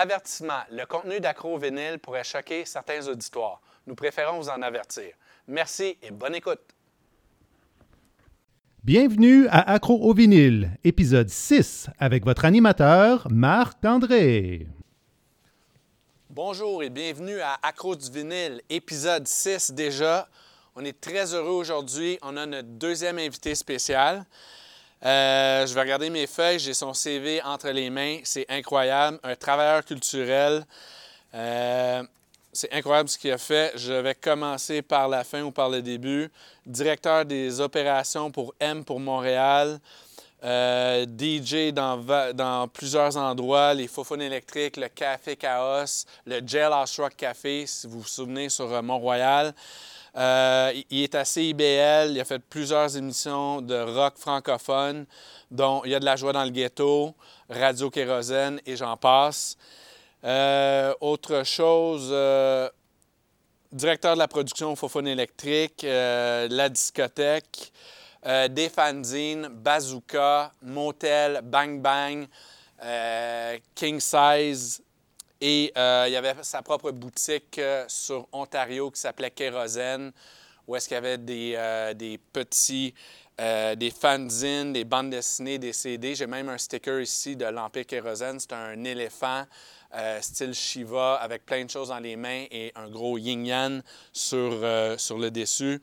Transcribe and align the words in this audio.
Avertissement. 0.00 0.60
Le 0.70 0.86
contenu 0.86 1.18
d'Accro 1.18 1.58
Vinyle 1.58 1.98
pourrait 1.98 2.22
choquer 2.22 2.64
certains 2.64 3.04
auditoires. 3.08 3.60
Nous 3.84 3.96
préférons 3.96 4.38
vous 4.38 4.48
en 4.48 4.62
avertir. 4.62 5.12
Merci 5.48 5.98
et 6.00 6.12
bonne 6.12 6.36
écoute. 6.36 6.60
Bienvenue 8.84 9.48
à 9.48 9.72
Accro 9.72 10.00
au 10.00 10.14
vinyle, 10.14 10.70
épisode 10.84 11.28
6, 11.28 11.88
avec 11.98 12.24
votre 12.24 12.44
animateur 12.44 13.26
Marc 13.28 13.84
André. 13.84 14.68
Bonjour 16.30 16.84
et 16.84 16.90
bienvenue 16.90 17.40
à 17.40 17.58
Accro 17.60 17.96
du 17.96 18.08
vinyle, 18.08 18.62
épisode 18.70 19.26
6 19.26 19.72
déjà. 19.72 20.28
On 20.76 20.84
est 20.84 21.00
très 21.00 21.34
heureux 21.34 21.58
aujourd'hui. 21.58 22.20
On 22.22 22.36
a 22.36 22.46
notre 22.46 22.68
deuxième 22.68 23.18
invité 23.18 23.56
spécial. 23.56 24.24
Euh, 25.04 25.66
je 25.66 25.74
vais 25.74 25.80
regarder 25.80 26.10
mes 26.10 26.26
feuilles. 26.26 26.58
J'ai 26.58 26.74
son 26.74 26.94
CV 26.94 27.40
entre 27.42 27.68
les 27.70 27.90
mains. 27.90 28.18
C'est 28.24 28.46
incroyable. 28.48 29.18
Un 29.22 29.36
travailleur 29.36 29.84
culturel. 29.84 30.64
Euh, 31.34 32.02
c'est 32.52 32.72
incroyable 32.72 33.08
ce 33.08 33.18
qu'il 33.18 33.30
a 33.30 33.38
fait. 33.38 33.72
Je 33.76 33.92
vais 33.92 34.14
commencer 34.14 34.82
par 34.82 35.08
la 35.08 35.22
fin 35.22 35.42
ou 35.42 35.50
par 35.50 35.68
le 35.68 35.82
début. 35.82 36.30
Directeur 36.66 37.24
des 37.24 37.60
opérations 37.60 38.30
pour 38.30 38.54
M 38.58 38.84
pour 38.84 38.98
Montréal. 38.98 39.78
Euh, 40.44 41.04
DJ 41.04 41.72
dans, 41.72 42.68
plusieurs 42.72 43.16
endroits, 43.16 43.74
les 43.74 43.88
Fofone 43.88 44.22
électriques, 44.22 44.76
le 44.76 44.86
Café 44.86 45.34
Chaos, 45.34 46.04
le 46.26 46.40
Jailhouse 46.46 47.00
Rock 47.00 47.16
Café, 47.16 47.66
si 47.66 47.88
vous 47.88 48.00
vous 48.00 48.06
souvenez, 48.06 48.48
sur 48.48 48.80
Mont-Royal. 48.82 49.52
Euh, 50.18 50.72
il 50.90 51.04
est 51.04 51.14
à 51.14 51.24
CIBL, 51.24 52.10
il 52.10 52.20
a 52.20 52.24
fait 52.24 52.40
plusieurs 52.40 52.96
émissions 52.96 53.62
de 53.62 53.76
rock 53.76 54.14
francophone, 54.16 55.06
dont 55.50 55.82
Il 55.84 55.92
y 55.92 55.94
a 55.94 56.00
de 56.00 56.04
la 56.04 56.16
joie 56.16 56.32
dans 56.32 56.42
le 56.42 56.50
ghetto, 56.50 57.14
Radio 57.48 57.88
Kérosène 57.88 58.60
et 58.66 58.74
j'en 58.74 58.96
passe. 58.96 59.56
Euh, 60.24 60.92
autre 61.00 61.44
chose, 61.44 62.08
euh, 62.10 62.68
directeur 63.70 64.14
de 64.14 64.18
la 64.18 64.26
production 64.26 64.74
Fofone 64.74 65.06
électrique, 65.06 65.82
la 65.84 66.68
discothèque, 66.68 67.72
des 68.50 68.70
Bazooka, 69.50 70.52
Motel, 70.62 71.42
Bang 71.44 71.80
Bang, 71.80 72.26
King 73.76 74.00
Size, 74.00 74.82
et 75.40 75.72
euh, 75.76 76.04
il 76.08 76.12
y 76.12 76.16
avait 76.16 76.34
sa 76.42 76.62
propre 76.62 76.90
boutique 76.90 77.58
euh, 77.58 77.84
sur 77.86 78.26
Ontario 78.32 78.90
qui 78.90 79.00
s'appelait 79.00 79.30
Kérosène, 79.30 80.12
où 80.66 80.74
est-ce 80.74 80.88
qu'il 80.88 80.96
y 80.96 80.98
avait 80.98 81.18
des, 81.18 81.54
euh, 81.56 81.94
des 81.94 82.18
petits, 82.18 82.94
des 83.38 83.92
fanzines, 83.92 84.72
des 84.72 84.84
bandes 84.84 85.10
dessinées, 85.10 85.58
des 85.58 85.72
CD. 85.72 86.16
J'ai 86.16 86.26
même 86.26 86.48
un 86.48 86.58
sticker 86.58 87.00
ici 87.00 87.36
de 87.36 87.44
l'Empire 87.44 87.86
Kérosène. 87.86 88.40
C'est 88.40 88.52
un 88.52 88.82
éléphant 88.82 89.44
style 90.20 90.52
Shiva 90.52 91.14
avec 91.14 91.46
plein 91.46 91.64
de 91.64 91.70
choses 91.70 91.90
dans 91.90 92.00
les 92.00 92.16
mains 92.16 92.46
et 92.50 92.72
un 92.74 92.90
gros 92.90 93.16
yin-yang 93.16 93.80
sur, 94.12 94.50
sur 94.98 95.18
le 95.18 95.30
dessus. 95.30 95.80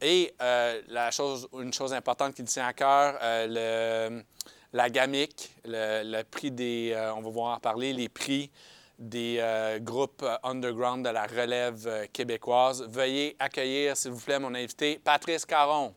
Et 0.00 0.34
la 0.40 1.12
chose, 1.12 1.46
une 1.52 1.72
chose 1.72 1.94
importante 1.94 2.34
qui 2.34 2.42
tient 2.42 2.66
à 2.66 2.72
cœur, 2.72 3.16
le 3.22 4.24
la 4.76 4.90
GAMIC, 4.90 5.50
le, 5.64 6.22
prix 6.22 6.50
des, 6.50 6.92
euh, 6.94 7.14
on 7.14 7.22
va 7.22 7.30
voir 7.30 7.56
en 7.56 7.60
parler, 7.60 7.94
les 7.94 8.10
prix 8.10 8.50
des 8.98 9.38
euh, 9.40 9.78
groupes 9.78 10.22
euh, 10.22 10.36
underground 10.44 11.04
de 11.04 11.10
la 11.10 11.26
relève 11.26 12.08
québécoise. 12.12 12.86
Veuillez 12.88 13.36
accueillir, 13.38 13.96
s'il 13.96 14.10
vous 14.10 14.20
plaît, 14.20 14.38
mon 14.38 14.54
invité, 14.54 15.00
Patrice 15.02 15.46
Caron. 15.46 15.94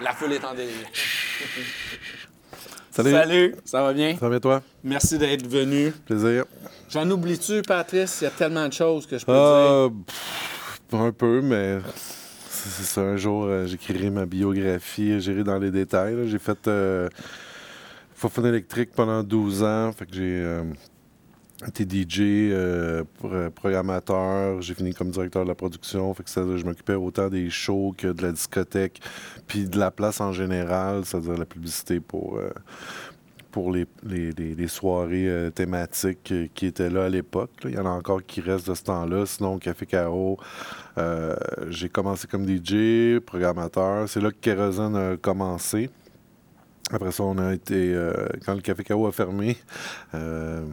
La 0.00 0.12
foule 0.12 0.32
est 0.32 0.44
en 0.44 0.54
délire. 0.54 0.88
Salut. 2.90 3.12
Salut, 3.12 3.56
ça 3.64 3.82
va 3.82 3.92
bien? 3.92 4.14
Ça 4.14 4.20
va 4.20 4.30
bien, 4.30 4.40
toi? 4.40 4.62
Merci 4.82 5.18
d'être 5.18 5.46
venu. 5.46 5.92
Plaisir. 6.06 6.46
J'en 6.88 7.08
oublie-tu, 7.10 7.62
Patrice? 7.62 8.22
Il 8.22 8.24
y 8.24 8.26
a 8.26 8.30
tellement 8.30 8.66
de 8.66 8.72
choses 8.72 9.06
que 9.06 9.18
je 9.18 9.26
peux 9.26 9.32
dire. 9.32 10.98
un 10.98 11.12
peu, 11.12 11.42
mais 11.42 11.78
c'est 12.68 12.84
ça. 12.84 13.00
Un 13.02 13.16
jour, 13.16 13.44
euh, 13.44 13.66
j'écrirai 13.66 14.10
ma 14.10 14.26
biographie, 14.26 15.20
j'irai 15.20 15.44
dans 15.44 15.58
les 15.58 15.70
détails. 15.70 16.28
J'ai 16.28 16.38
fait 16.38 16.68
euh, 16.68 17.08
électrique 18.44 18.90
pendant 18.94 19.22
12 19.22 19.62
ans. 19.62 19.92
Fait 19.92 20.06
que 20.06 20.14
j'ai 20.14 20.40
euh, 20.42 20.64
été 21.66 21.84
DJ, 21.84 22.20
euh, 22.20 23.04
programmateur. 23.54 24.60
J'ai 24.62 24.74
fini 24.74 24.94
comme 24.94 25.10
directeur 25.10 25.44
de 25.44 25.48
la 25.48 25.54
production. 25.54 26.12
Fait 26.14 26.24
que 26.24 26.30
ça, 26.30 26.42
je 26.56 26.64
m'occupais 26.64 26.94
autant 26.94 27.28
des 27.28 27.50
shows 27.50 27.94
que 27.96 28.08
de 28.08 28.22
la 28.22 28.32
discothèque, 28.32 29.00
puis 29.46 29.68
de 29.68 29.78
la 29.78 29.90
place 29.90 30.20
en 30.20 30.32
général, 30.32 31.04
c'est-à-dire 31.04 31.38
la 31.38 31.46
publicité 31.46 32.00
pour 32.00 32.40
pour 33.56 33.72
les, 33.72 34.68
soirées 34.68 35.30
euh, 35.30 35.50
thématiques 35.50 36.30
euh, 36.30 36.46
qui 36.54 36.66
étaient 36.66 36.90
là 36.90 37.06
à 37.06 37.08
l'époque. 37.08 37.52
Il 37.64 37.70
y 37.70 37.78
en 37.78 37.86
a 37.86 37.88
encore 37.88 38.22
qui 38.22 38.42
restent 38.42 38.68
de 38.68 38.74
ce 38.74 38.82
temps-là. 38.82 39.24
Sinon, 39.24 39.56
Café 39.56 39.86
Caro, 39.86 40.38
euh, 40.98 41.34
j'ai 41.70 41.88
commencé 41.88 42.26
comme 42.26 42.46
DJ, 42.46 43.18
programmateur. 43.20 44.10
C'est 44.10 44.20
là 44.20 44.30
que 44.30 44.36
Kérosène 44.42 44.94
a 44.94 45.16
commencé. 45.16 45.88
Après 46.92 47.10
ça, 47.10 47.24
on 47.24 47.36
a 47.38 47.52
été. 47.52 47.92
Euh, 47.94 48.28
quand 48.44 48.54
le 48.54 48.60
Café 48.60 48.84
K.O. 48.84 49.06
a 49.06 49.12
fermé, 49.12 49.56
euh, 50.14 50.64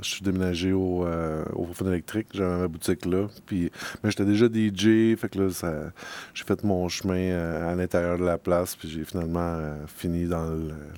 je 0.00 0.08
suis 0.08 0.22
déménagé 0.22 0.72
au, 0.72 1.04
euh, 1.04 1.44
au 1.52 1.68
électrique. 1.86 2.28
J'avais 2.32 2.60
ma 2.60 2.68
boutique 2.68 3.04
là. 3.04 3.26
Puis, 3.44 3.70
mais 4.02 4.10
j'étais 4.10 4.24
déjà 4.24 4.46
DJ. 4.46 5.16
Fait 5.18 5.28
que 5.28 5.38
là, 5.38 5.90
j'ai 6.32 6.44
fait 6.44 6.64
mon 6.64 6.88
chemin 6.88 7.36
à 7.68 7.74
l'intérieur 7.74 8.16
de 8.16 8.24
la 8.24 8.38
place. 8.38 8.74
Puis 8.74 8.88
j'ai 8.88 9.04
finalement 9.04 9.60
fini 9.86 10.26
dans 10.26 10.48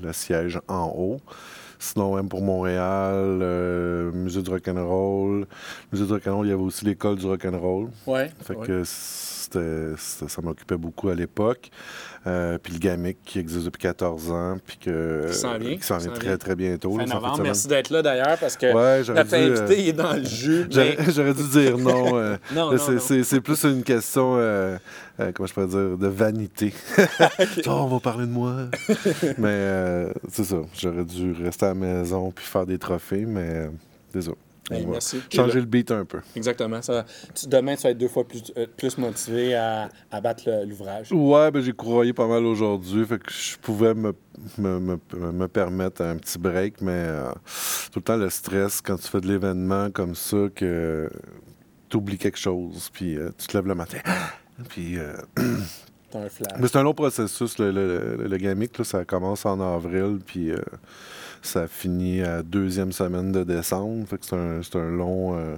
le, 0.01 0.13
siège 0.13 0.61
en 0.69 0.93
haut. 0.97 1.21
Sinon, 1.81 2.15
même 2.15 2.29
pour 2.29 2.43
Montréal, 2.43 4.13
Musée 4.15 4.43
du 4.43 4.51
rock'n'roll. 4.51 5.45
Musée 5.93 6.07
du 6.07 6.13
rock'n'roll, 6.13 6.47
il 6.47 6.51
y 6.51 6.53
avait 6.53 6.63
aussi 6.63 6.85
l'école 6.85 7.17
du 7.17 7.27
rock'n'roll. 7.27 7.89
Ouais. 8.07 8.31
Fait 8.45 8.55
que 8.55 8.85
ça 9.53 10.43
m'occupait 10.43 10.77
beaucoup 10.77 11.09
à 11.09 11.15
l'époque. 11.15 11.71
Euh, 12.27 12.57
puis 12.59 12.73
le 12.73 12.79
GAMIC 12.79 13.19
qui 13.25 13.41
existe 13.41 13.65
depuis 13.65 13.81
14 13.81 14.31
ans, 14.31 14.57
puis 14.65 14.77
que, 14.77 15.27
qui 15.29 15.35
s'en 15.35 15.59
vient, 15.59 15.77
qui 15.77 15.83
s'en 15.83 15.99
vient 15.99 16.13
très, 16.13 16.39
très 16.39 16.55
bientôt. 16.55 16.97
Fin 16.97 17.05
novembre. 17.05 17.43
Merci 17.43 17.67
d'être 17.67 17.91
là 17.91 18.01
d'ailleurs, 18.03 18.39
parce 18.39 18.57
que 18.57 18.67
ouais, 18.73 19.13
notre 19.13 19.35
invité 19.35 19.87
euh, 19.87 19.89
est 19.89 19.93
dans 19.93 20.13
le 20.13 20.25
jus. 20.25 20.69
J'aurais 21.09 21.35
dû 21.35 21.49
dire 21.49 21.79
non. 21.79 22.17
Euh, 22.17 22.37
non, 22.55 22.77
c'est 22.79 23.41
plus 23.41 23.65
une 23.65 23.83
question, 23.83 24.37
comment 25.19 25.47
je 25.47 25.53
pourrais 25.53 25.67
dire, 25.67 25.99
de 25.99 26.07
vanité. 26.07 26.73
oh, 27.67 27.71
on 27.71 27.87
va 27.89 28.01
parler 28.01 28.27
de 28.27 28.33
moi. 28.33 28.55
mais 29.39 30.07
c'est 30.31 30.45
ça, 30.45 30.59
j'aurais 30.79 31.05
dû 31.05 31.33
rester 31.33 31.67
à 31.67 31.69
la 31.71 31.75
maison 31.75 32.31
puis 32.31 32.45
faire 32.45 32.67
des 32.67 32.79
trophées, 32.79 33.27
mais 33.27 33.69
désolé 34.15 34.37
merci. 34.71 35.21
Changer 35.33 35.61
le 35.61 35.67
beat 35.67 35.91
un 35.91 36.05
peu. 36.05 36.21
Exactement. 36.37 36.81
Ça, 36.83 37.05
demain, 37.47 37.77
tu 37.77 37.83
vas 37.83 37.91
être 37.91 37.99
deux 37.99 38.09
fois 38.09 38.25
plus, 38.25 38.43
euh, 38.57 38.67
plus 38.77 38.97
motivé 38.99 39.55
à, 39.55 39.89
à 40.11 40.21
battre 40.21 40.49
l'ouvrage. 40.67 41.13
Ouais, 41.13 41.51
ben, 41.51 41.63
j'ai 41.63 41.73
courroyé 41.73 42.13
pas 42.13 42.27
mal 42.27 42.45
aujourd'hui. 42.45 43.05
Fait 43.05 43.19
que 43.19 43.33
je 43.33 43.59
pouvais 43.59 43.95
me, 43.95 44.13
me, 44.59 44.79
me, 44.79 44.99
me, 45.33 45.49
permettre 45.49 46.03
un 46.03 46.17
petit 46.17 46.39
break, 46.39 46.81
mais 46.81 46.93
euh, 46.93 47.31
tout 47.91 47.99
le 47.99 48.03
temps 48.05 48.17
le 48.17 48.31
stress 48.31 48.81
quand 48.81 48.97
tu 48.97 49.09
fais 49.09 49.21
de 49.21 49.29
l'événement 49.29 49.91
comme 49.91 50.15
ça, 50.15 50.49
que 50.55 51.11
tu 51.89 51.97
oublies 51.97 52.19
quelque 52.19 52.39
chose, 52.39 52.91
puis 52.93 53.17
euh, 53.17 53.31
tu 53.37 53.47
te 53.47 53.57
lèves 53.57 53.67
le 53.67 53.75
matin. 53.75 53.99
puis. 54.69 54.97
un 56.15 56.29
flash. 56.29 56.59
Mais 56.61 56.69
c'est 56.69 56.77
un 56.77 56.83
long 56.83 56.93
processus. 56.93 57.59
Le, 57.59 57.71
le, 57.71 58.29
le, 58.29 58.37
gamic, 58.37 58.77
là, 58.77 58.85
ça 58.85 59.03
commence 59.07 59.47
en 59.47 59.59
avril, 59.61 60.19
puis 60.25 60.53
ça 61.43 61.67
finit 61.67 62.23
à 62.23 62.43
deuxième 62.43 62.93
semaine 62.93 63.33
de 63.33 63.45
décembre. 63.45 64.07
Fait 64.09 64.19
que 64.19 64.25
c'est 64.25 64.37
un, 64.37 64.61
c'est 64.63 64.77
un 64.77 64.91
long. 64.91 65.37
Euh, 65.37 65.57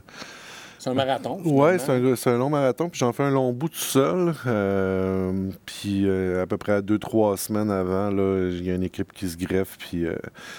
c'est 0.78 0.90
un 0.90 0.94
marathon. 0.94 1.40
Oui, 1.44 1.70
c'est 1.78 1.92
un, 1.92 2.16
c'est 2.16 2.30
un, 2.30 2.36
long 2.36 2.50
marathon. 2.50 2.90
Puis 2.90 2.98
j'en 2.98 3.12
fais 3.12 3.22
un 3.22 3.30
long 3.30 3.52
bout 3.52 3.68
tout 3.68 3.76
seul. 3.76 4.34
Euh, 4.46 5.50
puis 5.64 6.06
euh, 6.06 6.42
à 6.42 6.46
peu 6.46 6.58
près 6.58 6.82
deux, 6.82 6.98
trois 6.98 7.38
semaines 7.38 7.70
avant, 7.70 8.10
il 8.10 8.62
y 8.62 8.70
a 8.70 8.74
une 8.74 8.82
équipe 8.82 9.12
qui 9.12 9.28
se 9.28 9.36
greffe. 9.36 9.78
Puis 9.78 10.04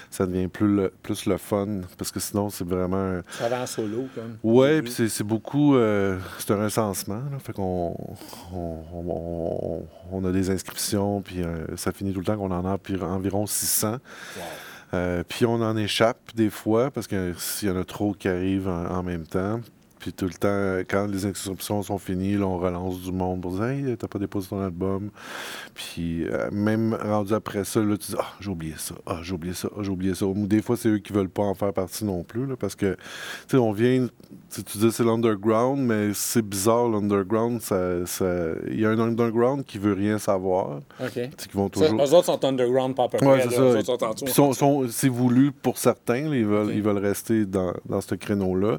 ça 0.10 0.26
devient 0.26 0.48
plus 0.48 0.76
le, 0.76 0.94
plus 1.04 1.26
le 1.26 1.38
fun. 1.38 1.82
Parce 1.98 2.12
que 2.12 2.20
sinon, 2.20 2.50
c'est 2.50 2.68
vraiment. 2.68 3.22
Ça 3.32 3.50
va 3.50 3.62
en 3.62 3.68
solo, 3.68 4.08
comme. 4.16 4.38
Oui, 4.44 4.82
puis 4.82 4.92
c'est, 4.92 5.10
c'est 5.10 5.24
beaucoup. 5.24 5.76
c'est 6.40 6.52
un 6.52 6.64
recensement. 6.64 7.22
Fait 7.40 7.54
qu'on 7.54 7.96
on, 8.54 9.84
on, 10.12 10.26
a 10.26 10.32
des 10.32 10.50
inscriptions. 10.50 11.22
Puis 11.22 11.42
ça 11.76 11.92
finit 11.92 12.14
tout 12.14 12.20
le 12.20 12.26
temps 12.26 12.38
qu'on 12.38 12.52
en 12.52 12.66
a 12.66 12.78
environ 13.06 13.46
600. 13.46 13.92
Wow. 13.92 14.44
Euh, 14.94 15.24
puis 15.28 15.46
on 15.46 15.56
en 15.56 15.76
échappe 15.76 16.20
des 16.36 16.50
fois 16.50 16.92
parce 16.92 17.08
qu'il 17.08 17.36
y 17.64 17.70
en 17.70 17.78
a 17.78 17.84
trop 17.84 18.14
qui 18.14 18.28
arrivent 18.28 18.68
en, 18.68 19.04
même 19.04 19.26
temps. 19.26 19.60
Puis 20.06 20.14
tout 20.14 20.26
le 20.26 20.34
temps, 20.34 20.86
quand 20.88 21.08
les 21.08 21.26
inscriptions 21.26 21.82
sont 21.82 21.98
finies, 21.98 22.36
là, 22.38 22.46
on 22.46 22.60
relance 22.60 23.02
du 23.02 23.12
monde 23.12 23.42
pour 23.42 23.54
dire 23.54 23.64
Hey, 23.64 23.98
t'as 23.98 24.08
pas 24.08 24.20
déposé 24.20 24.48
ton 24.50 24.62
album. 24.62 25.10
Puis 25.74 26.26
euh, 26.28 26.48
même 26.52 26.94
rendu 26.94 27.34
après 27.34 27.64
ça, 27.64 27.80
là, 27.80 27.98
tu 27.98 28.12
dis 28.12 28.18
Ah, 28.20 28.34
j'ai 28.40 28.52
oublié 28.52 28.76
ça, 28.78 28.94
ah, 29.08 29.18
j'ai 29.24 29.34
oublié 29.34 29.56
ça, 29.56 29.68
ah, 29.76 29.80
j'ai 29.82 29.90
oublié 29.90 30.14
ça. 30.14 30.28
Ou 30.28 30.46
des 30.46 30.62
fois, 30.62 30.78
c'est 30.78 30.90
eux 30.90 31.00
qui 31.00 31.12
veulent 31.12 31.28
pas 31.30 31.42
en 31.42 31.56
faire 31.56 31.74
partie 31.74 32.06
non 32.06 32.22
plus, 32.22 32.46
là, 32.46 32.56
parce 32.56 32.76
que, 32.76 32.94
tu 32.94 33.00
sais, 33.48 33.58
on 33.58 33.72
vient, 33.72 34.06
tu 34.54 34.62
dis 34.78 34.92
c'est 34.92 35.04
l'underground, 35.04 35.80
mais 35.82 36.12
c'est 36.14 36.44
bizarre, 36.46 36.88
l'underground. 36.88 37.62
Ça, 37.62 38.06
ça- 38.06 38.52
Il 38.70 38.80
y 38.80 38.86
a 38.86 38.90
un 38.92 39.00
underground 39.00 39.66
qui 39.66 39.80
veut 39.80 39.94
rien 39.94 40.20
savoir. 40.20 40.82
OK. 41.02 41.14
Tu 41.14 41.20
sais, 41.20 41.50
qui 41.50 41.58
vont 41.58 41.68
toujours. 41.70 42.00
eux 42.00 42.14
autres 42.14 42.26
sont 42.26 42.46
underground, 42.46 42.96
pas 42.96 43.06
à 43.06 43.08
peu 43.10 43.18
près. 43.18 43.26
Ouais, 43.28 43.42
c'est 43.50 43.56
ça. 43.56 43.94
autres 43.94 44.28
sont 44.28 44.54
sont- 44.54 44.54
sont- 44.54 44.86
c'est 44.88 45.10
voulu 45.10 45.52
pour 45.52 45.80
certains, 45.80 46.30
là, 46.30 46.36
ils, 46.36 46.46
veulent, 46.46 46.72
ils 46.76 46.84
veulent 46.84 47.00
rester 47.00 47.48
dans, 47.48 47.74
dans 47.90 48.02
ce 48.02 48.14
créneau-là. 48.14 48.78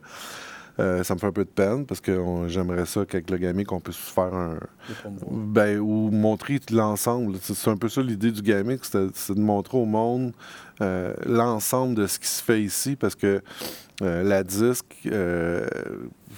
Euh, 0.79 1.03
ça 1.05 1.15
me 1.15 1.19
fait 1.19 1.27
un 1.27 1.33
peu 1.33 1.45
de 1.45 1.51
peine 1.51 1.87
parce 1.87 2.01
que 2.03 2.13
on- 2.13 2.49
j'aimerais 2.49 2.85
ça 2.87 3.07
qu'avec 3.07 3.31
le 3.31 3.39
gamic, 3.39 3.73
on 3.73 3.81
puisse 3.81 3.97
faire 3.97 4.35
un. 4.35 4.59
Ben, 5.31 5.79
ou 5.79 6.11
montrer 6.11 6.61
l'ensemble. 6.71 7.39
C'est 7.41 7.55
c'est 7.55 7.71
un 7.71 7.77
peu 7.79 7.89
ça 7.89 8.03
l'idée 8.03 8.31
du 8.31 8.43
gamic, 8.43 8.81
c'est 8.85 9.35
de 9.35 9.41
montrer 9.41 9.79
au 9.79 9.87
monde 9.87 10.33
euh, 10.83 11.15
l'ensemble 11.25 11.95
de 11.95 12.07
ce 12.07 12.19
qui 12.19 12.29
se 12.29 12.43
fait 12.43 12.61
ici 12.63 12.95
parce 12.97 13.15
que 13.15 13.41
euh, 14.03 14.23
la 14.23 14.45
disque, 14.45 15.09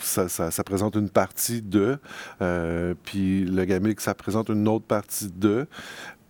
ça, 0.00 0.29
ça- 0.29 0.50
ça 0.52 0.62
présente 0.62 0.94
une 0.94 1.11
partie 1.11 1.61
de, 1.61 1.99
puis 3.05 3.44
le 3.44 3.64
gamic, 3.64 4.00
ça 4.00 4.14
présente 4.14 4.49
une 4.50 4.69
autre 4.69 4.85
partie 4.87 5.29
de. 5.35 5.67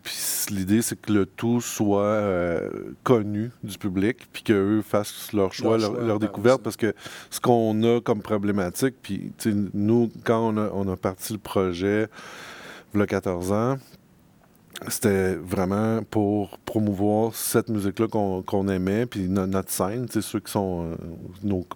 Puis 0.09 0.55
l'idée, 0.57 0.81
c'est 0.81 0.99
que 0.99 1.13
le 1.13 1.27
tout 1.27 1.61
soit 1.61 2.01
euh, 2.03 2.71
connu 3.03 3.51
du 3.63 3.77
public, 3.77 4.27
puis 4.33 4.43
qu'eux 4.43 4.81
fassent 4.81 5.35
leur 5.35 5.53
choix, 5.53 5.77
Leur 5.77 5.91
leur, 5.91 5.99
choix, 5.99 6.07
leur 6.07 6.19
découverte, 6.19 6.63
parce 6.63 6.77
que 6.79 6.95
ce 7.31 7.41
qu'on 7.41 7.83
a 7.83 8.01
comme 8.01 8.23
problématique, 8.23 8.95
puis 9.03 9.33
nous, 9.75 10.11
quand 10.25 10.55
on 10.55 10.57
a, 10.57 10.71
on 10.73 10.89
a 10.91 10.97
parti 10.97 11.35
le 11.35 11.39
projet, 11.39 12.07
il 12.95 13.01
y 13.01 13.03
a 13.03 13.07
14 13.07 13.53
ans, 13.53 13.77
c'était 14.89 15.35
vraiment 15.35 16.03
pour 16.05 16.57
promouvoir 16.61 17.35
cette 17.35 17.69
musique-là 17.69 18.07
qu'on 18.09 18.69
aimait, 18.69 19.05
puis 19.05 19.29
no- 19.29 19.47
notre 19.47 19.71
scène, 19.71 20.09
sais, 20.09 20.23
ceux 20.23 20.41
qui 20.41 20.53
sont 20.53 20.93
euh, 20.93 20.97
nos, 21.43 21.67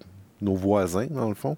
nos 0.43 0.55
voisins, 0.55 1.07
dans 1.11 1.29
le 1.29 1.35
fond, 1.35 1.57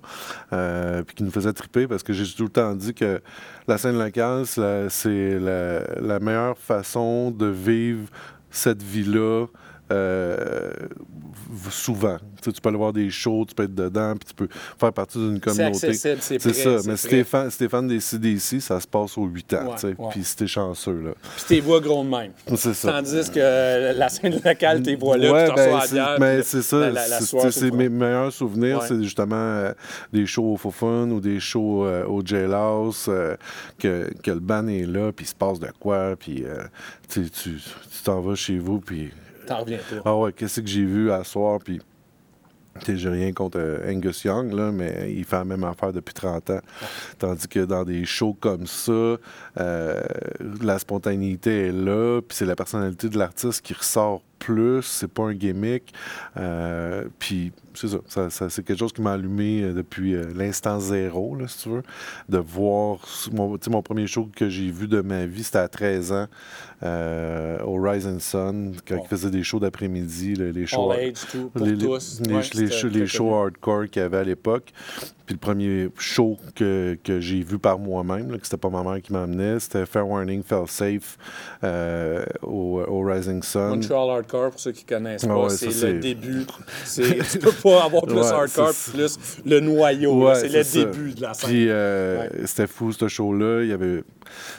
euh, 0.53 1.03
puis 1.03 1.17
qui 1.17 1.25
nous 1.25 1.31
faisaient 1.31 1.53
triper, 1.53 1.87
parce 1.87 2.03
que 2.03 2.13
j'ai 2.13 2.25
tout 2.35 2.45
le 2.45 2.49
temps 2.49 2.75
dit 2.75 2.95
que 2.95 3.21
la 3.67 3.79
scène 3.79 3.99
locale, 3.99 4.45
c'est 4.47 5.39
la, 5.39 6.21
meilleure 6.21 6.59
façon 6.59 7.31
de 7.31 7.47
vivre 7.47 8.09
cette 8.51 8.83
vie-là 8.83 9.47
euh, 9.93 10.73
souvent. 11.71 12.17
Tu, 12.19 12.45
sais, 12.45 12.53
tu 12.53 12.61
peux 12.61 12.69
aller 12.69 12.79
voir 12.79 12.93
des 12.93 13.11
shows, 13.11 13.45
tu 13.49 13.55
peux 13.55 13.65
être 13.65 13.75
dedans, 13.75 14.15
puis 14.17 14.29
tu 14.29 14.35
peux 14.35 14.49
faire 14.79 14.93
partie 14.93 15.19
d'une 15.19 15.41
communauté. 15.41 15.93
c'est 15.95 16.17
prêt, 16.39 16.53
ça, 16.53 16.77
mais 16.87 16.97
si 16.97 17.09
t'es 17.09 17.25
fan, 17.25 17.51
si 17.51 17.59
t'es 17.59 17.69
fan 17.69 17.87
des 17.87 18.01
CDC, 18.01 18.61
ça 18.61 18.81
se 18.81 18.87
passe 18.87 19.17
aux 19.19 19.27
8 19.27 19.55
ans, 19.55 19.67
Ouais, 19.69 19.75
tu 19.75 19.81
sais. 19.81 19.87
ouais. 19.99 20.09
Puis 20.11 20.25
si 20.25 20.37
t'es 20.37 20.47
chanceux, 20.47 21.01
là. 21.01 21.11
Puis 21.37 21.45
tes 21.49 21.61
voix 21.61 21.81
gros 21.81 22.05
de 22.05 22.09
même. 22.09 22.33
C'est 22.57 22.75
ça. 22.75 22.93
Tandis 22.93 23.31
que 23.31 23.97
la 23.97 24.09
scène 24.09 24.41
locale, 24.45 24.83
tes 24.83 24.97
voix 24.97 25.17
là, 25.17 25.33
Ouais, 25.33 25.45
puis 25.47 25.55
t'en 25.55 25.57
ben, 25.57 25.81
c'est- 25.87 25.93
bière. 25.95 26.17
mais 26.21 26.43
c'est 26.43 26.63
ça. 26.63 27.51
c'est- 27.51 27.71
mes 27.71 27.89
meilleurs 27.89 28.33
souvenirs, 28.33 28.83
c'est 28.83 29.03
justement 29.03 29.35
euh, 29.37 29.73
des 30.13 30.27
shows 30.27 30.53
au 30.53 30.57
Faux 30.57 30.71
Fun 30.71 31.11
ou 31.11 31.21
des 31.21 31.41
shows 31.41 31.85
euh, 31.87 32.05
au 32.07 32.25
Jailhouse, 32.25 33.07
euh, 33.09 33.37
que, 33.79 34.11
que 34.23 34.31
le 34.31 34.41
band 34.41 34.67
est 34.69 34.87
là, 34.87 35.13
puis 35.13 35.25
il 35.25 35.29
se 35.29 35.35
passe 35.35 35.59
de 35.61 35.69
quoi, 35.81 36.15
puis 36.19 36.45
euh, 36.45 36.63
tu 37.09 37.23
t'en 38.05 38.21
vas 38.21 38.35
chez 38.35 38.59
vous, 38.59 38.81
puis 38.81 39.11
Ah 40.05 40.17
ouais, 40.17 40.33
qu'est-ce 40.33 40.61
que 40.61 40.67
j'ai 40.67 40.85
vu 40.85 41.11
à 41.11 41.25
soir, 41.25 41.59
puis 41.63 41.81
j'ai 42.87 43.09
rien 43.09 43.33
contre 43.33 43.59
euh, 43.61 43.91
Angus 43.91 44.25
Young, 44.25 44.53
là, 44.53 44.73
mais 44.73 45.13
il 45.15 45.25
fait 45.25 45.37
la 45.37 45.45
même 45.45 45.65
affaire 45.65 45.93
depuis 45.93 46.15
30 46.15 46.51
ans. 46.51 46.61
Tandis 47.19 47.49
que 47.49 47.61
dans 47.61 47.85
des 47.85 48.05
shows 48.05 48.37
comme 48.41 48.67
ça, 48.67 49.17
euh, 49.61 50.01
la 50.61 50.79
spontanéité 50.79 51.69
est 51.69 51.73
là, 51.73 52.21
puis 52.21 52.37
c'est 52.37 52.47
la 52.47 52.57
personnalité 52.57 53.09
de 53.09 53.19
l'artiste 53.19 53.63
qui 53.63 53.75
ressort 53.75 54.23
plus, 54.45 54.83
c'est 54.83 55.09
pas 55.09 55.25
un 55.25 55.35
gimmick. 55.35 55.93
Euh, 56.37 57.05
puis 57.19 57.53
c'est 57.75 57.89
ça, 57.89 57.97
ça- 58.07 58.31
ça- 58.31 58.51
c'est 58.51 58.65
quelque 58.65 58.79
chose 58.79 58.93
qui 58.93 59.03
m'a 59.03 59.13
allumé 59.13 59.63
euh, 59.63 59.73
depuis 59.73 60.15
euh, 60.15 60.27
l'instant 60.35 60.79
zéro, 60.81 61.35
là, 61.37 61.47
si 61.49 61.59
tu 61.65 61.69
veux, 61.71 61.83
de 62.29 62.39
voir 62.39 62.99
mon, 63.33 63.57
tu 63.57 63.65
sais, 63.65 63.71
mon 63.71 63.83
premier 63.83 64.07
show 64.07 64.29
que 64.35 64.49
j'ai 64.49 64.71
vu 64.71 64.87
de 64.87 65.01
ma 65.01 65.27
vie, 65.27 65.43
c'était 65.45 65.59
à 65.59 65.69
13 65.69 66.13
ans, 66.13 66.27
euh, 66.83 67.59
au 67.65 67.81
Rise 67.81 68.07
and 68.07 68.19
Sun, 68.21 68.75
quand 68.87 68.97
Bon. 68.97 69.03
il 69.05 69.09
faisait 69.09 69.31
des 69.31 69.43
shows 69.43 69.61
d'après-midi, 69.61 70.35
les 70.35 70.67
shows 70.67 70.91
All 70.91 71.01
age, 71.01 71.15
tout, 71.31 71.51
pour 71.55 71.65
les, 71.65 71.73
les- 71.75 71.85
tous. 71.87 72.21
les- 72.21 72.35
Ouais, 72.35 72.41
les 72.41 72.69
c'était 72.69 72.71
shows, 73.07 73.29
les 73.29 73.33
hardcore 73.33 73.85
qu'il 73.91 74.03
y 74.03 74.05
avait 74.05 74.19
à 74.19 74.25
l'époque. 74.25 74.73
Puis 75.27 75.35
le 75.37 75.41
premier 75.41 75.89
show 75.97 76.37
que, 76.55 76.99
que 77.03 77.19
j'ai 77.19 77.41
vu 77.43 77.59
par 77.59 77.79
moi-même, 77.79 78.29
que 78.37 78.45
c'était 78.45 78.59
pas 78.59 78.69
ma 78.69 78.83
mère 78.83 79.01
qui 79.01 79.11
m'emmenait, 79.11 79.59
c'était 79.59 79.87
Fair 79.87 80.07
Warning, 80.07 80.43
Fell 80.43 80.67
Safe 80.69 81.17
euh, 81.65 82.27
au, 82.43 82.83
au 82.87 83.01
Rising 83.01 83.43
Sun. 83.43 83.71
Montreal 83.71 84.11
Hardcore, 84.11 84.34
pour 84.51 84.59
ceux 84.61 84.73
qui 84.73 84.85
connaissent 84.85 85.25
Ah 85.25 85.29
pas, 85.29 85.43
ouais, 85.45 85.51
c'est 85.51 85.93
le 85.93 86.01
début. 86.01 86.45
C'est- 86.85 87.31
Tu 87.33 87.39
peux 87.39 87.53
pas 87.53 87.85
avoir 87.85 88.03
plus 88.03 88.15
Ouais, 88.15 88.27
hardcore 88.27 88.73
plus 88.93 89.19
le 89.45 89.61
noyau. 89.61 90.27
Ouais, 90.27 90.35
c'est 90.37 90.49
le 90.49 90.63
ça. 90.63 90.85
début 90.85 91.13
de 91.13 91.23
la 91.23 91.35
scène. 91.35 91.49
Puis 91.51 91.69
euh, 91.71 92.29
c'était 92.47 92.67
fou, 92.67 92.93
ce 92.93 93.09
show-là. 93.09 93.63
Il 93.63 93.69
y 93.69 93.73
avait, 93.73 94.03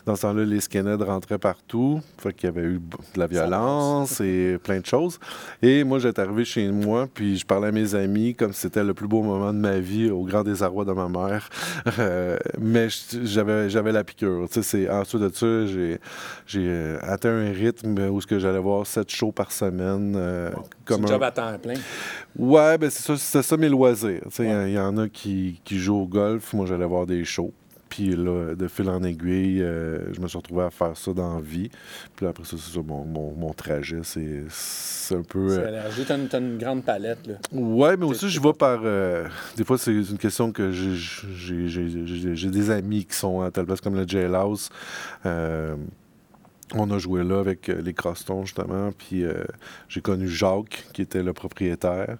dans 0.06 0.16
ce 0.16 0.22
temps-là, 0.24 0.44
les 0.46 0.60
skinheads 0.62 1.04
rentraient 1.04 1.38
partout. 1.38 2.00
Fait 2.18 2.34
qu'il 2.34 2.48
y 2.48 2.52
avait 2.52 2.68
eu 2.68 2.80
de 2.80 3.20
la 3.20 3.28
violence 3.28 4.22
et 4.22 4.58
plein 4.64 4.80
de 4.80 4.86
choses. 4.86 5.20
Et 5.62 5.84
moi, 5.84 6.00
j'étais 6.00 6.22
arrivé 6.22 6.46
chez 6.46 6.68
moi, 6.70 7.08
puis 7.14 7.38
je 7.38 7.46
parlais 7.46 7.68
à 7.68 7.72
mes 7.72 7.96
amis 7.96 8.36
comme 8.36 8.54
si 8.54 8.62
c'était 8.62 8.84
le 8.84 8.94
plus 8.94 9.08
beau 9.08 9.22
moment 9.22 9.54
de 9.54 9.58
ma 9.60 9.80
vie, 9.80 10.10
au 10.10 10.24
grand 10.24 10.44
désarroi 10.44 10.86
de 10.86 10.92
ma 10.94 11.08
mère. 11.10 11.50
Euh, 12.00 12.38
mais 12.60 12.88
j'avais, 13.24 13.70
j'avais 13.70 13.92
la 13.92 14.04
piqûre. 14.04 14.48
Tu 14.52 14.56
sais, 14.56 14.64
c'est- 14.64 14.90
ensuite 14.90 15.22
de 15.22 15.30
ça, 15.34 15.66
j'ai, 15.66 16.00
euh, 16.58 16.98
atteint 17.02 17.30
un 17.30 17.52
rythme 17.52 17.98
où 18.10 18.20
ce 18.20 18.28
que 18.28 18.38
j'allais 18.40 18.60
voir 18.60 18.86
sept 18.86 19.10
shows 19.12 19.32
par 19.32 19.52
semaine. 19.56 20.14
euh, 20.16 20.52
comme 20.86 21.04
un 21.04 21.08
job 21.08 21.24
à 21.24 21.32
temps 21.32 21.58
plein. 21.58 21.74
Ouais, 22.38 22.78
ben 22.78 22.90
c'est 22.90 23.04
ça, 23.04 23.16
c'est 23.18 23.42
ça 23.42 23.58
mes 23.58 23.70
loisirs. 23.70 24.22
Il 24.40 24.72
y 24.72 24.80
en 24.80 24.98
a 24.98 25.08
qui, 25.10 25.62
qui 25.64 25.80
jouent 25.80 26.02
au 26.02 26.08
golf. 26.08 26.54
Moi, 26.54 26.66
j'allais 26.66 26.86
voir 26.86 27.06
des 27.06 27.24
shows. 27.26 27.54
Puis 27.88 28.14
là, 28.16 28.56
de 28.56 28.68
fil 28.68 28.90
en 28.90 29.02
aiguille, 29.04 29.62
euh, 29.62 30.12
je 30.14 30.20
me 30.20 30.28
suis 30.28 30.38
retrouvé 30.38 30.64
à 30.64 30.70
faire 30.70 30.98
ça 30.98 31.14
dans 31.14 31.36
la 31.36 31.40
vie. 31.42 31.70
Puis 32.16 32.26
là, 32.26 32.32
après 32.32 32.44
ça, 32.44 32.58
c'est 32.60 32.74
ça, 32.74 32.82
mon, 32.86 33.06
mon, 33.06 33.32
mon 33.36 33.54
trajet, 33.54 34.00
c'est 34.04 34.44
c'est 34.50 35.16
un 35.16 35.22
peu... 35.22 35.48
Euh. 35.60 35.82
T'as 36.06 36.18
une, 36.18 36.28
t'as 36.28 36.40
une 36.40 36.58
grande 36.58 36.84
palette. 36.84 37.26
Là. 37.26 37.36
Ouais, 37.54 37.96
mais 37.96 38.06
aussi, 38.06 38.28
je 38.30 38.42
vais 38.42 38.52
par... 38.54 38.82
euh, 38.84 39.26
des 39.56 39.64
fois, 39.64 39.78
c'est 39.78 39.94
une 39.94 40.18
question 40.18 40.52
que 40.52 40.72
j'ai- 40.72 40.96
j'ai 40.96 41.68
j'ai- 41.70 42.06
j'ai- 42.06 42.36
j'ai 42.36 42.50
des 42.50 42.70
amis 42.70 43.06
qui 43.06 43.16
sont 43.16 43.40
à 43.42 43.52
telle 43.52 43.66
place 43.66 43.80
comme 43.80 43.96
le 43.96 44.06
Jailhouse. 44.06 44.70
On 46.74 46.90
a 46.92 46.98
joué 46.98 47.24
là 47.24 47.40
avec 47.40 47.70
euh, 47.70 47.82
les 47.82 47.94
Crostons, 47.94 48.46
justement. 48.46 48.92
Puis 48.92 49.24
euh, 49.24 49.44
j'ai 49.88 50.02
connu 50.02 50.28
Jacques, 50.28 50.86
qui 50.94 51.02
était 51.02 51.24
le 51.24 51.34
propriétaire. 51.34 52.18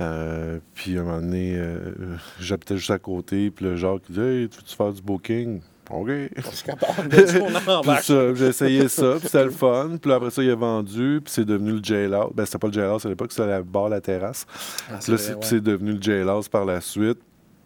Euh, 0.00 0.58
puis 0.74 0.96
à 0.96 1.00
un 1.00 1.04
moment 1.04 1.20
donné, 1.20 1.54
euh, 1.56 1.92
j'habitais 2.40 2.76
juste 2.76 2.90
à 2.90 2.98
côté. 2.98 3.50
Puis 3.50 3.64
le 3.64 3.76
Jacques 3.76 4.02
il 4.08 4.14
dit 4.14 4.20
Hey, 4.20 4.48
tu 4.48 4.58
veux-tu 4.58 4.76
faire 4.76 4.92
du 4.92 5.02
booking? 5.02 5.60
OK. 5.90 6.08
J'ai 8.36 8.46
essayé 8.46 8.88
ça, 8.88 9.16
puis 9.18 9.26
c'était 9.26 9.44
le 9.44 9.50
fun. 9.50 9.96
Puis 10.00 10.12
après 10.12 10.30
ça, 10.30 10.42
il 10.42 10.50
a 10.50 10.54
vendu, 10.54 11.20
puis 11.22 11.32
c'est 11.32 11.44
devenu 11.44 11.72
le 11.72 11.82
Jailhouse. 11.82 12.30
Ben, 12.34 12.46
c'était 12.46 12.58
pas 12.58 12.68
le 12.68 12.72
Jailhouse 12.72 13.04
à 13.04 13.08
l'époque, 13.08 13.32
c'était 13.32 13.48
la 13.48 13.62
bar 13.62 13.88
La 13.88 14.00
Terrasse. 14.00 14.46
Ah, 14.90 14.98
Puis 15.02 15.12
là, 15.12 15.18
vrai, 15.18 15.26
c'est 15.26 15.34
ouais. 15.34 15.40
c'est 15.42 15.60
devenu 15.60 15.92
le 15.92 16.00
Jailhouse 16.00 16.48
par 16.48 16.64
la 16.64 16.80
suite. 16.80 17.18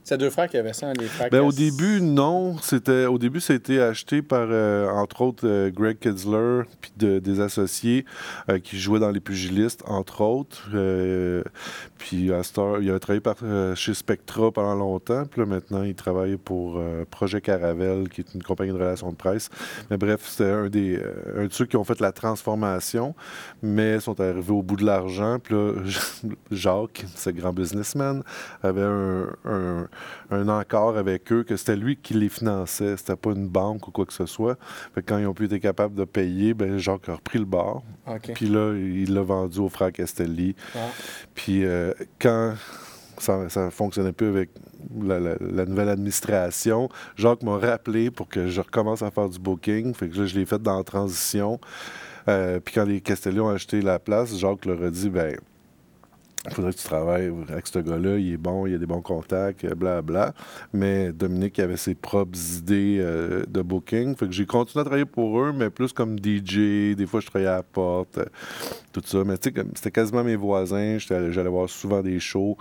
C'est 0.09 0.19
deux 0.19 0.31
frères 0.31 0.49
qui 0.49 0.57
avaient 0.57 0.73
ça, 0.73 0.93
les 0.93 1.07
frères. 1.07 1.31
Ben, 1.33 1.41
au 1.41 1.51
début, 1.51 2.01
non. 2.01 2.57
C'était 2.63 3.07
au 3.07 3.19
début, 3.19 3.41
ça 3.41 3.55
a 3.55 3.57
été 3.57 3.81
acheté 3.83 4.23
par, 4.23 4.47
euh, 4.49 4.89
entre 4.89 5.21
autres, 5.23 5.45
euh, 5.49 5.69
Greg 5.73 5.99
Kidsler, 5.99 6.63
puis 6.81 6.93
de- 6.97 7.19
des 7.19 7.41
associés 7.41 8.05
euh, 8.49 8.61
qui 8.61 8.79
jouaient 8.79 9.01
dans 9.01 9.11
les 9.11 9.19
pugilistes, 9.19 9.83
entre 9.89 10.21
autres. 10.21 10.69
Puis 11.99 12.31
heure, 12.31 12.79
il 12.81 12.91
a 12.93 12.99
travaillé 13.01 13.21
par, 13.21 13.35
chez 13.75 13.95
Spectra 13.95 14.53
pendant 14.53 14.77
longtemps. 14.77 15.25
Puis 15.27 15.41
là, 15.41 15.47
maintenant, 15.47 15.83
il 15.83 15.97
travaille 15.97 16.37
pour 16.37 16.81
Projet 17.11 17.41
Caravelle, 17.41 18.09
qui 18.09 18.21
est 18.21 18.33
une 18.35 18.45
compagnie 18.45 18.71
de 18.71 18.77
relations 18.79 19.11
de 19.11 19.17
presse. 19.17 19.51
Mais 19.91 19.97
bref, 19.97 20.21
c'était 20.25 20.51
un 20.51 20.69
des 20.69 21.01
un 21.37 21.47
de 21.47 21.53
ceux 21.53 21.67
qui 21.67 21.77
ont 21.77 21.83
fait 21.85 21.99
la 22.01 22.13
transformation, 22.13 23.17
mais 23.61 23.99
sont 23.99 24.21
arrivés 24.21 24.53
au 24.53 24.63
bout 24.63 24.77
de 24.77 24.85
l'argent. 24.87 25.39
Puis 25.43 25.55
là, 25.55 25.73
Jacques, 26.53 27.05
ce 27.17 27.31
grand 27.31 27.53
businessman, 27.53 28.23
avait 28.63 28.83
un, 28.83 29.27
un- 29.45 29.89
un 30.31 30.49
encart 30.49 30.97
avec 30.97 31.33
eux 31.33 31.43
que 31.45 31.57
c'était 31.57 31.77
lui 31.77 31.97
qui 31.97 32.15
les 32.15 32.29
finançait. 32.29 32.97
C'était 32.97 33.17
pas 33.17 33.31
une 33.31 33.49
banque 33.49 33.89
ou 33.89 33.91
quoi 33.91 34.07
que 34.07 34.13
ce 34.13 34.27
soit. 34.27 34.59
Fait 34.95 35.03
que 35.03 35.07
quand 35.07 35.19
ils 35.19 35.27
ont 35.27 35.35
pu 35.35 35.45
être 35.47 35.57
capables 35.59 35.95
de 35.95 36.05
payer, 36.05 36.55
ben 36.55 36.79
Jacques 36.79 37.09
a 37.09 37.15
repris 37.15 37.39
le 37.39 37.45
bar. 37.45 37.83
Puis 38.35 38.47
là, 38.47 38.73
il 38.75 39.13
l'a 39.15 39.23
vendu 39.23 39.59
au 39.61 39.69
frère 39.69 39.93
Castelli. 39.93 40.55
Ah. 40.75 40.79
Puis 41.35 41.65
euh, 41.65 41.93
quand 42.21 42.55
ça 43.19 43.39
ne 43.57 43.71
fonctionnait 43.71 44.13
plus 44.13 44.27
avec 44.29 44.51
la, 45.03 45.19
la- 45.19 45.37
la 45.41 45.65
nouvelle 45.65 45.89
administration, 45.89 46.89
Jacques 47.17 47.43
m'a 47.43 47.57
rappelé 47.59 48.11
pour 48.11 48.29
que 48.29 48.49
je 48.49 48.61
recommence 48.61 49.03
à 49.03 49.11
faire 49.11 49.29
du 49.29 49.39
booking. 49.39 49.95
Fait 49.95 50.09
que 50.09 50.19
là, 50.19 50.27
je 50.27 50.39
l'ai 50.39 50.45
fait 50.45 50.61
dans 50.61 50.77
la 50.77 50.85
transition. 50.85 51.59
Euh, 52.29 52.61
puis 52.61 52.75
quand 52.75 52.85
les 52.85 53.01
Castelli 53.01 53.41
ont 53.41 53.49
acheté 53.49 53.81
la 53.81 53.99
place, 53.99 54.37
Jacques 54.37 54.65
leur 54.67 54.83
a 54.83 54.91
dit, 54.91 55.09
ben 55.09 55.37
il 56.49 56.55
faudrait 56.55 56.73
que 56.73 56.79
tu 56.79 56.85
travailles 56.85 57.33
avec 57.49 57.67
ce 57.67 57.79
gars-là, 57.79 58.19
il 58.19 58.33
est 58.33 58.37
bon, 58.37 58.67
il 58.67 58.75
a 58.75 58.79
des 58.79 58.87
bons 58.87 59.03
contacts, 59.03 59.67
bla 59.75 60.03
bla. 60.03 60.35
Mais 60.73 61.13
Dominique 61.13 61.59
avait 61.59 61.77
ses 61.77 61.95
propres 61.95 62.39
idées 62.59 62.99
euh, 63.01 63.45
de 63.49 63.63
booking. 63.63 64.17
Fait 64.17 64.27
que 64.27 64.33
j'ai 64.33 64.47
continué 64.47 64.83
à 64.83 64.85
travailler 64.85 65.05
pour 65.05 65.41
eux, 65.41 65.53
mais 65.53 65.71
plus 65.71 65.93
comme 65.93 66.19
DJ. 66.19 66.95
Des 66.95 67.07
fois, 67.07 67.21
je 67.21 67.27
travaillais 67.27 67.51
à 67.51 67.57
la 67.57 67.63
porte, 67.63 68.19
euh, 68.19 68.27
tout 68.93 69.03
ça. 69.05 69.25
Mais 69.25 69.39
tu 69.39 69.51
sais, 69.51 69.65
c'était 69.75 69.91
quasiment 69.91 70.25
mes 70.25 70.37
voisins. 70.37 70.99
J'allais 70.99 71.49
voir 71.49 71.69
souvent 71.69 72.03
des 72.03 72.21
shows. 72.21 72.57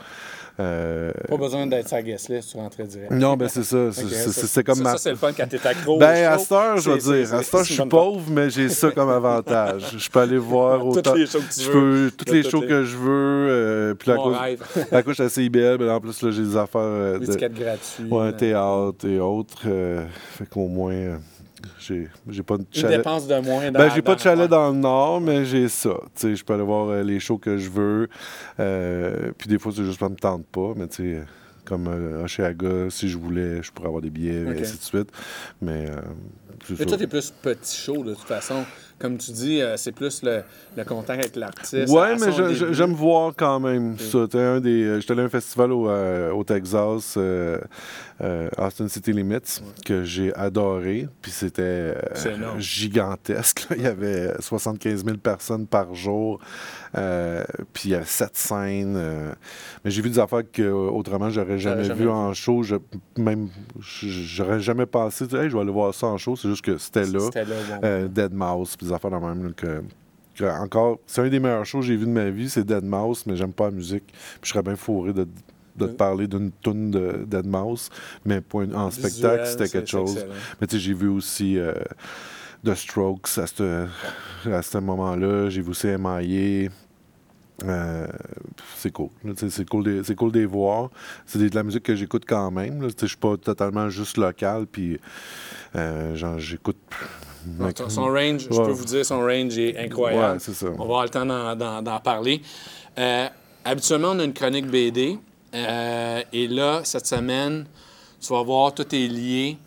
Euh, 0.58 1.12
pas 1.28 1.38
besoin 1.38 1.68
d'être 1.68 1.90
sa 1.90 2.02
guest 2.02 2.30
list, 2.30 2.52
tu 2.52 2.58
rentrais 2.58 2.86
direct. 2.86 3.12
Non, 3.12 3.36
ben 3.36 3.50
c'est 3.50 3.64
ça. 3.64 3.92
C'est 3.92 4.64
comme 4.64 4.84
ça, 4.84 4.98
c'est 4.98 5.10
le 5.10 5.16
fun 5.18 5.34
quand 5.36 5.48
t'es 5.48 5.66
accro. 5.68 5.98
Ben, 5.98 6.32
à 6.32 6.38
cette 6.38 6.52
heure, 6.52 6.78
je 6.78 6.92
veux 6.92 6.98
dire. 6.98 7.34
À 7.34 7.44
cette 7.44 7.54
heure, 7.54 7.64
je 7.64 7.74
suis 7.74 7.86
pauvre, 7.86 8.24
mais 8.30 8.50
j'ai 8.50 8.70
ça 8.70 8.92
comme 8.92 9.10
avantage. 9.10 9.96
Je 9.98 10.10
peux 10.10 10.20
aller 10.20 10.38
voir 10.38 10.86
autant. 10.88 11.02
Toutes 11.02 11.20
les 11.20 11.26
shows 11.26 11.40
que 11.40 11.62
tu 11.62 11.70
veux. 11.70 12.12
toutes 12.12 12.32
les 12.32 12.44
shows 12.44 12.62
que 12.62 12.84
je 12.84 12.96
veux. 12.96 13.48
Euh, 13.50 13.94
puis 13.96 14.10
la 14.10 14.16
cause, 14.16 14.36
la 14.92 15.04
couche 15.04 15.20
à 15.20 15.30
CIBL, 15.30 15.78
ben, 15.78 15.90
en 15.90 16.00
plus, 16.00 16.22
là, 16.22 16.32
j'ai 16.32 16.44
des 16.44 16.58
affaires. 16.58 16.82
Euh, 16.82 17.20
tickets 17.20 17.54
gratuits. 17.54 18.10
Ouais, 18.10 18.32
théâtre 18.32 19.06
et 19.06 19.20
autres. 19.20 19.64
fait 19.64 20.50
qu'au 20.50 20.68
moins. 20.68 21.20
J'ai 21.88 22.44
pas 22.44 22.58
de 22.58 22.66
chalet. 22.72 22.92
Une 22.92 22.98
dépense 22.98 23.28
de 23.28 23.40
moins 23.40 23.72
dans 23.72 23.80
Ben, 23.80 23.92
j'ai 23.94 24.02
pas 24.02 24.16
de 24.16 24.20
chalet 24.20 24.50
dans 24.50 24.72
le 24.72 24.78
Nord, 24.78 25.22
mais 25.22 25.46
j'ai 25.46 25.68
ça. 25.68 25.98
Je 26.22 26.44
peux 26.44 26.54
aller 26.54 26.64
voir 26.64 26.90
euh, 26.90 27.04
les 27.04 27.20
shows 27.20 27.38
que 27.38 27.58
je 27.58 27.70
veux. 27.70 28.10
Euh, 28.60 29.32
puis 29.38 29.48
des 29.48 29.60
fois, 29.60 29.72
c'est 29.76 29.84
juste 29.84 30.00
pas 30.00 30.10
me 30.10 30.16
tente 30.16 30.46
pas, 30.48 30.74
mais 30.76 30.88
tu 30.88 31.16
sais, 31.16 31.24
comme 31.66 31.88
euh, 31.88 32.28
chez 32.28 32.44
Aga, 32.44 32.90
si 32.90 33.10
je 33.10 33.18
voulais, 33.18 33.62
je 33.62 33.72
pourrais 33.72 33.88
avoir 33.88 34.02
des 34.02 34.10
billets, 34.10 34.44
et 34.44 34.62
ainsi 34.62 34.78
de 34.78 34.84
suite. 34.84 35.10
Mais. 35.62 35.90
Euh, 35.90 36.02
mais 36.78 36.86
toi, 36.86 36.98
t'es 36.98 37.08
plus 37.08 37.32
petit 37.42 37.78
show, 37.78 38.04
de 38.04 38.14
toute 38.14 38.28
façon 38.28 38.64
comme 38.98 39.18
tu 39.18 39.32
dis, 39.32 39.62
euh, 39.62 39.76
c'est 39.76 39.92
plus 39.92 40.24
le, 40.24 40.44
contact 40.86 41.20
avec 41.20 41.36
l'artiste. 41.36 41.92
Ouais, 41.92 42.16
mais 42.18 42.32
j'aime 42.74 42.94
voir 42.94 43.34
quand 43.36 43.60
même 43.60 43.98
ça. 44.00 44.26
Un 44.34 44.60
des, 44.62 44.84
euh, 44.84 45.00
j'étais 45.00 45.12
allé 45.14 45.24
à 45.24 45.26
un 45.26 45.30
festival 45.30 45.72
au, 45.74 45.90
euh, 45.90 46.44
Texas, 46.44 47.18
Austin 48.58 48.88
City 48.88 49.12
Limits, 49.12 49.62
que 49.86 50.04
j'ai 50.04 50.34
adoré. 50.34 51.08
Puis 51.22 51.32
c'était 51.32 51.96
gigantesque. 52.58 53.68
Il 53.76 53.84
y 53.84 53.88
avait 53.88 54.34
75 54.40 55.04
000 55.04 55.18
personnes 55.18 55.68
par 55.68 55.94
jour. 55.94 56.40
Puis 57.74 57.90
il 57.90 57.92
y 57.92 57.96
avait 57.96 58.06
sept 58.06 58.36
scènes. 58.36 58.98
mais 59.84 59.92
j'ai 59.92 60.02
vu 60.02 60.10
des 60.10 60.20
affaires 60.20 60.44
que 60.52 60.70
autrement 60.70 61.30
j'aurais 61.30 61.60
jamais, 61.60 61.94
vu 61.94 62.10
en 62.10 62.34
show. 62.34 62.64
Je, 62.64 62.76
même, 63.18 63.50
j'aurais 63.80 64.60
jamais 64.60 64.86
pensé, 64.86 65.26
hey, 65.26 65.50
je 65.50 65.56
vais 65.56 65.62
aller 65.62 65.72
voir 65.72 65.94
ça 65.94 66.08
en 66.08 66.18
show. 66.18 66.36
C'est 66.36 66.50
juste 66.50 66.64
que 66.64 66.78
c'était 66.78 67.06
là. 67.06 67.30
là 67.82 68.08
Dead 68.08 68.34
Mouse 68.34 68.78
des 68.78 68.92
affaires 68.92 69.12
de 69.12 69.18
même. 69.18 69.54
que, 69.54 69.82
encore, 70.44 71.00
c'est 71.08 71.22
un 71.22 71.30
des 71.30 71.40
meilleurs 71.40 71.66
shows 71.66 71.80
que 71.80 71.86
j'ai 71.86 71.96
vu 71.96 72.06
de 72.06 72.12
ma 72.12 72.30
vie, 72.30 72.50
c'est 72.50 72.66
Dead 72.66 72.84
Mouse, 72.84 73.24
mais 73.26 73.36
j'aime 73.36 73.54
pas 73.54 73.66
la 73.66 73.72
musique. 73.72 74.06
Puis 74.08 74.42
je 74.44 74.50
serais 74.50 74.64
bien 74.64 74.76
fourré 74.76 75.14
de, 75.14 75.28
de 75.76 75.88
te 75.88 75.94
parler 75.94 76.28
d'une 76.28 76.52
tune 76.62 76.92
de 76.92 77.26
Dead 77.28 77.46
Mouse, 77.46 77.90
mais 78.26 78.42
en 78.74 78.92
spectacle, 78.92 79.46
c'était 79.46 79.70
quelque 79.70 79.90
chose. 79.90 80.26
Mais 80.60 80.68
tu 80.68 80.76
sais, 80.76 80.82
j'ai 80.82 80.94
vu 80.94 81.08
aussi 81.08 81.58
euh, 81.58 81.74
The 82.66 82.76
Strokes 82.76 83.38
à 83.38 84.62
ce 84.62 84.78
moment-là. 84.78 85.50
J'ai 85.50 85.62
vu 85.62 85.72
aussi 85.72 85.88
MIA. 85.88 86.70
Euh, 87.64 88.08
c'est 88.76 88.92
cool. 88.92 89.10
C'est 89.38 89.68
cool, 89.68 89.84
de, 89.84 90.14
cool 90.14 90.32
de 90.32 90.40
les 90.40 90.46
voir. 90.46 90.90
C'est 91.26 91.40
de 91.40 91.56
la 91.56 91.64
musique 91.64 91.84
que 91.84 91.96
j'écoute 91.96 92.24
quand 92.28 92.52
même. 92.52 92.82
Je 92.82 93.04
ne 93.04 93.08
suis 93.08 93.18
pas 93.18 93.38
totalement 93.38 93.90
juste 93.90 94.18
local. 94.18 94.66
Puis, 94.68 95.00
euh, 95.76 96.38
j'écoute 96.38 96.78
son 97.90 98.06
range, 98.06 98.48
je 98.50 98.58
peux 98.60 98.72
vous 98.72 98.86
dire, 98.86 99.06
son 99.06 99.20
range 99.20 99.56
est 99.58 99.78
incroyable. 99.78 100.40
On 100.64 100.70
va 100.70 100.84
avoir 100.84 101.04
le 101.04 101.10
temps 101.10 101.26
d'en 101.26 102.00
parler. 102.00 102.42
Euh, 102.98 103.28
habituellement, 103.64 104.10
on 104.12 104.20
a 104.20 104.24
une 104.24 104.34
chronique 104.34 104.68
BD. 104.68 105.20
Et 105.54 106.48
là, 106.48 106.82
cette 106.84 107.06
semaine, 107.06 107.66
tu 108.20 108.34
vas 108.34 108.42
voir, 108.42 108.74
tout 108.74 108.96
est 108.96 109.08
lié. 109.08 109.58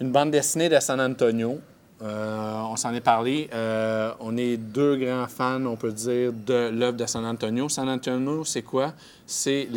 Une 0.00 0.10
bande 0.10 0.30
dessinée 0.30 0.68
de 0.68 0.80
San 0.80 1.00
Antonio. 1.00 1.60
Euh, 2.02 2.62
on 2.68 2.76
s'en 2.76 2.92
est 2.94 3.00
parlé. 3.00 3.48
on 4.20 4.36
est 4.36 4.56
deux 4.56 4.96
grands 4.96 5.28
fans, 5.28 5.64
on 5.66 5.76
peut 5.76 5.92
dire, 5.92 6.32
de 6.32 6.70
l'œuvre 6.70 6.96
de 6.96 7.06
San 7.06 7.24
Antonio. 7.24 7.68
San 7.68 7.88
Antonio, 7.88 8.44
c'est 8.44 8.62
quoi? 8.62 8.92
C'est 9.26 9.68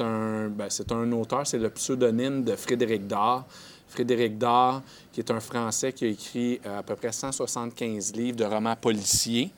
un, 0.00 0.48
ben, 0.48 0.68
un 0.90 1.12
auteur, 1.12 1.46
c'est 1.46 1.58
le 1.58 1.70
pseudonyme 1.70 2.44
de 2.44 2.54
Frédéric 2.54 3.06
Dard. 3.06 3.44
Frédéric 3.94 4.38
Dard, 4.38 4.82
qui 5.12 5.20
est 5.20 5.30
un 5.30 5.38
Français 5.38 5.92
qui 5.92 6.04
a 6.04 6.08
écrit 6.08 6.60
euh, 6.66 6.80
à 6.80 6.82
peu 6.82 6.96
près 6.96 7.12
175 7.12 8.12
livres 8.16 8.36
de 8.36 8.44
romans 8.44 8.74
policiers. 8.74 9.52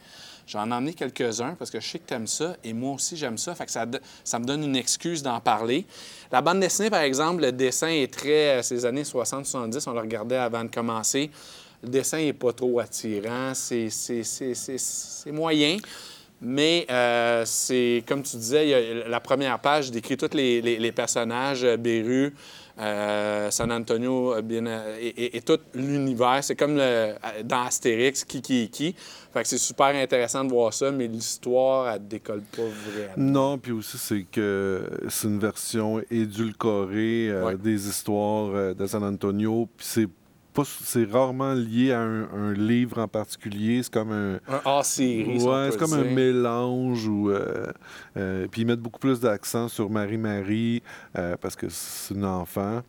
J'en 0.47 0.71
ai 0.71 0.75
emmené 0.75 0.93
quelques-uns 0.93 1.55
parce 1.55 1.71
que 1.71 1.81
je 1.81 1.89
sais 1.89 1.99
que 1.99 2.07
tu 2.07 2.15
aimes 2.15 2.27
ça 2.27 2.55
et 2.63 2.73
moi 2.73 2.93
aussi 2.93 3.17
j'aime 3.17 3.39
ça. 3.39 3.55
Fait 3.55 3.65
que 3.65 3.73
ça, 3.73 3.85
ça, 4.23 4.39
me 4.39 4.45
donne 4.45 4.63
une 4.63 4.77
excuse 4.77 5.23
d'en 5.23 5.41
parler. 5.41 5.87
La 6.31 6.43
bande 6.43 6.61
dessinée, 6.61 6.91
par 6.91 7.01
exemple, 7.01 7.43
le 7.43 7.51
dessin 7.51 7.89
est 7.89 8.13
très. 8.13 8.59
Euh, 8.59 8.63
ces 8.63 8.85
années 8.85 9.03
60-70, 9.03 9.89
on 9.89 9.93
le 9.93 10.01
regardait 10.01 10.37
avant 10.37 10.63
de 10.63 10.71
commencer. 10.71 11.31
Le 11.83 11.89
dessin 11.89 12.19
n'est 12.19 12.33
pas 12.33 12.53
trop 12.53 12.81
attirant, 12.81 13.53
c'est 13.55 13.91
moyen. 15.33 15.79
Mais 16.41 16.87
euh, 16.91 17.45
c'est, 17.47 18.05
comme 18.07 18.23
tu 18.23 18.37
disais, 18.37 18.75
a 18.75 19.09
la 19.09 19.21
première 19.21 19.59
page 19.59 19.91
décrit 19.91 20.19
tous 20.19 20.35
les, 20.35 20.61
les, 20.61 20.93
personnages, 20.93 21.63
Beru, 21.79 22.35
euh, 22.79 23.51
San 23.51 23.73
Antonio 23.73 24.35
euh, 24.35 24.43
bien, 24.43 24.67
euh, 24.67 24.99
et, 25.01 25.41
tout 25.41 25.59
l'univers. 25.75 26.45
C'est 26.45 26.57
comme 26.57 26.77
dans 26.77 27.63
Astérix, 27.63 28.23
qui, 28.25 28.43
qui, 28.43 28.69
qui. 28.69 28.95
Fait 29.33 29.43
que 29.43 29.49
c'est 29.49 29.57
super 29.57 29.87
intéressant 29.87 30.45
de 30.45 30.51
voir 30.51 30.75
ça, 30.75 30.91
mais 30.91 31.07
l'histoire, 31.07 31.95
elle 31.95 32.07
décolle 32.07 32.43
pas 32.55 32.63
vraiment. 32.63 33.15
Non, 33.17 33.59
puis 33.59 33.73
aussi, 33.73 33.97
c'est 33.97 34.27
que 34.31 34.83
c'est 35.09 35.29
une 35.29 35.39
version 35.39 36.03
édulcorée 36.11 37.33
des 37.59 37.89
histoires 37.89 38.75
de 38.75 38.87
San 38.87 39.05
Antonio, 39.05 39.69
puis 39.75 39.87
c'est 39.89 40.09
c'est 40.65 41.11
rarement 41.11 41.53
lié 41.55 41.93
à 41.93 42.01
un, 42.01 42.53
livre 42.53 42.99
en 42.99 43.09
particulier. 43.09 43.83
C'est 43.83 43.93
comme 43.93 44.13
un. 44.13 44.35
Un 44.49 44.61
hors-série. 44.65 45.39
Ouais, 45.43 45.69
c'est 45.71 45.79
comme 45.79 45.93
un 45.93 46.05
mélange. 46.05 47.09
Euh, 47.09 47.67
euh, 48.17 48.47
puis 48.51 48.63
ils 48.63 48.67
mettent 48.67 48.81
beaucoup 48.81 48.99
plus 49.01 49.21
d'accent 49.21 49.69
sur 49.69 49.91
Marie-Marie 49.91 50.83
euh, 51.17 51.37
parce 51.41 51.57
que 51.57 51.67
c'est 51.69 52.15
une 52.15 52.25
enfant. 52.25 52.83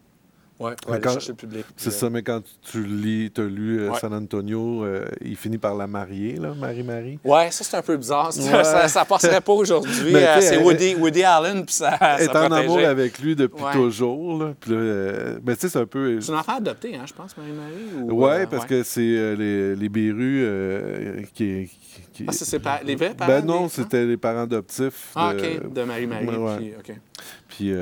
Oui, 0.59 0.71
pour 0.81 0.93
aller 0.93 1.03
chercher 1.03 1.29
le 1.29 1.35
public. 1.35 1.65
C'est 1.75 1.91
ça, 1.91 2.09
mais 2.09 2.23
quand 2.23 2.41
tu 2.63 2.83
lis, 2.83 3.29
tu 3.31 3.41
as 3.41 3.45
lu 3.45 3.79
euh, 3.79 3.93
San 3.93 4.11
Antonio, 4.11 4.83
euh, 4.83 5.05
il 5.21 5.35
finit 5.35 5.59
par 5.59 5.75
la 5.75 5.85
marier, 5.85 6.37
là, 6.37 6.53
Marie-Marie. 6.55 7.19
Oui, 7.23 7.41
ça 7.51 7.63
c'est 7.63 7.77
un 7.77 7.81
peu 7.83 7.95
bizarre. 7.95 8.33
Ça, 8.33 8.87
ça, 8.87 9.05
passerait 9.05 9.41
pas 9.41 9.53
aujourd'hui. 9.53 10.15
Euh, 10.15 10.41
c'est 10.41 10.57
Woody, 10.57 10.95
Woody, 10.95 11.23
Allen, 11.23 11.63
puis 11.63 11.75
ça. 11.75 11.97
Elle 12.17 12.23
est 12.23 12.35
en 12.35 12.51
amour 12.51 12.79
avec 12.79 13.19
lui 13.19 13.35
depuis 13.35 13.63
toujours. 13.71 14.43
Là, 14.43 14.53
puis 14.59 14.73
mais 14.73 15.55
tu 15.55 15.61
sais, 15.61 15.69
c'est 15.69 15.79
un 15.79 15.85
peu. 15.85 16.19
C'est 16.19 16.31
une 16.31 16.39
enfant 16.39 16.57
adoptée, 16.57 16.95
hein, 16.95 17.05
je 17.05 17.13
pense, 17.13 17.37
Marie-Marie. 17.37 18.09
Oui, 18.09 18.47
parce 18.49 18.65
que 18.65 18.81
c'est 18.81 19.35
les, 19.35 19.75
les 19.75 19.89
Bérus 19.89 21.27
qui, 21.33 21.69
qui... 22.13 22.25
Ah, 22.27 22.31
c'est 22.31 22.59
les 22.83 22.95
vrais 22.95 23.13
parents? 23.13 23.31
Ben 23.31 23.45
non, 23.45 23.69
c'était 23.69 24.05
les 24.05 24.17
parents 24.17 24.43
adoptifs. 24.43 25.11
Ah, 25.15 25.33
OK, 25.35 25.71
de 25.71 25.83
Marie-Marie. 25.83 26.25
Puis, 26.57 26.73
OK. 26.79 26.99
Puis 27.47 27.73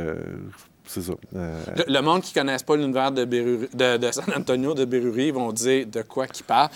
c'est 0.95 1.01
ça. 1.01 1.13
Euh, 1.35 1.65
le, 1.87 2.01
monde 2.01 2.21
qui 2.21 2.31
ne 2.35 2.41
connaisse 2.41 2.63
pas 2.63 2.75
l'univers 2.75 3.11
de, 3.11 3.25
de, 3.25 4.11
San 4.11 4.25
Antonio, 4.35 4.73
de 4.73 4.85
Berrurie, 4.85 5.31
vont 5.31 5.51
dire 5.51 5.85
de 5.87 6.01
quoi 6.03 6.27
qu'il 6.27 6.45
parle. 6.45 6.69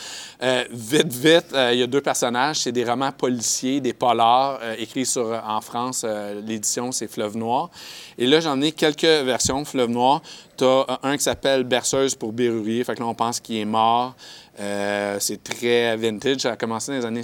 Euh, 0.43 0.65
vite, 0.71 1.13
vite, 1.13 1.45
euh, 1.53 1.71
il 1.73 1.79
y 1.79 1.83
a 1.83 1.87
deux 1.87 2.01
personnages. 2.01 2.59
C'est 2.59 2.71
des 2.71 2.83
romans 2.83 3.11
policiers, 3.11 3.79
des 3.79 3.93
polars, 3.93 4.59
écrits 4.77 5.05
sur, 5.05 5.41
en 5.45 5.61
France. 5.61 6.05
L'édition, 6.45 6.91
c'est 6.91 7.07
Fleuve 7.07 7.37
Noir. 7.37 7.69
Et 8.17 8.27
là, 8.27 8.39
j'en 8.39 8.59
ai 8.61 8.71
quelques 8.71 9.03
versions, 9.03 9.63
Fleuve 9.63 9.89
Noir. 9.89 10.21
Tu 10.59 10.65
as 10.65 10.99
un 11.03 11.15
qui 11.15 11.23
s'appelle 11.23 11.63
Berceuse 11.63 12.15
pour 12.15 12.33
Berrurie. 12.33 12.83
Fait 12.83 12.93
que 12.93 12.99
là, 12.99 13.07
on 13.07 13.13
pense 13.13 13.39
qu'il 13.39 13.55
est 13.57 13.65
mort. 13.65 14.13
c'est 14.57 15.41
très 15.41 15.95
vintage. 15.95 16.41
Ça 16.41 16.51
a 16.51 16.55
commencé 16.57 16.91
dans 16.91 16.97
les 16.97 17.05
années 17.05 17.21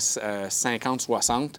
50-60. 0.48 1.50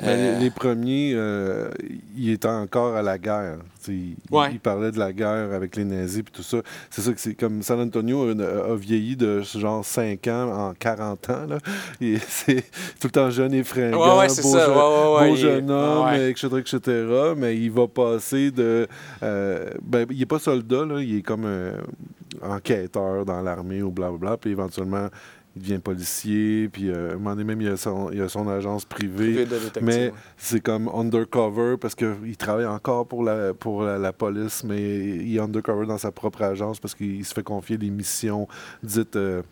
Ben, 0.00 0.38
les, 0.38 0.50
premiers, 0.50 1.12
euh, 1.14 1.70
il 2.16 2.30
était 2.30 2.46
encore 2.46 2.94
à 2.94 3.02
la 3.02 3.18
guerre. 3.18 3.56
Il, 3.88 4.14
il, 4.52 4.60
parlait 4.60 4.92
de 4.92 4.98
la 4.98 5.12
guerre 5.12 5.52
avec 5.52 5.74
les 5.74 5.84
nazis 5.84 6.20
et 6.20 6.22
tout 6.22 6.42
ça. 6.42 6.58
C'est 6.90 7.00
ça 7.00 7.12
que 7.12 7.20
c'est 7.20 7.34
comme 7.34 7.62
San 7.62 7.80
Antonio 7.80 8.28
a, 8.28 8.76
vieilli 8.76 9.16
de 9.16 9.42
genre 9.42 9.84
5 9.84 10.26
ans 10.28 10.68
en 10.68 10.74
40 10.74 11.30
ans. 11.30 11.46
Là. 11.48 11.58
C'est 12.28 12.62
tout 13.00 13.06
le 13.06 13.10
temps 13.10 13.30
jeune 13.30 13.54
et 13.54 13.64
fringant, 13.64 13.98
beau, 13.98 15.36
jeune 15.36 15.70
homme, 15.70 16.14
etc., 16.14 16.48
etc. 16.58 17.06
Mais 17.36 17.56
il 17.56 17.70
va 17.70 17.88
passer 17.88 18.50
de... 18.50 18.86
Euh, 19.22 19.70
ben, 19.82 20.06
il 20.10 20.18
n'est 20.18 20.26
pas 20.26 20.38
soldat, 20.38 20.84
là, 20.84 21.00
il 21.08 21.18
est 21.18 21.22
comme 21.22 21.44
un 21.44 22.50
enquêteur 22.50 23.24
dans 23.24 23.42
l'armée 23.42 23.82
ou 23.82 23.90
blablabla. 23.90 24.36
Puis 24.36 24.50
éventuellement, 24.50 25.08
il 25.56 25.62
devient 25.62 25.78
policier, 25.78 26.68
puis 26.68 26.90
euh, 26.90 27.10
à 27.10 27.12
un 27.12 27.16
moment 27.16 27.30
donné, 27.30 27.44
même, 27.44 27.60
il 27.60 27.68
a 27.68 27.76
son, 27.76 28.10
il 28.12 28.20
a 28.20 28.28
son 28.28 28.48
agence 28.48 28.84
privée. 28.84 29.46
mais 29.82 30.12
c'est 30.36 30.60
comme 30.60 30.88
undercover 30.88 31.76
parce 31.76 31.94
qu'il 31.94 32.36
travaille 32.36 32.66
encore 32.66 33.06
pour 33.06 33.22
la, 33.22 33.54
pour 33.54 33.82
la, 33.82 34.12
police, 34.12 34.62
mais 34.64 34.80
il 34.80 35.36
est 35.36 35.40
undercover 35.40 35.86
dans 35.86 35.98
sa 35.98 36.12
propre 36.12 36.42
agence 36.42 36.78
parce 36.78 36.94
qu'il 36.94 37.24
se 37.24 37.34
fait 37.34 37.42
confier 37.42 37.78
des 37.78 37.90
missions 37.90 38.46
dites. 38.82 39.16
Euh, 39.16 39.42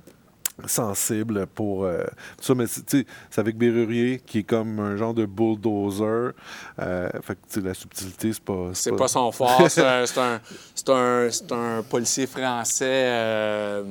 sensible 0.64 1.46
pour 1.46 1.84
euh, 1.84 2.04
ça 2.40 2.54
mais 2.54 2.66
c'est 2.66 2.84
tu 2.86 3.00
sais, 3.00 3.06
c'est 3.30 3.40
avec 3.40 3.56
Bérurier 3.58 4.20
qui 4.24 4.38
est 4.38 4.42
comme 4.42 4.80
un 4.80 4.96
genre 4.96 5.12
de 5.12 5.26
bulldozer 5.26 6.32
euh, 6.78 7.08
fait 7.22 7.38
que 7.52 7.60
la 7.60 7.74
subtilité 7.74 8.32
c'est 8.32 8.42
pas 8.42 8.70
C'est 8.72 8.96
pas 8.96 9.08
son 9.08 9.30
fort. 9.32 9.62
C'est 9.70 9.84
un, 9.84 10.06
c'est 10.06 10.18
un- 10.18 10.40
c'est 10.74 11.52
un- 11.52 11.78
un 11.78 11.82
policier 11.82 12.26
français. 12.26 12.84
euh, 12.86 13.84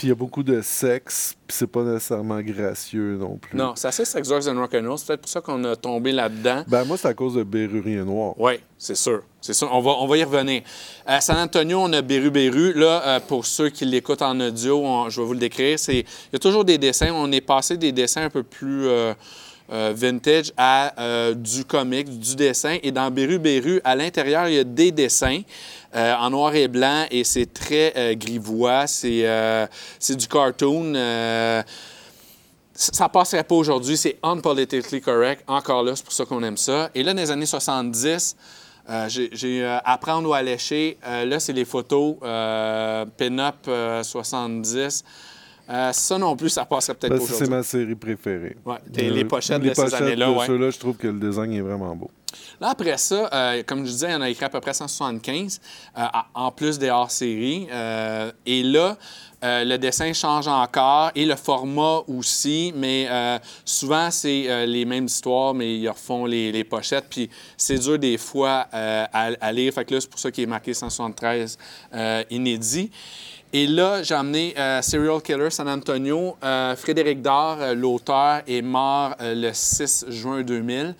puis 0.00 0.06
il 0.06 0.10
y 0.10 0.12
a 0.12 0.16
beaucoup 0.16 0.42
de 0.42 0.62
sexe 0.62 1.34
puis 1.46 1.54
c'est 1.58 1.66
pas 1.66 1.82
nécessairement 1.82 2.40
gracieux 2.40 3.18
non 3.20 3.36
plus 3.36 3.54
Non, 3.54 3.74
c'est 3.76 3.88
assez 3.88 4.06
Sex, 4.06 4.26
Drugs 4.28 4.48
and 4.48 4.58
Rock'n'Roll. 4.58 4.96
C'est 4.96 5.06
peut-être 5.08 5.20
pour 5.20 5.28
ça 5.30 5.42
qu'on 5.42 5.62
a 5.64 5.76
tombé 5.76 6.10
là-dedans. 6.10 6.64
ben 6.66 6.84
moi 6.86 6.96
c'est 6.96 7.08
à 7.08 7.12
cause 7.12 7.34
de 7.34 7.42
Bérurier 7.42 7.98
Noir 8.02 8.32
Oui, 8.38 8.54
c'est 8.78 8.94
sûr. 8.94 9.22
C'est 9.42 9.52
sûr. 9.52 9.68
On 9.70 9.80
va, 9.82 9.90
on 9.98 10.06
va 10.06 10.16
y 10.16 10.24
revenir. 10.24 10.62
À 11.04 11.20
San 11.20 11.36
Antonio, 11.36 11.80
on 11.82 11.92
a 11.92 12.00
Beru 12.00 12.30
Beru. 12.30 12.72
Là, 12.72 13.02
euh, 13.06 13.20
pour 13.20 13.44
ceux 13.44 13.68
qui 13.68 13.84
l'écoutent 13.84 14.22
en 14.22 14.40
audio, 14.40 14.80
on- 14.82 15.10
je 15.10 15.20
vais 15.20 15.26
vous 15.26 15.34
le 15.34 15.38
décrire. 15.38 15.78
C'est, 15.78 15.98
il 15.98 16.04
y 16.32 16.36
a 16.36 16.38
toujours 16.38 16.64
des 16.64 16.78
dessins. 16.78 17.10
On 17.12 17.30
est 17.32 17.40
passé 17.42 17.76
des 17.76 17.92
dessins 17.92 18.22
un 18.24 18.30
peu 18.30 18.42
plus 18.42 18.86
euh, 18.86 19.12
euh, 19.70 19.92
vintage 19.94 20.52
à 20.56 21.00
euh, 21.00 21.34
du 21.34 21.64
comique, 21.64 22.18
du 22.18 22.36
dessin. 22.36 22.78
Et 22.82 22.92
dans 22.92 23.10
Beru 23.10 23.38
Beru, 23.38 23.80
à 23.84 23.94
l'intérieur, 23.94 24.48
il 24.48 24.54
y 24.54 24.58
a 24.58 24.64
des 24.64 24.92
dessins 24.92 25.42
euh, 25.94 26.14
en 26.14 26.30
noir 26.30 26.54
et 26.54 26.68
blanc 26.68 27.06
et 27.10 27.24
c'est 27.24 27.52
très 27.52 28.16
grivois. 28.16 28.86
C'est, 28.86 29.68
du 30.10 30.26
cartoon. 30.28 30.94
ça 32.74 33.08
passerait 33.08 33.44
pas 33.44 33.54
aujourd'hui, 33.54 33.96
c'est 33.96 34.18
unpolitically 34.22 35.00
correct. 35.00 35.44
Encore 35.46 35.82
là, 35.82 35.94
c'est 35.94 36.04
pour 36.04 36.12
ça 36.12 36.24
qu'on 36.24 36.42
aime 36.42 36.56
ça. 36.56 36.90
Et 36.94 37.02
là, 37.02 37.14
dans 37.14 37.20
les 37.20 37.30
années 37.30 37.46
70, 37.46 38.36
euh, 38.88 39.08
j'ai 39.08 39.64
euh, 39.64 39.78
Apprendre 39.84 40.28
ou 40.28 40.34
à 40.34 40.42
lécher. 40.42 40.98
Là, 41.04 41.38
c'est 41.38 41.52
les 41.52 41.64
photos 41.64 42.16
euh, 42.22 43.04
70. 44.02 45.04
Euh, 45.70 45.92
ça 45.92 46.18
non 46.18 46.34
plus, 46.36 46.48
ça 46.48 46.64
passerait 46.64 46.94
peut-être 46.96 47.12
Ben, 47.12 47.18
pas 47.20 47.32
c'est 47.32 47.48
ma 47.48 47.62
série 47.62 47.94
préférée 47.94 48.56
Ouais, 48.64 48.76
t'es- 48.92 49.08
les 49.10 49.24
pochettes 49.24 49.62
les 49.62 49.70
de 49.70 49.74
ces 49.74 49.82
pochettes 49.84 50.00
années-là, 50.02 50.26
de 50.26 50.32
ouais. 50.32 50.46
ceux-là, 50.46 50.70
je 50.70 50.78
trouve 50.78 50.96
que 50.96 51.06
le 51.06 51.20
design 51.20 51.52
est 51.52 51.60
vraiment 51.60 51.94
beau 51.94 52.10
Là, 52.60 52.70
après 52.70 52.96
ça, 52.98 53.28
euh, 53.32 53.62
comme 53.64 53.80
je 53.86 53.90
disais, 53.90 54.08
il 54.08 54.12
y 54.12 54.14
en 54.14 54.20
a 54.20 54.30
écrit 54.30 54.44
à 54.44 54.48
peu 54.48 54.60
près 54.60 54.74
175, 54.74 55.60
euh, 55.96 56.00
à- 56.00 56.26
en 56.34 56.52
plus 56.52 56.78
des 56.78 56.88
hors-séries. 56.90 57.66
Euh, 57.72 58.30
et 58.46 58.62
là, 58.62 58.96
euh, 59.42 59.64
le 59.64 59.78
dessin 59.78 60.12
change 60.12 60.46
encore 60.46 61.10
et 61.16 61.24
le 61.24 61.34
format 61.36 62.02
aussi, 62.06 62.72
mais 62.76 63.06
euh, 63.10 63.38
souvent, 63.64 64.10
c'est 64.12 64.44
euh, 64.48 64.66
les 64.66 64.84
mêmes 64.84 65.06
histoires, 65.06 65.54
mais 65.54 65.76
ils 65.78 65.88
refont 65.88 66.24
les, 66.26 66.52
les 66.52 66.62
pochettes. 66.64 67.06
Puis 67.10 67.30
c'est 67.56 67.78
dur 67.78 67.98
des 67.98 68.18
fois 68.18 68.66
euh, 68.74 69.04
à, 69.12 69.30
à 69.40 69.52
lire. 69.52 69.72
Fait 69.72 69.84
que 69.84 69.94
là, 69.94 70.00
c'est 70.00 70.10
pour 70.10 70.20
ça 70.20 70.30
qu'il 70.30 70.44
est 70.44 70.48
marqué 70.48 70.72
173 70.74 71.58
euh, 71.94 72.22
inédit. 72.30 72.90
Et 73.52 73.66
là, 73.66 74.04
j'ai 74.04 74.14
amené 74.14 74.54
euh, 74.56 74.80
Serial 74.80 75.20
Killer 75.20 75.50
San 75.50 75.68
Antonio. 75.68 76.36
Euh, 76.44 76.76
Frédéric 76.76 77.20
Dard, 77.20 77.58
euh, 77.60 77.74
l'auteur, 77.74 78.42
est 78.46 78.62
mort 78.62 79.16
le 79.20 79.50
6 79.52 80.06
juin 80.08 80.42
2000. 80.42 80.94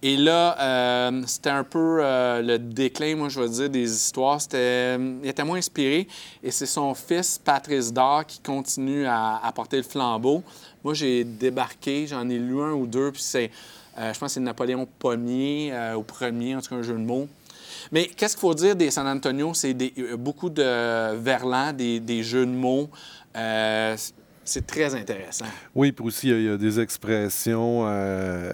Et 0.00 0.16
là, 0.16 1.10
c'était 1.26 1.50
un 1.50 1.64
peu 1.64 1.98
le 2.00 2.56
déclin, 2.56 3.16
moi, 3.16 3.28
je 3.28 3.40
veux 3.40 3.48
dire, 3.48 3.68
des 3.68 3.92
histoires. 3.92 4.40
C'était, 4.40 4.94
il 4.94 5.28
était 5.28 5.42
moins 5.42 5.58
inspiré. 5.58 6.06
Et 6.40 6.52
c'est 6.52 6.66
son 6.66 6.94
fils, 6.94 7.36
Patrice 7.36 7.92
Dard, 7.92 8.24
qui 8.24 8.38
continue 8.38 9.06
à, 9.08 9.50
porter 9.52 9.78
le 9.78 9.82
flambeau. 9.82 10.44
Moi, 10.84 10.94
j'ai 10.94 11.24
débarqué, 11.24 12.06
j'en 12.06 12.28
ai 12.28 12.38
lu 12.38 12.62
un 12.62 12.74
ou 12.74 12.86
deux, 12.86 13.10
puis 13.10 13.22
c'est, 13.22 13.50
je 13.96 14.16
pense 14.16 14.18
que 14.20 14.28
c'est 14.28 14.40
Napoléon 14.40 14.86
Pommier, 15.00 15.72
au 15.96 16.04
premier, 16.04 16.54
en 16.54 16.60
tout 16.60 16.68
cas, 16.68 16.76
un 16.76 16.82
jeu 16.82 16.92
de 16.92 16.98
mots. 16.98 17.26
Mais 17.92 18.06
qu'est-ce 18.06 18.34
qu'il 18.36 18.40
faut 18.40 18.54
dire 18.54 18.76
des 18.76 18.90
San 18.90 19.06
Antonio? 19.06 19.54
C'est 19.54 19.76
euh, 19.98 20.16
beaucoup 20.16 20.50
de 20.50 21.14
verlan, 21.16 21.72
des, 21.72 22.22
jeux 22.22 22.46
de 22.46 22.50
mots. 22.50 22.90
Euh, 23.36 23.96
c'est 24.44 24.66
très 24.66 24.94
intéressant. 24.94 25.44
Oui, 25.74 25.92
puis 25.92 26.04
aussi, 26.06 26.28
il 26.28 26.42
y 26.42 26.48
a- 26.48 26.56
des 26.56 26.80
expressions 26.80 27.86
euh, 27.86 28.52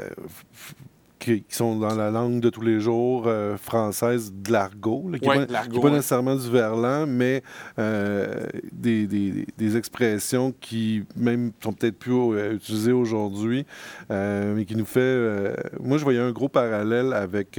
qui, 1.25 1.43
qui 1.43 1.55
sont 1.57 1.79
dans 1.79 1.95
la 1.95 2.11
langue 2.11 2.41
de 2.41 2.51
tous 2.51 2.61
les 2.61 2.81
jours 2.81 3.25
euh, 3.27 3.57
française, 3.57 4.33
de 4.35 4.53
l'argot, 4.53 5.05
qui 5.19 5.27
n'est 5.39 5.47
pas, 5.47 5.91
nécessairement 5.91 6.37
du 6.37 6.51
verlan, 6.51 7.07
mais 7.07 7.43
euh, 7.79 8.35
des, 8.73 9.07
des- 9.07 9.47
des 9.57 9.77
expressions 9.77 10.53
qui 10.61 11.05
même 11.17 11.53
sont 11.63 11.73
peut-être 11.73 11.99
plus 11.99 12.13
euh, 12.13 12.55
utilisées 12.55 12.93
aujourd'hui, 12.93 13.65
mais 14.11 14.65
qui 14.67 14.77
nous 14.77 14.85
fait... 14.85 15.55
moi, 15.81 15.99
je 15.99 16.05
voyais 16.05 16.21
un 16.21 16.31
gros 16.33 16.49
parallèle 16.49 17.13
avec 17.13 17.59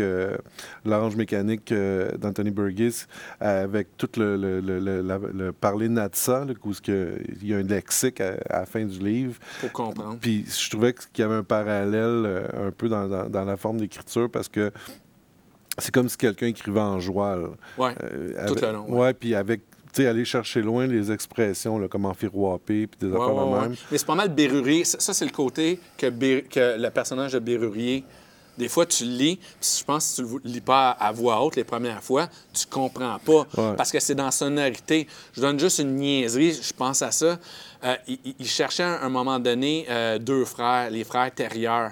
l'orange 0.86 1.16
mécanique 1.16 1.74
d'Anthony 2.20 2.52
Burgess, 2.52 3.08
avec 3.40 3.98
tout 3.98 4.10
le, 4.18 4.38
le, 4.38 4.60
le- 4.62 4.80
le- 5.34 5.52
parler 5.52 5.90
natsa, 5.90 6.46
où 6.64 6.72
il 6.88 7.48
y 7.50 7.54
a 7.54 7.58
un 7.58 7.64
lexique 7.64 8.22
à- 8.22 8.36
à 8.50 8.60
la 8.62 8.66
fin 8.66 8.84
du 8.86 9.00
livre. 9.00 9.36
Faut 9.60 9.68
comprendre. 9.70 10.18
Puis 10.22 10.46
je 10.48 10.70
trouvais 10.70 10.94
qu'il 10.94 11.20
y 11.20 11.22
avait 11.24 11.36
un 11.36 11.44
parallèle 11.44 12.44
un 12.54 12.72
peu 12.72 12.88
dans, 12.90 13.08
dans- 13.08 13.30
dans 13.30 13.46
la 13.46 13.55
forme 13.58 13.80
d'écriture 13.80 14.30
parce 14.32 14.48
que 14.48 14.72
c'est 15.78 15.94
comme 15.94 16.08
si 16.10 16.18
quelqu'un 16.18 16.48
écrivait 16.48 16.80
en 16.80 17.00
joie. 17.00 17.38
Ouais. 17.78 17.94
Euh, 18.04 18.30
Tout 18.48 18.54
avec- 18.54 18.62
le 18.62 18.72
long, 18.72 18.86
ouais. 18.90 19.00
Ouais, 19.00 19.14
puis 19.14 19.36
avec, 19.36 19.62
tu 19.94 20.02
sais, 20.04 20.08
aller 20.08 20.24
chercher 20.26 20.62
loin 20.62 20.88
les 20.88 21.12
expressions, 21.12 21.78
là, 21.80 21.88
comme 21.88 22.06
enfiroiper, 22.06 22.88
puis 22.88 23.00
des 23.00 23.14
Ouais, 23.14 23.22
affaires 23.22 23.36
ouais, 23.36 23.54
ouais. 23.54 23.62
même. 23.62 23.76
Mais 23.92 23.98
c'est 23.98 24.06
pas 24.08 24.16
mal 24.16 24.30
Bérurier. 24.30 24.86
Ça, 24.86 25.00
ça, 25.00 25.14
c'est 25.14 25.26
le 25.26 25.32
côté 25.32 25.80
que, 25.98 26.10
Bé- 26.10 26.46
que 26.50 26.78
le 26.80 26.90
personnage 26.92 27.34
de 27.34 27.40
Bérurier, 27.40 28.06
des 28.58 28.70
fois, 28.70 28.86
tu 28.86 29.04
le 29.04 29.10
lis, 29.12 29.36
puis 29.36 29.70
je 29.80 29.84
pense 29.84 30.06
que 30.06 30.10
si 30.10 30.16
tu 30.16 30.40
le 30.46 30.50
lis 30.50 30.62
pas 30.62 30.92
à 30.92 31.12
voix 31.12 31.44
haute 31.44 31.58
les 31.58 31.66
premières 31.66 32.02
fois, 32.02 32.30
tu 32.54 32.66
comprends 32.68 33.20
pas. 33.20 33.46
Ouais. 33.62 33.76
Parce 33.76 33.92
que 33.92 34.00
c'est 34.00 34.16
dans 34.16 34.32
sonorité. 34.32 35.08
Je 35.34 35.42
donne 35.42 35.60
juste 35.60 35.80
une 35.80 35.96
niaiserie, 35.96 36.54
je 36.54 36.72
pense 36.74 37.02
à 37.02 37.12
ça. 37.12 37.38
Euh, 37.84 37.96
il, 38.08 38.48
cherchait 38.48 38.84
à 38.84 39.04
un 39.04 39.10
moment 39.10 39.40
donné 39.40 39.86
euh, 39.90 40.20
deux 40.20 40.46
frères, 40.46 40.90
les 40.90 41.04
frères 41.04 41.34
Terriers. 41.36 41.90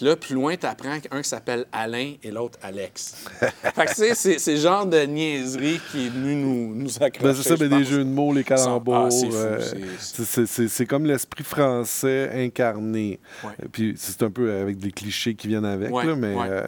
Puis 0.00 0.08
là, 0.08 0.16
plus 0.16 0.34
loin, 0.34 0.56
tu 0.56 0.64
apprends 0.64 0.98
qu'un 0.98 1.20
qui 1.20 1.28
s'appelle 1.28 1.66
Alain 1.72 2.14
et 2.22 2.30
l'autre 2.30 2.58
Alex. 2.62 3.26
fait 3.38 3.50
que 3.84 3.88
tu 3.90 3.94
sais, 3.96 4.14
c'est 4.14 4.38
c'est 4.38 4.52
le 4.54 4.60
genre 4.60 4.86
de 4.86 4.98
niaiserie 5.02 5.78
qui 5.92 6.06
est 6.06 6.08
venu 6.08 6.36
nous, 6.36 6.74
nous 6.74 7.02
accrocher. 7.02 7.22
Ben, 7.22 7.34
c'est 7.34 7.48
ça, 7.50 7.54
mais 7.60 7.68
des 7.68 7.84
jeux 7.84 7.98
de 8.04 8.08
mots, 8.08 8.32
les 8.32 8.42
calembours. 8.42 8.96
Ah, 8.96 9.10
c'est 9.10 9.26
fou, 9.28 9.36
euh, 9.36 9.58
c'est- 9.60 9.76
c'est- 9.98 10.24
c'est- 10.24 10.46
c'est 10.46 10.68
c'est 10.68 10.86
comme 10.86 11.04
l'esprit 11.04 11.44
français 11.44 12.30
incarné. 12.34 13.20
Ouais. 13.44 13.50
Euh, 13.62 13.66
Puis 13.70 13.92
c'est 13.98 14.22
un 14.22 14.30
peu 14.30 14.50
avec 14.50 14.78
des 14.78 14.90
clichés 14.90 15.34
qui 15.34 15.48
viennent 15.48 15.66
avec, 15.66 15.92
Ouais, 15.92 16.06
là, 16.06 16.16
mais 16.16 16.34
ouais. 16.34 16.46
euh, 16.48 16.66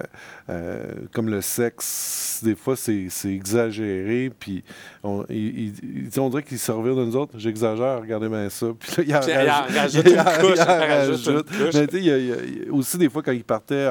euh, 0.51 0.85
comme 1.14 1.31
le 1.31 1.40
sexe, 1.40 2.40
des 2.42 2.55
fois, 2.55 2.77
c'est 2.77 3.09
exagéré. 3.25 4.31
Puis 4.38 4.62
on, 5.03 5.25
il- 5.31 5.73
il- 5.83 6.21
on 6.21 6.29
dirait 6.29 6.42
qu'il 6.42 6.59
se 6.59 6.71
revient 6.71 6.95
de 6.95 7.05
nous 7.07 7.16
autres. 7.16 7.33
J'exagère, 7.38 8.01
regardez 8.03 8.29
bien 8.29 8.51
ça. 8.51 8.66
Puis 8.79 8.92
là, 8.99 9.03
il 9.07 9.14
en 9.16 9.62
rajoute- 9.81 10.07
il 10.07 10.21
en- 10.21 10.64
rajoute. 10.64 11.47
Mais 11.75 11.87
tu 11.87 11.97
sais, 11.97 11.99
il 11.99 12.05
y 12.05 12.33
a 12.33 12.37
aussi 12.73 12.99
des 12.99 13.09
fois, 13.09 13.21
quand 13.22 13.32
il 13.32 13.44
partait 13.44 13.88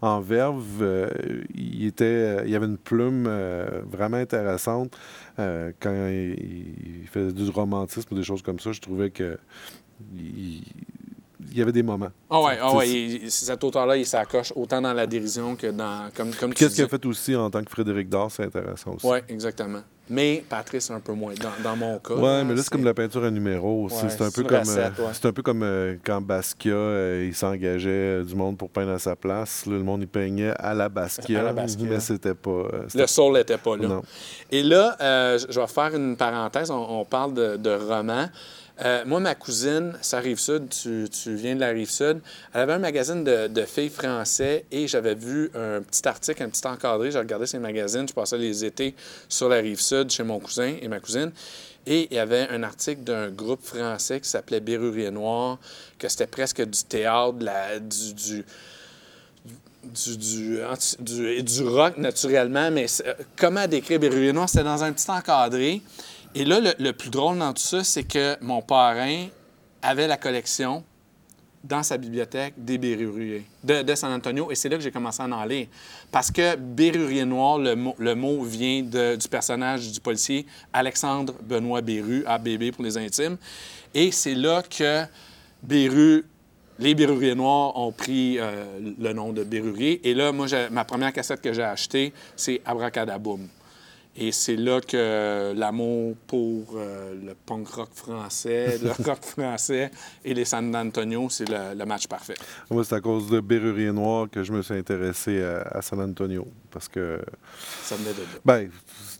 en, 0.00 0.20
verve, 0.20 0.82
euh, 0.82 1.08
il, 1.54 1.86
était, 1.86 2.04
euh, 2.04 2.44
il 2.46 2.54
avait 2.54 2.66
une 2.66 2.78
plume 2.78 3.26
euh, 3.26 3.82
vraiment 3.90 4.18
intéressante. 4.18 4.96
Quand 5.36 6.08
il, 6.08 7.06
faisait 7.10 7.32
du 7.32 7.50
romantisme 7.50 8.14
ou 8.14 8.16
des 8.16 8.22
choses 8.22 8.42
comme 8.42 8.58
ça, 8.58 8.72
je 8.72 8.80
trouvais 8.80 9.10
que 9.10 9.38
il 11.50 11.58
y 11.58 11.62
avait 11.62 11.72
des 11.72 11.82
moments. 11.82 12.10
Ah 12.30 12.40
ouais, 12.42 12.58
ah 12.60 12.68
C'est- 12.70 12.76
ouais, 12.76 12.90
il- 12.90 13.30
cet 13.30 13.64
auteur-là, 13.64 13.96
il 13.96 14.06
s'accroche 14.06 14.52
autant 14.56 14.80
dans 14.80 14.92
la 14.92 15.06
dérision 15.06 15.56
que 15.56 15.66
dans. 15.68 16.08
Comme, 16.14 16.30
Qu'est-ce 16.54 16.74
qu'il 16.74 16.84
a 16.84 16.88
fait 16.88 17.04
aussi 17.06 17.34
en 17.36 17.50
tant 17.50 17.62
que 17.62 17.70
Frédéric 17.70 18.08
Dard, 18.08 18.30
c'est 18.30 18.44
intéressant 18.44 18.94
aussi. 18.94 19.06
Oui, 19.06 19.18
exactement. 19.28 19.80
Mais 20.10 20.44
Patrice, 20.46 20.90
un 20.90 21.00
peu 21.00 21.12
moins, 21.12 21.32
dans, 21.34 21.70
dans 21.70 21.76
mon 21.76 21.98
cas. 21.98 22.14
Ouais, 22.14 22.44
mais 22.44 22.54
là, 22.54 22.60
c'est 22.62 22.68
comme 22.70 22.84
la 22.84 22.92
peinture 22.92 23.22
à 23.24 23.30
numéro. 23.30 23.84
Ouais, 23.86 23.92
c'est 24.08 24.20
un 24.20 24.30
peu 24.30 24.42
comme, 24.42 24.58
recette, 24.58 24.92
euh, 24.98 25.06
ouais. 25.06 25.12
un 25.28 25.32
peu 25.32 25.42
comme 25.42 25.62
euh, 25.62 25.94
quand 26.04 26.20
Basquiat, 26.20 26.74
euh, 26.74 27.24
il 27.28 27.34
s'engageait 27.34 27.88
euh, 27.88 28.24
du 28.24 28.34
monde 28.34 28.58
pour 28.58 28.68
peindre 28.68 28.90
à 28.92 28.98
sa 28.98 29.14
place. 29.16 29.64
Là, 29.64 29.74
le 29.74 29.82
monde, 29.84 30.02
il 30.02 30.08
peignait 30.08 30.52
à 30.58 30.74
la 30.74 30.88
Basquiat, 30.88 31.40
À 31.40 31.44
la 31.44 31.52
Basquiat. 31.52 31.86
mais 31.88 32.00
c'était 32.00 32.34
pas... 32.34 32.50
euh, 32.50 32.86
Le 32.94 33.06
soul 33.06 33.34
n'était 33.34 33.56
pas 33.58 33.76
là. 33.76 33.88
Non. 33.88 34.02
Et 34.50 34.62
là, 34.62 34.96
euh, 35.00 35.38
je 35.38 35.46
je 35.52 35.60
vais 35.60 35.66
faire 35.68 35.94
une 35.94 36.16
parenthèse. 36.16 36.70
On, 36.70 37.00
on 37.00 37.04
parle 37.04 37.32
de, 37.32 37.56
de 37.56 37.70
romans. 37.70 38.26
Euh, 38.80 39.04
moi, 39.04 39.20
ma 39.20 39.34
cousine, 39.34 39.92
ça 40.00 40.18
rive 40.18 40.38
sud, 40.38 40.68
tu, 40.70 41.34
viens 41.34 41.54
de 41.54 41.60
la 41.60 41.68
rive 41.68 41.90
sud, 41.90 42.20
elle 42.54 42.60
avait 42.62 42.72
un 42.72 42.78
magazine 42.78 43.22
de, 43.22 43.64
filles 43.64 43.90
français 43.90 44.64
et 44.70 44.88
j'avais 44.88 45.14
vu 45.14 45.50
un 45.54 45.82
petit 45.82 46.08
article, 46.08 46.42
un 46.42 46.48
petit 46.48 46.66
encadré. 46.66 47.10
J'ai 47.10 47.18
regardé 47.18 47.46
ces 47.46 47.58
magazines, 47.58 48.08
je 48.08 48.14
passais 48.14 48.38
les 48.38 48.64
étés 48.64 48.94
sur 49.28 49.48
la 49.48 49.56
rive 49.56 49.80
sud 49.80 50.10
chez 50.10 50.22
mon 50.22 50.40
cousin 50.40 50.74
et 50.80 50.88
ma 50.88 51.00
cousine. 51.00 51.32
Et 51.86 52.08
il 52.10 52.16
y 52.16 52.18
avait 52.18 52.48
un 52.48 52.62
article 52.62 53.02
d'un 53.02 53.28
groupe 53.28 53.62
français 53.62 54.20
qui 54.20 54.28
s'appelait 54.28 54.60
Bérurier 54.60 55.10
Noir, 55.10 55.58
que 55.98 56.08
c'était 56.08 56.26
presque 56.26 56.62
du 56.62 56.84
théâtre, 56.84 57.38
du- 57.80 58.44
du, 61.42 61.64
rock 61.64 61.96
naturellement, 61.98 62.70
mais 62.70 62.86
euh, 63.04 63.14
comment 63.36 63.66
décrire 63.66 63.98
Bérurier 63.98 64.32
Noir? 64.32 64.48
C'était 64.48 64.64
dans 64.64 64.82
un 64.84 64.92
petit 64.92 65.10
encadré. 65.10 65.82
Et 66.34 66.44
là, 66.44 66.60
le, 66.78 66.92
plus 66.92 67.10
drôle 67.10 67.38
dans 67.38 67.52
tout 67.52 67.62
ça, 67.62 67.84
c'est 67.84 68.04
que 68.04 68.42
mon 68.42 68.62
parrain 68.62 69.26
avait 69.82 70.06
la 70.06 70.16
collection 70.16 70.82
dans 71.62 71.82
sa 71.82 71.96
bibliothèque 71.96 72.54
des 72.56 72.78
Béruriers 72.78 73.44
de, 73.62 73.94
San 73.94 74.12
Antonio 74.12 74.50
et 74.50 74.56
c'est 74.56 74.68
là 74.68 74.76
que 74.76 74.82
j'ai 74.82 74.90
commencé 74.90 75.22
à 75.22 75.26
en 75.26 75.44
lire. 75.44 75.68
Parce 76.10 76.30
que 76.30 76.56
Bérurier 76.56 77.24
noir, 77.24 77.58
le 77.58 77.76
mot, 77.76 77.94
le 77.98 78.14
mot 78.14 78.42
vient 78.42 78.82
du 78.82 79.28
personnage 79.30 79.92
du 79.92 80.00
policier 80.00 80.46
Alexandre 80.72 81.34
Benoît 81.42 81.82
Béru, 81.82 82.24
ABB 82.26 82.72
pour 82.72 82.82
les 82.82 82.96
intimes. 82.96 83.36
Et 83.94 84.10
c'est 84.10 84.34
là 84.34 84.62
que 84.62 85.04
Béru, 85.62 86.24
les 86.78 86.94
Béruriers 86.94 87.34
noirs 87.34 87.76
ont 87.76 87.92
pris 87.92 88.38
euh, 88.38 88.80
le 88.98 89.12
nom 89.12 89.32
de 89.32 89.44
Bérurier. 89.44 90.00
Et 90.08 90.14
là, 90.14 90.32
moi, 90.32 90.46
ma 90.70 90.84
première 90.84 91.12
cassette 91.12 91.42
que 91.42 91.52
j'ai 91.52 91.62
achetée, 91.62 92.12
c'est 92.34 92.60
Abracadaboum. 92.64 93.46
Et 94.14 94.30
c'est 94.30 94.56
là 94.56 94.80
que 94.82 95.54
l'amour 95.56 96.14
pour 96.26 96.74
euh, 96.76 97.14
le 97.14 97.34
punk 97.34 97.66
rock 97.68 97.88
français, 97.94 98.78
le 98.82 98.90
rock 99.04 99.24
français 99.24 99.90
et 100.24 100.34
les 100.34 100.44
San 100.44 100.74
Antonio, 100.76 101.28
c'est 101.30 101.48
le, 101.48 101.74
le 101.78 101.84
match 101.86 102.06
parfait. 102.06 102.34
Moi, 102.70 102.84
c'est 102.84 102.94
à 102.94 103.00
cause 103.00 103.30
de 103.30 103.40
Bérurier 103.40 103.90
Noir 103.90 104.28
que 104.30 104.42
je 104.42 104.52
me 104.52 104.60
suis 104.60 104.74
intéressé 104.74 105.42
à, 105.42 105.62
à 105.62 105.80
San 105.82 105.98
Antonio. 106.00 106.46
Parce 106.70 106.88
que, 106.88 107.20
Ça 107.82 107.96
venait 107.96 108.12
de 108.12 108.20
là. 108.20 108.38
ben, 108.44 108.70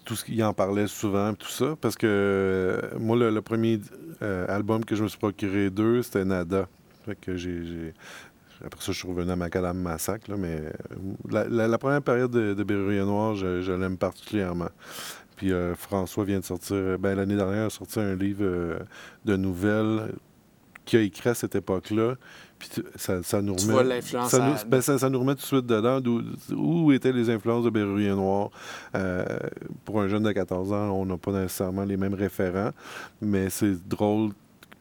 tout 0.05 0.15
ce 0.15 0.25
qu'il 0.27 0.43
en 0.45 0.53
parlait 0.53 0.87
souvent, 0.89 1.33
tout 1.33 1.49
ça. 1.49 1.75
Parce 1.81 1.97
que 1.97 2.07
euh, 2.07 2.99
moi, 2.99 3.17
le, 3.17 3.31
le 3.31 3.41
premier 3.43 3.81
euh, 4.21 4.47
album 4.49 4.85
que 4.85 4.95
je 4.95 5.03
me 5.05 5.09
suis 5.09 5.19
procuré 5.19 5.71
d'eux, 5.71 6.03
c'était 6.03 6.25
Nada. 6.27 6.69
Fait 7.07 7.17
que 7.19 7.37
j'ai. 7.37 7.95
Après 8.65 8.81
ça, 8.81 8.93
je 8.93 8.99
suis 8.99 9.09
revenu 9.09 9.31
à 9.31 9.37
Macadam 9.37 9.77
Massacre, 9.79 10.31
là, 10.31 10.37
mais 10.37 10.61
euh, 10.61 10.71
la, 11.31 11.45
la- 11.49 11.69
la 11.69 11.79
première 11.79 12.03
période 12.03 12.31
de, 12.31 12.55
de 12.55 12.63
Bérurier 12.65 13.01
Noir, 13.05 13.35
je, 13.35 13.61
je 13.61 13.73
l'aime 13.73 13.97
particulièrement. 13.97 14.69
Puis 15.37 15.53
euh, 15.53 15.75
François 15.75 16.25
vient 16.25 16.39
de 16.41 16.45
sortir, 16.45 16.99
ben, 16.99 17.15
l'année 17.17 17.37
dernière, 17.37 17.67
a 17.67 17.71
sorti 17.71 17.99
un 18.01 18.15
livre 18.15 18.45
euh, 18.45 18.79
de 19.25 19.37
nouvelles 19.37 20.13
qu'il 20.85 20.99
a 20.99 21.03
écrit 21.03 21.31
à 21.31 21.35
cette 21.35 21.55
époque-là. 21.55 22.15
Puis 22.59 22.69
ça, 22.97 23.23
ça 23.25 23.43
nous 23.43 23.55
remet. 23.55 23.73
Ça 24.29 24.39
nous, 24.39 24.71
ben, 24.71 24.81
ça, 24.81 24.99
ça 24.99 25.11
nous 25.11 25.19
remet 25.19 25.35
tout 25.35 25.41
de 25.41 25.47
suite 25.47 25.67
dedans 25.67 26.01
d'où 26.01 26.23
où 26.55 26.93
étaient 26.93 27.13
les 27.13 27.29
influences 27.31 27.65
de 27.65 27.71
Bérurier 27.71 28.11
Noir. 28.11 28.51
Euh, 28.95 29.25
pour 29.85 30.01
un 30.01 30.07
jeune 30.09 30.23
de 30.23 30.31
14 30.33 30.73
ans, 30.73 30.91
on 30.91 31.07
n'a 31.07 31.17
pas 31.17 31.33
nécessairement 31.33 31.85
les 31.85 31.97
mêmes 31.97 32.15
référents, 32.15 32.71
mais 33.21 33.51
c'est 33.51 33.75
drôle, 33.89 34.31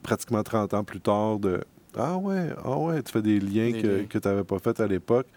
pratiquement 0.04 0.44
30 0.44 0.74
ans 0.76 0.84
plus 0.84 1.00
tard, 1.02 1.40
de 1.40 1.62
Ah 1.98 2.18
ouais, 2.18 2.50
ah 2.64 2.78
ouais, 2.78 3.02
tu 3.04 3.12
fais 3.12 3.22
des 3.22 3.40
liens 3.40 3.72
Des 3.72 3.82
que, 3.82 3.88
liens. 3.88 4.06
que 4.06 4.18
tu 4.18 4.28
n'avais 4.28 4.44
pas 4.44 4.60
fait 4.60 4.80
à 4.80 4.88
l'époque. 4.88 5.28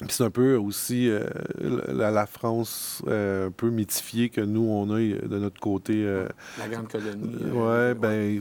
Puis 0.00 0.08
c'est 0.10 0.22
un 0.22 0.30
peu 0.30 0.54
aussi 0.54 1.08
euh, 1.10 1.24
la, 1.88 2.12
la 2.12 2.26
France 2.26 3.02
euh, 3.08 3.48
un 3.48 3.50
peu 3.50 3.68
mythifiée 3.68 4.28
que 4.28 4.40
nous, 4.40 4.60
on 4.62 4.88
a 4.94 4.98
de 5.00 5.38
notre 5.38 5.58
côté. 5.60 5.94
euh, 6.06 6.28
La 6.58 6.68
grande 6.68 6.88
colonie. 6.88 7.34
euh, 7.52 7.94
ben, 7.94 8.40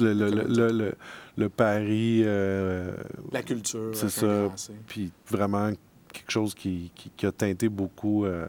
le, 0.00 0.12
le, 0.14 0.30
le, 0.30 0.42
le, 0.48 0.72
le- 0.72 0.94
le 1.36 1.48
Paris. 1.48 2.22
euh, 2.24 2.90
La 3.30 3.42
culture. 3.42 3.90
c'est 3.94 4.08
ça. 4.10 4.48
puis 4.88 5.12
vraiment 5.30 5.70
quelque 6.12 6.30
chose 6.32 6.54
qui, 6.54 6.90
qui- 6.96 7.10
qui 7.14 7.26
a 7.26 7.30
teinté 7.30 7.68
beaucoup 7.68 8.24
euh, 8.24 8.46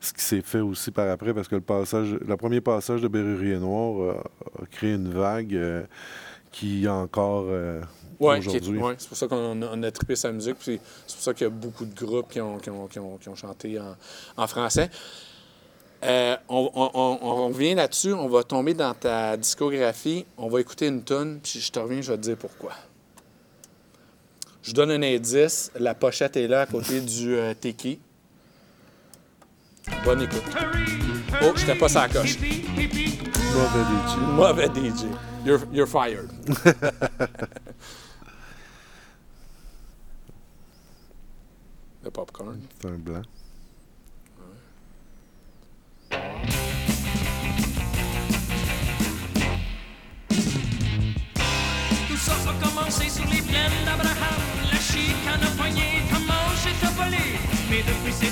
ce 0.00 0.12
qui 0.14 0.22
s'est 0.24 0.40
fait 0.40 0.60
aussi 0.60 0.90
par 0.90 1.08
après, 1.10 1.32
parce 1.34 1.46
que 1.46 1.56
le 1.56 1.60
passage, 1.60 2.14
le 2.26 2.36
premier 2.36 2.60
passage 2.62 3.00
de 3.02 3.06
Bérurier 3.08 3.58
Noir 3.58 4.02
euh, 4.02 4.14
a 4.62 4.66
créé 4.66 4.94
une 4.94 5.10
vague 5.10 5.54
euh, 5.54 5.82
qui 6.52 6.86
encore 6.88 7.46
euh, 7.48 7.80
Ouais, 8.20 8.38
aujourd'hui. 8.38 8.78
ouais, 8.78 8.94
c'est 8.98 9.08
pour 9.08 9.16
ça 9.16 9.26
qu'on 9.26 9.62
a, 9.62 9.86
a 9.86 9.90
trippé 9.90 10.14
sa 10.14 10.30
musique. 10.30 10.56
Puis 10.60 10.78
c'est 11.06 11.14
pour 11.16 11.24
ça 11.24 11.34
qu'il 11.34 11.44
y 11.44 11.46
a 11.46 11.50
beaucoup 11.50 11.84
de 11.84 11.94
groupes 11.94 12.30
qui 12.30 12.40
ont, 12.40 12.58
qui 12.58 12.70
ont- 12.70 12.86
qui 12.86 12.98
ont- 13.00 13.16
qui 13.18 13.28
ont 13.28 13.34
chanté 13.34 13.80
en, 13.80 13.96
en 14.36 14.46
français. 14.46 14.90
Euh, 16.04 16.36
on, 16.48 16.70
on- 16.74 16.90
on- 16.94 17.18
on 17.22 17.48
revient 17.48 17.74
là-dessus. 17.74 18.12
On 18.12 18.28
va 18.28 18.42
tomber 18.44 18.74
dans 18.74 18.92
ta 18.94 19.36
discographie. 19.36 20.24
On 20.36 20.48
va 20.48 20.60
écouter 20.60 20.86
une 20.88 21.02
tune. 21.02 21.40
Puis 21.42 21.60
je 21.60 21.72
te 21.72 21.78
reviens, 21.78 22.00
je 22.00 22.12
vais 22.12 22.18
te 22.18 22.22
dire 22.22 22.36
pourquoi. 22.36 22.72
Je 24.62 24.72
donne 24.72 24.90
un 24.92 25.02
indice. 25.02 25.72
La 25.78 25.94
pochette 25.94 26.36
est 26.36 26.46
là 26.48 26.60
à 26.62 26.66
côté 26.66 27.00
du 27.00 27.34
euh, 27.34 27.54
Teki. 27.54 27.98
Bonne 30.04 30.22
écoute. 30.22 30.42
Oh, 31.40 31.52
j'étais 31.56 31.74
pas 31.74 31.88
sa 31.88 32.08
coche. 32.08 32.38
Mauvais 32.38 33.84
DJ. 33.84 34.16
Mauvais 34.36 34.68
DJ. 34.68 35.06
You're, 35.44 35.60
you're 35.72 35.86
fired. 35.88 36.30
Le 42.04 42.10
popcorn. 42.10 42.60
C'est 42.80 42.88
un 42.88 42.98
blanc. 42.98 43.22
Tout 52.08 52.16
ça 52.16 52.32
a 52.32 52.64
commencé 52.64 53.08
sur 53.08 53.24
les 53.26 53.40
plaines 53.42 53.84
d'Abraham. 53.84 54.40
La 54.72 54.78
chicane 54.78 55.42
a 55.42 55.50
poigné, 55.56 56.02
comment 56.10 56.50
j'ai 56.62 56.74
volé. 56.88 57.38
Mais 57.70 57.82
depuis 57.82 58.12
ces 58.12 58.31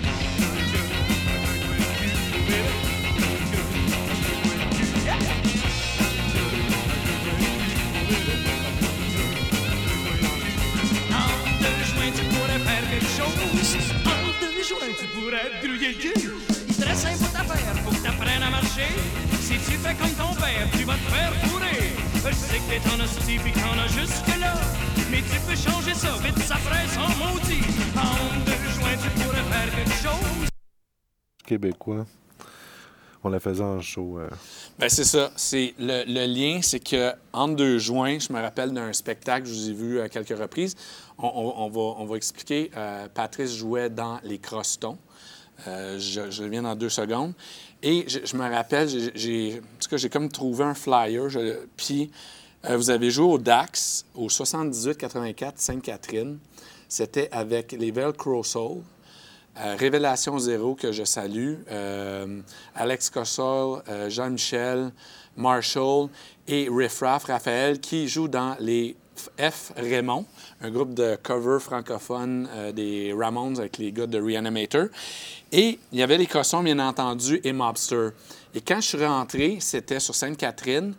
pourrais 12.51 12.65
faire 12.65 12.89
quelque 12.89 13.05
chose. 13.05 13.77
En 14.05 14.39
deux 14.39 14.63
joints, 14.63 14.93
tu 14.99 15.05
pourrais 15.07 15.59
te 15.61 15.65
grouiller 15.65 15.87
le 15.89 15.99
cul. 15.99 16.31
Il 16.69 16.75
te 16.75 16.85
reste 16.85 17.05
un 17.05 17.15
bout 17.17 17.35
à 17.35 17.43
faire, 17.43 17.75
faut 17.83 17.91
que 17.91 18.03
t'apprennes 18.03 18.43
à 18.43 18.49
marcher. 18.49 18.87
Si 19.39 19.53
tu 19.53 19.77
fais 19.77 19.95
comme 19.95 20.11
ton 20.11 20.33
père, 20.35 20.67
tu 20.73 20.83
vas 20.83 20.93
te 20.93 21.11
faire 21.11 21.33
fourrer. 21.47 21.91
Je 22.15 22.35
sais 22.35 22.57
que 22.57 22.69
t'es 22.69 22.89
en 22.89 22.99
hostie 23.03 23.37
pis 23.39 23.51
t'en 23.53 23.77
as 23.79 23.87
jusque-là. 23.87 24.53
Mais 25.09 25.17
tu 25.21 25.39
peux 25.47 25.55
changer 25.55 25.93
ça, 25.93 26.13
vite 26.23 26.37
ça 26.39 26.55
ferait 26.55 26.87
son 26.93 27.07
maudit. 27.19 27.61
En 27.97 28.39
deux 28.45 28.69
joints, 28.79 28.97
tu 29.01 29.09
pourrais 29.21 29.43
faire 29.43 29.75
quelque 29.75 29.97
chose. 30.03 30.47
Québécois. 31.45 32.05
On 33.23 33.29
la 33.29 33.39
faisait 33.39 33.63
en 33.63 33.79
show. 33.81 34.17
euh, 34.17 34.27
Ben, 34.79 34.89
c'est 34.89 35.03
ça. 35.03 35.31
C'est 35.35 35.75
le, 35.77 36.03
le 36.07 36.25
lien, 36.25 36.59
c'est 36.63 36.79
que 36.79 37.11
entre 37.33 37.55
deux 37.55 37.77
joints, 37.77 38.17
je 38.17 38.33
me 38.33 38.41
rappelle 38.41 38.71
d'un 38.73 38.91
spectacle, 38.93 39.45
je 39.47 39.53
vous 39.53 39.69
ai 39.69 39.73
vu 39.73 40.01
à 40.01 40.09
quelques 40.09 40.35
reprises. 40.35 40.75
On, 41.21 42.05
va, 42.05 42.15
expliquer. 42.15 42.71
Euh, 42.75 43.07
Patrice 43.13 43.55
jouait 43.55 43.89
dans 43.89 44.19
Les 44.23 44.39
Crostons. 44.39 44.97
Euh, 45.67 45.99
je, 45.99 46.41
reviens 46.41 46.63
dans 46.63 46.75
deux 46.75 46.89
secondes. 46.89 47.33
Et 47.83 48.05
je, 48.07 48.35
me 48.35 48.49
rappelle, 48.49 48.89
j'ai- 48.89 49.61
j'ai, 49.91 50.09
comme 50.09 50.29
trouvé 50.29 50.63
un 50.63 50.73
flyer. 50.73 51.27
Puis, 51.77 52.11
euh, 52.65 52.77
vous 52.77 52.89
avez 52.89 53.11
joué 53.11 53.25
au 53.25 53.37
DAX, 53.37 54.05
au 54.15 54.29
78-84 54.29 55.53
Sainte-Catherine. 55.57 56.39
C'était 56.87 57.29
avec 57.31 57.71
les 57.73 57.91
Velcro 57.91 58.43
Soul. 58.43 58.81
Révélation 59.55 60.39
Zéro, 60.39 60.75
que 60.75 60.93
je 60.93 61.03
salue, 61.03 61.55
Alex 62.73 63.09
Cossol, 63.09 63.83
Jean-Michel, 64.07 64.93
Marshall 65.35 66.07
et 66.47 66.69
Riff 66.71 67.01
Raff, 67.01 67.25
Raphaël, 67.25 67.79
qui 67.79 68.07
jouent 68.07 68.29
dans 68.29 68.55
les 68.61 68.95
F 69.37 69.71
Raymond, 69.75 70.25
un 70.61 70.69
groupe 70.69 70.93
de 70.93 71.17
cover 71.21 71.59
francophone 71.59 72.47
euh, 72.51 72.71
des 72.71 73.13
Ramones 73.17 73.57
avec 73.59 73.77
les 73.77 73.91
gars 73.91 74.07
de 74.07 74.19
Reanimator. 74.21 74.85
Et 75.51 75.79
il 75.91 75.99
y 75.99 76.03
avait 76.03 76.17
les 76.17 76.27
Cossons, 76.27 76.63
bien 76.63 76.79
entendu, 76.79 77.41
et 77.43 77.51
Mobster. 77.51 78.09
Et 78.53 78.61
quand 78.61 78.79
je 78.79 78.87
suis 78.87 79.05
rentré, 79.05 79.57
c'était 79.59 79.99
sur 79.99 80.13
Sainte-Catherine. 80.15 80.93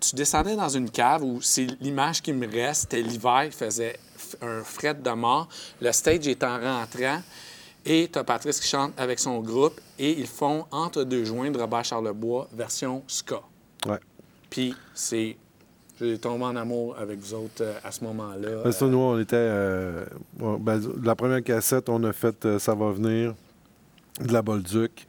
Tu 0.00 0.14
descendais 0.14 0.54
dans 0.54 0.68
une 0.68 0.90
cave 0.90 1.24
où 1.24 1.40
c'est 1.40 1.66
l'image 1.80 2.22
qui 2.22 2.32
me 2.32 2.46
reste, 2.46 2.82
c'était 2.82 3.02
l'hiver, 3.02 3.44
il 3.46 3.52
faisait 3.52 3.98
un 4.40 4.62
fret 4.62 4.94
de 4.94 5.10
mort. 5.10 5.48
Le 5.80 5.90
stage 5.92 6.28
est 6.28 6.44
en 6.44 6.58
rentrant. 6.60 7.20
Et 7.84 8.08
tu 8.12 8.18
as 8.18 8.24
Patrice 8.24 8.60
qui 8.60 8.68
chante 8.68 8.92
avec 8.98 9.18
son 9.18 9.40
groupe 9.40 9.80
et 9.98 10.12
ils 10.18 10.26
font 10.26 10.66
Entre 10.70 11.04
deux 11.04 11.24
joints 11.24 11.50
de 11.50 11.58
Robert 11.58 11.84
Charlebois, 11.84 12.48
version 12.52 13.02
ska. 13.06 13.40
ouais. 13.86 13.98
Puis 14.50 14.74
c'est. 14.94 15.36
J'ai 16.00 16.18
tombé 16.18 16.44
en 16.44 16.54
amour 16.56 16.96
avec 16.98 17.18
vous 17.18 17.34
autres 17.34 17.62
euh, 17.62 17.72
à 17.82 17.90
ce 17.90 18.04
moment-là. 18.04 18.62
Ben, 18.64 18.72
ça, 18.72 18.86
nous, 18.86 18.98
on 18.98 19.18
était. 19.18 19.34
euh, 19.36 20.04
bon, 20.34 20.56
ben, 20.58 20.80
la 21.02 21.14
première 21.16 21.42
cassette, 21.42 21.88
on 21.88 22.02
a 22.04 22.12
fait 22.12 22.44
euh, 22.44 22.58
Ça 22.58 22.74
va 22.74 22.92
venir 22.92 23.34
de 24.20 24.32
la 24.32 24.42
Bolduc. 24.42 25.06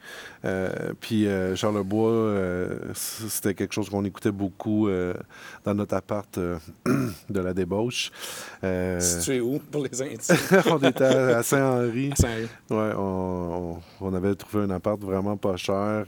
Puis 1.00 1.26
Charlebois, 1.56 2.32
c'était 2.94 3.54
quelque 3.54 3.72
chose 3.74 3.90
qu'on 3.90 4.04
écoutait 4.04 4.30
beaucoup 4.30 4.88
dans 5.64 5.74
notre 5.74 5.96
appart 5.96 6.38
de 6.38 7.40
la 7.40 7.52
débauche. 7.52 8.12
Situé 9.00 9.40
où 9.40 9.58
pour 9.58 9.82
les 9.82 10.00
intimes? 10.00 10.36
on 10.70 10.78
était 10.78 11.02
à 11.04 11.42
Saint-Henri. 11.42 12.12
Sérieux? 12.16 12.48
Ouais, 12.70 12.92
on, 12.96 13.78
on- 14.00 14.14
avait 14.14 14.36
trouvé 14.36 14.62
un 14.62 14.70
appart 14.70 15.00
vraiment 15.00 15.36
pas 15.36 15.56
cher, 15.56 16.04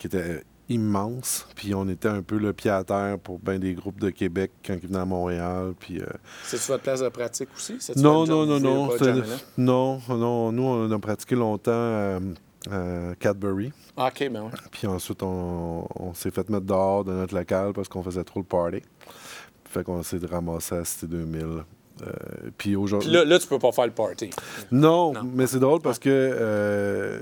qui 0.00 0.08
était 0.08 0.42
immense. 0.68 1.46
Puis 1.54 1.74
on 1.74 1.88
était 1.88 2.08
un 2.08 2.22
peu 2.22 2.36
le 2.38 2.52
pied 2.52 2.70
à 2.70 2.84
terre 2.84 3.18
pour 3.18 3.38
bien 3.38 3.58
des 3.58 3.74
groupes 3.74 4.00
de 4.00 4.10
Québec 4.10 4.50
quand 4.66 4.74
ils 4.74 4.88
venaient 4.88 5.00
à 5.00 5.04
Montréal. 5.04 5.74
Puis 5.78 6.00
euh, 6.00 6.06
C'est-tu 6.44 6.68
votre 6.68 6.82
place 6.82 7.00
de 7.00 7.08
pratique 7.08 7.48
aussi? 7.54 7.76
Non, 7.96 8.26
non, 8.26 8.46
non, 8.46 8.58
non, 8.60 8.88
non, 9.58 10.00
non. 10.08 10.52
Nous, 10.52 10.62
on 10.62 10.90
a 10.90 10.98
pratiqué 10.98 11.34
longtemps 11.34 11.70
euh, 11.72 12.20
à 12.70 13.14
Cadbury. 13.16 13.72
Ah, 13.96 14.08
OK, 14.08 14.28
ben 14.30 14.42
oui. 14.44 14.50
Puis 14.70 14.86
ensuite, 14.86 15.22
on, 15.22 15.86
on 15.96 16.14
s'est 16.14 16.30
fait 16.30 16.48
mettre 16.48 16.66
dehors 16.66 17.04
de 17.04 17.12
notre 17.12 17.34
local 17.34 17.72
parce 17.74 17.88
qu'on 17.88 18.02
faisait 18.02 18.24
trop 18.24 18.40
le 18.40 18.46
party. 18.46 18.82
Fait 19.66 19.84
qu'on 19.84 20.02
s'est 20.02 20.18
ramassé 20.30 20.74
à 20.76 20.84
Cité 20.84 21.06
2000. 21.06 21.64
Euh, 22.02 22.06
puis 22.58 22.74
aujourd'hui. 22.74 23.10
Là, 23.10 23.24
là, 23.24 23.38
tu 23.38 23.46
peux 23.46 23.58
pas 23.60 23.70
faire 23.70 23.86
le 23.86 23.92
party. 23.92 24.30
Non, 24.72 25.12
Non. 25.12 25.20
mais 25.32 25.46
c'est 25.46 25.60
drôle 25.60 25.80
parce 25.80 26.00
que 26.00 26.08
euh, 26.10 27.20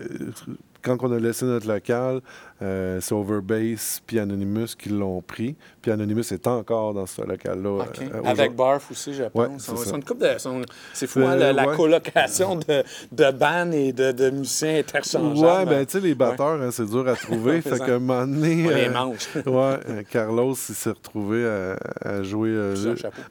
quand 0.80 0.96
on 1.02 1.12
a 1.12 1.18
laissé 1.18 1.44
notre 1.44 1.68
local, 1.68 2.22
euh, 2.62 3.00
c'est 3.00 3.14
Overbase 3.14 4.00
puis 4.06 4.18
Anonymous 4.18 4.68
qui 4.78 4.88
l'ont 4.88 5.20
pris. 5.20 5.56
Puis 5.80 5.90
Anonymous 5.90 6.32
est 6.32 6.46
encore 6.46 6.94
dans 6.94 7.06
ce 7.06 7.22
local-là. 7.22 7.84
Euh, 8.00 8.20
Avec. 8.24 8.54
Barf 8.54 8.90
aussi, 8.90 9.12
je 9.14 9.24
pense. 9.24 9.62
c'est 9.76 9.90
une 9.94 10.00
de- 10.00 10.66
C'est 10.94 11.06
fou, 11.08 11.20
hein, 11.20 11.32
Euh, 11.32 11.36
la, 11.36 11.52
la 11.52 11.68
ouais. 11.68 11.76
colocation 11.76 12.56
de, 12.56 12.84
de 13.10 13.30
bandes 13.32 13.74
et 13.74 13.92
de, 13.92 14.12
de 14.12 14.30
musiciens 14.30 14.78
interchangeables. 14.78 15.38
Ouais, 15.38 15.64
ben 15.66 15.84
tu 15.84 15.92
sais, 15.92 16.00
les 16.00 16.14
batteurs, 16.14 16.60
hein, 16.62 16.70
c'est 16.70 16.86
dur 16.86 17.08
à 17.08 17.16
trouver. 17.16 17.60
fait 17.62 17.78
qu'à 17.78 17.96
un 17.96 17.98
moment 17.98 18.26
donné. 18.26 18.64
On 18.66 18.68
les 18.70 18.88
euh, 18.88 18.92
mange. 18.92 19.28
ouais, 19.46 20.04
Carlos, 20.10 20.52
il 20.54 20.74
s'est 20.74 20.90
retrouvé 20.90 21.44
à, 21.46 21.76
à 22.08 22.22
jouer. 22.22 22.50
là- 22.50 22.74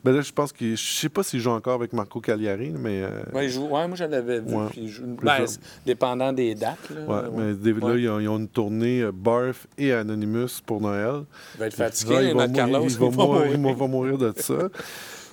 ben 0.04 0.14
là, 0.16 0.22
je 0.22 0.32
pense 0.34 0.52
qu'il. 0.52 0.76
Je 0.76 0.84
sais 0.94 1.10
pas 1.10 1.24
s'il 1.24 1.40
joue 1.40 1.52
encore 1.52 1.76
avec 1.76 1.94
Marco 1.94 2.20
Cagliari, 2.20 2.72
mais. 2.78 3.04
Ouais, 3.34 3.46
il 3.46 3.50
joue- 3.50 3.68
ouais, 3.70 3.88
moi, 3.88 3.96
je 3.96 4.04
l'avais 4.04 4.40
vu. 4.42 4.56
Puis 4.72 4.82
il 4.82 4.88
joue- 4.90 5.06
ben, 5.22 5.46
dépendant 5.86 6.34
des 6.34 6.54
dates. 6.56 6.90
Là, 6.90 7.02
Ouais, 7.08 7.30
mais 7.64 7.72
là, 7.88 7.96
ils 7.96 8.10
ont, 8.10 8.20
ils 8.20 8.28
ont 8.28 8.38
une 8.38 8.48
tournée 8.48 9.06
Barf 9.22 9.68
et 9.78 9.94
Anonymous 9.94 10.62
pour 10.66 10.82
Noël. 10.82 11.24
Il 11.56 11.60
va 11.60 11.68
être 11.68 11.76
fatigué, 11.76 12.30
il 12.30 12.36
va 12.36 12.48
Carlos. 12.48 12.84
Il 12.84 12.98
va, 12.98 13.06
il 13.06 13.12
va 13.12 13.26
mourir, 13.26 13.58
mourir. 13.58 13.76
il 13.76 13.80
va 13.80 13.88
mourir 13.88 14.18
de 14.18 14.34
ça. 14.36 14.70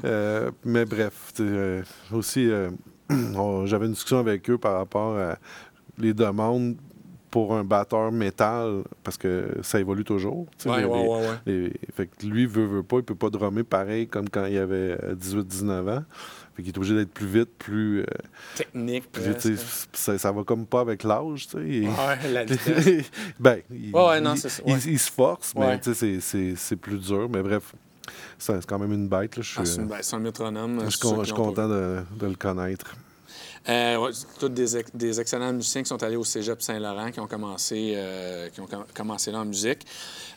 Euh, 0.05 0.51
mais 0.64 0.85
bref, 0.85 1.33
euh, 1.40 1.83
aussi, 2.12 2.48
euh, 2.48 2.70
j'avais 3.64 3.87
une 3.87 3.92
discussion 3.92 4.18
avec 4.18 4.48
eux 4.51 4.59
par 4.59 4.74
rapport 4.74 5.16
à 5.16 5.38
les 5.98 6.14
demandes 6.14 6.77
pour 7.30 7.54
un 7.54 7.62
batteur 7.64 8.10
métal, 8.10 8.82
parce 9.04 9.16
que 9.18 9.48
ça 9.62 9.78
évolue 9.80 10.04
toujours. 10.04 10.46
Ouais, 10.66 10.78
les- 10.80 10.84
ouais, 10.86 11.72
fait 11.94 12.06
que 12.06 12.26
lui, 12.26 12.46
veut, 12.46 12.64
veut 12.66 12.82
pas, 12.82 12.96
il 12.98 13.02
peut 13.02 13.14
pas 13.14 13.28
drummer 13.30 13.64
pareil 13.64 14.06
comme 14.08 14.28
quand 14.30 14.46
il 14.46 14.56
avait 14.58 14.96
18-19 15.14 15.88
ans. 15.88 16.04
Fait 16.56 16.62
qu'il 16.62 16.72
est 16.72 16.76
obligé 16.78 16.94
d'être 16.96 17.12
plus 17.12 17.26
vite, 17.26 17.50
plus... 17.58 18.00
euh, 18.00 18.04
Technique. 18.56 19.12
plus 19.12 19.22
ça, 19.92 20.18
ça 20.18 20.32
va 20.32 20.42
comme 20.42 20.66
pas 20.66 20.80
avec 20.80 21.04
l'âge, 21.04 21.46
tu 21.48 21.52
sais. 21.52 21.86
Ouais, 21.88 22.32
la 22.32 22.44
vitesse. 22.46 23.10
ben, 23.38 23.58
il, 23.70 23.94
Ouais, 23.94 24.06
ouais, 24.08 24.20
non, 24.20 24.34
il- 24.34 24.38
c'est 24.40 24.48
ça, 24.48 24.62
il- 24.66 24.72
ouais. 24.72 24.80
il 24.86 24.98
se 24.98 25.10
force, 25.12 25.54
mais 25.54 25.78
c'est- 25.82 26.20
c'est- 26.20 26.54
c'est 26.56 26.76
plus 26.76 26.98
dur. 26.98 27.28
Mais 27.32 27.42
bref, 27.42 27.74
c'est 28.38 28.64
quand 28.66 28.78
même 28.78 28.92
une 28.92 29.06
bête. 29.08 29.36
Là. 29.36 29.42
Je 29.42 29.48
suis 29.50 29.58
Ah, 29.60 29.64
c'est 29.66 29.80
une- 29.82 29.86
ben, 29.86 29.98
c'est 30.00 30.16
un 30.16 30.20
métronome. 30.20 30.80
je 30.86 30.90
suis 30.96 30.98
suis 31.24 31.32
content 31.34 31.68
de, 31.68 31.98
de 32.18 32.26
le 32.26 32.34
connaître. 32.34 32.96
Euh, 33.68 33.96
ouais, 33.98 34.11
tous 34.40 34.48
des, 34.48 34.78
ex- 34.78 34.90
des 34.94 35.20
excellents 35.20 35.52
musiciens 35.52 35.83
qui 35.83 35.88
sont 35.88 36.02
allés 36.02 36.16
au 36.16 36.24
Cégep 36.24 36.62
Saint-Laurent, 36.62 37.11
qui 37.11 37.20
ont 37.20 37.26
commencé, 37.26 37.92
euh, 37.96 38.48
qui 38.48 38.61
ont 38.62 38.66
com- 38.66 38.87
commencé 38.94 39.31
là 39.31 39.40
en 39.40 39.44
musique. 39.44 39.81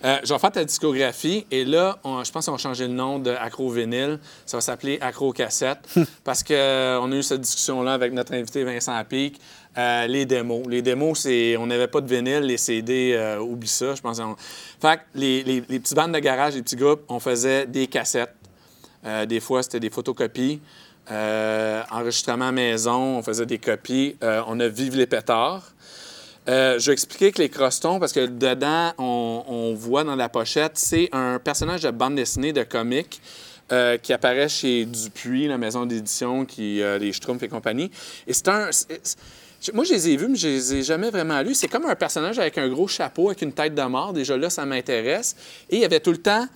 Euh, 0.04 0.18
je 0.24 0.34
vais 0.34 0.40
faire 0.40 0.52
ta 0.52 0.66
discographie 0.66 1.46
et 1.50 1.64
là, 1.64 1.98
on- 2.04 2.24
je 2.26 2.32
pense 2.32 2.46
qu'on 2.46 2.52
va 2.52 2.58
changer 2.58 2.88
le 2.88 2.94
nom 2.94 3.20
de 3.20 3.32
Acro 3.32 3.70
Vinyl. 3.70 4.20
Ça 4.46 4.58
va 4.58 4.62
s'appeler 4.62 4.98
Acro 5.00 5.32
Cassette 5.32 5.80
parce 6.26 6.44
qu'on 6.44 6.54
a 6.54 7.16
eu 7.16 7.24
cette 7.24 7.40
discussion-là 7.42 7.94
avec 7.94 8.12
notre 8.12 8.34
invité 8.34 8.66
Vincent 8.66 9.02
Pic. 9.08 9.40
Euh, 9.78 10.08
les 10.08 10.26
démos. 10.26 10.68
Les 10.68 10.82
démos, 10.82 11.20
c'est 11.20 11.56
on 11.56 11.68
n'avait 11.68 11.88
pas 11.88 12.02
de 12.02 12.14
vinyle, 12.14 12.40
les 12.42 12.58
CD, 12.58 13.14
euh, 13.16 13.40
oublie 13.40 13.70
ça, 13.70 13.96
je 13.96 14.02
pense. 14.02 14.20
on- 14.20 14.36
Fait 14.82 14.98
que 14.98 15.02
les, 15.16 15.44
les, 15.44 15.64
les 15.70 15.80
petites 15.80 15.96
bandes 15.96 16.12
de 16.12 16.20
garage, 16.20 16.56
les 16.56 16.62
petits 16.64 16.76
groupes, 16.76 17.04
on 17.08 17.22
faisait 17.22 17.66
des 17.68 17.88
cassettes. 17.88 18.36
Euh, 19.06 19.26
des 19.26 19.40
fois, 19.40 19.64
c'était 19.64 19.80
des 19.80 19.90
photocopies. 19.90 20.60
Euh, 21.12 21.84
enregistrement 21.92 22.52
maison, 22.54 23.18
on 23.18 23.24
faisait 23.24 23.46
des 23.46 23.58
copies. 23.58 24.16
Euh, 24.24 24.42
on 24.48 24.60
a 24.60 24.68
Vive 24.68 24.96
les 24.96 25.08
pétards. 25.08 25.74
Euh, 26.48 26.80
je 26.80 26.88
vais 26.88 26.94
expliquer 26.94 27.32
que 27.32 27.42
les 27.42 27.50
crostons, 27.50 28.00
parce 28.00 28.14
que 28.14 28.26
dedans, 28.26 28.94
on, 28.98 29.76
voit 29.78 30.04
dans 30.04 30.16
la 30.16 30.30
pochette, 30.30 30.74
c'est 30.76 31.10
un 31.12 31.38
personnage 31.38 31.82
de 31.82 31.92
bande 31.92 32.16
dessinée, 32.16 32.54
de 32.54 32.64
comique, 32.64 33.22
euh, 33.72 33.98
qui 33.98 34.14
apparaît 34.14 34.50
chez 34.50 34.86
Dupuis, 34.86 35.48
la 35.48 35.58
maison 35.58 35.86
d'édition, 35.86 36.46
qui 36.46 36.82
les 37.00 37.12
Schtroumpfs 37.12 37.44
et 37.44 37.50
compagnie. 37.50 37.92
Et 38.26 38.34
c'est 38.34 38.48
un. 38.48 38.70
Moi, 39.74 39.84
je 39.84 39.94
les 39.94 40.10
ai 40.10 40.18
vus, 40.18 40.28
mais 40.28 40.36
je 40.36 40.48
les 40.48 40.74
ai 40.76 40.84
jamais 40.84 41.10
vraiment 41.12 41.42
lus. 41.42 41.54
C'est 41.56 41.68
comme 41.68 41.86
un 41.86 41.96
personnage 41.96 42.40
avec 42.40 42.58
un 42.58 42.68
gros 42.68 42.88
chapeau, 42.88 43.28
avec 43.30 43.42
une 43.44 43.54
tête 43.54 43.76
de 43.76 43.82
mort. 43.84 44.12
Déjà 44.14 44.36
là, 44.38 44.50
ça 44.50 44.66
m'intéresse. 44.66 45.36
Et 45.70 45.76
il 45.76 45.82
y 45.82 45.86
avait 45.86 46.00
tout 46.00 46.12
le 46.12 46.18
temps 46.18 46.48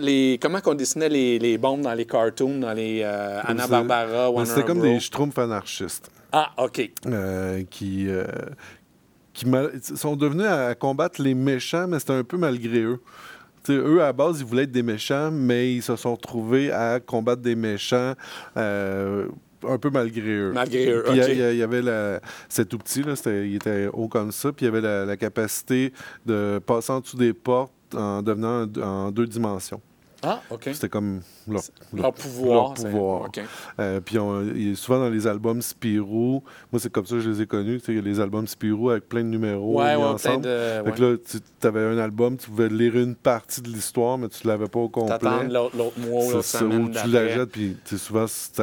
les, 0.00 0.38
comment 0.42 0.60
qu'on 0.60 0.74
dessinait 0.74 1.08
les, 1.08 1.38
les 1.38 1.58
bombes 1.58 1.82
dans 1.82 1.94
les 1.94 2.04
cartoons, 2.06 2.58
dans 2.58 2.72
les 2.72 3.02
euh, 3.04 3.40
Anna-Barbara, 3.44 4.32
Ben, 4.32 4.44
C'était 4.44 4.64
comme 4.64 4.80
des 4.80 4.98
schtroumpfs 4.98 5.38
anarchistes 5.38 6.10
Ah, 6.32 6.50
OK. 6.58 6.90
euh, 7.06 7.62
qui, 7.70 8.08
euh, 8.08 8.24
qui 9.32 9.46
sont 9.94 10.16
devenus 10.16 10.46
à 10.46 10.74
combattre 10.74 11.22
les 11.22 11.34
méchants, 11.34 11.86
mais 11.86 12.00
c'était 12.00 12.12
un 12.14 12.24
peu 12.24 12.36
malgré 12.36 12.80
eux. 12.80 13.00
Eux, 13.68 14.00
à 14.02 14.06
la 14.06 14.12
base, 14.12 14.40
ils 14.40 14.44
voulaient 14.44 14.64
être 14.64 14.72
des 14.72 14.82
méchants, 14.82 15.30
mais 15.30 15.72
ils 15.72 15.82
se 15.82 15.94
sont 15.94 16.14
retrouvés 16.16 16.72
à 16.72 16.98
combattre 16.98 17.42
des 17.42 17.54
méchants 17.54 18.14
euh, 18.56 19.28
un 19.68 19.78
peu 19.78 19.90
malgré 19.90 20.22
eux. 20.36 20.52
Malgré 20.54 20.90
eux, 20.90 21.02
Puis 21.06 21.16
il 21.16 21.34
y 21.38 21.56
il 21.56 21.62
avait 21.62 21.82
la. 21.82 22.20
C'était 22.48 22.68
tout 22.68 22.78
petit, 22.78 23.02
là, 23.02 23.14
il 23.26 23.56
était 23.56 23.88
haut 23.92 24.08
comme 24.08 24.32
ça, 24.32 24.52
puis 24.52 24.64
il 24.66 24.68
y 24.68 24.68
avait 24.68 24.80
la, 24.80 25.04
la 25.04 25.16
capacité 25.16 25.92
de 26.26 26.60
passer 26.64 26.92
en 26.92 27.00
dessous 27.00 27.16
des 27.16 27.32
portes 27.32 27.72
en 27.94 28.22
devenant 28.22 28.66
en, 28.82 29.10
deux 29.10 29.26
dimensions. 29.26 29.80
Ah, 30.24 30.40
OK. 30.50 30.70
C'était 30.72 30.88
comme 30.88 31.20
leur, 31.48 31.62
Leur 31.92 32.12
pouvoir. 32.14 32.74
leur. 32.84 33.28
Euh, 33.80 34.00
puis 34.00 34.20
on- 34.20 34.44
souvent 34.76 35.00
dans 35.00 35.10
les 35.10 35.26
albums 35.26 35.60
Spirou, 35.60 36.44
moi 36.70 36.78
c'est 36.78 36.92
comme 36.92 37.04
ça 37.06 37.16
que 37.16 37.22
je 37.22 37.30
les 37.30 37.42
ai 37.42 37.46
connus, 37.48 37.80
les 37.88 38.20
albums 38.20 38.46
Spirou 38.46 38.90
avec 38.90 39.08
plein 39.08 39.22
de 39.24 39.28
numéros 39.28 39.80
Ouais, 39.80 39.86
ouais, 39.86 39.96
plein 39.96 40.06
ensemble. 40.12 40.44
de. 40.44 40.82
Fait 40.84 40.92
que 40.92 41.02
là, 41.02 41.16
tu 41.60 41.66
avais 41.66 41.80
un 41.80 41.98
album, 41.98 42.36
tu 42.36 42.48
pouvais 42.48 42.68
lire 42.68 42.96
une 42.96 43.16
partie 43.16 43.62
de 43.62 43.68
l'histoire, 43.68 44.16
mais 44.16 44.28
tu 44.28 44.46
l'avais 44.46 44.68
pas 44.68 44.78
au 44.78 44.88
complet. 44.88 45.18
T'attends 45.18 45.42
l'autre 45.42 45.98
mois, 45.98 46.24
l'autre 46.32 46.44
semaine 46.44 46.82
ou 46.84 46.86
tu 46.86 46.92
d'après. 46.94 47.10
l'achètes, 47.10 47.50
puis 47.50 47.76
souvent, 47.98 48.26
tu- 48.26 48.62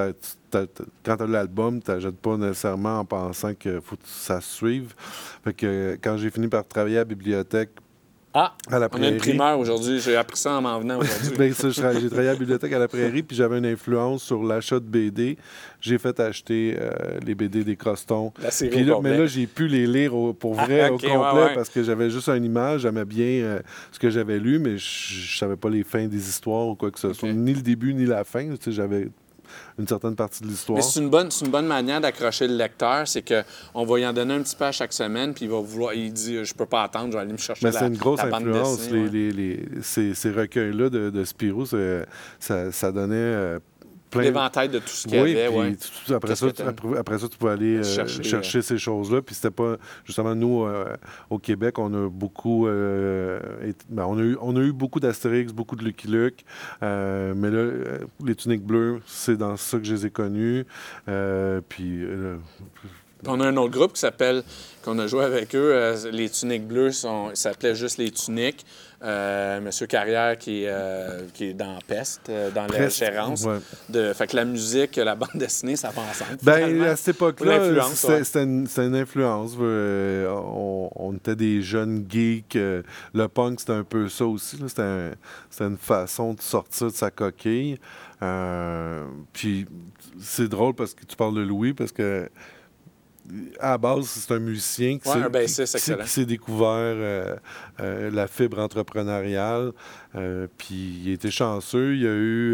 quand 1.03 1.17
tu 1.17 1.23
as 1.23 1.27
l'album, 1.27 1.81
tu 1.81 1.91
n'achètes 1.91 2.17
pas 2.17 2.37
nécessairement 2.37 2.99
en 2.99 3.05
pensant 3.05 3.53
qu'il 3.53 3.79
faut 3.81 3.95
que 3.95 4.01
ça 4.05 4.41
se 4.41 4.55
suive. 4.55 4.93
Fait 5.43 5.53
que 5.53 5.97
quand 6.01 6.17
j'ai 6.17 6.29
fini 6.29 6.47
par 6.47 6.67
travailler 6.67 6.97
à 6.97 7.01
la 7.01 7.05
bibliothèque, 7.05 7.69
Ah, 8.31 8.53
à 8.69 8.77
la 8.77 8.81
on 8.81 8.83
a 8.85 8.89
prairie... 8.89 9.11
une 9.13 9.17
primeur 9.17 9.57
aujourd'hui. 9.57 9.99
J'ai 9.99 10.15
appris 10.15 10.37
ça 10.37 10.53
en 10.53 10.61
m'en 10.61 10.79
venant 10.79 10.99
aujourd'hui. 10.99 11.31
Ben, 11.37 11.51
j'ai 11.51 11.71
travaillé 12.09 12.29
à 12.29 12.33
la 12.33 12.35
bibliothèque 12.39 12.71
à 12.73 12.77
la 12.79 12.87
prairie, 12.87 13.23
puis 13.23 13.35
j'avais 13.35 13.57
une 13.57 13.65
influence 13.65 14.21
sur 14.21 14.43
l'achat 14.43 14.79
de 14.79 14.85
BD. 14.85 15.35
J'ai 15.81 15.97
fait 15.97 16.19
acheter 16.19 16.77
euh, 16.79 16.91
les 17.25 17.33
BD 17.33 17.63
des 17.63 17.75
Crostons. 17.75 18.31
La 18.39 18.51
série 18.51 18.83
au 18.83 18.85
là, 18.95 18.99
mais 19.01 19.17
là, 19.17 19.25
j'ai 19.25 19.47
pu 19.47 19.67
les 19.67 19.87
lire 19.87 20.13
au- 20.13 20.33
pour 20.33 20.53
vrai 20.53 20.81
Ah, 20.81 20.91
au 20.91 20.95
ok, 20.95 21.03
ouais, 21.03 21.09
complet 21.09 21.41
ouais. 21.43 21.55
parce 21.55 21.69
que 21.69 21.81
j'avais 21.81 22.11
juste 22.11 22.29
une 22.29 22.43
image, 22.45 22.81
j'aimais 22.81 23.03
bien 23.05 23.25
euh, 23.25 23.59
ce 23.91 23.97
que 23.97 24.11
j'avais 24.11 24.37
lu, 24.37 24.59
mais 24.59 24.77
je 24.77 25.35
savais 25.37 25.55
pas 25.55 25.69
les 25.71 25.83
fins 25.83 26.05
des 26.07 26.29
histoires 26.29 26.67
ou 26.67 26.75
quoi 26.75 26.91
que 26.91 26.99
ce 26.99 27.13
soit, 27.13 27.33
ni 27.33 27.55
le 27.55 27.61
début 27.63 27.95
ni 27.95 28.05
la 28.05 28.23
fin. 28.23 28.47
J'avais 28.67 29.09
une 29.79 29.87
certaine 29.87 30.15
partie 30.15 30.43
de 30.43 30.47
l'histoire. 30.49 30.75
Mais 30.77 30.81
c'est 30.83 30.99
une 30.99 31.09
bonne, 31.09 31.31
c'est 31.31 31.45
une 31.45 31.51
bonne 31.51 31.65
manière 31.65 32.01
d'accrocher 32.01 32.47
le 32.47 32.55
lecteur, 32.55 33.07
c'est 33.07 33.23
qu'on 33.23 33.85
va 33.85 33.99
y 33.99 34.05
en 34.05 34.13
donner 34.13 34.33
un 34.35 34.41
petit 34.41 34.55
peu 34.55 34.65
à 34.65 34.71
chaque 34.71 34.93
semaine, 34.93 35.33
puis 35.33 35.45
il 35.45 35.51
va 35.51 35.59
vouloir, 35.59 35.93
il 35.93 36.11
dit, 36.13 36.43
je 36.43 36.53
peux 36.53 36.65
pas 36.65 36.83
attendre, 36.83 37.07
je 37.11 37.13
vais 37.13 37.21
aller 37.23 37.31
me 37.31 37.37
chercher 37.37 37.65
Mais 37.65 37.71
la, 37.71 37.79
c'est 37.79 37.87
une 37.87 37.97
grosse 37.97 38.19
influence. 38.19 38.77
dessinée, 38.77 39.03
ouais. 39.03 39.09
les, 39.09 39.31
les- 39.31 39.55
les- 39.55 39.81
ces, 39.81 40.13
ces 40.13 40.31
recueils-là 40.31 40.89
de, 40.89 41.09
de 41.09 41.23
Spirou, 41.23 41.65
ça, 41.65 42.71
ça 42.71 42.91
donnait 42.91 43.15
euh, 43.15 43.59
plein 44.09 44.23
L'éventail 44.23 44.69
de 44.69 44.79
tout 44.79 44.87
ce 44.87 45.07
qu'il 45.07 45.19
y 45.19 45.21
Oui, 45.21 45.39
avait, 45.39 45.75
tu- 45.75 46.13
après, 46.13 46.35
ça, 46.35 46.51
tu, 46.51 46.61
après, 46.97 47.19
ça, 47.19 47.27
tu 47.27 47.37
peux 47.37 47.49
aller 47.49 47.77
euh, 47.77 47.83
Chercher, 47.83 48.23
chercher, 48.23 48.61
ces 48.61 48.77
choses-là. 48.77 49.21
Puis 49.21 49.35
c'était 49.35 49.51
pas. 49.51 49.77
Justement, 50.05 50.33
nous, 50.35 50.63
euh, 50.63 50.95
au 51.29 51.37
Québec, 51.37 51.77
on 51.79 51.93
a 51.93 52.09
beaucoup. 52.09 52.67
euh, 52.67 53.39
et- 53.63 53.73
ben, 53.89 54.05
on, 54.07 54.17
a 54.17 54.21
eu, 54.21 54.37
on 54.41 54.55
a 54.55 54.59
eu 54.61 54.71
beaucoup 54.73 54.99
d'Astérix, 54.99 55.53
beaucoup 55.53 55.75
de 55.75 55.83
Lucky 55.83 56.07
Luke. 56.07 56.43
mais 56.81 57.49
là, 57.51 57.71
les 58.25 58.35
tuniques 58.35 58.63
bleues, 58.63 58.99
c'est 59.05 59.37
dans 59.37 59.55
ça 59.57 59.77
que 59.77 59.83
je 59.85 59.93
les 59.93 60.05
ai 60.07 60.09
connus. 60.11 60.65
Puis 61.69 62.03
on 63.25 63.39
a 63.41 63.47
un 63.47 63.57
autre 63.57 63.73
groupe 63.73 63.93
qui 63.93 63.99
s'appelle, 63.99 64.43
qu'on 64.83 64.97
a 64.99 65.07
joué 65.07 65.23
avec 65.23 65.55
eux, 65.55 65.71
euh, 65.73 66.11
les 66.11 66.29
Tuniques 66.29 66.67
Bleues, 66.67 66.91
sont, 66.91 67.29
ça 67.35 67.51
s'appelait 67.51 67.75
juste 67.75 67.97
les 67.97 68.11
Tuniques. 68.11 68.65
Euh, 69.01 69.61
Monsieur 69.61 69.87
Carrière 69.87 70.37
qui, 70.37 70.63
est, 70.65 70.67
euh, 70.69 71.21
qui 71.33 71.45
est 71.45 71.53
dans 71.53 71.79
Peste, 71.87 72.29
dans 72.53 72.67
gérance. 72.89 73.45
ouais. 73.45 73.59
De, 73.87 74.11
fait 74.11 74.27
que 74.27 74.35
la 74.35 74.43
musique, 74.43 74.97
la 74.97 75.15
bande 75.15 75.29
dessinée, 75.35 75.77
ça 75.77 75.89
va 75.89 76.01
ensemble. 76.01 76.37
Ben, 76.43 76.81
à 76.83 76.97
cette 76.97 77.15
époque-là, 77.15 77.81
c'était 78.23 78.43
une, 78.43 78.67
une 78.77 78.95
influence. 78.95 79.53
On, 79.57 80.89
on 80.93 81.13
était 81.15 81.37
des 81.37 81.61
jeunes 81.61 82.05
geeks. 82.09 82.55
le 82.55 83.27
punk, 83.33 83.61
c'était 83.61 83.71
un 83.71 83.85
peu 83.85 84.09
ça 84.09 84.25
aussi. 84.25 84.57
C'était 84.67 84.81
un- 84.81 85.11
c'était 85.49 85.65
une 85.67 85.77
façon 85.77 86.33
de 86.33 86.41
sortir 86.41 86.87
de 86.87 86.91
sa 86.93 87.09
coquille. 87.09 87.79
Puis 89.33 89.65
c'est 90.19 90.47
drôle 90.49 90.73
parce 90.73 90.93
que 90.93 91.05
tu 91.05 91.15
parles 91.15 91.35
de 91.35 91.41
Louis, 91.41 91.73
parce 91.73 91.91
que 91.93 92.29
à 93.59 93.71
la 93.71 93.77
base, 93.77 94.05
c'est 94.07 94.33
un 94.33 94.39
musicien 94.39 94.97
qui 94.97 95.07
Ouais, 95.09 95.47
s'est- 95.47 96.25
découvert 96.25 96.67
euh, 96.69 97.35
euh, 97.79 98.09
la 98.11 98.27
fibre 98.27 98.59
entrepreneuriale. 98.59 99.71
Euh, 100.15 100.47
puis 100.57 101.01
il 101.05 101.11
était 101.11 101.31
chanceux. 101.31 101.95
Il 101.95 102.05
a 102.07 102.13
eu 102.13 102.53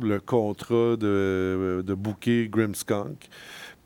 le 0.00 0.18
contrat 0.24 0.96
de, 0.96 1.82
de 1.84 1.94
booker 1.94 2.48
Grimskunk. 2.48 3.28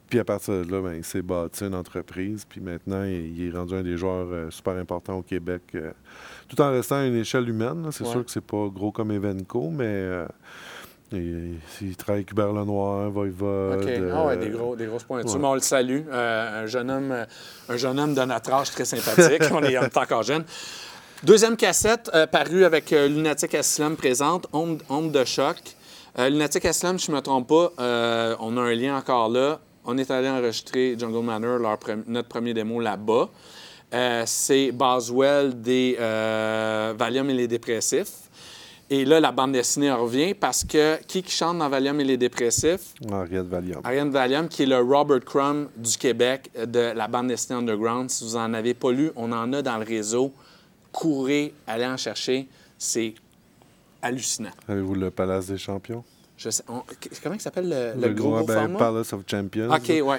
Puis 0.09 0.18
à 0.18 0.24
partir 0.24 0.64
de 0.66 0.70
là, 0.72 0.83
ben, 0.83 0.94
il 0.96 1.04
s'est 1.04 1.22
bâti 1.22 1.64
une 1.64 1.74
entreprise. 1.74 2.44
Puis 2.48 2.61
maintenant, 2.61 3.04
il, 3.04 3.46
est 3.46 3.50
rendu 3.56 3.74
un 3.74 3.83
des 3.83 3.96
joueurs 3.96 4.52
super 4.52 4.76
importants 4.76 5.18
au 5.18 5.22
Québec. 5.22 5.62
tout 6.48 6.61
en 6.61 6.70
restant 6.72 6.96
à 6.96 7.06
une 7.06 7.14
échelle 7.16 7.48
humaine. 7.48 7.88
C'est 7.92 8.04
Ouais. 8.04 8.11
sûr 8.11 8.24
que 8.24 8.30
c'est 8.30 8.44
pas 8.44 8.66
gros 8.74 8.90
comme 8.90 9.12
Evenco, 9.12 9.70
mais 9.70 10.09
il, 11.12 11.55
il 11.83 11.96
travaille 11.96 12.20
avec 12.20 12.31
Hubert 12.33 12.53
Lenoir, 12.53 13.11
Voivode. 13.11 13.83
OK. 13.83 13.88
euh, 13.88 14.12
Ah 14.14 14.27
ouais, 14.27 14.37
des, 14.37 14.49
gros, 14.51 14.77
des 14.77 14.87
grosses 14.87 15.05
pointures. 15.05 15.33
ouais. 15.33 15.38
Mais 15.40 15.46
on 15.46 15.55
le 15.55 15.61
salue. 15.61 16.01
Euh, 16.12 16.62
un, 16.62 16.66
jeune 16.66 16.90
homme, 16.90 17.12
euh, 17.12 17.25
un 17.68 17.77
jeune 17.77 17.99
homme 17.99 18.14
de 18.14 18.23
notre 18.23 18.53
âge 18.53 18.70
très 18.70 18.85
sympathique. 18.85 19.42
on, 19.53 19.62
est, 19.62 19.77
on 19.79 19.83
est 19.83 19.96
encore 19.96 20.23
jeune. 20.23 20.44
Deuxième 21.23 21.57
cassette, 21.57 22.11
euh, 22.14 22.27
parue 22.27 22.64
avec 22.64 22.92
euh, 22.92 23.07
Lunatic 23.09 23.55
Asylum 23.55 23.96
présente, 23.96 24.46
Onde, 24.53 24.83
Onde 24.88 25.12
de 25.12 25.25
choc. 25.25 25.57
Euh, 26.18 26.29
Lunatic 26.29 26.64
Asylum, 26.64 26.99
si 26.99 27.07
je 27.07 27.12
ne 27.12 27.16
me 27.16 27.23
trompe 27.23 27.49
pas, 27.49 27.73
euh, 27.79 28.37
on 28.40 28.57
a 28.57 28.61
un 28.62 28.75
lien 28.75 28.96
encore 28.96 29.29
là. 29.29 29.61
On 29.85 29.96
est 29.99 30.11
allé 30.11 30.29
enregistrer 30.29 30.96
Jungle 30.99 31.25
Manor, 31.25 31.59
leur 31.59 31.77
pre- 31.77 32.03
notre 32.07 32.29
premier 32.29 32.55
démo 32.55 32.81
là-bas. 32.81 33.29
Euh, 33.92 34.23
c'est 34.27 34.70
Boswell 34.73 35.61
des 35.61 35.96
euh, 35.99 36.94
Valium 36.96 37.29
et 37.31 37.35
les 37.35 37.49
dépressifs. 37.49 38.29
Et 38.92 39.05
là, 39.05 39.20
la 39.20 39.31
bande 39.31 39.53
dessinée 39.53 39.92
revient 39.92 40.35
parce 40.35 40.64
que 40.64 40.96
qui 41.07 41.22
qui 41.22 41.31
chante 41.31 41.59
dans 41.59 41.68
Valium 41.68 42.00
et 42.00 42.05
les 42.05 42.16
dépressifs? 42.16 42.94
Henriette 43.11 43.46
Valium. 43.46 43.81
Ariane 43.85 44.11
Valium, 44.11 44.48
qui 44.48 44.64
est 44.64 44.66
le 44.66 44.79
Robert 44.81 45.20
Crumb 45.20 45.68
du 45.76 45.96
Québec 45.96 46.50
de 46.66 46.92
la 46.92 47.07
bande 47.07 47.29
dessinée 47.29 47.61
Underground. 47.61 48.11
Si 48.11 48.24
vous 48.24 48.35
en 48.35 48.53
avez 48.53 48.74
pas 48.74 48.90
lu, 48.90 49.12
on 49.14 49.31
en 49.31 49.53
a 49.53 49.62
dans 49.62 49.79
le 49.79 49.85
réseau. 49.85 50.33
Courez, 50.90 51.55
allez 51.68 51.87
en 51.87 51.96
chercher. 51.96 52.48
C'est 52.76 53.14
hallucinant. 54.03 54.50
Avez-vous 54.68 54.94
le 54.96 55.11
Palace 55.12 55.46
des 55.46 55.59
Champions? 55.59 56.03
Je 56.37 56.48
sais, 56.50 56.64
on- 56.68 56.83
comment 57.22 57.35
il 57.35 57.40
s'appelle 57.40 57.68
le, 57.68 58.00
le 58.09 58.14
gros, 58.14 58.31
gros, 58.31 58.37
gros 58.38 58.46
ben, 58.46 58.61
format? 58.62 58.79
Palace 58.79 59.12
of 59.12 59.22
Champions. 59.26 59.70
OK, 59.70 59.88
oui. 59.88 60.16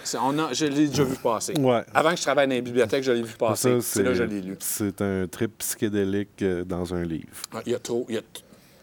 Je 0.53 0.65
l'ai 0.67 0.87
déjà 0.87 1.03
vu 1.03 1.15
passer. 1.15 1.53
Ouais. 1.59 1.81
Avant 1.93 2.11
que 2.11 2.17
je 2.17 2.21
travaille 2.21 2.47
dans 2.47 2.53
les 2.53 2.61
bibliothèques, 2.61 3.03
je 3.03 3.11
l'ai 3.11 3.23
vu 3.23 3.33
passer. 3.33 3.81
C'est 3.81 4.03
là 4.03 4.11
que 4.11 4.15
je 4.15 4.23
l'ai 4.23 4.39
lu. 4.41 4.55
C'est 4.59 5.01
un 5.01 5.27
trip 5.27 5.57
psychédélique 5.57 6.41
euh, 6.43 6.63
dans 6.63 6.93
un 6.93 7.03
livre. 7.03 7.25
Ah, 7.53 7.61
Il 7.65 7.71
y 7.71 7.75
a 7.75 7.79
trop, 7.79 8.05
il 8.07 8.15
y 8.15 8.17
a, 8.19 8.21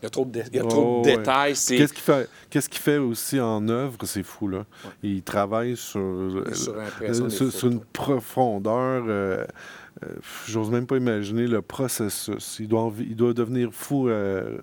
il 0.01 0.05
y 0.05 0.07
a 0.07 0.11
trop 0.11 0.25
de, 0.25 0.31
dé- 0.31 0.45
il 0.53 0.57
y 0.57 0.61
a 0.61 0.65
Oh, 0.65 0.69
trop 0.69 1.03
de 1.05 1.09
ouais. 1.11 1.17
détails. 1.17 1.57
C'est 1.57 1.77
Qu'est-ce 1.77 2.69
qu'il 2.69 2.81
fait, 2.81 2.99
aussi 2.99 3.41
en 3.41 3.67
œuvre, 3.69 3.97
c'est 4.05 4.23
fou, 4.23 4.49
là. 4.49 4.65
Il 5.03 5.23
travaille 5.23 5.77
sur, 5.77 6.01
euh, 6.01 6.45
Sur 6.55 6.75
euh, 7.03 7.31
sur, 7.31 7.53
sur 7.53 7.69
une 7.69 7.81
profondeur. 7.81 9.05
euh, 9.09 9.45
euh, 10.05 10.07
J'ose 10.47 10.71
même 10.71 10.87
pas 10.87 10.97
imaginer 10.97 11.47
le 11.49 11.61
processus. 11.61 12.59
Il 12.61 12.69
doit, 12.69 12.83
envi- 12.83 13.07
il 13.11 13.17
doit 13.17 13.33
devenir 13.35 13.71
fou 13.73 14.09
euh, 14.09 14.59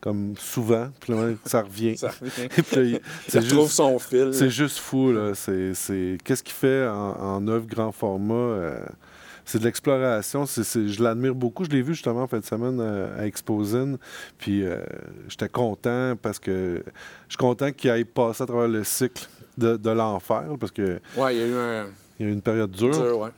comme 0.00 0.34
souvent, 0.36 0.88
puis 1.00 1.12
là, 1.12 1.28
ça 1.44 1.62
revient. 1.62 1.96
ça 1.96 2.10
revient. 2.20 2.98
C'est 3.28 3.42
juste, 3.42 3.68
son 3.68 3.98
fil. 4.00 4.30
c'est 4.34 4.50
juste 4.50 4.78
fou, 4.78 5.12
là. 5.12 5.32
Qu'est-ce 5.36 6.42
qu'il 6.42 6.52
fait 6.54 6.88
en, 6.88 7.36
en 7.36 7.46
œuvre 7.48 7.66
grand 7.66 7.92
format? 7.92 8.34
euh, 8.34 8.80
c'est 9.50 9.58
de 9.58 9.64
l'exploration. 9.64 10.44
Je 10.46 11.02
l'admire 11.02 11.34
beaucoup. 11.34 11.64
Je 11.64 11.70
l'ai 11.70 11.82
vu 11.82 11.94
justement 11.94 12.22
en 12.22 12.26
fin 12.26 12.38
de 12.38 12.44
semaine 12.44 12.78
euh, 12.80 13.20
à 13.20 13.26
Exposine. 13.26 13.98
Puis 14.38 14.64
euh, 14.64 14.78
j'étais 15.28 15.48
content 15.48 16.14
parce 16.20 16.38
que 16.38 16.82
je 17.28 17.32
suis 17.32 17.36
content 17.38 17.72
qu'il 17.72 17.90
aille 17.90 18.04
passer 18.04 18.42
à 18.42 18.46
travers 18.46 18.68
le 18.68 18.84
cycle 18.84 19.26
de, 19.58 19.76
de 19.76 19.90
l'enfer 19.90 20.44
parce 20.58 20.72
qu'il 20.72 21.00
Ouais, 21.16 21.34
il 21.36 21.40
y 21.40 21.42
a 21.42 21.46
eu 21.46 21.54
un 21.54 21.86
y 22.20 22.24
a 22.24 22.26
eu 22.28 22.32
une 22.32 22.42
période 22.42 22.70
dure. 22.70 23.18
ouais. 23.18 23.30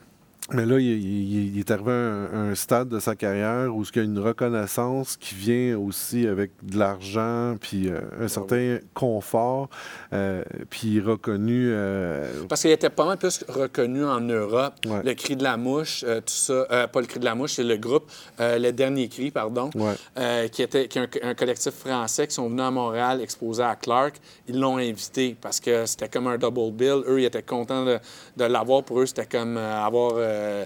Mais 0.53 0.65
là, 0.65 0.77
il, 0.79 0.85
il- 0.87 1.53
il 1.55 1.59
est 1.59 1.71
arrivé 1.71 1.91
à 1.91 1.93
un, 1.95 2.51
un 2.51 2.55
stade 2.55 2.89
de 2.89 2.99
sa 2.99 3.15
carrière 3.15 3.75
où 3.75 3.83
il 3.83 3.95
y 3.95 3.99
a 3.99 4.03
une 4.03 4.19
reconnaissance 4.19 5.17
qui 5.17 5.35
vient 5.35 5.77
aussi 5.77 6.27
avec 6.27 6.51
de 6.61 6.77
l'argent, 6.77 7.55
puis 7.59 7.89
euh, 7.89 7.99
un 8.21 8.27
certain 8.27 8.77
confort, 8.93 9.69
euh, 10.13 10.43
puis 10.69 10.99
reconnu. 11.01 11.69
euh, 11.71 12.43
Parce 12.49 12.61
qu'il 12.61 12.71
était 12.71 12.89
pas 12.89 13.05
mal 13.05 13.17
plus 13.17 13.43
reconnu 13.49 14.05
en 14.05 14.19
Europe. 14.21 14.75
Ouais. 14.85 15.01
Le 15.03 15.13
cri 15.13 15.35
de 15.35 15.43
la 15.43 15.57
mouche, 15.57 16.01
tout 16.01 16.21
ça. 16.27 16.65
euh, 16.71 16.87
pas 16.87 17.01
le 17.01 17.07
cri 17.07 17.19
de 17.19 17.25
la 17.25 17.35
mouche, 17.35 17.53
c'est 17.53 17.63
le 17.63 17.77
groupe, 17.77 18.09
le 18.39 18.71
dernier 18.71 19.07
cri, 19.09 19.31
pardon, 19.31 19.69
Ouais. 19.75 20.49
qui, 20.51 20.61
était, 20.61 20.87
qui 20.87 20.99
est 20.99 21.23
un, 21.23 21.29
un 21.29 21.33
collectif 21.33 21.73
français 21.73 22.27
qui 22.27 22.35
sont 22.35 22.47
venus 22.49 22.61
à 22.63 22.71
Montréal 22.71 23.21
exposer 23.21 23.63
à 23.63 23.75
Clark. 23.75 24.15
Ils 24.47 24.59
l'ont 24.59 24.77
invité 24.77 25.35
parce 25.39 25.59
que 25.59 25.85
c'était 25.85 26.09
comme 26.09 26.27
un 26.27 26.37
double 26.37 26.71
bill. 26.71 27.01
Eux, 27.07 27.21
ils 27.21 27.25
étaient 27.25 27.41
contents 27.41 27.85
de, 27.85 27.97
de 28.37 28.43
l'avoir. 28.45 28.83
Pour 28.83 28.99
eux, 29.01 29.05
c'était 29.05 29.25
comme 29.25 29.57
avoir 29.57 30.13
euh, 30.43 30.65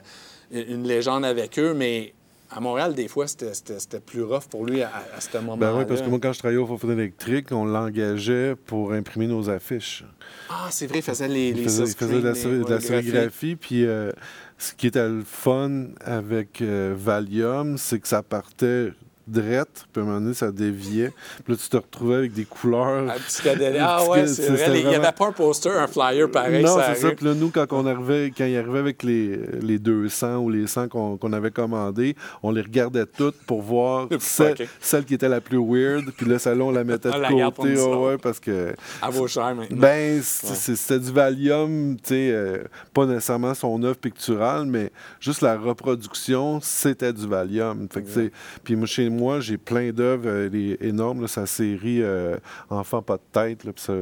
une 0.51 0.83
légende 0.87 1.23
avec 1.25 1.57
eux. 1.59 1.73
Mais 1.73 2.13
à 2.49 2.59
Montréal, 2.61 2.93
des 2.95 3.07
fois, 3.09 3.27
c'était- 3.27 3.99
plus 4.05 4.23
rough 4.23 4.45
pour 4.49 4.65
lui 4.65 4.81
à, 4.81 4.91
à 5.15 5.19
ce 5.21 5.37
moment-là. 5.37 5.71
Ben 5.73 5.77
oui, 5.79 5.85
parce 5.87 6.01
que 6.01 6.07
moi, 6.07 6.19
quand 6.21 6.31
je 6.33 6.39
travaillais 6.39 6.59
au 6.61 6.65
Faux 6.77 6.89
électrique, 6.91 7.47
on 7.51 7.65
l'engageait 7.65 8.55
pour 8.55 8.93
imprimer 8.93 9.27
nos 9.27 9.49
affiches. 9.49 10.05
Ah, 10.49 10.67
c'est 10.71 10.87
vrai, 10.87 10.99
il 10.99 11.01
faisait 11.03 11.27
les, 11.27 11.49
Il 11.49 11.57
les 11.57 11.63
faisait, 11.63 11.83
il 11.83 11.93
faisait 11.95 12.21
de 12.21 12.27
la, 12.27 12.31
les- 12.33 12.43
de 12.63 12.69
la 12.69 12.79
sérigraphie. 12.79 13.55
Puis 13.57 13.85
euh, 13.85 14.11
ce 14.57 14.73
qui 14.73 14.87
était 14.87 15.07
le 15.07 15.23
fun 15.25 15.87
avec 15.99 16.61
euh, 16.61 16.93
Valium, 16.97 17.77
c'est 17.77 17.99
que 17.99 18.07
ça 18.07 18.23
partait 18.23 18.93
drette, 19.27 19.85
puis 19.91 20.01
à 20.01 20.05
un 20.05 20.07
moment 20.07 20.21
donné, 20.21 20.33
ça 20.33 20.51
déviait. 20.51 21.13
Puis 21.43 21.53
là, 21.53 21.59
tu 21.61 21.69
te 21.69 21.77
retrouvais 21.77 22.15
avec 22.15 22.33
des 22.33 22.45
couleurs. 22.45 23.05
Ah, 23.09 23.15
psychédélique. 23.27 23.81
Ah 23.81 24.07
ouais, 24.07 24.27
c'est 24.27 24.49
vrai. 24.49 24.79
Il 24.79 24.87
n'y 24.87 24.95
avait 24.95 25.11
pas 25.11 25.27
un 25.27 25.31
poster, 25.31 25.71
un 25.71 25.87
flyer 25.87 26.29
pareil. 26.31 26.63
non, 26.63 26.77
c'est 26.85 26.95
ça. 26.95 27.11
Puis 27.11 27.25
là, 27.25 27.33
nous, 27.33 27.49
quand, 27.49 27.65
on 27.71 27.85
arrivait, 27.85 28.31
quand 28.35 28.45
il 28.45 28.57
arrivait 28.57 28.79
avec 28.79 29.03
les, 29.03 29.39
les 29.61 29.79
200 29.79 30.37
ou 30.37 30.49
les 30.49 30.67
100 30.67 30.87
qu'on 30.89 31.33
avait 31.33 31.51
commandés, 31.51 32.15
on 32.43 32.51
les 32.51 32.61
regardait 32.61 33.05
toutes 33.05 33.37
pour 33.45 33.61
voir 33.61 34.07
Le 34.11 34.17
celle, 34.19 35.05
qui 35.05 35.13
était 35.13 35.29
la 35.29 35.41
plus 35.41 35.59
weird. 35.59 36.05
Puis 36.15 36.25
là, 36.25 36.39
celle-là, 36.39 36.63
on 36.65 36.71
la 36.71 36.83
mettait 36.83 37.09
On 37.09 37.17
de 37.17 37.21
la 37.21 37.51
côté. 37.51 37.73
nous 37.73 38.05
ouais, 38.05 38.17
parce 38.17 38.39
que... 38.39 38.73
À 39.01 39.09
vos 39.09 39.27
chers 39.27 39.55
maintenant. 39.55 39.77
Ben, 39.77 40.21
c'était 40.21 40.99
du 40.99 41.11
Valium, 41.11 41.97
tu 41.97 42.09
sais, 42.09 42.31
euh, 42.31 42.63
pas 42.93 43.05
nécessairement 43.05 43.53
son 43.53 43.81
œuvre 43.83 43.97
picturale, 43.97 44.65
mais 44.65 44.91
juste 45.19 45.41
la 45.41 45.57
reproduction, 45.57 46.59
c'était 46.61 47.13
du 47.13 47.27
Valium. 47.27 47.87
Fait 47.91 48.01
que, 48.01 48.31
Puis 48.63 48.75
moi, 48.75 48.87
chez 48.87 49.09
moi, 49.09 49.16
j'ai 49.39 49.57
plein 49.57 49.91
d'œuvres 49.91 50.27
euh, 50.27 50.49
les- 50.49 50.77
énormes, 50.81 51.21
là, 51.21 51.27
sa 51.27 51.45
série 51.45 52.01
euh, 52.01 52.37
Enfant 52.69 53.01
pas 53.01 53.17
de 53.17 53.21
tête. 53.31 53.63
Là, 53.63 53.71
ça, 53.75 53.93
à 53.93 53.95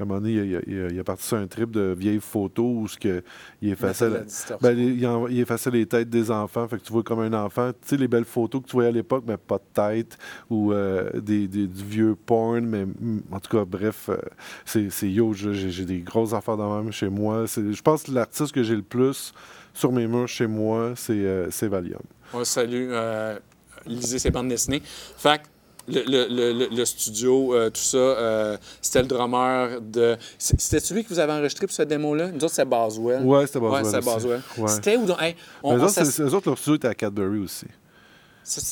un 0.00 0.04
moment 0.04 0.20
donné, 0.20 0.32
il, 0.34 0.56
a- 0.56 0.60
il 0.66 0.80
a- 0.84 0.88
il 0.90 1.00
a 1.00 1.04
parti 1.04 1.24
sur 1.26 1.36
un 1.36 1.46
trip 1.46 1.70
de 1.70 1.94
vieilles 1.98 2.20
photos 2.20 2.64
où 2.66 2.88
ce 2.88 2.96
que, 2.98 3.22
il 3.60 3.70
effaçait, 3.70 4.08
la 4.08 4.18
la- 4.18 4.24
distorsion. 4.24 4.58
ben, 4.60 4.76
les- 4.76 4.92
il, 4.92 5.06
en- 5.06 5.26
il 5.28 5.40
effaçait 5.40 5.70
les 5.70 5.86
têtes 5.86 6.10
des 6.10 6.30
enfants. 6.30 6.66
Fait 6.68 6.78
que 6.78 6.82
tu 6.82 6.92
vois 6.92 7.02
comme 7.02 7.20
un 7.20 7.32
enfant, 7.32 7.70
tu 7.72 7.88
sais, 7.88 7.96
les 7.96 8.08
belles 8.08 8.24
photos 8.24 8.62
que 8.62 8.66
tu 8.66 8.72
voyais 8.72 8.88
à 8.90 8.92
l'époque, 8.92 9.24
mais 9.26 9.36
pas 9.36 9.58
de 9.58 9.62
tête, 9.74 10.18
ou 10.50 10.72
euh, 10.72 11.10
des, 11.20 11.48
des- 11.48 11.66
du 11.66 11.84
vieux 11.84 12.14
porn, 12.26 12.64
mais 12.64 12.84
mm, 12.84 13.22
en 13.32 13.40
tout 13.40 13.56
cas, 13.56 13.64
bref, 13.64 14.08
euh, 14.08 14.16
c'est 14.64 14.90
c'est 14.90 15.10
yo, 15.10 15.32
j'ai 15.32 15.52
j'ai 15.54 15.84
des 15.84 16.00
grosses 16.00 16.32
affaires 16.34 16.56
dans 16.56 16.82
même 16.82 16.92
chez 16.92 17.08
moi. 17.08 17.46
C'est- 17.46 17.72
Je 17.72 17.82
pense 17.82 18.02
que 18.04 18.12
l'artiste 18.12 18.52
que 18.52 18.62
j'ai 18.62 18.76
le 18.76 18.82
plus 18.82 19.32
sur 19.74 19.90
mes 19.92 20.06
murs 20.06 20.28
chez 20.28 20.46
moi, 20.46 20.92
c'est 20.96 21.12
euh, 21.12 21.50
c'est 21.50 21.68
Valium. 21.68 22.00
On 22.34 22.44
salue. 22.44 22.88
Euh, 22.90 23.38
lisez 23.86 24.18
ses 24.18 24.30
bandes 24.30 24.48
dessinées. 24.48 24.82
Fait 24.84 25.38
que 25.38 25.46
le, 25.88 26.02
le- 26.06 26.52
le- 26.52 26.68
le- 26.76 26.84
studio, 26.84 27.54
euh, 27.54 27.68
tout 27.68 27.80
ça, 27.80 27.96
euh, 27.98 28.56
c'était 28.80 29.02
le 29.02 29.08
drummer 29.08 29.80
de. 29.80 30.16
C'était 30.38 30.94
lui 30.94 31.02
que 31.02 31.08
vous 31.08 31.18
avez 31.18 31.32
enregistré 31.32 31.66
pour 31.66 31.74
ce 31.74 31.82
démo-là? 31.82 32.28
Nous 32.30 32.44
autres, 32.44 32.54
c'est 32.54 32.64
Boswell. 32.64 33.22
Ouais, 33.24 33.46
c'était 33.46 33.58
Boswell 33.58 33.84
Ouais, 33.84 34.00
c'était. 34.00 34.60
Ouais. 34.62 34.68
C'était 34.68 34.96
où 34.96 35.06
donc? 35.06 35.20
Hey, 35.20 35.34
on, 35.62 35.72
Mais 35.76 35.82
eux 35.82 35.86
autres, 35.86 36.22
eux 36.22 36.34
autres, 36.34 36.48
leur 36.48 36.58
studio 36.58 36.76
était 36.76 36.88
à 36.88 36.94
Cadbury 36.94 37.40
aussi. 37.40 37.66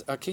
OK. 0.09 0.31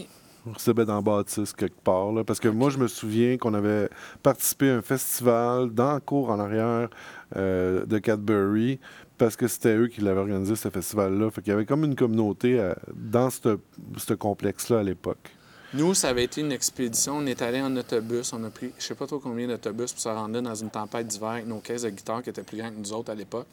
On 0.50 0.54
recevait 0.54 0.86
dans 0.86 1.02
Baptiste 1.02 1.56
quelque 1.58 1.82
part. 1.82 2.12
là, 2.14 2.24
parce 2.24 2.40
que 2.40 2.48
moi, 2.48 2.70
je 2.70 2.78
me 2.78 2.88
souviens 2.88 3.38
qu'on 3.38 3.54
avait 3.54 3.90
participé 4.24 4.70
à 4.70 4.76
un 4.78 4.82
festival 4.82 5.72
dans 5.72 5.96
le 5.96 6.00
cours 6.00 6.30
en 6.30 6.40
arrière 6.40 6.90
euh, 7.36 7.86
de 7.86 7.98
Cadbury 7.98 8.80
parce 9.18 9.36
que 9.36 9.48
c'était 9.48 9.76
eux 9.76 9.88
qui 9.88 10.02
l'avaient 10.02 10.20
organisé, 10.20 10.56
ce 10.56 10.70
festival-là. 10.70 11.32
Fait 11.32 11.42
qu'il 11.42 11.52
y 11.52 11.54
avait 11.54 11.66
comme 11.66 11.84
une 11.84 11.96
communauté 11.96 12.60
euh, 12.60 12.74
dans 12.94 13.30
ce 13.30 14.14
complexe-là 14.14 14.80
à 14.80 14.84
l'époque. 14.84 15.32
Nous, 15.74 15.94
ça 15.94 16.10
avait 16.10 16.24
été 16.24 16.40
une 16.42 16.52
expédition. 16.54 17.18
On 17.18 17.26
est 17.26 17.42
allé 17.42 17.62
en 17.62 17.76
autobus. 17.76 18.32
On 18.34 18.44
a 18.46 18.50
pris, 18.50 18.72
je 18.80 18.84
sais 18.86 18.96
pas 18.96 19.06
trop 19.06 19.20
combien 19.20 19.48
d'autobus 19.48 19.92
pour 19.92 20.02
se 20.02 20.08
rendre 20.08 20.34
là 20.36 20.42
dans 20.42 20.56
une 20.56 20.70
tempête 20.70 21.08
d'hiver 21.08 21.28
avec 21.30 21.46
nos 21.48 21.60
caisses 21.60 21.82
de 21.82 21.90
guitare 21.90 22.24
qui 22.24 22.30
étaient 22.30 22.44
plus 22.44 22.58
grandes 22.58 22.74
que 22.76 22.80
nous 22.80 22.94
autres 22.94 23.12
à 23.12 23.16
l'époque. 23.16 23.48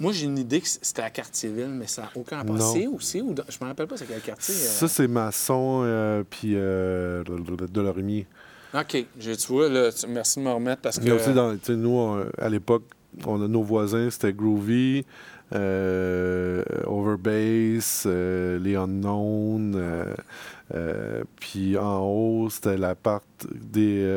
Moi, 0.00 0.12
j'ai 0.12 0.24
une 0.24 0.38
idée 0.38 0.60
que 0.60 0.66
c'était 0.66 1.02
à 1.02 1.10
Cartierville, 1.10 1.68
mais 1.68 1.86
ça 1.86 2.02
n'a 2.02 2.10
aucun 2.16 2.38
rapport. 2.38 2.72
C'est 2.72 2.86
aussi 2.88 3.20
ou 3.20 3.32
dans- 3.32 3.44
je 3.48 3.58
me 3.60 3.68
rappelle 3.68 3.86
pas 3.86 3.96
c'est 3.96 4.06
quel 4.06 4.20
quartier. 4.20 4.54
euh. 4.54 4.58
Ça, 4.58 4.88
c'est 4.88 5.06
maçon, 5.06 5.82
euh, 5.84 6.24
puis 6.28 6.52
euh, 6.54 7.22
de 7.22 7.80
l'orimier. 7.80 8.26
OK, 8.74 8.96
tu 9.20 9.34
vois, 9.48 9.68
là, 9.68 9.92
tu- 9.92 10.06
merci 10.08 10.40
de 10.40 10.44
me 10.44 10.50
remettre 10.50 10.82
parce 10.82 10.98
que. 10.98 11.04
Mais 11.04 11.12
aussi, 11.12 11.32
dans, 11.32 11.56
nous, 11.76 11.90
on- 11.90 12.26
à 12.38 12.48
l'époque, 12.48 12.82
on 13.26 13.42
a 13.42 13.48
nos 13.48 13.62
voisins, 13.62 14.08
c'était 14.10 14.32
Groovy, 14.32 15.04
euh, 15.54 16.62
Overbase, 16.86 18.04
euh, 18.06 18.58
les 18.58 18.76
Unknown. 18.76 19.74
euh, 20.74 21.22
puis 21.40 21.78
en 21.78 22.00
haut, 22.00 22.50
c'était 22.50 22.76
la 22.76 22.94
part 22.94 23.22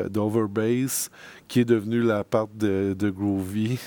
d'Overbase 0.09 1.09
qui 1.47 1.61
est 1.61 1.65
devenue 1.65 2.01
la 2.01 2.23
part 2.23 2.47
de, 2.53 2.95
de 2.97 3.09
Groovy. 3.09 3.77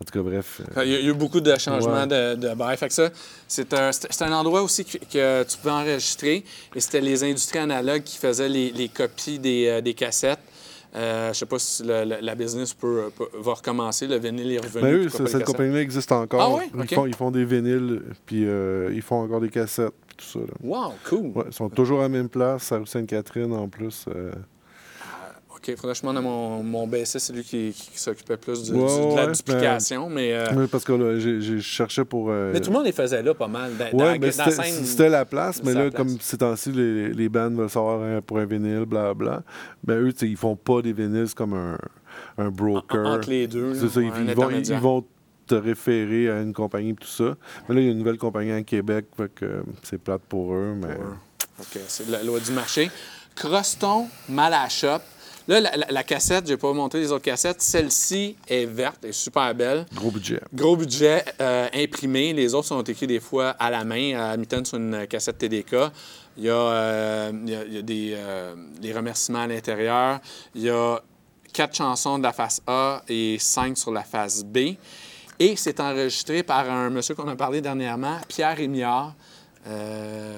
En 0.00 0.04
tout 0.04 0.12
cas, 0.12 0.22
bref. 0.22 0.60
euh, 0.76 0.84
Il 0.84 0.92
y 0.92 0.96
a 0.96 1.00
eu 1.00 1.14
beaucoup 1.14 1.40
de 1.40 1.56
changements 1.56 2.02
Ouais. 2.02 2.06
de, 2.06 2.34
de 2.34 2.54
bail. 2.54 2.76
Fait 2.76 2.88
que 2.88 2.92
ça, 2.94 3.08
c'est 3.48 3.72
un, 3.72 3.90
un 4.20 4.32
endroit 4.32 4.62
aussi 4.62 4.84
que, 4.84 4.98
que 4.98 5.42
tu 5.44 5.56
pouvais 5.56 5.72
enregistrer. 5.72 6.44
Et 6.74 6.80
c'était 6.80 7.00
les 7.00 7.24
industries 7.24 7.60
analogues 7.60 8.02
qui 8.02 8.18
faisaient 8.18 8.48
les, 8.48 8.72
les 8.72 8.88
copies 8.88 9.38
des, 9.38 9.80
des 9.80 9.94
cassettes. 9.94 10.38
Euh, 10.96 11.32
je 11.32 11.38
sais 11.38 11.46
pas 11.46 11.58
si 11.58 11.82
le- 11.82 12.04
le- 12.04 12.18
la 12.22 12.34
business 12.34 12.72
peut, 12.72 13.10
peut- 13.16 13.28
va 13.38 13.54
recommencer. 13.54 14.06
Le 14.06 14.16
vinyle 14.18 14.52
est 14.52 14.58
revenu. 14.58 15.08
Pas 15.10 15.22
les 15.24 15.28
cette 15.28 15.44
compagnie-là 15.44 15.82
existe 15.82 16.10
encore. 16.12 16.60
Ah? 16.60 16.64
Ils, 16.82 16.94
font, 16.94 17.06
ils 17.06 17.14
font 17.14 17.30
des 17.30 17.44
vinyles, 17.44 18.02
puis 18.24 18.44
euh, 18.46 18.90
ils 18.94 19.02
font 19.02 19.20
encore 19.22 19.40
des 19.40 19.50
cassettes, 19.50 19.92
tout 20.16 20.24
ça. 20.24 20.38
là. 20.38 20.46
Wow, 20.62 20.92
cool. 21.08 21.32
Ouais, 21.34 21.44
ils 21.48 21.52
sont 21.52 21.68
toujours 21.68 21.98
à 21.98 22.02
la 22.04 22.08
même 22.08 22.28
place, 22.30 22.72
à 22.72 22.78
rue 22.78 22.86
Sainte-Catherine 22.86 23.52
en 23.52 23.68
plus. 23.68 24.06
euh. 24.08 24.32
OK, 25.56 25.74
faudrait 25.76 25.92
que 25.92 25.96
je 25.98 26.02
demande 26.02 26.18
à 26.18 26.20
mon, 26.20 26.62
mon 26.62 26.86
bassiste, 26.86 27.18
c'est 27.26 27.32
lui 27.32 27.42
qui, 27.42 27.72
qui 27.72 27.98
s'occupait 27.98 28.36
plus 28.36 28.62
du- 28.64 28.72
Ouais, 28.72 28.78
du- 29.08 29.12
de 29.12 29.16
la 29.16 29.26
duplication. 29.28 30.08
Mais, 30.10 30.34
euh, 30.34 30.46
Oui, 30.54 30.66
parce 30.70 30.84
que 30.84 30.92
là, 30.92 31.18
j'ai- 31.18 31.40
j'ai 31.40 31.60
cherché 31.60 32.04
pour. 32.04 32.30
euh, 32.30 32.50
mais 32.52 32.60
tout 32.60 32.70
le 32.70 32.76
monde 32.76 32.84
les 32.84 32.92
faisait 32.92 33.22
là 33.22 33.32
pas 33.34 33.48
mal. 33.48 33.72
Dans, 33.76 33.84
Ouais, 33.98 34.18
mais 34.18 34.30
dans 34.30 34.32
c'était 34.32 34.50
scène- 34.50 34.84
c'était 34.84 35.08
la 35.08 35.24
place, 35.24 35.62
mais 35.64 35.72
c'est 35.72 35.78
là, 35.78 35.90
place. 35.90 35.94
comme 35.94 36.20
ces 36.20 36.36
temps-ci, 36.38 36.72
les, 36.72 37.08
les 37.14 37.28
bands 37.28 37.50
veulent 37.50 37.70
savoir 37.70 38.02
un- 38.02 38.20
pour 38.20 38.38
un 38.38 38.44
vinyle, 38.44 38.84
blablabla, 38.86 39.42
ben 39.82 39.98
eux, 40.00 40.12
tu 40.12 40.18
sais, 40.20 40.28
ils 40.28 40.36
font 40.36 40.56
pas 40.56 40.82
des 40.82 40.92
vinyles 40.92 41.32
comme 41.34 41.54
un, 41.54 41.78
un 42.38 42.50
broker. 42.50 43.06
entre 43.06 43.30
les 43.30 43.46
deux. 43.46 43.74
C'est 43.74 43.84
là, 43.84 43.88
ça, 43.90 44.00
ils, 44.02 44.06
ils 44.28 44.34
vont, 44.34 44.50
ils 44.50 44.74
vont 44.74 45.04
te 45.46 45.54
référer 45.54 46.28
à 46.30 46.40
une 46.42 46.52
compagnie 46.52 46.90
et 46.90 46.94
tout 46.94 47.06
ça. 47.06 47.34
Mais 47.68 47.74
là, 47.76 47.80
il 47.80 47.84
y 47.86 47.88
a 47.88 47.92
une 47.92 47.98
nouvelle 47.98 48.18
compagnie 48.18 48.52
à 48.52 48.62
Québec, 48.62 49.06
fait 49.16 49.32
que 49.34 49.44
euh, 49.44 49.62
c'est 49.82 49.98
plate 49.98 50.22
pour 50.28 50.52
eux, 50.54 50.74
mais... 50.76 50.94
OK, 51.60 51.78
c'est 51.88 52.10
la 52.10 52.22
loi 52.22 52.40
du 52.40 52.52
marché. 52.52 52.90
Croston, 53.34 54.06
mal 54.28 54.52
à 54.54 54.62
la 54.64 54.68
shop. 54.68 54.98
Là, 55.48 55.60
la, 55.60 55.76
la- 55.76 55.86
la 55.90 56.02
cassette, 56.02 56.46
je 56.46 56.52
n'ai 56.52 56.56
pas 56.56 56.72
montré 56.72 56.98
les 57.00 57.12
autres 57.12 57.24
cassettes. 57.24 57.62
Celle-ci 57.62 58.36
est 58.48 58.64
verte, 58.66 59.04
est 59.04 59.12
super 59.12 59.54
belle. 59.54 59.86
Gros 59.94 60.10
budget. 60.10 60.40
Gros 60.52 60.76
budget 60.76 61.24
euh, 61.40 61.68
imprimé. 61.72 62.32
Les 62.32 62.52
autres 62.54 62.66
sont 62.68 62.82
écrits 62.82 63.06
des 63.06 63.20
fois 63.20 63.50
à 63.50 63.70
la 63.70 63.84
main, 63.84 64.18
à 64.18 64.36
mi 64.36 64.46
sur 64.64 64.78
une 64.78 65.06
cassette 65.06 65.38
TDK. 65.38 65.76
Il 66.38 66.44
y 66.44 66.50
a, 66.50 66.54
euh, 66.54 67.32
il 67.44 67.50
y 67.50 67.54
a- 67.54 67.64
il 67.64 67.74
y 67.74 67.78
a 67.78 67.82
des, 67.82 68.12
euh, 68.16 68.54
des 68.80 68.92
remerciements 68.92 69.42
à 69.42 69.46
l'intérieur. 69.46 70.18
Il 70.54 70.62
y 70.62 70.70
a 70.70 71.00
quatre 71.52 71.76
chansons 71.76 72.18
de 72.18 72.24
la 72.24 72.32
face 72.32 72.60
A 72.66 73.02
et 73.08 73.36
cinq 73.38 73.78
sur 73.78 73.92
la 73.92 74.02
face 74.02 74.44
B. 74.44 74.74
Et 75.38 75.54
c'est 75.56 75.78
enregistré 75.80 76.42
par 76.42 76.68
un 76.70 76.90
monsieur 76.90 77.14
qu'on 77.14 77.28
a 77.28 77.36
parlé 77.36 77.60
dernièrement, 77.60 78.18
Pierre 78.26 78.56
Rémillard. 78.56 79.14
Euh, 79.66 80.36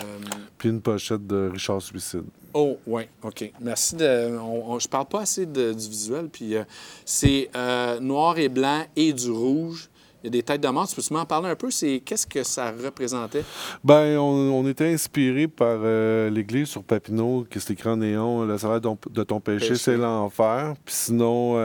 Puis 0.57 0.68
une 0.70 0.81
pochette 0.81 1.26
de 1.26 1.51
Richard 1.53 1.83
Suicide. 1.83 2.24
Oh, 2.55 2.79
oui, 2.87 3.03
OK. 3.22 3.53
Merci. 3.61 3.97
De, 3.97 4.37
on, 4.39 4.72
on- 4.72 4.79
je 4.79 4.89
parle 4.89 5.07
pas 5.07 5.20
assez 5.20 5.45
de- 5.47 5.72
du 5.72 5.89
visuel. 5.89 6.29
Puis 6.33 6.57
euh, 6.57 6.64
c'est 7.05 7.51
euh, 7.55 8.01
noir 8.01 8.39
et 8.39 8.49
blanc 8.49 8.83
et 8.97 9.12
du 9.12 9.31
rouge. 9.31 9.89
Il 10.22 10.26
y 10.26 10.29
a 10.29 10.31
des 10.31 10.43
têtes 10.43 10.61
de 10.61 10.68
mort. 10.68 10.89
Tu 10.89 10.97
peux 10.97 11.14
m'en 11.14 11.24
parler 11.24 11.49
un 11.51 11.55
peu? 11.55 11.70
C'est 11.70 12.01
qu'est-ce 12.05 12.26
que 12.26 12.43
ça 12.43 12.72
représentait? 12.72 13.45
Ben, 13.85 14.18
on, 14.18 14.51
on 14.53 14.66
était 14.66 14.93
inspiré 14.93 15.47
par 15.47 15.79
euh, 15.83 16.29
l'église 16.31 16.68
sur 16.68 16.83
Papineau, 16.83 17.47
qui 17.49 17.59
est 17.59 17.70
écrit 17.70 17.89
en 17.91 17.99
néon, 17.99 18.45
le 18.45 18.59
salaire 18.59 18.81
de 18.81 19.22
ton, 19.22 19.39
péché, 19.41 19.68
Péché. 19.68 19.74
c'est 19.76 19.97
l'enfer. 19.97 20.74
Puis 20.85 20.95
sinon, 20.95 21.57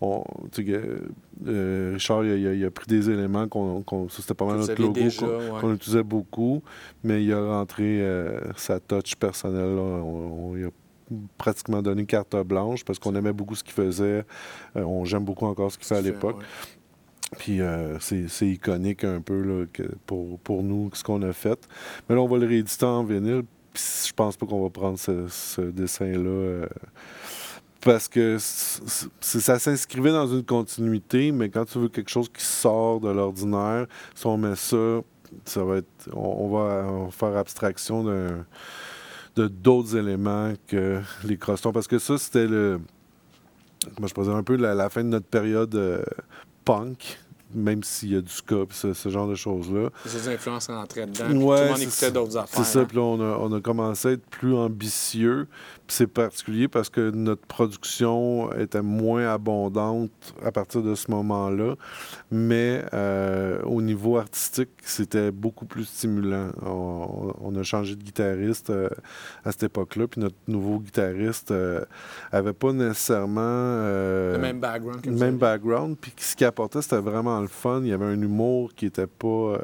on, 0.00 0.22
tu 0.52 0.64
euh, 1.46 1.92
Richard, 1.94 2.24
il 2.24 2.46
a, 2.46 2.52
il 2.54 2.70
pris 2.70 2.86
des 2.86 3.10
éléments 3.10 3.48
qu'on, 3.48 4.08
c'était 4.08 4.34
pas 4.34 4.44
mal 4.44 4.58
vous 4.58 4.66
notre 4.66 4.82
logo 4.82 5.00
qu'on, 5.18 5.68
ouais. 5.68 5.74
utilisait 5.74 6.02
beaucoup, 6.02 6.62
mais 7.02 7.24
il 7.24 7.32
a 7.32 7.58
rentré 7.58 8.00
euh, 8.00 8.40
sa 8.56 8.80
touch 8.80 9.16
personnelle. 9.16 9.74
là. 9.74 9.82
On, 9.82 10.54
a 10.56 10.68
pratiquement 11.38 11.82
donné 11.82 12.06
carte 12.06 12.36
blanche 12.36 12.84
parce 12.84 12.98
qu'on 12.98 13.14
aimait 13.14 13.32
beaucoup 13.32 13.54
ce 13.54 13.64
qu'il 13.64 13.72
faisait. 13.72 14.24
Euh, 14.76 14.82
on 14.82 15.04
j'aime 15.04 15.24
beaucoup 15.24 15.46
encore 15.46 15.72
ce 15.72 15.78
qu'il 15.78 15.86
fait 15.86 15.96
à 15.96 16.00
l'époque. 16.00 16.38
Ouais. 16.38 16.44
Puis 17.38 17.60
euh, 17.60 17.98
c'est 18.00 18.28
c'est 18.28 18.46
iconique 18.46 19.04
un 19.04 19.20
peu 19.20 19.42
là, 19.42 19.66
que 19.72 19.84
pour, 20.06 20.38
pour 20.40 20.62
nous, 20.62 20.90
ce 20.92 21.02
qu'on 21.02 21.22
a 21.22 21.32
fait. 21.32 21.68
Mais 22.08 22.14
là, 22.14 22.20
on 22.20 22.28
va 22.28 22.38
le 22.38 22.46
rééditer 22.46 22.86
en 22.86 23.04
vinyle. 23.04 23.42
Puis 23.72 23.82
je 24.08 24.12
pense 24.12 24.36
pas 24.36 24.46
qu'on 24.46 24.62
va 24.62 24.70
prendre 24.70 24.98
ce, 24.98 25.28
ce 25.28 25.60
dessin-là. 25.60 26.28
euh, 26.28 26.66
parce 27.80 28.08
que 28.08 28.36
ça 28.38 29.58
s'inscrivait 29.58 30.12
dans 30.12 30.26
une 30.26 30.44
continuité, 30.44 31.32
mais 31.32 31.48
quand 31.48 31.64
tu 31.64 31.78
veux 31.78 31.88
quelque 31.88 32.10
chose 32.10 32.28
qui 32.28 32.44
sort 32.44 33.00
de 33.00 33.08
l'ordinaire, 33.08 33.86
si 34.14 34.26
on 34.26 34.36
met 34.36 34.56
ça, 34.56 35.00
ça 35.44 35.64
va 35.64 35.76
être. 35.76 36.08
On, 36.12 36.46
on 36.46 36.50
va, 36.50 36.82
va 36.82 37.10
faire 37.10 37.36
abstraction 37.36 38.04
de 38.04 38.44
d'autres 39.48 39.96
éléments 39.96 40.52
que 40.66 41.00
les 41.24 41.36
crostons. 41.36 41.72
Parce 41.72 41.86
que 41.86 41.98
ça, 41.98 42.18
c'était 42.18 42.46
le. 42.46 42.80
Moi, 43.98 44.08
je 44.14 44.22
dire 44.22 44.34
un 44.34 44.42
peu 44.42 44.56
la, 44.56 44.74
la 44.74 44.90
fin 44.90 45.02
de 45.02 45.08
notre 45.08 45.26
période 45.26 45.74
euh, 45.74 46.02
punk, 46.66 47.18
même 47.54 47.82
s'il 47.82 48.12
y 48.12 48.16
a 48.16 48.20
du 48.20 48.30
ska 48.30 48.56
ce, 48.70 48.92
ce 48.92 49.08
genre 49.08 49.26
de 49.26 49.34
choses-là. 49.34 49.88
Les 50.04 50.28
influences 50.28 50.66
rentraient 50.66 51.06
dedans. 51.06 51.24
puis 51.24 51.34
tout 51.34 51.50
le 51.50 51.68
monde 51.70 51.80
écoutait 51.80 52.10
d'autres 52.10 52.36
affaires. 52.36 52.62
C'est 52.64 52.70
ça, 52.70 52.80
hein. 52.80 52.84
puis 52.84 52.98
là, 52.98 53.02
on 53.02 53.20
a, 53.20 53.38
on 53.38 53.52
a 53.54 53.60
commencé 53.60 54.08
à 54.08 54.10
être 54.12 54.26
plus 54.26 54.54
ambitieux. 54.54 55.48
C'est 55.90 56.06
particulier 56.06 56.68
parce 56.68 56.88
que 56.88 57.10
notre 57.10 57.44
production 57.46 58.52
était 58.52 58.80
moins 58.80 59.26
abondante 59.28 60.12
à 60.44 60.52
partir 60.52 60.82
de 60.82 60.94
ce 60.94 61.10
moment-là. 61.10 61.74
Mais 62.30 62.84
euh, 62.94 63.60
au 63.64 63.82
niveau 63.82 64.16
artistique, 64.16 64.70
c'était 64.84 65.32
beaucoup 65.32 65.66
plus 65.66 65.84
stimulant. 65.84 66.50
On, 66.64 67.32
on 67.40 67.56
a 67.56 67.64
changé 67.64 67.96
de 67.96 68.02
guitariste 68.04 68.70
euh, 68.70 68.88
à 69.44 69.50
cette 69.50 69.64
époque-là. 69.64 70.06
Puis 70.06 70.20
notre 70.20 70.36
nouveau 70.46 70.78
guitariste 70.78 71.50
euh, 71.50 71.84
avait 72.30 72.52
pas 72.52 72.72
nécessairement... 72.72 73.40
euh, 73.42 74.34
Le 74.34 74.38
même 74.38 74.60
background 74.60 75.04
le 75.04 75.12
même 75.12 75.38
background. 75.38 75.96
Puis 76.00 76.12
ce 76.18 76.36
qu'il 76.36 76.46
apportait, 76.46 76.82
c'était 76.82 76.98
vraiment 77.00 77.40
le 77.40 77.48
fun. 77.48 77.80
Il 77.82 77.88
y 77.88 77.92
avait 77.92 78.06
un 78.06 78.22
humour 78.22 78.72
qui 78.74 78.86
était 78.86 79.08
pas. 79.08 79.58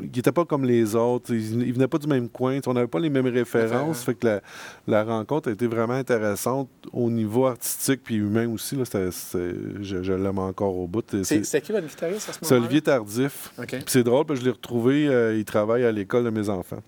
Euh, 0.00 0.06
qui 0.12 0.20
était 0.20 0.32
pas 0.32 0.44
comme 0.44 0.64
les 0.64 0.94
autres. 0.94 1.32
Il, 1.32 1.62
il 1.62 1.72
venait 1.72 1.88
pas 1.88 1.98
du 1.98 2.06
même 2.06 2.28
coin. 2.28 2.58
On 2.66 2.74
n'avait 2.74 2.86
pas 2.86 3.00
les 3.00 3.10
mêmes 3.10 3.26
références. 3.26 4.02
Fait 4.04 4.14
que 4.14 4.26
la, 4.26 4.40
la 4.86 5.04
rencontre 5.04 5.48
a 5.48 5.52
été 5.52 5.66
vraiment 5.66 5.94
intéressante 5.94 6.68
au 6.92 7.10
niveau 7.10 7.46
artistique 7.46 8.00
puis 8.04 8.16
humain 8.16 8.48
aussi. 8.48 8.76
Là, 8.76 8.84
je 8.92 10.02
je 10.02 10.12
l'aime 10.12 10.38
encore 10.38 10.76
au 10.76 10.86
bout. 10.86 11.04
C'est 11.22 11.40
qui 11.60 11.72
votre 11.72 11.86
guitariste 11.86 12.28
à 12.28 12.32
ce 12.32 12.38
moment-là? 12.38 12.48
c'est 12.48 12.54
Olivier 12.54 12.80
Tardif. 12.82 13.52
C'est 13.86 14.02
drôle, 14.02 14.26
parce 14.26 14.38
que 14.38 14.44
je 14.44 14.50
l'ai 14.50 14.54
retrouvé, 14.54 15.06
euh, 15.08 15.36
il 15.36 15.44
travaille 15.44 15.84
à 15.84 15.92
l'école 15.92 16.24
de 16.24 16.30
mes 16.30 16.48
enfants. 16.48 16.82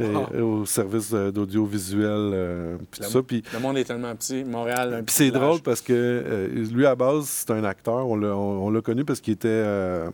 Euh, 0.00 0.14
Ah. 0.34 0.42
Au 0.42 0.64
service 0.64 1.10
euh, 1.12 1.30
d'audiovisuel, 1.30 2.06
euh, 2.08 2.76
tout 2.90 3.02
ça. 3.02 3.20
Le 3.52 3.58
monde 3.60 3.76
est 3.78 3.84
tellement 3.84 4.14
petit. 4.16 4.42
Montréal, 4.44 4.94
un 4.94 5.02
puis 5.02 5.14
c'est 5.14 5.30
drôle 5.30 5.60
parce 5.60 5.80
que 5.80 5.92
euh, 5.92 6.48
lui, 6.72 6.86
à 6.86 6.94
base, 6.94 7.26
c'est 7.26 7.50
un 7.50 7.62
acteur. 7.64 8.06
On 8.08 8.16
l'a, 8.16 8.28
on, 8.36 8.66
on 8.66 8.70
l'a 8.70 8.80
connu 8.80 9.04
parce 9.04 9.20
qu'il 9.20 9.34
était. 9.34 9.48
euh, 9.48 10.08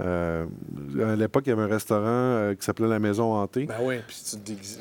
à 0.00 1.16
l'époque, 1.16 1.44
il 1.46 1.50
y 1.50 1.52
avait 1.52 1.62
un 1.62 1.66
restaurant 1.66 2.54
qui 2.58 2.64
s'appelait 2.64 2.88
La 2.88 2.98
Maison 2.98 3.34
Hantée. 3.34 3.66
Ben 3.66 3.74
oui, 3.82 3.96
puis 4.06 4.16
tu 4.30 4.36
déguises. 4.38 4.78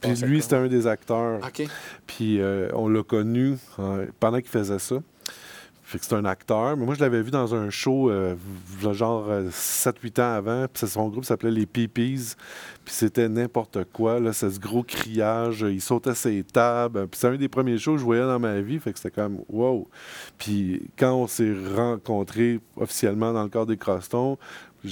Puis 0.00 0.14
lui, 0.26 0.42
c'était 0.42 0.56
un 0.56 0.68
des 0.68 0.86
acteurs. 0.86 1.38
OK. 1.38 1.66
Puis 2.06 2.40
on 2.74 2.88
l'a 2.88 3.02
connu 3.02 3.56
euh, 3.78 4.06
pendant 4.18 4.38
qu'il 4.38 4.48
faisait 4.48 4.78
ça. 4.78 4.96
Fait 5.90 5.98
que 5.98 6.04
c'est 6.04 6.14
un 6.14 6.24
acteur. 6.24 6.76
Mais 6.76 6.86
moi, 6.86 6.94
je 6.94 7.00
l'avais 7.00 7.20
vu 7.20 7.32
dans 7.32 7.52
un 7.52 7.68
show, 7.68 8.12
euh, 8.12 8.36
genre 8.92 9.26
euh, 9.28 9.48
7-8 9.50 10.20
ans 10.20 10.34
avant. 10.34 10.66
Puis 10.72 10.86
son 10.86 11.08
groupe 11.08 11.24
s'appelait 11.24 11.50
Les 11.50 11.66
Peepees. 11.66 12.36
Puis 12.84 12.94
c'était 12.94 13.28
n'importe 13.28 13.82
quoi. 13.92 14.20
Là, 14.20 14.32
c'est 14.32 14.50
ce 14.50 14.60
gros 14.60 14.84
criage. 14.84 15.66
Il 15.68 15.80
sautait 15.80 16.14
ses 16.14 16.44
tables. 16.44 17.08
Puis 17.08 17.18
c'est 17.18 17.26
un 17.26 17.34
des 17.34 17.48
premiers 17.48 17.76
shows 17.76 17.94
que 17.94 17.98
je 17.98 18.04
voyais 18.04 18.22
dans 18.22 18.38
ma 18.38 18.60
vie. 18.60 18.78
Fait 18.78 18.92
que 18.92 19.00
c'était 19.00 19.10
comme 19.10 19.40
wow. 19.48 19.88
Puis 20.38 20.80
quand 20.96 21.12
on 21.12 21.26
s'est 21.26 21.56
rencontrés 21.74 22.60
officiellement 22.76 23.32
dans 23.32 23.42
le 23.42 23.48
cadre 23.48 23.66
des 23.66 23.76
Crostons, 23.76 24.38
tu, 24.82 24.90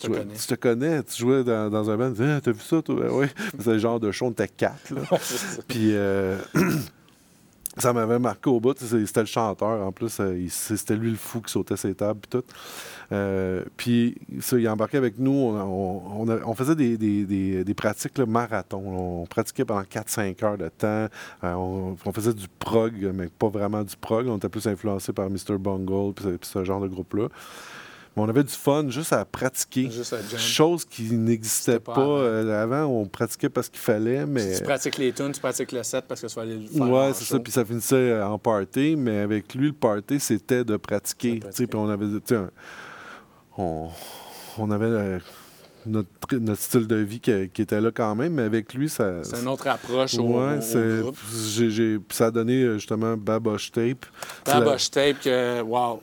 tu 0.00 0.08
te 0.48 0.54
connais, 0.56 1.04
tu 1.04 1.16
jouais 1.16 1.44
dans, 1.44 1.70
dans 1.70 1.88
un 1.90 1.96
band, 1.96 2.08
tu 2.08 2.22
disais, 2.22 2.32
Ah, 2.32 2.40
t'as 2.40 2.50
vu 2.50 2.60
ça, 2.60 2.82
toi? 2.82 3.06
Oui. 3.12 3.26
C'est 3.60 3.74
le 3.74 3.78
genre 3.78 4.00
de 4.00 4.10
show, 4.10 4.26
on 4.26 4.32
était 4.32 4.48
quatre. 4.48 4.92
Là. 4.92 5.02
Puis, 5.68 5.94
euh, 5.94 6.38
ça 7.76 7.92
m'avait 7.92 8.18
marqué 8.18 8.48
au 8.50 8.60
bout. 8.60 8.76
C'était 8.78 9.20
le 9.20 9.26
chanteur. 9.26 9.84
En 9.86 9.92
plus, 9.92 10.18
euh, 10.20 10.46
c'était 10.48 10.96
lui 10.96 11.10
le 11.10 11.16
fou 11.16 11.40
qui 11.40 11.52
sautait 11.52 11.76
ses 11.76 11.94
tables 11.94 12.20
et 12.24 12.28
tout. 12.28 12.44
Euh, 13.12 13.64
puis, 13.76 14.16
ça, 14.40 14.58
il 14.58 14.68
embarquait 14.68 14.98
avec 14.98 15.18
nous. 15.18 15.32
On, 15.32 16.54
faisait 16.54 16.76
des, 16.76 16.96
des- 16.96 17.64
des- 17.64 17.74
pratiques 17.74 18.16
là, 18.18 18.26
marathon. 18.26 19.22
On 19.22 19.26
pratiquait 19.26 19.64
pendant 19.64 19.82
4-5 19.82 20.44
heures 20.44 20.58
de 20.58 20.68
temps. 20.68 21.08
Euh, 21.42 21.54
on, 21.54 21.96
faisait 22.12 22.32
du 22.34 22.46
prog, 22.58 23.10
mais 23.14 23.28
pas 23.28 23.48
vraiment 23.48 23.82
du 23.82 23.96
prog. 23.96 24.26
On 24.28 24.36
était 24.36 24.48
plus 24.48 24.66
influencé 24.66 25.12
par 25.12 25.28
Mr. 25.28 25.58
Bungle 25.58 26.14
puis 26.14 26.24
puis 26.38 26.48
ce 26.50 26.64
genre 26.64 26.80
de 26.80 26.88
groupe-là. 26.88 27.28
Mais 28.16 28.22
on 28.22 28.28
avait 28.28 28.44
du 28.44 28.52
fun 28.52 28.88
juste 28.88 29.12
à 29.12 29.24
pratiquer. 29.24 29.90
Juste 29.90 30.12
à. 30.12 30.38
Chose 30.38 30.84
qui 30.84 31.02
n'existait 31.12 31.80
pas, 31.80 31.94
pas 31.94 32.00
avant. 32.02 32.18
euh, 32.20 32.62
avant. 32.62 32.84
On 32.84 33.06
pratiquait 33.06 33.48
parce 33.48 33.68
qu'il 33.68 33.80
fallait, 33.80 34.24
mais... 34.24 34.56
Tu 34.58 34.62
pratiques 34.62 34.98
les 34.98 35.12
tunes, 35.12 35.32
tu 35.32 35.40
pratiques 35.40 35.72
le 35.72 35.82
set 35.82 36.04
parce 36.06 36.20
que 36.20 36.26
tu 36.28 36.34
vas 36.36 36.42
aller 36.42 36.56
le 36.58 36.66
faire. 36.68 36.88
Ouais, 36.90 37.10
c'est 37.12 37.24
ça. 37.24 37.38
Puis 37.40 37.52
ça 37.52 37.64
finissait 37.64 37.96
euh, 37.96 38.26
en 38.26 38.38
party, 38.38 38.94
mais 38.96 39.18
avec 39.18 39.52
lui, 39.54 39.66
le 39.68 39.72
party, 39.72 40.20
c'était 40.20 40.64
de 40.64 40.76
pratiquer. 40.76 41.40
Puis 41.40 41.66
on 41.74 41.88
avait, 41.88 42.06
on, 43.56 43.88
on 44.58 44.70
avait 44.70 44.86
euh, 44.86 45.18
notre, 45.86 46.08
notre 46.36 46.60
style 46.60 46.86
de 46.86 46.96
vie 46.96 47.20
qui, 47.20 47.32
qui 47.52 47.62
était 47.62 47.80
là 47.80 47.90
quand 47.92 48.14
même, 48.14 48.34
mais 48.34 48.42
avec 48.42 48.74
lui, 48.74 48.88
ça. 48.88 49.22
C'est 49.22 49.40
une 49.40 49.48
autre 49.48 49.66
approche 49.66 50.14
au, 50.18 50.22
Ouais, 50.22 50.54
au- 50.54 50.58
au 50.58 50.60
c'est- 50.60 51.00
groupe. 51.00 52.12
ça 52.12 52.26
a 52.26 52.30
donné 52.30 52.74
justement 52.74 53.16
Baboche 53.16 53.72
Tape. 53.72 54.06
La 54.46 54.60
Bosch 54.60 54.90
Tape, 54.90 55.20
que, 55.20 55.60
wow. 55.62 56.00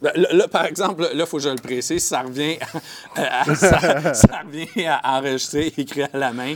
Là, 0.00 0.12
là, 0.14 0.48
par 0.48 0.64
exemple, 0.66 1.02
là, 1.02 1.08
il 1.12 1.26
faut 1.26 1.38
que 1.38 1.42
je 1.42 1.48
le 1.48 1.56
précise, 1.56 2.04
ça 2.04 2.22
revient 2.22 2.56
à, 3.16 3.44
ça, 3.54 4.14
ça 4.14 4.42
revient 4.44 4.86
à 4.86 5.18
enregistrer, 5.18 5.72
écrit 5.76 6.02
à 6.02 6.10
la 6.14 6.32
main. 6.32 6.54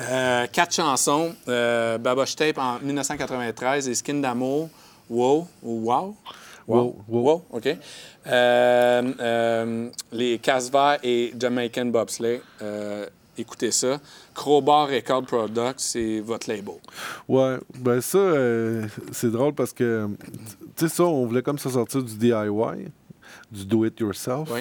Euh, 0.00 0.46
quatre 0.50 0.74
chansons, 0.74 1.34
euh, 1.48 1.98
Baboche 1.98 2.34
Tape 2.34 2.58
en 2.58 2.78
1993 2.80 3.88
et 3.88 3.94
Skin 3.94 4.14
d'amour, 4.14 4.68
Wow, 5.10 5.46
Wow. 5.62 6.16
Wow, 6.66 7.04
wow. 7.08 7.42
OK. 7.50 7.66
Euh, 7.66 9.12
euh, 9.20 9.90
les 10.12 10.38
Casbah 10.38 10.98
et 11.02 11.34
Jamaican 11.38 11.86
Bobsleigh, 11.86 12.40
écoutez 13.38 13.70
ça. 13.70 14.00
Crowbar 14.34 14.88
Record 14.88 15.24
Products, 15.24 15.78
c'est 15.78 16.20
votre 16.20 16.48
label. 16.48 16.74
Ouais, 17.28 17.58
ben 17.78 18.00
ça, 18.00 18.18
euh, 18.18 18.86
c'est 19.10 19.30
drôle 19.30 19.54
parce 19.54 19.72
que, 19.72 20.08
tu 20.76 20.88
sais, 20.88 20.88
ça, 20.88 21.04
on 21.04 21.26
voulait 21.26 21.42
comme 21.42 21.58
ça 21.58 21.70
sortir 21.70 22.02
du 22.02 22.16
DIY, 22.16 22.90
du 23.50 23.64
do 23.64 23.84
it 23.84 23.98
yourself. 24.00 24.50
Oui. 24.50 24.60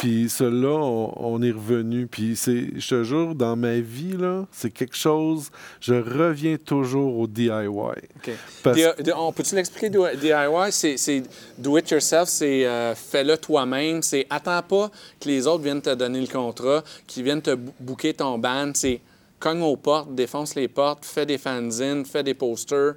Puis 0.00 0.28
celui-là, 0.30 0.68
on, 0.70 1.12
on 1.16 1.42
est 1.42 1.50
revenu. 1.50 2.06
Puis 2.06 2.34
c'est, 2.34 2.68
je 2.80 2.88
te 2.88 3.04
jure, 3.04 3.34
dans 3.34 3.54
ma 3.56 3.80
vie, 3.80 4.16
là, 4.16 4.46
c'est 4.50 4.70
quelque 4.70 4.96
chose, 4.96 5.50
je 5.80 5.94
reviens 5.94 6.56
toujours 6.56 7.18
au 7.18 7.26
DIY. 7.26 7.50
OK. 7.50 8.30
Parce- 8.62 8.76
D- 8.76 8.90
d- 9.02 9.12
on 9.14 9.30
peut-tu 9.32 9.54
l'expliquer, 9.54 9.90
DIY? 9.90 10.72
C'est, 10.72 11.22
do 11.58 11.76
it 11.76 11.90
yourself, 11.90 12.28
c'est 12.28 12.64
euh, 12.66 12.94
fais-le 12.94 13.36
toi-même. 13.36 14.02
C'est 14.02 14.26
attends 14.30 14.62
pas 14.62 14.90
que 15.20 15.28
les 15.28 15.46
autres 15.46 15.62
viennent 15.62 15.82
te 15.82 15.94
donner 15.94 16.20
le 16.20 16.26
contrat, 16.26 16.82
qu'ils 17.06 17.24
viennent 17.24 17.42
te 17.42 17.54
booker 17.78 18.14
ton 18.14 18.38
band. 18.38 18.70
C'est 18.74 19.00
cogne 19.38 19.62
aux 19.62 19.76
portes, 19.76 20.14
défonce 20.14 20.54
les 20.54 20.68
portes, 20.68 21.04
fais 21.04 21.26
des 21.26 21.38
fanzines, 21.38 22.04
fais 22.04 22.22
des 22.22 22.34
posters, 22.34 22.94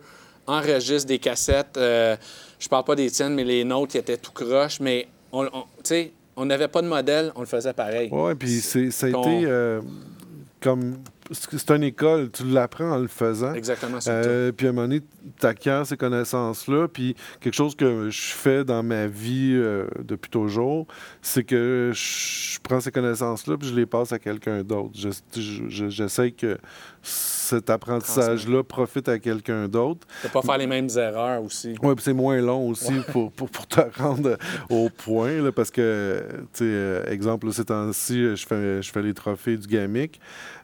enregistre 0.47 1.07
des 1.07 1.19
cassettes. 1.19 1.75
Euh, 1.77 2.15
je 2.59 2.67
parle 2.69 2.83
pas 2.85 2.95
des 2.95 3.09
tiennes, 3.11 3.33
mais 3.33 3.43
les 3.43 3.63
nôtres, 3.63 3.91
qui 3.93 3.97
étaient 3.97 4.17
tout 4.17 4.31
croche. 4.31 4.79
Mais 4.79 5.07
on, 5.31 5.45
on- 5.45 5.63
tu 5.83 5.83
sais, 5.83 6.11
on 6.35 6.45
n'avait 6.45 6.67
pas 6.67 6.81
de 6.81 6.87
modèle, 6.87 7.31
on 7.35 7.41
le 7.41 7.45
faisait 7.45 7.73
pareil. 7.73 8.09
Ouais, 8.11 8.35
puis 8.35 8.59
c'est, 8.59 8.91
ça 8.91 9.07
a 9.07 9.09
été 9.09 9.45
euh, 9.45 9.81
comme. 10.59 10.97
C'est 11.33 11.71
une 11.71 11.83
école, 11.83 12.29
tu 12.31 12.43
l'apprends 12.45 12.91
en 12.91 12.97
le 12.97 13.07
faisant. 13.07 13.53
Exactement, 13.53 13.99
c'est 13.99 14.11
Euh, 14.11 14.51
puis 14.51 14.67
à 14.67 14.69
un 14.69 14.73
moment 14.73 14.87
donné, 14.87 15.01
tu 15.39 15.45
acquiers 15.45 15.81
ces 15.85 15.97
connaissances-là. 15.97 16.87
Puis 16.87 17.15
quelque 17.41 17.53
chose 17.55 17.75
que 17.75 18.09
je 18.09 18.21
fais 18.33 18.63
dans 18.63 18.83
ma 18.83 19.07
vie 19.07 19.53
euh, 19.55 19.87
depuis 20.03 20.29
toujours, 20.29 20.87
c'est 21.21 21.43
que 21.43 21.91
je 21.93 22.59
prends 22.61 22.79
ces 22.79 22.91
connaissances-là 22.91 23.57
puis 23.57 23.67
je 23.69 23.75
les 23.75 23.85
passe 23.85 24.11
à 24.13 24.19
quelqu'un 24.19 24.63
d'autre. 24.63 24.91
Je- 24.95 25.09
je- 25.39 25.69
je- 25.69 25.89
J'essaie 25.89 26.31
que 26.31 26.57
cet 27.01 27.69
apprentissage-là 27.69 28.63
profite 28.63 29.09
à 29.09 29.19
quelqu'un 29.19 29.67
d'autre. 29.67 30.07
De 30.23 30.29
pas 30.29 30.41
faire 30.41 30.57
les 30.57 30.67
mêmes 30.67 30.87
erreurs 30.95 31.43
aussi. 31.43 31.75
Oui, 31.81 31.95
puis 31.95 32.03
c'est 32.03 32.13
moins 32.13 32.39
long 32.41 32.69
aussi 32.69 32.93
pour, 33.11 33.31
pour, 33.31 33.49
pour 33.49 33.67
te 33.67 33.81
rendre 33.97 34.37
au 34.69 34.89
point, 34.89 35.41
là, 35.41 35.51
parce 35.51 35.69
que, 35.71 36.23
tu 36.53 36.59
sais, 36.59 36.63
euh, 36.65 37.03
exemple, 37.07 37.47
là, 37.47 37.53
ces 37.53 37.65
temps-ci, 37.65 38.35
je 38.35 38.45
fais, 38.47 38.81
je 38.81 38.91
fais 38.91 39.01
les 39.01 39.13
trophées 39.13 39.57
du 39.57 39.67
GAMIC. 39.67 40.19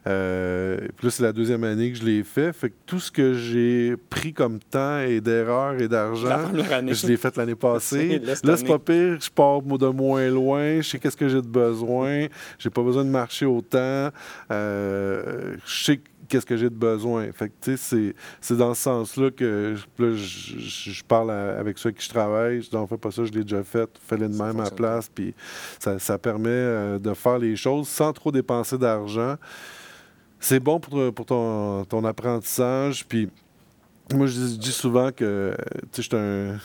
Euh, 0.06 0.78
puis 0.96 1.06
là, 1.06 1.10
c'est 1.10 1.22
la 1.22 1.32
deuxième 1.32 1.62
année 1.64 1.92
que 1.92 1.98
je 1.98 2.04
l'ai 2.04 2.22
fait. 2.24 2.52
Fait 2.52 2.70
que 2.70 2.74
tout 2.86 3.00
ce 3.00 3.10
que 3.10 3.34
j'ai 3.34 3.96
pris 4.08 4.32
comme 4.32 4.58
temps 4.58 5.00
et 5.00 5.20
d'erreurs 5.20 5.80
et 5.80 5.88
d'argent, 5.88 6.28
je 6.94 7.06
l'ai 7.06 7.16
fait 7.16 7.36
l'année 7.36 7.54
passée. 7.56 8.18
Là, 8.46 8.56
c'est 8.56 8.66
pas 8.66 8.78
pire. 8.78 9.18
Je 9.20 9.30
pars 9.30 9.60
de 9.62 9.86
moins 9.88 10.28
loin. 10.28 10.80
Je 10.80 10.88
sais 10.88 10.98
qu'est-ce 10.98 11.16
que 11.16 11.28
j'ai 11.28 11.42
de 11.42 11.46
besoin. 11.46 12.26
J'ai 12.58 12.70
pas 12.70 12.82
besoin 12.82 13.04
de 13.04 13.10
marcher 13.10 13.46
autant. 13.46 14.08
Euh, 14.50 15.54
je 15.66 15.84
sais 15.84 16.00
qu'est-ce 16.28 16.46
que 16.46 16.56
j'ai 16.56 16.70
de 16.70 16.74
besoin. 16.74 17.26
Fait 17.32 17.48
que, 17.48 17.54
tu 17.60 17.72
sais, 17.72 17.76
c'est- 17.76 18.14
c'est 18.40 18.56
dans 18.56 18.72
ce 18.72 18.82
sens-là 18.82 19.30
que 19.32 19.74
là, 19.98 20.12
je, 20.14 20.58
je- 20.58 20.90
je 20.92 21.04
parle 21.04 21.30
à- 21.32 21.58
avec 21.58 21.76
ceux 21.76 21.88
avec 21.88 21.98
qui 21.98 22.04
je 22.04 22.10
travaille. 22.10 22.62
Je 22.62 22.70
dis, 22.70 22.76
on 22.76 22.86
fait 22.86 22.96
pas 22.96 23.10
ça, 23.10 23.24
je 23.24 23.32
l'ai 23.32 23.42
déjà 23.42 23.64
fait. 23.64 23.90
Fais-le 24.08 24.28
de 24.28 24.36
même 24.36 24.60
à 24.60 24.64
la 24.64 24.70
place. 24.70 25.08
Puis 25.12 25.34
ça, 25.80 25.98
ça 25.98 26.18
permet 26.18 26.48
euh, 26.50 26.98
de 27.00 27.12
faire 27.14 27.38
les 27.38 27.56
choses 27.56 27.88
sans 27.88 28.12
trop 28.12 28.30
dépenser 28.30 28.78
d'argent. 28.78 29.34
C'est 30.40 30.60
bon 30.60 30.80
pour, 30.80 31.12
pour 31.12 31.26
ton, 31.26 31.84
ton 31.84 32.04
apprentissage. 32.04 33.06
Puis 33.06 33.28
moi, 34.14 34.26
je 34.26 34.40
dis, 34.56 34.72
souvent 34.72 35.12
que 35.12 35.54
tu 35.92 36.02
sais, 36.02 36.02
je 36.02 36.08
suis 36.08 36.16
un, 36.16 36.58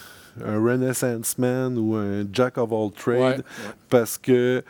un 0.45 0.61
Renaissance 0.61 1.37
man 1.37 1.77
ou 1.77 1.95
un 1.95 2.25
Jack 2.31 2.57
of 2.57 2.71
all 2.73 2.91
trades 2.91 3.19
Ouais, 3.19 3.35
ouais. 3.37 3.43
parce 3.89 4.17
que 4.17 4.63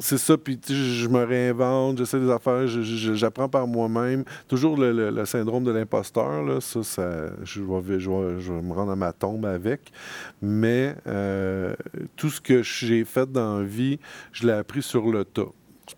c'est 0.00 0.16
ça, 0.18 0.38
puis 0.38 0.58
je 0.68 1.06
me 1.08 1.22
réinvente, 1.24 1.98
j'essaie 1.98 2.18
des 2.20 2.30
affaires, 2.30 2.66
j'apprends 2.66 3.48
par 3.48 3.66
moi-même. 3.66 4.24
Toujours 4.48 4.76
le, 4.78 4.92
le- 4.92 5.10
le 5.10 5.24
syndrome 5.26 5.64
de 5.64 5.70
l'imposteur, 5.70 6.42
là, 6.44 6.60
ça, 6.62 6.82
ça 6.82 7.10
je, 7.42 7.60
vais, 7.62 7.98
je, 8.00 8.08
vais, 8.10 8.40
je 8.40 8.52
vais 8.52 8.62
me 8.62 8.72
rendre 8.72 8.92
à 8.92 8.96
ma 8.96 9.12
tombe 9.12 9.44
avec. 9.46 9.92
Mais 10.40 10.94
euh, 11.06 11.74
tout 12.16 12.30
ce 12.30 12.40
que 12.40 12.62
j'ai 12.62 13.04
fait 13.04 13.30
dans 13.30 13.58
la 13.58 13.64
vie, 13.64 13.98
je 14.32 14.46
l'ai 14.46 14.52
appris 14.54 14.82
sur 14.82 15.10
le 15.10 15.24
tas. 15.24 15.48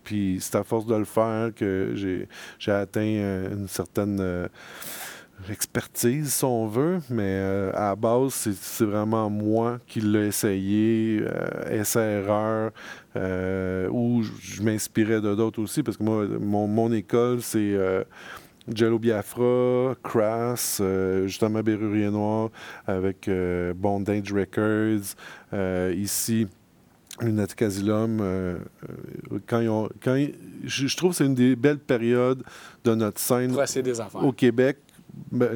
Puis 0.03 0.37
c'est 0.41 0.55
à 0.55 0.63
force 0.63 0.85
de 0.85 0.95
le 0.95 1.05
faire 1.05 1.51
que 1.55 1.93
j'ai 1.95 2.71
atteint 2.71 3.01
euh, 3.01 3.53
une 3.53 3.67
certaine 3.67 4.19
euh, 4.19 4.47
expertise, 5.49 6.33
si 6.33 6.43
on 6.45 6.67
veut. 6.67 6.99
Mais 7.09 7.23
euh, 7.25 7.71
à 7.73 7.89
la 7.89 7.95
base, 7.95 8.33
c'est- 8.33 8.83
vraiment 8.85 9.29
moi 9.29 9.79
qui 9.87 10.01
l'ai 10.01 10.27
essayé, 10.27 11.21
euh, 11.23 11.81
essai-erreur, 11.81 12.71
où 13.91 14.21
je- 14.23 14.61
m'inspirais 14.61 15.21
de 15.21 15.33
d'autres 15.35 15.61
aussi, 15.61 15.83
parce 15.83 15.97
que 15.97 16.03
moi, 16.03 16.25
mon, 16.39 16.67
mon 16.67 16.91
école, 16.91 17.41
c'est 17.41 17.75
Jello 18.73 18.99
Biafra, 18.99 19.95
Crass, 20.03 20.81
justement 21.25 21.61
Berrurier 21.61 22.09
Noir, 22.11 22.49
avec 22.87 23.29
Bondage 23.75 24.31
Records, 24.33 25.15
ici. 25.95 26.47
Lunatic 27.21 27.61
Asylum, 27.61 28.19
euh, 28.21 28.57
euh, 29.33 29.39
quand 29.47 29.59
ils 29.59 29.69
ont, 29.69 29.89
quand 30.03 30.15
ils- 30.15 30.35
je, 30.65 30.95
trouve 30.95 31.11
que 31.11 31.17
c'est 31.17 31.25
une 31.25 31.35
des 31.35 31.55
belles 31.55 31.79
périodes 31.79 32.43
de 32.83 32.95
notre 32.95 33.19
scène 33.19 33.55
des 33.83 34.01
affaires. 34.01 34.23
au 34.23 34.31
Québec. 34.31 34.77
Ben, 35.31 35.49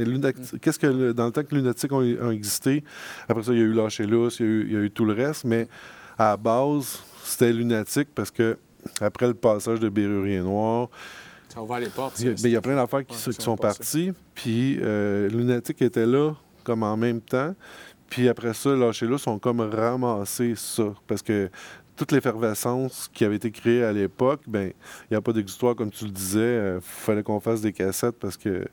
Qu'est-ce 0.61 0.80
que 0.80 1.11
dans 1.11 1.28
le 1.28 1.32
temps 1.32 1.43
que 1.43 1.53
Lunatic 1.55 1.91
ont, 1.91 1.99
ont 2.01 2.32
existé, 2.32 2.84
après 3.30 3.43
ça, 3.43 3.53
il 3.53 3.59
y 3.59 3.61
a 3.61 3.66
eu 3.66 3.74
Lâcher 3.74 4.05
Lousse, 4.05 4.39
il 4.39 4.45
y, 4.45 4.49
a 4.49 4.51
eu, 4.51 4.66
il 4.68 4.74
y 4.74 4.76
a 4.76 4.80
eu 4.80 4.91
tout 4.91 5.05
le 5.05 5.14
reste, 5.14 5.45
mais 5.45 5.68
à 6.18 6.32
la 6.32 6.38
base, 6.38 6.99
c'était 7.24 7.53
Lunatic 7.53 8.09
parce 8.14 8.32
que 8.32 8.57
après 8.99 9.28
le 9.28 9.34
passage 9.36 9.80
de 9.80 9.89
Berrurier 9.89 10.39
Noir, 10.41 10.89
Ça 11.49 11.59
a 11.59 11.64
ouvert 11.64 11.80
les 11.80 11.88
portes. 11.89 12.20
il 12.20 12.26
y 12.26 12.30
a, 12.30 12.34
ben, 12.34 12.39
il 12.45 12.51
y 12.51 12.55
a 12.55 12.61
plein 12.61 12.76
d'affaires 12.76 13.05
qui, 13.05 13.14
Ouais, 13.16 13.34
sont 13.39 13.55
parties. 13.55 14.11
Puis 14.36 14.80
euh, 14.82 15.30
Lunatic 15.30 15.82
était 15.84 16.07
là 16.07 16.34
comme 16.64 16.82
en 16.84 16.97
même 16.97 17.22
temps. 17.22 17.55
Puis 18.14 18.30
après 18.30 18.53
ça, 18.53 18.76
Lâcher 18.76 19.07
Lousse 19.07 19.26
ont 19.26 19.39
comme 19.39 19.61
ramassé 19.61 20.53
ça. 20.55 20.93
Parce 21.07 21.24
que 21.24 21.49
toute 21.95 22.11
l'effervescence 22.11 23.09
qui 23.11 23.26
avait 23.26 23.38
été 23.38 23.49
créée 23.49 23.84
à 23.84 23.91
l'époque, 23.91 24.41
ben 24.45 24.72
il 25.09 25.14
n'y 25.14 25.18
a 25.18 25.22
pas 25.22 25.34
d'exutoire, 25.34 25.76
comme 25.76 25.89
tu 25.89 26.05
le 26.05 26.11
disais. 26.11 26.76
Il 26.76 26.82
fallait 26.82 27.24
qu'on 27.24 27.39
fasse 27.39 27.61
des 27.61 27.74
cassettes 27.74 28.20
parce 28.20 28.38
que 28.38 28.68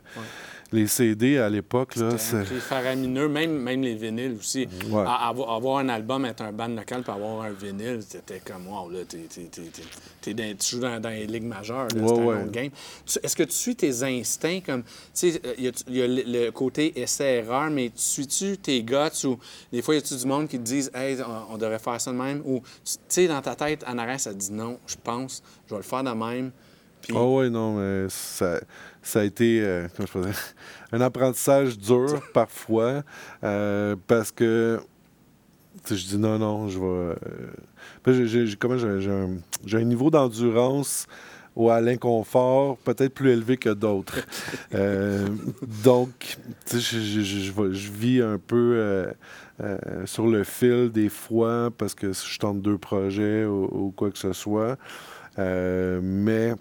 les 0.73 0.87
CD 0.87 1.39
à 1.39 1.49
l'époque, 1.49 1.97
là, 1.97 2.17
C'était 2.17 2.55
un 2.55 2.61
faramineux, 2.61 3.29
même, 3.29 3.59
même 3.61 3.83
les 3.83 3.95
vinyles 3.97 4.37
aussi. 4.39 4.69
Ouais. 4.91 5.03
À- 5.05 5.29
avoir, 5.29 5.51
avoir 5.57 5.79
un 5.79 5.89
album, 5.89 6.25
être 6.25 6.43
un 6.43 6.53
band 6.53 6.69
local, 6.69 7.03
puis 7.03 7.13
avoir 7.13 7.43
un 7.43 7.51
vinyle, 7.51 8.01
c'était 8.07 8.41
comme, 8.41 8.69
wow, 8.69 8.89
là, 8.91 9.01
t'es, 9.09 9.19
t'es- 9.29 9.43
t'es- 9.51 9.63
t'es- 9.63 9.83
t'es 10.21 10.35
dans- 10.35 10.57
tu 10.57 10.77
joues 10.77 10.81
dans, 10.81 11.01
dans 11.01 11.09
les 11.09 11.27
ligues 11.27 11.43
majeures, 11.45 11.89
là, 11.95 12.03
Ouais, 12.03 12.13
un 12.13 12.25
ouais. 12.25 12.43
autre 12.43 12.53
game. 12.53 12.71
Est-ce 13.23 13.35
que 13.35 13.43
tu 13.43 13.53
suis 13.53 13.75
tes 13.75 14.03
instincts 14.05 14.61
comme, 14.65 14.83
tu 14.85 14.91
sais, 15.15 15.41
euh, 15.45 15.55
il 15.59 15.65
y 15.65 15.69
a- 15.69 15.73
il 15.89 15.97
y, 15.97 16.03
a 16.03 16.07
le, 16.07 16.51
côté 16.53 17.01
essai-erreur, 17.01 17.69
mais 17.71 17.89
tu 17.89 18.03
suis-tu 18.03 18.57
tes 18.59 18.83
guts 18.85 19.25
ou 19.25 19.39
des 19.73 19.83
fois, 19.83 19.95
y 19.95 19.99
a-tu 19.99 20.15
du 20.17 20.27
monde 20.27 20.47
qui 20.49 20.59
te 20.59 20.63
disent, 20.65 20.91
hey, 20.95 21.17
on, 21.23 21.55
on 21.55 21.59
devrait 21.59 21.79
faire 21.81 22.01
ça 22.01 22.13
de 22.13 22.17
même, 22.17 22.43
ou, 22.45 22.61
tu 22.85 22.97
sais, 23.09 23.27
dans 23.27 23.43
ta 23.43 23.57
tête, 23.57 23.85
en 23.89 23.99
arrière, 23.99 24.21
ça 24.21 24.33
te 24.33 24.39
dit 24.39 24.53
non, 24.53 24.79
je 24.87 24.95
pense, 25.03 25.43
je 25.67 25.75
vais 25.75 25.79
le 25.79 25.83
faire 25.83 26.05
de 26.05 26.11
même. 26.11 26.53
Puis, 27.03 27.15
Ah 27.17 27.25
ouais, 27.25 27.49
non, 27.49 27.77
mais 27.79 28.11
ça, 28.11 28.61
ça 29.03 29.21
a 29.21 29.25
été 29.25 29.61
euh, 29.63 29.89
comment 29.97 30.07
je 30.07 30.13
peux 30.13 30.25
dire, 30.27 30.39
un 30.93 31.01
apprentissage 31.01 31.79
dur 31.79 32.21
parfois 32.35 33.03
euh, 33.45 33.97
parce 34.07 34.31
que 34.31 34.81
je 35.89 35.95
dis 35.95 36.19
non, 36.19 36.39
non, 36.39 36.69
je 36.69 36.79
vais. 36.79 36.85
euh, 36.87 37.15
ben, 38.05 38.13
j'ai- 38.27 38.47
un, 39.77 39.85
niveau 39.85 40.11
d'endurance 40.11 41.07
ou 41.57 41.71
à 41.71 41.81
l'inconfort 41.81 42.77
peut-être 42.79 43.15
plus 43.15 43.31
élevé 43.31 43.57
que 43.57 43.71
d'autres. 43.71 44.21
Euh, 44.75 45.27
donc, 45.85 46.37
je, 46.73 46.79
je- 46.79 47.21
je- 47.23 47.41
je 47.41 47.53
vais- 47.53 47.75
je 47.75 47.91
vis 47.91 48.23
un 48.23 48.39
peu 48.39 48.75
euh, 48.77 49.13
euh, 49.61 49.79
sur 50.07 50.29
le 50.29 50.45
fil 50.45 50.91
des 50.93 51.09
fois 51.09 51.71
parce 51.77 51.95
que 51.95 52.13
je 52.13 52.39
tente 52.39 52.63
deux 52.63 52.79
projets 52.79 53.45
ou, 53.45 53.65
ou 53.73 53.91
quoi 53.91 54.11
que 54.13 54.19
ce 54.19 54.33
soit. 54.33 54.77
Mais 55.39 56.55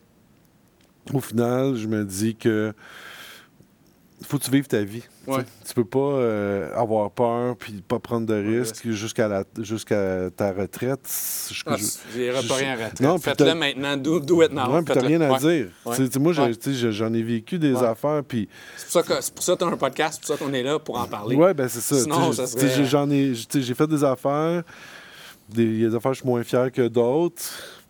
au 1.14 1.22
final, 1.22 1.76
je 1.76 1.88
me 1.88 2.03
dis 2.05 2.36
que 2.36 2.74
faut 4.22 4.38
que 4.38 4.43
tu 4.43 4.51
vives 4.51 4.68
ta 4.68 4.82
vie. 4.84 5.03
Ouais. 5.28 5.43
Tu 5.66 5.74
peux 5.74 5.86
pas 5.86 5.97
euh, 5.99 6.76
avoir 6.76 7.10
peur 7.10 7.55
puis 7.55 7.82
pas 7.88 7.99
prendre 7.99 8.28
de 8.28 8.34
risques 8.34 8.89
jusqu'à 8.89 9.28
la 9.30 9.43
jusqu'à 9.60 10.30
ta 10.36 10.51
retraite. 10.51 10.99
Je- 11.51 11.64
ah, 11.66 11.76
je- 11.78 12.47
pas 12.47 12.55
rien 12.55 12.72
à 12.72 12.76
retraite. 12.76 12.99
Non, 12.99 13.18
Faites-le 13.18 13.53
maintenant, 13.55 13.95
do, 13.95 14.20
do 14.20 14.43
it 14.43 14.51
now. 14.51 14.70
Ouais, 14.74 14.82
puis 14.84 14.93
t'as 14.93 15.01
rien 15.01 15.22
à 15.22 15.32
Ouais. 15.32 15.39
dire. 15.39 15.68
Moi, 16.20 16.34
j'en 16.34 17.14
ai 17.14 17.24
vécu 17.24 17.57
des 17.60 17.76
affaires, 17.78 18.24
puis 18.28 18.49
C'est 18.76 18.84
pour 18.86 18.93
ça 18.93 19.03
que 19.03 19.22
c'est 19.22 19.34
pour 19.34 19.43
ça 19.43 19.53
que 19.53 19.60
tu 19.60 19.64
as 19.64 19.68
un 19.68 19.78
podcast, 19.78 20.20
c'est 20.22 20.28
pour 20.28 20.38
ça 20.38 20.43
qu'on 20.45 20.53
est 20.53 20.64
là 20.64 20.80
pour 20.80 20.99
en 20.99 21.05
parler. 21.07 21.36
Ouais, 21.38 21.53
ben 21.53 21.70
c'est 21.70 21.80
ça. 21.82 21.97
Sinon, 22.01 22.34
ça 22.34 22.45
serait- 22.45 22.70
j'ai- 22.76 22.86
J'en 22.86 23.10
ai, 23.10 23.32
tu 23.34 23.45
sais, 23.49 23.62
j'ai 23.62 23.74
fait 23.74 23.88
des 23.88 24.03
affaires. 24.03 24.64
des- 25.47 25.64
Il 25.64 25.80
y 25.82 25.86
a 25.86 25.89
des 25.89 25.95
affaires 25.95 26.12
que 26.12 26.18
je 26.18 26.22
suis 26.22 26.30
moins 26.30 26.43
fier 26.43 26.72
que 26.72 26.88
d'autres. 26.88 27.41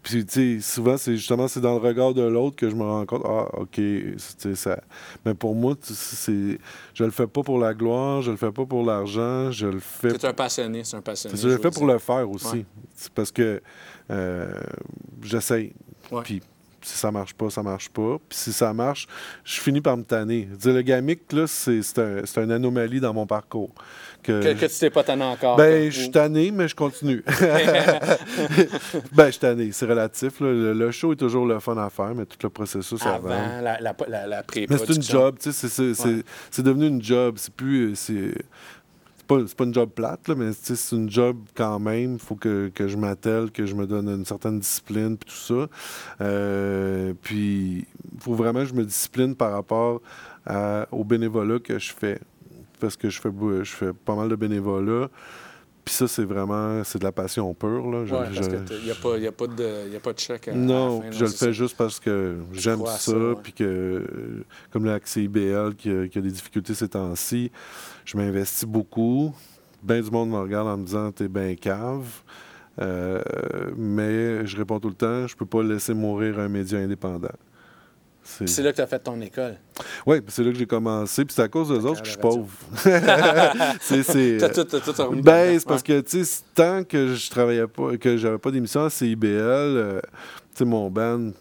Puis, 0.02 0.26
tu 0.26 0.60
sais, 0.60 0.62
souvent, 0.62 0.96
c'est 0.98 1.18
justement 1.18 1.48
c'est 1.50 1.60
dans 1.60 1.74
le 1.78 1.86
regard 1.86 2.14
de 2.14 2.22
l'autre 2.22 2.56
que 2.56 2.70
je 2.70 2.76
me 2.76 2.84
rends 2.84 3.06
compte, 3.06 3.22
ah, 3.26 3.48
OK, 3.60 3.82
ça. 4.56 4.80
Mais 5.26 5.34
pour 5.34 5.56
moi, 5.56 5.76
c'est, 5.82 6.58
je 6.94 7.04
le 7.04 7.12
fais 7.12 7.28
pas 7.28 7.44
pour 7.44 7.60
la 7.60 7.74
gloire, 7.74 8.22
je 8.22 8.32
le 8.32 8.38
fais 8.38 8.52
pas 8.52 8.66
pour 8.66 8.86
l'argent, 8.86 9.52
je 9.52 9.68
le 9.68 9.80
fais. 9.80 10.12
C'est 10.12 10.26
un 10.26 10.34
passionné, 10.34 10.84
c'est 10.86 10.96
un 10.98 11.02
passionné. 11.02 11.36
Je 11.38 11.50
le 11.50 11.58
fais 11.58 11.70
pour 11.70 11.86
le 11.86 11.98
faire 12.00 12.30
aussi. 12.30 12.48
Ouais. 12.60 12.66
C'est 12.96 13.12
parce 13.12 13.32
que 13.32 13.62
euh, 14.10 14.54
j'essaye. 15.22 15.74
Ouais. 16.12 16.22
Puis 16.24 16.42
si 16.82 16.98
ça 16.98 17.12
marche 17.12 17.34
pas, 17.34 17.50
ça 17.50 17.62
marche 17.62 17.90
pas. 17.90 18.18
Puis 18.30 18.38
si 18.38 18.54
ça 18.54 18.74
marche, 18.74 19.06
je 19.44 19.60
finis 19.60 19.82
par 19.82 19.98
me 19.98 20.04
tanner. 20.04 20.46
Dire, 20.46 20.74
le 20.74 20.82
gamic, 20.82 21.32
là, 21.34 21.46
c'est, 21.46 21.82
c'est, 21.82 22.00
un- 22.00 22.26
c'est 22.26 22.42
une 22.42 22.52
anomalie 22.52 23.02
dans 23.02 23.14
mon 23.14 23.28
parcours. 23.28 23.72
Que, 24.22 24.44
Que, 24.44 24.60
que 24.60 24.66
tu 24.66 24.80
t'es 24.80 24.90
pas 24.90 25.04
tanné 25.04 25.24
encore. 25.24 25.56
ben, 25.56 25.86
que- 25.86 25.92
je 25.92 26.00
suis 26.02 26.12
tanné, 26.12 26.52
mais 26.52 26.68
je 26.68 26.76
continue. 26.76 27.24
ben, 29.14 29.26
je 29.28 29.32
suis 29.32 29.40
tanné, 29.40 29.72
c'est 29.72 29.86
relatif. 29.86 30.40
là. 30.40 30.48
Le, 30.52 30.74
le 30.74 30.92
show 30.92 31.14
est 31.14 31.18
toujours 31.18 31.46
le 31.46 31.60
fun 31.60 31.78
à 31.78 31.90
faire, 31.90 32.14
mais 32.16 32.26
tout 32.26 32.38
le 32.44 32.50
processus 32.50 33.02
avant. 33.06 33.30
avant 33.30 33.62
la, 33.62 33.80
la, 33.80 33.96
la, 34.08 34.28
la 34.28 34.44
Mais 34.56 34.78
c'est 34.78 34.96
une 34.96 35.02
job, 35.02 35.38
tu 35.40 35.52
sais, 35.52 35.68
c'est- 35.70 36.06
Ouais. 36.06 36.24
devenu 36.64 36.88
une 36.88 37.02
job. 37.02 37.36
C'est 37.38 37.54
plus. 37.54 37.96
C'est 37.96 38.34
c'est 39.18 39.26
pas, 39.28 39.38
c'est 39.48 39.56
pas 39.56 39.64
une 39.66 39.74
job 39.74 39.90
plate, 39.92 40.28
là, 40.28 40.36
mais 40.36 40.52
c'est 40.54 40.96
une 40.96 41.10
job 41.10 41.38
quand 41.56 41.80
même. 41.80 42.14
Il 42.14 42.20
faut 42.20 42.36
que, 42.36 42.72
que 42.74 42.88
je 42.88 42.98
m'attelle, 42.98 43.52
que 43.52 43.66
je 43.68 43.76
me 43.76 43.86
donne 43.86 44.10
une 44.10 44.26
certaine 44.26 44.60
discipline, 44.60 45.18
puis 45.18 45.30
tout 45.30 45.36
ça. 45.56 45.68
Euh, 46.22 47.14
puis, 47.22 47.86
il 48.14 48.20
faut 48.22 48.34
vraiment 48.34 48.62
que 48.62 48.66
je 48.66 48.74
me 48.74 48.84
discipline 48.84 49.36
par 49.36 49.52
rapport 49.52 50.02
à- 50.48 50.88
au 50.92 51.04
bénévolat 51.04 51.60
que 51.60 51.78
je 51.78 51.94
fais. 51.94 52.20
Parce 52.80 52.96
que 52.96 53.10
je 53.10 53.20
fais, 53.22 53.30
je 53.64 53.72
fais 53.72 53.94
pas 53.94 54.16
mal 54.16 54.30
de 54.30 54.36
bénévolat. 54.36 55.10
Puis 55.86 55.96
ça, 55.96 56.08
c'est 56.08 56.24
vraiment 56.26 56.84
c'est 56.84 57.00
de 57.00 57.04
la 57.04 57.12
passion 57.12 57.52
pure. 57.54 57.90
Là. 57.90 58.06
Je- 58.06 58.14
Ouais, 58.14 58.22
parce 58.34 58.36
je- 58.36 58.42
qu'il 58.76 58.84
n'y 58.86 58.92
a, 58.92 58.96
pas- 58.96 59.18
y 59.18 59.28
a, 59.28 59.32
pas 59.32 59.48
de- 59.48 59.92
y 59.92 59.96
a 59.96 60.00
pas 60.00 60.14
de 60.14 60.20
chèque 60.20 60.48
à, 60.50 60.52
à 60.52 60.56
non, 60.56 61.00
la 61.00 61.06
fin, 61.06 61.12
je 61.12 61.24
le 61.26 61.30
ça. 61.32 61.46
fais 61.48 61.54
juste 61.54 61.76
parce 61.78 62.00
que 62.00 62.38
j'aime 62.52 62.86
ça, 62.86 63.14
puis 63.42 63.54
que, 63.54 64.06
comme 64.72 64.86
l'accès 64.86 65.24
IBL 65.24 65.76
qui 65.76 65.90
a, 65.90 66.08
qui 66.08 66.18
a 66.20 66.22
des 66.22 66.30
difficultés 66.32 66.74
ces 66.76 66.90
temps-ci, 66.90 67.52
je 68.06 68.18
m'investis 68.18 68.66
beaucoup. 68.66 69.34
Ben 69.82 70.04
du 70.04 70.12
monde 70.12 70.30
me 70.30 70.38
regarde 70.38 70.68
en 70.68 70.78
me 70.78 70.86
disant 70.86 71.12
«t'es 71.14 71.28
ben 71.30 71.56
cave 71.56 72.06
Euh, 72.82 73.22
mais 73.76 74.46
je 74.46 74.56
réponds 74.58 74.80
tout 74.80 74.88
le 74.90 74.94
temps 74.96 75.28
«je 75.28 75.36
peux 75.36 75.46
pas 75.46 75.64
laisser 75.64 75.94
mourir 75.94 76.40
un 76.40 76.48
média 76.50 76.78
indépendant». 76.80 77.28
C'est 78.46 78.62
là 78.64 78.72
que 78.72 78.76
tu 78.78 78.82
as 78.82 78.88
fait 78.88 79.00
ton 79.00 79.20
école. 79.22 79.56
Oui, 80.06 80.18
c'est 80.28 80.44
là 80.44 80.52
que 80.52 80.58
j'ai 80.58 80.66
commencé, 80.66 81.26
puis 81.26 81.34
c'est 81.34 81.42
à 81.42 81.48
cause 81.48 81.70
des 81.70 81.86
autres 81.86 82.02
que 82.02 82.06
je 82.06 82.12
suis 82.12 82.20
pauvre. 82.20 82.48
c'est... 83.82 84.38
tout, 84.54 84.64
t'as 84.64 84.80
tout 84.80 85.04
remis 85.10 85.22
ben, 85.22 85.58
c'est 85.60 85.68
parce 85.68 85.84
que, 85.84 86.00
tu 86.02 86.24
sais, 86.24 86.42
tant 86.54 86.84
que 86.84 87.16
je 87.16 87.30
travaillais 87.30 87.68
pas, 87.68 87.98
que 87.98 88.18
j'avais 88.18 88.38
pas 88.38 88.52
d'émission 88.52 88.84
à 88.86 88.90
CIBL, 88.90 89.28
euh, 89.28 90.00
tu 90.54 90.60
sais, 90.60 90.66
mon 90.66 90.90
band, 90.90 91.32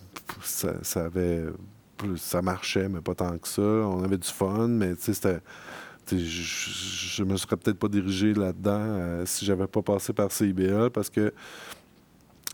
ça, 0.42 0.74
ça 0.82 1.04
avait. 1.04 1.44
Ça 2.16 2.40
marchait, 2.42 2.88
mais 2.88 3.00
pas 3.00 3.14
tant 3.16 3.36
que 3.38 3.48
ça. 3.48 3.60
On 3.60 4.04
avait 4.04 4.18
du 4.18 4.28
fun, 4.28 4.68
mais 4.68 4.94
tu 4.94 5.02
sais, 5.02 5.14
c'était. 5.14 5.40
je- 6.12 6.16
je 7.16 7.24
me 7.24 7.36
serais 7.36 7.56
peut-être 7.56 7.78
pas 7.78 7.88
dirigé 7.88 8.34
là-dedans 8.34 8.70
euh, 8.80 9.22
si 9.26 9.44
j'avais 9.44 9.66
pas 9.66 9.82
passé 9.82 10.12
par 10.12 10.30
CIBL 10.30 10.90
parce 10.90 11.10
que 11.10 11.32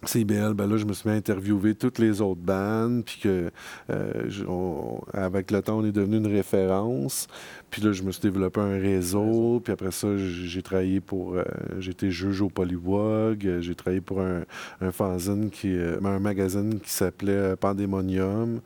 CIBL, 0.06 0.54
ben 0.54 0.68
là, 0.68 0.76
je 0.76 0.84
me 0.84 0.92
suis 0.92 1.08
mis 1.08 1.14
à 1.14 1.18
interviewer 1.18 1.74
toutes 1.74 1.98
les 1.98 2.20
autres 2.20 2.40
bandes, 2.40 3.04
puis 3.04 3.18
que 3.22 3.50
euh, 3.90 4.24
je- 4.28 4.44
on- 4.46 5.00
avec 5.12 5.50
le 5.50 5.62
temps, 5.62 5.78
on 5.78 5.84
est 5.84 5.92
devenu 5.92 6.16
une 6.18 6.26
référence. 6.26 7.26
Puis 7.70 7.82
là, 7.82 7.92
je 7.92 8.02
me 8.02 8.12
suis 8.12 8.22
développé 8.22 8.60
un 8.60 8.78
réseau, 8.78 9.60
puis 9.62 9.72
après 9.72 9.90
ça, 9.90 10.16
j'ai 10.16 10.62
travaillé 10.62 11.00
pour... 11.00 11.34
euh, 11.34 11.42
été 11.94 12.10
juge 12.10 12.40
au 12.40 12.48
Polywog, 12.48 13.58
j'ai 13.60 13.74
travaillé 13.74 14.00
pour 14.00 14.20
un, 14.20 14.42
un 14.80 14.90
fanzine, 14.90 15.50
qui, 15.50 15.72
euh, 15.76 15.98
un 16.04 16.18
magazine 16.18 16.80
qui 16.80 16.90
s'appelait 16.90 17.32
euh, 17.32 17.56
Pandemonium. 17.56 18.60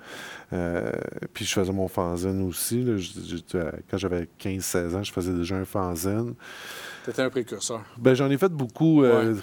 Euh, 0.52 0.90
puis 1.34 1.44
je 1.44 1.52
faisais 1.52 1.72
mon 1.72 1.88
fanzine 1.88 2.42
aussi. 2.46 2.82
là. 2.82 2.96
J- 2.96 3.14
j'étais 3.26 3.60
quand 3.90 3.98
j'avais 3.98 4.28
15-16 4.38 4.94
ans, 4.96 5.02
je 5.02 5.12
faisais 5.12 5.32
déjà 5.32 5.56
un 5.56 5.64
fanzine. 5.64 6.34
Tu 7.04 7.10
étais 7.10 7.22
un 7.22 7.30
précurseur. 7.30 7.82
Ben, 7.96 8.14
j'en 8.14 8.30
ai 8.30 8.36
fait 8.38 8.48
beaucoup. 8.50 9.02
euh, 9.02 9.34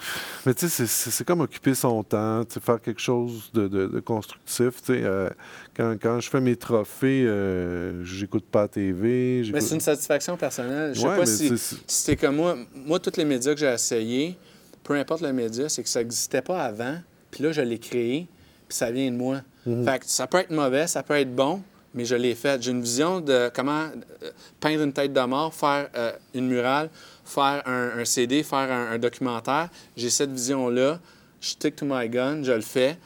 Mais 0.44 0.54
tu 0.54 0.68
sais, 0.68 0.86
c'est- 0.86 1.24
comme 1.24 1.40
occuper 1.40 1.74
son 1.74 2.02
temps, 2.04 2.42
faire 2.60 2.80
quelque 2.80 3.00
chose 3.00 3.50
de, 3.52 3.66
de- 3.68 3.86
de 3.86 4.00
constructif. 4.00 4.82
tu 4.82 4.94
sais, 4.94 5.00
euh, 5.04 5.28
quand, 5.76 5.96
quand 6.00 6.20
je 6.20 6.30
fais 6.30 6.40
mes 6.40 6.56
trophées, 6.56 7.24
euh, 7.26 8.04
j'écoute 8.04 8.44
pas 8.44 8.62
la 8.62 8.68
TV. 8.68 9.42
Mais 9.52 9.60
c'est 9.60 9.74
une 9.74 9.80
satisfaction 9.80 10.36
personnelle. 10.36 10.94
Je 10.94 11.00
sais 11.00 11.06
Ouais, 11.08 11.16
pas 11.16 11.26
si, 11.26 11.52
si 11.86 12.16
comme 12.16 12.36
moi. 12.36 12.56
Moi, 12.74 12.98
tous 13.00 13.16
les 13.16 13.24
médias 13.24 13.52
que 13.54 13.60
j'ai 13.60 13.72
essayés, 13.72 14.36
peu 14.84 14.94
importe 14.94 15.22
le 15.22 15.32
média, 15.32 15.68
c'est 15.68 15.82
que 15.82 15.88
ça 15.88 16.00
n'existait 16.00 16.42
pas 16.42 16.62
avant. 16.62 16.96
Puis 17.30 17.42
là, 17.42 17.52
je 17.52 17.60
l'ai 17.60 17.78
créé, 17.78 18.28
puis 18.68 18.76
ça 18.76 18.90
vient 18.90 19.10
de 19.10 19.16
moi. 19.16 19.40
Mhm. 19.66 19.84
Fait 19.84 19.98
que 19.98 20.04
ça 20.06 20.26
peut 20.28 20.38
être 20.38 20.50
mauvais, 20.52 20.86
ça 20.86 21.02
peut 21.02 21.14
être 21.14 21.34
bon, 21.34 21.60
mais 21.96 22.04
je 22.04 22.14
l'ai 22.14 22.34
fait. 22.34 22.62
J'ai 22.62 22.70
une 22.70 22.82
vision 22.82 23.20
de 23.20 23.50
comment 23.54 23.86
euh, 24.22 24.30
peindre 24.60 24.82
une 24.82 24.92
tête 24.92 25.12
de 25.12 25.20
mort, 25.20 25.52
faire 25.54 25.88
euh, 25.96 26.12
une 26.34 26.46
murale, 26.48 26.90
faire 27.24 27.62
un, 27.66 27.98
un 27.98 28.04
CD, 28.04 28.42
faire 28.42 28.70
un, 28.70 28.92
un 28.92 28.98
documentaire. 28.98 29.68
J'ai 29.96 30.10
cette 30.10 30.30
vision-là. 30.30 31.00
Je 31.40 31.48
stick 31.48 31.76
to 31.76 31.86
my 31.88 32.08
gun, 32.08 32.42
je 32.42 32.52
le 32.52 32.60
fais. 32.60 32.96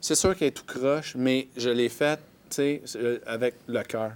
C'est 0.00 0.14
sûr 0.14 0.36
qu'elle 0.36 0.48
est 0.48 0.52
tout 0.52 0.64
croche, 0.66 1.14
mais 1.16 1.48
je 1.56 1.68
l'ai 1.70 1.88
fait, 1.88 2.16
tu 2.50 2.56
sais, 2.56 2.82
euh, 2.96 3.18
avec 3.26 3.54
le 3.66 3.82
cœur. 3.82 4.12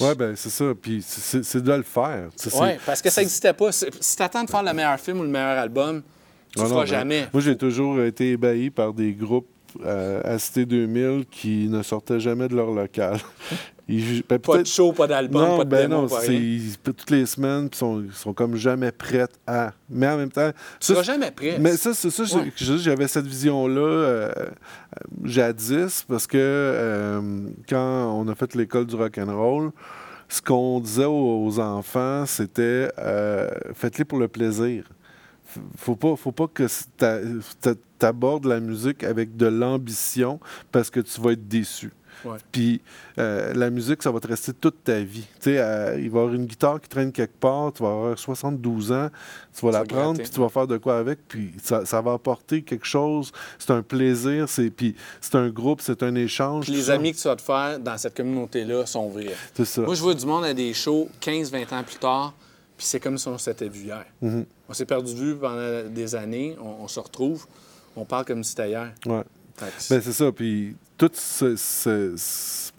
Ouais, 0.00 0.14
ben 0.14 0.34
c'est 0.36 0.50
ça. 0.50 0.72
Puis 0.80 1.02
c'est- 1.02 1.60
de 1.60 1.72
le 1.72 1.82
faire. 1.82 2.28
Oui, 2.54 2.68
parce 2.86 3.02
que 3.02 3.10
ça 3.10 3.20
n'existait 3.20 3.52
pas. 3.52 3.70
Si 3.72 4.16
tu 4.16 4.22
attends 4.22 4.44
de 4.44 4.50
faire 4.50 4.62
le 4.62 4.72
meilleur 4.72 4.98
film 4.98 5.20
ou 5.20 5.22
le 5.22 5.28
meilleur 5.28 5.58
album, 5.58 6.02
tu 6.52 6.58
ne 6.60 6.64
non, 6.64 6.70
feras 6.70 6.80
ben, 6.82 6.86
jamais. 6.86 7.28
Moi, 7.32 7.42
j'ai 7.42 7.56
toujours 7.56 8.00
été 8.00 8.30
ébahi 8.32 8.70
par 8.70 8.92
des 8.94 9.12
groupes 9.12 9.48
euh, 9.84 10.20
à 10.24 10.38
Cité 10.38 10.64
2000 10.66 11.26
qui 11.30 11.66
ne 11.68 11.82
sortaient 11.82 12.20
jamais 12.20 12.46
de 12.48 12.54
leur 12.54 12.70
local. 12.70 13.18
Ils- 13.86 14.22
ben, 14.26 14.38
Pas 14.38 14.58
de 14.62 14.66
show, 14.66 14.92
pas 14.92 15.06
d'album, 15.06 15.42
non, 15.42 15.56
pas 15.58 15.64
de 15.64 15.68
ben 15.68 15.88
démo, 15.90 16.02
non, 16.02 16.08
c'est 16.08 16.34
ils- 16.34 16.78
toutes 16.82 17.10
les 17.10 17.26
semaines, 17.26 17.68
sont, 17.72 18.02
ils 18.02 18.12
sont 18.14 18.32
comme 18.32 18.56
jamais 18.56 18.90
prêts 18.92 19.26
à. 19.46 19.72
Mais 19.90 20.08
en 20.08 20.16
même 20.16 20.30
temps, 20.30 20.50
ça, 20.80 20.94
seras 20.94 21.02
jamais 21.02 21.30
prêt. 21.30 21.58
Mais 21.60 21.76
ça, 21.76 21.92
c'est 21.92 22.08
ça, 22.10 22.22
Ouais. 22.36 22.50
j'avais 22.56 23.06
cette 23.08 23.26
vision-là 23.26 23.80
euh, 23.82 24.32
jadis, 25.24 26.04
parce 26.08 26.26
que 26.26 26.38
euh, 26.40 27.20
quand 27.68 28.14
on 28.18 28.26
a 28.28 28.34
fait 28.34 28.54
l'école 28.54 28.86
du 28.86 28.94
rock'n'roll, 28.96 29.70
ce 30.28 30.40
qu'on 30.40 30.80
disait 30.80 31.04
aux, 31.04 31.44
aux 31.46 31.58
enfants, 31.60 32.24
c'était 32.26 32.88
euh, 32.98 33.50
faites-les 33.74 34.04
pour 34.04 34.18
le 34.18 34.28
plaisir. 34.28 34.84
Faut 35.76 35.94
pas, 35.94 36.16
faut 36.16 36.32
pas 36.32 36.48
que 36.48 36.66
tu 36.66 38.06
abordes 38.06 38.46
la 38.46 38.60
musique 38.60 39.04
avec 39.04 39.36
de 39.36 39.46
l'ambition 39.46 40.40
parce 40.72 40.90
que 40.90 41.00
tu 41.00 41.20
vas 41.20 41.32
être 41.32 41.46
déçu. 41.46 41.92
Ouais. 42.24 42.38
Puis 42.52 42.80
euh, 43.18 43.52
la 43.54 43.70
musique, 43.70 44.02
ça 44.02 44.10
va 44.10 44.20
te 44.20 44.26
rester 44.26 44.52
toute 44.52 44.84
ta 44.84 45.00
vie. 45.00 45.26
Tu 45.40 45.50
sais, 45.50 45.58
euh, 45.58 45.98
il 45.98 46.10
va 46.10 46.20
y 46.20 46.22
avoir 46.22 46.34
une 46.34 46.46
guitare 46.46 46.80
qui 46.80 46.88
traîne 46.88 47.12
quelque 47.12 47.38
part, 47.38 47.72
tu 47.72 47.82
vas 47.82 47.90
avoir 47.90 48.18
72 48.18 48.92
ans, 48.92 49.10
tu 49.56 49.66
vas 49.66 49.72
la 49.72 49.84
prendre, 49.84 50.20
puis 50.20 50.30
tu 50.30 50.40
vas 50.40 50.48
faire 50.48 50.66
de 50.66 50.76
quoi 50.78 50.98
avec, 50.98 51.20
puis 51.28 51.52
ça, 51.62 51.84
ça 51.84 52.00
va 52.00 52.12
apporter 52.14 52.62
quelque 52.62 52.86
chose. 52.86 53.32
C'est 53.58 53.70
un 53.70 53.82
plaisir, 53.82 54.48
c'est 54.48 54.70
puis 54.70 54.94
c'est 55.20 55.34
un 55.36 55.48
groupe, 55.48 55.80
c'est 55.80 56.02
un 56.02 56.14
échange. 56.14 56.64
Puis 56.64 56.74
les 56.74 56.90
amis 56.90 57.12
que 57.12 57.18
tu 57.18 57.28
vas 57.28 57.36
te 57.36 57.42
faire 57.42 57.78
dans 57.78 57.98
cette 57.98 58.16
communauté-là 58.16 58.86
sont 58.86 59.08
vrais. 59.08 59.34
C'est 59.54 59.64
ça. 59.64 59.82
Moi, 59.82 59.94
je 59.94 60.02
vois 60.02 60.14
du 60.14 60.26
monde 60.26 60.44
à 60.44 60.54
des 60.54 60.72
shows 60.72 61.08
15-20 61.20 61.74
ans 61.74 61.82
plus 61.82 61.96
tard, 61.96 62.34
puis 62.76 62.86
c'est 62.86 63.00
comme 63.00 63.18
si 63.18 63.28
on 63.28 63.38
s'était 63.38 63.68
vu 63.68 63.84
hier. 63.84 64.04
Mhm. 64.20 64.46
On 64.68 64.72
s'est 64.72 64.86
perdu 64.86 65.12
de 65.12 65.18
vue 65.18 65.36
pendant 65.36 65.88
des 65.88 66.14
années, 66.14 66.56
on, 66.60 66.84
on 66.84 66.88
se 66.88 66.98
retrouve, 66.98 67.46
on 67.96 68.04
parle 68.04 68.24
comme 68.24 68.42
si 68.42 68.50
c'était 68.50 68.70
hier. 68.70 68.92
Ouais. 69.06 69.22
Ben, 69.60 69.68
c'est 69.78 70.12
ça. 70.12 70.32
Puis, 70.32 70.74
tout 70.96 71.10
ce, 71.12 71.56
ce- 71.56 72.14
ce- 72.16 72.72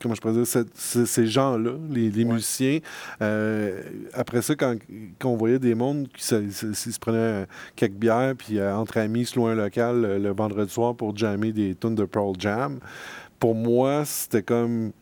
comment 0.00 0.14
je 0.14 0.20
pourrais 0.20 0.34
dire, 0.34 0.46
ce- 0.46 0.66
ce- 0.74 1.04
ces 1.06 1.26
gens-là, 1.26 1.72
les, 1.88 2.10
les 2.10 2.24
Ouais. 2.24 2.32
musiciens, 2.34 2.78
euh, 3.22 3.80
après 4.12 4.42
ça, 4.42 4.54
quand, 4.54 4.76
quand 5.18 5.28
on 5.30 5.36
voyait 5.36 5.58
des 5.58 5.74
mondes 5.74 6.08
qui 6.08 6.24
se, 6.24 6.50
se- 6.50 6.72
se- 6.72 6.90
se 6.92 6.98
prenaient 6.98 7.18
euh, 7.18 7.46
quelques 7.76 7.94
bières, 7.94 8.34
puis 8.36 8.58
euh, 8.58 8.76
entre 8.76 8.98
amis, 8.98 9.24
se 9.26 9.38
un 9.38 9.54
local 9.54 10.20
le 10.22 10.30
vendredi 10.32 10.72
soir 10.72 10.94
pour 10.94 11.16
jammer 11.16 11.52
des 11.52 11.74
tunes 11.74 11.94
de 11.94 12.04
Pearl 12.04 12.34
Jam, 12.38 12.78
pour 13.38 13.54
moi, 13.54 14.04
c'était 14.04 14.42
comme 14.42 14.92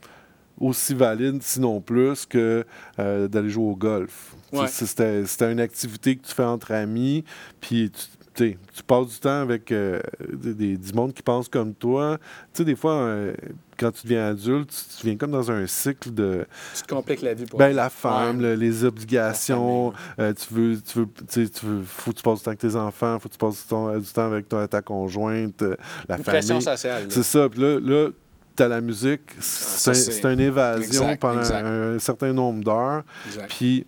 aussi 0.61 0.94
valide, 0.94 1.42
sinon 1.42 1.80
plus, 1.80 2.24
que 2.26 2.64
euh, 2.98 3.26
d'aller 3.28 3.50
jouer 3.50 3.64
au 3.64 3.76
golf. 3.76 4.36
Ouais. 4.53 4.66
C'était 4.68 5.50
une 5.50 5.61
activité 5.61 6.14
que 6.16 6.26
tu 6.26 6.34
fais 6.34 6.44
entre 6.44 6.72
amis, 6.72 7.24
puis 7.61 7.90
tu, 7.90 8.03
tu 8.34 8.82
passes 8.86 9.06
du 9.08 9.18
temps 9.18 9.40
avec 9.42 9.70
euh, 9.72 10.00
des, 10.32 10.76
du 10.76 10.92
monde 10.92 11.12
qui 11.12 11.22
pense 11.22 11.48
comme 11.48 11.74
toi. 11.74 12.18
Tu 12.52 12.58
sais, 12.58 12.64
des 12.64 12.76
fois, 12.76 12.92
euh, 12.94 13.34
quand 13.78 13.90
tu 13.90 14.02
deviens 14.06 14.28
adulte, 14.28 14.70
tu, 14.70 14.96
tu 15.00 15.06
viens 15.06 15.16
comme 15.16 15.30
dans 15.32 15.50
un 15.50 15.66
cycle 15.66 16.12
de 16.12 16.46
tu 16.74 16.82
te 16.82 16.88
compliques 16.94 17.22
la 17.22 17.34
vie 17.34 17.44
pour 17.46 17.58
ben, 17.58 17.74
la 17.74 17.90
femme, 17.90 18.38
Ouais. 18.38 18.42
le- 18.42 18.54
les 18.54 18.84
obligations. 18.84 19.92
euh, 20.18 20.32
tu 20.34 20.54
veux, 20.54 20.80
tu 20.80 20.98
veux, 21.00 21.08
tu 21.28 21.66
veux, 21.66 21.82
faut 21.82 22.12
que 22.12 22.16
tu 22.16 22.22
passes 22.22 22.38
du 22.38 22.44
temps 22.44 22.50
avec 22.50 22.60
tes 22.60 22.76
enfants, 22.76 23.18
faut 23.18 23.28
que 23.28 23.34
tu 23.34 23.38
passes 23.38 23.62
du 23.62 23.68
temps, 23.68 23.96
du 23.98 24.06
temps 24.12 24.26
avec 24.26 24.48
ta, 24.48 24.68
ta 24.68 24.82
conjointe, 24.82 25.62
euh, 25.62 25.76
la 26.08 26.16
Une 26.16 26.24
famille. 26.24 26.40
pression 26.40 26.60
sociale. 26.60 27.04
C'est 27.08 27.22
ça. 27.22 27.48
Puis 27.48 27.60
là, 27.60 27.78
là 27.80 28.08
tu 28.54 28.62
as 28.62 28.68
la 28.68 28.80
musique. 28.82 29.22
C'est 29.40 29.90
un- 29.90 29.94
c'est- 29.94 30.24
une 30.30 30.40
évasion 30.40 31.04
Exact, 31.04 31.20
pendant 31.20 31.40
exact. 31.40 31.64
un, 31.64 31.98
certain 31.98 32.32
nombre 32.34 32.62
d'heures. 32.62 33.02
Puis, 33.48 33.86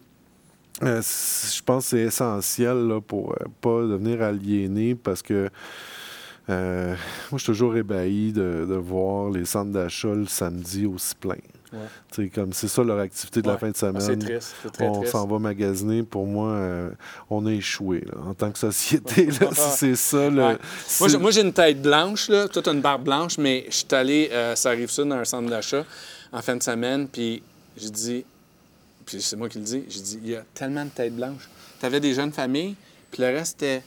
euh, 0.83 1.01
je 1.03 1.63
pense 1.63 1.85
que 1.85 1.91
c'est 1.91 2.01
essentiel 2.01 2.89
là, 2.89 3.01
pour 3.01 3.33
euh, 3.33 3.45
pas 3.61 3.83
devenir 3.83 4.23
aliéné 4.23 4.95
parce 4.95 5.23
que 5.23 5.49
euh, 6.51 6.89
moi, 6.89 6.97
je 7.33 7.37
suis 7.39 7.47
toujours 7.47 7.75
ébahi 7.77 8.33
de, 8.33 8.67
de 8.69 8.75
voir 8.75 9.31
les 9.31 9.45
centres 9.47 9.71
d'achat 9.73 10.09
le 10.09 10.27
samedi 10.27 10.85
aussi. 10.85 11.15
Ouais. 11.25 11.39
Sais, 12.13 12.29
Comme 12.29 12.53
c'est 12.53 12.69
ça 12.69 12.85
leur 12.85 12.99
activité 13.01 13.41
de 13.41 13.49
la 13.49 13.57
fin 13.57 13.69
de 13.69 13.73
Ah, 13.73 13.91
C'est 13.95 14.01
semaine. 14.01 14.19
triste. 14.19 14.55
C'est 14.63 14.71
très 14.73 14.87
on 14.87 14.99
triste. 14.99 15.13
s'en 15.13 15.27
va 15.27 15.39
magasiner. 15.39 16.03
Pour 16.03 16.27
moi, 16.27 16.51
euh, 16.51 16.91
on 17.31 17.47
a 17.47 17.51
échoué 17.51 18.05
là, 18.07 18.21
en 18.29 18.35
tant 18.35 18.51
que 18.53 18.59
société. 18.59 19.27
là, 19.41 19.49
si 19.55 19.71
c'est 19.79 19.97
ça. 19.97 20.29
Ouais. 20.29 20.57
Moi, 21.19 21.31
j'ai- 21.31 21.41
une 21.41 21.53
tête 21.53 21.81
blanche, 21.81 22.29
là. 22.29 22.47
Toi, 22.47 22.63
t'as 22.63 22.73
une 22.75 22.81
barbe 22.83 23.05
blanche, 23.05 23.39
mais 23.39 23.65
je 23.71 23.77
suis 23.77 23.87
allé, 23.93 24.29
euh, 24.33 24.55
ça 24.55 24.69
arrive 24.71 24.91
ça, 24.91 25.03
dans 25.05 25.17
un 25.17 25.25
centre 25.25 25.49
d'achat 25.49 25.85
en 26.33 26.43
fin 26.43 26.57
de 26.57 26.63
semaine, 26.63 27.09
puis 27.09 27.43
j'ai 27.77 27.91
dit, 27.91 28.25
puis 29.07 29.21
c'est 29.23 29.37
moi 29.37 29.49
qui 29.49 29.59
le 29.59 29.65
dis, 29.65 29.85
j'ai 29.89 30.01
dit, 30.01 30.19
il 30.23 30.31
y 30.31 30.37
a 30.37 30.43
tellement 30.55 30.85
de 30.85 30.91
têtes 30.91 31.15
blanches. 31.15 31.49
T'avais 31.81 32.01
des 32.01 32.15
jeunes 32.15 32.33
familles, 32.33 32.75
puis 33.11 33.23
le 33.23 33.29
reste, 33.29 33.57
c'était 33.61 33.83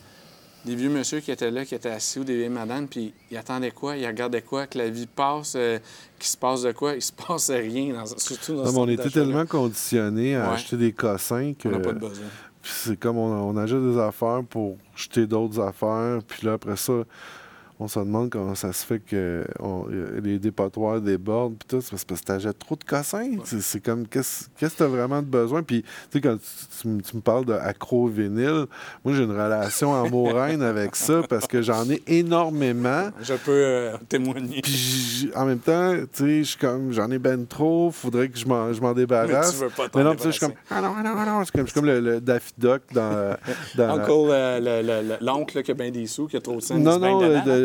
des 0.66 0.76
vieux 0.76 0.90
monsieur 0.90 1.20
qui 1.22 1.32
étaient 1.32 1.50
là, 1.52 1.64
qui 1.66 1.76
étaient 1.76 1.90
assis, 1.90 2.20
ou 2.20 2.24
des 2.24 2.36
vieilles 2.36 2.50
madames, 2.50 2.88
puis 2.88 3.14
ils 3.32 3.38
attendaient 3.38 3.72
quoi, 3.72 3.96
ils 3.96 4.06
regardaient 4.06 4.42
quoi, 4.42 4.68
que 4.68 4.78
la 4.78 4.90
vie 4.90 5.08
passe, 5.08 5.54
euh, 5.56 5.80
qu'il 6.20 6.28
se 6.28 6.36
passe 6.38 6.64
de 6.64 6.72
quoi? 6.74 6.94
Il 6.96 7.02
se 7.02 7.12
passe 7.28 7.50
rien, 7.50 7.94
dans, 7.94 8.06
surtout 8.06 8.56
dans 8.56 8.64
Non, 8.66 8.72
ce 8.72 8.78
on 8.78 8.88
était 8.90 9.10
tellement 9.10 9.46
conditionnés 9.46 10.36
à 10.36 10.50
Ouais. 10.50 10.56
acheter 10.56 10.78
des 10.78 10.92
cossins 10.92 11.54
que 11.54 11.68
On 11.70 11.72
n'a 11.72 11.80
pas 11.80 11.94
de 11.94 12.00
besoin. 12.00 12.26
puis 12.62 12.72
c'est 12.76 13.00
comme 13.00 13.18
on, 13.18 13.32
on 13.32 13.56
achète 13.58 13.82
des 13.82 13.98
affaires 13.98 14.42
pour 14.50 14.78
jeter 14.96 15.26
d'autres 15.26 15.60
affaires. 15.62 16.20
Puis 16.28 16.46
là, 16.46 16.54
après 16.54 16.76
ça, 16.76 16.94
on 17.80 17.88
se 17.88 18.00
demande 18.00 18.30
comment 18.32 18.56
ça 18.56 18.74
se 18.74 18.86
fait 18.86 19.00
que 19.00 19.46
on- 19.60 19.86
euh, 19.92 20.20
les 20.24 20.40
dépotoirs 20.40 21.00
débordent. 21.02 21.56
Puis 21.60 21.68
tout, 21.68 21.82
c'est 21.82 21.92
parce 21.92 22.06
parce 22.06 22.22
que 22.22 22.26
t'achètes 22.26 22.58
trop 22.60 22.76
de 22.76 22.84
cossins. 22.84 23.30
C'est- 23.44 23.62
C'est 23.62 23.80
comme, 23.82 24.08
qu'est-ce 24.08 24.46
qu'est-ce 24.58 24.74
que 24.74 24.80
t'as 24.80 24.88
vraiment 24.88 25.22
de 25.22 25.28
besoin? 25.28 25.62
Puis, 25.62 25.84
tu 25.84 25.90
sais, 26.14 26.22
quand 26.22 26.38
tu, 26.38 26.82
tu 26.82 26.88
me- 26.88 27.02
tu 27.02 27.16
me 27.16 27.22
parles 27.22 27.46
d'accro-vinyle, 27.46 28.66
moi, 29.04 29.14
j'ai 29.14 29.24
une 29.24 29.32
relation 29.32 29.94
amoureuse 29.96 30.62
avec 30.62 30.96
ça 30.96 31.22
parce 31.30 31.48
que 31.48 31.62
j'en 31.62 31.90
ai 31.90 32.02
énormément. 32.08 33.10
Je 33.22 33.34
peux 33.34 33.52
euh, 33.52 33.98
témoigner. 34.10 34.62
Puis 34.62 35.30
en 35.36 35.46
même 35.46 35.60
temps, 35.60 35.94
tu 36.14 36.24
sais, 36.24 36.38
je 36.40 36.44
suis 36.44 36.58
comme, 36.58 36.92
j'en 36.92 37.10
ai 37.12 37.20
ben 37.20 37.46
trop, 37.46 37.92
faudrait 37.92 38.30
que 38.30 38.38
je 38.38 38.46
m'en 38.48 38.74
je 38.74 38.82
m'en 38.82 38.94
débarrasse. 38.94 39.54
Mais 39.54 39.60
tu 39.60 39.64
veux 39.66 39.70
pas 39.70 39.90
t'en 39.90 40.00
Mais 40.00 40.04
non, 40.06 40.16
je 40.24 40.30
suis 40.30 40.40
comme, 40.40 40.54
ah 40.70 40.82
non, 40.82 40.94
ah 40.98 41.04
non, 41.04 41.12
ah 41.18 41.26
non. 41.26 41.40
Je 41.40 41.44
suis 41.46 41.52
comme, 41.54 41.68
comme 41.70 41.86
le, 41.86 42.00
le 42.00 42.22
Daffy 42.22 42.54
Duck 42.58 42.82
dans. 42.94 43.36
dans 43.76 43.90
Uncle, 44.00 44.12
euh, 44.12 44.60
le- 44.60 44.88
le- 44.88 45.08
le- 45.10 45.18
l'oncle 45.26 45.62
qui 45.64 45.72
a 45.72 45.74
bien 45.74 45.92
des 45.92 46.08
sous, 46.08 46.28
qui 46.28 46.38
a 46.38 46.42
trop 46.42 46.56
de 46.56 46.62
scènes. 46.62 46.84
non, 46.84 47.00
non. 47.20 47.20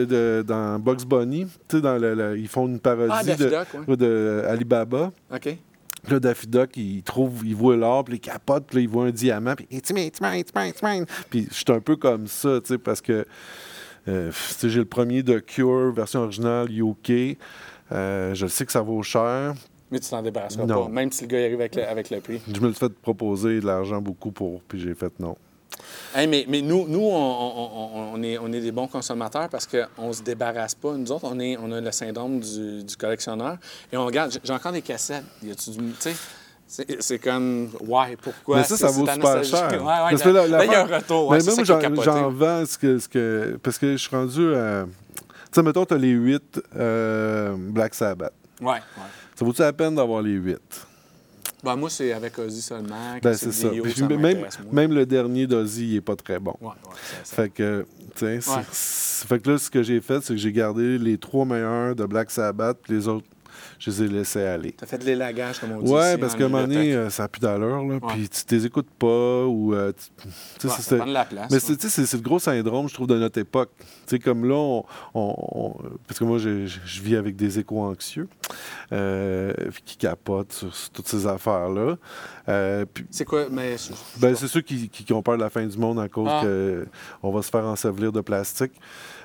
De, 0.06 0.38
de- 0.38 0.44
dans 0.46 0.78
Bugs 0.78 1.04
Bunny, 1.06 1.46
tu 1.68 1.76
sais, 1.76 1.80
dans 1.82 1.98
le, 1.98 2.14
le- 2.14 2.38
ils 2.38 2.48
font 2.48 2.66
une 2.66 2.80
parodie 2.80 3.10
Ah, 3.12 3.22
de, 3.24 3.34
Duck, 3.48 3.88
ouais. 3.88 3.96
de 3.96 4.44
Alibaba. 4.48 5.12
OK. 5.32 5.40
Puis 6.04 6.12
Là, 6.12 6.18
Daffy 6.18 6.46
Duck, 6.48 6.76
il 6.76 7.02
trouve, 7.04 7.42
il 7.46 7.54
voit 7.54 7.76
l'or, 7.76 8.04
puis 8.04 8.16
il 8.16 8.20
capote, 8.20 8.64
puis 8.66 8.82
il 8.82 8.88
voit 8.88 9.04
un 9.06 9.10
diamant, 9.12 9.54
puis 9.54 9.68
je 9.72 11.54
suis 11.54 11.64
un 11.68 11.78
peu 11.80 11.94
comme 11.96 12.26
ça, 12.26 12.60
tu 12.60 12.68
sais, 12.74 12.78
parce 12.78 13.00
que 13.00 13.24
euh, 14.08 14.32
j'ai 14.64 14.80
le 14.80 14.84
premier 14.84 15.22
de 15.22 15.38
Cure, 15.38 15.92
version 15.92 16.22
originale 16.22 16.68
UK. 16.76 17.38
Euh, 17.92 18.34
je 18.34 18.46
sais 18.48 18.66
que 18.66 18.72
ça 18.72 18.80
vaut 18.80 19.02
cher. 19.04 19.54
Mais 19.92 20.00
tu 20.00 20.08
t'en 20.08 20.22
débarrasseras 20.22 20.64
Non. 20.66 20.86
pas, 20.86 20.90
même 20.90 21.12
si 21.12 21.22
le 21.24 21.28
gars 21.28 21.38
arrive 21.38 21.60
avec 21.60 21.76
le, 21.76 21.86
avec 21.86 22.10
le 22.10 22.18
prix. 22.20 22.40
Je 22.52 22.60
me 22.60 22.66
le 22.68 22.72
fais 22.72 22.88
proposer 22.88 23.60
de 23.60 23.66
l'argent 23.66 24.00
beaucoup 24.00 24.32
pour, 24.32 24.60
puis 24.62 24.80
j'ai 24.80 24.94
fait 24.94 25.12
non. 25.20 25.36
Hey, 26.14 26.26
mais, 26.26 26.44
mais 26.48 26.60
nous, 26.60 26.86
nous 26.88 27.00
on, 27.02 28.12
on- 28.14 28.22
est, 28.22 28.36
on 28.38 28.52
est 28.52 28.60
des 28.60 28.72
bons 28.72 28.86
consommateurs 28.86 29.48
parce 29.48 29.66
qu'on 29.66 30.08
ne 30.08 30.12
se 30.12 30.22
débarrasse 30.22 30.74
pas. 30.74 30.92
Nous 30.92 31.10
autres, 31.10 31.24
on, 31.24 31.38
est, 31.40 31.56
on 31.56 31.72
a 31.72 31.80
le 31.80 31.90
syndrome 31.92 32.38
du, 32.40 32.84
du 32.84 32.96
collectionneur. 32.96 33.56
Et 33.92 33.96
on 33.96 34.04
regarde, 34.06 34.32
j'ai- 34.44 34.52
encore 34.52 34.72
des 34.72 34.82
cassettes. 34.82 35.24
Y 35.42 35.50
a-tu 35.52 35.70
du. 35.70 35.92
Tu 36.00 36.10
c'est- 37.00 37.18
comme, 37.18 37.68
ouais, 37.86 38.16
pourquoi? 38.22 38.58
Mais 38.58 38.64
ça, 38.64 38.76
ça 38.76 38.86
vaut 38.88 39.06
super 39.06 39.44
cher. 39.44 39.68
Ouais, 39.72 39.78
ouais, 39.78 39.84
Parce 39.84 40.12
là, 40.12 40.18
que 40.24 40.28
la- 40.30 40.46
là, 40.48 40.64
il 40.64 40.70
y 40.70 40.74
a 40.74 40.80
un 40.82 40.96
retour. 40.98 41.28
Ouais, 41.28 41.38
même 41.38 41.56
qui 41.56 41.64
j'en 42.02 42.30
vends 42.30 42.64
ce 42.66 42.78
que, 42.78 42.98
ce 42.98 43.08
que. 43.08 43.58
Parce 43.62 43.78
que 43.78 43.92
je 43.92 43.96
suis 43.96 44.14
rendu 44.16 44.54
à. 44.54 44.84
Tu 45.16 45.22
sais, 45.52 45.62
mettons, 45.62 45.84
tu 45.84 45.92
as 45.94 45.98
les 45.98 46.08
8 46.10 46.60
Black 47.72 47.94
Sabbath. 47.94 48.32
Ouais, 48.60 48.68
ouais. 48.68 48.80
Ça 49.34 49.44
vaut-tu 49.44 49.60
la 49.62 49.72
peine 49.72 49.94
d'avoir 49.94 50.22
les 50.22 50.32
8? 50.32 50.58
Ben, 51.62 51.76
moi, 51.76 51.88
c'est 51.90 52.12
avec 52.12 52.38
Ozzy 52.38 52.60
seulement. 52.60 53.14
Ben, 53.22 53.30
que 53.32 53.36
c'est 53.36 53.52
ça. 53.52 53.68
Même, 54.16 54.46
même 54.72 54.92
le 54.92 55.06
dernier 55.06 55.46
d'Ozzy, 55.46 55.90
il 55.90 55.96
est 55.96 56.00
pas 56.00 56.16
très 56.16 56.38
bon. 56.40 56.54
Ouais, 56.60 56.68
ouais, 56.68 56.74
ça- 57.22 57.36
Fait 57.36 57.48
que, 57.48 57.86
tu 58.16 58.20
sais, 58.26 58.40
c'est- 58.40 58.50
Ouais. 58.50 58.62
fait 59.28 59.38
que 59.42 59.50
là, 59.50 59.58
ce 59.58 59.70
que 59.70 59.82
j'ai 59.82 60.00
fait, 60.00 60.20
c'est 60.22 60.34
que 60.34 60.40
j'ai 60.40 60.52
gardé 60.52 60.98
les 60.98 61.18
trois 61.18 61.44
meilleurs 61.44 61.94
de 61.94 62.04
Black 62.04 62.30
Sabbath, 62.30 62.78
puis 62.82 62.94
les 62.94 63.06
autres, 63.08 63.26
je 63.84 63.90
les 63.90 64.02
ai 64.02 64.08
laissés 64.08 64.42
aller. 64.44 64.72
T'as 64.72 64.86
fait 64.86 64.98
de 64.98 65.04
l'élagage, 65.04 65.58
comme 65.58 65.72
on 65.72 65.82
dit. 65.82 65.90
Ouais, 65.90 66.10
ici, 66.12 66.18
parce 66.20 66.34
qu'à 66.36 66.44
un 66.44 66.48
moment 66.48 66.62
donné, 66.66 66.94
euh, 66.94 67.10
ça 67.10 67.24
n'a 67.24 67.28
plus 67.28 67.40
d'allure, 67.40 67.82
là. 67.84 67.94
Ouais. 67.94 68.00
Puis 68.08 68.28
tu 68.28 68.54
les 68.54 68.66
écoutes 68.66 68.90
pas, 68.98 69.44
ou. 69.44 69.74
euh, 69.74 69.92
tu 70.60 70.66
Ouais, 70.68 70.72
c'est- 70.76 70.82
ça 70.82 70.96
prend 70.98 71.06
de 71.06 71.12
la 71.12 71.24
place. 71.24 71.48
Mais 71.50 71.56
ouais. 71.56 71.76
c'est, 71.88 72.12
le 72.16 72.22
gros 72.22 72.38
syndrome, 72.38 72.88
je 72.88 72.94
trouve, 72.94 73.08
de 73.08 73.18
notre 73.18 73.38
époque. 73.40 73.70
Tu 73.78 73.86
sais, 74.06 74.18
comme 74.20 74.44
là, 74.48 74.54
on, 74.54 74.84
on- 75.14 75.34
on- 75.38 75.74
parce 76.06 76.18
que 76.20 76.24
moi, 76.24 76.38
je, 76.38 76.66
je- 76.66 76.78
je 76.84 77.02
vis 77.02 77.16
avec 77.16 77.34
des 77.36 77.58
échos 77.58 77.80
anxieux 77.80 78.28
euh, 78.92 79.52
qui 79.84 79.96
capotent 79.96 80.52
sur, 80.52 80.74
sur 80.74 80.90
toutes 80.90 81.08
ces 81.08 81.26
affaires-là. 81.26 81.96
Euh, 82.48 82.84
puis, 82.92 83.06
C'est 83.10 83.24
quoi? 83.24 83.46
Mais. 83.50 83.76
je- 83.78 83.92
ben, 84.20 84.34
c'est 84.34 84.48
ceux 84.48 84.60
qui, 84.60 84.88
qui, 84.88 85.04
qui 85.04 85.12
ont 85.12 85.22
peur 85.22 85.36
de 85.36 85.42
la 85.42 85.50
fin 85.50 85.66
du 85.66 85.76
monde 85.78 85.98
à 86.00 86.08
cause 86.08 86.28
Ah. 86.30 86.40
que 86.42 86.86
on 87.22 87.30
va 87.32 87.42
se 87.42 87.50
faire 87.50 87.64
ensevelir 87.64 88.12
de 88.12 88.20
plastique. 88.20 88.72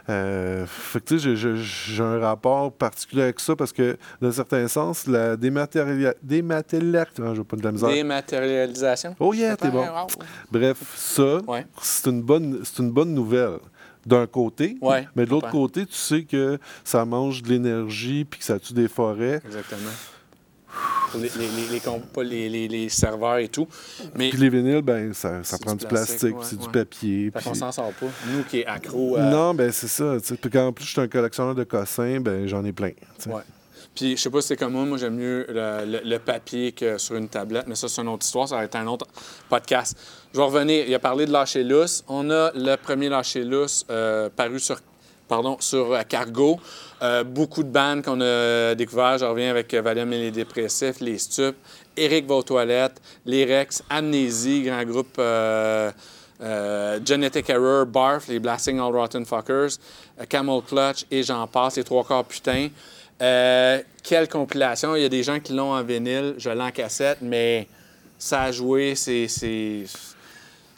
Euh, 0.10 0.66
fait 0.66 1.00
que, 1.02 1.06
tu 1.16 1.20
sais, 1.20 1.36
j'ai- 1.36 2.04
un 2.04 2.20
rapport 2.20 2.72
particulier 2.72 3.24
avec 3.24 3.40
ça 3.42 3.56
parce 3.56 3.74
que, 3.74 3.98
dans 4.22 4.30
un 4.30 4.32
certain 4.32 4.68
sens, 4.68 5.06
la 5.08 5.36
dématérialisation. 5.36 6.18
Dématérialisation. 6.24 7.34
je 7.34 7.38
veux 7.40 7.44
pas 7.44 7.58
de 7.58 7.64
la 7.64 7.72
misère. 7.72 7.90
Dématérialisation? 7.90 9.16
Oh 9.20 9.34
yeah, 9.34 9.58
t'es 9.58 9.70
bon. 9.70 9.82
Wow. 9.86 10.08
Bref, 10.52 10.78
ça, 10.96 11.40
Ouais. 11.48 11.66
c'est 11.82 12.10
une 12.10 12.22
bonne, 12.22 12.60
c'est 12.64 12.82
une 12.82 12.92
bonne 12.92 13.14
nouvelle. 13.14 13.58
D'un 14.06 14.26
côté, 14.26 14.78
Ouais, 14.82 15.06
mais 15.18 15.26
de 15.26 15.32
l'autre 15.32 15.50
côté, 15.50 15.86
tu 15.86 15.94
sais 15.96 16.24
que 16.24 16.58
ça 16.86 17.04
mange 17.04 17.42
de 17.44 17.50
l'énergie 17.50 18.24
puis 18.24 18.40
que 18.40 18.46
ça 18.46 18.58
tue 18.58 18.74
des 18.74 18.88
forêts. 18.88 19.42
Exactement. 19.46 19.90
Les, 22.24 22.68
les, 22.68 22.90
serveurs 22.90 23.38
et 23.38 23.48
tout. 23.48 23.68
Mais 24.16 24.30
Puis 24.30 24.38
les 24.40 24.50
vinyles, 24.50 24.82
ben 24.82 25.14
ça, 25.14 25.42
prend 25.62 25.74
du 25.76 25.86
plastique, 25.86 26.38
ouais, 26.38 26.44
c'est 26.44 26.60
du 26.60 26.68
papier. 26.70 27.32
fait 27.32 27.44
qu'on 27.44 27.52
puis- 27.52 27.60
s'en 27.60 27.72
sort 27.72 27.94
pas. 27.94 28.08
Nous 28.32 28.44
qui 28.44 28.60
est 28.60 28.66
accro 28.66 29.16
à. 29.16 29.22
Non, 29.22 29.54
ben 29.54 29.72
c'est 29.72 29.88
ça. 29.88 30.18
Puis 30.42 30.50
qu'en 30.52 30.74
plus, 30.74 30.86
je 30.86 30.92
suis 30.92 31.02
un 31.02 31.08
collectionneur 31.08 31.56
de 31.56 31.64
cossins, 31.64 32.20
ben 32.20 32.46
j'en 32.48 32.64
ai 32.66 32.74
plein. 32.74 32.92
Ouais. 33.28 33.42
Puis 33.96 34.16
je 34.18 34.22
sais 34.22 34.30
pas 34.30 34.42
si 34.42 34.50
c'est 34.50 34.58
comme 34.58 34.74
moi, 34.74 34.86
moi 34.86 34.98
j'aime 34.98 35.16
mieux 35.16 35.46
le, 35.50 35.86
le- 35.86 36.02
le 36.08 36.20
papier 36.20 36.72
que 36.72 36.98
sur 37.00 37.16
une 37.16 37.30
tablette, 37.30 37.66
mais 37.68 37.76
ça 37.76 37.88
c'est 37.88 38.02
une 38.02 38.10
autre 38.10 38.26
histoire, 38.26 38.48
ça 38.48 38.58
va 38.58 38.64
être 38.66 38.76
un 38.76 38.86
autre 38.86 39.08
podcast. 39.50 39.98
Je 40.34 40.38
vais 40.38 40.44
revenir, 40.46 40.86
il 40.88 40.94
a 40.94 41.00
parlé 41.00 41.26
de 41.26 41.32
lâcher 41.32 41.64
lousse. 41.64 42.04
On 42.08 42.30
a 42.30 42.52
le 42.54 42.76
premier 42.76 43.10
lâcher 43.10 43.44
lousse 43.44 43.86
euh, 43.90 44.30
paru 44.36 44.60
sur, 44.60 44.80
pardon, 45.28 45.58
sur 45.60 45.94
euh, 45.94 46.02
Cargo. 46.08 46.60
Euh, 47.04 47.24
beaucoup 47.24 47.62
de 47.62 47.70
bandes 47.70 48.02
qu'on 48.04 48.20
a 48.22 48.74
découvert. 48.74 49.18
Je 49.20 49.26
reviens 49.26 49.52
avec 49.52 49.72
euh, 49.74 49.82
Valium 49.82 50.12
et 50.14 50.20
les 50.20 50.32
dépressifs, 50.32 51.00
les 51.00 51.20
Stupes, 51.20 51.56
Eric 51.96 52.26
va 52.26 52.42
toilettes, 52.42 53.00
les 53.26 53.46
Rex, 53.46 53.84
Amnésie, 53.90 54.64
grand 54.64 54.84
groupe 54.84 55.16
euh, 55.20 55.92
Genetic 57.06 57.50
Error, 57.50 57.86
Barf, 57.86 58.28
les 58.28 58.40
Blasting 58.40 58.80
All 58.80 58.96
Rotten 58.96 59.26
Fuckers, 59.26 59.78
Camel 60.28 60.62
Clutch 60.68 61.06
et 61.12 61.22
j'en 61.24 61.46
passe, 61.48 61.78
les 61.78 61.84
trois 61.84 62.04
quarts 62.04 62.26
putain. 62.26 62.70
Quelle 63.20 64.28
compilation. 64.30 64.96
Il 64.96 65.02
y 65.02 65.06
a 65.06 65.10
des 65.10 65.24
gens 65.24 65.40
qui 65.40 65.54
l'ont 65.54 65.74
en 65.74 65.84
vinyle, 65.84 66.36
je 66.38 66.50
l'ai 66.50 66.62
en 66.62 66.72
cassette, 66.72 67.20
mais 67.22 67.68
ça 68.18 68.44
a 68.44 68.52
joué, 68.52 68.96
c'est- 68.96 69.28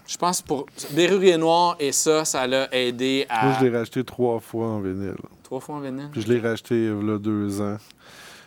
Je 0.07 0.17
pense 0.17 0.41
pour 0.41 0.65
Berrurier 0.91 1.37
Noir 1.37 1.75
et 1.79 1.91
ça, 1.91 2.25
ça 2.25 2.47
l'a 2.47 2.67
aidé 2.73 3.25
à. 3.29 3.45
Moi, 3.45 3.55
je 3.59 3.65
l'ai 3.65 3.77
racheté 3.77 4.03
trois 4.03 4.39
fois 4.39 4.65
en 4.67 4.79
vinyle. 4.79 5.13
Trois 5.49 5.59
fois 5.61 5.75
en 5.77 5.79
vinyle. 5.79 6.09
Puis 6.11 6.21
je 6.21 6.27
l'ai 6.31 6.39
racheté 6.39 6.75
il 6.75 7.07
y 7.07 7.11
a 7.11 7.17
deux 7.17 7.59
ans. 7.59 7.77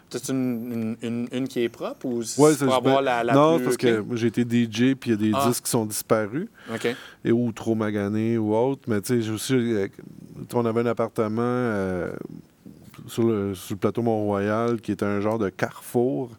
T'as-tu 0.09 0.31
une, 0.31 0.97
une, 1.03 1.09
une, 1.09 1.29
une 1.33 1.49
qui 1.49 1.61
est 1.65 1.69
propre 1.69 2.07
ou 2.07 2.23
c'est 2.23 2.41
Ouais, 2.41 2.55
pour 2.55 2.73
avoir 2.75 2.97
ben, 2.99 3.03
la, 3.03 3.25
la 3.25 3.33
non, 3.35 3.57
plus 3.57 3.65
parce 3.65 3.77
que 3.77 4.05
j'ai 4.13 4.27
été 4.29 4.43
DJ, 4.43 4.95
puis 4.95 5.11
il 5.11 5.11
y 5.11 5.13
a 5.15 5.17
des 5.17 5.33
Ah. 5.35 5.49
disques 5.49 5.65
qui 5.65 5.71
sont 5.71 5.85
disparus, 5.85 6.49
OK. 6.73 6.95
et 7.25 7.33
ou 7.33 7.51
trop 7.51 7.75
maganés 7.75 8.39
ou 8.39 8.55
autre. 8.55 8.83
Mais 8.87 9.01
tu 9.01 9.09
sais, 9.15 9.23
j'ai 9.23 9.33
aussi, 9.33 9.55
euh, 9.55 9.89
on 10.55 10.65
avait 10.65 10.83
un 10.83 10.87
appartement 10.87 11.41
euh, 11.43 12.13
sur, 13.09 13.25
le, 13.25 13.55
sur 13.57 13.75
le 13.75 13.79
plateau 13.79 14.03
Mont-Royal 14.03 14.81
qui 14.81 14.93
était 14.93 15.05
un 15.07 15.21
genre 15.21 15.39
de 15.41 15.49
carrefour. 15.49 16.31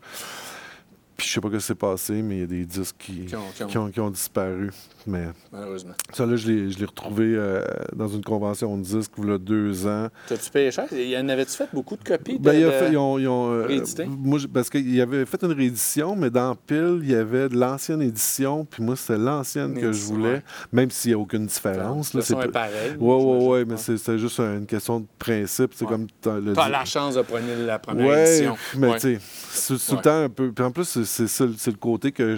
Puis 1.16 1.28
je 1.28 1.34
sais 1.34 1.42
pas 1.42 1.50
ce 1.52 1.56
qui 1.58 1.62
s'est 1.62 1.76
passé, 1.76 2.22
mais 2.24 2.38
il 2.38 2.40
y 2.42 2.44
a 2.44 2.48
des 2.48 2.66
disques 2.66 2.96
qui, 2.98 3.26
Qui 3.26 3.36
ont- 3.36 3.42
qui 3.56 3.64
ont- 3.64 3.68
qui 3.68 3.78
ont- 3.78 3.90
qui 3.92 4.00
ont 4.00 4.10
disparu. 4.10 4.72
Mais 5.06 5.26
Malheureusement. 5.52 5.94
ça, 6.14 6.26
là, 6.26 6.36
je 6.38 6.48
l'ai 6.48 6.86
retrouvé 6.86 7.34
euh, 7.36 7.62
dans 7.96 8.08
une 8.08 8.24
convention 8.24 8.76
de 8.78 8.84
disques 8.84 9.12
il 9.18 9.28
y 9.28 9.32
a 9.32 9.38
deux 9.38 9.86
ans. 9.86 10.08
T'as-tu 10.28 10.50
payé 10.50 10.72
cher? 10.72 10.86
Il 10.92 11.10
y 11.10 11.18
en 11.18 11.28
avait-tu 11.30 11.52
fait 11.52 11.68
beaucoup 11.74 11.98
de 11.98 12.04
copies? 12.04 12.40
de- 12.40 12.44
Ben, 12.44 12.54
il 12.54 12.64
a 12.64 12.68
de- 12.68 12.72
fait- 12.72 12.92
ils 12.92 12.98
ont, 12.98 13.20
ils 13.20 13.28
euh, 13.28 13.66
réédité? 13.68 14.06
moi, 14.06 14.40
parce 14.54 14.70
qu'il 14.70 15.00
avait 15.02 15.26
fait 15.26 15.44
une 15.44 15.52
réédition, 15.52 16.16
mais 16.16 16.30
dans 16.30 16.56
Pile, 16.56 17.00
il 17.04 17.12
y 17.12 17.16
avait 17.16 17.50
de 17.50 17.58
l'ancienne 17.58 18.02
édition, 18.02 18.66
puis 18.66 18.82
moi, 18.82 18.96
c'était 18.96 19.20
l'ancienne 19.20 19.74
que 19.80 19.92
je 19.92 20.04
voulais, 20.06 20.42
même 20.72 20.90
s'il 20.90 21.12
n'y 21.12 21.16
a 21.16 21.20
aucune 21.20 21.46
différence. 21.48 22.18
C'est 22.22 22.34
pas- 22.36 22.48
pareil. 22.48 22.96
Ouais, 22.98 23.20
j'imagine. 23.20 23.48
ouais, 23.50 23.66
mais 23.66 23.78
c'est- 23.78 24.18
juste 24.18 24.40
une 24.40 24.66
question 24.66 25.02
de 25.02 25.06
principe. 25.20 25.72
C'est 25.76 25.84
Ouais. 25.86 25.92
comme 25.92 26.08
t'as 26.22 26.70
la 26.70 26.86
chance 26.86 27.16
de 27.16 27.22
prendre 27.22 27.44
la 27.66 27.78
première 27.78 28.08
Ouais, 28.08 28.30
édition. 28.38 28.56
mais 28.78 28.98
tu 29.00 29.20
sais, 29.50 29.76
tout 29.88 29.96
le 29.96 30.02
temps 30.02 30.24
un 30.24 30.30
peu. 30.30 30.52
Puis 30.52 30.64
en 30.64 30.72
plus, 30.72 31.04
c'est- 31.14 31.28
ça, 31.28 31.46
le- 31.46 31.54
c'est 31.58 31.72
le 31.72 31.78
côté 31.78 32.12
que 32.12 32.36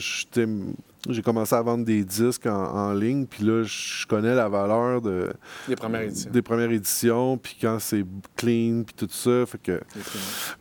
j'ai 1.10 1.22
commencé 1.22 1.54
à 1.56 1.62
vendre 1.62 1.86
des 1.86 2.04
disques 2.04 2.46
en, 2.48 2.52
en 2.90 2.94
ligne, 2.94 3.26
puis 3.26 3.44
là, 3.44 3.64
je 3.64 4.06
connais 4.08 4.34
la 4.36 4.50
valeur 4.50 5.02
de, 5.02 5.32
Les 5.68 5.76
premières 5.76 6.02
éditions. 6.02 6.32
des 6.32 6.42
premières 6.42 6.72
éditions, 6.72 7.38
puis 7.38 7.58
quand 7.62 7.78
c'est 7.80 8.04
clean, 8.36 8.84
puis 8.86 8.96
tout 8.98 9.08
ça, 9.12 9.46
fait 9.46 9.58
que 9.62 9.82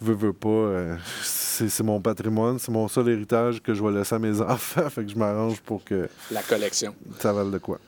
veux, 0.00 0.14
veux 0.14 0.32
pas, 0.32 0.48
euh, 0.48 0.96
c'est 1.22 1.82
mon 1.82 2.00
patrimoine, 2.00 2.58
c'est 2.58 2.72
mon 2.72 2.86
seul 2.88 3.08
héritage 3.08 3.62
que 3.62 3.72
je 3.74 3.82
vais 3.82 3.90
laisser 3.92 4.14
à 4.14 4.18
mes 4.18 4.40
enfants, 4.40 4.88
fait 4.90 5.04
que 5.04 5.10
je 5.10 5.16
m'arrange 5.16 5.60
pour 5.60 5.82
que 5.84 6.08
La 6.30 6.42
collection. 6.42 6.94
ça 7.18 7.32
vale 7.32 7.50
de 7.50 7.58
quoi. 7.58 7.78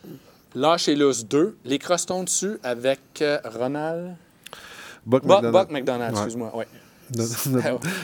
Lâche 0.55 0.89
et 0.89 0.97
Loose 0.97 1.27
2, 1.27 1.57
les 1.67 1.79
crostons 1.79 2.25
dessus 2.25 2.57
avec 2.63 3.01
euh, 3.21 3.39
Ronald? 3.45 4.17
Buck 5.05 5.23
Buck, 5.25 5.37
McDonald. 5.43 5.53
Buck 5.53 5.71
McDonald, 5.71 6.15
excuse-moi. 6.17 6.57
Ouais. 6.57 6.67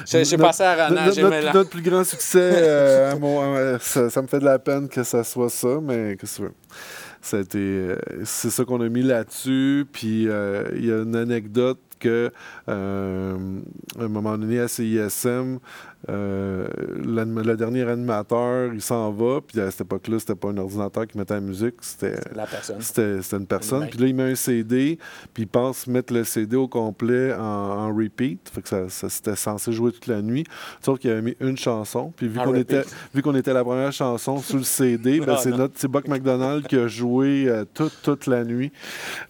J'ai 0.06 0.36
passé 0.38 0.62
à 0.62 0.74
Ronald, 0.88 1.06
notre, 1.18 1.54
notre- 1.54 1.70
plus 1.70 1.82
grand 1.82 2.04
succès, 2.04 2.50
euh, 2.54 3.16
mon- 3.20 3.78
ça, 3.80 4.10
ça 4.10 4.22
me 4.22 4.26
fait 4.26 4.38
de 4.40 4.44
la 4.44 4.58
peine 4.58 4.88
que 4.88 5.02
ça 5.02 5.24
soit 5.24 5.50
ça, 5.50 5.78
mais 5.82 6.16
qu'est-ce 6.18 6.32
que 6.32 6.36
tu 6.36 6.42
veux? 6.48 6.52
Ça 7.20 7.36
a 7.36 7.40
été, 7.40 7.58
euh, 7.58 7.96
c'est 8.24 8.50
ça 8.50 8.64
qu'on 8.64 8.80
a 8.80 8.88
mis 8.88 9.02
là-dessus. 9.02 9.86
Puis 9.92 10.28
euh, 10.28 10.64
il 10.74 10.86
y 10.86 10.92
a 10.92 11.02
une 11.02 11.14
anecdote 11.14 11.78
que, 12.00 12.32
euh, 12.68 13.36
à 13.98 14.02
un 14.02 14.08
moment 14.08 14.36
donné, 14.36 14.58
à 14.58 14.66
CISM, 14.66 15.58
euh, 16.08 16.66
le 17.04 17.54
dernier 17.56 17.82
animateur, 17.88 18.72
il 18.74 18.80
s'en 18.82 19.10
va. 19.12 19.40
Puis 19.46 19.60
à 19.60 19.70
cette 19.70 19.82
époque-là, 19.82 20.18
c'était 20.18 20.34
pas 20.34 20.48
un 20.48 20.56
ordinateur 20.58 21.06
qui 21.06 21.16
mettait 21.18 21.34
la 21.34 21.40
musique, 21.40 21.74
c'était 21.80 22.16
la 22.34 22.46
personne. 22.46 22.76
c'était 22.80 23.22
c'était 23.22 23.36
une 23.36 23.46
personne. 23.46 23.86
Puis 23.88 23.98
là, 23.98 24.06
il 24.06 24.14
met 24.14 24.32
un 24.32 24.34
CD, 24.34 24.98
puis 25.32 25.44
il 25.44 25.48
pense 25.48 25.86
mettre 25.86 26.12
le 26.12 26.24
CD 26.24 26.56
au 26.56 26.68
complet 26.68 27.32
en, 27.34 27.40
en 27.42 27.94
repeat. 27.94 28.50
Fait 28.52 28.62
que 28.62 28.68
ça, 28.68 28.88
ça- 28.88 29.08
c'était 29.08 29.36
censé 29.36 29.72
jouer 29.72 29.92
toute 29.92 30.06
la 30.06 30.22
nuit. 30.22 30.44
Sauf 30.80 30.98
qu'il 30.98 31.10
avait 31.10 31.22
mis 31.22 31.36
une 31.40 31.56
chanson. 31.56 32.12
Puis 32.16 32.28
vu 32.28 32.38
qu'on 32.38 32.54
était, 32.54 32.82
vu 33.14 33.22
qu'on 33.22 33.34
était 33.34 33.52
la 33.52 33.62
première 33.64 33.92
chanson 33.92 34.38
sur 34.38 34.56
le 34.56 34.64
CD, 34.64 35.20
ben, 35.26 35.36
c'est 35.36 35.50
notre 35.50 35.74
c'est 35.76 35.88
Buck 35.88 36.08
McDonald 36.08 36.66
qui 36.66 36.76
a 36.76 36.86
joué 36.88 37.44
euh, 37.48 37.64
toute, 37.72 37.92
toute 38.02 38.26
la 38.26 38.44
nuit. 38.44 38.72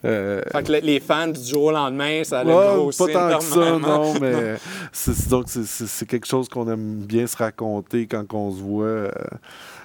Euh, 0.05 0.41
Fait 0.51 0.63
que 0.63 0.71
le- 0.71 0.79
les 0.79 0.99
fans 0.99 1.27
du 1.27 1.41
jour 1.43 1.65
au 1.65 1.71
lendemain, 1.71 2.23
ça 2.23 2.39
allait 2.39 2.53
Ouais, 2.53 2.75
grossir 2.75 3.05
pas 3.07 3.29
tant 3.31 3.37
que 3.39 3.43
ça, 3.45 3.79
non, 3.79 4.13
mais 4.19 4.55
c'est, 4.91 5.29
donc 5.29 5.45
c'est 5.47 6.05
quelque 6.07 6.27
chose 6.27 6.47
qu'on 6.49 6.62
aime 6.71 6.95
bien 6.97 7.27
se 7.27 7.37
raconter 7.37 8.07
quand 8.07 8.25
on 8.33 8.51
se 8.51 8.61
voit. 8.61 8.85
euh, 8.85 9.11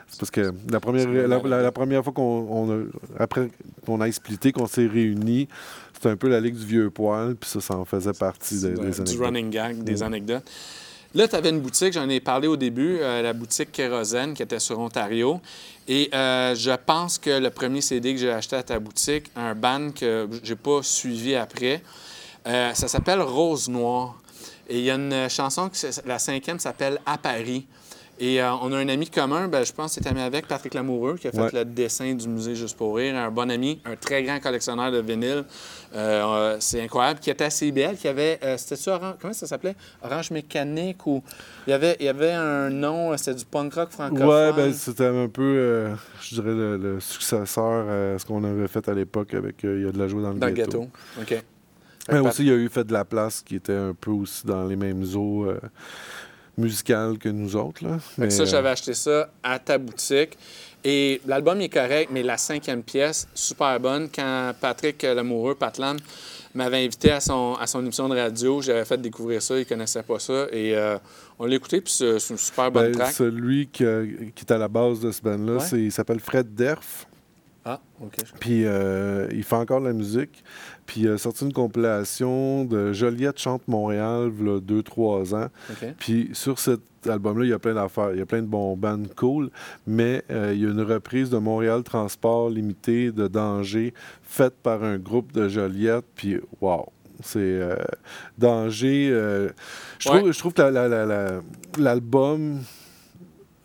c'est 0.08 0.18
parce 0.20 0.30
que 0.30 0.52
la 0.70 0.80
première, 0.80 1.06
la, 1.08 1.38
bon. 1.38 1.48
la- 1.48 1.62
la 1.62 1.72
première 1.72 2.02
fois 2.02 2.12
qu'on 2.14 2.46
on 2.50 2.70
a, 2.70 2.82
après 3.22 3.48
qu'on 3.84 4.00
a 4.00 4.10
splitté, 4.10 4.52
qu'on 4.52 4.66
s'est 4.66 4.86
réunis, 4.86 5.48
c'était 5.92 6.08
un 6.08 6.16
peu 6.16 6.28
la 6.28 6.40
ligue 6.40 6.56
du 6.56 6.64
vieux 6.64 6.90
poil, 6.90 7.34
puis 7.36 7.48
ça, 7.50 7.60
ça 7.60 7.76
en 7.76 7.84
faisait 7.84 8.12
partie 8.14 8.60
des, 8.60 8.68
des 8.70 8.74
du 8.74 8.80
anecdotes. 8.86 9.18
running 9.20 9.50
gag, 9.50 9.82
des 9.84 10.02
anecdotes. 10.02 10.44
Là, 11.14 11.26
tu 11.26 11.36
avais 11.36 11.48
une 11.50 11.60
boutique, 11.60 11.92
j'en 11.94 12.08
ai 12.08 12.20
parlé 12.20 12.48
au 12.48 12.56
début, 12.56 12.98
euh, 13.00 13.22
la 13.22 13.32
boutique 13.32 13.72
Kérosène 13.72 14.34
qui 14.34 14.42
était 14.42 14.58
sur 14.58 14.78
Ontario. 14.78 15.40
Et 15.88 16.10
euh, 16.14 16.54
je 16.54 16.70
pense 16.84 17.16
que 17.18 17.30
le 17.40 17.48
premier 17.50 17.80
CD 17.80 18.12
que 18.14 18.20
j'ai 18.20 18.30
acheté 18.30 18.56
à 18.56 18.62
ta 18.62 18.78
boutique, 18.78 19.30
un 19.34 19.54
band 19.54 19.90
que 19.94 20.28
j'ai 20.42 20.54
pas 20.56 20.82
suivi 20.82 21.34
après, 21.34 21.82
euh, 22.46 22.72
ça 22.74 22.88
s'appelle 22.88 23.20
Rose 23.22 23.68
Noire. 23.70 24.18
Et 24.68 24.78
il 24.78 24.84
y 24.84 24.90
a 24.90 24.94
une 24.96 25.28
chanson, 25.30 25.68
qui, 25.68 25.86
s- 25.86 26.02
la 26.06 26.18
cinquième 26.18 26.58
s'appelle 26.58 26.98
À 27.06 27.16
Paris. 27.18 27.66
Et 28.20 28.42
euh, 28.42 28.50
on 28.62 28.72
a 28.72 28.76
un 28.78 28.88
ami 28.88 29.08
commun, 29.08 29.46
ben, 29.46 29.64
je 29.64 29.72
pense 29.72 29.94
que 29.94 30.02
c'est 30.02 30.08
ami 30.10 30.20
avec 30.20 30.48
Patrick 30.48 30.74
Lamoureux, 30.74 31.14
qui 31.18 31.28
a 31.28 31.30
fait 31.30 31.38
Ouais. 31.40 31.50
le 31.52 31.64
dessin 31.64 32.12
du 32.14 32.26
musée 32.26 32.56
Juste 32.56 32.76
pour 32.76 32.96
rire. 32.96 33.14
Un 33.14 33.30
bon 33.30 33.48
ami, 33.48 33.80
un 33.84 33.94
très 33.94 34.24
grand 34.24 34.40
collectionneur 34.40 34.90
de 34.90 34.98
vinyle. 34.98 35.44
Euh, 35.94 36.24
euh, 36.24 36.56
c'est 36.58 36.82
incroyable. 36.82 37.20
Qui 37.20 37.30
était 37.30 37.44
à 37.44 37.50
CBL, 37.50 37.96
qui 37.96 38.08
avait. 38.08 38.40
euh, 38.42 38.56
c'était 38.58 38.90
Orange- 38.90 39.14
comment 39.20 39.32
ça 39.32 39.46
s'appelait? 39.46 39.76
Orange 40.02 40.32
Mécanique 40.32 41.06
ou. 41.06 41.22
Il 41.68 41.70
y 41.70 41.72
avait, 41.72 41.96
il 42.00 42.06
y 42.06 42.08
avait 42.08 42.32
un 42.32 42.70
nom, 42.70 43.12
euh, 43.12 43.16
c'était 43.16 43.34
du 43.36 43.44
punk 43.44 43.72
rock 43.74 43.90
francophone. 43.90 44.26
Ouais, 44.28 44.52
ben 44.52 44.72
c'était 44.72 45.06
un 45.06 45.28
peu, 45.28 45.42
euh, 45.56 45.94
je 46.20 46.34
dirais, 46.34 46.50
le, 46.54 46.76
le 46.76 46.98
successeur 46.98 47.88
à 48.14 48.18
ce 48.18 48.24
qu'on 48.26 48.42
avait 48.42 48.66
fait 48.66 48.88
à 48.88 48.94
l'époque 48.94 49.32
avec 49.32 49.64
euh, 49.64 49.78
Il 49.78 49.86
y 49.86 49.88
a 49.88 49.92
de 49.92 49.98
la 49.98 50.08
joie 50.08 50.22
dans 50.22 50.32
le 50.32 50.40
dans 50.40 50.46
le 50.48 50.52
ghetto. 50.54 50.88
OK. 51.20 51.40
Mais 52.10 52.18
aussi, 52.18 52.42
il 52.42 52.48
y 52.48 52.52
a 52.52 52.54
eu 52.54 52.68
fait 52.68 52.84
de 52.84 52.92
la 52.92 53.04
place 53.04 53.42
qui 53.42 53.56
était 53.56 53.72
un 53.74 53.94
peu 53.98 54.10
aussi 54.10 54.46
dans 54.46 54.64
les 54.66 54.76
mêmes 54.76 55.04
eaux 55.14 55.46
euh, 55.46 55.58
musicales 56.56 57.18
que 57.18 57.28
nous 57.28 57.54
autres. 57.56 57.84
Là. 57.84 57.98
Mais, 58.16 58.30
ça, 58.30 58.42
euh, 58.42 58.46
j'avais 58.46 58.70
acheté 58.70 58.94
ça 58.94 59.28
à 59.42 59.58
ta 59.58 59.78
boutique. 59.78 60.36
Et 60.84 61.20
l'album 61.26 61.60
est 61.60 61.68
correct, 61.68 62.08
mais 62.12 62.22
la 62.22 62.36
cinquième 62.36 62.82
pièce, 62.82 63.26
super 63.34 63.78
bonne. 63.80 64.08
Quand 64.14 64.52
Patrick 64.60 65.02
Lamoureux, 65.02 65.56
Patlan, 65.56 65.96
m'avait 66.54 66.84
invité 66.84 67.10
à 67.10 67.20
son, 67.20 67.56
à 67.60 67.66
son 67.66 67.80
émission 67.82 68.08
de 68.08 68.16
radio, 68.16 68.62
j'avais 68.62 68.84
fait 68.84 68.96
découvrir 69.00 69.42
ça, 69.42 69.58
il 69.58 69.66
connaissait 69.66 70.04
pas 70.04 70.20
ça. 70.20 70.46
Et 70.52 70.76
euh, 70.76 70.96
on 71.38 71.46
l'a 71.46 71.56
écouté, 71.56 71.80
puis 71.80 71.92
c'est 71.92 72.16
une 72.30 72.38
super 72.38 72.70
bonne 72.70 72.92
ben, 72.92 72.98
track. 72.98 73.12
celui 73.12 73.66
qui, 73.66 73.84
qui 74.34 74.44
est 74.44 74.50
à 74.52 74.56
la 74.58 74.68
base 74.68 75.00
de 75.00 75.10
ce 75.10 75.20
band-là, 75.20 75.54
Ouais. 75.54 75.60
c'est- 75.60 75.80
il 75.82 75.92
s'appelle 75.92 76.20
Fred 76.20 76.54
Derf. 76.54 77.06
Ah, 77.70 77.80
OK. 78.00 78.14
Puis 78.40 78.62
euh, 78.64 79.28
il 79.32 79.42
fait 79.44 79.56
encore 79.56 79.80
de 79.82 79.86
la 79.86 79.92
musique. 79.92 80.42
Puis 80.86 81.02
il 81.02 81.08
a 81.08 81.18
sorti 81.18 81.44
une 81.44 81.52
compilation 81.52 82.64
de 82.64 82.94
Joliette 82.94 83.38
chante 83.38 83.68
Montréal, 83.68 84.32
il 84.40 84.46
y 84.46 84.50
a 84.50 84.58
2-3 84.58 85.34
ans. 85.34 85.48
Puis 85.98 86.30
sur 86.32 86.58
cet 86.58 86.80
album-là, 87.06 87.44
il 87.44 87.50
y 87.50 87.52
a 87.52 87.58
plein 87.58 87.74
d'affaires. 87.74 88.12
Il 88.12 88.18
y 88.18 88.22
a 88.22 88.26
plein 88.26 88.40
de 88.40 88.46
bons 88.46 88.74
bands 88.76 89.02
cool, 89.16 89.50
mais 89.86 90.22
euh, 90.30 90.52
il 90.54 90.62
y 90.62 90.66
a 90.66 90.70
une 90.70 90.80
reprise 90.80 91.28
de 91.28 91.36
Montréal 91.36 91.82
Transport 91.82 92.48
Limité 92.48 93.12
de 93.12 93.28
Danger 93.28 93.92
faite 94.22 94.54
par 94.62 94.82
un 94.82 94.96
groupe 94.96 95.32
de 95.32 95.46
Joliette. 95.48 96.06
Puis 96.14 96.40
wow! 96.62 96.86
C'est 97.20 97.38
euh, 97.40 97.74
Danger. 98.38 99.08
je, 99.98 100.08
Ouais. 100.08 100.18
trouve, 100.18 100.32
je 100.32 100.38
trouve 100.38 100.52
que 100.54 100.62
la- 100.62 100.70
la- 100.70 100.88
la- 100.88 101.04
la- 101.06 101.40
l'album 101.78 102.60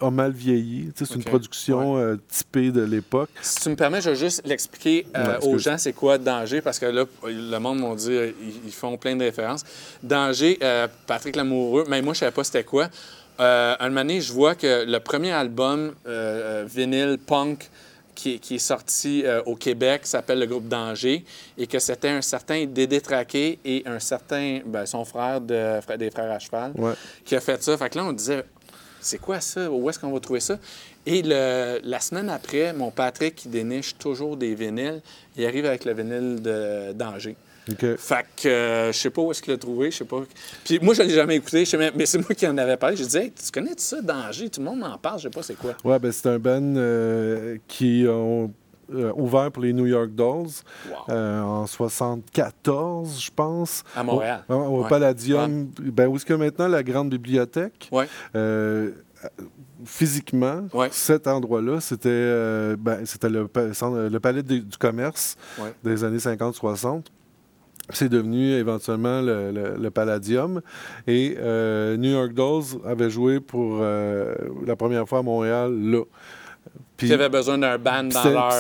a 0.04 0.12
mal 0.12 0.32
vieilli. 0.32 0.92
C'est 0.96 1.16
une 1.16 1.24
production 1.24 1.98
euh, 1.98 2.16
typée 2.30 2.72
de 2.72 2.82
l'époque. 2.84 3.30
Si 3.42 3.60
tu 3.62 3.70
me 3.70 3.76
permets, 3.76 4.02
je 4.02 4.10
vais 4.12 4.16
juste 4.16 4.42
l'expliquer 4.46 5.06
euh, 5.16 5.40
Ouais, 5.40 5.48
aux 5.48 5.58
gens 5.58 5.78
c'est 5.78 5.94
quoi 5.94 6.18
danger, 6.18 6.62
parce 6.62 6.80
que 6.80 6.86
là, 6.86 7.06
le 7.26 7.58
monde 7.60 7.80
m'ont 7.80 7.96
dit, 7.96 8.12
euh, 8.12 8.32
ils, 8.66 8.72
font 8.72 8.98
plein 8.98 9.16
de 9.16 9.24
références. 9.24 9.64
Danger, 10.02 10.58
euh, 10.62 10.88
Patrick 11.08 11.36
Lamoureux, 11.36 11.86
mais 11.88 12.02
moi, 12.02 12.14
je 12.14 12.20
savais 12.20 12.32
pas 12.32 12.44
c'était 12.44 12.64
quoi. 12.64 12.90
Un 13.40 13.90
moment 13.90 14.20
je 14.20 14.32
vois 14.32 14.56
que 14.56 14.86
le 14.86 15.00
premier 15.00 15.32
album 15.32 15.94
vinyle 16.68 17.18
punk 17.26 17.70
qui, 18.16 18.40
qui 18.40 18.56
est 18.56 18.60
sorti 18.60 19.24
euh, 19.26 19.42
au 19.46 19.56
Québec 19.56 20.02
s'appelle 20.06 20.40
le 20.40 20.46
groupe 20.46 20.68
Danger 20.68 21.24
et 21.58 21.68
que 21.68 21.80
c'était 21.80 22.10
un 22.10 22.22
certain 22.22 22.66
Dédé 22.66 23.02
Traqué 23.02 23.60
et 23.66 23.84
un 23.86 24.00
certain, 24.00 24.60
ben, 24.66 24.86
son 24.86 25.04
frère 25.06 25.42
de, 25.42 25.80
frère- 25.82 25.98
des 25.98 26.12
frères 26.12 26.32
à 26.32 26.40
cheval 26.40 26.74
Ouais. 26.78 26.94
qui 27.26 27.36
a 27.36 27.40
fait 27.42 27.62
ça. 27.64 27.78
Fait 27.78 27.90
que 27.90 27.98
là, 27.98 28.06
on 28.06 28.14
disait, 28.14 28.44
c'est 29.04 29.20
quoi 29.20 29.40
ça? 29.40 29.70
Où 29.70 29.90
est-ce 29.90 30.00
qu'on 30.00 30.12
va 30.12 30.20
trouver 30.20 30.40
ça? 30.40 30.58
Et 31.06 31.22
le- 31.22 31.80
la 31.84 32.00
semaine 32.00 32.30
après, 32.30 32.74
mon 32.74 32.90
Patrick, 32.92 33.36
qui 33.36 33.48
déniche 33.50 33.98
toujours 33.98 34.38
des 34.38 34.56
vinyles, 34.56 35.02
il 35.38 35.46
arrive 35.46 35.66
avec 35.66 35.86
le 35.86 35.94
vinyle 35.94 36.42
de 36.42 36.94
Danger. 36.94 37.36
OK. 37.72 37.96
Fait 37.98 38.26
que 38.42 38.48
euh, 38.50 38.92
je 38.92 38.98
sais 38.98 39.10
pas 39.10 39.22
où 39.22 39.32
est-ce 39.32 39.42
qu'il 39.42 39.54
l'a 39.54 39.58
trouvé, 39.58 39.90
je 39.90 39.98
sais 40.00 40.04
pas. 40.06 40.22
Puis 40.66 40.80
moi, 40.82 40.94
je 40.94 41.02
l'ai 41.04 41.14
jamais 41.14 41.38
écouté, 41.38 41.64
je 41.64 41.78
mais 41.78 42.06
c'est 42.06 42.18
moi 42.18 42.34
qui 42.36 42.46
en 42.46 42.58
avais 42.58 42.76
parlé. 42.76 42.98
Je 42.98 43.04
disais, 43.04 43.26
hey, 43.26 43.32
tu 43.32 43.52
connais 43.52 43.72
ça, 43.78 44.02
Danger? 44.02 44.50
Tout 44.50 44.60
le 44.60 44.66
monde 44.66 44.80
m'en 44.80 44.98
parle, 44.98 45.20
je 45.20 45.24
sais 45.24 45.30
pas 45.30 45.44
c'est 45.44 45.56
quoi. 45.58 45.74
Ouais, 45.84 45.98
ben 46.00 46.12
c'est 46.12 46.28
un 46.28 46.40
band 46.40 46.62
euh, 46.76 47.58
qui 47.68 48.06
ont 48.10 48.52
euh, 48.94 49.12
ouvert 49.16 49.52
pour 49.52 49.64
les 49.64 49.74
New 49.74 49.86
York 49.86 50.10
Dolls 50.12 50.48
Wow. 50.90 50.96
euh, 51.10 51.42
en 51.42 51.68
74, 51.68 53.22
je 53.22 53.32
pense. 53.36 53.84
À 53.96 54.04
Montréal. 54.04 54.44
Au, 54.50 54.54
au 54.56 54.84
Ouais. 54.84 54.90
Palladium. 54.90 55.68
Ben, 55.80 56.08
où 56.08 56.16
est-ce 56.16 56.26
que 56.26 56.34
maintenant 56.34 56.68
la 56.68 56.84
grande 56.84 57.10
bibliothèque? 57.10 57.90
Ouais. 57.92 58.08
Euh, 58.36 58.92
physiquement, 59.86 60.68
Ouais. 60.74 60.90
cet 60.92 61.28
endroit-là, 61.28 61.80
c'était 61.80 62.10
euh, 62.12 62.76
ben, 62.78 63.06
c'était 63.06 63.30
le, 63.30 63.48
le 63.54 64.18
palais 64.20 64.44
du 64.44 64.64
commerce 64.80 65.36
Ouais. 65.60 65.74
des 65.84 66.04
années 66.04 66.18
50-60. 66.18 67.06
C'est 67.90 68.08
devenu 68.08 68.52
éventuellement 68.52 69.20
le, 69.22 69.52
le- 69.52 69.76
le 69.78 69.92
Palladium. 69.92 70.62
Et 71.06 71.36
euh, 71.38 71.98
New 71.98 72.12
York 72.12 72.34
Dolls 72.34 72.80
avait 72.86 73.10
joué 73.10 73.42
pour 73.42 73.80
euh, 73.82 74.34
la 74.66 74.78
première 74.78 75.08
fois 75.08 75.20
à 75.20 75.22
Montréal 75.22 75.74
là. 75.78 76.04
Puis- 76.96 77.08
Ils 77.08 77.14
avaient 77.14 77.30
besoin 77.30 77.58
d'un 77.58 77.78
band 77.78 78.04
dans 78.04 78.24
leur... 78.30 78.54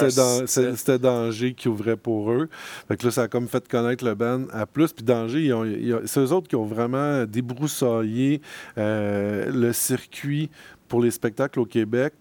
c'était 0.49 0.97
Danger 0.99 1.53
qui 1.53 1.67
ouvrait 1.67 1.95
pour 1.97 2.31
eux. 2.31 2.49
Fait 2.87 2.97
que 2.97 3.05
là, 3.05 3.11
ça 3.11 3.21
a 3.23 3.27
comme 3.27 3.47
fait 3.47 3.67
connaître 3.67 4.03
le 4.03 4.15
band 4.15 4.45
à 4.51 4.65
plus. 4.65 4.91
Puis 4.91 5.03
Danger, 5.05 5.39
ils 5.39 5.87
ils 5.87 5.99
c'est 6.05 6.19
eux 6.19 6.31
autres 6.31 6.47
qui 6.47 6.55
ont 6.55 6.65
vraiment 6.65 7.25
débroussaillé 7.25 8.41
euh, 8.77 9.51
le 9.53 9.71
circuit 9.73 10.49
pour 10.87 11.01
les 11.01 11.11
spectacles 11.11 11.59
au 11.59 11.65
Québec. 11.65 12.13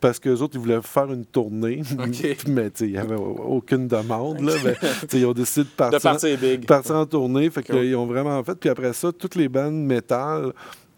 Parce 0.00 0.18
qu'eux 0.18 0.36
autres, 0.38 0.54
ils 0.54 0.60
voulaient 0.60 0.80
faire 0.80 1.12
une 1.12 1.26
tournée. 1.26 1.82
Mais 2.48 2.70
il 2.80 2.86
n'y 2.92 2.96
avait 2.96 3.16
aucune 3.16 3.86
demande. 3.86 4.40
Là, 4.40 4.54
mais, 4.64 4.74
ils 5.12 5.26
ont 5.26 5.34
décidé 5.34 5.64
de 5.64 5.74
partir, 5.76 5.98
De 5.98 6.02
partir 6.02 6.38
big. 6.38 6.64
partir 6.66 6.94
en 6.96 7.04
tournée. 7.04 7.50
Fait 7.50 7.62
Cool. 7.62 7.76
qu'ils 7.80 7.96
ont 7.96 8.06
vraiment 8.06 8.42
fait. 8.42 8.54
Puis 8.54 8.70
après 8.70 8.94
ça, 8.94 9.12
toutes 9.12 9.34
les 9.34 9.50
bandes 9.50 9.74
métal, 9.74 10.52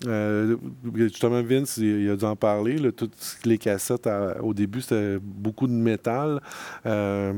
euh, 0.06 0.56
justement, 0.94 1.42
Vince, 1.42 1.76
il, 1.78 2.02
il 2.02 2.10
a 2.10 2.16
dû 2.16 2.24
en 2.24 2.36
parler. 2.36 2.76
là, 2.78 2.92
toutes 2.92 3.14
les 3.44 3.58
cassettes, 3.58 4.06
à- 4.06 4.42
au 4.42 4.54
début, 4.54 4.80
c'était 4.80 5.18
beaucoup 5.20 5.66
de 5.66 5.72
métal. 5.72 6.40
Euh, 6.86 7.32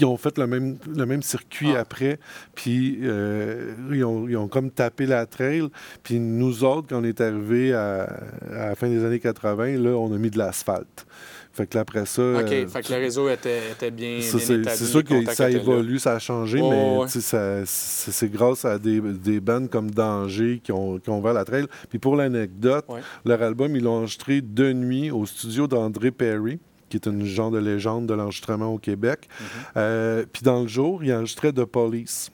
ils 0.00 0.04
ont 0.06 0.16
fait 0.16 0.36
le 0.38 0.46
même, 0.48 0.76
le 0.92 1.06
même 1.06 1.22
circuit 1.22 1.72
Ah. 1.76 1.80
après, 1.80 2.18
puis 2.56 2.98
euh, 3.02 3.74
ils, 3.92 4.04
ont, 4.04 4.28
ils 4.28 4.36
ont 4.36 4.48
comme 4.48 4.70
tapé 4.72 5.06
la 5.06 5.24
trail. 5.24 5.68
Puis 6.02 6.18
nous 6.18 6.64
autres, 6.64 6.88
quand 6.88 7.00
on 7.00 7.04
est 7.04 7.20
arrivés 7.20 7.72
à, 7.72 8.02
à 8.50 8.68
la 8.70 8.74
fin 8.74 8.88
des 8.88 9.04
années 9.04 9.20
80, 9.20 9.78
là, 9.78 9.90
on 9.90 10.12
a 10.12 10.18
mis 10.18 10.30
de 10.30 10.38
l'asphalte. 10.38 11.06
Fait 11.54 11.66
que 11.68 11.76
là, 11.76 11.82
après 11.82 12.04
ça... 12.04 12.20
OK, 12.20 12.50
euh, 12.52 12.66
fait 12.66 12.82
que 12.82 12.92
le 12.92 12.98
réseau 12.98 13.28
était, 13.30 13.70
était 13.70 13.90
bien, 13.92 14.20
ça, 14.20 14.36
bien 14.38 14.46
c'est 14.46 14.54
établi. 14.54 14.76
c'est 14.76 14.84
sûr 14.86 15.04
que 15.04 15.24
ça 15.32 15.48
là. 15.48 15.56
évolue, 15.56 15.98
ça 16.00 16.14
a 16.14 16.18
changé, 16.18 16.60
mais 16.60 16.98
ouais. 16.98 17.08
ça- 17.08 17.62
c'est 17.64 18.28
grâce 18.28 18.64
à 18.64 18.76
des, 18.78 19.00
des 19.00 19.38
bands 19.40 19.68
comme 19.68 19.90
Danger 19.90 20.60
qui 20.62 20.72
ont, 20.72 20.98
qui 20.98 21.10
ont 21.10 21.20
ouvert 21.20 21.32
la 21.32 21.44
trail. 21.44 21.66
Puis 21.88 21.98
pour 22.00 22.16
l'anecdote, 22.16 22.84
Ouais. 22.88 23.00
leur 23.24 23.40
album, 23.42 23.76
ils 23.76 23.82
l'ont 23.84 23.98
enregistré 23.98 24.40
de 24.40 24.72
nuit 24.72 25.10
au 25.12 25.26
studio 25.26 25.68
d'André 25.68 26.10
Perry, 26.10 26.58
qui 26.88 26.96
est 26.96 27.06
une 27.06 27.24
genre 27.24 27.50
de 27.52 27.58
légende 27.58 28.06
de 28.06 28.14
l'enregistrement 28.14 28.66
au 28.74 28.78
Québec. 28.78 29.28
Mhm. 29.40 29.46
Euh, 29.76 30.24
puis 30.32 30.42
dans 30.42 30.60
le 30.62 30.66
jour, 30.68 31.04
ils 31.04 31.12
enregistraient 31.14 31.52
The 31.52 31.64
Police. 31.64 32.30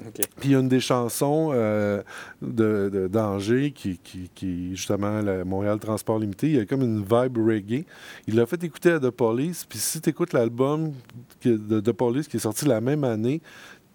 OK. 0.00 0.26
Puis 0.40 0.48
il 0.48 0.52
y 0.52 0.54
a 0.54 0.58
une 0.58 0.68
des 0.68 0.80
chansons 0.80 1.50
euh, 1.54 2.02
de, 2.42 2.90
de 2.92 3.08
Danger 3.08 3.70
qui, 3.72 3.98
qui, 3.98 4.30
qui, 4.34 4.76
justement, 4.76 5.22
le 5.22 5.44
Montréal 5.44 5.78
Transport 5.78 6.18
Limité, 6.18 6.48
il 6.48 6.56
y 6.56 6.60
a 6.60 6.66
comme 6.66 6.82
une 6.82 6.98
vibe 7.00 7.38
reggae. 7.38 7.84
Il 8.26 8.34
l'a 8.36 8.44
fait 8.46 8.62
écouter 8.62 8.90
à 8.92 9.00
The 9.00 9.10
Police, 9.10 9.64
puis 9.68 9.78
si 9.78 10.00
tu 10.00 10.10
écoutes 10.10 10.32
l'album 10.32 10.92
de 11.44 11.80
The 11.80 11.92
Police 11.92 12.28
qui 12.28 12.36
est 12.36 12.40
sorti 12.40 12.66
la 12.66 12.80
même 12.80 13.04
année, 13.04 13.40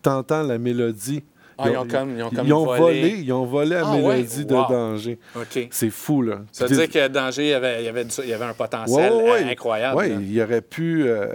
t'entends 0.02 0.42
la 0.44 0.58
mélodie. 0.58 1.24
Ah, 1.64 1.70
ils 1.70 1.78
ont 1.78 1.86
comme, 1.86 2.18
ils 2.18 2.24
ont 2.24 2.30
comme 2.32 2.48
ils 2.48 2.54
ont 2.54 2.66
volé. 2.66 2.80
volé, 2.80 3.10
ils 3.20 3.32
ont 3.34 3.46
volé 3.46 3.70
la 3.70 3.82
Ah 3.86 3.92
ouais? 3.96 4.02
mélodie 4.16 4.46
de 4.46 4.56
Wow. 4.56 4.68
Danger. 4.68 5.20
OK. 5.36 5.68
C'est 5.70 5.92
fou, 5.92 6.24
là. 6.24 6.42
Ça 6.52 6.66
veut 6.66 6.76
dire 6.76 6.90
que 6.90 7.08
Danger, 7.08 7.44
il 7.44 7.50
y 7.50 7.54
avait, 7.54 7.84
il 7.84 7.86
y 7.86 7.90
avait, 7.90 8.06
du- 8.06 8.12
il 8.24 8.30
y 8.30 8.34
avait 8.34 8.46
un 8.46 8.54
potentiel 8.56 9.12
Ouais, 9.14 9.22
ouais, 9.24 9.32
ouais. 9.32 9.52
incroyable. 9.52 9.98
Oui, 10.00 10.26
il 10.28 10.42
aurait 10.42 10.62
pu 10.64 11.04
euh, 11.08 11.28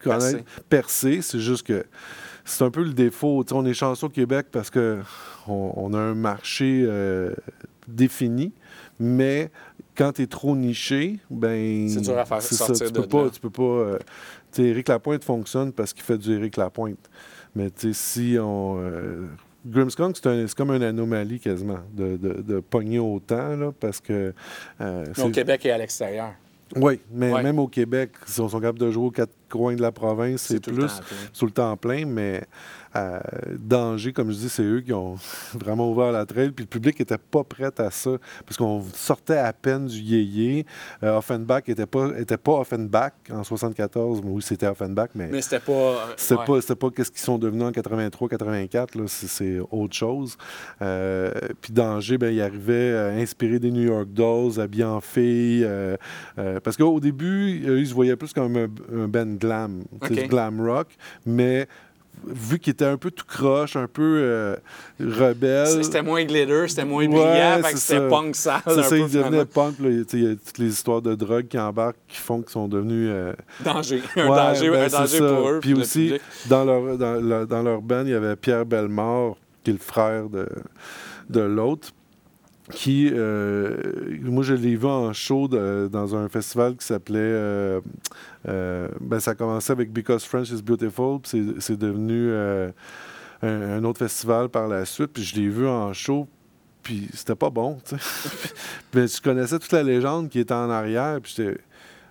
connaître, 0.00 0.44
percer. 0.68 1.22
C'est 1.22 1.40
juste 1.40 1.66
que 1.66 1.84
c'est 2.48 2.64
un 2.64 2.70
peu 2.70 2.82
le 2.82 2.92
défaut. 2.92 3.44
On 3.52 3.64
est 3.66 3.74
chanceux 3.74 4.06
au 4.06 4.10
Québec 4.10 4.46
parce 4.50 4.70
que 4.70 4.98
on, 5.46 5.72
on 5.76 5.94
a 5.94 5.98
un 5.98 6.14
marché 6.14 6.84
euh, 6.86 7.34
défini, 7.86 8.52
mais 8.98 9.50
quand 9.96 10.12
tu 10.12 10.22
es 10.22 10.26
trop 10.26 10.54
niché, 10.56 11.18
ben 11.30 11.88
C'est 11.88 12.00
dur 12.00 12.18
à 12.18 12.24
faire 12.24 12.42
sortir 12.42 12.86
tu 12.86 12.92
de 12.92 13.00
peux 13.00 13.06
pas, 13.08 13.30
tu 13.30 13.40
peux 13.40 13.50
pas. 13.50 13.62
euh, 13.62 13.98
Éric 14.56 14.88
Lapointe 14.88 15.24
fonctionne 15.24 15.72
parce 15.72 15.92
qu'il 15.92 16.02
fait 16.02 16.18
du 16.18 16.32
Éric 16.32 16.56
Lapointe. 16.56 17.10
Mais 17.54 17.68
si 17.92 18.36
on. 18.40 18.78
Euh, 18.80 19.26
Grimmskunk, 19.66 20.16
c'est 20.22 20.54
comme 20.54 20.70
une 20.70 20.82
anomalie 20.82 21.40
quasiment 21.40 21.80
de, 21.92 22.16
de, 22.16 22.40
de 22.42 22.60
pogner 22.60 22.98
autant, 22.98 23.56
là, 23.56 23.72
parce 23.78 24.00
que. 24.00 24.32
euh, 24.80 25.04
au 25.22 25.30
Québec 25.30 25.66
et 25.66 25.72
à 25.72 25.78
l'extérieur. 25.78 26.32
Oui, 26.76 27.00
mais 27.10 27.32
Ouais. 27.32 27.42
même 27.42 27.58
au 27.58 27.68
Québec, 27.68 28.10
si 28.26 28.40
on 28.40 28.48
sont 28.48 28.60
capables 28.60 28.78
de 28.78 28.90
jouer 28.90 29.06
aux 29.06 29.10
quatre 29.10 29.32
coins 29.48 29.74
de 29.74 29.82
la 29.82 29.92
province, 29.92 30.42
c'est 30.42 30.60
plus 30.62 31.00
sur 31.32 31.46
le 31.46 31.52
temps 31.52 31.76
plein, 31.76 32.04
mais 32.06 32.44
euh, 32.96 33.20
Danger, 33.58 34.12
comme 34.12 34.30
je 34.30 34.36
dis, 34.36 34.48
c'est 34.48 34.62
eux 34.62 34.80
qui 34.80 34.92
ont 34.92 35.16
vraiment 35.54 35.90
ouvert 35.90 36.12
la 36.12 36.26
trail, 36.26 36.50
puis 36.50 36.64
le 36.64 36.68
public 36.68 36.98
n'était 36.98 37.18
pas 37.18 37.44
prêt 37.44 37.70
à 37.78 37.90
ça, 37.90 38.10
parce 38.44 38.56
qu'on 38.56 38.82
sortait 38.94 39.36
à 39.38 39.52
peine 39.52 39.86
du 39.86 39.98
yéyé. 39.98 40.66
Euh, 41.02 41.18
Offenbach 41.18 41.62
n'était 41.68 41.86
pas, 41.86 42.08
était 42.18 42.36
pas 42.36 42.52
Offenbach 42.52 43.12
en 43.30 43.44
74, 43.44 44.22
mais 44.22 44.30
oui, 44.30 44.42
c'était 44.42 44.66
Offenbach, 44.66 45.10
mais... 45.14 45.28
Mais 45.30 45.42
c'était 45.42 45.60
pas. 45.60 46.08
C'était 46.16 46.40
ouais. 46.40 46.46
pas, 46.46 46.60
c'était 46.60 46.76
pas 46.76 46.90
qu'est-ce 46.90 47.10
qu'ils 47.10 47.20
sont 47.20 47.38
devenus 47.38 47.64
en 47.64 47.70
83-84, 47.70 48.98
là, 48.98 49.04
c'est, 49.06 49.26
c'est 49.28 49.58
autre 49.70 49.94
chose. 49.94 50.36
Euh, 50.82 51.32
puis 51.60 51.72
Danger, 51.72 52.18
ben, 52.18 52.32
il 52.32 52.40
arrivait 52.40 52.72
euh, 52.72 53.20
inspiré 53.20 53.58
des 53.58 53.70
New 53.70 53.82
York 53.82 54.08
Dolls, 54.12 54.60
habillé 54.60 54.84
en 54.84 55.00
fille. 55.00 55.66
parce 56.64 56.76
qu'au 56.76 57.00
début, 57.00 57.78
ils 57.78 57.86
se 57.86 57.94
voyaient 57.94 58.16
plus 58.16 58.32
comme 58.32 58.56
un, 58.56 58.68
un 58.94 59.08
band 59.08 59.34
glam, 59.38 59.82
tu 60.02 60.14
sais, 60.14 60.24
Ok. 60.24 60.28
glam 60.28 60.60
rock, 60.60 60.88
mais 61.26 61.66
vu 62.26 62.58
qu'il 62.58 62.72
était 62.72 62.84
un 62.84 62.96
peu 62.96 63.10
tout 63.10 63.24
croche, 63.26 63.76
un 63.76 63.86
peu 63.86 64.20
euh, 64.22 64.56
rebelle. 65.00 65.82
C'était 65.84 66.02
moins 66.02 66.24
glitter, 66.24 66.68
c'était 66.68 66.84
moins 66.84 67.06
brillant, 67.08 67.60
c'était 67.74 68.08
punk 68.08 68.34
sale. 68.36 68.60
C'est 68.66 68.82
ça, 68.82 68.88
peu, 68.90 69.08
finalement. 69.08 69.44
punk. 69.46 69.74
Il 69.80 70.22
y 70.22 70.26
a 70.26 70.34
toutes 70.34 70.58
les 70.58 70.68
histoires 70.68 71.02
de 71.02 71.14
drogue 71.14 71.46
qui 71.48 71.58
embarquent, 71.58 71.96
qui 72.08 72.18
font 72.18 72.40
qu'ils 72.42 72.50
sont 72.50 72.68
devenus... 72.68 73.08
euh, 73.12 73.32
Danger. 73.64 74.02
Un 74.16 74.28
Ouais, 74.28 74.36
danger, 74.36 74.70
ben, 74.70 74.84
un 74.84 74.88
danger 75.00 75.18
pour 75.18 75.48
eux. 75.50 75.58
Puis 75.60 75.74
aussi, 75.74 76.04
public. 76.06 76.22
dans 76.48 76.64
leur, 76.64 76.98
dans, 76.98 77.14
leur- 77.20 77.46
dans 77.46 77.62
leur 77.62 77.80
band, 77.82 78.02
il 78.04 78.10
y 78.10 78.14
avait 78.14 78.36
Pierre 78.36 78.66
Bellemare, 78.66 79.34
qui 79.64 79.70
est 79.70 79.74
le 79.74 79.78
frère 79.78 80.28
de, 80.28 80.46
de 81.30 81.40
l'autre, 81.40 81.88
qui, 82.70 83.10
euh, 83.12 83.76
moi, 84.22 84.42
je 84.42 84.54
l'ai 84.54 84.76
vu 84.76 84.86
en 84.86 85.12
show 85.12 85.48
dans 85.48 86.16
un 86.16 86.28
festival 86.28 86.76
qui 86.76 86.86
s'appelait... 86.86 87.18
euh, 87.18 87.80
euh, 88.48 88.88
ben, 89.00 89.20
ça 89.20 89.32
a 89.32 89.34
commencé 89.34 89.72
avec 89.72 89.92
Because 89.92 90.24
French 90.24 90.50
is 90.50 90.62
Beautiful, 90.62 91.20
puis 91.20 91.54
c'est- 91.58 91.76
devenu 91.76 92.32
un, 92.32 92.72
un 93.42 93.84
autre 93.84 93.98
festival 93.98 94.48
par 94.48 94.68
la 94.68 94.84
suite, 94.84 95.12
puis 95.12 95.22
je 95.22 95.36
l'ai 95.36 95.48
vu 95.48 95.66
en 95.66 95.92
show, 95.92 96.28
puis 96.82 97.08
c'était 97.14 97.34
pas 97.36 97.50
bon, 97.50 97.78
tu 97.84 97.96
sais. 97.96 98.50
Mais 98.94 99.06
je 99.06 99.20
connaissais 99.20 99.58
toute 99.58 99.72
la 99.72 99.82
légende 99.82 100.28
qui 100.28 100.40
était 100.40 100.54
en 100.54 100.70
arrière, 100.70 101.18
puis 101.22 101.34
j'étais... 101.36 101.58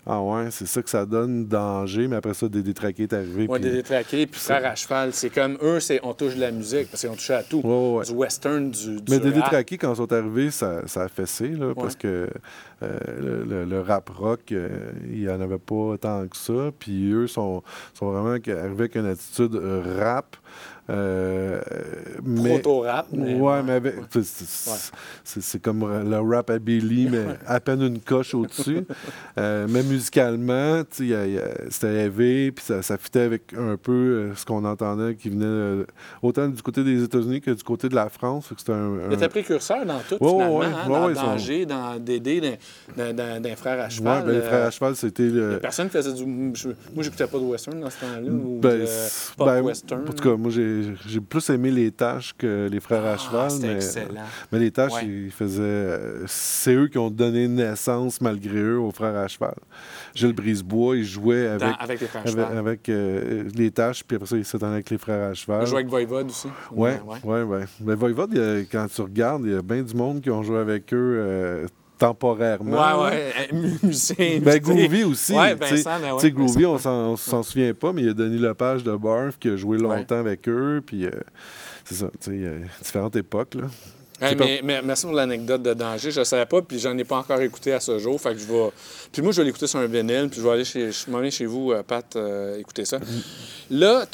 Ah 0.10 0.22
ouais, 0.22 0.48
c'est 0.52 0.66
ça 0.68 0.82
que 0.82 0.90
ça 0.90 1.06
donne 1.06 1.46
danger, 1.48 2.08
mais 2.08 2.16
après 2.16 2.34
ça, 2.34 2.48
des 2.48 2.64
détraqués 2.64 3.04
est 3.04 3.14
arrivé. 3.14 3.46
Puis- 3.46 3.60
des 3.60 3.72
détraqués, 3.72 4.26
puis 4.26 4.40
frères 4.40 4.66
à 4.66 4.74
cheval. 4.74 5.10
C'est 5.14 5.30
comme 5.30 5.58
eux, 5.62 5.82
c'est 5.82 6.00
on 6.02 6.14
touche 6.14 6.36
de 6.36 6.40
la 6.40 6.52
musique, 6.52 6.90
parce 6.90 7.02
qu'ils 7.02 7.10
ont 7.10 7.16
touché 7.16 7.34
à 7.34 7.44
tout. 7.44 7.60
Ouais, 7.62 7.70
ouais, 7.70 7.98
ouais. 7.98 8.06
Du 8.06 8.12
western, 8.14 8.72
du, 8.72 9.02
du 9.02 9.12
Mais 9.12 9.20
des 9.20 9.30
rap. 9.32 9.36
détraqués, 9.36 9.78
quand 9.78 9.92
ils 9.92 9.98
sont 9.98 10.14
arrivés, 10.14 10.50
ça, 10.50 10.88
ça 10.88 11.02
a 11.04 11.08
fessé, 11.10 11.50
là, 11.50 11.74
parce 11.76 11.98
que 11.98 12.30
euh, 12.84 12.98
le, 13.20 13.44
le- 13.44 13.66
le 13.66 13.82
rap 13.82 14.08
rock, 14.10 14.52
euh, 14.54 14.70
il 15.12 15.20
n'y 15.22 15.30
en 15.30 15.42
avait 15.42 15.58
pas 15.58 15.98
tant 16.00 16.26
que 16.28 16.38
ça. 16.38 16.72
Puis 16.80 17.12
eux 17.12 17.28
sont, 17.28 17.62
sont 17.94 18.10
vraiment 18.12 18.30
arrivés 18.30 18.54
avec 18.54 18.96
une 18.96 19.08
attitude 19.08 19.56
euh, 19.56 19.82
rap. 20.00 20.38
Euh, 20.90 21.60
mais, 22.24 22.60
Proto-rap. 22.60 23.08
mais- 23.12 23.36
ouais, 23.36 23.64
mais 23.64 23.74
avec- 23.74 23.96
c'est- 24.10 24.24
c'est 24.24 24.70
Ouais. 24.72 24.78
c'est- 25.24 25.42
c'est 25.42 25.60
comme 25.62 25.82
le 26.10 26.20
rap 26.20 26.50
à 26.50 26.60
Billy, 26.60 27.08
mais 27.12 27.26
à 27.46 27.60
peine 27.60 27.82
une 27.82 28.00
coche 28.00 28.34
au-dessus. 28.34 28.86
Euh, 29.38 29.68
mais 29.70 29.84
musicalement, 29.84 30.82
y 31.00 31.14
a- 31.14 31.28
y 31.28 31.38
a- 31.38 31.44
c'était 31.70 32.06
élevé, 32.06 32.52
puis 32.52 32.66
ça, 32.66 32.82
ça 32.82 32.98
fitait 32.98 33.20
avec 33.22 33.54
un 33.56 33.78
peu 33.78 33.92
euh, 34.32 34.36
ce 34.36 34.46
qu'on 34.46 34.66
entendait 34.66 35.14
qui 35.16 35.30
venait 35.30 35.86
autant 36.24 36.48
du 36.48 36.60
côté 36.64 36.84
des 36.84 37.04
États-Unis 37.04 37.40
que 37.42 37.52
du 37.52 37.62
côté 37.64 37.88
de 37.88 37.94
la 37.96 38.10
France. 38.10 38.50
C'était 38.58 38.72
un, 38.72 38.94
Il 39.10 39.14
était 39.14 39.26
un- 39.26 39.30
précurseur 39.30 39.86
dans 39.86 40.00
tout, 40.00 40.16
Ouais, 40.20 40.32
finalement. 40.32 40.58
ouais, 40.58 40.66
hein, 40.66 40.70
ouais, 40.88 40.88
dans 41.00 41.06
ouais, 41.06 41.12
ils 41.14 41.16
sont- 41.16 41.26
Danger, 41.28 41.66
dans 41.68 42.00
Dédé, 42.00 42.42
dans, 42.42 42.58
dans, 42.98 43.16
dans, 43.16 43.42
dans 43.44 43.56
Frères 43.56 43.80
à 43.80 43.90
cheval. 43.90 44.22
Ouais, 44.22 44.28
ben, 44.28 44.40
les 44.40 44.42
frères 44.42 44.66
à 44.66 44.72
cheval, 44.72 44.96
c'était 44.96 45.30
le. 45.30 45.60
Personne 45.62 45.90
faisait 45.90 46.14
du. 46.14 46.52
je- 46.56 46.70
moi, 46.94 47.04
j'écoutais 47.04 47.28
pas 47.28 47.38
de 47.38 47.44
western 47.44 47.80
dans 47.80 47.90
ce 47.90 48.00
temps-là. 48.00 48.30
ou 48.32 48.60
Ben, 48.60 48.80
de 48.82 48.86
c'est- 48.88 49.36
pop 49.36 49.48
ben, 49.48 49.62
western. 49.62 50.02
En 50.08 50.12
tout 50.14 50.24
cas, 50.24 50.36
moi, 50.36 50.50
j'ai 50.52 50.77
j'ai 51.08 51.20
plus 51.22 51.50
aimé 51.50 51.72
les 51.72 51.92
tâches 51.92 52.34
que 52.38 52.68
les 52.72 52.80
frères 52.80 53.06
à 53.06 53.14
Ah, 53.14 53.18
cheval. 53.18 53.52
Mais, 53.62 53.76
excellent. 53.76 54.22
mais 54.52 54.60
les 54.60 54.72
tâches, 54.72 54.94
Ouais. 54.94 55.06
ils 55.06 55.32
faisaient. 55.32 55.62
euh, 55.62 56.24
C'est 56.28 56.74
eux 56.76 56.88
qui 56.88 56.98
ont 56.98 57.10
donné 57.10 57.48
naissance, 57.48 58.20
malgré 58.22 58.58
eux, 58.60 58.80
aux 58.80 58.92
frères 58.92 59.16
à 59.16 59.28
cheval. 59.28 59.56
Gilles 60.16 60.34
Brisebois, 60.34 60.98
il 60.98 61.04
jouait 61.06 61.48
avec, 61.48 61.60
Dans- 61.68 61.76
avec 61.76 62.02
les 62.02 62.08
frères 62.08 62.22
à 62.22 62.28
avec, 62.30 62.32
cheval. 62.46 62.58
avec, 62.58 62.90
euh, 62.90 63.44
les 63.56 63.72
tâches, 63.72 64.04
puis 64.04 64.16
après 64.16 64.28
ça, 64.28 64.38
il 64.38 64.46
s'est 64.46 64.64
avec 64.64 64.90
les 64.90 64.98
frères 64.98 65.30
à 65.30 65.34
cheval. 65.34 65.62
On 65.62 65.66
jouait 65.66 65.78
avec 65.78 65.90
Voivode 65.90 66.28
aussi. 66.30 66.48
Ouais, 66.72 67.00
ouais, 67.24 67.44
ouais. 67.44 67.66
Mais 67.82 67.96
Voivode, 67.96 68.32
il 68.34 68.40
a- 68.42 68.60
quand 68.72 68.88
tu 68.94 69.02
regardes, 69.02 69.44
il 69.46 69.52
y 69.52 69.56
a 69.56 69.62
bien 69.62 69.82
du 69.84 69.94
monde 69.96 70.22
qui 70.22 70.30
ont 70.30 70.44
joué 70.44 70.58
avec 70.60 70.94
eux 70.94 70.98
euh, 71.20 71.68
temporairement. 71.98 73.04
Ouais, 73.04 73.10
ouais. 73.12 73.34
Musicien. 73.84 74.40
Ben. 74.42 74.60
Groovy 74.60 75.04
aussi. 75.04 75.34
Ouais. 75.34 75.56
Vincent, 75.56 76.00
ben 76.02 76.14
ouais, 76.16 76.32
Groovy, 76.32 76.66
on 76.66 76.78
s'en- 76.78 77.44
souvient 77.44 77.74
pas, 77.74 77.94
mais 77.94 78.02
il 78.04 78.08
y 78.08 78.10
a 78.10 78.14
Denis 78.14 78.40
Lepage 78.40 78.84
de 78.84 78.96
Barf 78.96 79.38
qui 79.40 79.50
a 79.50 79.56
joué 79.56 79.78
longtemps 79.78 80.20
avec 80.20 80.48
eux. 80.48 80.82
Puis, 80.86 81.06
euh, 81.06 81.12
c'est 81.86 81.96
ça, 81.96 82.08
tu 82.20 82.32
sais, 82.32 82.36
il 82.36 82.42
y 82.44 82.48
a 82.48 82.52
différentes 82.82 83.16
époques, 83.16 83.56
là. 83.56 83.68
Hey, 84.20 84.36
mais, 84.36 84.62
mais 84.64 84.82
merci 84.82 85.06
pour 85.06 85.14
l'anecdote 85.14 85.62
de 85.62 85.74
danger. 85.76 86.10
Je 86.10 86.20
ne 86.20 86.26
savais 86.26 86.48
pas, 86.48 86.62
puis 86.64 86.80
j'en 86.80 86.98
ai 86.98 87.04
pas 87.04 87.18
encore 87.18 87.40
écouté 87.40 87.74
à 87.74 87.80
ce 87.80 88.00
jour. 88.00 88.20
Fait 88.20 88.34
que 88.34 88.40
je 88.40 88.46
vais. 88.46 88.70
Puis 89.12 89.22
moi, 89.22 89.32
je 89.32 89.42
vais 89.42 89.46
l'écouter 89.46 89.68
sur 89.68 89.78
un 89.78 89.86
vinyle, 89.86 90.28
puis 90.32 90.40
je 90.40 90.46
vais 90.46 90.52
aller 90.54 90.66
chez, 90.66 90.92
je 90.92 91.12
vais 91.12 91.32
chez 91.32 91.46
vous, 91.46 91.72
euh, 91.72 91.84
Pat, 91.84 92.16
euh, 92.16 92.58
écouter 92.58 92.86
ça. 92.86 93.00
Là, 93.70 94.06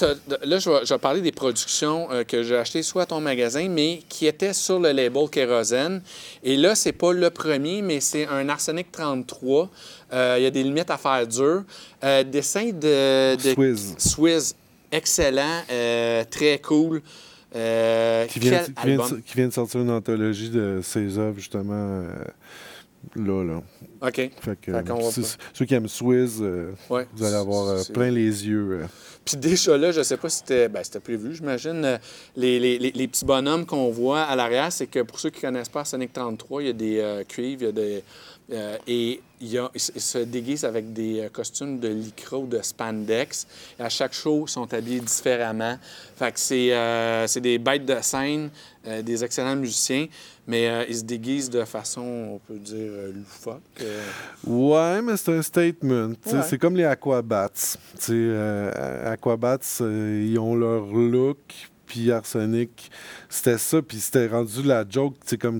là 0.43 0.57
je, 0.57 0.69
vais, 0.69 0.79
je 0.83 0.93
vais 0.93 0.99
parler 0.99 1.21
des 1.21 1.31
productions 1.31 2.09
euh, 2.11 2.23
que 2.23 2.43
j'ai 2.43 2.57
achetées 2.57 2.83
soit 2.83 3.03
à 3.03 3.05
ton 3.05 3.21
magasin, 3.21 3.69
mais 3.69 4.01
qui 4.09 4.25
étaient 4.27 4.51
sur 4.51 4.79
le 4.79 4.91
label 4.91 5.29
Kérosène. 5.29 6.01
Et 6.43 6.57
là, 6.57 6.75
c'est 6.75 6.91
pas 6.91 7.13
le 7.13 7.29
premier, 7.29 7.81
mais 7.81 8.01
c'est 8.01 8.27
un 8.27 8.49
Arsenic 8.49 8.91
33. 8.91 9.69
Euh, 10.11 10.35
Il 10.37 10.43
y 10.43 10.47
a 10.47 10.51
des 10.51 10.63
limites 10.63 10.89
à 10.89 10.97
faire 10.97 11.25
dur. 11.25 11.63
Dessin 12.25 12.71
de, 12.73 13.35
de 13.35 13.53
Swizz. 13.53 13.95
Swizz. 13.97 14.55
Excellent, 14.91 15.63
très 16.29 16.59
cool. 16.59 17.01
Euh, 17.55 18.25
Qui 18.27 18.39
vient, 18.39 18.51
quel 18.51 18.73
qui, 18.73 18.85
vient 18.87 18.97
de, 18.97 19.01
album? 19.03 19.21
qui 19.21 19.33
vient 19.35 19.47
de 19.47 19.53
sortir 19.53 19.81
une 19.81 19.91
anthologie 19.91 20.49
de 20.49 20.79
ses 20.83 21.17
œuvres, 21.17 21.37
justement, 21.37 21.73
euh, 21.73 22.07
là, 23.15 23.43
là. 23.43 23.61
OK. 24.01 24.15
Fait 24.15 24.31
que, 24.59 24.71
Fait 24.71 25.21
ceux 25.53 25.65
qui 25.65 25.73
aiment 25.75 25.87
Swizz, 25.87 26.39
euh, 26.41 26.71
Ouais. 26.89 27.07
vous 27.15 27.23
allez 27.23 27.35
avoir 27.35 27.75
plein 27.93 28.09
les 28.09 28.47
yeux. 28.47 28.81
Puis 29.25 29.37
déjà 29.37 29.77
là, 29.77 29.91
je 29.91 30.01
sais 30.01 30.17
pas 30.17 30.27
si 30.29 30.39
c'était 30.39 30.67
ben, 30.67 30.83
c'était 30.83 30.99
prévu, 30.99 31.33
j'imagine. 31.35 31.99
Les, 32.35 32.59
les- 32.59 32.77
les- 32.79 32.91
les 32.91 33.07
petits 33.07 33.23
bonhommes 33.23 33.65
qu'on 33.65 33.89
voit 33.89 34.21
à 34.23 34.35
l'arrière, 34.35 34.69
c'est 34.71 34.87
que 34.87 34.99
pour 35.01 35.17
ceux 35.19 35.29
qui 35.29 35.39
connaissent 35.41 35.69
pas 35.69 35.85
Sonic 35.85 36.11
33, 36.11 36.61
il 36.63 36.65
y 36.65 36.69
a 36.69 36.73
des 36.73 37.23
cuivres, 37.29 37.61
il 37.61 37.65
y 37.65 37.69
a 37.69 37.71
des. 37.71 38.03
et 38.87 39.21
il 39.43 39.51
y 39.51 39.57
a- 39.57 39.69
ils 39.75 39.79
se- 39.79 39.91
ils 39.95 40.01
se 40.01 40.17
déguisent 40.19 40.63
avec 40.65 40.93
des 40.93 41.19
euh, 41.21 41.29
costumes 41.29 41.79
de 41.79 41.89
lycra 41.89 42.37
ou 42.37 42.47
de 42.47 42.61
spandex. 42.61 43.45
Et 43.79 43.83
à 43.83 43.89
chaque 43.89 44.13
show, 44.13 44.45
ils 44.47 44.51
sont 44.51 44.73
habillés 44.73 45.01
différemment. 45.01 45.77
Fait 46.15 46.31
que 46.31 46.39
c'est 46.39 46.73
euh, 46.73 47.27
c'est 47.27 47.41
des 47.41 47.57
bêtes 47.57 47.85
de 47.85 47.97
scène, 48.01 48.49
euh, 48.87 49.01
des 49.01 49.23
excellents 49.23 49.55
musiciens, 49.55 50.07
mais 50.47 50.67
euh, 50.69 50.85
ils 50.87 50.97
se 50.97 51.03
déguisent 51.03 51.49
de 51.49 51.63
façon, 51.65 52.01
on 52.35 52.39
peut 52.39 52.59
dire, 52.59 52.91
loufoque. 53.13 53.61
euh. 53.81 54.01
Ouais, 54.47 55.01
mais 55.01 55.17
c'est 55.17 55.33
un 55.37 55.41
statement. 55.41 56.09
Ouais. 56.25 56.41
C'est 56.49 56.57
comme 56.57 56.75
les 56.75 56.85
Aquabats. 56.85 57.49
Euh, 58.09 59.11
Aquabats, 59.11 59.57
euh, 59.81 60.25
ils 60.25 60.39
ont 60.39 60.55
leur 60.55 60.85
look, 60.85 61.37
puis 61.85 62.11
Arsenic, 62.11 62.89
c'était 63.29 63.57
ça, 63.57 63.81
puis 63.81 63.99
c'était 63.99 64.27
rendu 64.27 64.63
la 64.63 64.85
joke, 64.89 65.15
c'est 65.25 65.37
comme 65.37 65.59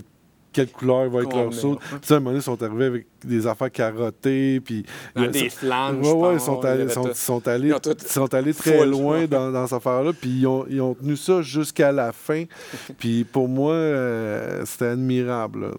quelle 0.54 0.70
couleur 0.72 1.10
va 1.10 1.22
être 1.24 1.36
leur 1.36 1.54
saut. 1.54 1.72
ouais. 1.72 1.78
Puis 1.92 2.00
tu 2.02 2.08
sais, 2.08 2.14
à 2.14 2.18
un 2.18 2.20
moment 2.20 2.30
donné, 2.32 2.40
ils 2.40 2.44
sont 2.44 2.64
arrivés 2.64 2.86
avec 2.86 3.08
des 3.26 3.48
affaires 3.48 3.72
carottées, 3.72 4.60
puis... 4.60 4.86
Dans 5.16 5.22
il 5.24 5.26
y 5.26 5.28
a- 5.30 5.32
des 5.44 5.50
flammes, 5.50 6.02
Ouais, 6.02 6.12
ouais, 6.12 6.34
ils 6.36 6.40
sont 6.40 6.64
allés, 6.66 6.90
sont, 6.90 7.06
allés, 7.48 7.74
sont 8.06 8.34
allés 8.34 8.54
très 8.54 8.86
loin 8.86 9.20
ouais. 9.22 9.28
dans, 9.28 9.52
dans 9.52 9.66
cette 9.66 9.78
affaire-là, 9.78 10.12
puis 10.14 10.30
ils 10.30 10.48
ont, 10.48 10.66
ils 10.70 10.82
ont 10.82 10.94
tenu 10.94 11.16
ça 11.18 11.42
jusqu'à 11.42 11.92
la 11.92 12.12
fin. 12.12 12.44
puis 12.98 13.24
pour 13.24 13.48
moi, 13.48 13.74
euh, 13.74 14.64
c'était 14.66 14.88
admirable. 14.88 15.72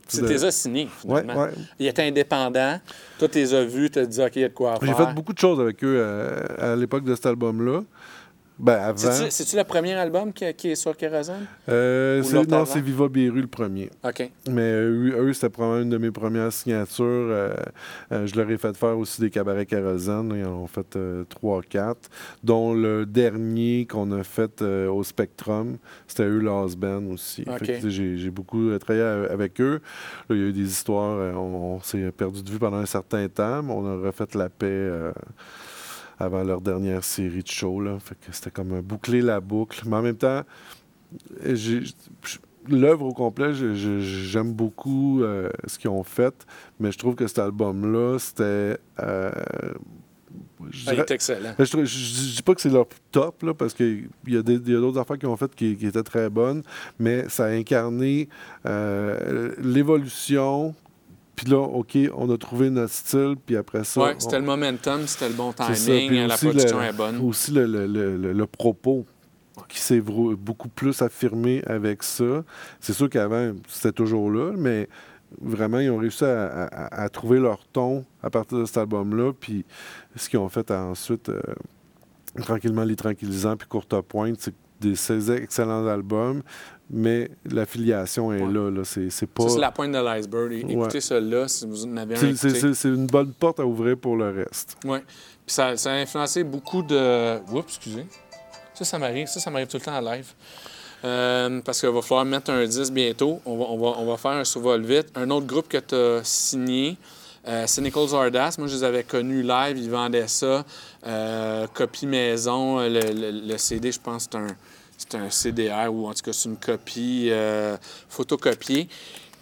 as 0.45 0.51
signés, 0.51 0.89
Ouais, 1.05 1.21
finalement. 1.21 1.43
ouais. 1.45 1.51
Il 1.79 1.87
était 1.87 2.03
indépendant. 2.03 2.81
Toi, 3.19 3.29
tu 3.29 3.39
les 3.39 3.55
as 3.55 3.65
vus, 3.65 3.91
tu 3.91 3.99
as 3.99 4.07
dit, 4.07 4.21
OK, 4.23 4.33
il 4.37 4.43
y 4.43 4.45
a 4.45 4.49
de 4.49 4.55
quoi 4.55 4.75
J'ai 4.81 4.89
faire. 4.89 5.09
fait 5.09 5.15
beaucoup 5.15 5.33
de 5.33 5.39
choses 5.39 5.61
avec 5.61 5.83
eux 5.85 5.95
euh, 5.99 6.41
à 6.59 6.75
l'époque 6.77 7.05
de 7.05 7.15
cet 7.15 7.27
album-là. 7.27 7.83
Ben, 8.57 8.79
avant. 8.81 9.13
C'est-tu 9.31 9.57
le 9.57 9.65
premier 9.65 9.95
album 9.95 10.33
qui, 10.33 10.53
qui 10.55 10.71
est 10.71 10.75
sur 10.77 10.97
Kérosène? 10.97 11.47
Euh, 11.69 12.23
non, 12.49 12.65
c'est 12.65 12.81
Viva 12.81 13.09
Beru 13.09 13.41
le 13.41 13.49
premier. 13.49 13.91
OK. 14.05 14.31
Mais 14.49 14.63
euh, 14.63 15.17
eux, 15.19 15.33
c'était 15.33 15.49
probablement 15.49 15.83
une 15.83 15.91
de 15.91 15.99
mes 15.99 16.13
premières 16.13 16.53
signatures. 16.53 17.05
Euh, 17.05 17.57
je 18.11 18.37
leur 18.37 18.49
ai 18.49 18.57
fait 18.57 18.77
faire 18.77 18.97
aussi 18.97 19.21
des 19.21 19.31
cabarets 19.31 19.67
kérosène. 19.67 20.33
Ils 20.37 20.45
en 20.45 20.53
ont 20.53 20.67
fait 20.69 20.97
trois, 21.29 21.63
quatre. 21.63 22.09
Dont 22.45 22.75
le 22.75 23.07
dernier 23.07 23.87
qu'on 23.91 24.13
a 24.13 24.23
fait 24.23 24.63
au 24.63 25.03
Spectrum, 25.03 25.77
c'était 26.07 26.25
eux, 26.25 26.39
Last 26.39 26.79
Band 26.79 27.07
aussi. 27.07 27.45
J'ai, 27.85 28.31
beaucoup 28.31 28.77
travaillé 28.79 29.05
avec 29.31 29.61
eux. 29.61 29.81
Là, 30.29 30.37
il 30.37 30.43
y 30.43 30.45
a 30.45 30.49
eu 30.49 30.53
des 30.53 30.71
histoires. 30.71 31.35
on, 31.37 31.75
on 31.77 31.81
s'est 31.81 32.13
perdu 32.13 32.43
de 32.43 32.51
vue 32.51 32.59
pendant 32.59 32.77
un 32.77 32.87
certain 32.87 33.27
temps, 33.29 33.63
mais 33.65 33.73
on 33.73 33.87
a 33.87 34.07
refait 34.07 34.27
la 34.35 34.49
paix. 34.49 34.91
Avant 36.19 36.43
leur 36.45 36.61
dernière 36.61 37.05
série 37.05 37.43
de 37.43 37.49
shows. 37.49 37.81
Là. 37.81 37.99
Fait 38.01 38.15
que 38.15 38.33
c'était 38.33 38.51
comme 38.51 38.73
un 38.73 38.83
boucler 38.83 39.21
la 39.23 39.41
boucle. 39.41 39.83
Mais 39.87 39.97
en 39.97 40.03
même 40.03 40.17
temps, 40.17 40.43
l'œuvre 42.69 43.07
au 43.07 43.13
complet, 43.13 43.51
j'aime 43.53 44.53
beaucoup 44.53 45.23
euh, 45.23 45.49
ce 45.67 45.79
qu'ils 45.79 45.91
ont 45.91 46.03
fait, 46.03 46.35
mais 46.81 46.91
je 46.93 46.99
trouve 46.99 47.15
que 47.15 47.27
cet 47.27 47.39
album-là, 47.39 48.19
c'était. 48.19 48.79
euh, 49.01 49.31
je 50.71 50.85
dirais- 50.95 51.05
excellent. 51.11 51.55
je, 51.59 51.65
je- 51.65 51.85
je 51.85 52.37
dis 52.37 52.43
pas 52.43 52.55
que 52.55 52.61
c'est 52.61 52.71
leur 52.71 52.87
top, 53.13 53.43
là, 53.43 53.53
parce 53.55 53.75
qu'il 53.75 54.09
y 54.27 54.37
a 54.37 54.41
y 54.41 54.43
d'autres 54.43 54.99
affaires 54.99 55.19
qu'ils 55.19 55.29
ont 55.29 55.37
faites 55.37 55.55
qui, 55.55 55.77
qui 55.77 55.87
étaient 55.87 56.03
très 56.03 56.31
bonnes, 56.31 56.63
mais 56.99 57.29
ça 57.29 57.45
a 57.45 57.49
incarné 57.51 58.29
euh, 58.67 59.53
l'évolution. 59.63 60.75
Puis 61.37 61.47
là, 61.51 61.59
OK, 61.59 61.99
on 62.17 62.31
a 62.31 62.39
trouvé 62.39 62.71
notre 62.71 62.93
style, 62.93 63.35
puis 63.45 63.57
après 63.57 63.83
ça. 63.85 64.01
Oui, 64.03 64.11
on- 64.17 64.21
c'était 64.21 64.39
le 64.39 64.45
momentum, 64.45 65.07
c'était 65.07 65.29
le 65.29 65.35
bon 65.35 65.53
timing, 65.53 66.09
Puis 66.09 66.27
la 66.27 66.37
production 66.37 66.79
le- 66.79 66.85
est 66.85 66.93
bonne. 66.93 67.21
Aussi 67.21 67.51
le, 67.51 67.67
le- 67.67 67.87
le- 68.33 68.47
propos 68.47 69.05
qui 69.69 69.79
s'est 69.81 70.01
beaucoup 70.01 70.69
plus 70.69 71.01
affirmé 71.03 71.63
avec 71.67 72.03
ça. 72.03 72.45
C'est 72.81 72.93
sûr 72.93 73.09
qu'avant, 73.11 73.53
c'était 73.69 73.93
toujours 73.93 74.31
là, 74.31 74.53
mais 74.57 74.89
vraiment, 75.41 75.81
ils 75.81 75.91
ont 75.91 75.97
réussi 75.99 76.25
à, 76.25 76.65
à- 76.67 77.03
à 77.05 77.09
trouver 77.09 77.41
leur 77.41 77.67
ton 77.67 78.05
à 78.23 78.31
partir 78.31 78.59
de 78.59 78.65
cet 78.67 78.79
album-là. 78.79 79.33
Puis 79.39 79.65
ce 80.17 80.29
qu'ils 80.29 80.39
ont 80.39 80.49
fait 80.49 80.71
ensuite, 80.71 81.29
euh, 81.29 81.41
tranquillement, 82.43 82.85
les 82.85 82.97
tranquillisants, 82.97 83.57
puis 83.57 83.67
courte 83.69 83.99
pointe, 84.03 84.37
c'est 84.39 84.55
des 84.81 84.97
ces 84.97 85.31
excellents 85.31 85.87
albums, 85.87 86.43
mais 86.91 87.31
l'affiliation 87.51 88.33
est 88.33 88.43
Ouais. 88.43 88.53
là. 88.53 88.71
là. 88.71 88.83
C'est 88.85 89.27
pas. 89.27 89.45
Ça, 89.45 89.49
c'est 89.55 89.61
la 89.61 89.71
pointe 89.71 89.93
de 89.93 89.99
l'iceberg. 89.99 90.53
Écoutez 90.53 90.77
Ouais. 90.77 91.01
celui-là, 91.01 91.49
si 91.49 91.67
vous 91.67 91.85
en 91.87 91.97
avez 91.97 92.15
un 92.17 92.35
c'est- 92.37 92.85
une 92.89 93.07
bonne 93.07 93.33
porte 93.33 93.61
à 93.61 93.67
ouvrir 93.67 93.97
pour 93.97 94.17
le 94.17 94.31
reste. 94.31 94.77
Ouais. 94.85 95.01
Puis 95.47 95.55
ça, 95.55 95.77
ça 95.77 95.91
a 95.93 95.95
influencé 95.95 96.45
beaucoup 96.45 96.83
de. 96.83 97.39
Oups, 97.53 97.65
excusez. 97.69 98.07
Ça, 98.75 98.85
ça 98.85 98.99
m'arrive. 98.99 99.27
Ça, 99.29 99.41
ça 99.41 99.51
m'arrive 99.51 99.69
tout 99.69 99.77
le 99.77 99.83
temps 99.83 99.97
en 99.97 100.01
live. 100.13 100.27
Euh, 101.05 101.61
parce 101.63 101.81
qu'il 101.81 101.91
va 101.91 102.01
falloir 102.01 102.25
mettre 102.25 102.51
un 102.51 102.65
10 102.65 102.91
bientôt. 102.91 103.41
On 103.45 103.59
va, 103.59 103.65
on 103.67 103.77
va, 103.79 103.99
on 103.99 104.07
va 104.07 104.17
faire 104.17 104.31
un 104.33 104.45
survol 104.45 104.83
vite. 104.83 105.09
Un 105.15 105.31
autre 105.31 105.47
groupe 105.47 105.69
que 105.69 105.77
tu 105.77 105.95
as 105.95 106.21
signé, 106.25 106.97
euh, 107.47 107.67
Cynical 107.67 108.09
Zardas. 108.09 108.55
Moi, 108.59 108.69
je 108.69 108.77
les 108.77 108.85
avais 108.85 109.03
connus 109.05 109.43
live. 109.43 109.77
Ils 109.77 109.91
vendaient 109.91 110.29
ça. 110.29 110.65
Euh, 111.07 111.67
copie 111.75 112.07
maison. 112.07 112.81
Le, 112.81 112.89
le- 113.13 113.47
le 113.47 113.59
CD, 113.59 113.93
je 113.93 114.01
pense, 114.01 114.29
c'est 114.31 114.39
un, 114.39 114.47
c'est 115.09 115.17
un 115.19 115.31
CDR 115.31 115.89
ou 115.93 116.07
en 116.07 116.15
tout 116.15 116.23
cas, 116.23 116.33
c'est 116.33 116.49
une 116.49 116.57
copie 116.57 117.29
euh, 117.31 117.77
photocopiée. 118.09 118.89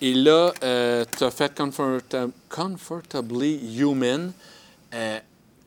Et 0.01 0.15
là, 0.15 0.53
tu 1.17 1.25
as 1.25 1.31
fait 1.31 1.57
Comforta- 1.57 2.31
Comfortably 2.49 3.79
Human. 3.79 4.33
Euh, 4.95 5.19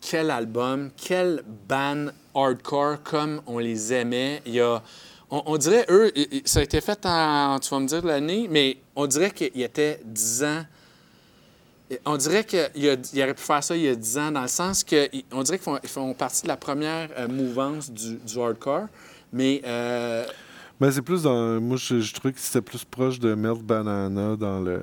quel 0.02 0.30
album, 0.30 0.92
quel 0.98 1.44
band 1.68 2.08
hardcore 2.36 3.02
comme 3.04 3.42
on 3.48 3.58
les 3.60 3.94
aimait. 3.94 4.42
Il 4.46 4.54
y 4.56 4.60
a, 4.62 4.84
on, 5.32 5.58
dirait, 5.58 5.86
eux, 5.90 6.12
ça 6.44 6.60
a 6.60 6.64
été 6.64 6.80
fait 6.82 7.00
en, 7.06 7.58
tu 7.60 7.70
vas 7.70 7.80
me 7.80 7.88
dire 7.88 8.06
l'année, 8.06 8.48
mais 8.50 8.78
on 8.96 9.08
dirait 9.08 9.32
qu'il 9.32 9.52
y 9.56 9.64
était 9.64 10.00
10 10.06 10.44
ans. 10.44 10.66
On 12.06 12.18
dirait 12.18 12.44
qu'il 12.44 12.68
il 12.76 13.22
aurait 13.24 13.34
pu 13.34 13.42
faire 13.42 13.64
ça 13.64 13.76
il 13.76 13.84
y 13.84 13.88
a 13.88 13.96
10 13.96 14.18
ans, 14.18 14.32
dans 14.32 14.42
le 14.42 14.48
sens 14.48 14.84
que 14.84 15.08
il- 15.14 15.24
on 15.32 15.44
dirait 15.44 15.58
qu'ils 15.58 15.64
font, 15.66 15.80
font 15.86 16.14
partie 16.14 16.44
de 16.44 16.48
la 16.50 16.58
première 16.58 17.10
euh, 17.18 17.28
mouvance 17.28 17.90
du 17.90 18.20
hardcore, 18.40 18.88
mais 19.36 19.62
euh, 19.66 20.26
Ben, 20.80 20.90
c'est 20.92 21.02
plus 21.02 21.24
dans. 21.24 21.60
Moi, 21.62 21.78
je, 21.78 22.00
je 22.00 22.14
trouvais 22.14 22.34
que 22.34 22.40
c'était 22.40 22.62
plus 22.62 22.84
proche 22.84 23.20
de 23.20 23.36
Melt 23.36 23.62
Banana 23.62 24.36
dans 24.36 24.60
le. 24.62 24.82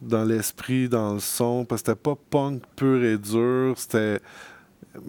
Dans 0.00 0.24
l'esprit, 0.24 0.88
dans 0.88 1.14
le 1.14 1.20
son, 1.20 1.64
parce 1.64 1.82
que 1.82 1.86
c'était 1.92 2.00
pas 2.00 2.16
punk 2.30 2.62
pur 2.74 3.04
et 3.04 3.16
dur, 3.18 3.74
c'était 3.76 4.18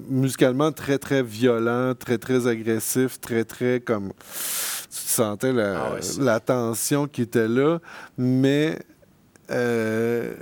musicalement 0.08 0.72
très 0.72 1.00
très 1.00 1.24
violent, 1.24 1.94
très 1.96 2.18
très 2.20 2.46
agressif, 2.48 3.20
très 3.20 3.44
très 3.44 3.80
comme. 3.80 4.10
Tu 4.14 5.00
sentais 5.10 5.52
la, 5.52 5.84
Ah 5.86 5.94
ouais, 5.96 6.00
la 6.20 6.40
tension 6.40 7.08
qui 7.08 7.24
était 7.24 7.48
là, 7.48 7.80
mais. 8.18 8.78
euh, 9.50 10.36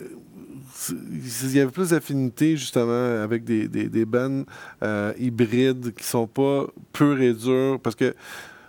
il 0.89 1.55
y 1.55 1.59
avait 1.59 1.71
plus 1.71 1.89
d'affinité 1.89 2.57
justement 2.57 3.21
avec 3.23 3.43
des, 3.43 3.67
des, 3.67 3.87
des 3.89 4.05
bands 4.05 4.43
euh, 4.83 5.13
hybrides 5.19 5.93
qui 5.93 6.03
sont 6.03 6.27
pas 6.27 6.67
purs 6.93 7.21
et 7.21 7.33
durs 7.33 7.79
parce 7.81 7.95
que 7.95 8.13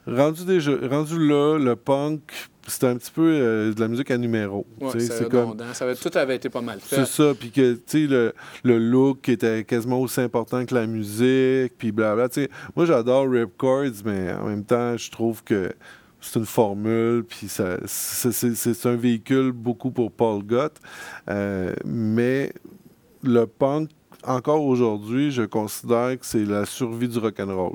rendu, 0.06 0.44
déjà, 0.44 0.72
rendu 0.90 1.16
là, 1.28 1.58
le 1.58 1.76
punk, 1.76 2.20
c'était 2.66 2.86
un 2.86 2.96
petit 2.96 3.10
peu 3.10 3.22
euh, 3.24 3.72
de 3.74 3.80
la 3.80 3.88
musique 3.88 4.10
à 4.10 4.18
numéro. 4.18 4.66
ouais, 4.80 5.00
c'est 5.00 5.28
comme. 5.28 5.56
Ça 5.72 5.84
avait- 5.84 5.94
tout 5.96 6.10
avait 6.16 6.36
été 6.36 6.48
pas 6.48 6.60
mal 6.60 6.78
fait. 6.80 6.96
C'est 6.96 7.06
ça, 7.06 7.32
puis 7.38 7.50
que, 7.50 7.74
tu 7.74 7.80
sais, 7.86 8.06
le, 8.06 8.32
le 8.62 8.78
look 8.78 9.28
était 9.28 9.64
quasiment 9.64 10.00
aussi 10.00 10.20
important 10.20 10.64
que 10.64 10.74
la 10.74 10.86
musique, 10.86 11.72
puis 11.78 11.90
blabla. 11.92 12.28
Tu 12.28 12.42
sais, 12.42 12.50
moi, 12.76 12.86
j'adore 12.86 13.28
Ripcords, 13.28 14.02
mais 14.04 14.32
en 14.32 14.46
même 14.46 14.64
temps, 14.64 14.96
je 14.96 15.10
trouve 15.10 15.42
que 15.42 15.72
c'est 16.22 16.38
une 16.38 16.46
formule, 16.46 17.24
puis 17.24 17.48
c'est 17.48 18.86
un 18.86 18.96
véhicule 18.96 19.52
beaucoup 19.52 19.90
pour 19.90 20.12
Paul 20.12 20.42
Gott. 20.44 20.76
Euh, 21.28 21.74
mais 21.84 22.52
le 23.22 23.44
punk, 23.46 23.90
encore 24.24 24.64
aujourd'hui, 24.64 25.32
je 25.32 25.42
considère 25.42 26.18
que 26.18 26.24
c'est 26.24 26.44
la 26.44 26.64
survie 26.64 27.08
du 27.08 27.18
rock'n'roll. 27.18 27.74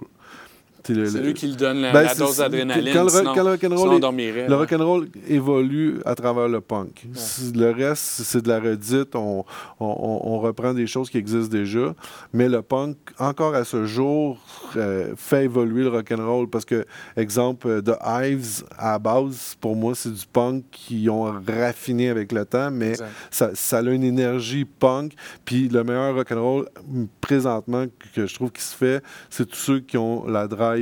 C'est 0.94 1.22
lui 1.22 1.34
qui 1.34 1.48
le 1.48 1.56
donne 1.56 1.82
la, 1.82 1.92
Ben, 1.92 2.04
la 2.04 2.16
dose 2.16 2.38
d'adrénaline. 2.38 2.94
quand 2.94 3.04
le- 3.04 3.10
sinon, 3.10 3.34
quand 3.36 3.44
le 3.44 3.50
rock'n'roll 3.52 4.54
rock'n'roll 4.54 5.08
évolue 5.28 6.00
à 6.06 6.16
travers 6.16 6.48
le 6.48 6.62
punk. 6.62 7.06
Le 7.56 7.72
reste, 7.72 8.04
c'est 8.24 8.42
de 8.42 8.50
la 8.50 8.60
redite. 8.60 9.16
On, 9.16 9.44
on- 9.80 10.40
reprend 10.40 10.74
des 10.74 10.88
choses 10.88 11.10
qui 11.10 11.18
existent 11.18 11.52
déjà. 11.52 11.94
Mais 12.34 12.48
le 12.48 12.62
punk, 12.62 12.96
encore 13.20 13.56
à 13.56 13.64
ce 13.64 13.86
jour, 13.86 14.38
euh, 14.76 15.14
fait 15.18 15.46
évoluer 15.46 15.84
le 15.84 15.90
rock'n'roll. 15.90 16.48
Parce 16.50 16.64
que, 16.66 16.86
exemple, 17.16 17.68
euh, 17.68 17.82
The 17.82 17.98
Hives, 18.06 18.64
à 18.78 18.92
la 18.94 19.00
base, 19.00 19.56
pour 19.60 19.76
moi, 19.76 19.94
c'est 19.96 20.14
du 20.14 20.26
punk 20.32 20.64
qui 20.72 21.10
ont 21.10 21.24
raffiné 21.48 22.10
avec 22.10 22.32
le 22.32 22.46
temps. 22.46 22.70
Mais 22.72 22.94
ça, 23.32 23.52
ça 23.56 23.80
a 23.80 23.82
une 23.82 24.04
énergie 24.04 24.66
punk. 24.66 25.14
Puis 25.44 25.70
le 25.70 25.84
meilleur 25.84 26.14
rock'n'roll, 26.16 26.68
présentement, 27.22 27.86
que 28.14 28.26
je 28.28 28.36
trouve 28.36 28.52
qui 28.52 28.62
se 28.62 28.76
fait, 28.76 29.02
c'est 29.30 29.46
tous 29.48 29.56
ceux 29.58 29.80
qui 29.80 29.98
ont 29.98 30.26
la 30.28 30.48
drive 30.48 30.77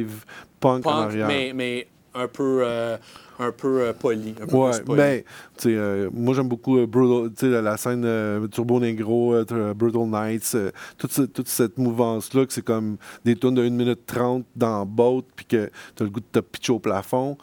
punk, 0.59 0.85
en 0.85 0.89
Punk, 0.89 1.03
arrière. 1.05 1.27
mais, 1.27 1.51
mais 1.53 1.87
un 2.13 2.27
peu, 2.27 2.61
euh, 2.63 2.97
un 3.39 3.51
peu 3.51 3.81
euh, 3.81 3.93
poli. 3.93 4.33
Un 4.41 4.45
peu 4.47 4.55
Ouais, 4.55 4.71
ben, 4.95 5.23
euh, 5.65 6.09
moi 6.13 6.33
j'aime 6.33 6.47
beaucoup 6.47 6.77
euh, 6.77 6.85
Brutal, 6.87 7.49
la, 7.51 7.61
la 7.61 7.77
scène 7.77 8.47
Turbo 8.51 8.79
Negro, 8.79 9.35
Brutal 9.75 10.07
Nights, 10.07 10.57
toute, 10.97 11.11
ce- 11.11 11.21
toute 11.23 11.47
cette 11.49 11.77
mouvance-là, 11.77 12.45
que 12.45 12.53
c'est 12.53 12.63
comme 12.63 12.95
des 13.25 13.35
tonnes 13.35 13.55
de 13.55 13.63
1 13.63 13.69
minute 13.71 14.05
30 14.05 14.45
dans 14.55 14.85
boat, 14.85 15.23
puis 15.35 15.45
que 15.45 15.69
tu 15.95 16.03
as 16.03 16.05
le 16.05 16.09
goût 16.09 16.21
de 16.21 16.25
te 16.31 16.39
pitcher 16.39 16.71
au 16.73 16.79
plafond. 16.79 17.37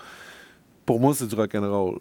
Pour 0.86 0.98
moi, 1.00 1.12
c'est 1.14 1.26
du 1.26 1.34
rock'n'roll. 1.34 1.98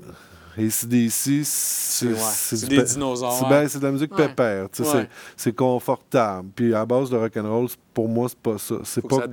Et 0.57 0.69
CDC, 0.69 1.41
c'est 1.45 2.07
ouais, 2.07 2.67
des 2.67 2.83
dinosaures, 2.83 3.33
c'est 3.33 3.47
ben, 3.49 3.67
c'est 3.69 3.79
de 3.79 3.85
la 3.85 3.91
musique 3.91 4.17
Ouais. 4.17 4.27
pépère. 4.27 4.63
Ouais. 4.79 5.07
c'est- 5.37 5.55
confortable. 5.55 6.49
Puis 6.55 6.73
à 6.73 6.79
la 6.79 6.85
base, 6.85 7.11
le 7.11 7.19
rock'n'roll, 7.19 7.67
pour 7.93 8.07
moi, 8.07 8.27
c'est 8.29 8.37
pas 8.37 8.57
ça. 8.57 8.75
C'est 8.83 9.07
pas. 9.07 9.27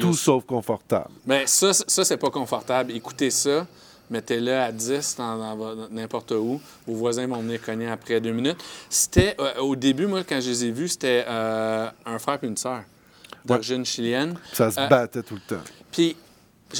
tout 0.00 0.14
sauf 0.14 0.44
confortable. 0.44 1.10
Mais 1.26 1.46
ça, 1.46 1.72
ça 1.72 2.04
c'est 2.04 2.16
pas 2.16 2.30
confortable. 2.30 2.92
Écoutez 2.92 3.30
ça, 3.30 3.66
mettez-le 4.10 4.52
à 4.54 4.72
10 4.72 5.16
dans, 5.16 5.88
n'importe 5.90 6.32
où. 6.32 6.60
Vos 6.86 6.94
voisins 6.94 7.26
vont 7.26 7.40
venir 7.40 7.60
cogner 7.62 7.88
après 7.88 8.20
deux 8.20 8.32
minutes. 8.32 8.58
C'était, 8.90 9.36
euh, 9.40 9.60
au 9.60 9.76
début, 9.76 10.06
moi, 10.06 10.22
quand 10.28 10.40
je 10.40 10.48
les 10.50 10.64
ai 10.66 10.70
vus, 10.70 10.88
c'était 10.88 11.24
euh, 11.28 11.88
un 12.06 12.18
frère 12.18 12.38
et 12.42 12.46
une 12.46 12.56
sœur 12.56 12.82
d'origine 13.44 13.84
chilienne. 13.84 14.34
Ça 14.52 14.70
se 14.70 14.80
Euh, 14.80 14.86
battait 14.88 15.22
tout 15.22 15.34
le 15.34 15.40
temps. 15.56 15.62
Puis 15.92 16.16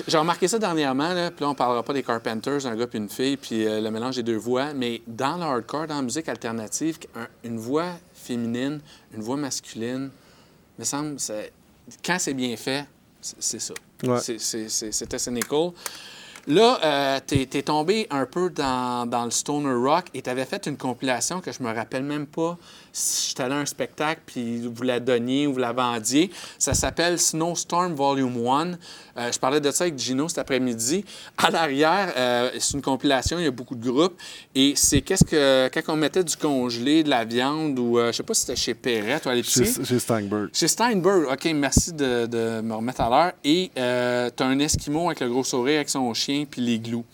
j'ai 0.07 0.19
remarqué 0.19 0.49
ça 0.49 0.59
dernièrement, 0.59 1.15
là, 1.15 1.31
puis 1.31 1.43
là, 1.45 1.51
on 1.51 1.55
parlera 1.55 1.83
pas 1.83 1.93
des 1.95 2.03
Carpenters, 2.03 2.67
un 2.67 2.77
gars 2.77 2.87
puis 2.87 2.99
une 2.99 3.09
fille, 3.09 3.37
puis 3.39 3.67
euh, 3.67 3.81
le 3.81 3.91
mélange 3.91 4.17
des 4.17 4.23
deux 4.23 4.37
voix, 4.37 4.75
mais 4.75 5.01
dans 5.07 5.37
le 5.37 5.43
hardcore, 5.45 5.87
dans 5.87 5.97
la 5.97 6.03
musique 6.03 6.29
alternative, 6.29 6.99
un- 7.17 7.27
une 7.45 7.59
voix 7.59 7.93
féminine, 8.15 8.81
une 9.15 9.23
voix 9.23 9.37
masculine, 9.37 10.11
me 10.79 10.85
semble, 10.85 11.17
quand 12.05 12.17
c'est 12.19 12.35
bien 12.35 12.55
fait, 12.57 12.85
c'est 13.21 13.61
ça. 13.61 13.75
Ouais. 14.05 14.21
C'était 14.21 15.19
cynical. 15.19 15.71
Là, 16.47 16.79
euh, 16.83 17.21
t'es 17.27 17.49
es 17.53 17.63
tombé 17.63 18.07
un 18.11 18.25
peu 18.25 18.49
dans, 18.49 19.07
dans 19.07 19.25
le 19.27 19.31
stoner 19.31 19.75
rock 19.75 20.07
et 20.15 20.23
t'avais 20.23 20.47
fait 20.47 20.67
une 20.67 20.79
compilation 20.79 21.41
que 21.43 21.53
je 21.53 21.63
me 21.63 21.75
rappelle 21.75 22.05
même 22.05 22.27
pas 22.27 22.57
si 22.99 23.29
j'étais 23.29 23.43
allé 23.45 23.55
à 23.55 23.59
un 23.59 23.67
spectacle 23.67 24.21
puis 24.27 24.67
vous 24.67 24.83
la 24.83 25.01
donniez 25.01 25.47
ou 25.47 25.55
vous 25.55 25.59
la 25.59 25.73
vendiez. 25.73 26.31
Ça 26.59 26.75
s'appelle 26.75 27.19
Snowstorm 27.19 27.95
Volume 27.95 28.47
1. 28.47 28.73
Euh, 29.17 29.33
je 29.33 29.39
parlais 29.39 29.61
de 29.61 29.71
ça 29.71 29.85
avec 29.85 29.99
Gino 29.99 30.29
cet 30.29 30.39
après-midi. 30.39 31.05
À 31.37 31.51
l'arrière, 31.51 32.13
euh, 32.17 32.51
c'est 32.59 32.75
une 32.75 32.83
compilation, 32.83 33.39
il 33.39 33.45
y 33.45 33.49
a 33.49 33.51
beaucoup 33.51 33.75
de 33.75 33.89
groupes 33.89 34.19
et 34.55 34.75
c'est 34.77 35.01
qu'est-ce 35.01 35.25
que 35.25 35.69
quand 35.69 35.93
on 35.93 35.97
mettait 35.97 36.25
du 36.25 36.37
congelé, 36.37 37.03
de 37.03 37.11
la 37.11 37.25
viande 37.25 37.79
ou 37.79 37.99
euh, 37.99 38.13
je 38.13 38.19
sais 38.19 38.23
pas 38.23 38.35
si 38.35 38.43
c'était 38.43 38.57
chez 38.57 38.75
Perrette 38.75 39.27
ou 39.27 39.29
à 39.29 39.35
l'épicerie. 39.35 39.67
Chez, 39.67 39.85
chez 39.85 39.99
Steinberg. 39.99 40.49
Chez 40.53 40.69
Steinberg, 40.69 41.27
OK, 41.31 41.45
merci 41.55 41.93
de, 41.93 42.27
de 42.27 42.61
me 42.61 42.75
remettre 42.75 43.01
à 43.01 43.09
l'heure. 43.09 43.33
Et 43.45 43.71
euh, 43.77 44.31
tu 44.35 44.43
as 44.43 44.47
un 44.47 44.59
Esquimau 44.59 45.07
avec 45.07 45.21
le 45.21 45.29
gros 45.29 45.45
sourire 45.45 45.77
avec 45.77 45.89
son 45.89 46.13
chien 46.15 46.45
puis 46.49 46.61
les 46.61 46.79
glous. 46.79 47.05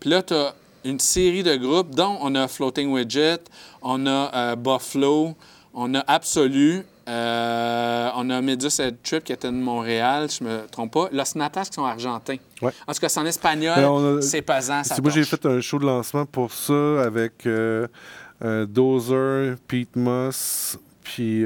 Puis 0.00 0.10
là, 0.10 0.22
tu 0.22 0.34
as 0.34 0.54
une 0.84 1.00
série 1.00 1.42
de 1.42 1.56
groupes, 1.56 1.94
dont 1.94 2.16
on 2.20 2.34
a 2.36 2.46
Floating 2.46 2.92
Widget, 2.92 3.40
on 3.88 4.04
a 4.06 4.30
euh, 4.34 4.56
Buffalo, 4.56 5.34
on 5.72 5.94
a 5.94 6.00
Absolu, 6.08 6.82
euh, 7.08 8.10
on 8.16 8.28
a 8.30 8.42
Medus 8.42 8.80
Head 8.80 8.96
Trip 9.02 9.22
qui 9.22 9.32
était 9.32 9.46
de 9.46 9.52
Montréal, 9.56 10.28
je 10.28 10.42
me 10.42 10.66
trompe 10.66 10.92
pas. 10.92 11.08
Los 11.12 11.36
Natas 11.36 11.66
qui 11.66 11.74
sont 11.74 11.84
argentins. 11.84 12.36
Ouais. 12.60 12.72
En 12.86 12.92
tout 12.92 12.98
cas, 13.00 13.08
c'est 13.08 13.20
en 13.20 13.26
espagnol, 13.26 13.74
Ben, 13.76 14.18
a- 14.18 14.22
c'est 14.22 14.42
pesant, 14.42 14.82
ça 14.82 14.96
C'est- 14.96 15.02
Moi, 15.02 15.12
j'ai 15.12 15.22
fait 15.24 15.46
un 15.46 15.60
show 15.60 15.78
de 15.78 15.86
lancement 15.86 16.26
pour 16.26 16.52
ça 16.52 17.02
avec 17.04 17.46
euh, 17.46 17.86
Dozer, 18.42 19.54
Pete 19.68 19.94
Moss, 19.96 20.78
puis 21.04 21.42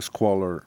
Squaller. 0.00 0.58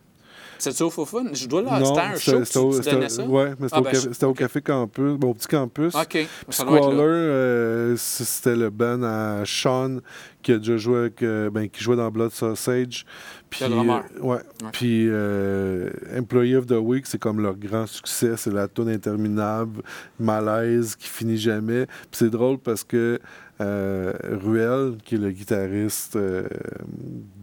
C'est-tu 0.62 0.84
au 0.84 0.90
faux 0.92 1.06
fun? 1.06 1.26
Je 1.34 1.48
dois 1.48 1.64
là, 1.64 1.84
c'était 1.84 2.00
un 2.00 2.12
show, 2.16 2.20
c'était- 2.20 2.38
que 2.40 2.44
tu, 2.46 2.70
tu 2.78 2.84
c'était- 2.84 2.92
donnais 2.92 3.10
ça? 3.10 3.24
Ouais, 3.26 3.50
mais 3.60 3.68
c'était 3.68 3.70
Ah, 3.74 3.80
au, 3.80 3.84
ben, 3.84 3.92
café, 3.92 4.08
je- 4.08 4.14
c'était 4.14 4.26
au 4.26 4.30
ok. 4.30 4.38
Café 4.38 4.62
Campus, 4.62 5.14
bon, 5.18 5.30
au 5.30 5.34
petit 5.34 5.48
campus. 5.48 5.96
OK, 5.96 6.08
Puis 6.08 6.22
être 6.28 6.54
Squaller, 6.54 6.98
euh, 7.02 7.96
c'était 7.98 8.56
le 8.56 8.70
band 8.70 9.02
à 9.04 9.42
Sean 9.46 9.98
qui 10.44 10.52
a 10.54 10.58
déjà 10.60 10.78
joué 10.78 11.00
avec, 11.00 11.24
euh, 11.24 11.50
ben, 11.50 11.68
qui 11.70 11.84
jouait 11.84 11.96
dans 11.96 12.10
Blood 12.12 12.32
Sausage. 12.32 13.06
Puis, 13.50 13.66
euh, 13.66 14.00
ouais. 14.22 14.38
Puis 14.72 15.08
euh, 15.10 15.90
Employee 16.18 16.56
of 16.56 16.68
the 16.68 16.72
Week, 16.80 17.06
c'est 17.08 17.20
comme 17.20 17.42
leur 17.42 17.56
grand 17.56 17.86
succès. 17.88 18.34
C'est 18.38 18.54
la 18.54 18.68
tune 18.68 18.90
interminable, 18.90 19.82
malaise 20.20 20.96
qui 20.96 21.08
finit 21.08 21.38
jamais. 21.38 21.86
Puis 21.86 22.08
c'est 22.14 22.30
drôle 22.30 22.58
parce 22.60 22.84
que 22.84 23.20
euh, 23.60 24.14
Ruel, 24.44 24.98
qui 25.04 25.16
est 25.16 25.18
le 25.20 25.32
guitariste 25.32 26.16
euh, 26.16 26.48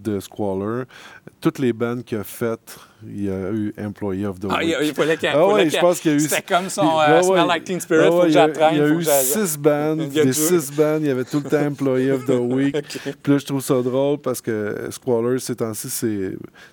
de 0.03 0.21
Squaller, 0.21 0.85
toutes 1.41 1.59
les 1.59 1.73
bandes 1.73 2.05
qu'il 2.05 2.19
a 2.19 2.25
faites, 2.25 2.77
il 3.07 3.25
y 3.27 3.31
a 3.31 3.51
eu 3.53 3.73
Employee 3.81 4.27
of 4.27 4.41
the 4.41 4.47
Ah, 4.51 4.63
il, 4.63 4.71
Week. 4.71 4.77
il 4.83 4.95
fallait 4.95 5.17
qu'il 5.17 5.29
Ah 5.29 5.47
ouais, 5.47 5.71
je 5.71 5.79
pense 5.79 6.01
qu'il 6.01 6.11
y 6.11 6.15
a 6.15 6.17
eu- 6.17 6.21
C'était 6.21 6.43
comme 6.43 6.69
son 6.69 6.83
il- 6.83 7.11
euh, 7.13 7.17
ouais. 7.19 7.23
Smell 7.23 7.47
Like 7.47 7.65
Teen 7.65 7.81
Spirit, 7.81 8.05
Ah 8.07 8.11
faut 8.11 8.17
ouais, 8.17 8.23
que 8.25 8.29
il 8.31 8.35
y 8.35 8.39
a- 8.39 8.47
j'apprenne. 8.49 8.75
Il 8.75 8.79
y 8.79 8.83
a 8.83 8.89
eu 8.89 9.05
six 9.05 9.57
bandes, 9.59 10.01
Il 10.11 10.15
y 10.15 10.21
a 10.21 10.25
des 10.25 10.33
six 10.33 10.73
bandes, 10.73 11.03
il 11.03 11.07
y 11.07 11.11
avait 11.11 11.25
tout 11.25 11.41
le 11.45 11.49
temps 11.49 11.65
Employee 11.67 12.11
of 12.11 12.25
the 12.27 12.31
Week. 12.41 12.77
Puis 13.23 13.33
là, 13.33 13.39
je 13.39 13.47
trouve 13.47 13.61
ça 13.63 13.81
drôle 13.83 14.19
parce 14.19 14.41
que 14.41 14.89
Squaller, 14.91 15.39
ces 15.39 15.55
temps-ci, 15.55 15.89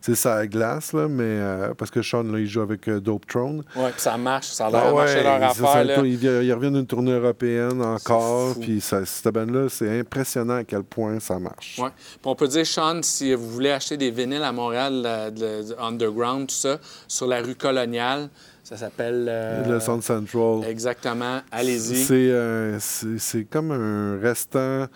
c'est 0.01 0.15
ça 0.15 0.47
glace, 0.47 0.93
là, 0.93 1.07
mais 1.07 1.23
euh, 1.23 1.73
parce 1.77 1.91
que 1.91 2.01
Sean, 2.01 2.23
là, 2.23 2.39
il 2.39 2.47
joue 2.47 2.61
avec 2.61 2.87
euh, 2.87 2.99
Dope 2.99 3.27
Throne. 3.27 3.63
Ouais, 3.75 3.91
puis 3.91 4.01
ça 4.01 4.17
marche, 4.17 4.47
ça 4.47 4.65
a 4.67 4.71
l'air 4.71 4.83
Ah 4.87 4.93
marcher 4.93 5.21
leur 5.23 5.43
affaire. 5.43 5.83
là. 5.85 5.97
il, 6.03 6.53
revient 6.53 6.71
d'une 6.71 6.87
tournée 6.87 7.11
européenne 7.11 7.81
encore, 7.83 8.55
puis 8.59 8.81
cette 8.81 9.27
bande-là, 9.31 9.67
c'est 9.69 9.99
impressionnant 9.99 10.55
à 10.55 10.63
quel 10.63 10.83
point 10.83 11.19
ça 11.19 11.37
marche. 11.37 11.75
Puis 11.75 12.17
on 12.23 12.35
peut 12.35 12.47
dire, 12.47 12.65
Sean, 12.65 12.99
si 13.15 13.33
vous 13.33 13.49
voulez 13.49 13.71
acheter 13.71 13.97
des 13.97 14.11
vinyles 14.11 14.43
à 14.43 14.51
Montréal, 14.51 14.93
de- 15.33 15.63
de- 15.69 15.75
underground, 15.79 16.47
tout 16.47 16.55
ça, 16.55 16.77
sur 17.07 17.27
la 17.27 17.41
rue 17.41 17.55
coloniale, 17.55 18.29
ça 18.63 18.77
s'appelle. 18.77 19.27
euh, 19.29 19.65
Le 19.73 19.79
Sound 19.79 20.03
Central. 20.03 20.63
Exactement, 20.69 21.39
allez-y. 21.51 21.95
C'est 22.03 22.13
euh, 22.31 22.79
c'est- 22.79 23.17
c'est 23.19 23.43
comme 23.45 23.71
un 23.71 24.19
restant 24.19 24.87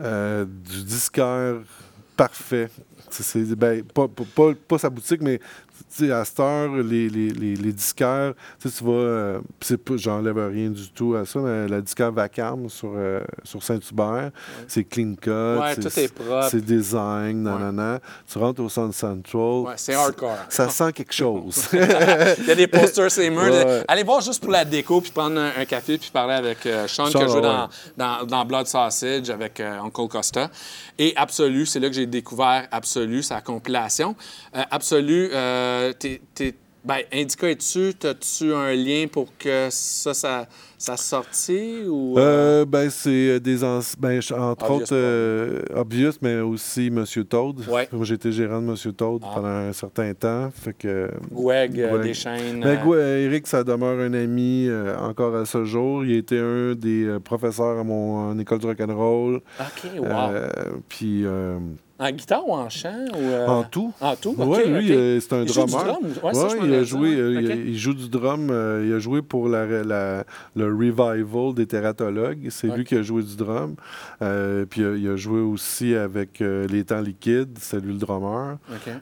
euh, 0.00 0.44
du 0.46 0.82
disquaire 0.84 1.56
parfait. 2.16 2.70
C'est- 3.10 3.54
ben, 3.56 3.82
pas, 3.82 4.06
pas, 4.08 4.24
pas- 4.34 4.54
pas 4.68 4.78
sa 4.78 4.88
boutique, 4.88 5.20
mais 5.20 5.40
sais, 5.88 6.10
à 6.12 6.24
cette 6.24 6.40
heure, 6.40 6.74
les, 6.76 7.08
les, 7.08 7.30
les, 7.30 7.56
les 7.56 7.72
disquaires, 7.72 8.34
tu 8.60 8.68
sais, 8.68 8.78
tu 8.78 8.84
vas. 8.84 8.92
euh, 8.92 9.40
J'enlève 9.96 10.38
rien 10.52 10.70
du 10.70 10.88
tout 10.90 11.14
à 11.14 11.24
ça, 11.24 11.38
mais 11.40 11.68
la 11.68 11.80
disquaire 11.80 12.12
Vacarme 12.12 12.68
sur, 12.68 12.92
euh, 12.96 13.20
sur 13.44 13.62
Saint-Hubert, 13.62 14.30
c'est 14.68 14.84
clean 14.84 15.14
cut. 15.20 15.30
Ouais, 15.30 15.74
c'est- 15.74 15.80
tout 15.82 16.00
est 16.00 16.14
propre. 16.14 16.48
C'est 16.50 16.64
design, 16.64 17.42
nanana. 17.42 18.00
Tu 18.30 18.38
rentres 18.38 18.60
au 18.62 18.68
Sound 18.68 18.92
Central. 18.94 19.40
Ouais, 19.66 19.72
c'est 19.76 19.94
hardcore. 19.94 20.36
Ça 20.48 20.68
sent 20.68 20.92
quelque 20.92 21.12
chose. 21.14 21.68
Il 21.72 22.46
y 22.46 22.50
a 22.50 22.54
des 22.54 22.66
posters, 22.66 23.10
c'est 23.10 23.30
murs. 23.30 23.52
Allez 23.88 24.02
voir 24.02 24.20
juste 24.20 24.42
pour 24.42 24.52
la 24.52 24.64
déco, 24.64 25.00
puis 25.00 25.10
prendre 25.10 25.38
un, 25.40 25.50
un 25.58 25.64
café, 25.64 25.98
puis 25.98 26.10
parler 26.12 26.34
avec 26.34 26.64
euh, 26.66 26.86
Sean, 26.88 27.06
qui 27.06 27.12
Sean, 27.12 27.20
a 27.22 27.26
joué 27.26 27.36
ouais. 27.36 27.42
dans, 27.42 27.68
dans, 27.96 28.24
dans 28.26 28.44
Blood 28.44 28.66
Sausage 28.66 29.30
avec 29.30 29.60
euh, 29.60 29.80
Uncle 29.80 30.08
Costa. 30.08 30.50
Et 30.98 31.12
Absolu, 31.16 31.66
c'est 31.66 31.80
là 31.80 31.88
que 31.88 31.94
j'ai 31.94 32.06
découvert 32.06 32.66
Absolu, 32.70 33.22
sa 33.22 33.40
compilation. 33.40 34.14
Euh, 34.54 34.62
Absolu, 34.70 35.28
euh, 35.70 35.92
t'es, 35.98 36.20
t'es- 36.34 36.54
ben, 36.82 36.96
Indica 37.12 37.46
est 37.50 37.56
dessus. 37.56 37.92
As-tu 38.04 38.54
un 38.54 38.72
lien 38.74 39.04
pour 39.06 39.26
que 39.36 39.68
ça, 39.70 40.14
ça, 40.14 40.46
ça 40.78 40.96
sorti? 40.96 41.82
Ou, 41.86 42.18
euh, 42.18 42.62
Euh, 42.62 42.64
ben, 42.64 42.88
c'est 42.88 43.38
des 43.38 43.62
ben, 43.98 44.18
entre 44.32 44.64
Obvious, 44.70 44.82
autres 44.84 44.94
euh, 44.94 45.60
Obvious, 45.76 46.12
mais 46.22 46.40
aussi 46.40 46.90
Monsieur 46.90 47.24
Toad. 47.24 47.68
Ouais. 47.68 47.86
Été 48.14 48.32
gérant 48.32 48.62
de 48.62 48.66
Monsieur 48.68 48.92
Toad 48.92 49.20
Ah. 49.26 49.30
pendant 49.34 49.48
un 49.48 49.72
certain 49.74 50.14
temps. 50.14 50.50
Fait 50.54 50.72
que. 50.72 51.10
Gweg, 51.30 51.74
Gweg. 51.74 52.00
des 52.02 52.14
chaînes. 52.14 52.60
Ben, 52.62 52.80
Eric, 52.94 53.46
ça 53.46 53.62
demeure 53.62 54.00
un 54.00 54.14
ami 54.14 54.66
euh, 54.66 54.96
encore 54.98 55.36
à 55.36 55.44
ce 55.44 55.66
jour. 55.66 56.02
Il 56.06 56.14
a 56.14 56.16
été 56.18 56.38
un 56.38 56.74
des 56.74 57.18
professeurs 57.22 57.78
à 57.78 57.84
mon 57.84 58.38
école 58.38 58.58
du 58.58 58.66
rock'n'roll. 58.66 59.36
OK, 59.60 59.90
wow. 59.98 60.06
Euh, 60.08 60.48
puis, 60.88 61.26
euh, 61.26 61.58
En 62.00 62.10
guitare 62.12 62.48
ou 62.48 62.54
en 62.54 62.70
chant? 62.70 63.04
Ou, 63.14 63.18
euh, 63.18 63.46
En 63.46 63.62
tout. 63.62 63.92
En 64.00 64.16
tout? 64.16 64.34
Oui, 64.38 64.58
ok, 64.62 64.66
lui, 64.68 64.92
euh, 64.92 65.20
c'est 65.20 65.34
un 65.34 65.42
Il 65.42 65.52
joue 65.52 65.66
du 65.66 65.72
drum? 65.72 65.96
Ouais, 66.22 66.32
Ouais, 66.34 66.58
il, 66.64 66.74
a 66.74 66.82
joué, 66.82 67.14
euh, 67.14 67.42
il, 67.66 67.76
joue 67.78 67.92
du 67.92 68.08
drum. 68.08 68.48
euh, 68.50 68.84
il 68.86 68.94
a 68.94 68.98
joué 68.98 69.20
pour 69.20 69.48
la, 69.50 69.66
la- 69.84 70.24
le 70.56 70.64
revival 70.64 71.52
des 71.54 71.66
Tératologues. 71.66 72.48
C'est 72.50 72.68
lui 72.68 72.84
qui 72.84 72.94
a 72.96 73.02
joué 73.02 73.22
du 73.22 73.36
drum. 73.36 73.74
Puis 74.70 74.80
il 74.80 75.08
a 75.10 75.16
joué 75.16 75.40
aussi 75.40 75.94
avec 75.94 76.40
Les 76.40 76.84
Temps 76.84 77.02
Liquides. 77.02 77.58
C'est 77.60 77.80
lui 77.80 77.92
le 77.92 77.98
drummer. 77.98 78.56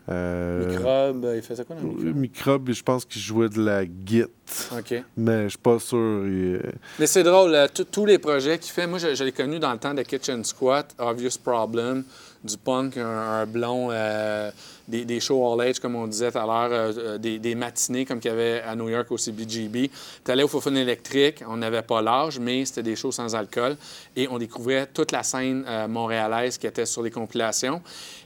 Microbe, 0.09 1.27
il 1.37 1.43
faisait 1.43 1.65
quoi 1.65 1.77
dans 1.77 1.83
le 1.83 1.89
microbe? 1.89 2.17
Microbe, 2.17 2.71
je 2.73 2.83
pense 2.83 3.05
qu'il 3.05 3.23
jouait 3.23 3.49
de 3.49 3.63
la 3.63 3.85
git. 3.85 4.25
OK. 4.73 5.03
Mais 5.17 5.45
je 5.45 5.49
suis 5.51 5.59
pas 5.59 5.79
sûr. 5.79 6.27
il- 6.27 6.61
Mais 6.99 7.07
c'est 7.07 7.23
drôle, 7.23 7.57
tous- 7.75 7.85
tous 7.85 8.07
les 8.07 8.19
projets 8.19 8.59
qu'il 8.59 8.73
fait, 8.73 8.87
moi 8.87 8.99
je, 8.99 9.15
je 9.15 9.23
l'ai 9.25 9.33
connu 9.33 9.59
dans 9.59 9.73
le 9.73 9.79
temps 9.79 9.95
de 9.95 10.03
Kitchen 10.03 10.43
Squat, 10.45 10.95
Obvious 10.99 11.39
Problem, 11.43 12.05
du 12.45 12.57
punk, 12.57 12.97
un, 12.97 13.47
blond, 13.47 13.89
euh, 13.91 14.51
des, 14.87 15.21
shows 15.21 15.53
all 15.53 15.69
age, 15.69 15.81
comme 15.81 15.97
on 15.97 16.07
disait 16.07 16.31
tout 16.31 16.39
à 16.39 16.47
l'heure, 16.47 16.71
euh, 16.73 16.93
euh, 17.17 17.19
des, 17.19 17.55
matinées 17.55 18.05
comme 18.05 18.21
qu'il 18.21 18.31
y 18.31 18.35
avait 18.35 18.61
à 18.63 18.75
New 18.77 18.89
York 18.89 19.11
au 19.11 19.17
CBGB. 19.17 19.91
Tu 20.25 20.31
allais 20.31 20.43
au 20.43 20.49
Fofun 20.49 20.75
électrique, 20.75 21.43
on 21.49 21.57
n'avait 21.57 21.83
pas 21.83 22.01
l'âge, 22.01 22.39
mais 22.39 22.65
c'était 22.65 22.83
des 22.83 22.97
shows 22.97 23.13
sans 23.13 23.35
alcool. 23.35 23.77
Et 24.17 24.29
on 24.29 24.39
découvrait 24.39 24.87
toute 24.87 25.13
la 25.13 25.23
scène 25.23 25.65
montréalaise 25.89 26.59
qui 26.59 26.67
était 26.67 26.87
sur 26.87 27.03
les 27.03 27.11
compilations. 27.11 27.83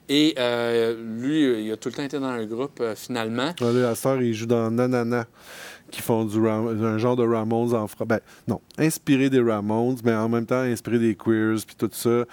Et 0.08 0.34
lui, 1.18 1.64
il 1.64 1.72
a 1.72 1.76
tout 1.76 1.88
le 1.88 1.94
temps 1.94 2.02
été 2.02 2.18
dans 2.18 2.26
un 2.26 2.44
groupe, 2.44 2.82
finalement. 2.96 3.52
Ouais, 3.60 3.72
Là, 3.72 3.94
à 3.94 4.08
heure, 4.08 4.20
il 4.20 4.34
joue 4.34 4.46
dans 4.46 4.70
Nanana, 4.70 5.26
qui 5.92 6.02
font 6.02 6.24
du 6.24 6.40
Ram- 6.44 6.82
un 6.84 6.98
genre 6.98 7.14
de 7.14 7.22
Ramones 7.24 7.72
en 7.74 7.86
français. 7.86 8.06
Ben, 8.08 8.20
non, 8.48 8.60
inspiré 8.78 9.30
des 9.30 9.40
Ramones, 9.40 9.98
mais 10.04 10.14
en 10.14 10.28
même 10.28 10.46
temps 10.46 10.56
inspiré 10.62 10.98
des 10.98 11.14
Queers, 11.14 11.58
puis 11.64 11.76
tout 11.78 11.90
ça. 11.92 12.24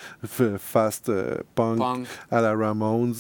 Fast 0.58 1.10
euh, 1.10 1.36
punk, 1.54 1.78
Punk. 1.78 2.08
à 2.32 2.42
la 2.42 2.56
Ramones, 2.56 3.14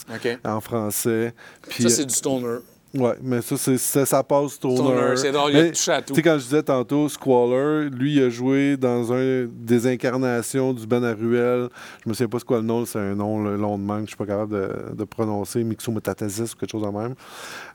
en 0.46 0.62
français. 0.62 1.36
Puis, 1.70 1.84
Ça, 1.84 1.90
c'est 1.90 2.06
du 2.06 2.14
stoner. 2.14 2.58
Ouais, 2.96 3.14
mais 3.22 3.42
ça, 3.42 3.56
c'est, 3.56 3.78
ça, 3.78 4.04
ça 4.06 4.24
passe 4.24 4.54
stoner. 4.54 5.16
C'est 5.16 5.32
drôle, 5.32 5.52
il 5.52 5.58
a 5.58 5.62
Mais, 5.64 5.72
touché 5.72 5.92
à 5.92 6.02
tout. 6.02 6.14
Tu 6.14 6.16
sais, 6.16 6.22
quand 6.24 6.38
je 6.40 6.44
disais 6.44 6.64
tantôt, 6.64 7.08
Squaller, 7.08 7.90
lui, 7.92 8.16
il 8.16 8.24
a 8.24 8.30
joué 8.30 8.78
dans 8.78 9.14
un 9.14 9.46
des 9.48 9.86
incarnations 9.86 10.74
du 10.74 10.88
Ben 10.88 11.04
Aruel. 11.04 11.70
Je 12.04 12.10
me 12.10 12.14
souviens 12.16 12.28
pas 12.28 12.40
c'est 12.40 12.46
quoi 12.46 12.58
le 12.58 12.64
nom, 12.64 12.86
c'est 12.86 12.98
un 12.98 13.14
nom 13.14 13.44
le 13.44 13.58
long 13.58 13.78
de 13.78 13.84
manque, 13.84 14.04
je 14.06 14.08
suis 14.08 14.18
pas 14.18 14.26
capable 14.26 14.54
de, 14.54 14.96
de 14.96 15.04
prononcer, 15.04 15.64
Mixometathesis 15.64 16.54
ou 16.54 16.58
quelque 16.58 16.72
chose 16.72 16.82
de 16.82 16.88
même. 16.98 17.14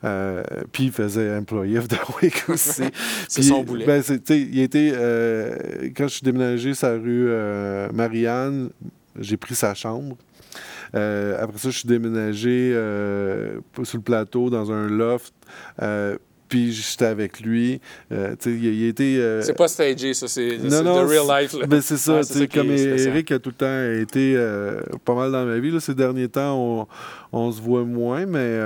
Euh, 0.03 0.43
puis 0.73 0.85
il 0.85 0.91
faisait 0.91 1.33
Employee 1.37 1.77
of 1.77 1.87
the 1.87 1.97
Week 2.21 2.43
aussi. 2.49 2.83
C'est 3.29 3.41
son 3.43 3.63
boulet. 3.63 3.85
Ben, 3.85 4.03
tu 4.03 4.19
sais, 4.25 4.39
il 4.41 4.59
était. 4.59 4.91
euh, 4.93 5.55
quand 5.95 6.09
je 6.09 6.15
suis 6.15 6.23
déménagé 6.23 6.73
sa 6.73 6.91
rue 6.91 7.27
euh, 7.29 7.87
Marianne, 7.93 8.69
j'ai 9.17 9.37
pris 9.37 9.55
sa 9.55 9.73
chambre. 9.73 10.17
Euh, 10.95 11.37
après 11.41 11.57
ça, 11.57 11.69
je 11.69 11.79
suis 11.79 11.87
déménagé 11.87 12.71
euh, 12.73 13.59
sur 13.83 13.97
le 13.97 14.03
plateau 14.03 14.49
dans 14.49 14.71
un 14.71 14.87
loft. 14.87 15.33
euh, 15.81 16.17
puis 16.47 16.71
j'étais 16.71 17.05
avec 17.05 17.39
lui. 17.41 17.81
Euh, 18.11 18.35
il, 18.45 18.63
il 18.65 18.85
était. 18.85 19.17
euh, 19.17 19.41
C'est 19.41 19.57
pas 19.57 19.67
stagé, 19.67 20.13
ça, 20.13 20.27
c'est 20.27 20.59
c'est 20.59 20.67
non, 20.69 20.83
non, 20.83 21.05
the 21.05 21.09
real 21.09 21.25
life. 21.41 21.53
là. 21.59 21.65
ben, 21.65 21.81
c'est 21.81 21.97
ça, 21.97 22.17
Ouais, 22.17 22.23
c'est 22.23 22.47
comme 22.47 22.69
est. 22.69 22.83
Eric 23.07 23.31
a 23.31 23.39
tout 23.39 23.49
le 23.49 23.55
temps 23.55 24.01
été 24.01 24.35
euh, 24.37 24.79
pas 25.03 25.15
mal 25.15 25.31
dans 25.31 25.43
ma 25.43 25.57
vie. 25.57 25.71
Là, 25.71 25.79
ces 25.79 25.95
derniers 25.95 26.29
temps, 26.29 26.55
on, 26.55 26.87
on 27.31 27.51
se 27.51 27.59
voit 27.59 27.83
moins, 27.83 28.27
mais 28.27 28.59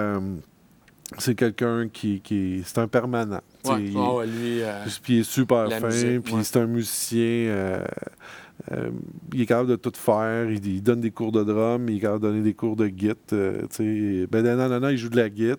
c'est 1.17 1.35
quelqu'un 1.35 1.87
qui, 1.87 2.19
qui 2.19 2.61
c'est 2.65 2.79
un 2.79 2.87
permanent. 2.89 3.39
Ouais, 3.65 3.91
ah 3.95 4.13
ouais, 4.15 4.25
lui, 4.27 4.61
puis 5.01 5.15
il 5.15 5.19
est 5.21 5.23
super 5.23 5.69
fin, 5.71 5.89
puis 6.19 6.33
c'est 6.43 6.57
un 6.57 6.67
musicien. 6.67 7.79
Euh, 8.71 8.89
il 9.33 9.41
est 9.41 9.45
capable 9.45 9.69
de 9.69 9.75
tout 9.75 9.91
faire. 9.95 10.49
Il, 10.49 10.65
il 10.65 10.81
donne 10.83 11.01
des 11.01 11.11
cours 11.11 11.31
de 11.31 11.43
drum, 11.43 11.89
il 11.89 11.97
est 11.97 11.99
capable 12.01 12.23
de 12.23 12.27
donner 12.29 12.41
des 12.41 12.53
cours 12.53 12.75
de 12.75 12.87
git. 12.87 13.11
euh, 13.33 14.27
ben, 14.31 14.43
non, 14.43 14.69
non, 14.69 14.79
non, 14.79 14.89
il 14.89 14.97
joue 14.97 15.09
de 15.09 15.17
la 15.17 15.27
git. 15.27 15.53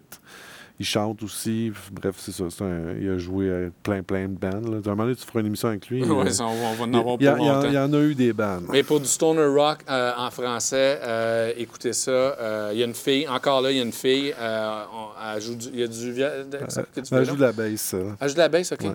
Il 0.82 0.86
chante 0.86 1.22
aussi. 1.22 1.70
Bref, 1.92 2.14
c'est 2.16 2.32
ça. 2.32 2.44
c'est 2.48 2.64
un- 2.64 2.94
il 2.98 3.10
a 3.10 3.18
joué 3.18 3.50
à 3.50 3.68
plein, 3.82 4.02
plein 4.02 4.26
de 4.28 4.34
bands. 4.38 4.48
Là. 4.48 4.78
À 4.82 4.88
un 4.88 4.90
moment 4.94 5.02
donné, 5.02 5.14
tu 5.14 5.26
feras 5.26 5.40
une 5.40 5.46
émission 5.48 5.68
avec 5.68 5.86
lui. 5.90 6.02
ouais, 6.02 6.26
euh, 6.26 6.30
ça, 6.30 6.46
on, 6.46 6.54
va- 6.54 6.68
on 6.70 6.74
va 6.74 6.84
en 6.84 6.88
il, 6.90 6.96
avoir 6.96 7.16
il 7.20 7.26
pour 7.26 7.38
il 7.38 7.44
y 7.44 7.48
a- 7.48 7.52
longtemps. 7.54 7.68
il 7.68 7.74
y 7.74 7.78
en 7.78 7.92
a 7.92 7.98
eu 8.00 8.14
des 8.14 8.32
bands. 8.32 8.60
Mais 8.72 8.82
pour 8.82 8.98
du 8.98 9.04
stoner 9.04 9.44
rock 9.44 9.80
euh, 9.90 10.12
en 10.16 10.30
français, 10.30 10.98
euh, 11.02 11.52
écoutez 11.58 11.92
ça. 11.92 12.10
euh, 12.10 12.70
Il 12.72 12.78
y 12.78 12.82
a 12.82 12.86
une 12.86 12.94
fille, 12.94 13.28
encore 13.28 13.60
là, 13.60 13.70
il 13.72 13.76
y 13.76 13.80
a 13.80 13.82
une 13.82 13.92
fille. 13.92 14.32
euh, 14.40 14.82
on- 14.94 15.34
elle 15.34 15.42
joue 15.42 15.54
du, 15.54 15.66
il 15.74 15.80
y 15.80 15.82
a 15.82 15.86
du, 15.86 16.18
Elle 16.22 17.24
joue 17.26 17.36
de 17.36 17.40
la 17.42 17.52
bass. 17.52 17.80
ça. 17.82 17.98
Elle 18.18 18.28
joue 18.28 18.34
de 18.34 18.38
la 18.38 18.48
basse, 18.48 18.72
OK. 18.72 18.80
Ouais. 18.80 18.94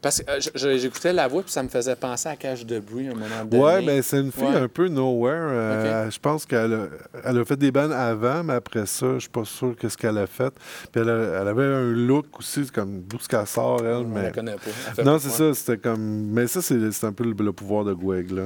Parce 0.00 0.22
que 0.22 0.30
euh, 0.30 0.78
j'écoutais 0.78 1.12
la 1.12 1.26
voix, 1.26 1.42
puis 1.42 1.50
ça 1.50 1.62
me 1.62 1.68
faisait 1.68 1.96
penser 1.96 2.28
à 2.28 2.36
Cage 2.36 2.64
de 2.64 2.78
bruit 2.78 3.08
à 3.08 3.10
un 3.10 3.14
moment 3.14 3.44
donné. 3.44 3.62
Ouais, 3.62 3.84
ben 3.84 4.00
c'est 4.02 4.20
une 4.20 4.30
fille 4.30 4.44
Ouais. 4.44 4.54
un 4.56 4.68
peu 4.68 4.86
nowhere. 4.88 5.48
euh, 5.50 6.10
Je 6.10 6.18
pense 6.20 6.46
qu'elle 6.46 6.72
a, 6.72 6.86
elle 7.24 7.38
a 7.38 7.44
fait 7.44 7.56
des 7.56 7.72
bands 7.72 7.90
avant, 7.90 8.44
mais 8.44 8.52
après 8.54 8.86
ça, 8.86 9.14
je 9.14 9.18
suis 9.20 9.28
pas 9.28 9.44
sûr 9.44 9.74
que 9.76 9.88
ce 9.88 9.96
qu'elle 9.96 10.18
a 10.18 10.26
fait. 10.28 10.52
Puis 10.92 11.00
elle, 11.02 11.08
a- 11.10 11.40
elle 11.40 11.48
avait 11.48 11.64
un 11.64 11.90
look 11.92 12.26
aussi, 12.38 12.66
comme 12.72 13.00
d'où 13.02 13.18
ce 13.18 13.26
qu'elle 13.28 13.46
sort, 13.46 13.80
elle. 13.80 14.04
On 14.04 14.08
mais... 14.08 14.22
la 14.22 14.30
connaît 14.30 14.54
pas. 14.54 14.70
Elle 14.98 15.04
Non, 15.04 15.18
c'est 15.18 15.30
ça, 15.30 15.52
c'était 15.52 15.78
comme. 15.78 16.28
Mais 16.30 16.46
ça, 16.46 16.62
c'est 16.62 16.92
c'est 16.92 17.06
un 17.06 17.12
peu 17.12 17.24
le, 17.24 17.32
le 17.36 17.52
pouvoir 17.52 17.84
de 17.84 17.92
Gweg, 17.92 18.30
là. 18.30 18.44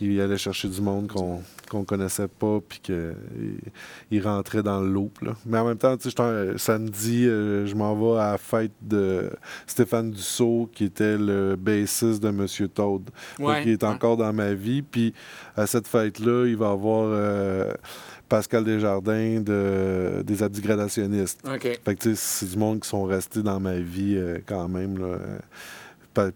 Il 0.00 0.20
allait 0.20 0.38
chercher 0.38 0.68
du 0.68 0.80
monde 0.80 1.08
qu'on 1.08 1.42
qu'on 1.68 1.84
connaissait 1.84 2.28
pas, 2.28 2.60
puis 2.66 2.80
qu'il 2.80 3.14
il 4.10 4.22
rentrait 4.22 4.62
dans 4.62 4.80
le 4.80 4.88
loop, 4.88 5.20
là. 5.20 5.32
Mais 5.44 5.58
en 5.58 5.66
même 5.66 5.76
temps, 5.76 5.96
samedi, 6.56 7.26
euh, 7.26 7.66
je 7.66 7.74
m'en 7.74 7.94
vais 7.94 8.18
à 8.20 8.32
la 8.32 8.38
fête 8.38 8.72
de 8.80 9.30
Stéphane 9.66 10.10
Dussault, 10.10 10.70
qui 10.72 10.84
était 10.84 11.18
le 11.18 11.56
bassiste 11.56 12.22
de 12.22 12.30
Monsieur 12.30 12.68
Toad. 12.68 13.10
Ouais, 13.38 13.62
il 13.64 13.72
est 13.72 13.84
encore 13.84 14.16
dans 14.16 14.32
ma 14.32 14.54
vie, 14.54 14.82
puis 14.82 15.12
à 15.56 15.66
cette 15.66 15.86
fête-là, 15.86 16.46
il 16.46 16.56
va 16.56 16.68
y 16.68 16.72
avoir 16.72 17.04
euh, 17.10 17.72
Pascal 18.28 18.64
Desjardins 18.64 19.40
de, 19.40 20.22
des 20.24 20.42
Abdigradationnistes. 20.42 21.46
Fait 21.84 21.94
que, 21.96 22.14
c'est 22.14 22.50
du 22.50 22.56
monde 22.56 22.80
qui 22.80 22.88
sont 22.88 23.04
restés 23.04 23.42
dans 23.42 23.60
ma 23.60 23.78
vie 23.78 24.14
euh, 24.16 24.38
quand 24.46 24.68
même. 24.68 24.98
là. 24.98 25.18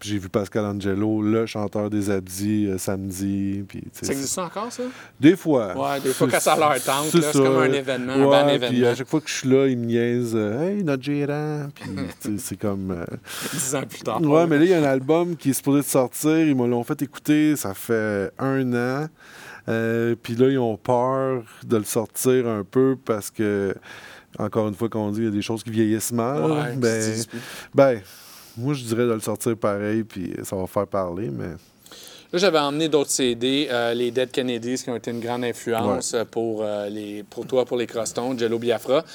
J'ai 0.01 0.17
vu 0.17 0.29
Pascal 0.29 0.65
Angelo, 0.65 1.21
le 1.21 1.45
chanteur 1.45 1.89
des 1.89 2.09
Abdis, 2.09 2.67
euh, 2.67 2.77
samedi. 2.77 3.63
Puis, 3.67 3.83
Ça 3.91 4.11
existe 4.11 4.37
encore, 4.37 4.71
ça? 4.71 4.83
Des 5.19 5.35
fois. 5.35 5.75
Ouais, 5.77 5.99
des 6.01 6.09
fois, 6.09 6.27
quand 6.29 6.39
ça 6.39 6.55
leur 6.57 6.81
tente, 6.83 7.07
c'est 7.11 7.31
comme 7.33 7.57
un 7.57 7.71
événement, 7.71 8.13
un 8.13 8.25
Ouais, 8.25 8.57
Puis 8.59 8.67
événement. 8.67 8.87
à 8.89 8.95
chaque 8.95 9.07
fois 9.07 9.21
que 9.21 9.29
je 9.29 9.33
suis 9.33 9.49
là, 9.49 9.67
il 9.67 9.77
me 9.77 9.85
niaise. 9.85 10.31
euh, 10.35 10.61
hey, 10.77 10.83
notre 10.83 11.03
gérant. 11.03 11.67
Puis, 11.75 11.89
c'est 12.39 12.57
comme. 12.57 12.91
euh, 12.91 13.05
Dix 13.53 13.75
ans 13.75 13.83
plus 13.87 13.99
tard. 14.01 14.21
Ouais, 14.21 14.47
mais 14.47 14.57
là, 14.59 14.63
il 14.65 14.69
y 14.71 14.73
a 14.73 14.79
un 14.79 14.83
album 14.83 15.35
qui 15.35 15.49
est 15.51 15.53
supposé 15.53 15.81
sortir. 15.81 16.37
Ils 16.39 16.55
me 16.55 16.67
l'ont 16.67 16.83
fait 16.83 17.01
écouter. 17.01 17.55
Ça 17.55 17.73
fait 17.73 18.31
un 18.39 18.73
an. 18.73 19.07
Euh, 19.69 20.15
puis 20.21 20.35
là, 20.35 20.49
ils 20.49 20.59
ont 20.59 20.75
peur 20.77 21.43
de 21.65 21.77
le 21.77 21.83
sortir 21.85 22.47
un 22.47 22.63
peu 22.69 22.97
parce 23.05 23.31
que, 23.31 23.73
encore 24.37 24.67
une 24.67 24.75
fois, 24.75 24.89
qu'on 24.89 25.09
dit, 25.11 25.21
il 25.21 25.25
y 25.25 25.27
a 25.27 25.31
des 25.31 25.41
choses 25.41 25.63
qui 25.63 25.69
vieillissent 25.71 26.11
mal. 26.11 26.51
Ouais, 26.51 26.75
ben, 26.75 27.13
ben, 27.73 28.01
moi, 28.57 28.73
je 28.73 28.83
dirais 28.83 29.05
de 29.05 29.13
le 29.13 29.19
sortir 29.19 29.57
pareil, 29.57 30.03
puis 30.03 30.33
ça 30.43 30.55
va 30.55 30.67
faire 30.67 30.87
parler, 30.87 31.29
mais... 31.31 31.55
Là, 32.31 32.39
j'avais 32.39 32.57
emmené 32.57 32.89
d'autres 32.89 33.11
CD, 33.11 33.67
euh, 33.69 33.93
les 33.93 34.09
Dead 34.09 34.31
Kennedys, 34.31 34.81
qui 34.83 34.89
ont 34.89 34.95
été 34.95 35.11
une 35.11 35.19
grande 35.19 35.43
influence 35.43 36.15
pour, 36.31 36.63
euh, 36.63 36.89
les, 36.89 37.21
pour 37.21 37.45
toi, 37.45 37.63
pour 37.63 37.77
les 37.77 37.85
crostons, 37.85 38.35
Jello 38.35 38.57
Biafra. 38.57 39.05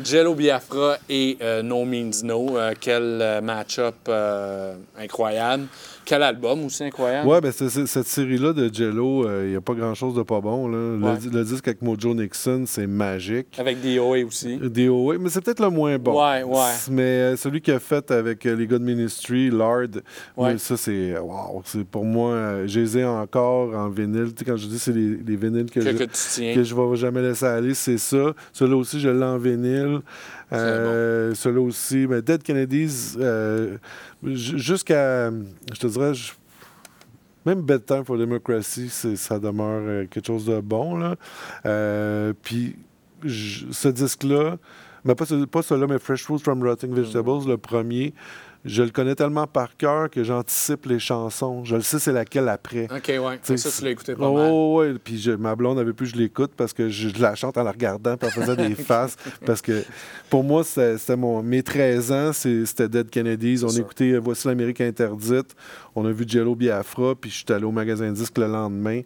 Jello 0.00 0.32
Biafra 0.32 0.96
et 1.08 1.36
euh, 1.42 1.60
No 1.60 1.84
Means 1.84 2.22
No, 2.22 2.56
quel 2.80 3.40
match-up 3.42 4.08
incroyable. 4.96 5.66
Quel 6.08 6.22
album 6.22 6.64
aussi 6.64 6.82
incroyable. 6.84 7.28
Ouais, 7.28 7.38
ben, 7.42 7.52
cette 7.52 8.06
série-là 8.06 8.54
de 8.54 8.72
Jello, 8.72 9.28
il 9.42 9.50
n'y 9.50 9.56
a 9.56 9.60
pas 9.60 9.74
grand-chose 9.74 10.14
de 10.14 10.22
pas 10.22 10.40
bon, 10.40 10.66
là. 10.66 10.76
Le, 10.96 11.04
Ouais. 11.04 11.16
di- 11.18 11.28
le 11.28 11.44
disque 11.44 11.68
avec 11.68 11.82
Mojo 11.82 12.14
Nixon, 12.14 12.64
c'est 12.66 12.86
magique. 12.86 13.48
Avec 13.58 13.82
DOA 13.82 14.24
aussi. 14.26 14.56
DOA, 14.56 15.18
mais 15.18 15.28
c'est 15.28 15.42
peut-être 15.42 15.60
le 15.60 15.68
moins 15.68 15.98
bon. 15.98 16.18
Ouais, 16.18 16.42
ouais. 16.44 16.72
Mais 16.90 17.02
euh, 17.02 17.36
celui 17.36 17.60
qu'il 17.60 17.74
a 17.74 17.78
fait 17.78 18.10
avec 18.10 18.46
euh, 18.46 18.56
les 18.56 18.66
gars 18.66 18.78
de 18.78 18.84
Ministry, 18.84 19.50
Ouais. 19.50 19.88
moi, 20.36 20.56
ça, 20.58 20.76
c'est. 20.78 21.18
Wow, 21.18 21.60
c'est 21.66 21.84
pour 21.84 22.04
moi, 22.06 22.30
euh, 22.30 22.64
je 22.66 22.80
les 22.80 22.98
ai 22.98 23.04
encore 23.04 23.74
en 23.76 23.90
vinyle. 23.90 24.32
Tu 24.34 24.38
sais, 24.38 24.44
quand 24.46 24.56
je 24.56 24.66
dis 24.66 24.78
c'est 24.78 24.92
les, 24.94 25.16
les 25.26 25.36
vinyles 25.36 25.70
que, 25.70 25.80
Que, 25.80 25.92
je, 25.92 25.96
que 25.98 26.04
tu 26.04 26.10
tiens. 26.32 26.54
que 26.54 26.62
je 26.62 26.74
vais 26.74 26.96
jamais 26.96 27.20
laisser 27.20 27.44
aller, 27.44 27.74
c'est 27.74 27.98
ça. 27.98 28.32
Celui-là 28.54 28.76
aussi, 28.78 28.98
je 28.98 29.10
l'ai 29.10 29.24
en 29.24 29.36
vinyle. 29.36 30.00
Euh, 30.52 31.34
Celui-là 31.34 31.60
aussi, 31.62 32.06
ben, 32.06 32.20
Dead 32.20 32.42
Kennedys, 32.42 33.16
euh, 33.18 33.76
jusqu'à. 34.22 35.30
Je 35.30 35.78
te 35.78 35.86
dirais. 35.86 36.12
même 37.44 37.62
Bedtime 37.62 38.04
for 38.04 38.16
Democracy, 38.16 38.88
ça 38.88 39.38
demeure 39.38 39.82
euh, 39.84 40.06
quelque 40.06 40.26
chose 40.26 40.46
de 40.46 40.60
bon. 40.60 40.96
Là. 40.96 41.16
Euh, 41.66 42.32
puis 42.42 42.76
ce 43.26 43.88
disque-là, 43.88 44.56
mais 45.04 45.14
pas, 45.14 45.24
pas 45.50 45.62
celui-là, 45.62 45.86
mais 45.88 45.98
Fresh 45.98 46.24
Fruit 46.24 46.38
from 46.38 46.62
Rotting 46.62 46.94
Vegetables, 46.94 47.48
le 47.48 47.56
premier, 47.56 48.14
je 48.64 48.82
le 48.82 48.90
connais 48.90 49.14
tellement 49.14 49.46
par 49.46 49.76
cœur 49.76 50.10
que 50.10 50.22
j'anticipe 50.24 50.86
les 50.86 50.98
chansons. 50.98 51.64
Je 51.64 51.76
le 51.76 51.82
sais 51.82 51.98
c'est 51.98 52.12
laquelle 52.12 52.48
après. 52.48 52.84
OK, 52.94 53.08
ouais. 53.08 53.38
T'sais, 53.38 53.56
Ça, 53.56 53.70
tu 53.70 53.84
l'as 53.84 53.90
écouté 53.90 54.14
pas 54.14 54.26
Oh, 54.26 54.34
mal. 54.34 54.50
ouais, 54.52 54.92
ouais. 54.92 54.98
Puis 55.02 55.18
je- 55.18 55.30
ma 55.32 55.54
blonde 55.56 55.78
avait 55.78 55.92
plus 55.92 56.06
je 56.06 56.16
l'écoute 56.16 56.52
parce 56.56 56.72
que 56.72 56.88
je, 56.88 57.08
je 57.08 57.22
la 57.22 57.34
chante 57.34 57.56
en 57.56 57.62
la 57.62 57.70
regardant 57.72 58.16
puis 58.16 58.28
elle 58.34 58.42
faisait 58.44 58.56
des 58.68 58.74
faces. 58.82 59.16
Parce 59.46 59.62
que 59.62 59.84
pour 60.30 60.44
moi, 60.44 60.64
c'était 60.64 61.16
mon, 61.16 61.42
mes 61.42 61.62
13 61.62 62.12
ans, 62.12 62.32
c'était 62.32 62.88
Dead 62.88 63.08
Kennedys. 63.10 63.62
On 63.64 63.68
écoutait 63.70 64.12
euh, 64.12 64.20
Voici 64.20 64.46
l'Amérique 64.48 64.80
interdite. 64.80 65.54
On 65.94 66.04
a 66.06 66.10
vu 66.12 66.24
Jello 66.26 66.54
Biafra. 66.54 67.14
Puis 67.14 67.30
je 67.30 67.36
suis 67.36 67.46
allé 67.52 67.64
au 67.64 67.72
magasin 67.72 68.08
de 68.10 68.14
disques 68.14 68.38
le 68.38 68.46
lendemain. 68.46 69.00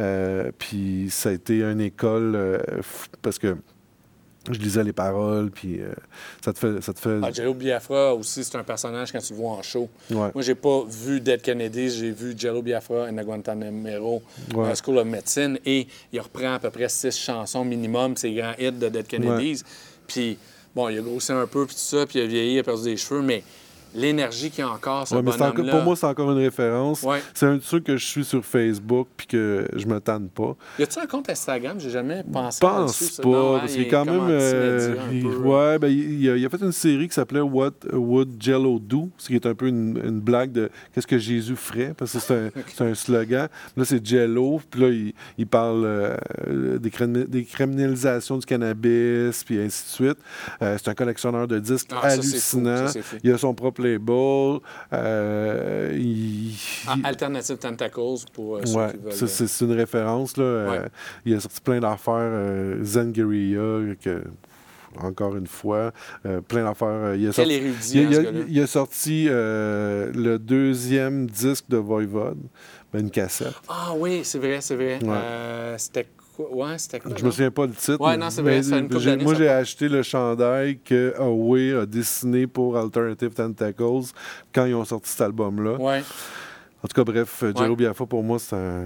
Euh, 0.00 0.50
puis 0.58 1.08
ça 1.10 1.28
a 1.28 1.32
été 1.32 1.62
une 1.62 1.80
école 1.80 2.32
euh, 2.34 2.58
parce 3.22 3.38
que 3.38 3.56
je 4.50 4.58
lisais 4.58 4.82
les 4.84 4.92
paroles. 4.92 5.50
Puis 5.50 5.80
euh, 5.80 5.92
ça 6.44 6.52
te 6.52 6.58
fait. 6.58 6.80
Ça 6.82 6.92
te 6.92 6.98
fait 7.00 7.18
Ah, 7.22 7.30
Jello 7.32 7.54
Biafra 7.54 8.14
aussi, 8.14 8.44
c'est 8.44 8.56
un 8.56 8.64
personnage 8.64 9.12
quand 9.12 9.20
tu 9.20 9.32
le 9.32 9.38
vois 9.38 9.52
en 9.52 9.62
show. 9.62 9.88
ouais. 10.10 10.30
Moi, 10.34 10.42
j'ai 10.42 10.54
pas 10.54 10.82
vu 10.88 11.20
Dead 11.20 11.40
Kennedy, 11.42 11.90
j'ai 11.90 12.10
vu 12.10 12.34
Jello 12.36 12.62
Biafra 12.62 13.10
the 13.10 13.24
Guantanamero 13.24 14.22
Ouais. 14.54 14.68
euh, 14.70 14.74
School 14.74 14.98
of 14.98 15.06
Medicine 15.06 15.58
et 15.64 15.86
il 16.12 16.20
reprend 16.20 16.54
à 16.54 16.58
peu 16.58 16.70
près 16.70 16.88
six 16.88 17.16
chansons 17.18 17.64
minimum, 17.64 18.16
ses 18.16 18.32
grands 18.34 18.54
hits 18.58 18.72
de 18.72 18.88
Dead 18.88 19.06
Kennedys. 19.06 19.62
Puis, 20.06 20.36
bon, 20.74 20.88
il 20.88 20.98
a 20.98 21.02
grossi 21.02 21.32
un 21.32 21.46
peu, 21.46 21.64
puis 21.66 21.74
tout 21.74 21.80
ça, 21.80 22.04
puis 22.06 22.18
il 22.18 22.22
a 22.22 22.26
vieilli, 22.26 22.54
il 22.54 22.58
a 22.58 22.62
perdu 22.62 22.84
des 22.84 22.96
cheveux, 22.96 23.22
mais 23.22 23.42
l'énergie 23.94 24.50
qu'il 24.50 24.64
a 24.64 24.70
encore, 24.70 25.06
ce 25.06 25.14
Ouais, 25.14 25.20
encore- 25.20 25.52
bonhomme-là... 25.52 25.72
pour 25.76 25.82
moi, 25.84 25.96
c'est 25.96 26.06
encore 26.06 26.30
une 26.32 26.38
référence. 26.38 27.02
Ouais. 27.02 27.20
C'est 27.32 27.46
un 27.46 27.58
truc 27.58 27.84
que 27.84 27.96
je 27.96 28.04
suis 28.04 28.24
sur 28.24 28.44
Facebook 28.44 29.08
puis 29.16 29.26
que 29.26 29.66
je 29.74 29.86
me 29.86 30.00
tanne 30.00 30.28
pas. 30.28 30.56
Y 30.78 30.82
a-tu 30.82 30.98
un 30.98 31.06
compte 31.06 31.30
Instagram? 31.30 31.78
J'ai 31.78 31.90
jamais 31.90 32.22
pensé 32.30 32.58
Je 32.62 32.66
pense 32.66 33.16
pas, 33.18 33.28
Non, 33.28 33.56
hein, 33.56 33.58
parce 33.60 33.72
il 33.72 33.74
qu'il 33.74 33.84
est 33.84 33.86
est 33.86 33.90
quand 33.90 34.04
même. 34.04 34.20
euh, 34.28 34.94
il- 35.12 35.26
ouais, 35.26 35.78
ben, 35.78 35.88
il, 35.88 36.28
a, 36.30 36.36
il 36.36 36.44
a 36.44 36.48
fait 36.48 36.60
une 36.62 36.72
série 36.72 37.08
qui 37.08 37.14
s'appelait 37.14 37.40
What 37.40 37.72
Would 37.92 38.30
Jello 38.40 38.78
Do, 38.78 39.10
ce 39.18 39.28
qui 39.28 39.34
est 39.36 39.46
un 39.46 39.54
peu 39.54 39.66
une, 39.68 40.00
une 40.04 40.20
blague 40.20 40.52
de 40.52 40.70
qu'est-ce 40.94 41.06
que 41.06 41.18
Jésus 41.18 41.56
ferait, 41.56 41.94
parce 41.96 42.12
que 42.12 42.18
c'est 42.18 42.34
un, 42.80 42.86
un 42.86 42.94
slogan. 42.94 43.48
Là, 43.76 43.84
c'est 43.84 44.04
Jello, 44.04 44.60
puis 44.70 44.80
là, 44.80 44.88
il, 44.88 45.12
il 45.38 45.46
parle 45.46 45.82
euh, 45.84 46.78
des, 46.78 46.90
des 47.26 47.44
criminalisations 47.44 48.38
du 48.38 48.46
cannabis, 48.46 49.44
puis 49.44 49.58
ainsi 49.60 49.84
de 49.84 49.88
suite. 50.08 50.18
Euh, 50.62 50.76
c'est 50.82 50.90
un 50.90 50.94
collectionneur 50.94 51.46
de 51.46 51.58
disques 51.58 51.90
Ah, 51.92 52.10
ça, 52.10 52.22
c'est 52.22 52.38
fou, 52.38 52.58
hallucinant. 52.58 52.88
ça, 52.88 53.00
il 53.22 53.32
a 53.32 53.38
son 53.38 53.54
propre 53.54 53.82
label. 53.84 54.60
euh, 54.92 55.92
il- 55.98 56.54
Ah, 56.86 56.96
Alternative 57.04 57.56
Tentacles 57.56 58.24
pour 58.32 58.56
euh, 58.56 58.60
ceux 58.64 58.76
Ouais, 58.78 58.90
qui 58.92 58.98
veulent. 59.20 59.28
c'est 59.28 59.64
une 59.64 59.72
référence. 59.72 60.36
Là. 60.36 60.44
Euh, 60.44 60.70
Ouais. 60.70 60.88
il 61.24 61.34
a 61.34 61.40
sorti 61.40 61.60
plein 61.60 61.80
d'affaires. 61.80 62.78
Zen 62.82 63.12
Guerilla, 63.12 63.94
que, 64.02 64.24
encore 65.00 65.36
une 65.36 65.46
fois, 65.46 65.92
euh, 66.26 66.40
plein 66.40 66.64
d'affaires. 66.64 67.14
il, 67.14 67.28
a 67.28 67.32
sorti, 67.32 67.52
érudit, 67.52 67.92
il, 67.94 68.00
il 68.02 68.14
ce 68.14 68.20
a, 68.20 68.22
gars-là? 68.22 68.38
il 68.48 68.60
a 68.62 68.66
sorti 68.66 69.26
euh, 69.28 70.10
le 70.14 70.38
deuxième 70.38 71.26
disque 71.28 71.64
de 71.68 71.76
Voivode, 71.76 72.38
ben, 72.92 73.00
une 73.00 73.10
cassette. 73.10 73.54
Ah 73.68 73.92
oui, 73.96 74.20
c'est 74.24 74.38
vrai, 74.38 74.60
c'est 74.60 74.76
vrai. 74.76 74.98
Ouais. 75.02 75.08
Euh, 75.10 75.74
c'était 75.78 76.06
quoi? 76.36 76.52
Ouais, 76.54 76.78
c'était 76.78 77.00
quoi? 77.00 77.12
Je 77.16 77.24
me 77.24 77.30
souviens 77.30 77.50
pas 77.50 77.66
le 77.66 77.72
titre. 77.72 78.00
Ouais, 78.00 78.16
non, 78.16 78.30
c'est 78.30 78.42
vrai, 78.42 78.58
une 78.66 78.88
couple 78.88 79.22
Moi, 79.22 79.34
j'ai 79.34 79.48
acheté 79.48 79.88
le 79.88 80.02
chandail 80.02 80.78
que 80.78 81.14
Away 81.18 81.74
a 81.74 81.86
dessiné 81.86 82.46
pour 82.46 82.76
Alternative 82.76 83.30
Tentacles 83.30 84.12
quand 84.54 84.64
ils 84.66 84.74
ont 84.74 84.84
sorti 84.84 85.10
cet 85.10 85.20
album-là. 85.22 85.74
Ouais. 85.80 86.02
En 86.82 86.88
tout 86.88 86.94
cas, 86.94 87.04
bref, 87.04 87.40
Jello 87.40 87.70
Ouais. 87.70 87.76
Biafra, 87.76 88.06
pour 88.06 88.22
moi, 88.22 88.38
c'est 88.38 88.56
un. 88.56 88.84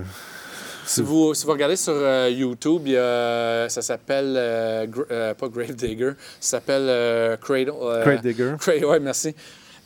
Si 0.86 1.02
vous, 1.02 1.34
si 1.34 1.44
vous 1.44 1.52
regardez 1.52 1.76
sur 1.76 1.92
euh, 1.94 2.30
YouTube, 2.30 2.82
il 2.86 2.92
y 2.92 2.96
a- 2.96 3.68
ça 3.68 3.82
s'appelle, 3.82 4.34
euh, 4.38 4.86
Gra- 4.86 5.04
euh, 5.10 5.34
pas 5.34 5.48
Grave 5.48 5.74
Digger, 5.74 6.12
ça 6.40 6.56
s'appelle 6.58 6.86
euh, 6.88 7.36
Cradle. 7.36 7.72
euh, 7.82 8.02
Crate 8.04 8.22
Digger. 8.22 8.52
Cra- 8.58 8.82
ouais, 8.84 8.98
merci. 9.00 9.34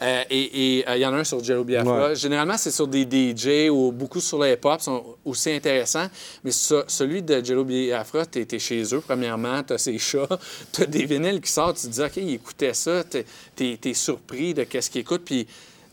Euh, 0.03 0.25
et 0.31 0.85
euh, 0.89 0.97
il 0.97 1.01
y 1.01 1.07
en 1.07 1.13
a 1.15 1.19
un 1.19 1.25
sur 1.25 1.43
Jello 1.43 1.65
Biafra. 1.65 2.09
Ouais. 2.09 2.17
Généralement, 2.17 2.57
c'est 2.57 2.71
sur 2.71 2.89
des 2.89 3.05
DJ 3.05 3.71
ou 3.71 3.93
beaucoup 3.93 4.21
sur 4.21 4.39
le 4.39 4.53
hip-hop, 4.53 4.81
sont 4.81 5.05
aussi 5.25 5.51
intéressants. 5.51 6.09
Mais 6.43 6.51
celui 6.51 7.23
de 7.23 7.45
Jello 7.45 7.65
Biafra, 7.65 8.27
tu 8.27 8.41
es, 8.41 8.59
chez 8.59 8.83
eux, 8.95 9.01
premièrement, 9.01 9.63
tu 9.63 9.75
as 9.75 9.79
ses 9.79 9.99
chats, 9.99 10.29
tu 10.73 10.83
as 10.83 10.87
des 10.87 11.07
vinyles 11.07 11.41
qui 11.41 11.51
sortent, 11.51 11.77
tu 11.77 11.87
te 11.87 11.93
dis, 11.93 12.03
OK, 12.03 12.17
il 12.17 12.35
écoutait 12.35 12.75
ça, 12.75 13.05
tu 13.05 13.79
es, 13.85 13.95
surpris 13.95 14.55
de 14.55 14.65
qu'est-ce 14.65 14.91
qu'il 14.91 15.03
écoute, 15.03 15.23
puis 15.25 15.47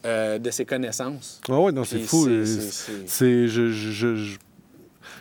euh, 0.06 0.40
de 0.40 0.50
ses 0.50 0.66
connaissances. 0.66 1.42
Ah 1.50 1.60
ouais, 1.60 1.72
non, 1.72 1.84
c'est 1.84 2.00
fou. 2.00 2.28
C'est. 3.06 3.48
Je, 3.48 3.70
je, 3.72 4.16
je, 4.16 4.38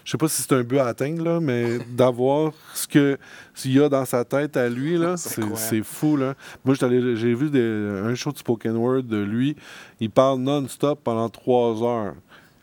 je- 0.09 0.13
sais 0.13 0.19
pas 0.19 0.29
si 0.29 0.41
c'est 0.41 0.53
un 0.55 0.63
but 0.63 0.79
à 0.79 0.87
atteindre, 0.87 1.23
là, 1.23 1.39
mais 1.39 1.79
d'avoir 1.91 2.53
ce 2.73 2.89
que 2.89 3.19
s'il 3.55 3.73
y 3.73 3.81
a 3.83 3.89
dans 3.91 4.07
sa 4.07 4.25
tête 4.25 4.57
à 4.57 4.69
lui, 4.69 4.97
là, 4.97 5.17
C'est 5.57 5.83
fou. 5.83 6.17
Là. 6.17 6.35
Moi, 6.65 6.75
j'ai 6.81 7.35
vu 7.35 7.51
des- 7.51 8.01
un 8.05 8.15
show 8.15 8.33
de 8.33 8.39
spoken 8.39 8.77
word 8.77 9.03
de 9.03 9.19
lui. 9.19 9.55
Il 10.01 10.11
parle 10.11 10.41
non-stop 10.41 11.01
pendant 11.05 11.29
trois 11.29 11.83
heures. 11.83 12.15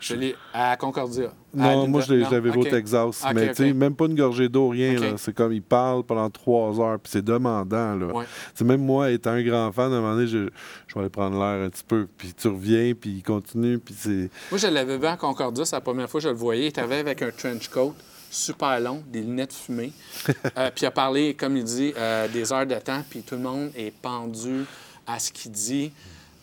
Je 0.05 0.15
l'ai 0.15 0.35
à 0.53 0.77
Concordia. 0.77 1.33
Non, 1.53 1.87
moi, 1.87 2.01
je 2.01 2.13
l'avais 2.13 2.51
vu 2.51 2.59
au 2.59 2.63
Texas. 2.63 3.23
Mais 3.33 3.49
tu 3.49 3.55
sais, 3.55 3.73
même 3.73 3.95
pas 3.95 4.05
une 4.05 4.15
gorgée 4.15 4.49
d'eau, 4.49 4.69
rien. 4.69 5.15
C'est 5.17 5.33
comme 5.33 5.53
il 5.53 5.61
parle 5.61 6.03
pendant 6.03 6.29
trois 6.29 6.79
heures, 6.79 6.99
puis 6.99 7.11
c'est 7.11 7.25
demandant. 7.25 7.95
Là. 7.95 8.07
Ouais. 8.07 8.25
Même 8.61 8.85
moi, 8.85 9.11
étant 9.11 9.31
un 9.31 9.43
grand 9.43 9.71
fan, 9.71 9.91
à 9.91 9.97
un 9.97 10.01
moment 10.01 10.15
donné, 10.15 10.27
je, 10.27 10.49
je 10.87 10.93
vais 10.93 11.01
aller 11.01 11.09
prendre 11.09 11.37
l'air 11.39 11.65
un 11.65 11.69
petit 11.69 11.83
peu. 11.87 12.07
Puis 12.17 12.33
tu 12.33 12.47
reviens, 12.47 12.93
puis 12.93 13.11
il 13.17 13.23
continue, 13.23 13.79
puis 13.79 13.95
c'est... 13.97 14.29
Moi, 14.51 14.59
je 14.59 14.67
l'avais 14.67 14.97
vu 14.97 15.05
à 15.05 15.17
Concordia, 15.17 15.65
c'est 15.65 15.75
la 15.75 15.81
première 15.81 16.09
fois 16.09 16.19
que 16.19 16.25
je 16.25 16.29
le 16.29 16.35
voyais. 16.35 16.67
Il 16.67 16.79
avait 16.79 16.99
avec 16.99 17.21
un 17.21 17.31
trench 17.31 17.69
coat 17.69 17.95
super 18.29 18.79
long, 18.79 19.03
des 19.07 19.21
lunettes 19.21 19.53
fumées. 19.53 19.91
Euh, 20.57 20.69
puis 20.73 20.83
il 20.83 20.85
a 20.85 20.91
parlé, 20.91 21.33
comme 21.33 21.57
il 21.57 21.63
dit, 21.63 21.93
euh, 21.97 22.27
des 22.29 22.53
heures 22.53 22.65
de 22.65 22.75
temps, 22.75 23.03
puis 23.09 23.23
tout 23.23 23.35
le 23.35 23.41
monde 23.41 23.71
est 23.75 23.91
pendu 23.91 24.63
à 25.05 25.19
ce 25.19 25.31
qu'il 25.31 25.51
dit. 25.51 25.91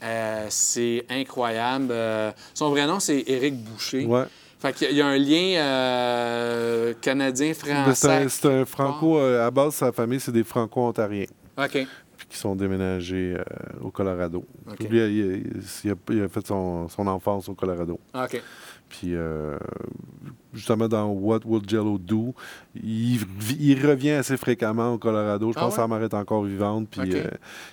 Euh, 0.03 0.47
c'est 0.49 1.05
incroyable. 1.09 1.89
Euh, 1.91 2.33
son 2.55 2.71
vrai 2.71 2.87
nom, 2.87 2.99
c'est 3.01 3.23
Éric 3.27 3.55
Boucher. 3.63 4.05
Ouais. 4.05 4.25
Fait 4.61 4.73
qu'il 4.73 4.87
y 4.87 4.91
a- 4.91 4.91
il 4.93 4.97
y 4.97 5.01
a 5.03 5.07
un 5.07 5.19
lien 5.19 5.61
euh, 5.61 6.89
C'est 6.95 7.01
canadien-français. 7.01 8.09
un, 8.25 8.29
c'est 8.29 8.47
un 8.49 8.65
franco... 8.65 9.19
euh, 9.19 9.47
à 9.47 9.51
base, 9.51 9.75
sa 9.75 9.93
famille, 9.93 10.21
c'est 10.21 10.33
des 10.33 10.45
franco-ontariens. 10.45 11.27
OK. 11.59 11.87
puis 12.17 12.27
qui 12.29 12.39
sont 12.39 12.55
déménagés 12.55 13.37
au 13.83 13.91
Colorado. 13.91 14.45
Puis 14.79 14.87
lui, 14.89 14.99
il, 15.01 15.19
il- 15.19 15.63
il 15.85 15.91
a, 15.91 15.95
il 16.11 16.23
a 16.23 16.29
fait 16.29 16.47
son, 16.47 16.89
son 16.89 17.07
enfance 17.09 17.49
au 17.49 17.55
Colorado. 17.55 17.99
OK. 18.15 18.43
Puis 18.93 19.15
euh, 19.15 19.57
justement, 20.53 20.87
dans 20.87 21.07
What 21.09 21.41
Would 21.47 21.67
Jello 21.69 21.97
Do, 21.97 22.35
il, 22.75 23.21
il 23.59 23.87
revient 23.87 24.11
assez 24.11 24.37
fréquemment 24.37 24.93
au 24.93 24.99
Colorado. 24.99 25.51
Je 25.51 25.59
Ah 25.59 25.63
pense 25.63 25.77
que 25.77 25.81
ouais? 25.81 25.89
sa 25.89 25.89
mère 25.89 26.03
est 26.05 26.13
encore 26.15 26.45
vivante. 26.45 26.89
Puis 26.91 27.15
euh, 27.15 27.25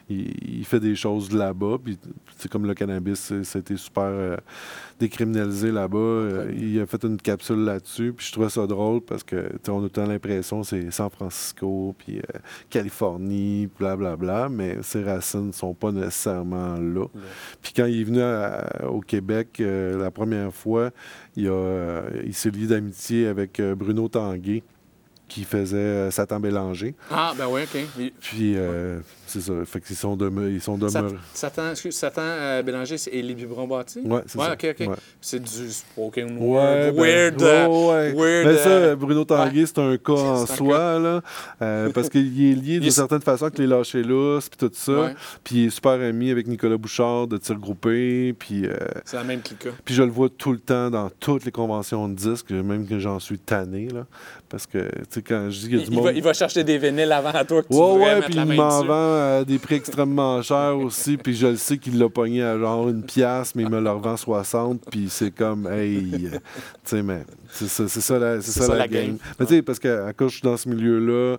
il, 0.10 0.60
il 0.60 0.66
fait 0.66 0.80
des 0.80 0.96
choses 0.96 1.34
là-bas. 1.34 1.76
Puis 1.84 2.00
c'est 2.38 2.50
comme 2.50 2.66
le 2.66 2.74
cannabis, 2.74 3.34
c'était 3.44 3.76
super 3.76 4.04
euh, 4.06 4.38
décriminalisé 5.00 5.72
là-bas. 5.72 5.98
Euh, 5.98 6.52
il 6.58 6.80
a 6.80 6.86
fait 6.86 7.04
une 7.04 7.18
capsule 7.18 7.60
là-dessus. 7.64 8.14
Puis 8.16 8.28
je 8.28 8.32
trouvais 8.32 8.50
ça 8.50 8.68
drôle 8.68 9.02
parce 9.02 9.24
que 9.24 9.50
on 9.70 9.86
a 9.86 9.90
tant 9.90 10.06
l'impression 10.06 10.62
que 10.62 10.68
c'est 10.68 10.92
San 10.92 11.10
Francisco, 11.10 11.96
puis 11.98 12.18
euh, 12.20 12.40
Californie, 12.70 13.70
blablabla. 13.80 14.50
mais 14.50 14.78
ses 14.82 15.04
racines 15.04 15.48
ne 15.48 15.52
sont 15.52 15.74
pas 15.74 15.92
nécessairement 15.92 16.76
là. 16.76 17.06
Puis 17.62 17.74
quand 17.76 17.86
il 17.86 18.02
est 18.02 18.04
venu 18.04 18.22
à- 18.22 18.88
au 18.90 19.00
Québec 19.02 19.58
euh, 19.60 19.98
la 20.02 20.12
première 20.12 20.54
fois, 20.54 20.92
il, 21.36 21.48
a, 21.50 22.02
il 22.26 22.34
s'est 22.34 22.50
lié 22.52 22.68
d'amitié 22.68 23.28
avec 23.28 23.62
Bruno 23.62 24.08
Tanguay, 24.08 24.64
qui 25.28 25.44
faisait 25.44 26.10
Satan 26.12 26.40
Bélanger. 26.40 26.96
Ah, 27.12 27.34
ben 27.38 27.46
oui, 27.50 27.62
OK. 27.64 28.12
Puis, 28.20 28.54
euh, 28.56 29.00
c'est 29.30 29.42
ça. 29.42 29.54
Fait 29.66 29.80
qu'ils 29.80 29.96
sont, 29.96 30.16
demeurés- 30.16 30.52
ils 30.54 30.62
sont 30.62 30.78
demeurés. 30.78 31.16
Sat- 31.34 31.50
Satan, 31.56 31.74
Satan 31.92 32.22
euh, 32.24 32.62
Bélanger 32.64 32.98
c'est 32.98 33.12
Élie 33.12 33.36
Biberon-Bâti? 33.36 34.02
Ouais, 34.04 34.22
c'est 34.26 34.38
ouais, 34.40 34.46
ça. 34.46 34.54
OK, 34.54 34.68
OK. 34.80 34.88
Ouais. 34.88 34.96
C'est 35.22 35.40
du 35.42 35.70
spoken 35.72 36.38
Ouais, 36.40 36.92
ben, 36.92 36.96
weird. 36.96 37.42
ouais, 37.42 37.48
euh, 37.48 37.68
ouais. 37.68 38.44
weird, 38.44 38.58
ça, 38.58 38.70
euh, 38.70 38.96
Bruno 38.96 39.24
Tanguay, 39.26 39.66
c'est 39.66 39.80
un 39.80 39.98
cas 39.98 40.14
en 40.14 40.46
soi, 40.46 41.00
là, 41.00 41.22
euh, 41.62 41.90
parce 41.92 42.10
qu'il 42.10 42.22
est 42.52 42.56
lié 42.56 42.80
d'une 42.80 42.92
certaine 42.92 43.22
façon 43.22 43.46
avec 43.46 43.58
les 43.60 43.68
lâchers 43.68 44.04
lousses, 44.04 44.50
puis 44.50 44.58
tout 44.58 44.72
ça. 44.74 45.12
Puis 45.44 45.56
il 45.56 45.66
est 45.68 45.70
super 45.70 45.92
ami 46.02 46.32
avec 46.32 46.48
Nicolas 46.48 46.78
Bouchard 46.78 47.28
de 47.28 47.38
Tir 47.38 47.56
Groupé, 47.56 48.34
puis... 48.38 48.66
euh, 48.66 48.76
C'est 49.06 49.18
la 49.18 49.24
même 49.24 49.42
clique. 49.42 49.68
Puis 49.86 49.94
je 49.96 50.04
le 50.04 50.10
vois 50.12 50.30
tout 50.30 50.52
le 50.52 50.60
temps 50.60 50.90
dans 50.90 51.10
toutes 51.20 51.46
les 51.46 51.52
conventions 51.52 52.08
de 52.10 52.16
disques, 52.16 52.52
même 52.52 52.88
que 52.88 52.98
j'en 53.00 53.20
suis 53.20 53.38
tanné, 53.40 53.88
là. 53.90 54.06
Parce 54.50 54.66
que, 54.66 54.80
tu 54.80 54.90
sais, 55.12 55.22
quand 55.22 55.50
je 55.52 55.60
dis 55.60 55.68
qu'il 55.70 55.78
y 55.78 55.82
a 55.82 55.86
du 55.86 55.92
il 55.92 55.96
monde... 55.96 56.06
va, 56.06 56.12
il 56.12 56.24
va 56.24 56.34
chercher 56.34 56.64
des 56.64 56.80
vinyles 56.80 57.12
avant 57.12 57.30
à 57.30 57.46
toi 57.46 57.62
que 57.62 57.68
tu 57.68 57.76
Ouais, 57.76 57.94
ouais, 57.98 58.22
puis 58.22 58.34
il 58.36 58.46
m'en 58.56 58.84
vend 58.84 58.94
à 59.20 59.46
des 59.46 59.60
prix 59.60 59.76
extrêmement 59.76 60.42
chers 60.42 60.78
aussi, 60.78 61.18
puis 61.18 61.36
je 61.36 61.48
le 61.48 61.58
sais 61.58 61.78
qu'il 61.78 61.98
l'a 61.98 62.10
pogné 62.10 62.44
à 62.44 62.58
genre 62.58 62.90
une 62.90 63.04
pièce, 63.04 63.56
mais 63.56 63.64
il 63.64 63.70
me 63.70 63.80
le 63.80 63.92
revend 63.92 64.18
60, 64.18 64.82
puis 64.90 65.08
c'est 65.10 65.32
comme, 65.32 65.68
hey, 65.68 66.26
euh, 66.26 66.30
tu 66.32 66.40
sais, 66.86 67.04
mais 67.04 67.24
c'est 67.50 67.68
ça, 67.68 68.20
la, 68.20 68.42
ça 68.42 68.76
la 68.76 68.88
game. 68.88 69.18
Mais 69.40 69.46
tu 69.46 69.56
sais, 69.56 69.62
parce 69.62 69.80
que 69.80 70.08
à 70.08 70.14
cause 70.14 70.32
je 70.32 70.38
suis 70.38 70.44
dans 70.44 70.58
ce 70.58 70.70
milieu-là, 70.70 71.38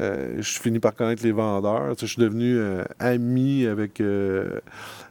euh, 0.00 0.36
je 0.40 0.60
finis 0.60 0.78
par 0.78 0.94
connaître 0.94 1.22
les 1.22 1.32
vendeurs. 1.32 1.94
Je 1.98 2.06
suis 2.06 2.20
devenu 2.20 2.56
euh, 2.58 2.84
ami 2.98 3.66
avec 3.66 4.00
euh, 4.00 4.60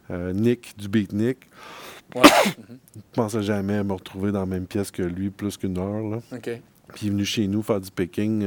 Nick 0.09 0.77
du 0.77 0.87
Beatnik. 0.87 1.37
Ouais. 2.15 2.21
Je 2.95 3.01
pensais 3.13 3.43
jamais 3.43 3.83
me 3.83 3.93
retrouver 3.93 4.31
dans 4.31 4.41
la 4.41 4.45
même 4.45 4.65
pièce 4.65 4.91
que 4.91 5.01
lui 5.01 5.29
plus 5.29 5.57
qu'une 5.57 5.77
heure. 5.77 6.01
Là. 6.01 6.19
Puis 6.39 7.01
il 7.01 7.07
est 7.07 7.11
venu 7.11 7.25
chez 7.25 7.47
nous 7.47 7.61
faire 7.61 7.81
du 7.81 7.91
picking 7.91 8.45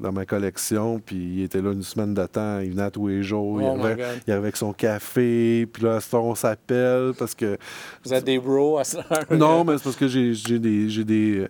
dans 0.00 0.12
ma 0.12 0.24
collection. 0.26 1.00
Puis 1.04 1.16
il 1.16 1.42
était 1.42 1.60
là 1.62 1.72
une 1.72 1.82
semaine 1.82 2.14
de 2.14 2.26
temps. 2.26 2.60
Il 2.60 2.70
venait 2.70 2.82
à 2.82 2.90
tous 2.90 3.08
les 3.08 3.22
jours. 3.22 3.60
il, 3.60 3.66
Oh 3.66 3.78
arrivait, 3.84 4.02
il 4.26 4.30
arrivait 4.32 4.32
avec 4.32 4.56
son 4.56 4.72
café. 4.72 5.66
Puis 5.72 5.82
là, 5.82 5.96
à 5.96 6.00
ce 6.00 6.10
temps, 6.10 6.24
on 6.24 6.34
s'appelle 6.34 7.12
parce 7.18 7.34
que 7.34 7.56
Vous 8.04 8.12
êtes 8.14 8.24
des 8.24 8.38
bros 8.38 8.78
à 8.78 8.84
ça? 8.84 9.04
non, 9.30 9.64
mais 9.64 9.76
c'est 9.78 9.84
parce 9.84 9.96
que 9.96 10.08
j'ai 10.08 10.58
des, 10.58 11.38
euh, 11.40 11.48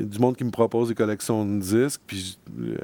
du 0.00 0.18
monde 0.18 0.36
qui 0.36 0.44
me 0.44 0.50
propose 0.50 0.88
des 0.88 0.94
collections 0.94 1.44
de 1.44 1.60
disques, 1.60 2.00
puis 2.06 2.38
euh, 2.60 2.76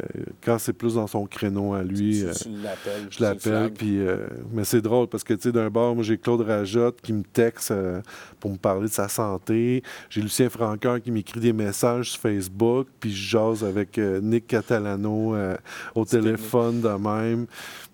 quand 0.45 0.59
c'est 0.59 0.73
plus 0.73 0.95
dans 0.95 1.07
son 1.07 1.27
créneau 1.27 1.75
à 1.75 1.83
lui, 1.83 2.23
euh, 2.23 2.33
Tu, 2.33 2.45
tu 2.45 2.51
l'appelles. 2.63 3.07
je 3.11 3.23
l'appelle. 3.23 3.73
Puis, 3.73 3.99
euh, 4.01 4.27
mais 4.53 4.65
c'est 4.65 4.81
drôle 4.81 5.07
parce 5.09 5.25
que, 5.25 5.35
tu 5.35 5.43
sais, 5.43 5.53
d'un 5.53 5.71
bord, 5.71 5.95
moi, 5.95 6.05
j'ai 6.05 6.19
Claude 6.19 6.41
Rajotte 6.43 7.01
qui 7.01 7.13
me 7.13 7.23
texte 7.23 7.71
euh, 7.71 8.01
pour 8.39 8.51
me 8.51 8.57
parler 8.57 8.89
de 8.89 8.93
sa 8.93 9.09
santé. 9.09 9.83
J'ai 10.09 10.21
Lucien 10.23 10.49
Francoeur 10.49 11.01
qui 11.01 11.11
m'écrit 11.11 11.41
des 11.41 11.53
messages 11.53 12.11
sur 12.13 12.21
Facebook. 12.21 12.89
Puis 13.01 13.13
je 13.13 13.31
jase 13.31 13.65
avec 13.65 13.99
euh, 13.99 14.21
Nick 14.21 14.47
Catalano 14.47 15.35
euh, 15.35 15.57
au 15.95 16.05
téléphone 16.05 16.81
de 16.81 16.89
même. 16.89 17.47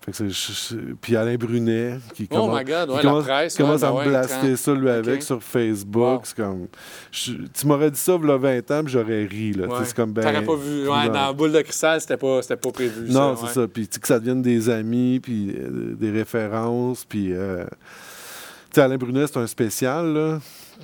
Je- 0.09 0.29
je- 0.29 0.75
puis 1.01 1.17
Alain 1.17 1.35
Brunet 1.35 1.97
qui 2.13 2.29
Oh 2.31 2.35
commence, 2.35 2.59
my 2.59 2.63
God, 2.63 2.89
qui 2.89 2.95
ouais, 2.95 3.01
commence- 3.01 3.27
la 3.27 3.33
presse. 3.33 3.57
commence 3.57 3.81
ouais, 3.81 3.87
à 3.87 3.91
ben 3.91 3.93
me 3.93 3.99
ouais, 3.99 4.07
blaster 4.07 4.55
ça, 4.55 4.73
lui, 4.73 4.89
avec, 4.89 5.21
sur 5.21 5.43
Facebook. 5.43 6.01
Wow. 6.01 6.21
C'est 6.23 6.35
comme... 6.37 6.67
je- 7.11 7.33
tu 7.53 7.67
m'aurais 7.67 7.91
dit 7.91 7.99
ça, 7.99 8.17
il 8.21 8.27
y 8.27 8.31
a 8.31 8.37
20 8.37 8.71
ans, 8.71 8.83
puis 8.85 8.93
j'aurais 8.93 9.25
ri, 9.25 9.51
là. 9.51 9.67
C'est 9.83 9.93
comme 9.95 10.13
ben... 10.13 10.21
T'aurais 10.21 10.45
pas 10.45 10.55
vu. 10.55 10.85
Dans 10.85 11.11
la 11.11 11.33
boule 11.33 11.51
de 11.51 11.61
cristal, 11.61 11.99
c'était 11.99 12.15
pas, 12.15 12.41
c'était 12.41 12.55
pas 12.55 12.71
prévu. 12.71 13.09
Non, 13.11 13.35
ça, 13.35 13.47
c'est 13.47 13.53
ça. 13.61 13.67
Puis 13.67 13.87
que 13.89 14.07
ça 14.07 14.17
devienne 14.19 14.41
des 14.41 14.69
amis, 14.69 15.19
puis 15.19 15.53
euh, 15.59 15.93
des 15.99 16.11
références, 16.11 17.03
puis... 17.03 17.33
euh, 17.33 17.65
Alain 18.77 18.97
Brunet, 18.97 19.25
c'est 19.27 19.37
un 19.39 19.47
spécial, 19.47 20.13
là. 20.13 20.39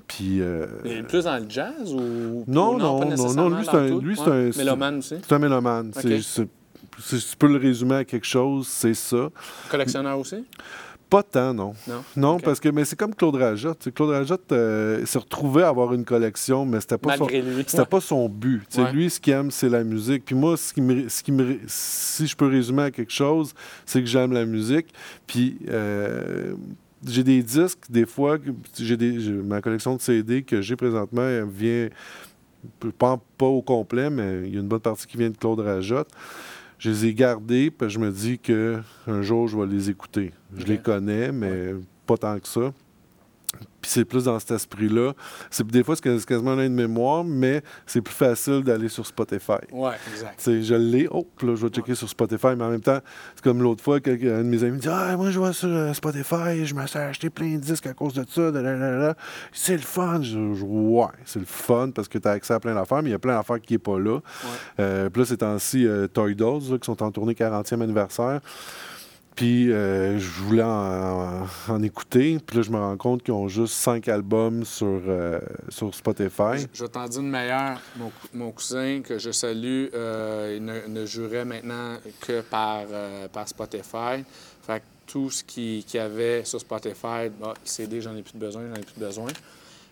Puis... 0.08 0.41
euh, 0.41 0.66
Il 0.84 0.91
est 0.94 1.04
plus 1.04 1.24
dans 1.26 1.38
le 1.38 1.45
jazz 1.48 1.94
ou. 1.94 2.44
Non, 2.48 2.74
ou 2.76 2.78
non, 2.80 3.00
non, 3.00 3.50
lui, 3.50 3.64
c'est 3.66 3.76
un- 3.78 4.00
lui, 4.00 4.16
c'est 4.18 4.30
un- 4.30 4.50
Mélomane 4.58 4.98
aussi? 4.98 5.16
c'est 5.26 5.34
un 5.34 5.40
mélomane. 5.40 5.91
C'est- 5.95 6.48
Si 6.99 7.18
tu 7.20 7.36
peux 7.38 7.48
le 7.48 7.57
résumer 7.57 7.95
à 7.95 8.06
quelque 8.06 8.26
chose, 8.28 8.68
c'est 8.68 8.94
ça. 8.94 9.30
Collectionneur 9.70 10.20
aussi? 10.20 10.45
Pas 11.10 11.22
tant, 11.22 11.53
non. 11.53 11.74
Non? 12.18 12.40
Parce 12.40 12.60
que 12.60 12.70
mais 12.70 12.86
c'est 12.86 12.95
comme 12.95 13.14
Claude 13.14 13.36
Rajotte. 13.36 13.78
Tu 13.80 13.84
sais, 13.86 13.91
Claude 13.91 14.10
Rajotte 14.10 14.52
euh, 14.52 15.06
s'est 15.06 15.20
retrouvé 15.20 15.61
à 15.61 15.68
avoir 15.68 15.94
une 15.94 16.06
collection, 16.06 16.65
mais 16.65 16.80
c'était 16.82 16.98
pas 16.98 17.10
Malgré 17.18 17.41
c'était 17.68 17.86
pas 17.86 18.02
son 18.02 18.28
but. 18.28 18.61
Tu 18.68 18.78
sais, 18.78 18.82
Ouais. 18.84 18.91
Lui, 18.94 19.10
ce 19.11 19.20
qu'il 19.20 19.34
aime, 19.34 19.52
c'est 19.52 19.70
la 19.70 19.84
musique. 19.84 20.26
Puis 20.26 20.34
moi, 20.34 20.57
ce 20.57 20.74
qui 20.74 20.82
me, 20.82 21.07
ce 21.10 21.22
qui 21.22 21.32
me, 21.32 21.60
si 21.68 22.26
je 22.26 22.36
peux 22.36 22.48
résumer 22.48 22.84
à 22.84 22.91
quelque 22.91 23.11
chose, 23.14 23.53
c'est 23.86 23.99
que 23.99 24.07
j'aime 24.07 24.32
la 24.34 24.45
musique. 24.45 24.88
Puis 25.28 25.60
euh, 25.70 26.56
j'ai 27.06 27.24
des 27.24 27.44
disques, 27.44 27.84
des 27.91 28.07
fois, 28.07 28.40
que- 28.40 28.49
j'ai 28.80 28.98
des, 28.98 29.20
j'ai- 29.20 29.32
ma 29.34 29.61
collection 29.61 29.95
de 29.95 30.02
CD 30.02 30.41
que 30.41 30.61
j'ai 30.61 30.76
présentement 30.76 31.22
elle 31.28 31.45
vient, 31.48 31.90
pas, 32.98 33.20
pas 33.38 33.45
au 33.45 33.61
complet, 33.61 34.10
mais 34.10 34.44
il 34.48 34.53
y 34.53 34.57
a 34.57 34.61
une 34.61 34.68
bonne 34.68 34.80
partie 34.80 35.06
qui 35.06 35.18
vient 35.18 35.30
de 35.30 35.38
Claude 35.38 35.60
Rajotte. 35.60 36.10
Je 36.84 36.89
les 36.89 37.05
ai 37.05 37.14
gardés, 37.14 37.72
puis 37.72 37.89
je 37.89 37.97
me 37.97 38.11
dis 38.11 38.38
que 38.38 38.81
un 39.07 39.22
jour, 39.22 39.47
je 39.47 39.57
vais 39.57 39.65
les 39.65 39.89
écouter. 39.89 40.34
Je 40.53 40.65
les 40.65 40.77
connais, 40.77 41.31
mais 41.31 41.76
pas 42.05 42.18
tant 42.18 42.38
que 42.38 42.45
ça. 42.45 42.73
Puis 43.81 43.91
c'est 43.91 44.05
plus 44.05 44.23
dans 44.23 44.39
cet 44.39 44.51
esprit-là. 44.51 45.11
C'est, 45.51 45.67
des 45.67 45.84
fois, 45.84 45.95
c'est 45.97 46.01
quas- 46.03 46.17
c'est 46.17 46.25
quasiment 46.25 46.51
un 46.51 46.63
de 46.63 46.67
mémoire, 46.69 47.23
mais 47.25 47.61
c'est 47.85 48.01
plus 48.01 48.13
facile 48.13 48.63
d'aller 48.63 48.88
sur 48.88 49.05
Spotify. 49.05 49.59
Ouais, 49.73 49.91
exact. 50.11 50.41
Je 50.49 50.73
l'ai, 50.75 51.07
oh, 51.11 51.27
là, 51.41 51.55
je 51.55 51.65
vais 51.65 51.69
checker 51.69 51.93
sur 51.93 52.07
Spotify, 52.07 52.47
mais 52.57 52.63
en 52.63 52.69
même 52.69 52.80
temps, 52.81 52.99
c'est 53.35 53.43
comme 53.43 53.61
l'autre 53.61 53.84
fois, 53.84 53.97
un 53.97 53.99
de 53.99 54.43
mes 54.43 54.63
amis 54.63 54.71
me 54.71 54.77
dit 54.77 54.88
Ah, 54.89 55.17
moi, 55.17 55.31
je 55.31 55.39
vais 55.39 55.51
sur 55.51 55.67
euh, 55.67 55.91
Spotify, 55.93 56.65
je 56.65 56.73
me 56.73 56.88
suis 56.88 56.97
acheté 56.97 57.30
plein 57.30 57.55
de 57.55 57.59
disques 57.59 57.88
à 57.88 57.93
cause 57.93 58.13
de 58.13 58.25
ça, 58.30 58.51
de 58.51 58.59
là, 58.59 58.75
là, 58.77 58.91
là. 58.97 59.15
C'est 59.51 59.73
le 59.75 59.80
fun. 59.80 60.21
Je, 60.21 60.53
je- 60.53 60.63
ouais, 60.63 61.07
c'est 61.25 61.39
le 61.39 61.45
fun 61.45 61.89
parce 61.93 62.07
que 62.07 62.17
tu 62.17 62.27
as 62.27 62.31
accès 62.31 62.53
à 62.53 62.59
plein 62.61 62.75
d'affaires, 62.75 63.03
mais 63.03 63.09
il 63.09 63.13
y 63.13 63.15
a 63.15 63.19
plein 63.19 63.35
d'affaires 63.35 63.59
qui 63.59 63.73
n'est 63.73 63.80
pas 63.80 63.99
là. 63.99 64.19
Euh, 64.80 65.09
puis 65.09 65.21
là, 65.21 65.25
ces 65.25 65.38
temps-ci, 65.38 65.85
euh, 65.85 66.07
Toy 66.07 66.35
Dolls, 66.35 66.71
là, 66.71 66.77
qui 66.77 66.85
sont 66.85 67.03
en 67.03 67.11
tournée 67.11 67.34
40e 67.34 67.81
anniversaire. 67.81 68.39
Puis 69.35 69.72
euh, 69.72 70.19
je 70.19 70.30
voulais 70.41 70.64
en, 70.64 71.43
en- 71.43 71.47
en 71.69 71.81
écouter. 71.84 72.38
Puis 72.45 72.57
là, 72.57 72.64
je 72.64 72.69
me 72.72 72.77
rends 72.77 72.97
compte 72.97 73.23
qu'ils 73.23 73.34
ont 73.34 73.47
juste 73.47 73.73
cinq 73.73 74.07
albums 74.07 74.64
sur, 74.64 74.85
euh, 75.07 75.39
sur 75.69 75.93
Spotify. 75.95 76.57
Je, 76.57 76.68
je 76.73 76.85
t'en 76.85 77.07
une 77.10 77.30
meilleure. 77.30 77.80
Mon, 77.97 78.11
mon 78.34 78.51
cousin, 78.51 79.01
que 79.03 79.18
je 79.18 79.31
salue, 79.31 79.88
euh, 79.93 80.53
il 80.57 80.64
ne, 80.64 80.88
ne 80.88 81.05
jurait 81.05 81.45
maintenant 81.45 81.97
que 82.22 82.41
par, 82.41 82.81
par 83.31 83.47
Spotify. 83.47 84.23
Fait 84.65 84.80
que 84.80 84.84
tout 85.07 85.30
ce 85.30 85.43
qu'il 85.43 85.84
y 85.93 85.97
avait 85.97 86.45
sur 86.45 86.60
Spotify, 86.60 87.30
bah, 87.39 87.53
CD, 87.64 88.01
j'en 88.01 88.15
ai 88.15 88.22
plus 88.22 88.34
de 88.34 88.39
besoin, 88.39 88.61
j'en 88.69 88.76
ai 88.80 88.84
plus 88.85 88.99
de 88.99 89.05
besoin. 89.05 89.27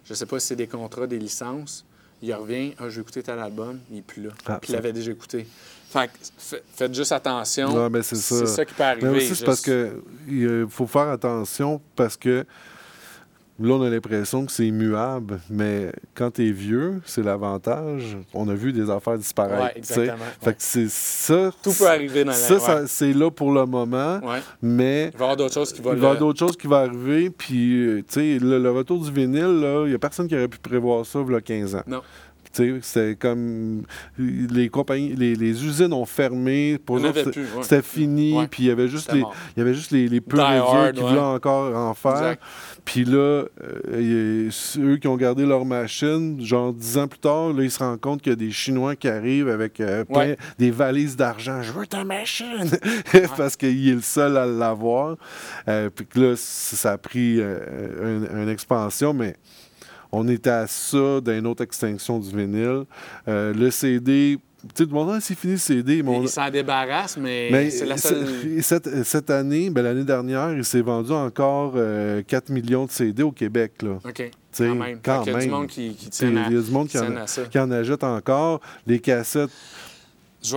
Je 0.06 0.14
sais 0.14 0.26
pas 0.26 0.40
si 0.40 0.48
c'est 0.48 0.56
des 0.56 0.68
contrats, 0.68 1.08
des 1.08 1.20
licences. 1.20 1.84
Il 2.24 2.32
revient, 2.36 2.74
ah, 2.78 2.88
j'ai 2.90 3.02
écouté 3.02 3.24
tel 3.24 3.40
album, 3.40 3.80
il 3.90 3.96
n'est 3.98 4.02
plus 4.04 4.22
là. 4.24 4.30
Ah, 4.46 4.60
Puis 4.62 4.72
il 4.72 4.76
l'avait 4.76 4.94
déjà 4.94 5.12
écouté. 5.12 5.48
Fait 5.92 6.10
faites 6.76 6.94
juste 6.96 7.12
attention. 7.12 7.90
C'est 8.02 8.16
ça. 8.16 8.66
Qui 8.66 8.74
peut 8.74 8.84
arriver. 8.84 9.08
Mais 9.10 9.18
aussi, 9.18 9.28
juste- 9.28 9.46
parce 9.46 9.62
que 9.62 10.02
il 10.28 10.66
faut 10.70 10.88
faire 10.88 11.10
attention 11.10 11.82
parce 11.96 12.16
que 12.16 12.46
là, 13.60 13.74
on 13.76 13.82
a 13.84 13.90
l'impression 13.90 14.46
que 14.46 14.52
c'est 14.52 14.66
immuable, 14.66 15.40
mais 15.50 15.92
quand 16.16 16.32
tu 16.32 16.48
es 16.48 16.52
vieux, 16.52 17.02
c'est 17.06 17.22
l'avantage. 17.24 18.18
On 18.34 18.48
a 18.50 18.54
vu 18.56 18.72
des 18.74 18.90
affaires 18.90 19.18
disparaître. 19.18 19.62
Ouais, 19.64 19.74
exactement. 19.76 20.16
Fait 20.40 20.48
Ouais. 20.48 20.54
que 20.54 20.62
c'est 20.64 20.90
ça. 20.90 21.52
Tout 21.62 21.74
peut 21.74 21.88
arriver 21.88 22.24
dans 22.24 22.32
la 22.32 22.38
Ça, 22.38 22.60
ça- 22.60 22.88
c'est 22.88 23.12
là 23.14 23.30
pour 23.30 23.52
le 23.52 23.66
moment, 23.66 24.20
Ouais. 24.24 24.40
mais 24.62 25.12
Il 25.14 25.18
va 25.18 25.20
y 25.20 25.24
avoir 25.24 25.38
d'autres 25.38 25.54
choses 25.54 25.74
qui 25.74 25.82
vont 25.82 25.92
il 25.92 25.98
va 26.00 26.02
y 26.02 26.06
avoir 26.06 26.18
d'autres 26.18 26.40
choses 26.40 26.56
qui 26.58 26.68
vont 26.68 26.76
arriver. 26.78 27.30
Puis, 27.30 27.86
euh, 27.86 27.98
tu 27.98 28.14
sais, 28.14 28.40
le, 28.40 28.58
le 28.60 28.72
retour 28.72 29.04
du 29.04 29.12
vinyle, 29.12 29.62
il 29.84 29.90
n'y 29.90 29.94
a 29.96 30.00
personne 30.00 30.28
qui 30.28 30.36
aurait 30.36 30.48
pu 30.48 30.58
prévoir 30.58 31.06
ça 31.06 31.20
il 31.28 31.32
y 31.32 31.36
a 31.36 31.42
15 31.42 31.76
ans. 31.76 31.84
Non. 31.86 32.02
C'était 32.54 33.16
comme. 33.16 33.84
Les 34.18 34.70
compagnies, 34.70 35.16
les, 35.16 35.36
les 35.36 35.66
usines 35.66 35.94
ont 35.94 36.06
fermé. 36.06 36.78
Pour 36.86 36.98
eux 36.98 37.12
c'était- 37.14 37.40
ouais. 37.40 37.82
Fini. 37.82 38.36
Puis 38.50 38.64
il 38.64 38.66
y 38.68 38.72
avait 38.72 38.88
juste 38.88 39.12
les, 39.14 39.20
il 39.22 39.60
y 39.60 39.62
avait 39.62 39.74
juste 39.74 39.92
les, 39.92 40.08
les 40.08 40.22
hard, 40.38 40.94
qui 40.96 41.02
ouais. 41.02 41.10
voulaient 41.10 41.20
encore 41.22 41.76
en 41.76 41.94
faire. 41.94 42.36
Puis 42.84 43.06
là, 43.06 43.46
euh, 43.94 44.48
ceux 44.52 44.98
qui 44.98 45.08
ont 45.08 45.16
gardé 45.18 45.46
leur 45.46 45.66
machine, 45.66 46.44
genre 46.44 46.74
dix 46.74 46.98
ans 46.98 47.08
plus 47.08 47.20
tard, 47.20 47.54
là, 47.54 47.64
ils 47.64 47.72
se 47.72 47.80
rendent 47.80 48.00
compte 48.02 48.22
qu'il 48.22 48.32
y 48.32 48.34
a 48.34 48.36
des 48.36 48.52
Chinois 48.52 48.96
qui 48.96 49.08
arrivent 49.08 49.48
avec 49.50 49.80
euh, 49.80 50.04
plein- 50.04 50.18
Ouais. 50.20 50.38
des 50.58 50.72
valises 50.72 51.16
d'argent. 51.16 51.62
Je 51.62 51.72
veux 51.72 51.88
ta 51.88 52.04
machine! 52.04 52.70
Parce 53.38 53.56
qu'il 53.56 53.88
est 53.90 53.94
le 53.96 54.02
seul 54.02 54.36
à 54.38 54.46
l'avoir. 54.46 55.16
Euh, 55.68 55.90
puis 55.90 56.08
là, 56.22 56.34
ça 56.36 56.94
a 56.94 56.98
pris 56.98 57.38
une, 57.40 58.28
une 58.36 58.50
expansion, 58.50 59.14
mais 59.14 59.36
on 60.12 60.28
était 60.28 60.50
à 60.50 60.68
ça 60.68 61.22
d'une 61.22 61.48
autre 61.48 61.64
extinction 61.64 62.20
du 62.20 62.30
vinyle. 62.36 62.84
Euh, 63.28 63.54
le 63.54 63.72
CD, 63.72 64.38
tu 64.76 64.84
sais, 64.84 64.86
monde, 64.86 65.20
c'est 65.22 65.36
fini 65.36 65.54
le 65.54 65.60
CD. 65.60 66.04
mais 66.04 66.10
on- 66.12 66.22
Il 66.22 66.30
s'en 66.30 66.50
débarrasse, 66.50 67.18
mais, 67.18 67.50
mais 67.52 67.70
c'est 67.72 67.86
la 67.86 67.98
seule. 67.98 68.28
cette, 68.62 69.04
cette 69.06 69.30
année, 69.30 69.70
ben, 69.70 69.82
l'année 69.82 70.04
dernière, 70.04 70.54
il 70.54 70.64
s'est 70.66 70.82
vendu 70.82 71.12
encore 71.12 71.74
euh, 71.76 72.22
4 72.28 72.50
millions 72.50 72.86
de 72.86 72.92
CD 72.92 73.24
au 73.24 73.32
Québec. 73.32 73.74
Là. 73.82 73.98
OK. 74.06 74.32
sais, 74.52 74.68
Quand 74.68 74.76
même. 74.76 75.00
quand 75.04 75.24
qu'il 75.24 75.34
y 75.34 75.36
a 75.36 75.40
du 75.40 75.50
monde 75.50 75.68
qui, 75.68 75.96
qui 75.96 76.10
T'sais, 76.10 76.28
tient 76.28 76.38
à, 76.44 76.48
Il 76.50 76.56
y 76.56 76.60
a 76.60 76.62
du 76.62 76.72
monde 76.72 76.88
qui 76.90 77.00
en, 77.00 77.06
qui 77.50 77.58
achète 77.72 78.04
encore. 78.04 78.62
Les 78.86 79.00
cassettes, 79.00 79.50
je 80.44 80.56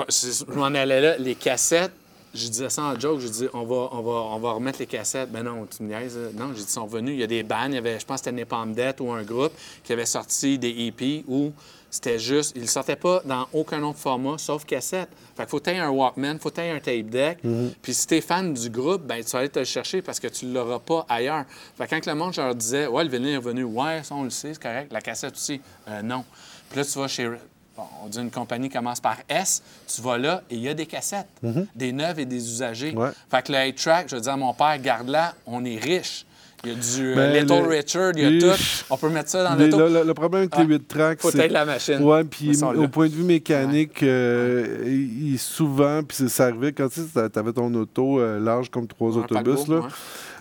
m'en 0.55 0.65
allais 0.67 1.01
là. 1.01 1.17
Les 1.19 1.35
cassettes, 1.35 1.93
je 2.35 2.49
disais 2.49 2.69
ça 2.71 2.83
en 2.83 2.99
joke. 2.99 3.21
Je 3.21 3.29
dis, 3.29 3.47
on 3.55 3.65
va, 3.65 3.89
on 3.93 4.03
va, 4.03 4.11
on 4.35 4.39
va 4.39 4.53
remettre 4.53 4.79
les 4.81 4.87
cassettes. 4.87 5.31
Ben 5.31 5.43
non, 5.43 5.67
tu 5.67 5.83
me 5.83 5.89
niaises. 5.89 6.17
là. 6.17 6.29
Non, 6.35 6.49
j'ai 6.53 6.61
dit, 6.61 6.67
ils 6.69 6.73
sont 6.73 6.87
venus. 6.87 7.15
Il 7.15 7.21
y 7.21 7.25
a 7.25 7.27
des 7.29 7.43
bands. 7.43 7.67
Il 7.69 7.75
y 7.75 7.79
avait, 7.79 7.99
je 8.01 8.05
pense 8.05 8.21
que 8.21 8.25
c'était 8.27 8.37
Napalm 8.37 8.73
Death 8.75 9.01
ou 9.01 9.11
un 9.13 9.23
groupe 9.23 9.53
qui 9.83 9.93
avait 9.93 10.07
sorti 10.07 10.59
des 10.59 10.87
EP 10.87 11.25
où 11.29 11.53
c'était 11.91 12.19
juste, 12.19 12.55
ils 12.57 12.63
ne 12.63 12.67
sortaient 12.67 12.97
pas 12.97 13.23
dans 13.25 13.47
aucun 13.53 13.81
autre 13.85 14.01
format 14.01 14.37
sauf 14.37 14.65
cassette. 14.65 15.09
Fait 15.37 15.45
qu'il 15.45 15.51
faut 15.51 15.61
que 15.61 15.71
tu 15.71 15.77
un 15.77 15.91
Walkman, 15.91 16.39
faut 16.41 16.51
que 16.51 16.57
tu 16.57 16.61
un 16.63 16.81
tape 16.81 17.07
deck. 17.07 17.39
Puis 17.83 17.95
si 17.95 18.07
tu 18.09 18.17
es 18.17 18.21
fan 18.21 18.53
du 18.53 18.69
groupe, 18.69 19.03
ben 19.03 19.23
tu 19.23 19.31
vas 19.31 19.39
aller 19.41 19.49
te 19.49 19.61
le 19.61 19.65
chercher 19.65 20.03
parce 20.03 20.19
que 20.19 20.27
tu 20.27 20.47
ne 20.47 20.55
l'auras 20.55 20.81
pas 20.81 21.07
ailleurs. 21.09 21.45
Fait 21.79 21.87
que 21.87 21.91
quand 21.91 22.05
le 22.07 22.15
monde 22.17 22.33
je 22.35 22.41
leur 22.41 22.55
disait, 22.55 22.89
ouais, 22.89 23.05
le 23.05 23.11
vinyle 23.11 23.35
est 23.35 23.37
revenu, 23.37 23.63
ouais, 23.63 24.03
ça 24.03 24.17
on 24.17 24.25
le 24.25 24.31
sait, 24.31 24.55
c'est 24.55 24.63
correct. 24.63 24.93
La 24.93 25.01
cassette 25.01 25.35
aussi, 25.35 25.61
Euh, 25.89 26.03
non. 26.03 26.25
Puis 26.71 26.79
là, 26.81 26.85
tu 26.85 26.99
vas 26.99 27.07
chez 27.07 27.31
bon, 27.77 27.83
on 28.05 28.09
dit 28.09 28.19
une 28.19 28.31
compagnie 28.31 28.69
commence 28.69 29.01
par 29.01 29.17
S, 29.29 29.63
tu 29.93 30.01
vas 30.03 30.19
là 30.19 30.43
et 30.51 30.55
il 30.57 30.63
y 30.63 30.69
a 30.69 30.75
des 30.75 30.87
cassettes, 30.87 31.29
des 31.75 31.93
neuves 31.93 32.19
et 32.21 32.25
des 32.27 32.37
usagées. 32.49 32.95
Ouais. 32.95 33.11
Fait 33.31 33.43
que 33.45 33.53
le 33.53 33.59
8-track, 33.59 34.09
je 34.09 34.17
veux 34.17 34.21
dire 34.23 34.33
à 34.33 34.37
mon 34.37 34.55
père, 34.55 34.79
garde-la, 34.81 35.35
on 35.47 35.65
est 35.65 35.77
riche. 35.79 36.25
Il 36.67 36.71
y 36.71 36.73
a 36.73 36.77
du 36.79 37.13
euh, 37.13 37.15
Ben, 37.15 37.43
Little 37.43 37.63
le- 37.63 37.69
Richard, 37.69 38.13
il 38.17 38.23
y 38.23 38.25
a 38.25 38.31
les- 38.31 38.39
tout. 38.39 38.63
On 38.89 38.97
peut 38.97 39.11
mettre 39.11 39.29
ça 39.29 39.45
dans 39.45 39.55
l'auto. 39.55 39.79
le, 39.81 39.89
le- 39.93 40.03
le 40.05 40.15
problème 40.15 40.41
avec 40.45 40.57
les 40.57 40.63
Ouais. 40.65 40.79
8 40.79 40.89
tracks, 40.89 41.21
Faut 41.21 41.31
c'est... 41.31 41.41
être 41.41 41.53
la 41.53 41.67
machine. 41.67 42.03
Ouais, 42.03 42.25
puis 42.25 42.59
au 42.65 42.89
point 42.89 43.07
de 43.09 43.13
vue 43.13 43.23
mécanique, 43.23 44.03
euh, 44.03 44.83
il, 44.87 45.33
il- 45.33 45.39
souvent, 45.39 46.03
puis 46.03 46.27
ça 46.31 46.45
arrivait 46.47 46.73
quand 46.73 46.89
tu 46.89 47.01
avais 47.39 47.53
ton 47.53 47.73
auto 47.75 48.19
euh, 48.19 48.41
large 48.41 48.71
comme 48.71 48.87
trois 48.87 49.15
autobus, 49.15 49.69
là. 49.69 49.83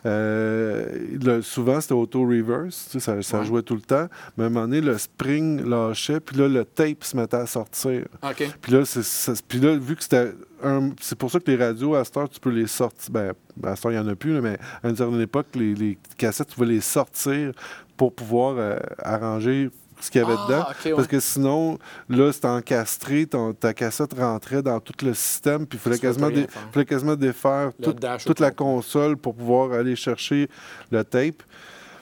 Euh, 0.05 0.85
le- 1.23 1.41
souvent, 1.41 1.79
c'était 1.79 1.93
auto-reverse, 1.93 2.87
tu 2.91 2.91
sais, 2.91 2.99
ça, 2.99 3.21
ça 3.21 3.39
Ouais. 3.39 3.45
jouait 3.45 3.61
tout 3.61 3.75
le 3.75 3.81
temps. 3.81 4.07
Mais 4.37 4.43
à 4.43 4.47
un 4.47 4.49
moment 4.49 4.65
donné, 4.67 4.81
le 4.81 4.97
spring 4.97 5.63
lâchait, 5.67 6.19
puis 6.19 6.37
là, 6.37 6.47
le 6.47 6.65
tape 6.65 7.03
se 7.03 7.15
mettait 7.15 7.37
à 7.37 7.45
sortir. 7.45 8.05
OK. 8.21 8.51
Puis 8.61 8.71
là, 8.73 8.83
c'est, 8.85 9.41
puis 9.47 9.59
là, 9.59 9.75
vu 9.77 9.95
que 9.95 10.03
c'était 10.03 10.31
un- 10.63 10.91
c'est 11.01 11.17
pour 11.17 11.31
ça 11.31 11.39
que 11.39 11.49
les 11.49 11.57
radios, 11.57 11.95
à 11.95 12.03
cette 12.03 12.17
heure, 12.17 12.29
tu 12.29 12.39
peux 12.39 12.49
les 12.51 12.67
sortir. 12.67 13.11
Ben, 13.11 13.33
à 13.63 13.75
cette 13.75 13.85
heure, 13.85 13.91
il 13.91 13.95
n'y 13.99 14.01
en 14.01 14.07
a 14.07 14.15
plus, 14.15 14.33
là, 14.33 14.41
mais 14.41 14.57
à 14.83 14.89
une 14.89 14.95
certaine 14.95 15.21
époque, 15.21 15.47
les, 15.55 15.73
les 15.73 15.97
cassettes, 16.17 16.47
tu 16.49 16.55
pouvais 16.55 16.67
les 16.67 16.81
sortir 16.81 17.51
pour 17.97 18.13
pouvoir 18.13 18.55
euh, 18.57 18.77
arranger 18.99 19.69
ce 20.05 20.11
qu'il 20.11 20.21
y 20.21 20.23
avait 20.23 20.35
Ah, 20.37 20.45
dedans. 20.47 20.65
ouais. 20.85 20.91
Parce 20.95 21.07
que 21.07 21.19
sinon, 21.19 21.77
là, 22.09 22.31
c'était 22.33 22.47
encastré, 22.47 23.25
ton- 23.25 23.53
ta 23.53 23.73
cassette 23.73 24.13
rentrait 24.13 24.61
dans 24.61 24.79
tout 24.79 24.93
le 25.05 25.13
système, 25.13 25.65
puis 25.65 25.77
il 25.77 25.81
fallait 25.81 25.97
quasiment, 25.99 26.29
dé- 26.29 26.47
fallait 26.71 26.85
quasiment 26.85 27.15
défaire 27.15 27.71
tout- 27.81 27.95
toute 28.25 28.39
la 28.39 28.51
console 28.51 29.17
pour 29.17 29.35
pouvoir 29.35 29.71
aller 29.73 29.95
chercher 29.95 30.49
le 30.91 31.03
tape. 31.03 31.41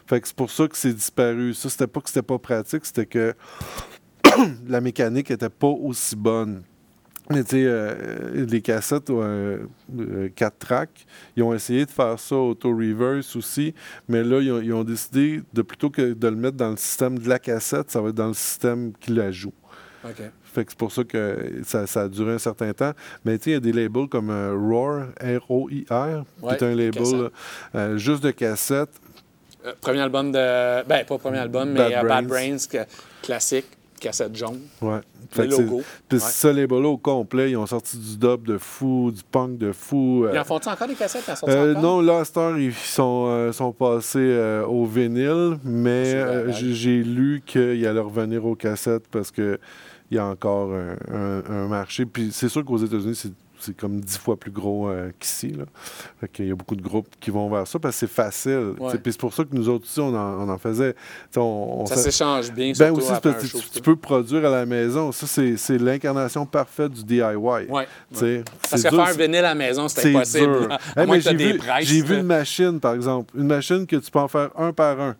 Fait 0.07 0.19
que 0.19 0.27
c'est 0.27 0.35
pour 0.35 0.51
ça 0.51 0.67
que 0.67 0.75
c'est 0.77 0.93
disparu. 0.93 1.53
Ça, 1.53 1.69
c'était 1.69 1.87
pas 1.87 2.01
que 2.01 2.07
c'était 2.09 2.21
pas 2.21 2.37
pratique, 2.39 2.85
c'était 2.85 3.05
que 3.05 3.33
la 4.67 4.81
mécanique 4.81 5.31
était 5.31 5.49
pas 5.49 5.67
aussi 5.67 6.15
bonne. 6.15 6.63
Mais 7.35 7.43
tu 7.43 7.51
sais, 7.57 7.63
euh, 7.65 8.45
les 8.47 8.61
cassettes 8.61 9.11
4 10.35 10.57
tracks, 10.57 11.05
ils 11.35 11.43
ont 11.43 11.53
essayé 11.53 11.85
de 11.85 11.91
faire 11.91 12.19
ça 12.19 12.35
auto-reverse 12.35 13.35
aussi, 13.35 13.73
mais 14.07 14.23
là, 14.23 14.39
ils 14.39 14.51
ont, 14.51 14.61
ils 14.61 14.73
ont 14.73 14.83
décidé 14.83 15.41
de 15.53 15.61
plutôt 15.61 15.89
que 15.89 16.13
de 16.13 16.27
le 16.27 16.35
mettre 16.35 16.57
dans 16.57 16.71
le 16.71 16.77
système 16.77 17.17
de 17.19 17.27
la 17.29 17.39
cassette, 17.39 17.91
ça 17.91 18.01
va 18.01 18.09
être 18.09 18.15
dans 18.15 18.27
le 18.29 18.33
système 18.33 18.93
qui 18.99 19.11
la 19.11 19.31
joue. 19.31 19.53
Fait 20.43 20.65
que 20.65 20.71
c'est 20.71 20.77
pour 20.77 20.91
ça 20.91 21.03
que 21.03 21.61
ça, 21.63 21.85
ça 21.87 22.01
a 22.01 22.07
duré 22.09 22.33
un 22.33 22.37
certain 22.39 22.73
temps. 22.73 22.91
Mais 23.23 23.37
tu 23.37 23.45
sais, 23.45 23.49
il 23.51 23.53
y 23.53 23.57
a 23.57 23.59
des 23.59 23.71
labels 23.71 24.07
comme 24.09 24.29
euh, 24.31 24.53
Roar, 24.53 25.05
R-O-I-R, 25.21 26.23
Ouais, 26.41 26.57
qui 26.57 26.63
est 26.63 26.67
un 26.67 26.75
label 26.75 27.29
euh, 27.75 27.97
juste 27.97 28.23
de 28.23 28.31
cassette. 28.31 28.89
Euh, 29.65 29.73
premier 29.79 29.99
album 29.99 30.31
de. 30.31 30.83
Ben, 30.87 31.05
pas 31.05 31.17
premier 31.19 31.37
album, 31.37 31.69
mais 31.71 31.95
euh, 31.95 32.03
Bad 32.03 32.25
Brains. 32.25 32.55
Brains, 32.55 32.57
que- 32.69 32.85
classique, 33.21 33.67
cassette 34.01 34.35
jaune. 34.35 34.59
Ouais. 34.81 34.95
Le 34.97 35.01
Fait 35.29 35.47
que 35.47 35.55
c'est- 35.55 35.61
logo. 35.61 35.81
Puis 36.09 36.17
Ouais. 36.17 36.23
ce 36.29 36.47
label-là 36.49 36.89
au 36.89 36.97
complet, 36.97 37.51
ils 37.51 37.55
ont 37.57 37.65
sorti 37.65 37.97
du 37.97 38.17
dub 38.17 38.45
de 38.45 38.57
fou, 38.57 39.11
du 39.15 39.21
punk 39.31 39.57
de 39.57 39.71
fou. 39.71 40.25
euh, 40.25 40.31
Ils 40.33 40.39
en 40.39 40.43
font-tu 40.43 40.67
encore 40.67 40.87
des 40.89 40.95
cassettes? 40.95 41.23
Ils 41.27 41.31
en 41.31 41.47
Euh, 41.49 41.71
encore? 41.71 41.81
non, 41.83 42.01
là, 42.01 42.19
à 42.19 42.25
cette 42.25 42.35
heure, 42.37 42.57
ils 42.57 42.73
sont, 42.73 43.25
euh, 43.29 43.51
sont 43.53 43.71
passés 43.71 44.19
euh, 44.19 44.65
au 44.65 44.85
vinyle, 44.85 45.57
mais 45.63 46.13
euh, 46.15 46.51
j'ai 46.51 47.03
lu 47.03 47.41
qu'il 47.45 47.85
allait 47.87 47.99
revenir 48.01 48.45
aux 48.45 48.55
cassettes 48.55 49.07
parce 49.09 49.31
que 49.31 49.59
il 50.09 50.15
y 50.15 50.19
a 50.19 50.25
encore 50.25 50.71
un, 50.73 50.95
un- 51.13 51.43
un 51.49 51.67
marché. 51.69 52.05
Puis 52.05 52.31
c'est 52.33 52.49
sûr 52.49 52.65
qu'aux 52.65 52.77
États-Unis, 52.77 53.15
c'est 53.15 53.31
c'est 53.61 53.77
comme 53.77 53.99
dix 54.01 54.17
fois 54.17 54.37
plus 54.37 54.51
gros 54.51 54.89
euh, 54.89 55.11
qu'ici. 55.19 55.55
Qu'il 56.33 56.47
y 56.47 56.51
a 56.51 56.55
beaucoup 56.55 56.75
de 56.75 56.81
groupes 56.81 57.07
qui 57.19 57.31
vont 57.31 57.49
vers 57.49 57.67
ça 57.67 57.79
parce 57.79 57.95
que 57.95 57.99
c'est 58.01 58.13
facile. 58.13 58.73
Ouais. 58.79 58.97
Puis 58.97 59.13
c'est 59.13 59.19
pour 59.19 59.33
ça 59.33 59.43
que 59.43 59.53
nous 59.53 59.69
autres 59.69 59.85
aussi, 59.85 59.99
on 59.99 60.15
en, 60.15 60.47
on 60.47 60.49
en 60.49 60.57
faisait. 60.57 60.95
On, 61.35 61.81
on 61.81 61.85
Ça 61.85 61.95
s'échange 61.97 62.51
bien, 62.51 62.73
ben 62.77 62.91
aussi, 62.91 63.11
parce 63.21 63.21
que 63.21 63.47
tu, 63.47 63.69
tu 63.69 63.81
peux 63.81 63.95
produire 63.95 64.45
à 64.45 64.49
la 64.49 64.65
maison. 64.65 65.11
Ça, 65.11 65.27
c'est 65.27 65.77
l'incarnation 65.77 66.45
parfaite 66.45 66.91
du 66.91 67.03
DIY. 67.03 67.35
Ouais. 67.35 67.67
Parce 68.09 68.21
que 68.83 68.89
dur, 68.89 69.05
faire 69.05 69.15
vinyle 69.15 69.35
à 69.37 69.41
la 69.41 69.55
maison, 69.55 69.87
c'est 69.87 70.13
impossible. 70.13 70.77
À 70.95 71.03
Hey, 71.03 71.21
j'ai 71.81 72.01
vu, 72.01 72.17
une 72.17 72.23
machine, 72.23 72.79
par 72.79 72.93
exemple. 72.93 73.33
Une 73.37 73.47
machine 73.47 73.85
que 73.85 73.95
tu 73.95 74.11
peux 74.11 74.19
en 74.19 74.27
faire 74.27 74.49
un 74.57 74.73
par 74.73 74.99
un. 74.99 75.15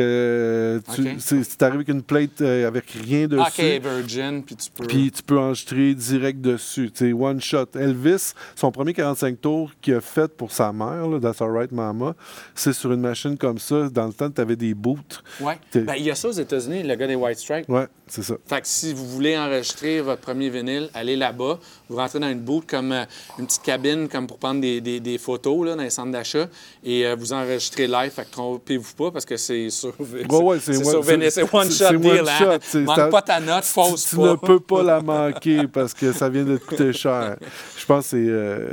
Que 0.00 0.80
tu 0.94 1.00
Ok. 1.02 1.08
c'est- 1.18 1.42
c'est 1.44 1.62
arrivé 1.62 1.76
avec 1.78 1.88
une 1.88 2.02
plate 2.02 2.40
euh, 2.42 2.68
avec 2.68 2.84
rien 2.90 3.26
dessus. 3.26 3.40
OK, 3.40 3.82
Virgin, 3.82 4.42
puis 4.42 4.54
tu 4.56 4.70
peux. 4.70 4.86
Puis 4.86 5.10
tu 5.10 5.22
peux 5.22 5.38
enregistrer 5.38 5.94
direct 5.94 6.40
dessus. 6.40 6.90
Sais, 6.94 7.12
one 7.12 7.40
shot. 7.40 7.66
Elvis, 7.74 8.32
son 8.54 8.70
premier 8.70 8.92
45 8.92 9.40
tours 9.40 9.72
qu'il 9.80 9.94
a 9.94 10.00
fait 10.00 10.28
pour 10.36 10.52
sa 10.52 10.72
mère, 10.72 11.08
là, 11.08 11.18
That's 11.18 11.40
Alright 11.40 11.72
Mama, 11.72 12.14
c'est 12.54 12.72
sur 12.72 12.92
une 12.92 13.00
machine 13.00 13.38
comme 13.38 13.58
ça. 13.58 13.88
Dans 13.88 14.06
le 14.06 14.12
temps, 14.12 14.30
tu 14.30 14.40
avais 14.40 14.56
des 14.56 14.74
boots. 14.74 15.22
T'es- 15.70 15.80
Ben, 15.80 15.94
il 15.96 16.04
y 16.04 16.10
a 16.10 16.14
ça 16.14 16.28
aux 16.28 16.32
États-Unis, 16.32 16.82
le 16.82 16.94
gars 16.94 17.06
des 17.06 17.14
White 17.14 17.38
Stripes. 17.38 17.68
Ouais, 17.68 17.86
c'est 18.06 18.22
ça. 18.22 18.34
Fait 18.46 18.60
que 18.60 18.66
si 18.68 18.92
vous 18.92 19.06
voulez 19.08 19.36
enregistrer 19.38 20.00
votre 20.02 20.20
premier 20.20 20.50
vinyle, 20.50 20.90
allez 20.94 21.16
là-bas. 21.16 21.58
Vous 21.88 21.96
rentrez 21.96 22.18
dans 22.20 22.28
une 22.30 22.40
booth 22.40 22.66
comme 22.66 22.92
euh, 22.92 23.04
une 23.38 23.46
petite 23.46 23.62
cabine 23.62 24.08
comme 24.08 24.26
pour 24.26 24.38
prendre 24.38 24.60
des, 24.60 24.80
des- 24.80 25.00
des 25.00 25.18
photos 25.18 25.66
là, 25.66 25.74
dans 25.76 25.82
les 25.82 25.90
centres 25.90 26.12
d'achat 26.12 26.48
et 26.84 27.06
euh, 27.06 27.14
vous 27.18 27.32
enregistrez 27.32 27.86
live. 27.86 28.10
Fait 28.10 28.24
que 28.24 28.30
trompez-vous 28.30 28.94
pas 28.94 29.10
parce 29.10 29.24
que 29.24 29.36
c'est 29.36 29.70
sur, 29.70 29.85
Ouais, 29.98 30.42
ouais, 30.42 30.58
c'est 30.60 30.74
c'est 30.74 30.84
one- 30.96 31.02
c'est- 31.02 31.30
C'est 31.30 31.30
c'est- 31.30 31.46
shot 31.46 31.68
c'est 31.70 31.98
deal. 31.98 32.10
one 32.20 32.28
hein? 32.28 32.38
shot, 32.38 32.58
c'est- 32.62 32.78
Manque 32.80 32.96
ça- 32.96 33.08
pas 33.08 33.22
ta 33.22 33.40
note, 33.40 33.62
Tu, 33.64 33.68
fausse 33.68 34.08
tu 34.10 34.16
pas. 34.16 34.30
ne 34.30 34.34
peux 34.36 34.60
pas 34.60 34.82
la 34.82 35.00
manquer 35.00 35.66
parce 35.68 35.94
que 35.94 36.12
ça 36.12 36.28
vient 36.28 36.44
de 36.44 36.56
te 36.56 36.64
coûter 36.64 36.92
cher. 36.92 37.36
Je 37.76 37.84
pense 37.86 38.04
que 38.04 38.10
c'est 38.10 38.26
euh, 38.28 38.68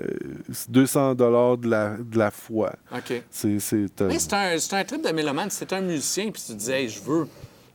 c'est 0.51 0.71
200 0.71 1.15
dollars 1.15 1.57
de 1.57 1.69
la, 1.69 1.95
de 1.97 2.17
la 2.17 2.31
fois. 2.31 2.73
OK. 2.95 3.21
C'est, 3.29 3.59
c'est, 3.59 4.01
euh, 4.01 4.07
Mais 4.07 4.19
c'est 4.19 4.33
un, 4.33 4.57
c'est 4.57 4.75
un 4.75 4.83
trip 4.83 5.05
de 5.05 5.11
mélomane. 5.11 5.49
T'es 5.49 5.73
un 5.73 5.81
musicien 5.81 6.29
puis 6.31 6.41
tu 6.45 6.53
disais, 6.53 6.83
hey, 6.83 6.89
je 6.89 7.01
veux. 7.01 7.27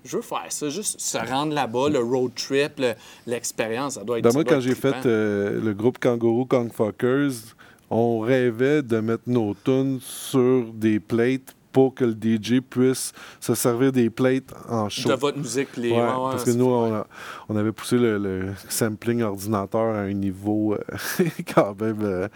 Je 0.05 0.17
veux 0.17 0.23
faire 0.23 0.47
ça, 0.49 0.69
juste 0.71 1.01
se 1.01 1.19
rendre 1.19 1.53
là-bas, 1.53 1.89
le 1.91 1.99
road 1.99 2.31
trip, 2.35 2.79
le- 2.79 2.95
l'expérience, 3.27 3.95
ça 3.95 4.05
doit 4.05 4.19
être 4.19 4.25
Ben, 4.25 4.33
moi, 4.33 4.45
quand 4.45 4.61
j'ai 4.61 4.75
fait 4.75 4.93
trippant. 4.93 5.09
euh, 5.09 5.61
le 5.61 5.75
groupe 5.75 5.99
Kangaroo 5.99 6.47
Kong 6.47 6.71
Fuckers, 6.73 7.33
on 7.91 8.21
rêvait 8.21 8.83
de 8.83 9.01
mettre 9.01 9.25
nos 9.27 9.55
tunes 9.65 9.99
sur 10.01 10.65
des 10.73 11.01
plates 11.01 11.55
pour 11.73 11.95
que 11.95 12.05
le 12.05 12.13
DJ 12.13 12.61
puisse 12.61 13.13
se 13.41 13.55
servir 13.55 13.93
des 13.93 14.11
plates 14.11 14.55
en 14.69 14.89
show. 14.89 15.09
de 15.09 15.15
votre 15.15 15.39
musique, 15.39 15.77
les. 15.77 15.91
Ouais, 15.91 15.97
ouais, 15.99 16.03
ouais, 16.05 16.31
parce 16.31 16.45
que 16.45 16.51
nous, 16.51 16.67
on, 16.67 16.95
a- 16.95 17.07
on 17.49 17.57
avait 17.57 17.73
poussé 17.73 17.97
le, 17.99 18.19
le 18.19 18.53
sampling 18.69 19.23
ordinateur 19.23 19.95
à 19.95 20.01
un 20.01 20.13
niveau 20.13 20.75
euh, 20.75 20.79
quand 21.55 21.81
même. 21.81 22.29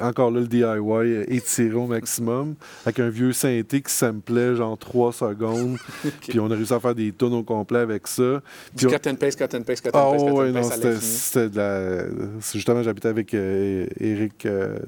Euh, 0.00 0.08
encore 0.08 0.30
là, 0.30 0.40
le 0.40 0.46
DIY 0.46 1.36
étiré 1.36 1.74
au 1.74 1.86
maximum, 1.86 2.54
avec 2.84 3.00
un 3.00 3.08
vieux 3.08 3.32
synthé 3.32 3.80
qui 3.80 3.92
samplait 3.92 4.56
genre 4.56 4.76
3 4.78 5.12
secondes. 5.12 5.76
Puis 6.28 6.40
on 6.40 6.50
a 6.50 6.54
réussi 6.54 6.72
à 6.72 6.80
faire 6.80 6.94
des 6.94 7.12
tunes 7.12 7.34
au 7.34 7.42
complet 7.42 7.80
avec 7.80 8.06
ça. 8.06 8.42
Du 8.74 8.86
Puis 8.86 8.86
on- 8.86 8.98
cut 8.98 9.08
and 9.08 9.14
paste, 9.16 9.38
cut 9.38 9.56
and 9.56 9.62
paste, 9.62 9.82
cut 9.82 9.90
and 9.94 9.98
ah 9.98 10.12
paste, 10.12 10.24
ouais, 10.30 10.52
non, 10.52 10.62
c'était 11.00 11.48
de 11.48 11.56
la... 11.56 12.04
Justement, 12.52 12.82
j'habitais 12.82 13.08
avec 13.08 13.34
euh, 13.34 13.86
Eric 14.00 14.46
euh, 14.46 14.78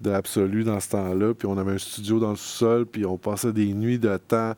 de 0.00 0.10
l'Absolu 0.10 0.64
dans 0.64 0.80
ce 0.80 0.90
temps-là, 0.90 1.34
puis 1.34 1.46
on 1.46 1.58
avait 1.58 1.72
un 1.72 1.78
studio 1.78 2.18
dans 2.18 2.30
le 2.30 2.36
sous-sol, 2.36 2.86
puis 2.86 3.04
on 3.06 3.16
passait 3.18 3.52
des 3.52 3.72
nuits 3.72 3.98
de 3.98 4.16
temps 4.16 4.54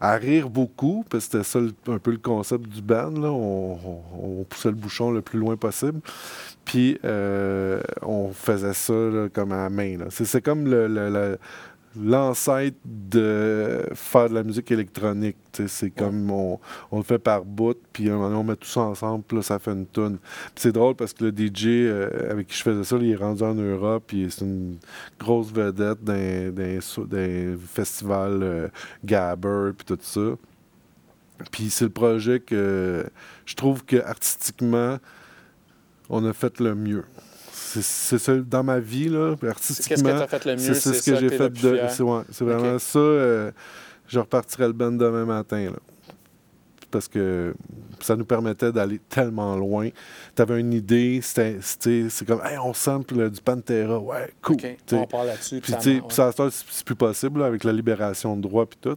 à 0.00 0.14
rire 0.16 0.50
beaucoup, 0.50 1.04
parce 1.08 1.26
que 1.26 1.42
c'était 1.42 1.44
ça 1.44 1.92
un 1.92 1.98
peu 1.98 2.10
le 2.10 2.18
concept 2.18 2.68
du 2.68 2.82
band, 2.82 3.10
là. 3.10 3.30
On, 3.30 4.44
poussait 4.48 4.68
le 4.68 4.74
bouchon 4.74 5.10
le 5.10 5.22
plus 5.22 5.38
loin 5.38 5.56
possible, 5.56 6.00
puis 6.64 6.98
euh, 7.04 7.80
on 8.02 8.30
faisait 8.32 8.74
ça 8.74 8.94
comme 9.32 9.52
à 9.52 9.64
la 9.64 9.70
main. 9.70 9.98
C'est 10.10 10.42
comme 10.42 10.66
le- 10.68 11.38
l'ancêtre 11.98 12.76
de 12.84 13.84
faire 13.94 14.28
de 14.28 14.34
la 14.34 14.42
musique 14.42 14.70
électronique. 14.70 15.36
C'est 15.66 15.90
comme 15.90 16.30
on, 16.30 16.60
on 16.90 16.98
le 16.98 17.02
fait 17.02 17.18
par 17.18 17.44
bout, 17.44 17.76
puis 17.92 18.08
à 18.10 18.12
un 18.12 18.16
moment 18.16 18.28
donné, 18.28 18.40
on 18.40 18.44
met 18.44 18.56
tout 18.56 18.66
ça 18.68 18.80
ensemble, 18.80 19.24
puis 19.26 19.38
là, 19.38 19.42
ça 19.42 19.58
fait 19.58 19.70
une. 19.72 19.86
Puis 19.86 20.18
c'est 20.56 20.72
drôle 20.72 20.94
parce 20.94 21.12
que 21.12 21.24
le 21.24 21.30
DJ 21.30 21.66
euh, 21.66 22.30
avec 22.30 22.48
qui 22.48 22.56
je 22.58 22.62
faisais 22.62 22.84
ça, 22.84 22.96
il 22.96 23.10
est 23.10 23.16
rendu 23.16 23.42
en 23.42 23.54
Europe, 23.54 24.04
puis 24.06 24.26
c'est 24.30 24.44
une 24.44 24.76
grosse 25.18 25.50
vedette 25.52 26.02
d'un, 26.04 26.50
d'un, 26.50 26.80
so- 26.80 27.06
d'un 27.06 27.56
festival 27.66 28.42
euh, 28.42 28.68
Gabber, 29.04 29.70
puis 29.76 29.86
tout 29.86 29.98
ça. 30.02 30.36
Puis 31.50 31.70
c'est 31.70 31.84
le 31.84 31.90
projet 31.90 32.40
que 32.40 33.04
je 33.44 33.54
trouve 33.54 33.84
que 33.84 33.96
artistiquement, 33.96 34.98
on 36.08 36.24
a 36.24 36.32
fait 36.32 36.60
le 36.60 36.74
mieux. 36.74 37.04
C'est, 37.66 38.18
ça, 38.18 38.36
dans 38.36 38.62
ma 38.62 38.78
vie, 38.78 39.08
là, 39.08 39.34
C'est- 39.40 39.48
artistiquement. 39.48 39.88
Qu'est-ce 39.88 40.02
que 40.02 40.08
tu 40.08 40.22
as 40.22 40.28
fait 40.28 40.44
le 40.44 40.52
mieux? 40.52 40.74
C'est 40.74 40.94
ce 40.94 41.10
que 41.10 41.16
j'ai 41.16 41.28
fait 41.30 41.50
de. 41.50 41.80
C'est 41.90 42.02
ouais, 42.02 42.22
vraiment 42.40 42.78
ça. 42.78 42.98
euh, 42.98 43.50
je 44.08 44.18
repartirai 44.20 44.66
le 44.68 44.72
band 44.72 44.92
demain 44.92 45.24
matin. 45.24 45.70
Là. 45.70 45.78
Parce 46.96 47.08
que 47.08 47.54
ça 48.00 48.16
nous 48.16 48.24
permettait 48.24 48.72
d'aller 48.72 48.98
tellement 49.10 49.54
loin. 49.54 49.90
Tu 50.34 50.40
avais 50.40 50.58
une 50.58 50.72
idée, 50.72 51.20
c'est 51.22 51.60
comme, 52.26 52.40
hey, 52.42 52.56
on 52.56 52.72
sample 52.72 53.28
du 53.28 53.38
Pantera. 53.42 53.98
Ouais, 53.98 54.32
cool. 54.40 54.56
On 54.92 55.06
parle 55.06 55.26
là-dessus. 55.26 55.60
Puis, 55.60 55.72
ça 55.72 55.78
puis 55.78 56.00
c'est 56.70 56.84
plus 56.86 56.94
possible 56.94 57.40
là, 57.40 57.46
avec 57.46 57.64
la 57.64 57.72
libération 57.74 58.34
de 58.34 58.40
droits 58.40 58.64
puis 58.64 58.78
tout. 58.80 58.96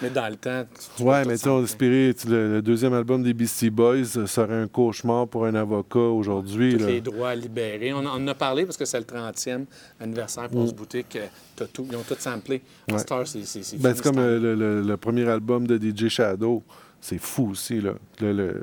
Mais 0.00 0.10
dans 0.10 0.28
le 0.28 0.36
temps, 0.36 0.62
tu- 0.72 0.86
tu 0.96 1.02
Ouais, 1.02 1.24
mais 1.24 1.38
tu 1.38 1.48
on 1.48 1.60
inspiré 1.64 2.14
le, 2.28 2.52
le 2.52 2.62
deuxième 2.62 2.94
album 2.94 3.24
des 3.24 3.34
Beastie 3.34 3.68
Boys 3.70 4.04
serait 4.26 4.54
un 4.62 4.68
cauchemar 4.68 5.26
pour 5.26 5.44
un 5.46 5.54
avocat 5.56 5.98
aujourd'hui. 5.98 6.76
Les 6.76 7.00
droits 7.00 7.34
libérés. 7.34 7.92
On, 7.92 8.06
en- 8.06 8.28
a 8.28 8.34
parlé 8.34 8.64
parce 8.64 8.76
que 8.76 8.84
c'est 8.84 8.98
le 9.00 9.04
30e 9.06 9.64
anniversaire 9.98 10.48
pour 10.48 10.68
ce 10.68 10.72
boutique. 10.72 11.16
euh, 11.16 11.66
tout, 11.72 11.84
ils 11.90 11.96
ont 11.96 12.02
tout 12.06 12.14
samplé. 12.16 12.62
Mm. 12.88 12.92
Ouais. 12.94 12.98
c'est 13.24 13.76
Ben, 13.78 13.92
c'est 13.94 14.02
comme 14.02 14.18
euh, 14.18 14.38
le, 14.38 14.54
le- 14.54 14.82
le 14.82 14.96
premier 14.96 15.28
album 15.28 15.66
de 15.66 15.76
DJ 15.76 16.08
Shadow. 16.08 16.62
C'est 17.00 17.18
fou 17.18 17.48
aussi, 17.50 17.80
là. 17.80 17.92
Le, 18.20 18.62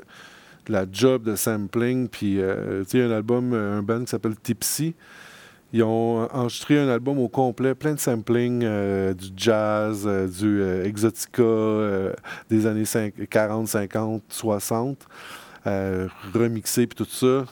la 0.68 0.84
job 0.90 1.24
de 1.24 1.34
sampling. 1.36 2.08
Puis, 2.08 2.40
euh, 2.40 2.82
tu 2.84 2.90
sais, 2.98 3.02
un 3.02 3.10
album, 3.10 3.52
euh, 3.52 3.78
un 3.78 3.82
band 3.82 4.00
qui 4.00 4.08
s'appelle 4.10 4.36
Tipsy. 4.36 4.94
Ils 5.72 5.82
ont 5.82 6.26
enregistré 6.32 6.78
un 6.78 6.88
album 6.88 7.18
au 7.18 7.28
complet, 7.28 7.74
plein 7.74 7.92
de 7.94 8.00
sampling, 8.00 8.62
euh, 8.64 9.12
du 9.12 9.26
jazz, 9.36 10.04
euh, 10.06 10.26
du 10.26 10.62
Exotica 10.86 11.42
des 12.48 12.64
années 12.66 12.86
5 12.86 13.12
40, 13.28 13.68
50, 13.68 14.22
60, 14.30 15.06
euh, 15.66 16.08
remixé, 16.32 16.86
puis 16.86 16.96
tout 16.96 17.10
ça. 17.10 17.44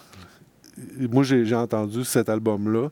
Moi, 0.98 1.24
j'ai 1.24 1.54
entendu 1.54 2.04
cet 2.04 2.28
album-là, 2.30 2.88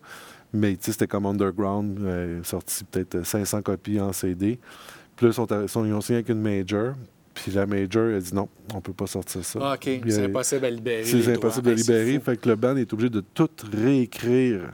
mais 0.53 0.77
c'était 0.81 1.07
comme 1.07 1.25
Underground, 1.27 1.99
sorti 2.43 2.85
peut-être 2.85 3.25
500 3.25 3.63
copies 3.63 4.01
en 4.01 4.13
CD. 4.13 4.59
Sont- 5.33 5.47
ils 5.85 5.93
ont 5.95 6.01
signé 6.01 6.17
avec 6.19 6.29
une 6.29 6.41
major. 6.41 6.95
Puis 7.35 7.51
la 7.53 7.67
major 7.67 8.15
a 8.15 8.21
dit 8.21 8.33
non, 8.35 8.49
on 8.75 8.81
peut 8.81 8.93
pas 8.93 9.07
sortir 9.09 9.45
ça. 9.45 9.59
Ah, 9.61 9.75
OK. 9.75 9.91
C'est 10.09 10.25
impossible 10.25 10.65
à 10.67 10.71
libérer. 10.71 11.05
C'est 11.05 11.35
impossible 11.35 11.71
Hey, 11.71 11.79
c'est 11.79 11.93
libérer. 12.05 12.21
Fait 12.21 12.37
que 12.41 12.49
le 12.49 12.55
band 12.55 12.77
est 12.77 12.93
obligé 12.93 13.11
de 13.11 13.21
tout 13.35 13.49
réécrire. 13.73 14.71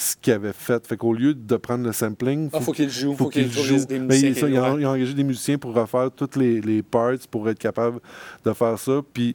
ce 0.00 0.14
qu'il 0.20 0.32
avait 0.32 0.52
fait. 0.52 0.86
Fait 0.86 0.96
qu'au 0.96 1.12
lieu 1.12 1.34
de 1.34 1.56
prendre 1.56 1.84
le 1.84 1.92
sampling, 1.92 2.50
Ah, 2.52 2.60
faut 2.60 2.70
qu'il 2.72 2.88
joue, 2.88 3.16
faut, 3.16 3.24
faut 3.24 3.30
qu'il 3.30 3.50
joue. 3.50 3.84
des, 3.84 3.98
Ben, 3.98 4.06
musiciens. 4.06 4.32
ça, 4.34 4.48
il 4.48 4.56
a, 4.56 4.72
ouais. 4.74 4.80
il 4.80 4.84
a 4.84 4.90
engagé 4.92 5.12
des 5.12 5.24
musiciens 5.24 5.58
pour 5.58 5.74
refaire 5.74 6.08
toutes 6.14 6.36
les, 6.36 6.60
les 6.60 6.84
parts 6.84 7.14
pour 7.28 7.48
être 7.48 7.58
capable 7.58 7.98
de 8.44 8.52
faire 8.52 8.78
ça. 8.78 9.00
Puis 9.12 9.34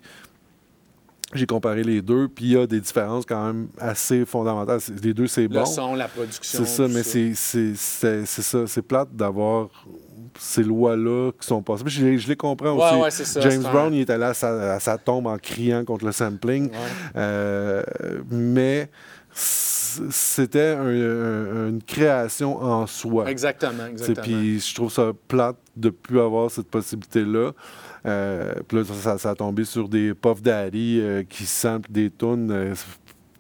j'ai 1.34 1.46
comparé 1.48 1.84
les 1.84 2.02
deux, 2.02 2.30
puis 2.30 2.46
il 2.46 2.52
y 2.52 2.58
a 2.58 2.66
des 2.66 2.80
différences 2.80 3.26
quand 3.26 3.46
même 3.48 3.68
assez 3.78 4.24
fondamentales. 4.26 4.80
Les 5.04 5.14
deux, 5.14 5.28
c'est 5.28 5.42
Le 5.44 5.48
bon. 5.50 5.66
son, 5.66 5.96
la 5.96 6.08
production. 6.08 6.60
C'est 6.64 6.66
ça, 6.70 6.88
mais 6.88 7.04
c'est 7.04 7.34
c'est- 7.34 7.76
c'est- 7.76 8.26
c'est 8.26 8.42
ça. 8.44 8.66
C'est 8.68 8.84
plate 8.84 9.10
d'avoir 9.14 9.70
ces 10.40 10.64
lois-là 10.64 11.32
qui 11.40 11.48
sont 11.48 11.62
passées. 11.62 11.84
Je, 11.88 12.04
les- 12.06 12.18
je 12.20 12.28
les 12.28 12.36
comprends 12.36 12.74
Ouais, 12.76 12.84
aussi. 12.92 13.02
ouais, 13.02 13.12
c'est 13.12 13.26
ça, 13.26 13.42
James 13.42 13.62
Brown, 13.64 13.94
il 13.94 14.02
est 14.02 14.10
allé 14.10 14.24
à 14.26 14.34
sa, 14.34 14.74
à 14.76 14.80
sa 14.80 14.98
tombe 14.98 15.28
en 15.28 15.38
criant 15.38 15.84
contre 15.86 16.06
le 16.06 16.12
sampling. 16.12 16.70
Ouais. 16.70 16.78
Euh, 17.18 17.84
mais 18.30 18.90
c'était 19.36 20.74
un- 20.74 20.86
un- 20.88 21.70
une 21.70 21.82
création 21.86 22.62
en 22.62 22.88
soi. 22.88 23.30
Exactement, 23.30 23.86
exactement. 23.90 24.24
Puis 24.26 24.60
je 24.60 24.76
trouve 24.76 24.92
ça 24.92 25.12
plate 25.28 25.58
de 25.76 25.90
plus 25.90 26.20
avoir 26.20 26.50
cette 26.52 26.68
possibilité-là. 26.70 27.52
Euh, 28.06 28.54
puis 28.68 28.78
là, 28.78 28.84
ça, 28.86 29.18
ça 29.18 29.30
a 29.32 29.36
tombé 29.36 29.64
sur 29.64 29.88
des 29.88 30.14
Puff 30.14 30.42
Daddy 30.42 31.00
euh, 31.02 31.24
qui 31.24 31.46
samplent 31.46 31.92
des 31.92 32.10
tunes 32.12 32.52
euh, 32.52 32.74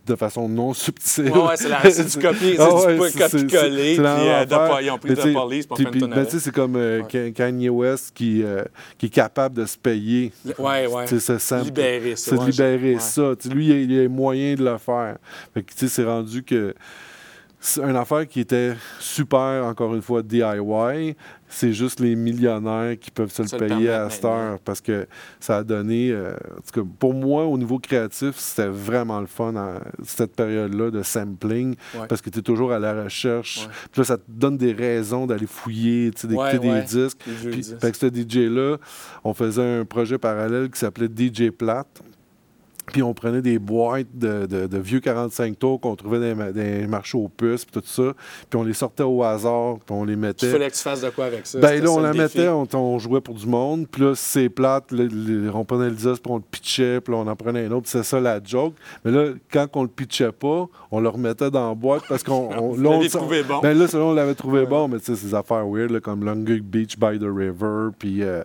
de 0.05 0.15
façon 0.15 0.49
non 0.49 0.73
subtile. 0.73 1.29
Ouais, 1.31 1.39
ouais, 1.39 1.55
c'est 1.57 1.69
la- 1.69 1.81
c'est 1.89 2.03
du 2.05 2.25
copier- 2.25 2.55
c'est 2.57 2.61
Ah 2.61 2.67
du 2.69 2.99
ouais, 2.99 3.09
c'est- 3.11 3.27
c'est- 3.29 3.41
copier-coller, 3.41 3.95
c'est 3.95 4.01
puis, 4.01 4.11
euh, 4.29 4.45
de 4.45 4.83
ils 4.83 4.91
ont 4.91 4.97
pris 4.97 5.09
Mais 5.09 5.15
de 5.15 5.33
police 5.33 5.65
pour 5.67 5.77
faire 5.77 5.91
une 5.93 6.13
avec. 6.13 6.27
tu 6.29 6.31
sais, 6.37 6.39
C'est 6.43 6.51
comme 6.53 6.75
euh, 6.75 7.03
Ka- 7.03 7.31
Kanye 7.31 7.69
West 7.69 8.11
qui, 8.13 8.43
euh, 8.43 8.63
qui 8.97 9.05
est 9.05 9.09
capable 9.09 9.55
de 9.55 9.65
se 9.65 9.77
payer. 9.77 10.31
Ouais, 10.59 10.87
ouais. 10.87 11.05
Tu 11.05 11.19
sais, 11.19 11.33
ce 11.33 11.37
sample. 11.37 11.65
Libérer 11.65 12.15
ça. 12.15 12.35
C'est 12.37 12.45
libérer 12.45 12.99
ça. 12.99 13.31
Lui, 13.49 13.67
il 13.67 13.71
a, 13.71 13.75
il 14.01 14.05
a 14.05 14.09
moyen 14.09 14.55
de 14.55 14.63
le 14.65 14.77
faire. 14.77 15.17
Fait 15.53 15.63
que, 15.63 15.71
tu 15.71 15.77
sais, 15.79 15.87
c'est 15.87 16.03
rendu 16.03 16.43
que 16.43 16.73
c'est 17.65 17.81
une 17.81 17.95
affaire 17.95 18.27
qui 18.27 18.41
était 18.41 18.73
super, 18.99 19.63
encore 19.65 19.95
une 19.95 20.01
fois, 20.01 20.21
DIY. 20.21 21.15
C'est 21.47 21.71
juste 21.71 21.99
les 21.99 22.15
millionnaires 22.15 22.97
qui 22.99 23.09
peuvent 23.11 23.31
se 23.31 23.43
le 23.43 23.57
payer 23.57 23.89
à 23.91 24.09
cette 24.09 24.25
heure 24.25 24.59
parce 24.59 24.81
que 24.81 25.07
ça 25.39 25.57
a 25.57 25.63
donné. 25.63 26.09
euh, 26.11 26.33
en 26.33 26.61
tout 26.61 26.81
cas, 26.83 26.89
pour 26.99 27.13
moi, 27.13 27.45
au 27.45 27.57
niveau 27.57 27.79
créatif, 27.79 28.35
c'était 28.37 28.67
vraiment 28.67 29.21
le 29.21 29.27
fun 29.27 29.55
à 29.55 29.79
cette 30.03 30.35
période-là 30.35 30.89
de 30.91 31.03
sampling 31.03 31.75
Ouais. 31.95 32.07
parce 32.09 32.21
que 32.21 32.29
tu 32.31 32.39
es 32.39 32.41
toujours 32.41 32.73
à 32.73 32.79
la 32.79 33.03
recherche. 33.03 33.65
Ouais. 33.67 33.73
Puis 33.91 34.01
là, 34.01 34.05
ça 34.05 34.17
te 34.17 34.23
donne 34.27 34.57
des 34.57 34.73
raisons 34.73 35.25
d'aller 35.27 35.45
fouiller, 35.47 36.11
tu 36.11 36.21
sais, 36.21 36.27
d'écouter 36.27 36.57
Ouais, 36.57 36.81
des 36.81 36.85
disques. 36.87 37.19
Puis, 37.23 37.55
disques. 37.57 37.79
fait 37.79 37.91
que 37.91 37.97
ce 37.97 38.07
DJ-là, 38.07 38.77
on 39.23 39.33
faisait 39.33 39.79
un 39.79 39.85
projet 39.85 40.17
parallèle 40.17 40.69
qui 40.69 40.79
s'appelait 40.79 41.07
DJ 41.07 41.49
Plate. 41.51 42.01
Puis 42.85 43.01
on 43.01 43.13
prenait 43.13 43.41
des 43.41 43.59
boîtes 43.59 44.07
de, 44.13 44.45
de- 44.45 44.67
de 44.67 44.77
vieux 44.77 44.99
45 44.99 45.57
tours 45.57 45.79
qu'on 45.79 45.95
trouvait 45.95 46.35
dans 46.35 46.51
les, 46.53 46.85
marchés 46.85 47.17
aux 47.17 47.29
puces, 47.29 47.63
puis 47.63 47.79
tout 47.81 47.87
ça. 47.87 48.13
Puis 48.49 48.59
on 48.59 48.63
les 48.63 48.73
sortait 48.73 49.03
au 49.03 49.23
hasard, 49.23 49.75
puis 49.85 49.95
on 49.95 50.03
les 50.03 50.13
Il 50.13 50.19
mettait. 50.19 50.51
fallait 50.51 50.69
que 50.69 50.75
tu 50.75 50.81
fasses 50.81 51.01
de 51.01 51.09
quoi 51.09 51.25
avec 51.25 51.47
ça? 51.47 51.59
Ben 51.59 51.81
là, 51.81 51.89
on 51.89 51.99
la 52.01 52.11
défi. 52.11 52.39
mettait, 52.39 52.49
on, 52.49 52.67
on 52.73 52.99
jouait 52.99 53.21
pour 53.21 53.35
du 53.35 53.47
monde. 53.47 53.87
Puis 53.89 54.01
là, 54.01 54.13
c'est 54.15 54.49
plate, 54.49 54.91
le- 54.91 55.07
le- 55.07 55.49
on 55.55 55.63
prenait 55.63 55.85
le 55.89 55.95
disque, 55.95 56.21
puis 56.23 56.31
on 56.31 56.35
le 56.37 56.43
pitchait, 56.49 56.99
puis 56.99 57.13
là, 57.13 57.19
on 57.19 57.27
en 57.27 57.35
prenait 57.37 57.65
un 57.65 57.71
autre. 57.71 57.87
C'est 57.89 58.03
ça 58.03 58.19
la 58.19 58.39
joke. 58.43 58.73
Mais 59.05 59.11
là, 59.11 59.29
quand 59.51 59.67
on 59.75 59.83
le 59.83 59.87
pitchait 59.89 60.31
pas, 60.33 60.67
on 60.91 60.99
le 60.99 61.07
remettait 61.09 61.49
dans 61.49 61.69
la 61.69 61.75
boîte 61.75 62.03
parce 62.09 62.21
qu'on. 62.21 62.49
on- 62.51 62.75
l'avez 62.81 63.07
trouvé 63.09 63.43
bon. 63.43 63.59
Ben 63.61 63.77
là, 63.77 63.87
ça, 63.87 63.97
on 63.99 64.13
l'avait 64.13 64.35
trouvé 64.35 64.65
bon, 64.65 64.89
mais 64.89 64.99
tu 64.99 65.05
sais, 65.05 65.15
ces 65.15 65.33
affaires 65.33 65.65
weird, 65.67 65.89
là, 65.91 66.01
comme 66.01 66.25
Longer 66.25 66.59
Beach 66.59 66.97
by 66.99 67.17
the 67.17 67.23
River, 67.33 67.91
puis 67.97 68.23
euh, 68.23 68.43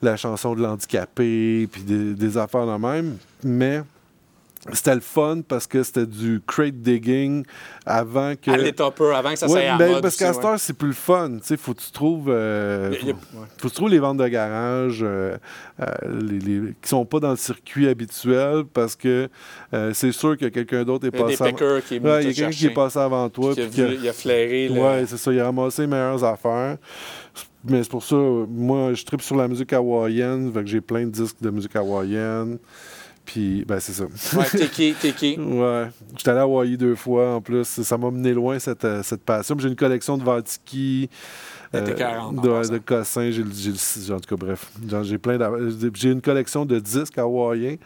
la 0.00 0.16
chanson 0.16 0.54
de 0.54 0.62
l'handicapé, 0.62 1.68
puis 1.70 1.82
des, 1.82 2.14
des 2.14 2.38
affaires 2.38 2.66
de 2.66 2.76
même. 2.80 3.16
Mais. 3.44 3.82
C'était 4.72 4.94
le 4.94 5.02
fun 5.02 5.42
parce 5.46 5.66
que 5.66 5.82
c'était 5.82 6.06
du 6.06 6.40
crate 6.46 6.76
digging 6.80 7.44
avant 7.84 8.32
que. 8.34 8.50
À 8.50 8.56
l'état 8.56 8.86
avant 8.86 9.30
que 9.32 9.38
ça 9.38 9.46
Ouais, 9.46 9.66
à 9.66 9.76
ben, 9.76 10.00
parce 10.00 10.16
qu'à 10.16 10.32
cette 10.32 10.42
heure, 10.42 10.58
c'est 10.58 10.72
plus 10.72 10.88
le 10.88 10.94
fun. 10.94 11.32
Sais, 11.42 11.58
faut 11.58 11.74
que 11.74 11.82
tu 11.82 11.90
trouves. 11.92 12.28
euh, 12.30 12.88
Il 12.92 12.96
a- 12.96 13.00
il 13.02 13.10
a- 13.10 13.12
ouais. 13.12 13.46
faut 13.58 13.68
que 13.68 13.72
tu 13.74 13.76
trouves 13.76 13.90
les 13.90 13.98
ventes 13.98 14.16
de 14.16 14.26
garage 14.26 15.00
euh, 15.02 15.36
euh, 15.82 15.84
les, 16.18 16.38
les- 16.38 16.72
qui 16.80 16.88
sont 16.88 17.04
pas 17.04 17.20
dans 17.20 17.32
le 17.32 17.36
circuit 17.36 17.86
habituel 17.88 18.64
parce 18.72 18.96
que 18.96 19.28
euh, 19.74 19.90
c'est 19.92 20.12
sûr 20.12 20.38
que 20.38 20.46
quelqu'un 20.46 20.82
d'autre 20.84 21.08
est 21.08 21.10
Il 21.12 21.20
y 21.20 21.22
a 21.22 21.26
des 21.26 21.36
passé. 21.36 21.52
qui 21.86 21.98
Ouais, 21.98 22.22
il 22.22 22.28
y 22.28 22.30
a 22.30 22.32
quelqu'un 22.32 22.32
qui 22.32 22.36
chercher, 22.36 22.66
est 22.68 22.70
passé 22.70 22.98
avant 23.00 23.28
toi. 23.28 23.52
qui 23.52 23.60
a 23.60 23.66
puis 23.66 23.76
que- 23.76 23.82
vu- 23.82 23.98
il 24.00 24.08
a 24.08 24.12
flairé. 24.14 24.68
le- 24.70 24.80
Ouais, 24.80 25.04
c'est 25.06 25.18
ça. 25.18 25.30
Il 25.30 25.40
a 25.40 25.44
ramassé 25.44 25.82
les 25.82 25.88
meilleures 25.88 26.24
affaires. 26.24 26.78
Mais 27.68 27.82
c'est 27.82 27.90
pour 27.90 28.02
ça, 28.02 28.16
moi, 28.16 28.94
je 28.94 29.04
tripe 29.04 29.20
sur 29.20 29.36
la 29.36 29.46
musique 29.46 29.74
hawaïenne. 29.74 30.50
Fait 30.54 30.60
que 30.60 30.66
j'ai 30.70 30.80
plein 30.80 31.04
de 31.04 31.10
disques 31.10 31.36
de 31.42 31.50
musique 31.50 31.76
hawaïenne. 31.76 32.56
Puis, 33.24 33.64
ben, 33.66 33.80
c'est 33.80 33.92
ça. 33.92 34.04
Ouais, 34.36 34.44
Tiki, 34.50 34.94
Tiki. 35.00 35.36
Ouais. 35.40 35.86
J'étais 36.16 36.30
allé 36.30 36.40
à 36.40 36.42
Hawaï 36.42 36.76
deux 36.76 36.94
fois 36.94 37.36
en 37.36 37.40
plus. 37.40 37.64
Ça 37.64 37.96
m'a 37.96 38.10
mené 38.10 38.34
loin 38.34 38.58
cette, 38.58 38.84
euh, 38.84 39.02
cette 39.02 39.22
passion. 39.22 39.56
J'ai 39.58 39.68
une 39.68 39.76
collection 39.76 40.18
de 40.18 40.24
Vatiki. 40.24 41.08
Elle 41.72 41.82
était 41.82 41.94
40 41.94 42.38
en 42.38 42.42
de, 42.42 42.68
de 42.68 42.78
cossins, 42.78 43.30
j'ai 43.32 43.42
en 44.12 44.20
tout 44.20 44.28
cas, 44.28 44.36
bref. 44.36 44.70
J'ai 45.02 45.18
plein 45.18 45.38
J'ai 45.94 46.10
une 46.12 46.20
collection 46.20 46.64
de 46.64 46.78
disques 46.78 47.18
hawaïens 47.18 47.76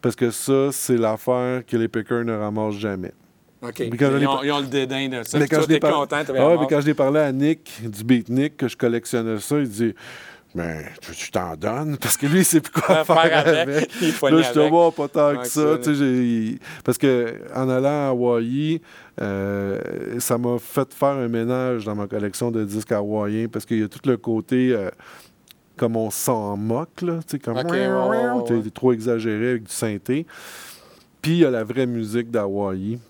parce 0.00 0.16
que 0.16 0.30
ça, 0.30 0.70
c'est 0.72 0.96
l'affaire 0.96 1.62
que 1.66 1.76
les 1.76 1.88
pickers 1.88 2.24
ne 2.24 2.32
ramassent 2.32 2.76
jamais. 2.78 3.12
OK. 3.60 3.80
Ils 3.80 3.86
ont, 4.26 4.36
pas- 4.36 4.40
ils 4.44 4.52
ont 4.52 4.60
le 4.60 4.66
dédain 4.66 5.08
de 5.08 5.22
ça. 5.22 5.38
Mais 5.38 5.46
quand 5.48 5.56
toi, 5.56 5.62
je 5.68 5.74
t'es 5.74 5.78
par- 5.80 5.92
content, 5.92 6.22
Ah 6.28 6.32
ouais, 6.48 6.56
mais 6.58 6.66
quand 6.68 6.80
je 6.80 6.86
l'ai 6.86 6.94
parlé 6.94 7.20
à 7.20 7.32
Nick, 7.32 7.80
du 7.82 8.04
Beat 8.04 8.28
Nick, 8.28 8.56
que 8.58 8.68
je 8.68 8.76
collectionnais 8.76 9.38
ça, 9.40 9.58
il 9.58 9.68
dit 9.68 9.94
Mais 10.54 10.84
tu 11.00 11.12
tu 11.12 11.30
t'en 11.32 11.56
donnes? 11.56 11.96
Parce 12.00 12.16
que 12.16 12.26
lui, 12.26 12.40
il 12.40 12.44
sait 12.44 12.60
plus 12.60 12.70
quoi 12.80 13.04
faire, 13.04 13.06
faire 13.06 13.38
avec. 13.38 13.68
avec. 13.68 13.90
Il 14.02 14.12
faut 14.12 14.28
Là, 14.28 14.42
je 14.42 14.52
te 14.52 14.58
vois 14.68 14.92
pas 14.92 15.08
tant 15.08 15.36
que 15.36 15.48
ça. 15.48 15.78
tu 15.78 15.84
sais, 15.84 15.94
j'ai- 15.96 16.58
Parce 16.84 16.96
que 16.96 17.34
en 17.54 17.68
allant 17.68 18.06
à 18.06 18.08
Hawaï, 18.10 18.80
euh, 19.20 19.80
ça 20.20 20.38
m'a 20.38 20.58
fait 20.60 20.92
faire 20.94 21.08
un 21.08 21.26
ménage 21.28 21.84
dans 21.86 21.94
ma 21.96 22.06
collection 22.06 22.50
de 22.52 22.64
disques 22.64 22.92
hawaïens 22.92 23.48
parce 23.48 23.64
qu'il 23.66 23.80
y 23.80 23.82
a 23.82 23.88
tout 23.88 24.00
le 24.04 24.16
côté. 24.16 24.72
euh, 24.72 24.90
comme 25.76 25.96
on 25.96 26.08
s'en 26.12 26.56
moque, 26.56 27.02
là, 27.02 27.14
tu 27.26 27.32
sais, 27.32 27.38
comme 27.40 27.56
Ok, 27.56 27.72
ouais, 27.72 27.88
ouais, 27.88 28.28
ouais, 28.28 28.42
tu 28.46 28.54
sais, 28.54 28.60
ouais. 28.62 28.70
trop 28.72 28.92
exagéré 28.92 29.48
avec 29.50 29.64
du 29.64 29.72
synthé. 29.72 30.24
Puis 31.20 31.32
il 31.32 31.38
y 31.38 31.44
a 31.44 31.50
la 31.50 31.64
vraie 31.64 31.86
musique 31.86 32.30
d'Hawaï. 32.30 33.00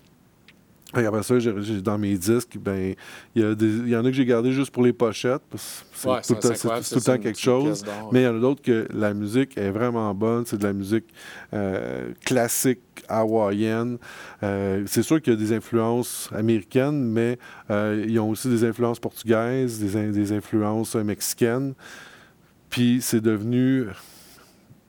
Et 0.97 1.05
après 1.05 1.23
ça, 1.23 1.35
dans 1.83 1.97
mes 1.97 2.17
disques, 2.17 2.57
ben, 2.57 2.95
il 3.35 3.41
y, 3.41 3.89
y 3.89 3.95
en 3.95 4.05
a 4.05 4.09
que 4.09 4.13
j'ai 4.13 4.25
gardé 4.25 4.51
juste 4.51 4.71
pour 4.71 4.83
les 4.83 4.93
pochettes. 4.93 5.41
parce 5.49 5.83
que 5.91 5.97
C'est 5.97 6.07
Ouais, 6.09 6.21
tout, 6.21 6.33
le 6.35 6.39
temps- 6.39 6.81
tout 6.81 7.11
le 7.11 7.17
quelque 7.17 7.39
chose. 7.39 7.83
Mais 8.11 8.21
il 8.21 8.25
y 8.25 8.27
en 8.27 8.37
a 8.37 8.39
d'autres 8.39 8.61
que 8.61 8.87
la 8.93 9.13
musique 9.13 9.57
est 9.57 9.71
vraiment 9.71 10.13
bonne. 10.13 10.45
C'est 10.45 10.57
de 10.57 10.63
la 10.63 10.73
musique 10.73 11.05
euh, 11.53 12.11
classique 12.23 12.79
hawaïenne. 13.09 13.97
Euh, 14.43 14.83
c'est 14.87 15.03
sûr 15.03 15.21
qu'il 15.21 15.33
y 15.33 15.35
a 15.35 15.39
des 15.39 15.53
influences 15.53 16.29
américaines, 16.33 17.03
mais 17.03 17.37
euh, 17.69 18.05
ils 18.07 18.19
ont 18.19 18.29
aussi 18.29 18.47
des 18.49 18.63
influences 18.63 18.99
portugaises, 18.99 19.79
des, 19.79 20.11
des 20.11 20.31
influences 20.31 20.95
mexicaines. 20.95 21.73
Puis 22.69 22.99
c'est 23.01 23.21
devenu 23.21 23.85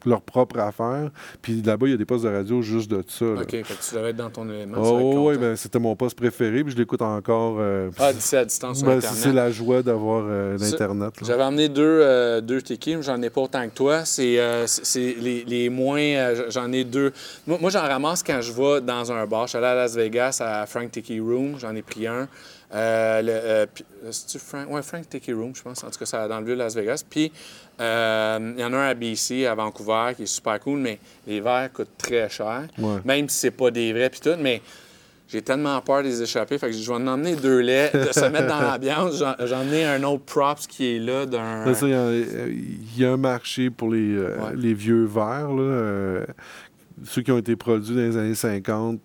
leur 0.04 0.20
propre 0.20 0.58
affaire. 0.60 1.10
Puis 1.42 1.62
là-bas, 1.62 1.86
il 1.86 1.90
y 1.90 1.94
a 1.94 1.96
des 1.96 2.04
postes 2.04 2.24
de 2.24 2.28
radio 2.30 2.62
juste 2.62 2.90
de 2.90 3.02
ça. 3.08 3.24
là. 3.24 3.40
OK, 3.42 3.50
fait 3.50 3.62
que 3.62 3.88
tu 3.88 3.94
devais 3.94 4.10
être 4.10 4.16
dans 4.16 4.30
ton 4.30 4.48
élément. 4.48 4.76
Oh, 4.80 5.28
oui, 5.30 5.38
ben, 5.38 5.56
c'était 5.56 5.78
mon 5.78 5.96
poste 5.96 6.16
préféré, 6.16 6.62
puis 6.62 6.72
je 6.72 6.76
l'écoute 6.78 7.02
encore. 7.02 7.56
euh, 7.58 7.90
Ah, 7.98 8.12
d'ici 8.12 8.36
à 8.36 8.44
distance 8.44 8.78
sur 8.78 8.86
ben, 8.86 8.98
Internet. 8.98 9.18
c'est 9.20 9.32
la 9.32 9.50
joie 9.50 9.82
d'avoir 9.82 10.24
euh, 10.28 10.56
l'Internet. 10.58 11.20
là. 11.20 11.26
J'avais 11.26 11.42
emmené 11.42 11.68
deux, 11.68 11.82
euh, 12.02 12.40
deux 12.40 12.62
tiki, 12.62 12.96
mais 12.96 13.02
j'en 13.02 13.20
ai 13.22 13.30
pas 13.30 13.40
autant 13.40 13.66
que 13.68 13.74
toi. 13.74 14.04
C'est 14.04 14.38
euh, 14.38 14.66
les, 14.94 15.44
les 15.44 15.68
moins. 15.70 15.98
euh, 16.00 16.44
j'en 16.50 16.70
ai 16.72 16.84
deux. 16.84 17.12
Moi, 17.46 17.58
moi, 17.60 17.70
j'en 17.70 17.80
ramasse 17.82 18.22
quand 18.22 18.40
je 18.40 18.52
vais 18.52 18.80
dans 18.82 19.10
un 19.10 19.26
bar. 19.26 19.46
Je 19.46 19.50
suis 19.50 19.58
allé 19.58 19.66
à 19.66 19.74
Las 19.74 19.96
Vegas 19.96 20.38
à 20.40 20.66
Frank 20.66 20.90
Tiki 20.90 21.18
Room. 21.20 21.54
J'en 21.58 21.74
ai 21.74 21.82
pris 21.82 22.06
un. 22.06 22.28
Euh, 22.74 23.22
le, 23.22 23.30
euh, 23.32 23.66
euh, 24.06 24.10
Frank? 24.38 24.68
Ouais, 24.70 24.82
Frank 24.82 25.08
Tiki 25.08 25.32
Room, 25.32 25.52
je 25.54 25.62
pense. 25.62 25.84
En 25.84 25.90
tout 25.90 25.98
cas, 25.98 26.06
c'est 26.06 26.28
dans 26.28 26.40
le 26.40 26.46
vieux 26.46 26.54
Las 26.56 26.74
Vegas. 26.74 27.04
Puis, 27.08 27.30
euh, 27.80 28.52
il 28.56 28.60
y 28.60 28.64
en 28.64 28.72
a 28.72 28.76
un 28.76 28.88
à 28.88 28.94
BC, 28.94 29.46
à 29.46 29.54
Vancouver, 29.54 30.12
qui 30.16 30.24
est 30.24 30.26
super 30.26 30.58
cool, 30.60 30.78
mais 30.80 30.98
les 31.26 31.40
verres 31.40 31.72
coûtent 31.72 31.96
très 31.96 32.28
cher. 32.28 32.64
Ouais. 32.78 32.96
Même 33.04 33.28
si 33.28 33.38
c'est 33.38 33.50
pas 33.52 33.70
des 33.70 33.92
vrais, 33.92 34.10
puis 34.10 34.20
tout. 34.20 34.34
Mais 34.40 34.60
j'ai 35.28 35.42
tellement 35.42 35.80
peur 35.80 36.02
de 36.02 36.08
les 36.08 36.22
échapper. 36.22 36.58
Fait 36.58 36.66
que 36.68 36.72
je 36.76 36.86
vais 36.86 36.96
en 36.96 37.06
emmener 37.06 37.36
deux 37.36 37.60
laits, 37.60 37.94
de 37.94 38.12
se 38.12 38.24
mettre 38.26 38.48
dans 38.48 38.60
l'ambiance. 38.60 39.22
J'en 39.44 39.62
ai 39.72 39.84
un 39.84 40.02
autre 40.02 40.24
props 40.24 40.66
qui 40.66 40.96
est 40.96 40.98
là 40.98 41.24
d'un. 41.26 41.72
Ça, 41.72 41.86
Il 41.86 41.92
y, 41.92 41.94
a- 41.94 42.12
il 42.48 42.98
y 43.00 43.04
a 43.04 43.12
un 43.12 43.16
marché 43.16 43.70
pour 43.70 43.90
les, 43.92 44.16
euh, 44.16 44.36
Ouais. 44.38 44.56
les 44.56 44.74
vieux 44.74 45.04
verres. 45.04 45.52
là, 45.52 45.62
euh, 45.62 46.26
ceux 47.04 47.22
qui 47.22 47.30
ont 47.30 47.38
été 47.38 47.54
produits 47.56 47.94
dans 47.94 48.00
les 48.02 48.16
années 48.16 48.34
50, 48.34 48.98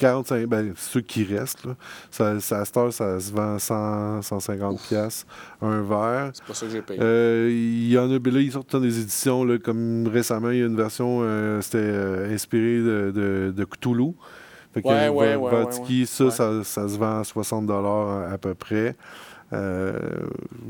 45, 0.00 0.46
ben, 0.46 0.72
ceux 0.76 1.02
qui 1.02 1.24
restent. 1.24 1.64
Là, 1.66 1.76
ça, 2.10 2.40
ça, 2.40 2.60
à 2.60 2.64
cette 2.64 2.76
heure, 2.76 2.92
ça 2.92 3.20
se 3.20 3.30
vend 3.32 3.58
100, 3.58 4.22
150 4.22 4.80
pièces 4.88 5.26
un 5.60 5.82
verre. 5.82 6.30
C'est 6.32 6.44
pas 6.44 6.54
ça 6.54 6.66
que 6.66 6.72
j'ai 6.72 6.80
payé. 6.82 6.98
Euh, 7.02 7.48
il 7.50 7.90
y 7.90 7.98
en 7.98 8.10
a, 8.10 8.18
ben 8.18 8.32
là, 8.32 8.40
ils 8.40 8.50
sortent 8.50 8.72
dans 8.72 8.80
des 8.80 8.98
éditions, 9.00 9.44
là, 9.44 9.58
comme 9.58 10.08
récemment, 10.08 10.50
il 10.50 10.58
y 10.58 10.62
a 10.62 10.66
une 10.66 10.76
version, 10.76 11.20
euh, 11.22 11.60
c'était 11.60 11.78
euh, 11.78 12.34
inspiré 12.34 12.78
de, 12.78 13.12
de, 13.14 13.52
de 13.54 13.64
Cthulhu. 13.64 14.14
Fait 14.72 14.82
que, 14.82 14.88
Ouais, 14.88 15.08
euh, 15.08 15.10
ouais, 15.10 15.36
ouais, 15.36 16.06
ça, 16.06 16.30
ça, 16.30 16.64
ça 16.64 16.88
se 16.88 16.96
vend 16.96 17.20
à 17.20 17.24
60 17.24 17.70
à, 17.70 18.32
à 18.32 18.38
peu 18.38 18.54
près. 18.54 18.96
Euh, 19.52 19.98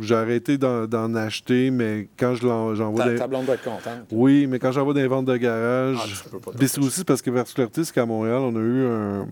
J'ai 0.01 0.15
arrêté 0.15 0.57
d'en 0.59 1.15
acheter, 1.15 1.71
mais 1.71 2.09
quand 2.19 2.35
je 2.35 2.41
j'envoie 2.75 3.05
ta, 3.05 3.11
des... 3.11 3.17
ta 3.19 3.27
blonde 3.27 3.45
doit 3.47 3.55
être 3.57 3.65
contente. 3.65 4.07
Oui, 4.11 4.47
mais 4.47 4.59
quand 4.59 4.73
j'envoie 4.73 4.95
des 4.95 5.07
ventes 5.07 5.27
de 5.27 5.37
garage... 5.37 5.99
Ah, 6.33 6.51
Puis 6.59 6.69
c'est 6.69 6.81
aussi 6.81 7.05
parce 7.05 7.21
que 7.23 7.31
Versatility, 7.31 7.85
c'est 7.85 7.93
qu'à 7.95 8.07
Montréal, 8.07 8.39
on 8.39 8.57
a 8.57 8.61
eu 8.61 8.87
un, 8.87 9.27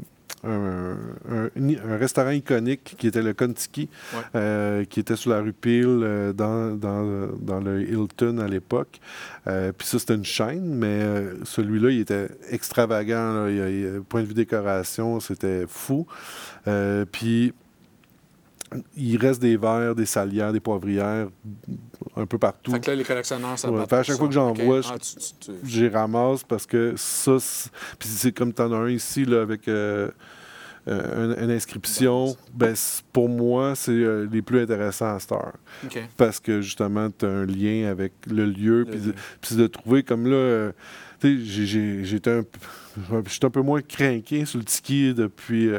un, 0.45 0.97
un- 1.31 1.49
un 1.93 1.97
restaurant 1.97 2.31
iconique 2.31 2.95
qui 2.99 3.07
était 3.09 3.23
le 3.23 3.33
Kontiki, 3.33 3.89
Ouais. 4.15 4.21
euh, 4.37 4.85
qui 4.85 5.01
était 5.01 5.17
sur 5.17 5.31
la 5.31 5.41
rue 5.41 5.53
Peel 5.55 5.87
euh, 5.87 6.33
dans, 6.33 6.77
dans, 6.77 7.29
dans 7.41 7.61
le 7.61 7.83
Hilton 7.83 8.39
à 8.39 8.47
l'époque. 8.49 9.01
Euh, 9.47 9.73
Puis 9.77 9.87
ça, 9.89 9.99
c'était 9.99 10.15
une 10.15 10.25
chaîne, 10.25 10.75
mais 10.75 10.87
euh, 11.01 11.35
celui-là, 11.45 11.91
il 11.91 12.01
était 12.01 12.29
extravagant. 12.51 13.33
là. 13.33 13.51
Il, 13.51 13.57
il- 13.97 14.01
point 14.03 14.21
de 14.23 14.27
vue 14.27 14.35
décoration, 14.35 15.19
c'était 15.21 15.65
fou. 15.67 16.07
Euh, 16.69 17.05
Puis 17.11 17.53
il 18.97 19.17
reste 19.17 19.41
des 19.41 19.57
verres, 19.57 19.95
des 19.95 20.07
salières, 20.07 20.53
des 20.53 20.61
poivrières 20.61 21.29
un 22.17 22.27
peu 22.27 22.39
partout. 22.39 22.73
Fait 22.73 22.81
que 22.81 22.91
là, 22.91 22.97
les 22.97 23.05
collectionneurs, 23.05 23.59
ça 23.59 23.71
Ouais, 23.71 23.85
fait 23.87 23.93
à 23.95 24.03
chaque 24.03 24.15
ça. 24.15 24.19
fois 24.19 24.29
que 24.29 24.35
j'en 24.35 24.53
vois, 24.53 24.81
Ah, 24.91 24.97
tu- 24.99 25.53
J'y 25.65 25.89
ramasse 25.89 26.45
parce 26.45 26.67
que 26.67 26.95
ça, 26.97 27.37
puis 27.99 28.09
c'est 28.09 28.33
comme 28.33 28.53
t'en 28.53 28.73
as 28.73 28.77
un 28.77 28.91
ici 28.91 29.25
là, 29.25 29.41
avec 29.43 29.69
euh, 29.69 30.11
euh, 30.89 31.35
une, 31.37 31.45
une 31.45 31.51
inscription, 31.51 32.37
ben, 32.55 32.75
pour 33.13 33.29
moi, 33.29 33.75
c'est 33.75 33.91
euh, 33.93 34.27
les 34.31 34.43
plus 34.43 34.61
intéressants 34.61 35.15
à 35.15 35.19
Star. 35.21 35.53
OK. 35.85 36.03
Parce 36.17 36.41
que 36.41 36.61
justement, 36.61 37.11
tu 37.11 37.27
as 37.27 37.29
un 37.31 37.47
lien 37.47 37.89
avec 37.91 38.13
le 38.27 38.47
lieu, 38.47 38.87
puis 38.91 39.01
de, 39.01 39.63
de 39.63 39.67
trouver 39.67 40.03
comme 40.03 40.27
là. 40.27 40.73
tu 41.21 41.47
sais, 41.47 42.05
j'étais 42.05 42.31
un, 42.31 42.43
un 43.13 43.51
peu 43.51 43.61
moins 43.63 43.83
craqué 43.83 44.45
sur 44.45 44.59
le 44.59 44.65
tiki 44.65 45.13
depuis 45.15 45.71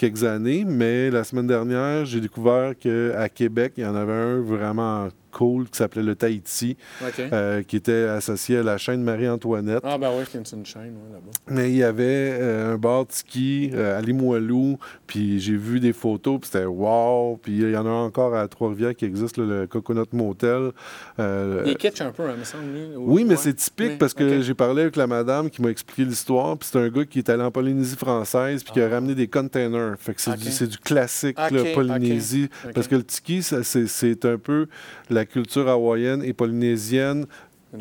quelques 0.00 0.24
années, 0.24 0.64
mais 0.66 1.10
la 1.10 1.24
semaine 1.24 1.46
dernière, 1.46 2.06
j'ai 2.06 2.22
découvert 2.22 2.72
qu'à 2.78 3.28
Québec, 3.28 3.74
il 3.76 3.84
y 3.84 3.86
en 3.86 3.94
avait 3.94 4.14
un 4.14 4.40
vraiment 4.40 5.08
cool 5.30 5.68
qui 5.68 5.78
s'appelait 5.78 6.02
le 6.02 6.14
Tahiti, 6.14 6.76
euh, 7.18 7.62
qui 7.62 7.76
était 7.76 8.04
associé 8.04 8.58
à 8.58 8.62
la 8.62 8.78
chaîne 8.78 9.02
Marie-Antoinette. 9.02 9.80
Ah, 9.84 9.98
ben 9.98 10.10
oui, 10.16 10.24
c'est 10.30 10.38
une 10.56 10.66
chaîne, 10.66 10.82
ouais, 10.82 11.12
là-bas. 11.12 11.30
Mais 11.48 11.70
il 11.70 11.76
y 11.76 11.82
avait 11.84 12.04
euh, 12.40 12.74
un 12.74 12.78
bar 12.78 13.06
de 13.06 13.12
ski 13.12 13.70
euh, 13.74 13.98
à 13.98 14.00
Limoilou, 14.00 14.78
puis 15.06 15.40
j'ai 15.40 15.56
vu 15.56 15.80
des 15.80 15.92
photos, 15.92 16.40
puis 16.40 16.50
c'était 16.52 16.64
wow. 16.66 17.38
Puis 17.42 17.58
il 17.58 17.70
y 17.70 17.76
en 17.76 17.86
a 17.86 17.90
encore 17.90 18.34
à 18.36 18.46
Trois-Rivières 18.48 18.94
qui 18.94 19.04
existe, 19.04 19.36
là, 19.38 19.44
le 19.44 19.66
Coconut 19.66 20.04
Motel. 20.12 20.70
Euh, 21.18 21.62
Il 21.66 21.72
est 21.72 21.76
kitsch 21.76 22.00
un 22.00 22.10
peu, 22.12 22.24
hein, 22.28 22.36
me 22.38 22.44
semble, 22.44 22.64
oui, 22.96 23.24
mais 23.24 23.36
c'est 23.36 23.54
typique 23.54 23.90
Oui, 23.92 23.96
parce 23.98 24.14
que 24.14 24.40
j'ai 24.42 24.54
parlé 24.54 24.82
avec 24.82 24.96
la 24.96 25.06
madame 25.06 25.50
qui 25.50 25.62
m'a 25.62 25.70
expliqué 25.70 26.04
l'histoire, 26.04 26.56
puis 26.58 26.68
c'est 26.70 26.78
un 26.78 26.88
gars 26.88 27.04
qui 27.04 27.18
est 27.18 27.28
allé 27.28 27.42
en 27.42 27.50
Polynésie 27.50 27.96
française, 27.96 28.62
puis 28.62 28.72
qui 28.72 28.80
a 28.80 28.86
Ah. 28.86 28.94
ramené 28.94 29.14
des 29.14 29.28
containers. 29.28 29.94
Fait 29.98 30.14
que 30.14 30.20
c'est 30.20 30.66
du, 30.66 30.78
classique, 30.78 31.38
là, 31.38 31.50
Polynésie. 31.74 32.48
Parce 32.74 32.88
que 32.88 32.96
le 32.96 33.04
tiki, 33.04 33.42
ça, 33.42 33.62
c'est, 33.62 33.86
c'est 33.86 34.24
un 34.24 34.38
peu 34.38 34.66
la 35.08 35.19
culture 35.24 35.68
hawaïenne 35.68 36.22
et 36.24 36.32
polynésienne 36.32 37.26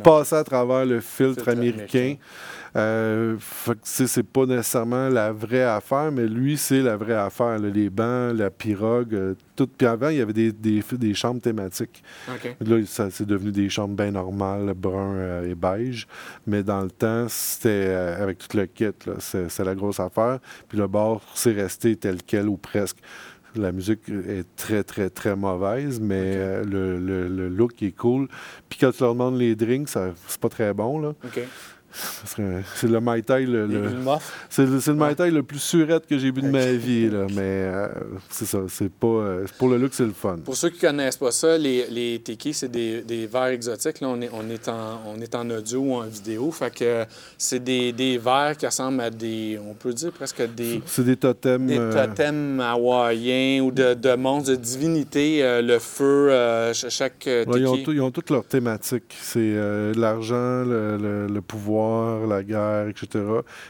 passée 0.04 0.36
à 0.36 0.44
travers 0.44 0.86
le 0.86 1.00
filtre, 1.00 1.44
Filtre 1.44 1.50
américain. 1.50 2.16
Euh, 2.76 3.38
c'est, 3.82 4.24
pas 4.24 4.46
nécessairement 4.46 5.10
la 5.10 5.32
vraie 5.32 5.64
affaire, 5.64 6.12
mais 6.12 6.28
lui, 6.28 6.56
c'est 6.56 6.82
la 6.82 6.98
vraie 6.98 7.16
affaire. 7.16 7.58
là. 7.58 7.70
Les 7.70 7.90
bancs, 7.90 8.36
la 8.36 8.52
pirogue, 8.52 9.16
euh, 9.16 9.34
tout. 9.56 9.68
Puis 9.68 9.88
avant, 9.88 10.10
il 10.10 10.18
y 10.18 10.22
avait 10.22 10.34
des, 10.34 10.52
des, 10.52 10.84
des 10.92 11.14
chambres 11.16 11.42
thématiques. 11.42 12.04
Là, 12.62 12.86
ça, 12.86 13.10
c'est 13.10 13.26
devenu 13.26 13.52
des 13.52 13.70
chambres 13.70 13.96
bien 13.96 14.12
normales, 14.12 14.74
brun 14.76 15.16
euh, 15.16 15.50
et 15.50 15.56
beige. 15.56 16.08
Mais 16.46 16.62
dans 16.62 16.82
le 16.82 16.92
temps, 16.92 17.26
c'était 17.28 17.70
euh, 17.70 18.22
avec 18.22 18.38
tout 18.38 18.56
le 18.56 18.68
kit. 18.68 18.86
c'est 19.20 19.64
la 19.64 19.74
grosse 19.74 20.00
affaire. 20.00 20.40
Puis 20.68 20.78
le 20.78 20.88
bar, 20.88 21.22
c'est 21.34 21.54
resté 21.54 21.96
tel 21.96 22.18
quel 22.26 22.48
ou 22.48 22.58
presque. 22.58 22.98
La 23.56 23.72
musique 23.72 24.08
est 24.10 24.46
très, 24.56 24.84
très, 24.84 25.10
très 25.10 25.36
mauvaise, 25.36 26.00
mais 26.00 26.36
euh, 26.36 26.64
le, 26.64 26.98
le- 27.00 27.28
le 27.28 27.50
look 27.50 27.82
est 27.82 27.92
cool. 27.96 28.28
Puis 28.70 28.78
quand 28.80 28.92
tu 28.92 29.02
leur 29.04 29.14
demandes 29.14 29.38
les 29.38 29.56
drinks, 29.56 29.90
c'est 29.90 30.40
pas 30.40 30.50
très 30.50 30.74
bon. 30.74 31.00
Là. 31.00 31.14
C'est 31.92 32.88
le 32.88 33.00
Mai 33.02 33.22
Tai, 33.24 33.46
le, 33.46 33.68
c'est 34.50 34.66
le, 34.66 34.70
le 34.70 34.80
Ouais. 35.02 35.08
Mai 35.08 35.16
Tai 35.16 35.32
le 35.32 35.44
plus 35.44 35.60
surette 35.60 36.06
que 36.08 36.18
j'ai 36.18 36.32
bu 36.32 36.42
de 36.42 36.48
ma 36.50 36.66
vie. 36.72 37.10
Là. 37.10 37.26
Mais 37.30 37.38
euh, 37.40 37.88
c'est 38.30 38.46
ça, 38.46 38.60
c'est 38.70 38.92
pas... 38.92 39.08
euh, 39.08 39.46
pour 39.58 39.70
le 39.70 39.78
look, 39.78 39.92
c'est 39.94 40.06
le 40.06 40.12
fun. 40.12 40.38
Pour 40.44 40.56
ceux 40.56 40.70
qui 40.70 40.80
connaissent 40.80 41.18
pas 41.18 41.32
ça, 41.32 41.58
les, 41.58 41.88
les 41.90 42.20
tiki, 42.20 42.54
c'est 42.54 42.70
des, 42.70 43.02
des 43.02 43.28
verres 43.28 43.48
exotiques. 43.48 44.02
Là, 44.02 44.08
on 44.10 44.22
est, 44.22 44.30
on, 44.34 44.50
est 44.50 44.68
en, 44.68 45.02
on 45.08 45.20
est 45.20 45.34
en 45.36 45.50
audio 45.50 45.80
ou 45.82 45.94
en 45.96 46.04
vidéo. 46.04 46.52
Fait 46.52 46.74
que 46.74 47.06
c'est 47.38 47.64
des, 47.64 47.92
des 47.92 48.18
verres 48.18 48.56
qui 48.58 48.66
ressemblent 48.66 49.02
à 49.02 49.10
des, 49.10 49.60
on 49.70 49.74
peut 49.74 49.94
dire 49.94 50.12
presque 50.12 50.42
des, 50.56 50.82
C'est 50.86 51.04
des 51.06 51.18
totems... 51.18 51.66
des 51.68 51.78
euh, 51.78 52.06
totems 52.08 52.60
hawaïens 52.62 53.62
ou 53.64 53.72
de, 53.72 53.94
de 53.94 54.16
monstres, 54.16 54.52
de 54.52 54.56
divinités. 54.56 55.44
euh, 55.44 55.62
le 55.62 55.80
feu, 55.80 56.30
ch- 56.74 56.86
chaque 56.90 57.24
Ouais, 57.28 57.46
ils, 57.60 57.68
ont 57.68 57.76
ils 57.76 58.02
ont 58.02 58.12
toutes 58.12 58.30
leurs 58.30 58.46
thématiques. 58.46 59.16
C'est 59.22 59.56
l'argent, 59.96 60.64
le, 60.64 60.98
le- 60.98 61.28
le 61.28 61.42
la 62.28 62.44
guerre, 62.44 62.88
etc. 62.88 63.08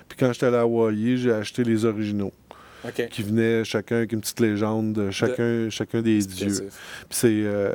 Puis 0.08 0.18
quand 0.20 0.32
j'étais 0.34 0.48
allé 0.48 0.58
à 0.58 0.62
Hawaï, 0.62 1.18
j'ai 1.18 1.32
acheté 1.32 1.64
les 1.64 1.86
originaux, 1.86 2.32
qui 3.10 3.24
venaient 3.24 3.64
chacun 3.66 3.98
avec 3.98 4.14
une 4.14 4.22
petite 4.22 4.40
légende 4.40 4.94
de 4.94 5.12
chacun, 5.12 5.70
chacun 5.70 6.02
des 6.02 6.20
dieux. 6.20 6.48
Explicatif. 6.48 6.80
Puis 7.10 7.18
c'est 7.22 7.28
euh, 7.46 7.74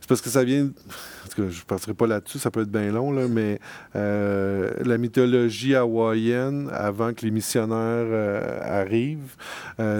c'est 0.00 0.08
parce 0.08 0.20
que 0.22 0.28
ça 0.30 0.44
vient. 0.44 0.64
En 0.66 1.28
tout 1.28 1.42
cas, 1.42 1.48
je 1.50 1.58
ne 1.60 1.64
passerai 1.66 1.92
pas 1.94 2.06
là-dessus, 2.06 2.38
ça 2.38 2.50
peut 2.50 2.62
être 2.62 2.70
bien 2.70 2.90
long, 2.92 3.10
là, 3.12 3.26
mais 3.28 3.58
euh, 3.96 4.70
la 4.84 4.96
mythologie 4.98 5.74
hawaïenne, 5.74 6.70
avant 6.72 7.12
que 7.12 7.22
les 7.26 7.30
missionnaires 7.32 7.76
euh, 8.08 8.58
arrivent, 8.62 9.34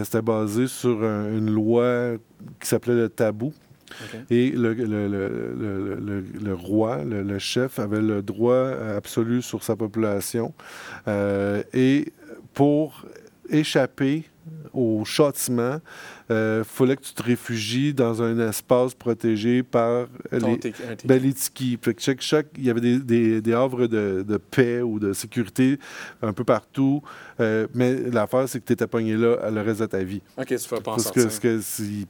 c'était 0.04 0.22
basé 0.22 0.68
sur 0.68 1.02
un- 1.04 1.36
une 1.36 1.50
loi 1.50 2.12
qui 2.60 2.68
s'appelait 2.68 2.94
le 2.94 3.08
tabou. 3.08 3.52
Et 4.30 4.50
le, 4.50 4.72
roi, 6.54 7.04
le, 7.04 7.38
chef, 7.38 7.78
avait 7.78 8.02
le 8.02 8.22
droit 8.22 8.68
absolu 8.96 9.42
sur 9.42 9.62
sa 9.62 9.76
population. 9.76 10.54
Euh, 11.08 11.62
et 11.72 12.12
pour 12.54 13.04
échapper 13.48 14.24
au 14.76 15.04
châtiment, 15.04 15.80
il 16.28 16.62
fallait 16.64 16.96
que 16.96 17.02
tu 17.02 17.14
te 17.14 17.22
réfugies 17.22 17.94
dans 17.94 18.20
un 18.22 18.38
espace 18.48 18.94
protégé 18.94 19.62
par 19.62 20.06
les, 20.32 20.38
ben, 21.04 21.22
les 21.22 21.32
tikis. 21.32 21.78
Fait 21.80 21.94
que 21.94 22.02
chaque, 22.02 22.20
chaque- 22.20 22.48
il 22.58 22.64
y 22.64 22.70
avait 22.70 22.80
des, 22.80 22.98
des, 22.98 23.40
des 23.40 23.52
havres 23.52 23.86
de, 23.86 24.24
de 24.26 24.36
paix 24.36 24.82
ou 24.82 24.98
de 24.98 25.12
sécurité 25.12 25.78
un 26.22 26.32
peu 26.32 26.42
partout. 26.44 27.00
Euh, 27.40 27.66
mais 27.74 27.94
l'affaire, 28.10 28.48
c'est 28.48 28.60
que 28.60 28.64
tu 28.64 28.72
étais 28.72 28.86
pogné 28.86 29.16
là 29.16 29.50
le 29.50 29.60
reste 29.60 29.80
de 29.80 29.86
ta 29.86 30.02
vie. 30.02 30.20
OK, 30.36 30.46
tu 30.46 30.58
fais 30.58 30.76
pas 30.76 30.80
Parce 30.82 31.10
que, 31.10 31.38
que 31.38 31.60
si- 31.60 32.06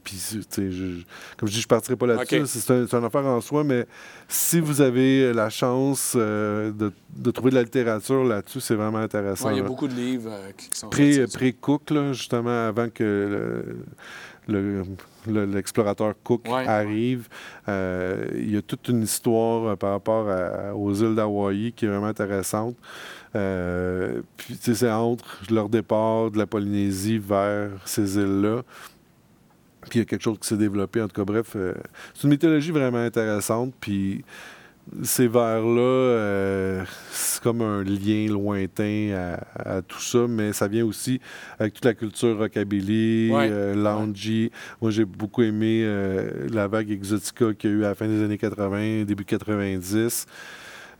je- 0.57 1.03
comme 1.37 1.47
je 1.47 1.53
dis, 1.53 1.59
je 1.61 1.65
ne 1.65 1.67
partirai 1.67 1.95
pas 1.95 2.07
là-dessus. 2.07 2.45
C'est 2.47 2.71
un, 2.71 2.85
une 2.99 3.05
affaire 3.05 3.25
en 3.25 3.41
soi, 3.41 3.63
mais 3.63 3.85
si 4.27 4.59
vous 4.59 4.81
avez 4.81 5.31
la 5.33 5.49
chance 5.49 6.13
euh, 6.15 6.71
de, 6.71 6.91
de 7.15 7.31
trouver 7.31 7.51
de 7.51 7.55
la 7.55 7.63
littérature 7.63 8.23
là-dessus, 8.23 8.61
c'est 8.61 8.75
vraiment 8.75 8.97
intéressant. 8.99 9.47
Ouais, 9.47 9.53
il 9.53 9.57
y 9.57 9.59
a 9.59 9.63
là. 9.63 9.67
beaucoup 9.69 9.87
de 9.87 9.93
livres 9.93 10.31
euh, 10.31 10.51
qui 10.57 10.69
sont. 10.73 10.89
Pré-Cook, 10.89 11.81
justement, 12.13 12.49
avant 12.65 12.89
que 12.89 13.03
le- 14.47 14.53
le- 14.53 14.83
le- 15.27 15.45
l'explorateur 15.45 16.13
Cook 16.23 16.47
Ouais. 16.49 16.65
arrive, 16.67 17.27
euh, 17.67 18.27
il 18.35 18.51
y 18.51 18.57
a 18.57 18.61
toute 18.61 18.87
une 18.87 19.03
histoire 19.03 19.65
euh, 19.71 19.75
par 19.75 19.91
rapport 19.91 20.29
à- 20.29 20.73
aux 20.75 20.93
îles 20.93 21.15
d'Hawaï 21.15 21.73
qui 21.73 21.85
est 21.85 21.89
vraiment 21.89 22.07
intéressante. 22.07 22.75
Euh, 23.35 24.21
puis, 24.37 24.57
c'est 24.61 24.89
entre 24.89 25.41
leur 25.51 25.67
départ 25.69 26.31
de 26.31 26.37
la 26.37 26.47
Polynésie 26.47 27.17
vers 27.17 27.71
ces 27.85 28.17
îles-là. 28.17 28.61
Puis 29.89 29.99
il 29.99 30.01
y 30.01 30.01
a 30.01 30.05
quelque 30.05 30.23
chose 30.23 30.37
qui 30.39 30.47
s'est 30.47 30.57
développé. 30.57 31.01
En 31.01 31.07
tout 31.07 31.15
cas, 31.15 31.23
bref, 31.25 31.53
euh, 31.55 31.73
c'est 32.13 32.23
une 32.23 32.31
mythologie 32.31 32.71
vraiment 32.71 32.97
intéressante. 32.97 33.73
Puis 33.79 34.23
ces 35.03 35.27
vers-là, 35.27 35.81
euh, 35.81 36.83
c'est 37.11 37.41
comme 37.43 37.61
un 37.61 37.83
lien 37.83 38.27
lointain 38.29 39.13
à, 39.55 39.77
à 39.77 39.81
tout 39.81 39.99
ça, 39.99 40.25
mais 40.27 40.53
ça 40.53 40.67
vient 40.67 40.85
aussi 40.85 41.19
avec 41.59 41.73
toute 41.73 41.85
la 41.85 41.93
culture 41.93 42.37
rockabilly, 42.37 43.31
Ouais. 43.31 43.49
euh, 43.51 43.75
loungy. 43.75 44.51
Moi, 44.81 44.91
j'ai 44.91 45.05
beaucoup 45.05 45.43
aimé 45.43 45.81
euh, 45.85 46.47
la 46.51 46.67
vague 46.67 46.89
Exotica 46.91 47.53
qu'il 47.53 47.69
y 47.69 47.73
a 47.73 47.75
eu 47.77 47.83
à 47.85 47.89
la 47.89 47.95
fin 47.95 48.07
des 48.07 48.23
années 48.23 48.37
80, 48.37 49.03
début 49.03 49.25
90. 49.25 50.25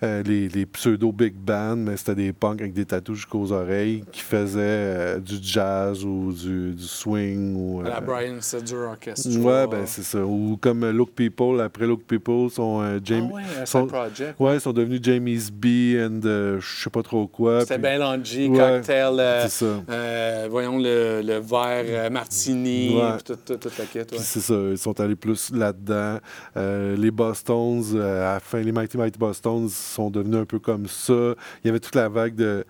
Euh, 0.03 0.21
les, 0.21 0.47
les 0.47 0.67
pseudo-big 0.67 1.33
band, 1.33 1.75
mais 1.77 1.97
c'était 1.97 2.13
des 2.13 2.31
punks 2.31 2.61
avec 2.61 2.71
des 2.73 2.85
tatous 2.85 3.15
jusqu'aux 3.15 3.51
oreilles 3.51 4.03
qui 4.11 4.21
faisaient 4.21 4.59
euh, 4.61 5.19
du 5.19 5.37
jazz 5.41 6.05
ou 6.05 6.31
du, 6.31 6.73
du 6.75 6.83
swing. 6.83 7.55
Ou, 7.55 7.81
la 7.81 7.97
euh, 7.97 8.01
Brian 8.01 8.35
Setzer 8.39 8.75
Orchestra. 8.75 9.31
Ouais, 9.39 9.65
ben 9.67 9.87
c'est 9.87 10.03
ça. 10.03 10.23
Ou 10.23 10.55
comme 10.61 10.87
Look 10.91 11.13
People, 11.15 11.59
après 11.61 11.87
Look 11.87 12.03
People, 12.03 12.51
sont 12.51 12.79
euh, 12.81 12.97
Ah 12.97 13.01
Jamie. 13.03 13.31
ouais, 13.33 13.41
sont- 13.65 13.87
project. 13.87 14.39
Ouais, 14.39 14.55
ils 14.57 14.61
sont 14.61 14.71
devenus 14.71 14.99
Jamie's 15.01 15.49
B 15.49 15.65
and 15.99 16.19
je 16.23 16.59
sais 16.83 16.91
pas 16.91 17.01
trop 17.01 17.25
quoi. 17.25 17.61
C'était 17.61 17.79
bien 17.79 17.97
Longy, 17.97 18.49
Ouais, 18.49 18.57
cocktail, 18.57 19.47
C'est 19.49 19.65
ça. 19.65 20.47
voyons 20.47 20.77
le, 20.77 21.21
le 21.23 21.39
verre 21.39 22.11
martini, 22.11 22.95
Ouais. 22.95 23.13
puis 23.15 23.23
tout, 23.33 23.39
tout, 23.43 23.57
toute 23.57 23.77
la 23.79 23.85
quête. 23.85 24.13
C'est 24.19 24.41
ça, 24.41 24.53
ils 24.69 24.77
sont 24.77 24.99
allés 24.99 25.15
plus 25.15 25.51
là-dedans. 25.51 26.19
Les 26.55 27.09
Bostons, 27.09 27.81
à 27.95 28.33
la 28.33 28.39
fin, 28.39 28.59
les 28.61 28.71
Mighty 28.71 28.95
Mighty 28.97 29.17
Bostons 29.17 29.67
sont 29.87 30.09
devenus 30.09 30.37
un 30.41 30.45
peu 30.45 30.59
comme 30.59 30.87
ça. 30.87 31.33
Il 31.63 31.67
y 31.67 31.69
avait 31.69 31.79
toute 31.79 31.95
la 31.95 32.09
vague 32.09 32.35
de, 32.35 32.63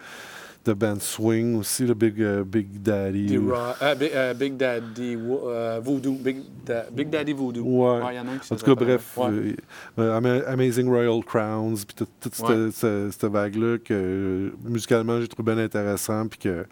de 0.65 0.73
band 0.73 0.99
swing 0.99 1.55
aussi, 1.57 1.85
le 1.85 1.93
Big, 1.93 2.21
euh, 2.21 2.43
Big 2.43 2.81
Daddy. 2.81 3.37
Ou- 3.37 3.53
euh, 3.53 3.95
Big, 3.95 4.11
euh, 4.13 4.33
Big 4.33 4.57
Daddy 4.57 5.15
Voodoo. 5.15 6.13
Big, 6.21 6.37
Da- 6.65 6.85
Big 6.91 7.09
Daddy 7.09 7.31
Voodoo. 7.33 7.61
Ouais. 7.63 8.15
y 8.15 8.19
en 8.19 8.27
a 8.27 8.31
un 8.31 8.37
qui 8.37 8.53
En 8.53 8.55
tout 8.57 8.65
cas, 8.65 8.75
bref, 8.75 9.17
Ouais. 9.17 9.55
euh, 9.99 10.43
Amazing 10.47 10.87
Royal 10.89 11.23
Crowns, 11.23 11.75
puis 11.85 11.95
toute, 11.95 12.09
toute 12.19 12.35
cette, 12.35 12.47
Ouais. 12.47 12.69
cette- 12.73 13.11
cette 13.13 13.31
vague-là 13.31 13.77
que 13.77 14.51
musicalement 14.65 15.21
j'ai 15.21 15.27
trouvé 15.29 15.53
bien 15.53 15.63
intéressant, 15.63 16.27
puis 16.27 16.39
que 16.39 16.65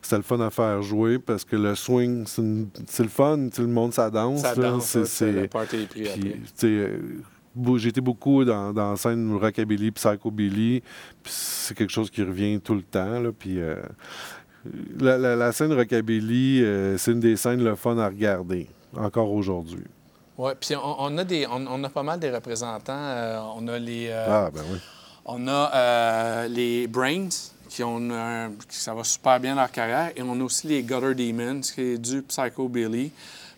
c'était 0.00 0.16
le 0.16 0.22
fun 0.22 0.40
à 0.40 0.48
faire 0.50 0.80
jouer 0.82 1.18
parce 1.18 1.44
que 1.44 1.56
le 1.56 1.74
swing, 1.74 2.24
c'est 2.26 3.02
le 3.02 3.08
fun, 3.10 3.36
le 3.58 3.66
monde, 3.66 3.92
ça 3.92 4.08
danse. 4.08 4.40
Ça 4.40 4.54
danse, 4.54 4.96
c'est- 5.04 5.32
le 5.32 5.46
party 5.48 5.86
puis, 5.90 6.06
été 7.86 8.00
beaucoup 8.00 8.44
dans, 8.44 8.72
dans 8.72 8.90
la 8.92 8.96
scène 8.96 9.34
rockabilly, 9.36 9.90
psychobilly, 9.92 10.82
puis 11.22 11.32
c'est 11.34 11.76
quelque 11.76 11.92
chose 11.92 12.10
qui 12.10 12.22
revient 12.22 12.60
tout 12.60 12.74
le 12.74 12.82
temps. 12.82 13.20
Là, 13.20 13.30
puis, 13.36 13.60
euh, 13.60 13.76
la, 15.00 15.16
la- 15.18 15.36
la 15.36 15.52
scène 15.52 15.72
rockabilly, 15.72 16.62
euh, 16.62 16.98
c'est 16.98 17.12
une 17.12 17.20
des 17.20 17.36
scènes 17.36 17.62
le 17.62 17.74
fun 17.76 17.96
à 17.98 18.08
regarder, 18.08 18.66
encore 18.96 19.30
aujourd'hui. 19.32 19.84
Oui, 20.38 20.52
puis 20.60 20.76
on, 20.76 20.96
on 21.02 21.16
a 21.18 21.24
des, 21.24 21.46
on, 21.46 21.64
on 21.66 21.82
a 21.84 21.88
pas 21.88 22.02
mal 22.02 22.20
des 22.20 22.30
représentants. 22.30 22.92
euh, 22.92 23.38
on 23.56 23.66
a 23.68 23.78
les, 23.78 24.08
euh, 24.10 24.26
Ah, 24.28 24.50
ben 24.52 24.60
oui. 24.70 24.78
on 25.24 25.48
a 25.48 26.46
les 26.48 26.86
Brains 26.88 27.28
qui 27.68 27.82
ont 27.82 28.10
un- 28.10 28.50
qui- 28.68 28.76
ça 28.78 28.92
va 28.94 29.02
super 29.04 29.40
bien 29.40 29.54
leur 29.54 29.70
carrière, 29.70 30.12
et 30.14 30.22
on 30.22 30.38
a 30.40 30.44
aussi 30.44 30.66
les 30.66 30.82
Gutter 30.82 31.14
Demons 31.14 31.60
qui 31.60 31.80
est 31.80 31.98
du 31.98 32.22
Psychobilly. 32.22 33.12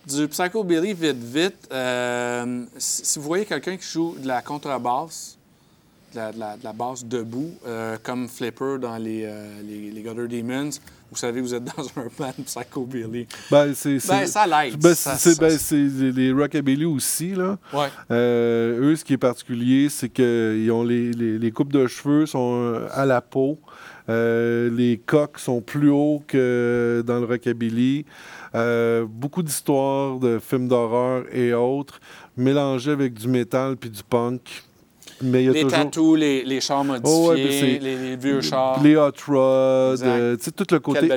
Du 0.09 0.27
Psychobilly, 0.27 0.93
vite, 0.93 1.17
vite. 1.23 1.67
euh, 1.71 2.65
si 2.77 3.19
vous 3.19 3.25
voyez 3.25 3.45
quelqu'un 3.45 3.77
qui 3.77 3.85
joue 3.87 4.15
de 4.19 4.27
la 4.27 4.41
contrebasse, 4.41 5.37
de 6.13 6.17
la, 6.19 6.31
de 6.31 6.39
la- 6.39 6.57
de 6.57 6.63
la 6.63 6.73
basse 6.73 7.05
debout, 7.05 7.51
euh, 7.67 7.97
comme 8.01 8.27
Flipper 8.27 8.77
dans 8.81 8.97
les, 8.97 9.23
euh, 9.25 9.61
les, 9.61 9.91
les 9.91 10.01
Gutter 10.01 10.27
Demons, 10.27 10.71
vous 11.11 11.17
savez, 11.17 11.41
vous 11.41 11.53
êtes 11.53 11.63
dans 11.63 11.83
un 12.01 12.07
band 12.17 12.33
Psychobilly. 12.43 13.27
Ben, 13.51 13.73
c'est, 13.75 13.95
Ben, 13.95 13.99
c'est- 13.99 14.25
ça 14.27 14.47
l'aide. 14.47 14.77
ben, 14.79 14.95
Ça- 14.95 15.15
c'est, 15.15 15.35
ça- 15.35 15.41
ben, 15.41 15.55
c'est 15.59 15.75
les 15.75 16.31
rockabilly 16.31 16.85
aussi, 16.85 17.35
là. 17.35 17.59
Ouais. 17.71 17.87
Euh, 18.09 18.79
eux, 18.91 18.95
ce 18.95 19.05
qui 19.05 19.13
est 19.13 19.17
particulier, 19.17 19.89
c'est 19.89 20.09
qu'ils 20.09 20.71
ont 20.71 20.83
les, 20.83 21.11
les, 21.11 21.37
les 21.37 21.51
coupes 21.51 21.71
de 21.71 21.85
cheveux 21.85 22.25
sont 22.25 22.81
à 22.91 23.05
la 23.05 23.21
peau. 23.21 23.59
Euh, 24.09 24.69
les 24.75 24.97
coques 24.97 25.39
sont 25.39 25.61
plus 25.61 25.89
hauts 25.89 26.23
que 26.27 27.03
dans 27.05 27.19
le 27.19 27.25
rockabilly. 27.25 28.05
Euh, 28.55 29.05
beaucoup 29.07 29.43
d'histoires 29.43 30.17
de 30.19 30.39
films 30.39 30.67
d'horreur 30.67 31.23
et 31.31 31.53
autres, 31.53 31.99
mélangées 32.35 32.91
avec 32.91 33.13
du 33.13 33.27
métal 33.27 33.77
puis 33.77 33.89
du 33.91 34.01
punk. 34.03 34.63
Mais 35.21 35.43
il 35.43 35.47
y 35.47 35.49
a 35.49 35.51
Les 35.51 35.61
toujours... 35.63 35.77
tatous, 35.79 36.17
les, 36.17 36.45
les 36.45 36.61
chars 36.61 36.85
modifiés, 36.85 37.11
Oh, 37.13 37.29
ouais, 37.31 37.47
c'est- 37.51 37.79
les, 37.79 37.97
les 37.97 38.15
vieux 38.15 38.39
chars. 38.39 38.81
Les 38.81 38.95
hot 38.95 39.11
rods, 39.27 40.01
euh, 40.01 40.37
tout 40.55 40.63
le 40.71 40.79
côté... 40.79 41.09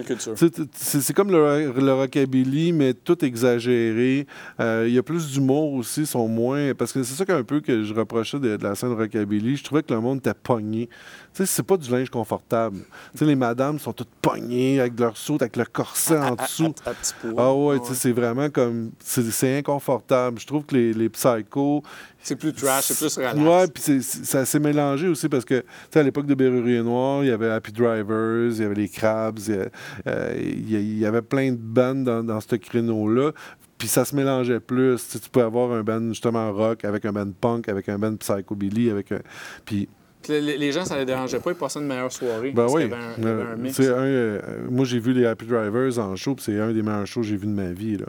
C'est 0.72 1.12
comme 1.14 1.30
le, 1.30 1.72
le 1.72 1.92
rockabilly, 1.94 2.72
mais 2.72 2.94
tout 2.94 3.24
exagéré. 3.24 4.26
Euh, 4.58 4.86
Il 4.88 4.94
y 4.94 4.98
a 4.98 5.04
plus 5.04 5.30
d'humour 5.30 5.74
aussi, 5.74 6.04
sont 6.04 6.26
moins. 6.26 6.74
Parce 6.74 6.92
que 6.92 7.04
c'est 7.04 7.14
ça 7.14 7.24
qu'un 7.24 7.44
peu 7.44 7.60
que 7.60 7.84
je 7.84 7.94
reprochais 7.94 8.40
de, 8.40 8.56
de 8.56 8.62
la 8.64 8.74
scène 8.74 8.92
rockabilly. 8.92 9.56
Je 9.56 9.62
trouvais 9.62 9.84
que 9.84 9.94
le 9.94 10.00
monde 10.00 10.18
était 10.18 10.34
pogné. 10.34 10.88
Sais, 11.32 11.46
c'est 11.46 11.62
pas 11.62 11.78
du 11.78 11.90
linge 11.90 12.10
confortable. 12.10 12.78
Tu 13.12 13.18
sais, 13.18 13.24
les 13.24 13.34
madames 13.34 13.78
sont 13.78 13.92
toutes 13.92 14.10
pognées 14.20 14.80
avec 14.80 14.98
leur 15.00 15.16
saut, 15.16 15.36
avec 15.40 15.56
le 15.56 15.64
corset 15.64 16.18
en 16.18 16.34
dessous. 16.34 16.74
Ah 17.38 17.54
ouais, 17.54 17.80
tu 17.80 17.86
sais, 17.86 17.94
c'est 17.94 18.12
vraiment 18.12 18.50
comme. 18.50 18.90
C'est 19.00 19.58
inconfortable. 19.58 20.38
Je 20.38 20.46
trouve 20.46 20.64
que 20.64 20.74
les, 20.74 20.92
les 20.92 21.08
psychos. 21.08 21.82
C'est 22.22 22.36
plus 22.36 22.52
trash, 22.52 22.84
c'est 22.84 22.98
plus 22.98 23.16
relax. 23.16 23.38
Ouais, 23.38 23.66
puis 23.68 24.02
ça 24.02 24.44
s'est 24.44 24.60
mélangé 24.60 25.08
aussi 25.08 25.28
parce 25.28 25.44
que, 25.44 25.60
tu 25.60 25.66
sais, 25.90 26.00
à 26.00 26.02
l'époque 26.02 26.26
de 26.26 26.34
Berrurier 26.34 26.82
Noir, 26.82 27.24
il 27.24 27.28
y 27.28 27.32
avait 27.32 27.50
Happy 27.50 27.72
Drivers, 27.72 28.52
il 28.52 28.62
y 28.62 28.64
avait 28.64 28.74
les 28.74 28.88
Crabs, 28.88 29.38
il 29.48 29.54
y, 29.54 29.58
euh, 30.06 30.34
il 30.38 30.98
y 30.98 31.06
avait 31.06 31.22
plein 31.22 31.50
de 31.50 31.56
bandes 31.56 32.04
dans, 32.04 32.22
dans 32.22 32.40
ce 32.40 32.54
créneau-là. 32.54 33.32
Puis 33.78 33.88
ça 33.88 34.04
se 34.04 34.14
mélangeait 34.14 34.60
plus. 34.60 35.02
Tu, 35.02 35.12
sais, 35.12 35.18
tu 35.18 35.28
peux 35.28 35.42
avoir 35.42 35.72
un 35.72 35.82
band 35.82 36.08
justement 36.10 36.52
rock 36.52 36.84
avec 36.84 37.04
un 37.04 37.12
band 37.12 37.32
punk, 37.32 37.68
avec 37.68 37.88
un 37.88 37.98
band 37.98 38.14
psychobilly, 38.16 38.90
avec 38.90 39.10
un. 39.10 39.18
Puis, 39.64 39.88
Puis 40.22 40.40
les, 40.40 40.72
gens, 40.72 40.84
ça 40.84 40.96
les 40.96 41.04
dérangeait 41.04 41.40
pas, 41.40 41.50
ils 41.50 41.56
passaient 41.56 41.80
une 41.80 41.86
meilleure 41.86 42.12
soirée. 42.12 42.52
ben 42.52 42.62
parce 42.62 42.74
oui. 42.74 42.82
qu'il 42.82 42.90
y 42.90 42.94
avait 42.94 43.04
un, 43.04 43.14
il 43.18 43.24
y 43.24 43.26
avait 43.26 43.42
un 43.42 43.46
euh, 43.46 43.56
mix. 43.56 43.76
c'est 43.76 43.88
un, 43.88 44.02
euh, 44.02 44.40
moi, 44.70 44.84
j'ai 44.84 44.98
vu 44.98 45.12
les 45.12 45.26
Happy 45.26 45.46
Drivers 45.46 45.98
en 45.98 46.16
show, 46.16 46.34
puis 46.34 46.44
c'est 46.44 46.60
un 46.60 46.72
des 46.72 46.82
meilleurs 46.82 47.06
shows 47.06 47.22
que 47.22 47.26
j'ai 47.26 47.36
vu 47.36 47.46
de 47.46 47.52
ma 47.52 47.72
vie. 47.72 47.96
Là. 47.96 48.06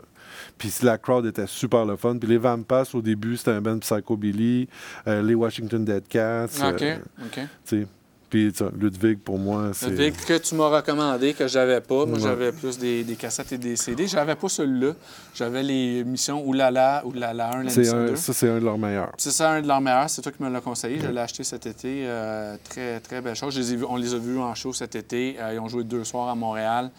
Puis 0.58 0.72
la 0.82 0.98
crowd 0.98 1.26
était 1.26 1.46
super 1.46 1.84
le 1.84 1.96
fun. 1.96 2.16
Puis 2.18 2.28
les 2.28 2.38
Vampas, 2.38 2.90
au 2.94 3.02
début, 3.02 3.36
c'était 3.36 3.52
un 3.52 3.60
band 3.60 3.78
psychobilly. 3.78 4.68
Euh, 5.06 5.22
les 5.22 5.34
Washington 5.34 5.84
Dead 5.84 6.06
Cats. 6.08 6.46
OK, 6.62 6.82
euh, 6.82 6.96
OK. 7.24 7.40
sais. 7.64 7.86
Puis 8.34 8.52
Ludwig, 8.80 9.20
pour 9.20 9.38
moi, 9.38 9.70
c'est. 9.74 9.90
Vic 9.90 10.16
que 10.26 10.36
tu 10.38 10.56
m'as 10.56 10.66
recommandé, 10.66 11.34
que 11.34 11.46
j'avais 11.46 11.80
pas. 11.80 12.04
Moi, 12.04 12.16
Ouais. 12.18 12.20
j'avais 12.20 12.50
plus 12.50 12.76
des, 12.78 13.04
des 13.04 13.14
cassettes 13.14 13.52
et 13.52 13.58
des 13.58 13.76
CD. 13.76 14.08
J'avais 14.08 14.34
pas 14.34 14.48
celui-là. 14.48 14.94
J'avais 15.36 15.62
les 15.62 16.02
missions 16.02 16.44
Oulala, 16.44 17.04
Oulala 17.06 17.50
1, 17.52 17.56
la 17.58 17.62
mission 17.62 17.82
2. 18.06 18.12
un, 18.12 18.16
ça, 18.16 18.32
c'est 18.32 18.48
un 18.48 18.58
de 18.58 18.64
leurs 18.64 18.76
meilleurs. 18.76 19.12
C'est 19.18 19.30
ça, 19.30 19.52
un 19.52 19.62
de 19.62 19.68
leurs 19.68 19.80
meilleurs. 19.80 20.10
C'est 20.10 20.20
toi 20.20 20.32
qui 20.32 20.42
me 20.42 20.48
l'as 20.50 20.60
conseillé. 20.60 20.98
Je 20.98 21.06
l'ai 21.06 21.20
acheté 21.20 21.44
cet 21.44 21.64
été. 21.66 22.06
Euh, 22.08 22.56
très, 22.68 22.98
très 22.98 23.20
belle 23.20 23.36
chose. 23.36 23.54
Je 23.54 23.60
les 23.60 23.72
ai 23.74 23.76
vus- 23.76 23.86
on 23.88 23.94
les 23.94 24.12
a 24.14 24.18
vus 24.18 24.40
en 24.40 24.52
show 24.56 24.72
cet 24.72 24.96
été. 24.96 25.36
Euh, 25.38 25.52
ils 25.54 25.60
ont 25.60 25.68
joué 25.68 25.84
deux 25.84 26.02
soirs 26.02 26.28
à 26.28 26.34
Montréal. 26.34 26.90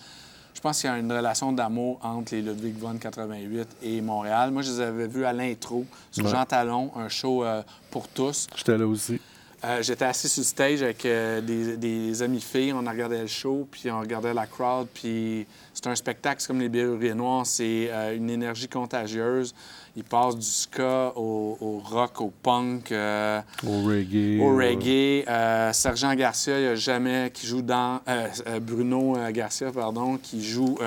Je 0.53 0.61
pense 0.61 0.79
qu'il 0.79 0.89
y 0.89 0.93
a 0.93 0.97
une 0.97 1.11
relation 1.11 1.51
d'amour 1.51 1.99
entre 2.01 2.33
les 2.33 2.41
Ludwig 2.43 2.77
von 2.79 2.95
88 2.97 3.67
et 3.83 3.99
Montréal. 3.99 4.51
Moi, 4.51 4.61
je 4.61 4.71
les 4.71 4.79
avais 4.79 5.07
vus 5.07 5.25
à 5.25 5.33
l'intro 5.33 5.85
sur 6.11 6.23
Ouais. 6.23 6.31
Jean 6.31 6.45
Talon, 6.45 6.91
un 6.95 7.09
show 7.09 7.43
euh, 7.43 7.61
pour 7.91 8.07
tous. 8.07 8.47
J'étais 8.55 8.77
là 8.77 8.87
aussi. 8.87 9.19
Euh, 9.65 9.81
J'étais 9.81 10.05
assis 10.05 10.29
sur 10.29 10.41
le 10.41 10.45
stage 10.45 10.83
avec 10.83 11.05
euh, 11.05 11.41
des, 11.41 12.21
amis 12.21 12.41
filles. 12.41 12.71
On 12.71 12.87
regardait 12.87 13.21
le 13.21 13.27
show, 13.27 13.67
puis 13.71 13.89
on 13.89 13.99
regardait 13.99 14.33
la 14.33 14.45
crowd. 14.45 14.87
Puis 14.93 15.47
c'est 15.73 15.87
un 15.87 15.95
spectacle, 15.95 16.39
c'est 16.39 16.47
comme 16.47 16.59
les 16.59 16.69
Berruriers 16.69 17.15
Noirs. 17.15 17.47
C'est 17.47 17.89
euh, 17.89 18.15
une 18.15 18.29
énergie 18.29 18.67
contagieuse. 18.67 19.55
Ils 19.97 20.03
passent 20.03 20.35
du 20.35 20.45
ska 20.45 21.13
au, 21.15 21.57
au 21.61 21.79
rock, 21.83 22.19
au 22.19 22.29
punk. 22.43 22.91
euh, 22.91 23.39
Au 23.65 23.81
reggae. 23.87 24.41
au 24.41 24.51
euh, 24.51 24.57
reggae. 24.57 25.23
Euh, 25.29 25.71
Sergent 25.71 26.13
Garcia, 26.15 26.57
il 26.59 26.63
n'y 26.63 26.67
a 26.67 26.75
jamais 26.75 27.31
qui 27.33 27.47
joue 27.47 27.61
dans. 27.61 28.01
euh, 28.09 28.27
Bruno 28.59 29.15
Garcia, 29.31 29.71
pardon, 29.71 30.17
qui 30.17 30.43
joue, 30.43 30.77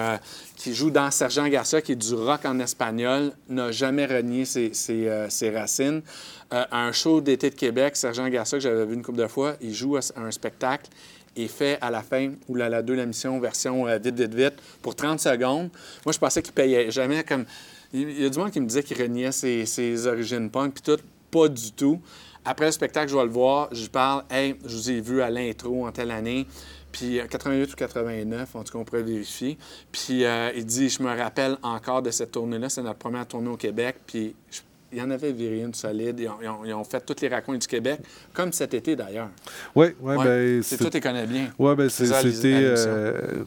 qui 0.56 0.74
joue 0.74 0.90
dans 0.90 1.10
Sergent 1.10 1.48
Garcia, 1.48 1.80
qui 1.80 1.92
est 1.92 1.96
du 1.96 2.14
rock 2.14 2.44
en 2.44 2.58
espagnol, 2.60 3.32
n'a 3.48 3.72
jamais 3.72 4.04
renié 4.04 4.44
ses, 4.44 4.74
ses, 4.74 5.10
ses 5.30 5.50
racines. 5.50 6.02
À 6.50 6.82
un 6.86 6.92
show 6.92 7.20
d'été 7.20 7.50
de 7.50 7.54
Québec, 7.54 7.96
Sergent 7.96 8.28
Garcia, 8.28 8.58
que 8.58 8.62
j'avais 8.62 8.84
vu 8.86 8.94
une 8.94 9.02
couple 9.02 9.18
de 9.18 9.26
fois, 9.26 9.54
il 9.60 9.74
joue 9.74 9.96
à 9.96 10.00
un 10.16 10.30
spectacle 10.30 10.90
et 11.36 11.46
fait 11.46 11.78
à 11.80 11.90
la 11.90 12.02
fin, 12.02 12.32
ou 12.48 12.54
la, 12.56 12.68
la 12.68 12.82
deux, 12.82 12.94
la 12.94 13.06
mission 13.06 13.38
version 13.38 13.86
euh, 13.86 13.96
vite, 13.98 14.18
vite, 14.18 14.34
vite, 14.34 14.54
pour 14.82 14.94
30 14.96 15.20
secondes. 15.20 15.68
Moi, 16.04 16.12
je 16.12 16.18
pensais 16.18 16.42
qu'il 16.42 16.52
payait 16.54 16.90
jamais 16.90 17.22
comme. 17.24 17.44
Il 17.92 18.20
y 18.22 18.26
a 18.26 18.28
du 18.28 18.38
monde 18.38 18.50
qui 18.50 18.60
me 18.60 18.66
disait 18.66 18.82
qu'il 18.82 19.00
reniait 19.00 19.32
ses, 19.32 19.64
ses 19.66 20.06
origines 20.06 20.50
punk, 20.50 20.74
puis 20.74 20.82
tout. 20.82 21.02
Pas 21.30 21.48
du 21.48 21.72
tout. 21.72 22.00
Après 22.44 22.66
le 22.66 22.72
spectacle, 22.72 23.10
je 23.10 23.16
vais 23.16 23.24
le 23.24 23.30
voir, 23.30 23.68
je 23.72 23.82
lui 23.82 23.88
parle, 23.88 24.24
hey, 24.30 24.54
je 24.64 24.74
vous 24.76 24.90
ai 24.90 25.00
vu 25.00 25.20
à 25.20 25.28
l'intro 25.30 25.86
en 25.86 25.92
telle 25.92 26.10
année. 26.10 26.46
Puis 26.90 27.20
euh, 27.20 27.26
88 27.28 27.72
ou 27.72 27.76
89, 27.76 28.56
en 28.56 28.64
tout 28.64 28.72
cas, 28.72 28.78
on 28.78 28.84
pourrait 28.84 29.02
vérifier. 29.02 29.58
Puis 29.92 30.24
euh, 30.24 30.50
il 30.56 30.64
dit, 30.64 30.88
je 30.88 31.02
me 31.02 31.14
rappelle 31.14 31.58
encore 31.62 32.00
de 32.00 32.10
cette 32.10 32.32
tournée-là, 32.32 32.70
c'est 32.70 32.82
notre 32.82 32.98
première 32.98 33.26
tournée 33.26 33.50
au 33.50 33.56
Québec. 33.58 33.96
Puis 34.06 34.34
je- 34.50 34.60
il 34.90 34.96
y 34.98 35.02
en 35.02 35.10
avait 35.10 35.32
viré 35.32 35.60
une 35.60 35.74
solide. 35.74 36.18
Ils 36.18 36.28
ont, 36.28 36.38
ils 36.42 36.48
ont- 36.48 36.64
ils 36.64 36.72
ont 36.72 36.84
fait 36.84 37.00
toutes 37.04 37.20
les 37.20 37.28
racontes 37.28 37.58
du 37.58 37.66
Québec, 37.66 38.00
comme 38.32 38.54
cet 38.54 38.72
été 38.72 38.96
d'ailleurs. 38.96 39.28
Ouais, 39.74 39.94
ouais, 40.00 40.16
Ouais. 40.16 40.24
ben. 40.24 40.62
C'est 40.62 40.78
tu 40.78 40.88
les 40.88 41.00
connais 41.02 41.26
bien. 41.26 41.50
Ouais, 41.58 41.76
ben 41.76 41.90
c'était. 41.90 42.14
euh, 42.54 43.44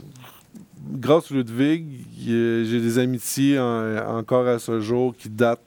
grâce 0.89 1.31
à 1.31 1.35
Ludwig, 1.35 1.85
j'ai 2.17 2.81
des 2.81 2.99
amitiés 2.99 3.59
en- 3.59 4.17
encore 4.17 4.47
à 4.47 4.59
ce 4.59 4.79
jour 4.79 5.15
qui 5.15 5.29
datent 5.29 5.61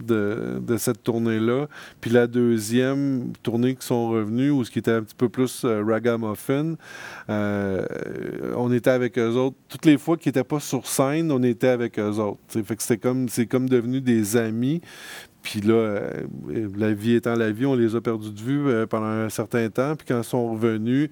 de, 0.00 0.76
cette 0.76 1.02
tournée-là. 1.02 1.66
Puis 2.00 2.10
la 2.10 2.26
deuxième 2.26 3.32
tournée 3.42 3.74
qui 3.74 3.86
sont 3.86 4.08
revenus, 4.08 4.52
où 4.52 4.64
ce 4.64 4.70
qui 4.70 4.78
était 4.78 4.92
un 4.92 5.02
petit 5.02 5.14
peu 5.14 5.28
plus 5.28 5.64
euh, 5.64 5.82
ragamuffin, 5.84 6.74
euh, 7.28 7.84
on 8.56 8.72
était 8.72 8.90
avec 8.90 9.18
eux 9.18 9.30
autres. 9.30 9.56
Toutes 9.68 9.86
les 9.86 9.98
fois 9.98 10.16
qu'ils 10.16 10.30
n'étaient 10.30 10.44
pas 10.44 10.60
sur 10.60 10.86
scène, 10.86 11.32
on 11.32 11.42
était 11.42 11.68
avec 11.68 11.98
eux 11.98 12.18
autres. 12.18 12.38
Fait 12.48 12.76
que 12.76 12.94
comme, 12.94 13.28
c'est 13.28 13.46
comme 13.46 13.68
devenu 13.68 14.00
des 14.00 14.36
amis. 14.36 14.80
Puis 15.42 15.60
là, 15.60 15.74
euh, 15.74 16.10
la 16.76 16.92
vie 16.92 17.14
étant 17.14 17.34
la 17.34 17.50
vie, 17.50 17.66
on 17.66 17.74
les 17.74 17.94
a 17.94 18.00
perdus 18.00 18.32
de 18.32 18.40
vue 18.40 18.86
pendant 18.86 19.06
un 19.06 19.28
certain 19.28 19.68
temps. 19.70 19.96
Puis 19.96 20.06
quand 20.06 20.18
ils 20.18 20.24
sont 20.24 20.52
revenus, 20.52 21.10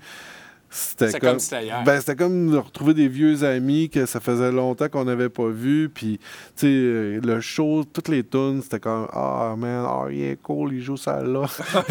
c'était 0.68 1.18
comme, 1.20 1.38
ben, 1.84 2.00
c'était 2.00 2.16
comme 2.16 2.50
de 2.50 2.56
retrouver 2.56 2.92
des 2.92 3.08
vieux 3.08 3.44
amis 3.44 3.88
que 3.88 4.04
ça 4.04 4.20
faisait 4.20 4.50
longtemps 4.50 4.88
qu'on 4.88 5.04
n'avait 5.04 5.28
pas 5.28 5.48
vus. 5.48 5.88
Puis, 5.92 6.18
tu 6.56 6.66
sais, 6.66 7.20
le 7.22 7.40
show, 7.40 7.84
toutes 7.84 8.08
les 8.08 8.24
tunes, 8.24 8.60
c'était 8.62 8.80
comme 8.80 9.06
Ah, 9.12 9.54
man, 9.56 9.86
ah, 9.88 10.06
il 10.10 10.22
est 10.22 10.42
cool, 10.42 10.74
il 10.74 10.82
joue 10.82 10.96
ça 10.96 11.22
là. 11.22 11.44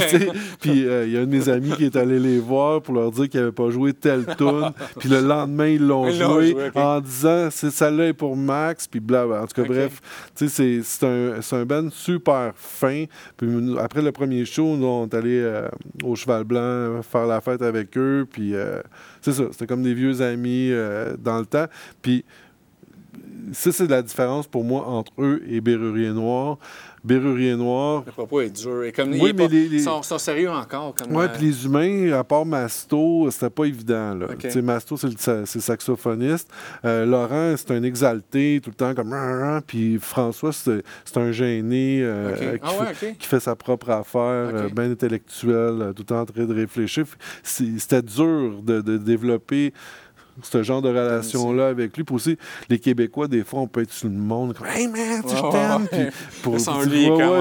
Puis, 0.62 0.88
euh, 0.88 1.06
il 1.06 1.14
y 1.14 1.18
a 1.18 1.22
un 1.22 1.26
de 1.26 1.32
mes 1.32 1.50
amis 1.50 1.72
qui 1.72 1.86
est 1.86 1.96
allé 1.96 2.20
les 2.20 2.40
voir 2.40 2.82
pour 2.82 2.96
leur 2.96 3.12
dire 3.12 3.30
qu'il 3.30 3.40
n'avait 3.40 3.52
pas 3.52 3.70
joué 3.70 3.94
telle 3.94 4.26
tune. 4.38 4.72
puis 5.00 5.10
le 5.10 5.22
lendemain, 5.22 5.68
ils 5.68 5.86
l'ont 5.86 6.10
joué, 6.12 6.56
en 6.76 7.00
disant 7.00 7.50
C'est 7.52 7.72
celle-là 7.72 8.08
est 8.08 8.14
pour 8.14 8.36
Max. 8.36 8.88
Puis, 8.88 9.00
bla. 9.00 9.26
En 9.26 9.48
tout 9.48 9.62
cas, 9.62 9.68
bref, 9.68 10.02
tu 10.36 10.50
sais, 10.50 10.82
c'est- 10.84 11.06
un, 11.06 11.42
c'est 11.42 11.56
un 11.56 11.66
band 11.66 11.90
super 11.92 12.52
fin. 12.56 13.06
Puis, 13.38 13.48
après 13.80 14.02
le 14.02 14.12
premier 14.12 14.46
show, 14.46 14.76
nous, 14.76 14.86
on 14.86 15.06
est 15.06 15.14
allé 15.14 15.40
euh, 15.40 15.68
au 16.04 16.16
Cheval 16.16 16.44
Blanc 16.44 17.02
faire 17.04 17.26
la 17.26 17.42
fête 17.42 17.62
avec 17.62 17.98
eux. 17.98 18.28
Puis, 18.30 18.54
euh, 18.54 18.65
c'est 19.22 19.34
ça, 19.34 19.44
c'était 19.52 19.68
comme 19.68 19.84
des 19.84 19.94
vieux 19.94 20.22
amis 20.22 20.70
euh, 20.72 21.16
dans 21.18 21.40
le 21.40 21.46
temps. 21.46 21.66
Puis, 22.02 22.24
ça, 23.54 23.72
c'est 23.72 23.88
la 23.88 24.02
différence 24.02 24.48
pour 24.48 24.64
moi 24.64 24.88
entre 24.88 25.12
eux 25.20 25.44
et 25.48 25.62
Berrurier 25.62 26.12
Noir. 26.12 26.58
Bérurier 27.06 27.56
Noir. 27.56 28.04
Le 28.06 28.12
propos 28.12 28.42
est 28.42 28.50
dur. 28.50 28.84
Et 28.84 28.92
comme 28.92 29.12
Oui, 29.12 29.32
mais 29.36 29.48
pas- 29.48 29.54
les- 29.54 29.80
sont, 29.80 30.02
sont 30.02 30.18
sérieux 30.18 30.50
encore. 30.50 30.94
Ouais, 31.10 31.26
euh, 31.26 31.28
puis 31.28 31.46
les 31.48 31.66
humains, 31.66 32.12
à 32.14 32.24
part 32.24 32.46
Masto, 32.46 33.30
c'était 33.30 33.50
pas 33.50 33.66
évident. 33.66 34.16
Là. 34.16 34.28
Masto, 34.64 34.98
c'est 34.98 35.08
le, 35.08 35.46
c'est 35.46 35.60
saxophoniste. 35.62 36.50
Euh, 36.84 37.06
Laurent, 37.06 37.54
c'est 37.58 37.72
un 37.72 37.84
exalté, 37.84 38.60
tout 38.64 38.72
le 38.72 38.76
temps 38.76 38.94
comme. 38.96 39.16
Puis 39.68 39.98
François, 40.00 40.52
c'est 40.52 40.82
un 41.18 41.32
gêné 41.32 42.00
euh, 42.02 42.58
qui, 42.58 42.60
Ah 42.64 42.72
ouais, 42.82 43.16
qui 43.20 43.28
fait 43.28 43.40
sa 43.40 43.56
propre 43.56 43.92
affaire, 43.92 44.70
bien 44.74 44.92
intellectuel, 44.92 45.94
tout 45.96 46.02
le 46.02 46.06
temps 46.06 46.22
en 46.22 46.26
train 46.26 46.46
de 46.46 46.54
réfléchir. 46.54 47.06
C'était 47.44 48.02
dur 48.02 48.62
de, 48.64 48.82
de 48.82 48.98
développer 48.98 49.74
ce 50.44 50.64
genre 50.64 50.82
de 50.82 50.90
relation-là 50.90 51.68
avec 51.70 51.96
lui. 51.96 52.04
Puis 52.04 52.16
aussi, 52.16 52.38
les 52.70 52.80
Québécois, 52.80 53.28
des 53.28 53.44
fois, 53.44 53.62
on 53.62 53.68
peut 53.68 53.82
être 53.84 53.92
sur 53.92 54.08
le 54.10 54.16
monde 54.16 54.54
comme 54.54 54.68
Hey 54.68 54.88
man, 54.88 55.22
tu 55.24 55.30
sais, 55.30 55.36
je 55.38 55.52
t'aime. 55.52 56.10
pour- 56.44 56.60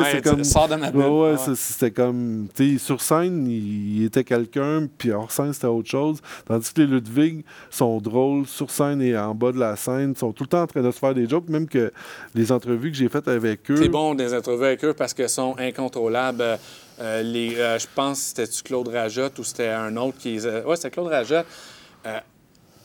ouais, 0.00 0.10
c'est 0.12 0.22
comme- 0.22 0.44
sors 0.44 0.68
de 0.68 0.76
ma 0.76 0.90
bulle. 0.90 1.00
Ouais, 1.02 1.30
ouais, 1.32 1.54
c'était 1.56 1.90
comme. 1.90 2.46
Tu 2.54 2.72
sais, 2.74 2.84
sur 2.84 3.00
scène, 3.00 3.46
il, 3.46 4.04
était 4.04 4.24
quelqu'un, 4.24 4.86
puis 4.98 5.10
hors 5.12 5.30
scène, 5.30 5.52
c'était 5.52 5.66
autre 5.66 5.88
chose. 5.88 6.20
Tandis 6.46 6.72
que 6.72 6.80
les 6.82 6.86
Ludwig 6.86 7.44
sont 7.70 7.98
drôles 8.00 8.46
sur 8.46 8.70
scène 8.70 9.02
et 9.02 9.16
en 9.16 9.34
bas 9.34 9.52
de 9.52 9.58
la 9.58 9.76
scène, 9.76 10.12
ils 10.14 10.18
sont 10.18 10.32
tout 10.32 10.44
le 10.44 10.48
temps 10.48 10.62
en 10.62 10.66
train 10.66 10.82
de 10.82 10.90
se 10.90 10.98
faire 10.98 11.14
des 11.14 11.28
jokes, 11.28 11.48
même 11.48 11.66
que 11.68 11.90
les 12.34 12.52
entrevues 12.52 12.90
que 12.90 12.96
j'ai 12.96 13.08
faites 13.08 13.28
avec 13.28 13.70
eux. 13.70 13.76
C'est 13.76 13.88
bon 13.88 14.14
des 14.14 14.32
entrevues 14.34 14.66
avec 14.66 14.84
eux 14.84 14.94
parce 14.94 15.14
qu'elles 15.14 15.28
sont 15.28 15.54
incontrôlables. 15.58 16.40
Euh, 16.42 16.56
euh, 17.00 17.22
les, 17.22 17.56
euh, 17.58 17.76
je 17.78 17.86
pense 17.92 18.20
que 18.20 18.24
c'était-tu 18.42 18.62
Claude 18.62 18.86
Rajotte 18.88 19.36
ou 19.40 19.44
c'était 19.44 19.68
un 19.70 19.96
autre 19.96 20.16
qui... 20.18 20.38
a- 20.46 20.66
Ouais, 20.66 20.76
c'était 20.76 20.90
Claude 20.90 21.08
Rajotte. 21.08 21.46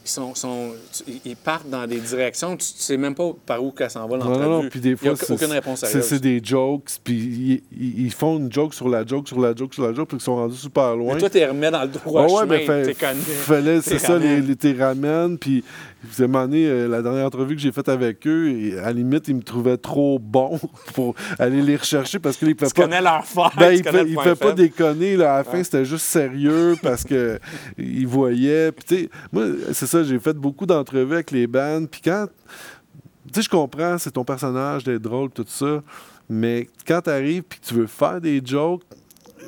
Ils, 0.10 0.12
sont, 0.12 0.34
sont- 0.34 0.72
tu- 0.92 1.20
ils 1.24 1.36
partent 1.36 1.70
dans 1.70 1.86
des 1.86 2.00
directions, 2.00 2.58
tu 2.58 2.66
ne 2.76 2.82
sais 2.82 2.98
même 2.98 3.14
pas 3.14 3.32
par 3.46 3.64
où 3.64 3.70
qu'elle 3.72 3.92
s'en 3.92 4.08
va 4.08 4.18
l'entrevue. 4.18 4.40
non, 4.44 4.64
non, 4.64 4.70
puis 4.70 4.80
des 4.80 4.96
fois, 4.96 5.12
aucune 5.12 5.38
c'est- 5.38 5.46
réponse 5.46 5.80
c'est 5.82 5.86
sérieuse. 5.88 6.06
c'est 6.10 6.20
des 6.20 6.42
jokes, 6.44 6.90
puis 7.04 7.62
ils, 7.72 8.06
ils- 8.06 8.12
font 8.12 8.40
une 8.40 8.52
joke 8.52 8.74
sur 8.74 8.90
la 8.90 9.06
joke, 9.06 9.28
sur 9.28 9.40
la 9.40 9.56
joke, 9.56 9.74
sur 9.74 9.84
la 9.88 9.94
joke, 9.94 10.08
puis 10.10 10.18
ils 10.18 10.22
sont 10.24 10.36
rendus 10.36 10.58
super 10.58 10.96
loin. 10.96 11.14
Mais 11.14 11.20
toi, 11.20 11.30
t'es 11.30 11.46
remis 11.46 11.70
dans 11.70 11.84
le 11.84 11.88
droit 11.90 12.24
Ah 12.28 12.34
ouais, 12.34 12.42
chemin, 12.42 12.76
mais 12.76 12.94
fa- 12.96 13.14
fallait, 13.14 13.82
c'est 13.82 14.00
ça, 14.00 14.18
les, 14.18 14.42
les 14.42 14.56
t'es 14.56 14.74
ramènes, 14.74 15.38
puis 15.38 15.64
vous 16.04 16.22
avez 16.22 16.28
demandé, 16.28 16.66
euh, 16.66 16.88
la 16.88 17.02
dernière 17.02 17.26
entrevue 17.26 17.56
que 17.56 17.62
j'ai 17.62 17.72
faite 17.72 17.90
avec 17.90 18.26
eux, 18.26 18.50
et 18.50 18.78
à 18.80 18.84
la 18.84 18.94
limite, 18.94 19.28
ils 19.28 19.36
me 19.36 19.42
trouvaient 19.42 19.78
trop 19.78 20.18
bon 20.18 20.60
pour 20.94 21.16
aller 21.38 21.62
les 21.62 21.76
rechercher 21.76 22.20
parce 22.20 22.38
qu'ils 22.38 22.50
ne 22.50 22.54
pas... 22.54 22.70
connais 22.70 23.02
leur 23.02 23.26
fort, 23.26 23.52
Ben, 23.58 23.72
il 23.72 23.84
fait, 23.84 24.06
il 24.08 24.20
fait 24.20 24.36
pas 24.36 24.54
déconner. 24.54 25.18
Là. 25.18 25.36
À 25.36 25.38
la 25.40 25.44
fin, 25.44 25.62
c'était 25.64 25.86
juste 25.86 26.06
sérieux 26.06 26.76
parce. 26.82 27.04
Puis, 27.04 27.26
tu 27.76 28.96
sais, 28.96 29.10
moi, 29.32 29.46
c'est 29.74 29.88
ça, 29.88 30.04
j'ai 30.04 30.20
fait 30.20 30.34
beaucoup 30.34 30.66
d'entrevues 30.66 31.16
avec 31.16 31.32
les 31.32 31.48
bands. 31.48 31.86
Puis 31.90 32.02
quand. 32.04 32.28
Tu 33.28 33.36
sais, 33.36 33.42
je 33.44 33.50
comprends, 33.50 33.98
c'est 33.98 34.12
ton 34.12 34.24
personnage 34.24 34.84
d'être 34.84 35.02
drôle, 35.02 35.30
tout 35.30 35.46
ça. 35.48 35.84
Mais 36.30 36.68
quand 36.88 37.02
tu 37.02 37.10
arrives 37.10 37.44
puis 37.44 37.60
que 37.60 37.66
tu 37.66 37.74
veux 37.74 37.88
faire 37.88 38.22
des 38.22 38.42
jokes, 38.44 38.84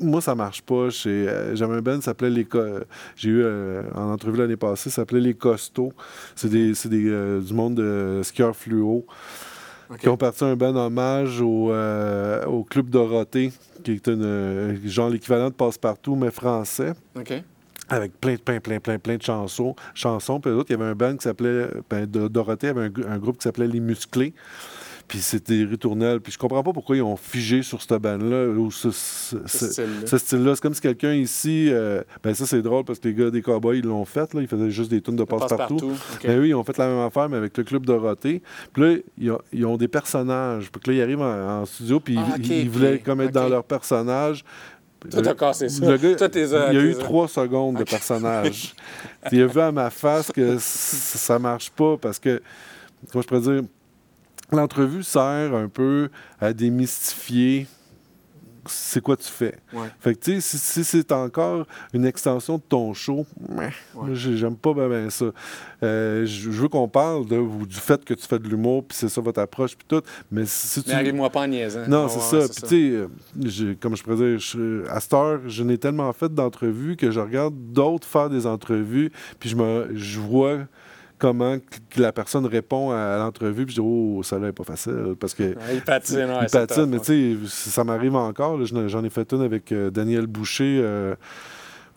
moi, 0.02 0.22
ça 0.22 0.36
marche 0.36 0.62
pas. 0.62 0.90
Euh, 1.06 1.56
J'avais 1.56 1.76
un 1.76 1.82
band 1.82 1.98
qui 1.98 2.04
s'appelait 2.04 2.30
Les 2.30 2.46
Co- 2.46 2.60
J'ai 3.16 3.30
eu 3.30 3.42
euh, 3.44 3.84
en 3.96 4.12
entrevue 4.12 4.38
l'année 4.38 4.58
passée, 4.58 4.90
ça 4.90 4.98
s'appelait 4.98 5.20
Les 5.22 5.34
Costauds. 5.34 5.94
C'est 6.36 6.50
des, 6.50 6.74
des, 6.86 7.10
euh, 7.10 7.40
du 7.42 7.54
monde 7.54 7.76
de 7.76 8.22
skieurs 8.24 8.56
fluo 8.56 9.06
qui 10.00 10.08
ont 10.10 10.18
parti 10.18 10.44
un 10.46 10.56
bon 10.56 10.76
hommage 10.78 11.42
au, 11.42 11.72
euh, 11.72 12.46
au 12.46 12.64
Club 12.64 12.90
Dorothée, 12.90 13.52
qui 13.84 13.92
est 13.92 14.08
une, 14.08 14.24
euh, 14.24 14.76
genre 14.86 15.10
l'équivalent 15.10 15.50
de 15.50 15.54
Passe-Partout, 15.54 16.16
mais 16.16 16.32
français, 16.32 16.94
avec 17.90 18.14
plein, 18.22 18.38
plein, 18.38 18.62
plein, 18.62 18.80
plein, 18.80 18.98
plein 19.00 19.18
de 19.18 19.22
chansons. 19.22 19.76
chansons. 19.94 20.40
Puis 20.40 20.50
l'autre, 20.52 20.68
il 20.70 20.80
y 20.80 20.82
avait 20.82 20.90
un 20.90 20.96
band 20.96 21.18
qui 21.18 21.24
s'appelait, 21.24 21.68
ben, 21.90 22.06
Dorothée 22.06 22.70
avait 22.70 22.90
un 23.06 23.18
groupe 23.18 23.38
qui 23.38 23.44
s'appelait 23.44 23.68
Les 23.68 23.82
Musclés. 23.82 24.34
Puis 25.12 25.20
c'était 25.20 25.58
des 25.58 25.66
ritournelles. 25.66 26.22
Puis 26.22 26.32
je 26.32 26.38
comprends 26.38 26.64
pas 26.64 26.72
pourquoi 26.72 26.96
ils 26.96 27.02
ont 27.02 27.18
figé 27.18 27.64
sur 27.64 27.82
cette 27.82 28.02
bande-là, 28.02 28.48
ou 28.48 28.72
ce, 28.72 28.92
ce- 28.92 29.36
Ce 29.46 29.58
ce- 29.58 29.66
style-là. 29.68 30.08
ce 30.08 30.18
style-là. 30.18 30.56
C'est 30.56 30.62
comme 30.62 30.74
si 30.74 30.80
quelqu'un 30.80 31.14
ici... 31.14 31.68
euh, 31.70 32.02
ben 32.24 32.34
ça, 32.34 32.46
c'est 32.46 32.62
drôle, 32.62 32.86
parce 32.86 32.98
que 33.00 33.10
les 33.10 33.14
gars 33.14 33.30
des 33.30 33.42
Cowboys, 33.42 33.80
ils 33.80 33.86
l'ont 33.86 34.06
fait. 34.06 34.34
Là. 34.34 34.42
Ils 34.42 34.48
faisaient 34.48 34.72
juste 34.72 34.90
des 34.90 35.02
tunes 35.02 35.18
de 35.18 35.26
Passe-Partout. 35.26 35.92
OK. 35.92 36.26
Ben 36.26 36.40
oui, 36.40 36.48
ils 36.50 36.56
ont 36.56 36.64
fait 36.64 36.78
la 36.78 36.88
même 36.88 37.06
affaire, 37.06 37.28
mais 37.28 37.36
avec 37.36 37.58
le 37.58 37.66
club 37.66 37.86
Dorothée. 37.86 38.42
Puis 38.72 38.82
là, 38.84 38.96
ils 39.18 39.32
ont, 39.32 39.40
ils 39.52 39.66
ont 39.66 39.76
des 39.76 39.90
personnages. 39.90 40.72
Puis 40.72 40.82
là, 40.92 40.94
ils 40.98 41.02
arrivent 41.02 41.22
en, 41.22 41.62
en 41.62 41.66
studio, 41.66 42.00
puis 42.00 42.18
Ah, 42.18 42.36
ils, 42.40 42.52
ils 42.52 42.70
voulaient 42.70 43.00
comme 43.00 43.20
être 43.20 43.34
dans 43.34 43.50
leur 43.50 43.66
personnage. 43.66 44.46
Toi, 45.10 45.22
t'as 45.24 45.34
cassé 45.34 45.68
ça. 45.68 45.90
Le 45.92 45.98
gars, 45.98 46.10
euh, 46.22 46.68
il 46.72 46.76
y 46.76 46.80
a 46.80 46.84
eu 46.86 46.96
trois 46.96 47.28
secondes 47.28 47.76
de 47.78 47.84
personnage. 47.84 48.74
Puis 49.26 49.38
il 49.38 49.42
a 49.42 49.48
vu 49.48 49.60
à 49.60 49.72
ma 49.74 49.90
face 49.90 50.32
que 50.32 50.56
ça 50.60 51.38
marche 51.38 51.70
pas 51.72 51.98
parce 51.98 52.18
que, 52.18 52.42
comment 53.12 53.22
je 53.24 53.28
pourrais 53.28 53.42
dire, 53.42 53.62
l'entrevue 54.52 55.04
sert 55.04 55.54
un 55.56 55.68
peu 55.68 56.10
à 56.40 56.54
démystifier 56.54 57.68
c'est 58.68 59.02
quoi 59.02 59.18
tu 59.18 59.28
fais. 59.28 59.56
Ouais. 59.74 59.88
Fait 60.00 60.14
que, 60.14 60.20
tu 60.20 60.40
sais, 60.40 60.58
si, 60.60 60.60
si 60.60 60.84
c'est 60.84 61.12
encore 61.12 61.66
une 61.94 62.06
extension 62.06 62.58
de 62.58 62.62
ton 62.62 62.94
show, 62.94 63.26
j'ai- 64.14 64.38
j'aime 64.38 64.56
pas 64.56 64.72
bien 64.76 64.88
ben 64.88 65.10
ça. 65.10 65.26
Euh, 65.82 66.28
je 66.28 66.48
veux 66.52 66.68
qu'on 66.68 66.88
parle 66.88 67.26
de, 67.26 67.66
du 67.66 67.76
fait 67.76 68.06
que 68.06 68.14
tu 68.14 68.24
fais 68.28 68.38
de 68.38 68.48
l'humour, 68.48 68.86
puis 68.88 68.96
c'est 68.96 69.10
ça 69.10 69.20
votre 69.20 69.40
approche, 69.42 69.76
puis 69.76 69.88
tout. 69.88 70.04
Mais 70.30 70.44
si 70.46 70.84
tu. 70.84 70.92
Arrive-moi 70.92 71.32
pas 71.32 71.42
en 71.42 71.48
niaisant. 71.48 71.88
Non, 71.88 72.04
Ouais, 72.04 72.10
c'est 72.10 72.36
ouais, 72.36 72.42
ça. 72.48 72.54
Puis, 72.54 72.62
tu 73.42 73.50
sais, 73.50 73.62
euh, 73.72 73.76
comme 73.80 73.96
je 73.98 74.04
pourrais 74.04 74.16
dire, 74.18 74.38
je- 74.38 74.88
à 74.90 75.00
cette 75.00 75.14
heure, 75.14 75.40
je 75.48 75.64
n'ai 75.64 75.80
tellement 75.80 76.14
fait 76.14 76.32
d'entrevues 76.32 76.96
que 76.98 77.10
je 77.10 77.20
regarde 77.20 77.56
d'autres 77.74 78.08
faire 78.08 78.30
des 78.30 78.46
entrevues, 78.46 79.12
puis 79.40 79.50
je, 79.50 79.56
me, 79.56 79.90
je 79.96 80.20
vois 80.20 80.60
comment 81.22 81.56
la 81.98 82.12
personne 82.12 82.48
répond 82.48 82.90
à 82.92 83.18
l'entrevue, 83.20 83.66
puis 83.68 83.76
je 83.76 83.82
dis, 83.82 83.88
oh, 83.88 84.22
ça 84.24 84.40
là 84.40 84.48
est 84.48 84.52
pas 84.54 84.64
facile. 84.64 85.16
Parce 85.20 85.36
que. 85.36 85.56
Il 85.72 85.82
patine, 85.82 86.18
ouais, 86.18 86.40
il 86.42 86.50
c'est 86.50 86.68
patine, 86.68 86.86
mais 86.88 86.98
ouais. 86.98 87.04
tu 87.04 87.48
sais, 87.48 87.70
ça 87.70 87.84
m'arrive 87.84 88.16
encore. 88.16 88.60
J'en 88.66 89.04
ai 89.04 89.10
fait 89.12 89.32
une 89.32 89.42
avec 89.42 89.72
euh, 89.72 89.92
Daniel 89.92 90.26
Boucher. 90.28 90.82
Euh, 90.84 91.16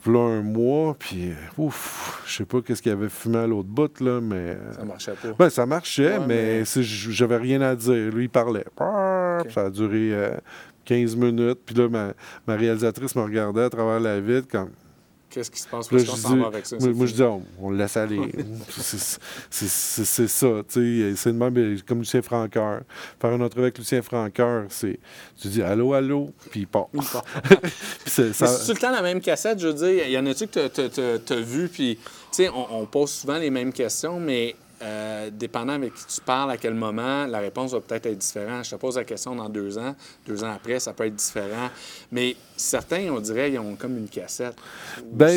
un 0.06 0.42
mois, 0.42 0.94
puis 0.98 1.30
euh, 1.30 1.34
ouf, 1.56 2.22
je 2.26 2.34
sais 2.36 2.44
pas 2.44 2.60
qu'est-ce 2.60 2.82
qu'il 2.82 2.92
avait 2.92 3.08
fumé 3.08 3.38
à 3.38 3.46
l'autre 3.46 3.70
bout, 3.70 4.00
là, 4.00 4.20
mais... 4.20 4.50
euh, 4.50 4.72
Ça 4.76 4.84
marchait 4.84 5.12
pas. 5.12 5.28
ben, 5.38 5.48
ça 5.48 5.64
marchait, 5.64 6.18
Ouais, 6.18 6.26
mais, 6.28 6.58
mais- 6.76 6.82
j'avais 6.82 7.38
rien 7.38 7.62
à 7.62 7.74
dire. 7.74 8.12
Lui, 8.12 8.24
il 8.24 8.28
parlait. 8.28 8.66
Ça 9.48 9.62
a 9.62 9.70
duré 9.70 10.10
euh, 10.12 10.36
15 10.84 11.16
minutes. 11.16 11.60
Puis 11.64 11.74
là, 11.74 11.88
ma, 11.88 12.12
ma 12.46 12.54
réalisatrice 12.54 13.16
me 13.16 13.22
regardait 13.22 13.62
à 13.62 13.70
travers 13.70 13.98
la 13.98 14.20
vitre 14.20 14.46
comme... 14.46 14.68
Qu'est-ce 15.34 15.50
qui 15.50 15.60
se 15.60 15.66
passe? 15.66 15.90
Là, 15.90 15.98
je 15.98 16.04
dis- 16.04 16.36
va 16.40 16.46
avec 16.46 16.64
ça. 16.64 16.76
moi, 16.78 17.06
je 17.06 17.12
dis, 17.12 17.22
on, 17.22 17.42
on 17.60 17.70
le 17.70 17.76
laisse 17.76 17.96
aller. 17.96 18.20
C'est- 18.70 19.18
ça, 20.28 20.48
tu 20.68 21.10
sais. 21.10 21.16
C'est 21.16 21.32
de 21.32 21.36
même, 21.36 21.52
mais 21.52 21.76
comme 21.86 21.98
Lucien 21.98 22.22
Francoeur. 22.22 22.82
Faire 23.20 23.32
une 23.32 23.42
entrevue 23.42 23.62
avec 23.64 23.76
Lucien 23.78 24.00
Francoeur, 24.02 24.66
c'est... 24.68 24.98
Tu 25.40 25.48
dis 25.48 25.62
«Allô, 25.64 25.92
allô», 25.92 26.30
puis 26.50 26.60
il 26.60 26.66
part. 26.68 26.86
C'est- 28.06 28.32
ça- 28.32 28.46
tout 28.64 28.72
le 28.72 28.78
temps 28.78 28.92
la 28.92 29.02
même 29.02 29.20
cassette, 29.20 29.58
je 29.58 29.66
veux 29.68 29.74
dire. 29.74 30.06
Y 30.06 30.16
en 30.18 30.26
a-tu 30.26 30.46
que 30.46 30.68
tu 30.68 31.32
as 31.32 31.40
vu, 31.40 31.68
puis, 31.68 31.96
tu 31.96 32.02
sais, 32.30 32.48
on, 32.50 32.82
on 32.82 32.86
pose 32.86 33.10
souvent 33.10 33.38
les 33.38 33.50
mêmes 33.50 33.72
questions, 33.72 34.20
mais 34.20 34.54
euh, 34.82 35.30
dépendant 35.32 35.74
avec 35.74 35.94
qui 35.94 36.04
tu 36.06 36.20
parles, 36.20 36.50
à 36.50 36.56
quel 36.56 36.74
moment, 36.74 37.26
la 37.26 37.38
réponse 37.38 37.72
va 37.72 37.80
peut-être 37.80 38.06
être 38.06 38.18
différente. 38.18 38.64
Je 38.64 38.70
te 38.70 38.76
pose 38.76 38.96
la 38.96 39.04
question 39.04 39.34
dans 39.34 39.48
deux 39.48 39.78
ans, 39.78 39.94
deux 40.26 40.42
ans 40.44 40.52
après, 40.54 40.80
ça 40.80 40.92
peut 40.92 41.06
être 41.06 41.14
différent. 41.14 41.70
Mais 42.12 42.36
certains, 42.56 43.08
on 43.10 43.20
dirait, 43.20 43.52
ils 43.52 43.58
ont 43.58 43.76
comme 43.76 43.96
une 43.98 44.08
cassette. 44.08 44.56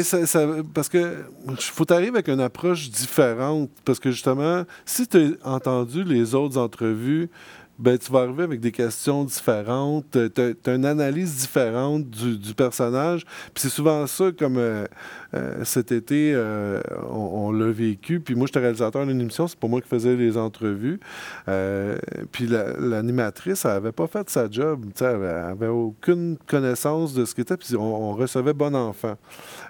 Ça, 0.03 0.25
ça- 0.25 0.47
parce 0.73 0.89
que 0.89 1.17
faut 1.59 1.85
t'arriver 1.85 2.09
avec 2.09 2.27
une 2.29 2.41
approche 2.41 2.89
différente. 2.89 3.69
Parce 3.85 3.99
que 3.99 4.11
justement, 4.11 4.63
si 4.85 5.07
tu 5.07 5.37
as 5.43 5.49
entendu 5.51 6.03
les 6.03 6.33
autres 6.35 6.57
entrevues, 6.57 7.29
ben, 7.79 7.97
tu 7.97 8.11
vas 8.11 8.19
arriver 8.21 8.43
avec 8.43 8.59
des 8.59 8.71
questions 8.71 9.23
différentes. 9.23 10.05
Tu 10.11 10.41
as, 10.69 10.73
une 10.75 10.85
analyse 10.85 11.35
différente 11.35 12.09
du, 12.09 12.37
du 12.37 12.53
personnage. 12.53 13.23
Puis 13.53 13.63
c'est 13.63 13.69
souvent 13.69 14.05
ça, 14.07 14.31
comme 14.37 14.57
euh, 14.57 14.85
euh, 15.33 15.63
cet 15.63 15.91
été, 15.91 16.33
euh, 16.35 16.81
on, 17.09 17.47
on 17.47 17.51
l'a 17.51 17.71
vécu. 17.71 18.19
Puis 18.19 18.35
moi, 18.35 18.47
j'étais 18.47 18.59
réalisateur 18.59 19.05
d'une 19.05 19.21
émission, 19.21 19.47
c'est 19.47 19.59
pas 19.59 19.67
moi 19.67 19.81
qui 19.81 19.87
faisais 19.87 20.15
les 20.15 20.37
entrevues. 20.37 20.99
Euh, 21.47 21.97
puis 22.31 22.47
la- 22.47 22.73
l'animatrice, 22.79 23.65
elle 23.65 23.71
avait 23.71 23.91
pas 23.91 24.07
fait 24.07 24.29
sa 24.29 24.49
job. 24.49 24.85
Tu 24.85 24.91
sais, 24.99 25.05
Elle 25.05 25.15
avait, 25.15 25.27
elle 25.27 25.45
avait 25.51 25.67
aucune 25.67 26.37
connaissance 26.47 27.13
de 27.13 27.25
ce 27.25 27.35
qu'était. 27.35 27.57
Puis 27.57 27.75
on, 27.75 28.09
on 28.11 28.13
recevait 28.13 28.53
Bon 28.53 28.75
Enfant. 28.75 29.15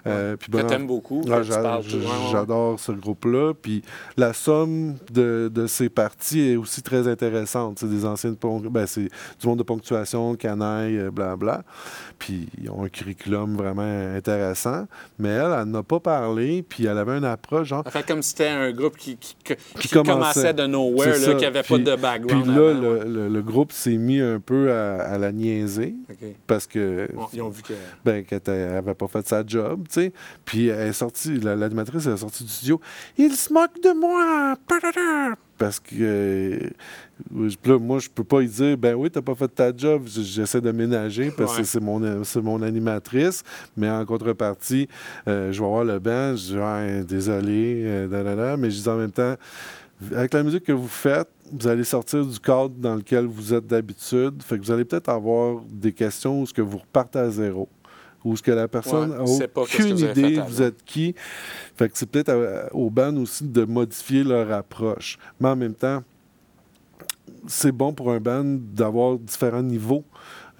Euh, 0.06 0.36
puis 0.36 0.50
Bon 0.50 0.66
t'aimes 0.66 0.86
beaucoup, 0.86 1.22
ah. 1.26 1.30
Ouais, 1.30 1.36
ouais. 1.38 1.98
J'adore 2.32 2.80
ce 2.80 2.92
groupe-là. 2.92 3.52
Puis 3.60 3.82
la 4.16 4.32
somme 4.32 4.94
de, 5.12 5.50
de 5.52 5.66
ces 5.66 5.88
parties 5.88 6.40
est 6.52 6.56
aussi 6.56 6.82
très 6.82 7.06
intéressante. 7.08 7.78
C'est 7.80 7.88
des 7.98 8.04
anciennes 8.06 8.36
ben, 8.70 8.86
c'est 8.86 9.08
du 9.40 9.46
monde 9.46 9.58
de 9.58 9.62
ponctuation, 9.62 10.34
canaille, 10.34 10.98
euh, 10.98 11.10
blabla. 11.10 11.62
Puis 12.18 12.48
ils 12.60 12.70
ont 12.70 12.84
un 12.84 12.88
curriculum 12.88 13.56
vraiment 13.56 14.14
intéressant. 14.16 14.86
Mais 15.18 15.28
elle, 15.30 15.54
elle 15.60 15.64
n'a 15.68 15.82
pas 15.82 16.00
parlé. 16.00 16.62
Puis 16.62 16.86
elle 16.86 16.98
avait 16.98 17.16
une 17.18 17.24
approche 17.24 17.68
genre. 17.68 17.84
Fait 17.88 18.06
comme 18.06 18.22
si 18.22 18.30
c'était 18.30 18.48
un 18.48 18.70
groupe 18.72 18.96
qui, 18.96 19.16
qui, 19.16 19.36
qui- 19.44 19.54
qui 19.78 19.88
commençait. 19.88 20.54
de 20.54 20.66
nowhere, 20.66 21.18
là, 21.18 21.34
qui 21.34 21.42
n'avait 21.44 21.62
pas 21.62 21.78
de 21.78 21.96
background. 21.96 22.44
Puis 22.44 22.52
là, 22.54 22.70
avant, 22.70 22.80
le, 22.80 22.98
ouais. 22.98 23.04
le- 23.04 23.28
le 23.28 23.42
groupe 23.42 23.72
s'est 23.72 23.96
mis 23.96 24.20
un 24.20 24.40
peu 24.40 24.72
à, 24.72 25.02
à 25.02 25.18
la 25.18 25.32
niaiser. 25.32 25.94
Parce 26.46 26.66
que. 26.66 27.08
Bon, 27.14 27.26
ils 27.32 27.42
ont 27.42 27.48
vu 27.50 27.62
que. 27.62 27.74
ben, 28.04 28.24
qu'elle 28.24 28.40
n'avait 28.46 28.94
pas 28.94 29.08
fait 29.08 29.26
sa 29.26 29.44
job, 29.46 29.84
tu 29.88 29.94
sais. 30.00 30.12
Puis 30.44 30.68
elle 30.68 30.88
est 30.88 30.92
sortie, 30.92 31.38
la- 31.40 31.56
l'animatrice 31.56 32.06
elle 32.06 32.14
est 32.14 32.18
sortie 32.18 32.44
du 32.44 32.50
studio. 32.50 32.80
Il 33.16 33.32
se 33.34 33.52
moque 33.52 33.80
de 33.82 33.92
moi! 33.98 34.56
Parce 35.58 35.80
que 35.80 35.88
euh, 36.00 36.58
là, 37.64 37.78
moi, 37.78 37.98
je 37.98 38.08
peux 38.08 38.22
pas 38.24 38.40
lui 38.40 38.48
dire, 38.48 38.78
ben 38.78 38.94
oui, 38.94 39.10
t'as 39.10 39.20
pas 39.20 39.34
fait 39.34 39.48
ta 39.48 39.76
job. 39.76 40.04
J'essaie 40.06 40.60
de 40.60 40.70
ménager 40.70 41.32
parce 41.36 41.56
que 41.56 41.64
c'est 41.64 41.80
mon, 41.80 42.22
c'est 42.24 42.40
mon 42.40 42.62
animatrice. 42.62 43.42
Mais 43.76 43.90
en 43.90 44.06
contrepartie, 44.06 44.88
euh, 45.26 45.52
je 45.52 45.60
vais 45.60 45.68
voir 45.68 45.84
le 45.84 45.98
band, 45.98 46.36
je 46.36 46.52
dis, 46.52 46.56
Ouais, 46.56 47.04
désolé, 47.04 47.82
euh, 47.84 48.06
da, 48.08 48.22
da, 48.22 48.36
da. 48.36 48.56
mais 48.56 48.70
je 48.70 48.80
dis 48.80 48.88
en 48.88 48.96
même 48.96 49.10
temps, 49.10 49.34
avec 50.14 50.32
la 50.32 50.42
musique 50.44 50.64
que 50.64 50.72
vous 50.72 50.86
faites, 50.88 51.28
vous 51.52 51.66
allez 51.66 51.84
sortir 51.84 52.24
du 52.24 52.38
cadre 52.38 52.74
dans 52.76 52.94
lequel 52.94 53.26
vous 53.26 53.52
êtes 53.52 53.66
d'habitude. 53.66 54.42
Fait 54.42 54.58
que 54.58 54.64
vous 54.64 54.70
allez 54.70 54.84
peut-être 54.84 55.08
avoir 55.08 55.60
des 55.68 55.92
questions 55.92 56.40
où 56.40 56.46
ce 56.46 56.54
que 56.54 56.62
vous 56.62 56.78
repartez 56.78 57.18
à 57.18 57.30
zéro. 57.30 57.68
Ou 58.24 58.36
ce 58.36 58.42
que 58.42 58.50
la 58.50 58.66
personne 58.68 59.12
Ouais, 59.12 59.16
n'a 59.38 59.46
que 59.46 59.60
aucune 59.60 59.92
vous 59.94 60.04
idée, 60.04 60.38
avant. 60.38 60.48
vous 60.48 60.62
êtes 60.62 60.82
qui. 60.84 61.14
Fait 61.76 61.88
que 61.88 61.96
c'est 61.96 62.06
peut-être 62.10 62.30
à- 62.30 62.74
au 62.74 62.90
band 62.90 63.16
aussi 63.16 63.44
de 63.44 63.64
modifier 63.64 64.24
leur 64.24 64.50
approche. 64.52 65.18
Mais 65.40 65.48
en 65.48 65.56
même 65.56 65.74
temps, 65.74 66.02
c'est 67.46 67.72
bon 67.72 67.92
pour 67.92 68.10
un 68.12 68.20
band 68.20 68.44
d'avoir 68.44 69.18
différents 69.18 69.62
niveaux 69.62 70.04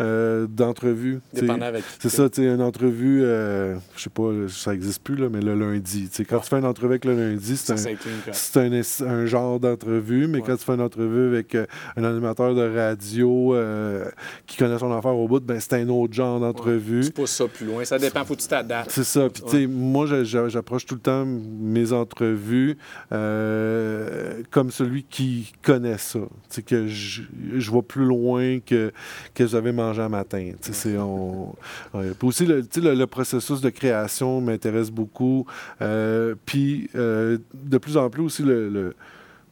euh, 0.00 0.46
d'entrevue. 0.46 1.20
Tu 1.32 1.36
sais, 1.40 1.46
Dépendant 1.46 1.66
avec 1.66 1.82
qui 1.82 1.90
C'est 2.00 2.08
ça, 2.08 2.28
tu 2.28 2.42
sais, 2.42 2.48
une 2.48 2.62
entrevue, 2.62 3.22
euh, 3.24 3.76
je 3.96 4.02
sais 4.02 4.10
pas, 4.10 4.30
ça 4.48 4.72
n'existe 4.72 5.02
plus, 5.02 5.16
là, 5.16 5.28
mais 5.30 5.40
le 5.40 5.54
lundi. 5.54 6.08
Quand 6.28 6.38
tu 6.40 6.48
fais 6.48 6.58
une 6.58 6.64
entrevue 6.64 6.90
avec 6.92 7.04
le 7.04 7.14
lundi, 7.16 7.56
c'est 7.56 7.72
un, 9.02 9.26
genre 9.26 9.58
d'entrevue, 9.60 10.26
mais 10.28 10.38
Ouais. 10.38 10.44
quand 10.46 10.56
tu 10.56 10.64
fais 10.64 10.74
une 10.74 10.80
entrevue 10.80 11.26
avec 11.28 11.54
euh, 11.54 11.66
un 11.96 12.04
animateur 12.04 12.54
de 12.54 12.62
radio 12.76 13.54
euh, 13.54 14.04
qui 14.46 14.56
connaît 14.56 14.78
son 14.78 14.92
affaire 14.92 15.16
au 15.16 15.26
bout, 15.28 15.40
ben, 15.40 15.58
c'est 15.60 15.74
un 15.74 15.88
autre 15.88 16.12
genre 16.14 16.38
d'entrevue. 16.40 17.00
Tu 17.04 17.10
pousses 17.10 17.32
ça 17.32 17.46
plus 17.48 17.66
loin. 17.66 17.84
Ça 17.84 17.98
dépend, 17.98 18.24
faut 18.24 18.36
que 18.36 18.42
tu 18.42 18.48
t'adaptes. 18.48 18.90
C'est 18.90 19.04
ça. 19.04 19.28
Puis, 19.28 19.42
tu 19.42 19.50
sais, 19.50 19.66
moi, 19.66 20.06
j'a- 20.06 20.24
j'a- 20.24 20.48
j'approche 20.48 20.86
tout 20.86 20.94
le 20.94 21.00
temps 21.00 21.24
mes 21.26 21.92
entrevues 21.92 22.76
comme 24.50 24.70
celui 24.70 25.02
qui 25.04 25.52
connaît 25.62 25.98
ça. 25.98 26.20
Tu 26.20 26.26
sais, 26.50 26.62
que 26.62 26.86
je, 26.86 27.22
je 27.56 27.70
vois 27.70 27.82
plus 27.82 28.04
loin 28.04 28.58
que, 28.60 28.92
que 29.34 29.46
j'avais 29.46 29.72
mangé 29.89 30.02
un 30.02 30.09
matin. 30.09 30.52
On- 30.98 31.55
ouais. 31.94 32.10
Puis 32.19 32.28
aussi, 32.28 32.47
le, 32.47 33.06
processus 33.06 33.60
de 33.60 33.70
création 33.70 34.40
m'intéresse 34.40 34.90
beaucoup. 34.90 35.47
Euh, 35.82 36.35
puis, 36.47 36.89
euh, 36.94 37.39
de 37.55 37.78
plus 37.78 37.97
en 37.97 38.09
plus 38.10 38.23
aussi, 38.23 38.43
le, 38.43 38.69
le- 38.69 38.94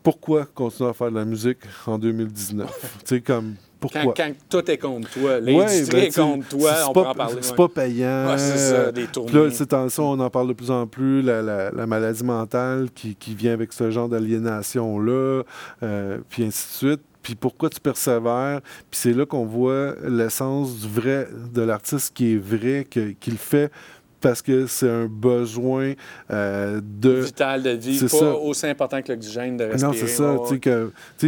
pourquoi 0.02 0.44
continuer 0.46 0.90
à 0.90 0.92
faire 0.92 1.10
de 1.10 1.16
la 1.16 1.24
musique 1.24 1.58
en 1.86 1.98
2019? 1.98 2.68
tu 3.04 3.16
sais, 3.16 3.20
comme, 3.20 3.54
pourquoi? 3.80 4.02
Quand, 4.04 4.12
quand 4.16 4.32
tout 4.48 4.70
est 4.70 4.78
contre 4.78 5.10
toi, 5.10 5.32
Ouais, 5.38 5.40
l'industrie 5.40 6.00
ben, 6.00 6.06
est 6.06 6.14
contre 6.16 6.48
toi, 6.48 6.72
c'est 6.74 6.84
on 6.84 6.92
pas- 6.92 7.02
peut 7.02 7.08
en 7.08 7.14
parler. 7.14 7.36
C'est 7.40 7.50
ouais. 7.50 7.56
pas 7.56 7.68
payant. 7.68 8.26
Ouais, 8.28 8.38
c'est 8.38 8.56
ça, 8.58 8.92
des 8.92 8.92
puis 8.92 9.02
là, 9.02 9.08
tournées. 9.32 9.50
ces 9.50 9.66
temps-ci, 9.66 10.00
on 10.00 10.18
en 10.20 10.30
parle 10.30 10.48
de 10.48 10.52
plus 10.54 10.70
en 10.70 10.86
plus, 10.86 11.22
la, 11.22 11.42
la- 11.42 11.70
la 11.70 11.86
maladie 11.86 12.24
mentale 12.24 12.88
qui, 12.94 13.14
qui 13.16 13.34
vient 13.34 13.52
avec 13.52 13.72
ce 13.72 13.90
genre 13.90 14.08
d'aliénation-là, 14.08 15.42
euh, 15.82 16.18
puis 16.28 16.44
ainsi 16.44 16.84
de 16.84 16.90
suite. 16.90 17.00
Puis 17.26 17.34
pourquoi 17.34 17.68
tu 17.70 17.80
persévères? 17.80 18.60
Puis 18.88 19.00
c'est 19.00 19.12
là 19.12 19.26
qu'on 19.26 19.46
voit 19.46 19.96
l'essence 20.06 20.78
du 20.78 20.86
vrai, 20.86 21.26
de 21.52 21.60
l'artiste 21.60 22.14
qui 22.14 22.34
est 22.34 22.38
vrai, 22.38 22.86
qu'il 22.88 23.36
fait 23.36 23.72
parce 24.20 24.42
que 24.42 24.66
c'est 24.68 24.88
un 24.88 25.06
besoin 25.06 25.92
euh, 26.30 26.80
de... 26.82 27.10
Vital 27.10 27.64
de 27.64 27.70
vie, 27.70 27.98
c'est 27.98 28.10
pas 28.10 28.18
ça. 28.18 28.34
aussi 28.36 28.66
important 28.68 29.02
que 29.02 29.12
l'oxygène 29.12 29.56
de 29.56 29.64
respirer. 29.64 29.90
Non, 29.92 29.98
c'est 29.98 30.06
ça. 30.06 30.36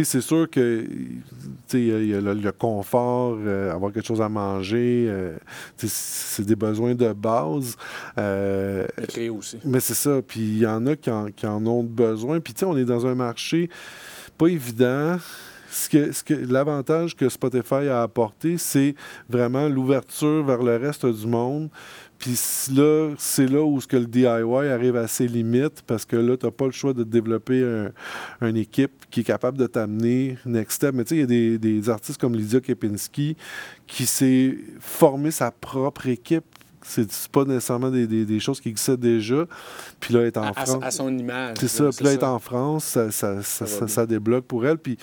c'est 0.03 0.21
sûr 0.21 0.49
que 0.49 0.85
il 1.73 1.85
y 1.85 1.93
a- 1.93 1.99
y 2.01 2.13
a 2.15 2.21
le, 2.21 2.33
le 2.33 2.51
confort, 2.53 3.37
euh, 3.39 3.73
avoir 3.73 3.91
quelque 3.91 4.07
chose 4.07 4.21
à 4.21 4.29
manger, 4.29 5.05
euh, 5.09 5.35
c'est 5.77 6.45
des 6.45 6.55
besoins 6.55 6.95
de 6.95 7.11
base. 7.11 7.75
Le 8.17 8.87
créer 9.05 9.29
aussi. 9.29 9.57
mais 9.65 9.81
c'est 9.81 9.93
ça. 9.95 10.21
Puis 10.25 10.39
il 10.39 10.59
y 10.59 10.65
en 10.65 10.85
a 10.87 10.95
qui 10.95 11.11
en, 11.11 11.25
qui 11.27 11.45
en 11.45 11.65
ont 11.67 11.83
besoin. 11.83 12.39
Puis 12.39 12.53
tu 12.53 12.61
sais, 12.61 12.65
on 12.65 12.77
est 12.77 12.85
dans 12.85 13.05
un 13.05 13.15
marché 13.15 13.69
pas 14.37 14.47
évident. 14.47 15.17
Ce 15.71 15.87
que, 15.89 16.11
ce 16.11 16.23
que, 16.23 16.33
L'avantage 16.33 17.15
que 17.15 17.29
Spotify 17.29 17.87
a 17.89 18.01
apporté, 18.01 18.57
c'est 18.57 18.95
vraiment 19.29 19.67
l'ouverture 19.69 20.43
vers 20.43 20.63
le 20.63 20.77
reste 20.77 21.05
du 21.05 21.27
monde. 21.27 21.69
Puis 22.17 22.37
là, 22.73 23.11
c'est 23.17 23.47
là 23.47 23.63
où 23.63 23.79
ce 23.79 23.87
que 23.87 23.95
le 23.95 24.05
DIY 24.05 24.25
arrive 24.25 24.97
à 24.97 25.07
ses 25.07 25.27
limites 25.27 25.83
parce 25.87 26.03
que 26.03 26.17
là, 26.17 26.35
tu 26.35 26.45
n'as 26.45 26.51
pas 26.51 26.65
le 26.65 26.71
choix 26.71 26.93
de 26.93 27.03
développer 27.03 27.63
un- 27.63 28.45
une 28.47 28.57
équipe 28.57 28.91
qui 29.09 29.21
est 29.21 29.23
capable 29.23 29.57
de 29.57 29.67
t'amener 29.67 30.37
next 30.45 30.77
step. 30.77 30.93
Mais 30.95 31.03
tu 31.05 31.09
sais, 31.09 31.15
il 31.15 31.19
y 31.21 31.23
a 31.23 31.27
des, 31.27 31.57
des 31.57 31.89
artistes 31.89 32.19
comme 32.19 32.35
Lydia 32.35 32.59
Kepinski 32.59 33.37
qui 33.87 34.05
s'est 34.05 34.57
formé 34.81 35.31
sa 35.31 35.51
propre 35.51 36.07
équipe. 36.07 36.43
C'est 36.81 37.07
pas 37.31 37.45
nécessairement 37.45 37.91
des, 37.91 38.07
des- 38.07 38.25
des 38.25 38.39
choses 38.39 38.59
qui 38.59 38.69
existaient 38.69 38.97
déjà. 38.97 39.45
Puis 40.01 40.13
là, 40.13 40.21
elle 40.21 40.27
est 40.27 40.37
en 40.37 40.43
À, 40.43 40.53
France. 40.53 40.77
à 40.81 40.91
son 40.91 41.15
image. 41.17 41.55
C'est 41.59 41.67
ça. 41.69 41.89
Puis 41.95 42.03
là, 42.03 42.11
elle 42.13 42.19
est 42.19 42.23
en 42.23 42.39
France, 42.39 42.83
ça, 42.85 43.11
ça, 43.11 43.41
ça, 43.43 43.87
ça 43.87 44.05
débloque 44.05 44.45
pour 44.45 44.65
elle. 44.65 44.77
Puis 44.77 44.97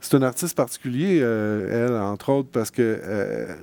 c'est 0.00 0.16
un 0.16 0.22
artiste 0.22 0.56
particulier, 0.56 1.20
euh, 1.22 1.86
elle, 1.88 1.96
entre 1.96 2.30
autres, 2.32 2.48
parce 2.52 2.70
que 2.70 2.82
euh, 3.02 3.54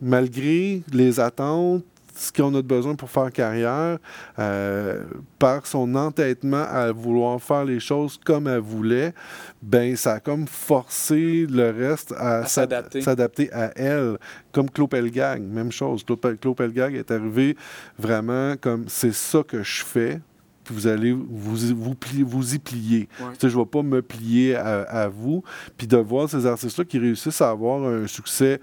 malgré 0.00 0.82
les 0.92 1.20
attentes, 1.20 1.84
ce 2.14 2.30
qu'on 2.30 2.50
a 2.54 2.58
de 2.60 2.66
besoin 2.66 2.94
pour 2.94 3.08
faire 3.08 3.32
carrière, 3.32 3.96
euh, 4.38 5.02
par 5.38 5.64
son 5.66 5.94
entêtement 5.94 6.62
à 6.68 6.92
vouloir 6.92 7.40
faire 7.40 7.64
les 7.64 7.80
choses 7.80 8.20
comme 8.22 8.46
elle 8.48 8.58
voulait, 8.60 9.14
ben 9.62 9.96
ça 9.96 10.14
a 10.14 10.20
comme 10.20 10.46
forcé 10.46 11.46
le 11.48 11.70
reste 11.70 12.12
à, 12.18 12.40
À 12.40 12.44
s'ad- 12.46 12.90
s'adapter. 13.02 13.50
à 13.50 13.72
elle. 13.76 14.18
Comme 14.52 14.68
Claude 14.68 14.90
Pelgag, 14.90 15.40
même 15.40 15.72
chose. 15.72 16.04
Claude 16.04 16.54
Pelgag 16.56 16.94
est 16.94 17.10
arrivé 17.10 17.56
vraiment 17.98 18.56
comme 18.60 18.84
c'est 18.88 19.14
ça 19.14 19.42
que 19.42 19.62
je 19.62 19.82
fais, 19.82 20.20
puis 20.64 20.74
vous 20.74 20.86
allez 20.86 21.12
vous, 21.12 21.56
vous, 21.74 21.94
plier- 21.94 22.22
vous 22.22 22.54
y 22.54 22.58
plier. 22.58 23.08
Ouais. 23.20 23.26
Je 23.40 23.46
ne 23.46 23.52
vais 23.52 23.66
pas 23.66 23.82
me 23.82 24.00
plier 24.02 24.54
à, 24.56 24.82
à 24.82 25.08
vous. 25.08 25.42
Puis 25.76 25.86
de 25.86 25.96
voir 25.96 26.28
ces 26.28 26.46
artistes-là 26.46 26.84
qui 26.84 26.98
réussissent 26.98 27.40
à 27.40 27.50
avoir 27.50 27.82
un 27.84 28.06
succès, 28.06 28.60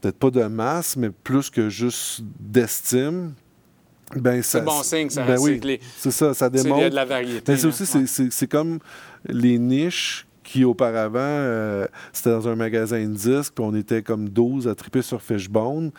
peut-être 0.00 0.18
pas 0.18 0.30
de 0.30 0.42
masse, 0.44 0.96
mais 0.96 1.10
plus 1.10 1.50
que 1.50 1.68
juste 1.68 2.22
d'estime, 2.40 3.32
ben 4.16 4.42
C'est 4.42 4.60
bon 4.62 4.82
signe, 4.82 5.08
ça 5.08 5.24
ben 5.24 5.38
oui, 5.40 5.60
c'est 5.96 6.10
ça, 6.10 6.34
ça 6.34 6.46
sais, 6.46 6.52
Il 6.52 6.56
y 6.56 6.60
a 6.60 6.62
démontre. 6.64 6.90
de 6.90 6.94
la 6.94 7.04
variété. 7.04 7.52
Mais 7.52 7.58
c'est 7.58 7.66
aussi, 7.66 7.86
c'est- 7.86 7.98
Ouais. 7.98 8.04
c'est 8.06 8.30
c'est 8.32 8.46
comme 8.46 8.78
les 9.26 9.58
niches 9.58 10.26
qui 10.42 10.62
auparavant, 10.62 11.18
euh, 11.20 11.86
c'était 12.12 12.28
dans 12.30 12.46
un 12.46 12.54
magasin 12.54 13.02
de 13.02 13.14
disques, 13.14 13.54
puis 13.54 13.64
on 13.64 13.74
était 13.74 14.02
comme 14.02 14.28
12 14.28 14.68
à 14.68 14.74
triper 14.74 15.00
sur 15.00 15.22
Fishbone. 15.22 15.90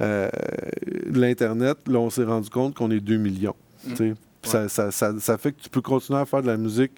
Euh, 0.00 0.30
L'Internet, 1.06 1.76
là, 1.86 1.98
on 1.98 2.08
s'est 2.10 2.24
rendu 2.24 2.48
compte 2.48 2.74
qu'on 2.74 2.90
est 2.90 3.00
2 3.00 3.18
millions. 3.18 3.54
Mm. 3.86 4.12
Ça, 4.42 4.68
ça- 4.68 4.90
ça- 4.90 5.18
ça 5.18 5.38
fait 5.38 5.52
que 5.52 5.60
tu 5.60 5.68
peux 5.68 5.82
continuer 5.82 6.18
à 6.18 6.24
faire 6.26 6.42
de 6.42 6.46
la 6.46 6.56
musique 6.56 6.92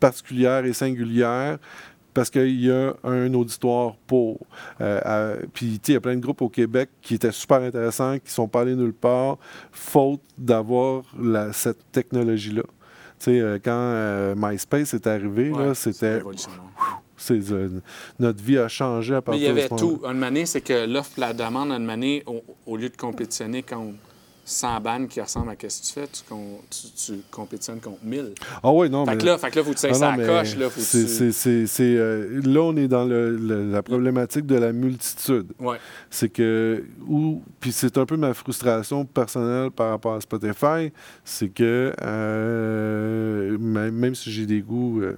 particulière 0.00 0.64
et 0.64 0.72
singulière 0.72 1.58
parce 2.14 2.30
qu'il 2.30 2.60
y 2.60 2.70
a 2.70 2.94
un 3.04 3.32
auditoire 3.34 3.94
pour. 4.08 4.40
Euh, 4.80 5.36
puis, 5.52 5.66
tu 5.66 5.74
sais, 5.74 5.92
il 5.92 5.94
y 5.94 5.96
a 5.96 6.00
plein 6.00 6.16
de 6.16 6.20
groupes 6.20 6.42
au 6.42 6.48
Québec 6.48 6.90
qui 7.00 7.14
étaient 7.14 7.30
super 7.30 7.62
intéressants, 7.62 8.18
qui 8.18 8.32
sont 8.32 8.48
pas 8.48 8.62
allés 8.62 8.74
nulle 8.74 8.92
part, 8.94 9.38
faute 9.70 10.20
d'avoir 10.36 11.02
cette 11.52 11.92
technologie-là. 11.92 12.62
Tu 13.20 13.24
sais, 13.24 13.40
euh, 13.40 13.58
quand 13.62 13.70
euh, 13.72 14.34
MySpace 14.36 14.94
est 14.94 15.06
arrivé, 15.06 15.50
Ouais, 15.50 15.74
c'était... 15.74 16.20
euh, 17.30 17.68
notre 18.18 18.42
vie 18.42 18.58
a 18.58 18.68
changé 18.68 19.14
à 19.14 19.18
Mais 19.18 19.22
partir 19.22 19.42
il 19.42 19.44
y 19.44 19.46
de 19.54 19.58
avait 19.58 19.68
ce 19.68 19.74
moment-là. 19.74 19.98
tout. 20.00 20.06
Une 20.16 20.22
année, 20.24 20.46
c'est 20.46 20.60
que 20.60 20.86
l'offre 20.86 21.12
et 21.18 21.20
la 21.20 21.32
demande, 21.34 21.70
une 21.72 21.90
année, 21.90 22.22
au, 22.26 22.42
au 22.66 22.76
lieu 22.76 22.88
de 22.88 22.96
compétitionner 22.96 23.62
contre 23.62 23.94
100 24.50 24.80
bandes 24.80 25.08
qui 25.08 25.20
ressemblent 25.20 25.50
à 25.50 25.54
ce 25.68 25.80
que 25.80 25.86
tu 25.86 25.92
fais, 25.92 26.06
tu, 26.08 26.88
tu 26.96 27.20
compétitionnes 27.30 27.80
contre 27.80 28.02
1000. 28.02 28.32
Ah 28.62 28.72
oui, 28.72 28.88
non, 28.88 29.04
Fait 29.04 29.12
mais... 29.12 29.18
que 29.18 29.26
là, 29.26 29.36
fait 29.38 29.50
que 29.50 29.58
là, 29.58 29.64
faut 29.64 29.72
que 29.72 29.78
tu 29.78 29.86
Ah 29.86 30.16
non, 30.16 30.24
coche. 30.26 30.56
Là, 30.56 30.70
faut 30.70 30.80
que 30.80 30.86
c'est- 30.86 31.04
tu... 31.04 31.08
c'est- 31.08 31.32
c'est- 31.32 31.66
c'est, 31.66 31.96
euh, 31.96 32.40
là, 32.44 32.60
on 32.62 32.76
est 32.76 32.88
dans 32.88 33.04
le- 33.04 33.36
le- 33.36 33.70
la 33.70 33.82
problématique 33.82 34.46
de 34.46 34.54
la 34.56 34.72
multitude. 34.72 35.52
Ouais. 35.60 35.76
C'est 36.10 36.30
que, 36.30 36.82
ou, 37.06 37.42
puis 37.60 37.72
c'est 37.72 37.98
un 37.98 38.06
peu 38.06 38.16
ma 38.16 38.32
frustration 38.32 39.04
personnelle 39.04 39.70
par 39.70 39.90
rapport 39.90 40.14
à 40.14 40.20
Spotify, 40.20 40.92
c'est 41.24 41.48
que 41.50 41.92
euh, 42.02 43.58
même, 43.58 43.94
même 43.94 44.14
si 44.14 44.30
j'ai 44.32 44.46
des 44.46 44.60
goûts 44.60 45.00
euh, 45.02 45.16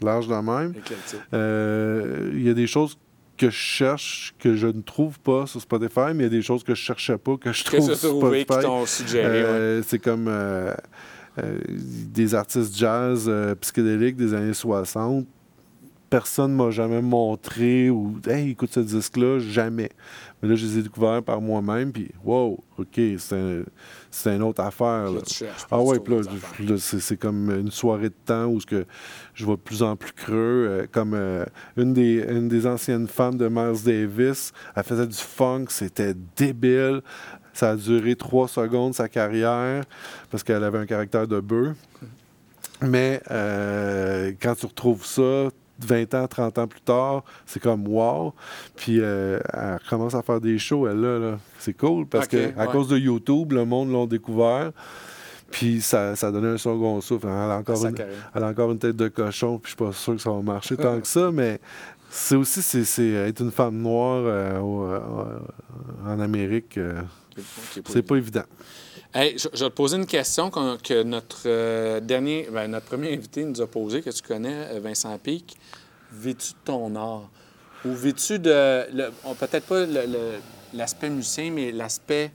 larges 0.00 0.28
de 0.28 0.34
même, 0.34 0.70
éclectique. 0.76 1.20
euh, 1.34 2.30
il 2.34 2.42
y 2.42 2.48
a 2.48 2.54
des 2.54 2.66
choses 2.66 2.96
que 3.40 3.50
je 3.50 3.56
cherche 3.56 4.34
que 4.38 4.54
je 4.54 4.66
ne 4.66 4.82
trouve 4.82 5.18
pas 5.18 5.46
sur 5.46 5.60
Spotify, 5.62 6.12
mais 6.14 6.18
il 6.18 6.22
y 6.22 6.26
a 6.26 6.28
des 6.28 6.42
choses 6.42 6.62
que 6.62 6.74
je 6.74 6.80
cherchais 6.82 7.16
pas 7.16 7.36
que 7.38 7.52
je 7.52 7.64
trouve 7.64 7.94
sur 7.94 8.10
qui 8.10 8.18
Spotify. 8.18 8.60
t'ont 8.62 8.84
suggéré. 8.86 9.42
ouais. 9.42 9.48
Euh, 9.48 9.82
C'est 9.82 9.98
comme 9.98 10.26
euh, 10.28 10.74
euh, 11.42 11.58
des 11.68 12.34
artistes 12.34 12.76
jazz 12.76 13.30
psychédéliques 13.62 14.16
des 14.16 14.34
années 14.34 14.52
60. 14.54 15.26
Personne 16.10 16.52
ne 16.52 16.56
m'a 16.56 16.70
jamais 16.70 17.00
montré 17.02 17.88
ou 17.88 18.16
Hey, 18.26 18.50
écoute 18.50 18.70
ce 18.72 18.80
disque-là, 18.80 19.38
jamais. 19.38 19.90
Mais 20.42 20.48
là, 20.48 20.54
je 20.56 20.66
les 20.66 20.78
ai 20.78 20.82
découverts 20.82 21.22
par 21.22 21.40
moi-même, 21.40 21.92
puis 21.92 22.10
wow, 22.24 22.58
OK, 22.78 23.00
c'est 23.18 23.32
un- 23.36 23.62
c'est 24.10 24.34
une 24.34 24.42
autre 24.42 24.62
affaire. 24.62 25.10
Là. 25.10 25.20
Ah 25.70 25.80
ouais, 25.80 25.98
puis 26.00 26.66
là, 26.66 26.76
c'est 26.78 27.16
comme 27.16 27.50
une 27.50 27.70
soirée 27.70 28.08
de 28.08 28.14
temps 28.24 28.46
où 28.46 28.60
ce 28.60 28.66
que 28.66 28.84
je 29.34 29.44
vois 29.44 29.56
de 29.56 29.60
plus 29.60 29.82
en 29.82 29.96
plus 29.96 30.12
creux. 30.12 30.66
euh, 30.68 30.86
comme 30.90 31.14
euh, 31.14 31.44
une, 31.76 31.92
des, 31.92 32.24
une 32.28 32.48
des 32.48 32.66
anciennes 32.66 33.06
femmes 33.06 33.36
de 33.36 33.48
Miles 33.48 33.82
Davis, 33.84 34.52
elle 34.74 34.82
faisait 34.82 35.06
du 35.06 35.16
funk, 35.16 35.66
c'était 35.68 36.14
débile. 36.36 37.02
Ça 37.52 37.70
a 37.70 37.76
duré 37.76 38.16
trois 38.16 38.48
secondes, 38.48 38.94
sa 38.94 39.08
carrière, 39.08 39.84
parce 40.30 40.42
qu'elle 40.42 40.64
avait 40.64 40.78
un 40.78 40.86
caractère 40.86 41.26
de 41.26 41.40
bœuf. 41.40 41.76
Mais 42.82 43.20
euh, 43.30 44.32
quand 44.40 44.54
tu 44.54 44.66
retrouves 44.66 45.04
ça 45.04 45.48
20 45.84 46.14
ans, 46.14 46.26
30 46.26 46.58
ans 46.58 46.66
plus 46.66 46.80
tard, 46.80 47.24
c'est 47.46 47.60
comme 47.60 47.86
wow. 47.88 48.34
Puis 48.76 48.98
euh, 49.00 49.40
elle 49.52 49.78
commence 49.88 50.14
à 50.14 50.22
faire 50.22 50.40
des 50.40 50.58
shows, 50.58 50.86
elle 50.88 51.00
là, 51.00 51.18
là. 51.18 51.38
c'est 51.58 51.74
cool 51.74 52.06
parce 52.06 52.26
Ok, 52.26 52.30
que 52.32 52.58
à 52.58 52.66
ouais. 52.66 52.72
cause 52.72 52.88
de 52.88 52.98
YouTube, 52.98 53.52
le 53.52 53.64
monde 53.64 53.90
l'a 53.92 54.06
découvert. 54.06 54.72
Puis 55.50 55.80
ça, 55.80 56.14
ça 56.14 56.28
a 56.28 56.30
donné 56.30 56.46
un 56.48 56.58
second 56.58 57.00
souffle. 57.00 57.26
Elle 57.26 57.32
a, 57.32 57.56
encore 57.58 57.84
une, 57.84 57.94
carrière. 57.94 58.30
elle 58.34 58.44
a 58.44 58.48
encore 58.48 58.70
une 58.70 58.78
tête 58.78 58.94
de 58.96 59.08
cochon, 59.08 59.58
puis 59.58 59.72
je 59.72 59.76
suis 59.76 59.84
pas 59.84 59.92
sûr 59.92 60.14
que 60.14 60.20
ça 60.22 60.30
va 60.30 60.40
marcher 60.42 60.76
tant 60.76 61.00
que 61.00 61.06
ça, 61.08 61.30
mais 61.32 61.58
c'est 62.08 62.36
aussi 62.36 62.62
c'est, 62.62 62.84
c'est 62.84 63.08
être 63.10 63.40
une 63.42 63.50
femme 63.50 63.76
noire 63.78 64.22
euh, 64.24 64.60
au- 64.60 64.84
euh, 64.84 65.00
en 66.06 66.20
Amérique, 66.20 66.78
euh, 66.78 67.02
c'est 67.86 68.02
pas 68.02 68.16
évident. 68.16 68.44
Hey, 69.12 69.36
je, 69.36 69.48
vais 69.48 69.70
te 69.70 69.74
poser 69.74 69.96
une 69.96 70.06
question 70.06 70.50
que 70.50 71.02
notre 71.02 71.42
euh, 71.46 71.98
dernier, 71.98 72.46
ben, 72.52 72.68
notre 72.70 72.86
premier 72.86 73.12
invité 73.12 73.44
nous 73.44 73.60
a 73.60 73.66
posée, 73.66 74.02
que 74.02 74.10
tu 74.10 74.22
connais, 74.22 74.68
euh, 74.70 74.78
Vincent 74.80 75.18
Pic. 75.18 75.58
Vis-tu 76.12 76.52
de 76.52 76.58
ton 76.64 76.94
art? 76.94 77.28
Ou 77.84 77.92
vis-tu 77.92 78.38
de. 78.38 79.10
Peut-être 79.34 79.66
pas 79.66 79.84
l'aspect 80.72 81.10
musicien, 81.10 81.50
mais 81.50 81.72
l'aspect 81.72 82.30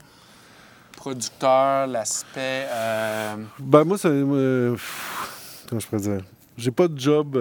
producteur, 0.94 1.86
l'aspect. 1.86 2.66
euh, 2.70 3.36
Ben 3.58 3.84
moi, 3.84 3.96
pff, 3.96 5.64
comment 5.70 5.80
je 5.80 5.86
pourrais 5.86 6.02
dire? 6.02 6.24
J'ai 6.58 6.72
pas 6.72 6.88
de 6.88 6.98
job. 6.98 7.36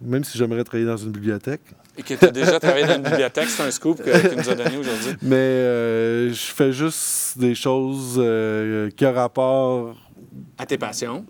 même 0.00 0.24
si 0.24 0.36
j'aimerais 0.36 0.64
travailler 0.64 0.86
dans 0.86 0.96
une 0.96 1.12
bibliothèque. 1.12 1.62
Et 1.98 2.02
que 2.02 2.14
tu 2.14 2.24
as 2.24 2.30
déjà 2.30 2.58
travaillé 2.60 2.86
dans 2.86 2.94
une 2.96 3.02
bibliothèque, 3.02 3.48
c'est 3.48 3.62
un 3.64 3.70
scoop 3.70 4.02
que- 4.02 4.28
qu'il 4.28 4.38
nous 4.38 4.48
a 4.48 4.54
donné 4.54 4.76
aujourd'hui. 4.78 5.12
Mais 5.22 5.34
euh, 5.36 6.28
je 6.32 6.52
fais 6.54 6.72
juste 6.72 7.36
des 7.38 7.54
choses 7.54 8.14
euh, 8.18 8.88
qui 8.96 9.04
ont 9.04 9.12
rapport. 9.12 9.96
À 10.56 10.66
tes 10.66 10.78
passions. 10.78 11.24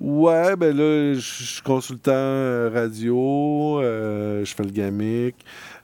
Ouais, 0.00 0.56
ben 0.56 0.74
là, 0.76 1.14
je 1.14 1.20
suis 1.20 1.62
consultant 1.62 2.12
euh, 2.14 2.70
radio, 2.72 3.80
euh, 3.80 4.44
je 4.44 4.54
fais 4.54 4.62
le 4.64 4.70
gamic, 4.70 5.34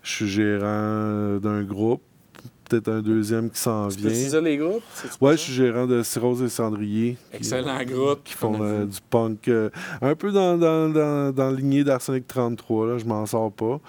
je 0.02 0.10
suis 0.10 0.28
gérant 0.28 1.36
d'un 1.42 1.62
groupe, 1.62 2.02
peut-être 2.70 2.88
un 2.88 3.01
deuxième 3.02 3.51
qui 3.51 3.59
s'en 3.59 3.88
vient. 3.88 4.10
dire 4.10 4.40
les 4.40 4.56
groupes? 4.56 4.82
Ça? 4.94 5.09
je 5.32 5.36
suis 5.36 5.52
gérant 5.52 5.86
de 5.86 6.02
Cirrose 6.02 6.42
et 6.42 6.48
Cendrier. 6.48 7.16
qui- 7.32 7.36
Excellent 7.38 7.82
groupe. 7.84 8.22
qui 8.24 8.32
font 8.34 8.56
euh, 8.62 8.84
du 8.86 8.98
punk. 9.10 9.48
euh, 9.48 9.68
un 10.01 10.14
peu 10.14 10.30
dans, 10.32 10.56
dans, 10.56 10.88
dans, 10.88 11.32
dans 11.32 11.51
la 11.51 11.56
lignée 11.56 11.84
d'Arsenic 11.84 12.26
33, 12.28 12.86
là, 12.86 12.98
je 12.98 13.05
m'en 13.05 13.26
sors 13.26 13.52
pas. 13.52 13.80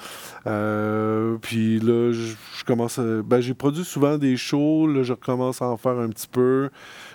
Euh, 0.48 1.38
puis 1.42 1.80
là, 1.80 2.12
je 2.12 2.34
je 2.58 2.64
commence 2.66 3.00
à- 3.00 3.22
Ben, 3.24 3.40
j'ai 3.42 3.54
produit 3.54 3.84
souvent 3.84 4.18
des 4.18 4.38
shows, 4.38 4.88
là, 4.88 5.04
je 5.04 5.14
recommence 5.14 5.62
à 5.62 5.66
en 5.68 5.78
faire 5.78 5.98
un 6.00 6.10
petit 6.10 6.28
peu. 6.28 6.70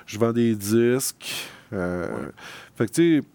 Je 0.07 0.19
vends 0.19 0.33
des 0.33 0.55
disques. 0.55 1.49
euh, 1.73 2.07
Fait 2.77 2.87
que, 2.87 2.93
tu 2.93 3.19
sais, 3.21 3.27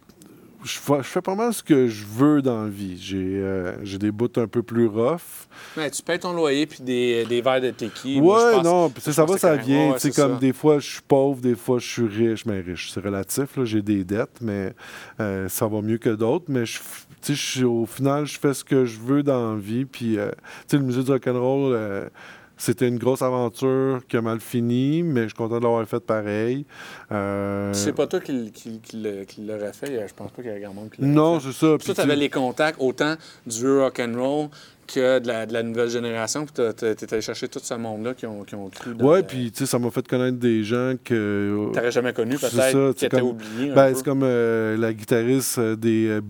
je 0.64 0.78
fais, 0.78 0.98
je 0.98 1.04
fais 1.08 1.22
pas 1.22 1.36
mal 1.36 1.54
ce 1.54 1.64
que 1.64 1.88
je 1.88 2.06
veux 2.06 2.42
dans 2.42 2.64
la 2.64 2.70
vie. 2.70 2.98
J'ai 3.02 3.40
euh, 3.42 3.74
des 4.00 4.12
bouts 4.12 4.28
un 4.38 4.48
peu 4.48 4.62
plus 4.64 4.88
rough. 4.88 5.48
Ouais, 5.78 5.90
tu 5.90 6.02
payes 6.02 6.20
ton 6.20 6.34
loyer 6.34 6.66
puis 6.66 6.80
des, 6.82 7.26
des 7.26 7.42
verres 7.42 7.62
de 7.62 7.72
tequila. 7.72 8.22
Moi, 8.22 8.40
je 8.40 8.46
Ouais, 8.46 8.54
pense- 8.56 8.64
non, 8.64 8.94
je 9.06 9.12
ça 9.12 9.26
va, 9.26 9.38
ça 9.38 9.58
c'est 9.58 9.64
vient. 9.66 9.92
Ouais, 9.92 10.00
c'est 10.00 10.16
comme 10.16 10.34
ça. 10.34 10.40
des 10.40 10.54
fois, 10.54 10.80
je 10.80 10.88
suis 10.90 11.02
pauvre, 11.08 11.42
des 11.42 11.56
fois, 11.56 11.80
je 11.80 11.88
suis 11.88 12.08
riche. 12.08 12.46
Mais 12.46 12.60
riche, 12.62 12.92
c'est 12.92 13.04
relatif, 13.04 13.48
j'ai 13.64 13.82
des 13.82 14.04
dettes, 14.04 14.38
mais 14.42 14.74
euh, 15.20 15.48
ça 15.50 15.68
va 15.68 15.82
mieux 15.82 15.98
que 15.98 16.10
d'autres. 16.10 16.46
Mais 16.48 16.66
je, 16.66 16.80
je 17.28 17.66
au 17.66 17.86
final, 17.86 18.26
je 18.26 18.40
fais 18.40 18.54
ce 18.54 18.64
que 18.64 18.86
je 18.86 19.00
veux 19.00 19.24
dans 19.24 19.54
la 19.54 19.60
vie. 19.60 19.86
Puis, 19.86 20.18
euh, 20.18 20.30
tu 20.32 20.38
sais, 20.68 20.78
le 20.78 20.84
musée 20.84 21.04
du 21.04 21.12
rock'n'roll, 21.12 21.74
c'était 22.62 22.88
une 22.88 22.98
grosse 23.00 23.22
aventure 23.24 24.02
qui 24.08 24.18
a 24.18 24.22
mal 24.22 24.40
fini, 24.40 25.02
mais 25.04 25.24
je 25.24 25.28
suis 25.28 25.36
content 25.36 25.58
de 25.58 25.64
l'avoir 25.64 25.86
fait 25.88 26.00
pareil. 26.00 26.66
Euh, 27.12 27.74
C'est 27.74 27.94
pas 27.94 28.08
toi 28.08 28.20
qui, 28.20 28.32
l- 28.32 28.52
qui, 28.54 28.80
qui 28.80 28.98
l'a- 28.98 29.26
qui 29.26 29.42
l'aurait 29.42 29.74
fait. 29.74 29.88
Je 30.08 30.14
pense 30.14 30.32
pas 30.32 30.42
qu'il 30.42 30.52
y 30.52 30.56
a 30.56 30.60
grand 30.60 30.74
monde 30.74 30.90
qui 30.92 31.02
l'aurait 31.02 31.14
Non, 31.14 31.40
c'est 31.40 31.52
ça. 31.54 31.76
Puis 31.78 31.86
toi, 31.88 31.96
tu- 31.96 32.02
avais 32.02 32.16
les 32.16 32.30
contacts 32.30 32.78
autant 32.80 33.16
du 33.48 33.58
vieux 33.60 33.82
rock'n'roll 33.82 34.50
que 34.88 35.20
de 35.20 35.28
la, 35.28 35.46
de 35.46 35.54
la 35.54 35.64
nouvelle 35.64 35.90
génération. 35.90 36.46
Puis 36.46 36.54
tu 36.54 36.62
es 36.86 37.14
allé 37.14 37.22
chercher 37.22 37.48
tout 37.48 37.60
ce 37.64 37.74
monde-là 37.74 38.14
qui 38.14 38.26
ont, 38.26 38.44
qui 38.44 38.56
ont 38.56 38.70
cru 38.70 38.94
dans 38.94 39.06
Ouais, 39.06 39.22
le- 39.22 39.28
puis 39.28 39.52
tu 39.52 39.60
sais, 39.60 39.66
ça 39.66 39.80
m'a 39.80 39.90
fait 39.90 40.08
connaître 40.08 40.38
des 40.38 40.64
gens 40.64 40.94
que. 41.04 41.70
T'aurais 41.74 41.92
jamais 41.92 42.14
connu, 42.14 42.36
peut-être, 42.38 42.94
qui 42.94 43.06
étaient 43.06 43.20
comme- 43.20 43.30
oubliés. 43.30 43.72
Ben, 43.74 43.94
c'est 43.96 44.04
comme 44.06 44.22
euh, 44.24 44.78
la 44.78 44.94
guitariste 44.94 45.58
euh, 45.58 45.76
des 45.76 46.08
euh, 46.10 46.22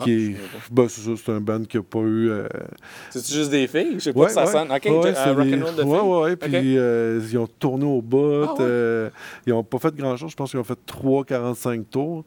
Ah, 0.00 0.04
Qui 0.04 0.12
est, 0.12 0.36
ben, 0.70 0.88
c'est 0.88 1.00
ça, 1.02 1.10
c'est 1.24 1.32
un 1.32 1.40
band 1.40 1.62
qui 1.64 1.76
n'a 1.76 1.82
pas 1.82 1.98
eu. 2.00 2.30
euh, 2.30 2.48
C'est-tu 3.10 3.32
juste 3.32 3.50
des 3.50 3.66
filles? 3.66 3.94
Je 3.94 3.98
sais 4.00 4.12
pas 4.12 4.20
Ouais, 4.20 4.28
ça 4.30 4.44
ouais. 4.46 4.52
sonne. 4.52 4.72
OK, 4.72 4.84
Ouais, 4.84 4.90
euh, 4.90 5.14
c'est 5.14 5.24
des- 5.24 5.30
rock'n'roll 5.30 5.74
de 5.76 5.82
filles. 5.82 5.90
Ouais, 5.90 6.20
ouais. 6.22 6.36
Puis 6.36 6.78
euh, 6.78 7.20
ils 7.30 7.38
ont 7.38 7.48
tourné 7.58 7.84
au 7.84 8.00
bout. 8.02 8.44
Ah 8.48 8.54
euh, 8.60 9.10
ils 9.46 9.50
n'ont 9.50 9.64
pas 9.64 9.78
fait 9.78 9.94
grand-chose. 9.94 10.30
Je 10.30 10.36
pense 10.36 10.50
qu'ils 10.50 10.60
ont 10.60 10.64
fait 10.64 10.78
3,45 10.86 11.84
tours. 11.90 12.24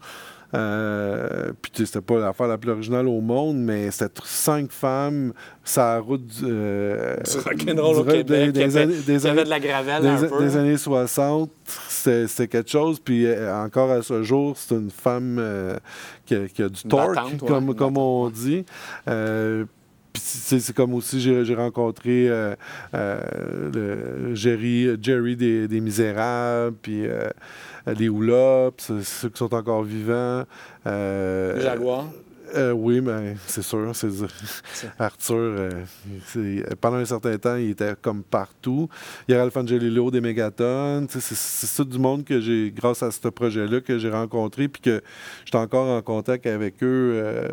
Euh, 0.56 1.52
puis 1.62 1.72
c'était 1.88 2.00
pas 2.02 2.20
l'affaire 2.20 2.46
la 2.48 2.60
plus 2.60 2.70
originale 2.70 3.08
au 3.08 3.22
monde, 3.22 3.58
mais 3.58 3.90
c'était 3.90 4.22
cinq 4.24 4.72
femmes 4.72 5.34
sur 5.64 5.82
la 5.82 6.00
route 6.00 6.26
du, 6.28 6.44
euh, 6.46 7.16
Du 7.24 7.38
rock'n'roll 7.40 7.96
au 7.98 8.04
Québec. 8.04 8.26
des, 8.28 8.46
qui 8.48 8.52
des 8.52 8.62
avait- 8.78 8.80
années, 8.82 8.94
des 8.94 9.02
qui 9.04 9.12
avait 9.28 9.30
années- 9.30 9.44
de 9.46 9.50
la 9.50 9.60
gravelle 9.60 10.02
des, 10.04 10.08
un 10.10 10.28
peu. 10.30 10.44
des 10.44 10.56
années 10.58 10.78
60, 10.78 11.50
c'était 12.04 12.48
quelque 12.48 12.70
chose. 12.70 13.00
Puis 13.00 13.26
euh, 13.26 13.54
encore 13.56 13.92
à 13.92 14.02
ce 14.02 14.24
jour, 14.24 14.58
c'est 14.58 14.76
une 14.76 14.92
femme 14.92 15.38
euh, 15.40 15.78
qui, 16.26 16.36
a, 16.36 16.48
qui 16.48 16.64
a 16.64 16.70
du 16.70 16.84
torque, 16.84 17.16
battante, 17.16 17.42
ouais, 17.42 17.48
comme, 17.48 17.76
comme 17.76 17.98
on 17.98 18.30
dit. 18.30 18.66
Euh, 19.08 19.66
c'est 20.16 20.60
c'est 20.60 20.74
comme 20.76 20.94
aussi, 20.94 21.20
j'ai 21.20 21.56
rencontré 21.56 22.30
euh, 22.30 22.56
euh, 22.94 23.72
le 23.74 24.36
Jerry, 24.36 24.90
Jerry 25.02 25.36
des, 25.36 25.68
des 25.68 25.82
Misérables, 25.82 26.76
puis 26.82 27.08
euh, 27.08 27.30
les 27.98 28.10
Houlops, 28.10 28.92
ceux 29.02 29.30
qui 29.30 29.38
sont 29.38 29.54
encore 29.54 29.84
vivants. 29.84 30.44
Jaguar. 30.86 32.06
Euh, 32.56 32.72
oui, 32.72 33.02
mais 33.02 33.36
c'est 33.48 33.62
sûr. 33.62 33.92
c'est 33.96 34.10
Arthur, 35.00 35.36
euh, 35.36 35.70
c'est- 36.26 36.76
pendant 36.80 36.98
un 36.98 37.06
certain 37.06 37.38
temps, 37.38 37.56
il 37.56 37.72
était 37.72 37.94
comme 38.02 38.24
partout. 38.24 38.90
Il 39.28 39.34
y 39.34 39.36
a 39.36 39.40
Ralph 39.40 39.56
Angelillo 39.58 40.12
des 40.12 40.22
Mégatonnes. 40.22 41.08
C'est 41.10 41.22
c'est 41.22 41.68
ça 41.68 41.84
du 41.84 41.98
monde 42.00 42.24
que 42.24 42.40
j'ai, 42.40 42.72
grâce 42.72 43.02
à 43.04 43.12
ce 43.12 43.28
projet-là, 43.28 43.82
que 43.82 43.98
j'ai 43.98 44.10
rencontré, 44.10 44.68
puis 44.68 44.82
que 44.82 45.02
j'étais 45.46 45.58
encore 45.58 45.88
en 45.88 46.02
contact 46.02 46.46
avec 46.46 46.82
eux. 46.84 47.12
euh, 47.16 47.48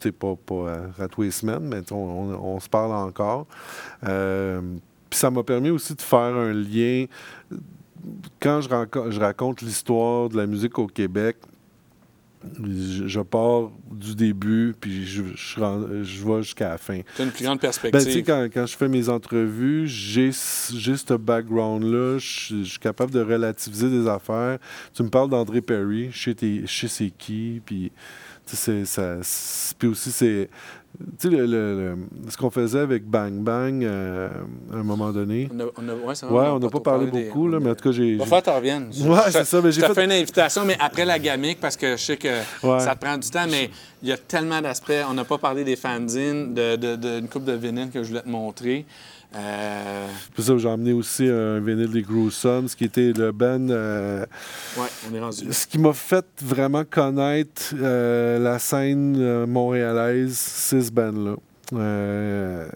sais, 0.00 0.12
pas, 0.12 0.34
pas 0.36 0.76
à, 0.98 1.08
tous 1.08 1.22
les 1.22 1.30
semaines, 1.30 1.66
mais 1.66 1.80
on, 1.92 1.96
on- 1.96 2.54
on 2.56 2.60
se 2.60 2.68
parle 2.68 2.92
encore. 2.92 3.46
Euh, 4.06 4.60
puis 5.08 5.18
ça 5.18 5.30
m'a 5.30 5.42
permis 5.42 5.70
aussi 5.70 5.94
de 5.94 6.02
faire 6.02 6.18
un 6.34 6.52
lien. 6.52 7.06
Quand 8.40 8.60
je, 8.60 8.68
je 9.10 9.20
raconte 9.20 9.62
l'histoire 9.62 10.28
de 10.28 10.36
la 10.36 10.46
musique 10.46 10.78
au 10.78 10.86
Québec, 10.86 11.36
je, 13.06 13.20
pars 13.20 13.70
du 13.90 14.14
début, 14.14 14.74
puis 14.78 15.06
je, 15.06 15.22
je, 15.34 16.24
vais 16.24 16.42
jusqu'à 16.42 16.70
la 16.70 16.78
fin. 16.78 17.00
Tu 17.16 17.22
as 17.22 17.24
une 17.24 17.30
plus 17.30 17.44
grande 17.44 17.58
Ben, 17.60 17.70
tu 17.70 17.74
sais, 17.80 17.90
perspective. 17.90 18.24
quand, 18.26 18.48
quand 18.52 18.66
je 18.66 18.76
fais 18.76 18.88
mes 18.88 19.08
entrevues, 19.08 19.86
j'ai 19.86 20.32
ce 20.32 21.14
background-là. 21.14 22.18
Je 22.18 22.62
suis 22.64 22.78
capable 22.78 23.12
de 23.12 23.20
relativiser 23.20 23.90
des 23.90 24.08
affaires. 24.08 24.58
Tu 24.92 25.02
me 25.02 25.08
parles 25.10 25.30
d'André 25.30 25.60
Perry, 25.60 26.10
je 26.12 26.22
sais 26.22 26.34
c'est 26.88 27.10
qui, 27.16 27.60
puis 27.64 27.92
ça- 28.46 29.20
puis 29.78 29.88
aussi, 29.88 30.10
c'est... 30.10 30.48
Tu 31.18 31.28
sais, 31.28 31.36
le- 31.36 31.46
le- 31.46 31.74
le- 31.76 31.96
ce 32.30 32.36
qu'on 32.36 32.50
faisait 32.50 32.78
avec 32.78 33.04
Bang 33.04 33.32
Bang, 33.40 33.82
euh, 33.84 34.28
à 34.72 34.76
un 34.76 34.82
moment 34.84 35.10
donné... 35.10 35.48
on 35.52 35.60
a, 35.60 35.64
on 35.76 35.88
a- 35.88 35.94
ouais, 36.32 36.48
on 36.50 36.58
n'a 36.60 36.68
pas 36.70 36.78
parlé 36.80 37.10
des- 37.10 37.24
beaucoup, 37.24 37.48
là, 37.48 37.58
mais 37.60 37.70
en 37.70 37.74
tout 37.74 37.82
cas, 37.84 37.92
j'ai... 37.92 38.14
Va 38.16 38.24
falloir 38.24 38.42
que 38.42 38.50
tu 38.50 38.54
reviennes. 38.56 38.90
Ouais, 39.00 39.18
Je- 39.26 39.30
c'est 39.32 39.44
ça, 39.44 39.60
mais 39.60 39.72
j'ai 39.72 39.80
fait- 39.80 39.92
fait 39.94 40.04
une 40.04 40.12
invitation, 40.12 40.64
mais 40.64 40.76
après 40.78 41.04
la 41.04 41.18
gamique, 41.18 41.58
parce 41.60 41.76
que 41.76 41.96
je 41.96 42.02
sais 42.02 42.16
que 42.16 42.28
Ouais. 42.62 42.78
ça 42.78 42.94
te 42.94 43.04
prend 43.04 43.18
du 43.18 43.28
temps, 43.28 43.46
mais 43.50 43.70
il 44.04 44.08
y 44.08 44.12
a 44.12 44.16
tellement 44.16 44.60
d'aspects. 44.60 44.92
On 45.10 45.14
n'a 45.14 45.24
pas 45.24 45.38
parlé 45.38 45.64
des 45.64 45.74
fanzines, 45.76 46.54
d'une 46.54 46.76
de, 46.76 46.76
de, 46.96 47.18
d'une 47.18 47.28
coupe 47.28 47.44
de 47.44 47.52
vinyle 47.54 47.90
que 47.90 48.02
je 48.04 48.08
voulais 48.10 48.22
te 48.22 48.28
montrer. 48.28 48.86
Euh, 49.36 50.06
Puis 50.32 50.42
ça, 50.44 50.56
j'ai 50.56 50.68
emmené 50.68 50.92
aussi 50.92 51.26
un 51.26 51.58
vinyle 51.60 51.90
des 51.90 52.02
Gruesome, 52.02 52.68
ce 52.68 52.76
qui 52.76 52.84
était 52.84 53.12
le 53.12 53.32
band... 53.32 53.68
euh, 53.68 54.24
ouais, 54.78 54.86
on 55.10 55.14
est 55.14 55.20
rendu. 55.20 55.52
Ce 55.52 55.66
qui 55.66 55.78
m'a 55.78 55.92
fait 55.92 56.24
vraiment 56.42 56.84
connaître 56.88 57.74
euh, 57.74 58.38
la 58.38 58.58
scène 58.58 59.16
euh, 59.18 59.46
montréalaise, 59.46 60.36
c'est 60.36 60.82
ce 60.82 60.92
band-là. 60.92 61.34
Euh, 61.72 62.68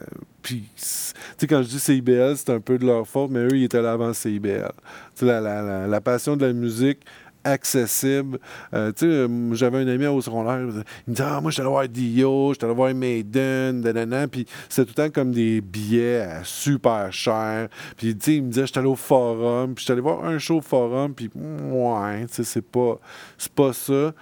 puis, 0.43 0.65
tu 0.77 0.83
sais, 0.83 1.47
quand 1.47 1.63
je 1.63 1.69
dis 1.69 1.79
CIBL, 1.79 2.35
c'est 2.37 2.51
un 2.51 2.61
peu 2.61 2.79
de 2.79 2.87
leur 2.87 3.07
faute, 3.07 3.31
mais 3.31 3.41
eux, 3.41 3.55
ils 3.57 3.65
étaient 3.65 3.83
là 3.83 3.93
avant 3.93 4.13
CIBL. 4.13 4.71
Tu 5.15 5.21
sais, 5.21 5.27
la, 5.27 5.41
la- 5.41 5.63
la- 5.63 5.87
la 5.87 6.01
passion 6.01 6.37
de 6.37 6.47
la 6.47 6.53
musique 6.53 7.01
accessible. 7.45 8.39
Euh, 8.75 8.93
euh, 9.03 9.55
j'avais 9.55 9.79
un 9.79 9.89
ami 9.89 10.07
au 10.07 10.21
secondaire, 10.21 10.61
il 10.61 10.67
me 10.67 10.73
disait 11.09 11.25
Ah, 11.25 11.41
moi, 11.41 11.51
allé 11.57 11.69
voir 11.69 11.89
Dio, 11.89 12.53
allé 12.61 12.75
voir 12.75 12.95
Maiden, 12.95 13.81
nanana. 13.81 14.29
Puis 14.29 14.47
c'était 14.69 14.93
tout 14.93 15.01
le 15.01 15.09
temps 15.09 15.13
comme 15.13 15.33
des 15.33 15.61
billets 15.61 16.27
super 16.45 17.13
cher. 17.13 17.69
Puis, 17.97 18.11
il 18.11 18.43
me 18.43 18.49
disait 18.49 18.63
Je 18.63 18.73
suis 18.73 18.79
allé 18.79 18.89
au 18.89 18.97
forum, 18.97 19.75
puis 19.75 19.83
je 19.83 19.85
suis 19.85 19.93
allé 19.93 20.01
voir 20.01 20.25
un 20.25 20.39
show 20.39 20.61
forum, 20.61 21.15
puis, 21.15 21.31
ouais, 21.35 22.27
c'est 22.29 22.63
pas, 22.63 22.99
c'est 23.37 23.53
pas 23.53 23.73
ça. 23.73 24.13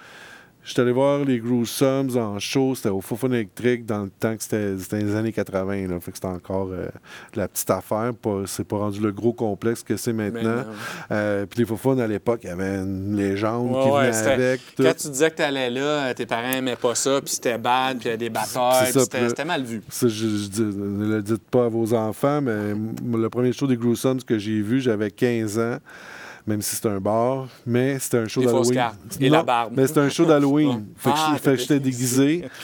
J'étais 0.67 0.81
allé 0.81 0.91
voir 0.91 1.23
les 1.23 1.39
Gruesomes 1.39 2.17
en 2.17 2.39
show, 2.39 2.75
c'était 2.75 2.89
au 2.89 2.99
Fofone 2.99 3.33
électrique 3.33 3.85
dans 3.85 4.03
le 4.03 4.09
temps 4.09 4.35
que 4.35 4.43
c'était 4.43 4.77
c'était 4.77 4.99
les 4.99 5.15
années 5.15 5.31
80. 5.31 5.87
Là, 5.87 5.97
fait 6.01 6.11
que 6.11 6.17
c'était 6.17 6.27
encore 6.27 6.67
euh, 6.73 6.87
la 7.35 7.47
petite 7.47 7.69
affaire. 7.69 8.11
C'est 8.47 8.67
pas 8.67 8.75
rendu 8.75 8.99
le 8.99 9.13
gros 9.13 9.31
complexe 9.31 9.81
que 9.81 9.95
c'est 9.95 10.11
maintenant. 10.11 10.65
Euh, 11.11 11.45
Puis 11.45 11.59
les 11.59 11.65
Fofone 11.65 12.01
à 12.01 12.07
l'époque, 12.07 12.41
il 12.43 12.47
y 12.47 12.49
avait 12.51 12.79
une 12.79 13.15
légende 13.15 13.71
Ouais, 13.71 14.11
qui 14.11 14.17
venait 14.17 14.33
avec. 14.33 14.61
tout. 14.75 14.83
Quand 14.83 14.93
tu 14.97 15.07
disais 15.07 15.31
que 15.31 15.37
tu 15.37 15.41
allais 15.43 15.69
là, 15.69 16.13
tes 16.13 16.25
parents 16.25 16.51
aimaient 16.51 16.75
pas 16.75 16.95
ça, 16.95 17.21
puis 17.21 17.33
c'était 17.33 17.57
bad, 17.57 17.99
puis 17.99 18.09
il 18.09 18.11
y 18.11 18.15
a 18.15 18.17
des 18.17 18.29
batailles, 18.29 18.91
c'était 18.91 19.45
mal 19.45 19.63
vu. 19.63 19.81
Ça, 19.87 20.09
je, 20.09 20.27
je 20.27 20.47
dis- 20.49 20.61
ne 20.63 21.15
le 21.15 21.21
dites 21.23 21.49
pas 21.49 21.65
à 21.65 21.69
vos 21.69 21.93
enfants, 21.93 22.41
mais 22.41 22.73
le 23.17 23.29
premier 23.29 23.53
show 23.53 23.67
des 23.67 23.77
Gruesomes 23.77 24.21
que 24.21 24.37
j'ai 24.37 24.61
vu, 24.61 24.81
j'avais 24.81 25.11
15 25.11 25.59
ans, 25.59 25.77
même 26.47 26.61
si 26.61 26.75
c'était 26.75 26.89
un 26.89 26.99
bar, 26.99 27.47
mais 27.65 27.99
c'était 27.99 28.17
un 28.19 28.27
show 28.27 28.41
d'Halloween. 28.41 28.81
et 29.19 29.29
la 29.29 29.43
barbe. 29.43 29.73
Mais 29.75 29.85
c'était 29.87 29.99
un 29.99 30.09
show 30.09 30.25
d'Halloween. 30.25 30.85
fait 30.95 31.09
que 31.11 31.15
Ah, 31.17 31.35
fait 31.41 31.55
que 31.55 31.61
j'étais 31.61 31.79
déguisé. 31.79 32.45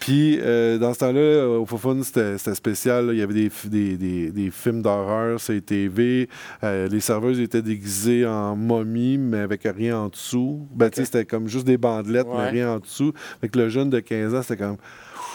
Puis, 0.00 0.38
euh, 0.42 0.76
dans 0.76 0.92
ce 0.92 0.98
temps-là, 0.98 1.18
euh, 1.18 1.58
au 1.60 1.64
Fofun, 1.64 2.02
c'était 2.02 2.36
c'était 2.36 2.54
spécial. 2.54 3.06
là. 3.06 3.12
Il 3.14 3.18
y 3.18 3.22
avait 3.22 3.32
des, 3.32 3.48
fi- 3.48 3.70
des, 3.70 3.96
des- 3.96 4.30
des 4.30 4.50
films 4.50 4.82
d'horreur 4.82 5.40
sur 5.40 5.54
les 5.54 5.62
TV. 5.62 6.28
Euh, 6.62 6.88
les 6.88 7.00
serveuses 7.00 7.40
étaient 7.40 7.62
déguisées 7.62 8.26
en 8.26 8.54
momie, 8.54 9.16
mais 9.16 9.38
avec 9.38 9.62
rien 9.64 9.96
en 9.98 10.08
dessous. 10.08 10.68
Ben, 10.74 10.90
tu 10.90 10.96
sais, 10.96 11.06
c'était 11.06 11.24
comme 11.24 11.48
juste 11.48 11.66
des 11.66 11.78
bandelettes, 11.78 12.26
Ouais. 12.26 12.36
mais 12.36 12.50
rien 12.50 12.72
en 12.72 12.80
dessous. 12.80 13.14
Fait 13.40 13.48
que 13.48 13.58
le 13.58 13.70
jeune 13.70 13.88
de 13.88 13.98
15 14.00 14.34
ans, 14.34 14.42
c'était 14.42 14.58
comme... 14.62 14.76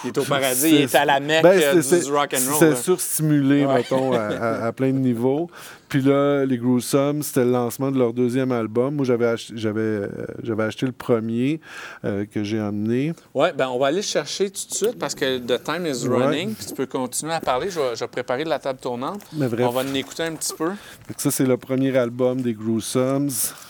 Il 0.04 0.08
est 0.10 0.18
au 0.18 0.24
paradis, 0.24 0.60
C'est- 0.62 0.70
il 0.70 0.82
est 0.82 0.96
à 0.96 1.06
la 1.06 1.20
mecque 1.20 1.44
Ben, 1.44 1.60
euh, 1.62 1.82
c'est- 1.82 2.00
du, 2.00 2.06
du 2.06 2.12
rock 2.12 2.34
and 2.34 2.54
roll. 2.60 2.70
Là. 2.70 2.76
surstimulé, 2.76 3.66
Ouais. 3.66 3.74
mettons, 3.76 4.14
à, 4.14 4.20
à- 4.22 4.66
à 4.68 4.72
plein 4.72 4.88
de 4.92 4.98
niveaux. 5.00 5.50
Puis 5.90 6.02
là, 6.02 6.46
les 6.46 6.58
Gruesome, 6.60 7.24
c'était 7.24 7.44
le 7.44 7.52
lancement 7.52 7.90
de 7.92 7.98
leur 7.98 8.14
deuxième 8.14 8.52
album. 8.52 8.96
Moi, 8.96 9.06
j'avais 9.06 9.26
euh, 9.26 10.08
j'avais 10.44 10.64
acheté 10.64 10.86
le 10.86 10.92
premier 10.92 11.60
euh, 12.06 12.26
que 12.32 12.44
j'ai 12.44 12.62
emmené. 12.62 13.14
Ouais, 13.34 13.54
ben 13.54 13.68
on 13.70 13.80
va 13.80 13.88
aller 13.88 13.98
le 13.98 14.02
chercher 14.04 14.52
tout 14.52 14.68
de 14.70 14.74
suite 14.76 15.00
parce 15.00 15.16
que 15.16 15.40
the 15.40 15.62
time 15.64 15.88
is 15.88 16.08
Ouais. 16.08 16.24
running. 16.26 16.54
Puis 16.54 16.68
tu 16.68 16.74
peux 16.76 16.86
continuer 16.86 17.34
à 17.34 17.40
parler. 17.42 17.72
Je 17.72 17.80
vais, 17.80 17.96
je 17.96 18.00
vais 18.02 18.08
préparer 18.08 18.44
de 18.44 18.50
la 18.50 18.60
table 18.60 18.80
tournante. 18.80 19.22
Mais. 19.34 19.48
On 19.64 19.70
va 19.70 19.82
en 19.82 19.94
écouter 19.96 20.24
un 20.24 20.36
petit 20.36 20.54
peu. 20.56 20.70
Ça, 21.18 21.32
c'est 21.32 21.46
le 21.46 21.58
premier 21.58 21.98
album 21.98 22.40
des 22.42 22.54
Gruesomes, 22.54 23.30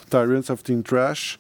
Tyrants 0.10 0.50
of 0.50 0.62
Teen 0.62 0.84
Trash. 0.84 1.38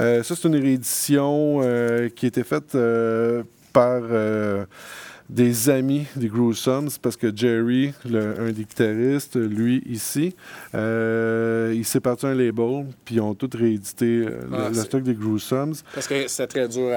Euh, 0.00 0.24
ça, 0.24 0.34
c'est 0.34 0.48
une 0.48 0.56
réédition 0.56 1.60
euh, 1.62 2.08
qui 2.08 2.26
a 2.26 2.28
été 2.28 2.42
faite 2.42 2.74
euh, 2.74 3.44
par 3.76 4.00
euh, 4.10 4.64
des 5.28 5.68
amis 5.70 6.06
des 6.14 6.28
Gruesomes, 6.28 6.88
parce 7.02 7.16
que 7.16 7.34
Jerry, 7.34 7.92
le- 8.08 8.40
un 8.40 8.52
des 8.52 8.62
guitaristes, 8.64 9.36
lui, 9.36 9.82
ici, 9.86 10.34
euh, 10.74 11.72
il 11.74 11.84
s'est 11.84 12.00
parti 12.00 12.26
un 12.26 12.34
label, 12.34 12.86
puis 13.04 13.16
ils 13.16 13.20
ont 13.20 13.34
tout 13.34 13.50
réédité 13.52 14.06
euh, 14.24 14.30
le- 14.50 14.56
Ah, 14.56 14.68
le, 14.68 14.74
stock 14.74 15.02
des 15.02 15.14
Gruesomes. 15.14 15.74
Parce 15.94 16.06
que 16.06 16.28
c'était 16.28 16.46
très 16.46 16.68
dur 16.68 16.90
à, 16.92 16.96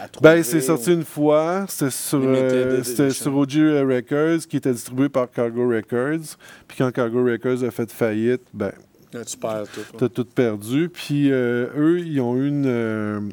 à- 0.00 0.04
à 0.04 0.08
trouver. 0.08 0.36
Ben, 0.36 0.42
c'est 0.44 0.60
sorti 0.60 0.92
une 0.92 1.04
fois. 1.04 1.66
C'était 1.68 1.90
sur, 1.90 2.20
euh, 2.22 2.80
OG 3.26 3.54
Records, 3.94 4.46
qui 4.48 4.56
était 4.58 4.72
distribué 4.72 5.08
par 5.08 5.30
Cargo 5.30 5.68
Records. 5.68 6.36
Puis 6.68 6.78
quand 6.78 6.90
Cargo 6.92 7.24
Records 7.24 7.64
a 7.64 7.70
fait 7.70 7.90
faillite, 7.90 8.42
ben, 8.54 8.72
Là, 9.12 9.24
tu 9.24 9.36
perds 9.38 9.62
tout. 9.72 9.80
quoi. 9.90 10.00
T'as 10.00 10.08
tout 10.08 10.24
perdu. 10.24 10.88
Puis 10.92 11.30
euh, 11.32 11.68
eux, 11.76 12.00
ils 12.00 12.20
ont 12.20 12.36
eu 12.36 12.48
une. 12.48 12.64
euh, 12.66 13.18
un- 13.18 13.28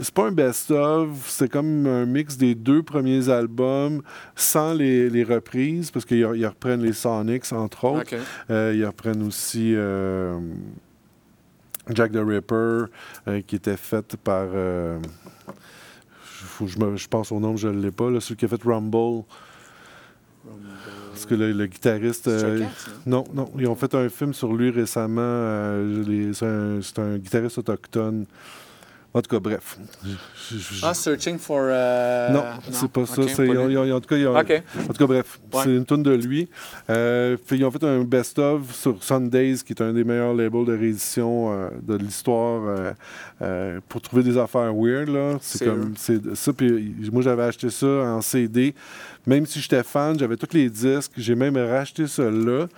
c'est 0.00 0.14
pas 0.14 0.28
un 0.28 0.32
best-of, 0.32 1.08
c'est 1.28 1.50
comme 1.50 1.86
un 1.86 2.06
mix 2.06 2.36
des 2.36 2.54
deux 2.54 2.82
premiers 2.82 3.28
albums 3.28 4.02
sans 4.34 4.72
les, 4.74 5.10
les 5.10 5.22
reprises, 5.24 5.90
parce 5.90 6.04
qu'ils 6.04 6.26
ils 6.36 6.46
reprennent 6.46 6.82
les 6.82 6.92
Sonics, 6.94 7.52
entre 7.52 7.84
autres. 7.84 8.00
Euh, 8.50 8.72
ils 8.74 8.86
reprennent 8.86 9.22
aussi 9.26 9.74
euh, 9.76 10.38
Jack 11.90 12.12
the 12.12 12.16
Ripper, 12.24 12.84
euh, 13.28 13.40
qui 13.46 13.56
était 13.56 13.76
fait 13.76 14.16
par. 14.16 14.46
faut 16.22 16.66
je, 16.66 16.78
me- 16.78 16.96
je 16.96 17.06
pense 17.08 17.30
au 17.32 17.38
nom, 17.40 17.56
je 17.56 17.68
ne 17.68 17.80
l'ai 17.82 17.90
pas. 17.90 18.10
Là, 18.10 18.20
celui 18.20 18.36
qui 18.36 18.44
a 18.46 18.48
fait 18.48 18.62
Rumble. 18.62 19.24
Parce 21.10 21.26
que 21.26 21.34
le, 21.34 21.52
le 21.52 21.66
guitariste. 21.66 22.28
Euh, 22.28 22.60
Katz, 22.60 22.88
non? 23.06 23.24
non, 23.34 23.44
non, 23.44 23.52
ils 23.58 23.66
ont 23.66 23.74
fait 23.74 23.94
un 23.94 24.08
film 24.08 24.32
sur 24.34 24.52
lui 24.54 24.70
récemment. 24.70 25.20
euh, 25.22 26.04
les- 26.06 26.32
c'est 26.34 26.46
un, 26.46 26.80
c'est 26.82 26.98
un 26.98 27.16
guitariste 27.18 27.58
autochtone. 27.58 28.26
En 29.16 29.22
tout 29.22 29.30
cas, 29.30 29.40
bref. 29.40 29.78
Je- 30.04 30.56
je- 30.58 30.74
je- 30.76 30.80
Ah, 30.84 30.92
Searching 30.92 31.38
for. 31.38 31.58
euh, 31.62 32.28
non, 32.30 32.42
c'est 32.70 32.90
pas 32.90 33.06
ça. 33.06 33.22
OK, 33.22 33.28
c'est- 33.30 33.36
pas 33.36 33.44
ils 33.44 33.58
ont- 33.58 33.66
lui. 33.66 33.72
ils 33.72 33.78
ont- 33.78 33.84
ils 33.86 33.92
ont- 33.92 33.96
en 33.96 34.00
tout 34.00 34.08
cas, 34.08 34.16
ils 34.16 34.26
ont- 34.28 34.38
OK. 34.38 34.62
en 34.78 34.86
tout 34.88 34.92
cas, 34.92 35.06
bref, 35.06 35.38
Ouais. 35.54 35.60
c'est 35.64 35.70
une 35.74 35.86
tune 35.86 36.02
de 36.02 36.12
lui. 36.14 36.48
Euh, 36.90 37.36
puis 37.46 37.56
ils 37.56 37.64
ont 37.64 37.70
fait 37.70 37.82
un 37.84 38.02
best-of 38.04 38.74
sur 38.74 39.02
Sundays, 39.02 39.56
qui 39.64 39.72
est 39.72 39.80
un 39.82 39.92
des 39.94 40.04
meilleurs 40.04 40.34
labels 40.34 40.66
de 40.66 40.76
réédition 40.76 41.50
euh, 41.52 41.68
de 41.82 41.96
l'histoire 41.96 42.62
euh, 42.66 42.92
euh, 43.42 43.80
pour 43.88 44.02
trouver 44.02 44.22
des 44.22 44.36
affaires 44.36 44.74
weird. 44.74 45.08
là. 45.08 45.38
C'est 45.40 45.58
C'est 45.58 45.64
comme 45.64 45.94
c'est 45.96 46.34
ça. 46.36 46.52
Puis 46.52 46.94
moi, 47.10 47.22
j'avais 47.22 47.44
acheté 47.44 47.70
ça 47.70 47.86
en 47.86 48.20
CD. 48.20 48.74
Même 49.26 49.44
si 49.44 49.60
j'étais 49.60 49.82
fan, 49.82 50.16
j'avais 50.18 50.36
tous 50.36 50.54
les 50.54 50.70
disques. 50.70 51.12
J'ai 51.16 51.34
même 51.34 51.56
racheté 51.56 52.06
celui-là. 52.06 52.68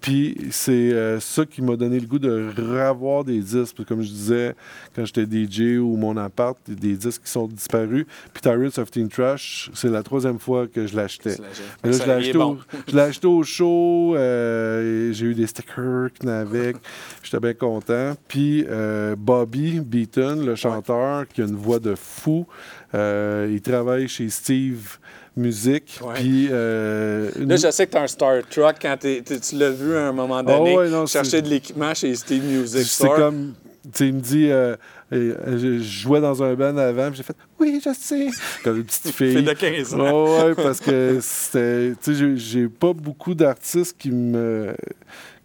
Puis 0.00 0.36
c'est 0.50 0.92
euh, 0.92 1.18
ça 1.18 1.44
qui 1.44 1.62
m'a 1.62 1.74
donné 1.74 1.98
le 1.98 2.06
goût 2.06 2.20
de 2.20 2.52
revoir 2.56 3.24
des 3.24 3.40
disques. 3.40 3.84
Comme 3.84 4.02
je 4.02 4.08
disais, 4.08 4.54
quand 4.94 5.04
j'étais 5.04 5.24
DJ 5.26 5.78
ou 5.78 5.96
mon 5.96 6.16
appart, 6.16 6.56
des 6.68 6.94
disques 6.94 7.22
qui 7.24 7.30
sont 7.30 7.48
disparus. 7.48 8.06
Puis 8.32 8.40
Tyrants 8.40 8.78
of 8.80 8.90
Teen 8.90 9.08
Trash, 9.08 9.70
c'est 9.74 9.88
la 9.90 10.02
troisième 10.04 10.38
fois 10.38 10.68
que 10.68 10.86
je 10.86 10.94
l'achetais. 10.94 11.36
Mais 11.82 11.90
là, 11.90 11.98
je 11.98 12.04
l'ai 12.04 12.10
acheté, 12.12 12.32
bon. 12.38 12.58
au- 12.94 12.98
acheté 12.98 13.28
show. 13.42 14.14
euh, 14.14 15.12
j'ai 15.12 15.26
eu 15.26 15.34
des 15.34 15.46
stickers 15.48 16.10
qui 16.12 16.28
avec. 16.28 16.76
J'étais 17.22 17.40
bien 17.40 17.54
content. 17.54 18.14
Puis 18.28 18.64
euh, 18.68 19.16
Bobby 19.16 19.80
Beaton, 19.80 20.36
le 20.44 20.54
chanteur, 20.54 21.26
qui 21.28 21.42
a 21.42 21.46
une 21.46 21.56
voix 21.56 21.78
de 21.80 21.94
fou, 21.94 22.46
euh, 22.94 23.50
il 23.52 23.60
travaille 23.60 24.08
chez 24.08 24.28
Steve 24.28 24.98
Music. 25.36 25.98
Ouais. 26.02 26.14
Puis. 26.14 26.48
euh, 26.50 27.30
une- 27.38 27.48
Là, 27.50 27.56
je 27.56 27.70
sais 27.70 27.86
que 27.86 27.92
tu 27.92 27.98
un 27.98 28.06
Star 28.06 28.42
Truck 28.50 28.76
quand 28.80 28.96
tu 28.98 29.22
l'as 29.56 29.70
vu 29.70 29.94
à 29.96 30.08
un 30.08 30.12
moment 30.12 30.42
donné. 30.42 30.72
Ah 30.74 30.78
ouais, 30.78 30.88
non, 30.88 31.06
chercher 31.06 31.42
de 31.42 31.48
l'équipement 31.48 31.92
chez 31.94 32.14
Steve 32.14 32.44
Music 32.44 32.86
c'est 32.86 33.08
comme. 33.08 33.54
Tu 33.84 33.90
sais, 33.92 34.08
il 34.08 34.14
me 34.14 34.20
dit. 34.20 34.50
euh, 34.50 34.74
euh, 35.12 35.58
je, 35.58 35.78
jouais 35.80 36.20
dans 36.20 36.42
un 36.42 36.54
band 36.54 36.76
avant, 36.76 37.12
j'ai 37.12 37.22
fait 37.22 37.36
Oui, 37.60 37.80
je 37.84 37.90
sais. 37.96 38.26
Comme 38.64 38.78
une 38.78 38.84
petite 38.84 39.08
fille. 39.12 39.32
Fille 39.36 39.44
de 39.44 39.52
15 39.52 39.94
ans. 39.94 40.24
Ouais, 40.24 40.42
ouais, 40.46 40.54
parce 40.56 40.80
que 40.80 41.18
c'était. 41.20 41.90
Tu 41.90 41.96
sais, 42.00 42.14
j'ai- 42.14 42.36
j'ai 42.36 42.68
pas 42.68 42.92
beaucoup 42.92 43.34
d'artistes 43.34 43.96
qui 43.96 44.10
me, 44.10 44.74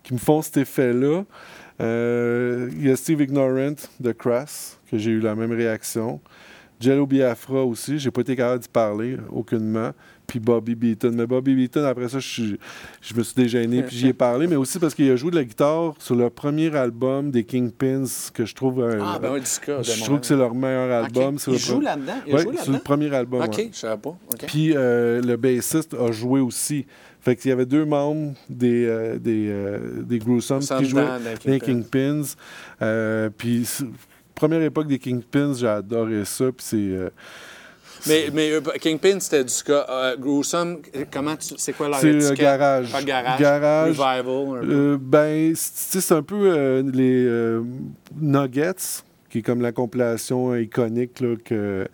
qui 0.01 0.13
me 0.15 0.19
font 0.19 0.41
cet 0.41 0.57
effet-là. 0.57 1.23
Euh, 1.81 2.69
Il 2.76 2.88
y 2.88 2.91
a 2.91 2.95
Steve 2.95 3.22
Ignorant 3.22 3.76
de 3.99 4.11
Crass, 4.11 4.77
que 4.89 4.97
j'ai 4.97 5.11
eu 5.11 5.19
la 5.19 5.35
même 5.35 5.51
réaction. 5.51 6.19
Jello 6.81 7.05
Biafra 7.05 7.63
aussi, 7.63 7.99
j'ai 7.99 8.11
pas 8.11 8.21
été 8.21 8.35
capable 8.35 8.61
d'y 8.63 8.67
parler, 8.69 9.17
aucunement. 9.31 9.91
Puis 10.27 10.39
Bobby 10.39 10.75
Beaton. 10.75 11.11
Mais 11.13 11.25
Bobby 11.27 11.53
Beaton, 11.55 11.83
après 11.83 12.07
ça, 12.07 12.19
je, 12.19 12.27
suis- 12.27 12.59
je 13.01 13.13
me 13.13 13.21
suis 13.21 13.35
dégêné, 13.35 13.83
puis 13.83 13.97
j'y 13.97 14.07
ai 14.07 14.13
parlé, 14.13 14.47
mais 14.47 14.55
aussi 14.55 14.79
parce 14.79 14.93
qu'il 14.95 15.11
a 15.11 15.15
joué 15.17 15.29
de 15.29 15.35
la 15.35 15.43
guitare 15.43 15.93
sur 15.99 16.15
le 16.15 16.29
premier 16.29 16.73
album 16.73 17.31
des 17.31 17.43
Kingpins, 17.43 18.05
que 18.33 18.45
je 18.45 18.55
trouve. 18.55 18.81
Ah, 19.01 19.19
ben 19.21 19.33
oui, 19.33 19.41
de 19.41 19.45
je 19.45 19.59
trouve 19.59 19.75
Montréal. 19.99 20.19
que 20.21 20.25
c'est 20.25 20.37
leur 20.37 20.55
meilleur 20.55 21.03
album. 21.03 21.37
Il 21.47 21.51
le 21.53 21.59
joue 21.59 21.81
là-dedans? 21.81 22.13
Joué 22.27 22.55
c'est 22.63 22.71
le 22.71 22.79
premier 22.79 23.13
album. 23.13 23.41
OK, 23.43 23.57
ouais. 23.57 23.69
je 23.73 23.77
savais 23.77 23.97
pas. 24.01 24.09
OK. 24.09 24.45
Puis 24.47 24.71
euh, 24.73 25.21
le 25.21 25.35
bassiste 25.35 25.93
a 25.95 26.11
joué 26.13 26.39
aussi. 26.39 26.85
Fait 27.19 27.35
qu'il 27.35 27.49
y 27.49 27.51
avait 27.51 27.65
deux 27.67 27.85
membres 27.85 28.33
des, 28.49 28.85
euh, 28.85 29.19
des, 29.19 29.47
euh, 29.49 30.01
des 30.01 30.17
Gruesomes 30.17 30.61
Sam 30.61 30.81
qui 30.81 30.89
jouaient 30.89 31.05
dans 31.05 31.19
les 31.45 31.59
Kingpin. 31.59 31.73
Kingpins. 31.73 32.21
Euh, 32.81 33.29
puis, 33.37 33.67
première 34.41 34.61
époque 34.63 34.88
des 34.88 34.97
Kingpins, 34.97 35.53
j'ai 35.53 35.68
adoré 35.68 36.26
ça. 36.26 36.45
Puis 36.45 36.65
c'est. 36.68 36.77
euh, 36.77 37.09
Mais, 38.07 38.30
mais 38.34 38.51
euh, 38.53 38.61
Kingpin, 38.81 39.19
c'était 39.19 39.43
du 39.43 39.53
ska. 39.53 39.85
Euh, 39.88 40.15
Gruesome, 40.18 40.81
comment 41.13 41.35
tu. 41.35 41.53
C'est 41.57 41.73
quoi 41.73 41.88
leur 41.89 41.99
c'est 41.99 42.11
le 42.11 42.18
étiquette? 42.18 42.39
garage. 42.39 42.91
Pas 42.91 43.03
garage. 43.03 43.39
Garage. 43.39 43.99
Revival. 43.99 44.57
un 44.57 44.61
peu. 44.65 44.73
Euh, 44.73 44.97
ben, 44.99 45.53
c'est 45.55 45.72
tu 45.73 45.80
sais, 45.91 46.01
c'est 46.01 46.13
un 46.15 46.23
peu 46.23 46.35
euh, 46.51 46.81
les 46.91 47.26
euh, 47.27 47.61
Nuggets, 48.19 49.03
qui 49.30 49.39
est 49.39 49.41
comme 49.43 49.61
la 49.61 49.72
compilation 49.72 50.55
iconique 50.55 51.19
là, 51.19 51.35
que, 51.45 51.88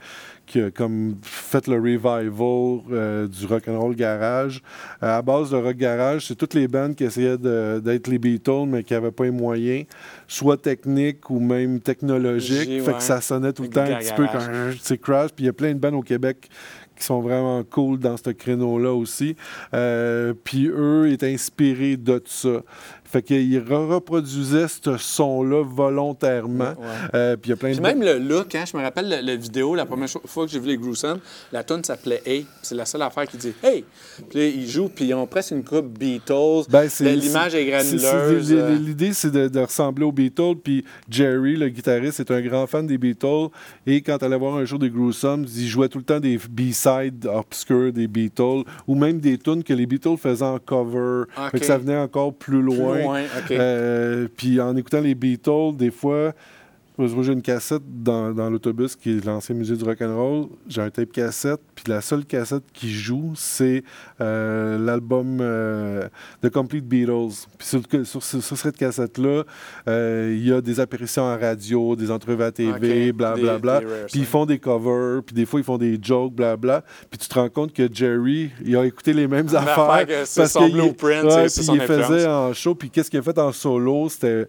qui 0.48 0.62
a 0.62 0.72
comme 0.72 1.18
fait 1.22 1.68
le 1.68 1.76
revival 1.76 2.82
euh, 2.92 3.28
du 3.28 3.46
rock 3.46 3.68
and 3.68 3.80
roll 3.80 3.96
garage. 3.96 4.64
Euh, 5.04 5.18
à 5.18 5.22
base 5.22 5.52
de 5.52 5.58
rock 5.58 5.76
garage, 5.76 6.26
c'est 6.28 6.36
toutes 6.36 6.54
les 6.54 6.68
bandes 6.68 6.96
qui 6.96 7.04
essayaient 7.04 7.38
d'être 7.38 8.08
les 8.08 8.18
Beatles, 8.18 8.66
mais 8.68 8.84
qui 8.84 8.94
n'avaient 8.94 9.12
pas 9.12 9.26
les 9.26 9.32
moyens, 9.32 9.86
soit 10.28 10.58
techniques 10.58 11.30
ou 11.30 11.40
même 11.40 11.80
technologiques. 11.82 12.82
Fait 12.82 12.82
ouais. 12.82 12.94
que 12.94 13.04
ça 13.04 13.22
sonnait 13.22 13.54
tout 13.54 13.64
le 13.64 13.70
temps 13.70 13.82
un 13.82 13.98
petit 13.98 14.14
peu 14.14 14.26
comme 14.28 14.74
c'est 14.82 14.98
crash. 14.98 15.32
Puis 15.32 15.44
il 15.44 15.48
y 15.48 15.50
a 15.50 15.54
plein 15.54 15.74
de 15.74 15.80
bandes 15.80 15.96
au 15.96 16.02
Québec 16.02 16.50
qui 16.98 17.06
sont 17.06 17.22
vraiment 17.22 17.64
cool 17.64 18.00
dans 18.00 18.18
ce 18.18 18.32
créneau-là 18.32 18.94
aussi. 18.94 19.36
Euh, 19.74 20.34
puis 20.44 20.68
eux 20.68 21.12
étaient 21.12 21.32
inspirés 21.32 21.98
de 21.98 22.22
ça. 22.26 22.62
Fait 23.10 23.22
qu'il 23.22 23.58
re- 23.60 23.88
reproduisait 23.88 24.68
ce 24.68 24.98
son-là 24.98 25.64
volontairement. 25.64 26.74
Euh, 27.14 27.36
puis 27.38 27.50
il 27.50 27.50
y 27.52 27.54
a 27.54 27.56
plein 27.56 27.74
de... 27.74 27.80
même 27.82 28.02
le 28.04 28.20
look, 28.20 28.54
hein, 28.56 28.64
je 28.72 28.76
me 28.78 28.82
rappelle 28.84 29.08
la, 29.08 29.22
la 29.22 29.36
vidéo, 29.36 29.76
la 29.76 29.86
première 29.86 30.10
fois 30.26 30.46
que 30.46 30.52
j'ai 30.52 30.60
vu 30.60 30.68
les 30.68 30.78
Gruesome, 30.78 31.20
la 31.52 31.64
tune 31.64 31.84
s'appelait 31.84 32.22
Hey. 32.26 32.46
C'est 32.62 32.76
la 32.76 32.86
seule 32.86 33.02
affaire 33.02 33.26
qui 33.28 33.38
dit 33.38 33.54
Hey. 33.64 33.86
Puis 34.30 34.50
ils 34.50 34.70
jouent, 34.70 34.90
puis 34.90 35.06
ils 35.06 35.14
ont 35.14 35.26
presque 35.28 35.52
une 35.52 35.64
coupe 35.64 35.98
Beatles. 35.98 36.66
Ben, 36.70 36.88
L'image 37.00 37.56
est 37.56 37.66
granuleuse. 37.66 38.50
l'idée- 38.52 38.62
euh, 38.62 38.76
L'idée, 38.78 39.14
c'est 39.14 39.32
de, 39.32 39.48
de 39.48 39.60
ressembler 39.60 40.04
aux 40.06 40.12
Beatles. 40.12 40.56
Puis 40.64 40.84
Jerry, 41.10 41.56
le 41.56 41.70
guitariste, 41.70 42.20
est 42.20 42.32
un 42.32 42.42
grand 42.42 42.68
fan 42.68 42.86
des 42.88 42.98
Beatles. 42.98 43.48
Et 43.86 44.02
quand 44.02 44.18
elle 44.22 44.28
allait 44.28 44.38
voir 44.38 44.56
un 44.56 44.66
jour 44.66 44.80
des 44.80 44.90
Gruesome, 44.90 45.46
il 45.56 45.68
jouait 45.68 45.90
tout 45.90 45.98
le 46.00 46.04
temps 46.04 46.20
des 46.20 46.38
B-sides 46.38 47.26
obscurs 47.34 47.94
des 47.94 48.08
Beatles 48.08 48.64
ou 48.88 48.96
même 48.96 49.20
des 49.20 49.38
tunes 49.38 49.64
que 49.64 49.74
les 49.74 49.86
Beatles 49.86 50.18
faisaient 50.18 50.44
en 50.44 50.60
cover. 50.60 51.24
Fait 51.52 51.60
que 51.60 51.66
ça 51.66 51.78
venait 51.78 51.98
encore 51.98 52.34
plus 52.34 52.62
loin. 52.62 52.78
loin, 52.78 52.97
Euh, 53.52 54.28
puis 54.36 54.60
en 54.60 54.76
écoutant 54.76 55.02
les 55.02 55.16
Beatles, 55.16 55.76
des 55.76 55.92
fois, 55.92 56.34
j'ai 57.00 57.32
une 57.34 57.42
cassette 57.42 57.84
dans, 57.86 58.32
dans 58.34 58.50
l'autobus 58.50 58.96
qui 58.96 59.18
est 59.18 59.26
l'ancien 59.26 59.54
musée 59.54 59.76
du 59.76 59.84
rock'n'roll. 59.84 60.48
J'ai 60.68 60.82
un 60.82 60.90
tape 60.90 61.12
cassette, 61.12 61.60
puis 61.76 61.86
la 61.88 62.02
seule 62.02 62.26
cassette 62.26 62.64
qui 62.74 62.92
joue, 62.92 63.34
c'est 63.36 63.84
euh, 64.20 64.78
l'album 64.80 65.38
euh, 65.42 66.08
The 66.42 66.50
Complete 66.50 66.88
Beatles. 66.88 67.46
Puis 67.58 67.68
sur, 68.04 68.24
cette 68.58 68.78
cassette-là, 68.78 69.44
euh, 69.88 70.34
il 70.36 70.48
y 70.48 70.52
a 70.52 70.62
des 70.62 70.80
apparitions 70.80 71.24
en 71.24 71.38
radio, 71.38 71.96
des 71.96 72.10
entrevues 72.10 72.44
à 72.44 72.52
TV, 72.52 73.12
blablabla. 73.12 73.58
Bla, 73.60 73.74
rares 73.90 74.06
puis 74.12 74.20
ils 74.22 74.26
font 74.26 74.46
des 74.46 74.58
covers, 74.60 75.22
puis 75.24 75.36
des 75.36 75.46
fois 75.46 75.60
ils 75.60 75.64
font 75.64 75.78
des 75.78 76.00
jokes, 76.02 76.34
blabla. 76.34 76.84
Puis 77.10 77.20
tu 77.20 77.28
te 77.28 77.34
rends 77.36 77.50
compte 77.50 77.74
que 77.74 77.88
Jerry, 77.94 78.50
il 78.66 78.76
a 78.76 78.86
écouté 78.86 79.14
les 79.14 79.28
mêmes 79.28 79.46
Même 79.46 79.56
affaires. 79.56 79.80
affaire 79.90 80.08
que 80.08 80.26
c'est 80.26 80.42
parce 80.42 80.54
son 80.54 80.70
blueprint, 80.70 81.24
ouais, 81.26 81.50
c'est- 81.50 81.50
c'est 81.50 81.60
puis 81.62 81.66
son 81.66 81.76
il 81.76 81.82
faisait 81.82 82.26
en 82.28 82.54
show, 82.54 82.74
puis 82.76 82.90
qu'est-ce 82.90 83.10
qu'il 83.12 83.20
a 83.20 83.24
fait 83.24 83.38
en 83.38 83.52
solo, 83.52 84.10
c'était 84.10 84.48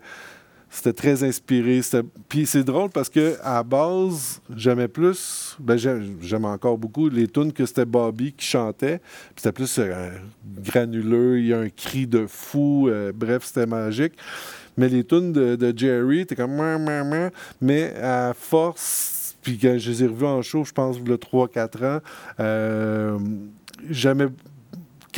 c'était 0.71 0.93
très 0.93 1.25
inspiré. 1.25 1.81
Puis 2.29 2.47
c'est 2.47 2.65
drôle 2.65 2.91
parce 2.91 3.09
que 3.09 3.37
à 3.43 3.55
la 3.55 3.63
base, 3.63 4.41
j'aimais 4.55 4.89
plus, 4.89 5.57
ben 5.59 5.77
j'aime 5.77 6.45
encore 6.45 6.79
beaucoup 6.79 7.09
les 7.09 7.29
tunes 7.29 7.53
que 7.53 7.67
c'était 7.67 7.85
Bobby 7.85 8.33
qui 8.33 8.47
chantait. 8.47 8.99
Puis 8.99 9.37
c'était 9.37 9.53
plus 9.53 9.79
euh, 9.79 10.11
granuleux, 10.63 11.41
il 11.41 11.47
y 11.47 11.55
a 11.55 11.59
un 11.59 11.69
cri 11.69 12.07
de 12.07 12.27
fou, 12.27 12.89
euh, 12.89 13.13
bref, 13.15 13.45
c'était 13.45 13.67
magique. 13.67 14.15
Mais 14.77 14.89
les 14.89 15.03
tunes 15.03 15.33
de, 15.33 15.75
Jerry, 15.77 16.25
t'es 16.25 16.37
comme 16.37 16.61
mais 17.61 17.95
à 17.97 18.33
force, 18.33 19.37
puis 19.43 19.59
quand 19.59 19.77
je 19.77 19.91
les 19.91 20.05
ai 20.05 20.07
revus 20.07 20.27
en 20.27 20.43
show, 20.43 20.65
je 20.65 20.73
pense, 20.73 21.01
le 21.01 21.17
3-4 21.17 21.85
ans, 21.85 22.01
euh, 22.39 23.19
j'aimais 23.91 24.29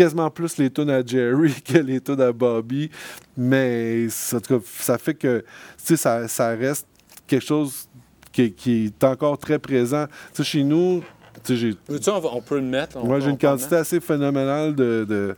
quasiment 0.01 0.31
plus 0.31 0.57
les 0.57 0.71
tunes 0.71 0.89
à 0.89 1.05
Jerry 1.05 1.53
que 1.65 1.77
les 1.77 2.01
tunes 2.01 2.23
à 2.23 2.33
Bobby. 2.33 2.91
Mais 3.37 4.09
ça, 4.09 4.39
en 4.39 4.41
tout 4.41 4.59
cas, 4.59 4.65
ça 4.79 4.97
fait 4.97 5.13
que 5.13 5.45
ça, 5.77 6.27
ça 6.27 6.49
reste 6.49 6.87
quelque 7.27 7.45
chose 7.45 7.87
qui, 8.33 8.51
qui 8.53 8.87
est 8.87 9.05
encore 9.05 9.37
très 9.37 9.59
présent. 9.59 10.07
Chez 10.43 10.65
nous, 10.65 11.03
on, 11.51 12.11
on 12.33 12.41
peut 12.41 12.57
le 12.57 12.63
mettre. 12.63 12.99
moi, 13.05 13.21
j'ai 13.21 13.29
une 13.29 13.37
quantité 13.37 13.77
assez 13.77 14.01
phénoménale 14.01 14.75
de, 14.75 15.05
de, 15.07 15.37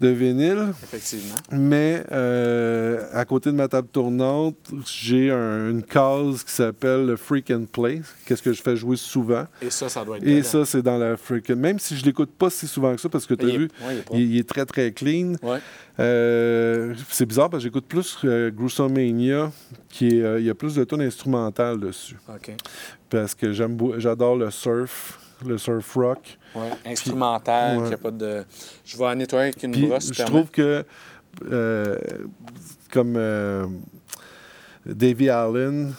de 0.00 0.08
vinyle. 0.08 0.68
Effectivement. 0.82 1.34
Mais 1.52 2.02
euh, 2.10 3.06
à 3.12 3.24
côté 3.24 3.50
de 3.50 3.56
ma 3.56 3.68
table 3.68 3.88
tournante, 3.92 4.56
j'ai 4.86 5.30
un- 5.30 5.70
une 5.70 5.82
case 5.82 6.42
qui 6.44 6.52
s'appelle 6.52 7.06
le 7.06 7.16
Freak 7.16 7.50
and 7.50 7.66
Play. 7.70 8.00
Qu'est-ce 8.24 8.42
que 8.42 8.52
je 8.52 8.62
fais 8.62 8.76
jouer 8.76 8.96
souvent. 8.96 9.44
Et 9.60 9.70
ça, 9.70 9.88
ça 9.88 10.04
doit 10.04 10.16
être 10.16 10.26
Et 10.26 10.36
dedans. 10.36 10.48
ça, 10.48 10.64
c'est 10.64 10.82
dans 10.82 10.96
la 10.98 11.16
Freak 11.16 11.50
and... 11.50 11.56
Même 11.56 11.78
si 11.78 11.96
je 11.96 12.04
l'écoute 12.04 12.30
pas 12.30 12.48
si 12.50 12.66
souvent 12.66 12.94
que 12.94 13.00
ça, 13.00 13.08
parce 13.08 13.26
que 13.26 13.34
tu 13.34 13.44
as 13.44 13.48
Il 13.48 13.54
est- 13.54 13.58
vu, 13.58 13.64
ouais, 13.64 13.68
il 13.94 13.98
est 13.98 14.02
propre. 14.02 14.20
il, 14.20 14.34
il 14.34 14.38
est 14.38 14.48
très, 14.48 14.64
très 14.66 14.92
clean. 14.92 15.34
Ouais. 15.42 15.58
Euh, 15.98 16.94
c'est 17.10 17.26
bizarre 17.26 17.50
parce 17.50 17.62
que 17.62 17.68
j'écoute 17.68 17.84
plus 17.86 18.18
euh, 18.24 18.50
Gruesomania, 18.50 19.52
qui 19.90 20.08
est, 20.18 20.22
euh, 20.22 20.40
il 20.40 20.46
y 20.46 20.50
a 20.50 20.54
plus 20.54 20.74
de 20.74 20.84
tonnes 20.84 21.02
instrumentales 21.02 21.78
dessus. 21.78 22.16
OK. 22.28 22.52
Parce 23.10 23.34
que 23.34 23.52
j'aime 23.52 23.76
j'adore 23.98 24.36
le 24.36 24.50
surf, 24.50 25.18
le 25.46 25.58
surf 25.58 25.94
rock. 25.94 26.38
Ouais. 26.54 26.70
Instrumental, 26.86 27.78
ouais. 27.78 27.90
y 27.90 27.94
a 27.94 27.98
pas 27.98 28.10
de. 28.10 28.44
Je 28.84 28.96
vais 28.96 29.04
en 29.06 29.14
nettoyer 29.14 29.44
avec 29.44 29.62
une 29.62 29.72
Puis 29.72 29.86
brosse. 29.86 30.12
je 30.12 30.22
trouve 30.22 30.50
que 30.50 30.84
euh, 31.50 31.96
comme 32.90 33.14
euh, 33.16 33.66
Davy 34.86 35.28
Allen, 35.28 35.94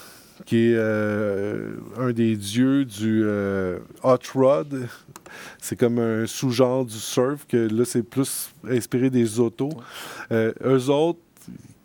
qui 0.45 0.71
est 0.71 0.75
euh, 0.75 1.71
un 1.97 2.11
des 2.11 2.35
dieux 2.35 2.85
du 2.85 3.23
euh, 3.23 3.79
hot 4.03 4.17
rod, 4.33 4.87
c'est 5.59 5.75
comme 5.75 5.99
un 5.99 6.25
sous-genre 6.25 6.85
du 6.85 6.97
surf 6.97 7.45
que 7.47 7.69
là 7.71 7.85
c'est 7.85 8.03
plus 8.03 8.49
inspiré 8.69 9.09
des 9.09 9.39
autos. 9.39 9.71
Eux 10.31 10.89
autres 10.89 11.19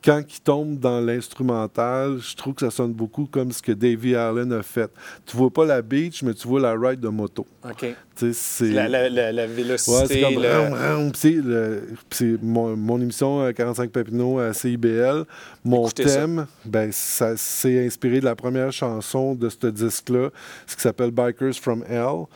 quand 0.05 0.23
ils 0.29 0.41
tombent 0.41 0.79
dans 0.79 1.01
l'instrumental, 1.01 2.19
je 2.21 2.37
trouve 2.37 2.55
que 2.55 2.61
ça 2.61 2.71
sonne 2.71 2.93
beaucoup 2.93 3.27
comme 3.27 3.51
ce 3.53 3.61
que 3.61 3.73
Davy 3.73 4.15
Allen 4.15 4.53
a 4.53 4.63
fait. 4.63 4.91
Tu 5.25 5.37
vois 5.37 5.51
pas 5.51 5.65
la 5.65 5.83
beach, 5.83 6.23
mais 6.23 6.33
tu 6.35 6.47
vois 6.47 6.61
la 6.61 6.75
ride 6.75 7.01
de 7.01 7.09
moto. 7.09 7.45
OK. 7.65 7.87
C'est... 8.33 8.69
La, 8.71 8.89
la, 8.89 9.09
la, 9.11 9.33
la 9.33 9.43
Ouais, 9.43 9.49
vélocité. 9.49 10.07
c'est 10.07 10.21
comme 10.21 10.43
le- 10.43 10.49
ram, 10.49 10.73
ram. 10.73 11.11
C'est 11.15 11.33
le- 11.33 11.83
puis 12.09 12.19
c'est 12.19 12.43
mon, 12.43 12.77
mon 12.77 13.01
émission 13.01 13.43
euh, 13.43 13.53
45 13.53 13.91
Papineau 13.91 14.39
à 14.39 14.53
CIBL. 14.53 15.25
Mon 15.65 15.83
Écoutez 15.85 16.09
ça. 16.09 16.21
thème, 16.21 16.47
ben, 16.65 16.91
ça 16.93 17.37
s'est 17.37 17.85
inspiré 17.85 18.21
de 18.21 18.25
la 18.25 18.37
première 18.37 18.73
chanson 18.73 19.35
de 19.35 19.49
ce 19.49 19.67
disque-là, 19.67 20.31
ce 20.67 20.77
qui 20.77 20.83
s'appelle 20.83 21.11
Bikers 21.11 21.55
from 21.61 21.85
Hell. 21.89 22.27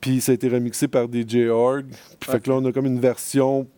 Puis 0.00 0.20
ça 0.20 0.32
a 0.32 0.34
été 0.34 0.48
remixé 0.48 0.88
par 0.88 1.06
DJ 1.06 1.46
Org. 1.48 1.84
Puis 2.18 2.30
fait 2.30 2.40
que 2.42 2.50
là, 2.50 2.56
on 2.56 2.64
a 2.64 2.72
comme 2.72 2.86
une 2.86 2.98
version 3.00 3.68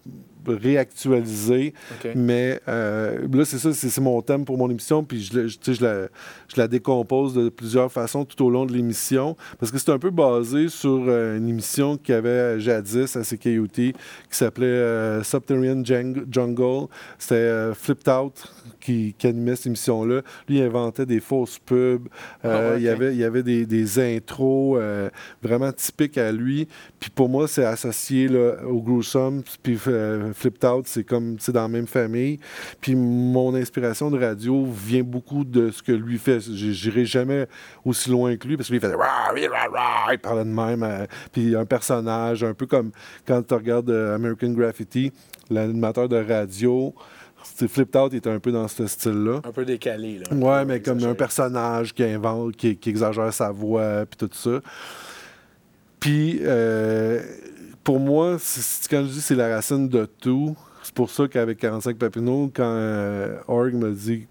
réactualisée. 0.49 1.75
OK. 2.05 2.11
Mais 2.15 2.61
euh, 2.69 3.27
là, 3.33 3.45
c'est 3.45 3.59
ça, 3.59 3.73
c'est 3.73 4.01
mon 4.01 4.21
thème 4.23 4.45
pour 4.45 4.59
mon 4.59 4.71
émission, 4.71 5.05
puis 5.05 5.23
je, 5.23 5.47
je- 5.49 5.73
je 5.73 5.83
la, 5.85 6.09
je 6.49 6.57
la 6.61 6.69
décompose 6.69 7.35
de 7.35 7.49
plusieurs 7.49 7.91
façons 7.91 8.25
tout 8.25 8.45
au 8.45 8.51
long 8.51 8.66
de 8.66 8.73
l'émission, 8.73 9.37
parce 9.59 9.71
que 9.73 9.79
c'est 9.79 9.91
un 9.91 9.99
peu 9.99 10.11
basé 10.11 10.69
sur 10.69 11.05
euh, 11.09 11.37
une 11.39 11.49
émission 11.49 11.97
qu'il 11.97 12.15
y 12.15 12.19
avait 12.19 12.61
jadis 12.61 13.16
à 13.16 13.23
CKUT 13.23 13.69
qui 13.75 13.95
s'appelait 14.31 14.66
euh, 14.66 15.23
Subterranean 15.23 15.83
Jungle. 15.85 16.87
C'était 17.19 17.35
euh, 17.35 17.75
Flipped 17.75 18.09
Out 18.09 18.53
qui, 18.81 19.15
qui 19.16 19.27
animait 19.27 19.57
cette 19.57 19.66
émission-là. 19.66 20.21
Lui, 20.49 20.59
il 20.59 20.62
inventait 20.62 21.07
des 21.07 21.21
fausses 21.21 21.59
pubs. 21.59 22.09
Euh, 22.45 22.73
Ah 22.75 22.77
Il 22.77 22.83
y 22.83 22.89
avait, 22.89 23.12
il 23.15 23.19
y 23.19 23.25
avait 23.25 23.43
des, 23.43 23.65
des 23.66 23.99
intros 24.16 24.79
euh, 24.81 25.09
vraiment 25.43 25.73
typiques 25.73 26.19
à 26.19 26.31
lui. 26.33 26.69
Puis 27.01 27.11
pour 27.11 27.29
moi, 27.29 27.49
c'est 27.49 27.65
associé 27.65 28.29
là, 28.29 28.57
au 28.66 28.81
Gruesome. 28.83 29.43
Puis 29.62 29.79
euh, 29.89 30.33
Flipped 30.35 30.65
Out, 30.65 30.86
c'est 30.86 31.05
comme 31.05 31.36
c'est 31.39 31.52
dans 31.52 31.62
la 31.62 31.69
même 31.69 31.86
famille. 31.86 32.39
Puis 32.81 32.94
mon 32.94 33.55
inspiration 33.55 34.11
de 34.11 34.19
radio 34.19 34.66
vient 34.66 35.02
beaucoup 35.02 35.44
de 35.44 35.70
ce 35.70 35.82
que 35.82 35.93
lui 35.93 36.19
fait. 36.19 36.40
J'irai 36.40 37.05
jamais 37.06 37.47
aussi 37.85 38.11
loin 38.11 38.36
que 38.36 38.47
lui 38.47 38.56
parce 38.56 38.69
que 38.69 38.74
lui, 38.74 38.78
il 38.78 38.82
faisait 38.82 38.97
il 40.12 40.19
parlait 40.19 40.44
de 40.44 40.51
même. 40.51 40.82
euh, 40.82 41.06
puis 41.32 41.56
un 41.56 41.65
personnage, 41.65 42.44
un 42.44 42.55
peu 42.55 42.66
comme 42.66 42.90
quand 43.27 43.43
tu 43.43 43.55
regardes 43.55 43.90
euh, 43.90 44.15
American 44.15 44.51
Graffiti, 44.51 45.12
l'animateur 45.51 46.09
de 46.09 46.16
radio. 46.16 46.94
Flipped 47.69 47.94
Out 47.94 48.15
était 48.15 48.31
un 48.31 48.40
peu 48.40 48.51
dans 48.52 48.66
ce 48.69 48.86
style-là. 48.86 49.40
Un 49.44 49.52
peu 49.52 49.66
décalé, 49.66 50.19
là. 50.19 50.35
Ouais, 50.35 50.65
mais 50.65 50.81
comme 50.81 51.02
un 51.05 51.15
personnage 51.15 51.93
qui 51.93 52.02
invente, 52.02 52.56
qui, 52.56 52.74
qui 52.74 52.89
exagère 52.89 53.32
sa 53.35 53.51
voix, 53.51 54.06
puis 54.06 54.16
tout 54.16 54.31
ça. 54.32 54.61
Puis, 56.01 56.40
euh, 56.43 57.20
pour 57.85 58.01
moi, 58.01 58.36
c'est- 58.40 58.89
quand 58.89 59.02
je 59.05 59.12
dis 59.12 59.20
c'est 59.20 59.35
la 59.35 59.55
racine 59.55 59.89
de 59.89 60.06
tout, 60.06 60.56
c'est 60.82 60.94
pour 60.94 61.11
ça 61.11 61.28
qu'avec 61.28 61.59
45 61.59 61.97
Papineau, 61.97 62.51
quand 62.55 62.65
euh, 62.65 63.36
Org 63.47 63.74
me 63.74 63.93
dit 63.93 64.27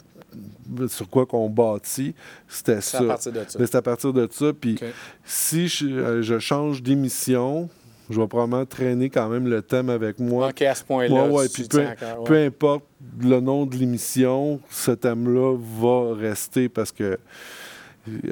sur 0.88 1.08
quoi 1.10 1.26
qu'on 1.28 1.50
bâtit, 1.50 2.16
c'était 2.48 2.82
C'est 2.82 2.98
ça. 2.98 3.04
à 3.04 3.08
partir 3.08 3.32
de 3.32 3.40
ça. 3.48 3.60
Mais 3.60 3.66
c'est 3.68 3.76
à 3.78 3.82
partir 3.84 4.14
de 4.14 4.28
ça. 4.32 4.52
Puis, 4.60 4.80
si 5.24 5.68
je, 5.68 5.86
euh, 5.88 6.22
je 6.24 6.40
change 6.40 6.82
d'émission, 6.82 7.70
je 8.10 8.20
vais 8.20 8.28
probablement 8.28 8.66
traîner 8.66 9.10
quand 9.12 9.30
même 9.30 9.48
le 9.48 9.62
thème 9.62 9.90
avec 9.90 10.20
moi. 10.20 10.50
OK, 10.50 10.62
à 10.64 10.74
ce 10.76 10.84
point-là. 10.84 11.28
Ouais, 11.30 11.48
puis 11.54 11.64
peu, 11.68 11.78
cœur, 11.80 12.20
ouais. 12.20 12.26
peu 12.26 12.38
importe 12.46 12.84
le 13.22 13.40
nom 13.40 13.66
de 13.68 13.76
l'émission, 13.76 14.60
ce 14.72 14.92
thème-là 14.92 15.56
va 15.80 16.16
rester 16.16 16.68
parce 16.70 16.92
que 16.92 17.18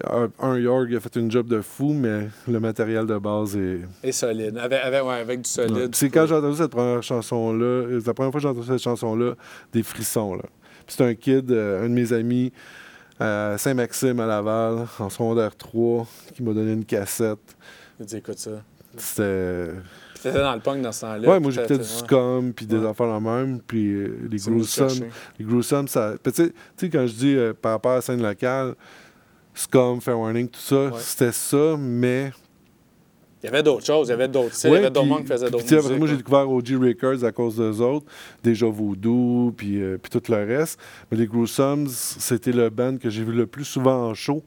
un, 0.10 0.30
un 0.40 0.58
York 0.58 0.92
a 0.94 1.00
fait 1.00 1.16
une 1.16 1.32
job 1.32 1.48
de 1.48 1.62
fou, 1.62 1.94
mais 1.94 2.28
le 2.48 2.60
matériel 2.60 3.06
de 3.06 3.18
base 3.18 3.56
est. 3.56 3.80
Et 4.04 4.12
solide. 4.12 4.58
Avec, 4.58 4.80
avec, 4.84 5.04
ouais, 5.04 5.14
avec 5.16 5.42
du 5.42 5.50
Ouais. 5.60 5.68
solide. 5.68 5.96
C'est 5.96 6.10
quand 6.10 6.26
j'ai 6.26 6.36
entendu 6.36 6.58
cette 6.58 6.72
première 6.72 7.02
chanson-là, 7.02 7.66
euh, 7.66 8.00
c'est 8.00 8.08
la 8.08 8.14
première 8.14 8.32
fois 8.32 8.40
que 8.40 8.44
j'ai 8.44 8.50
entendu 8.50 8.68
cette 8.68 8.82
chanson-là, 8.82 9.34
des 9.72 9.84
frissons. 9.84 10.36
Là. 10.36 10.44
Puis 10.86 10.96
c'est 10.98 11.06
un 11.06 11.14
kid, 11.16 11.52
euh, 11.52 11.86
un 11.86 11.90
de 11.90 11.94
mes 11.94 12.12
amis 12.12 12.52
à 13.20 13.56
Saint-Maxime 13.58 14.20
à 14.20 14.26
Laval, 14.26 14.88
en 15.00 15.10
secondaire 15.10 15.56
3, 15.56 16.06
qui 16.34 16.44
m'a 16.44 16.54
donné 16.54 16.74
une 16.74 16.86
cassette. 16.86 17.56
Tu 18.00 18.06
dis, 18.06 18.18
écoute 18.18 18.40
ça. 18.40 18.52
C'était. 18.98 19.70
Puis 20.16 20.24
t'étais 20.24 20.40
dans 20.42 20.54
le 20.54 20.60
punk 20.60 20.82
dans 20.82 20.92
ce 20.92 21.02
temps-là. 21.02 21.30
Ouais, 21.30 21.40
moi 21.40 21.52
t'étais- 21.52 21.78
du 21.78 21.84
scum, 21.84 22.52
puis 22.54 22.66
des 22.66 22.78
Ouais. 22.78 22.90
affaires 22.90 23.08
la 23.08 23.20
même, 23.20 23.60
puis 23.66 23.94
euh, 23.94 24.18
les 24.30 24.38
gruesome. 24.38 25.08
Les 25.40 25.46
gruesome, 25.46 25.88
ça. 25.88 26.16
puis 26.22 26.32
Tu 26.34 26.44
sais- 26.44 26.50
tu 26.50 26.56
sais, 26.78 26.90
quand 26.90 27.08
je 27.08 27.14
dis 27.14 27.36
euh, 27.38 27.54
par 27.60 27.72
rapport 27.74 27.94
à 27.94 27.96
la 27.96 28.02
scène 28.02 28.22
locale, 28.22 28.76
scum, 29.54 30.00
fair 30.02 30.18
warning, 30.20 30.48
tout 30.48 30.60
ça, 30.60 30.86
Ouais. 30.86 30.92
c'était 31.00 31.32
ça, 31.32 31.76
mais 31.78 32.32
Il 33.44 33.48
y 33.48 33.50
avait 33.50 33.64
d'autres 33.64 33.84
choses, 33.86 34.08
il 34.10 34.12
y 34.12 34.14
avait 34.14 34.28
d'autres 34.28 34.54
styles, 34.54 34.70
il 34.70 34.74
y 34.74 34.74
Ouais, 34.74 34.80
avait 34.86 34.92
d'autres 34.92 35.18
qui 35.22 35.26
faisaient 35.26 35.50
d'autres 35.50 35.64
musiques. 35.64 35.98
Moi, 35.98 36.08
j'ai 36.08 36.14
ouais. 36.14 36.18
découvert 36.18 36.48
OG 36.52 36.76
Records 36.80 37.24
à 37.26 37.32
cause 37.32 37.56
d'eux 37.58 37.82
autres, 37.82 38.06
déjà 38.44 38.68
Voodoo, 38.68 39.52
puis, 39.58 39.82
euh, 39.82 39.98
puis 39.98 40.12
tout 40.12 40.32
le 40.32 40.46
reste. 40.46 40.80
Mais 41.12 41.18
les 41.18 41.26
Gruesomes, 41.26 41.88
c'était 41.88 42.52
le 42.52 42.70
band 42.70 42.98
que 42.98 43.10
j'ai 43.10 43.24
vu 43.24 43.32
le 43.32 43.48
plus 43.48 43.66
souvent 43.66 44.10
en 44.10 44.14
show. 44.14 44.44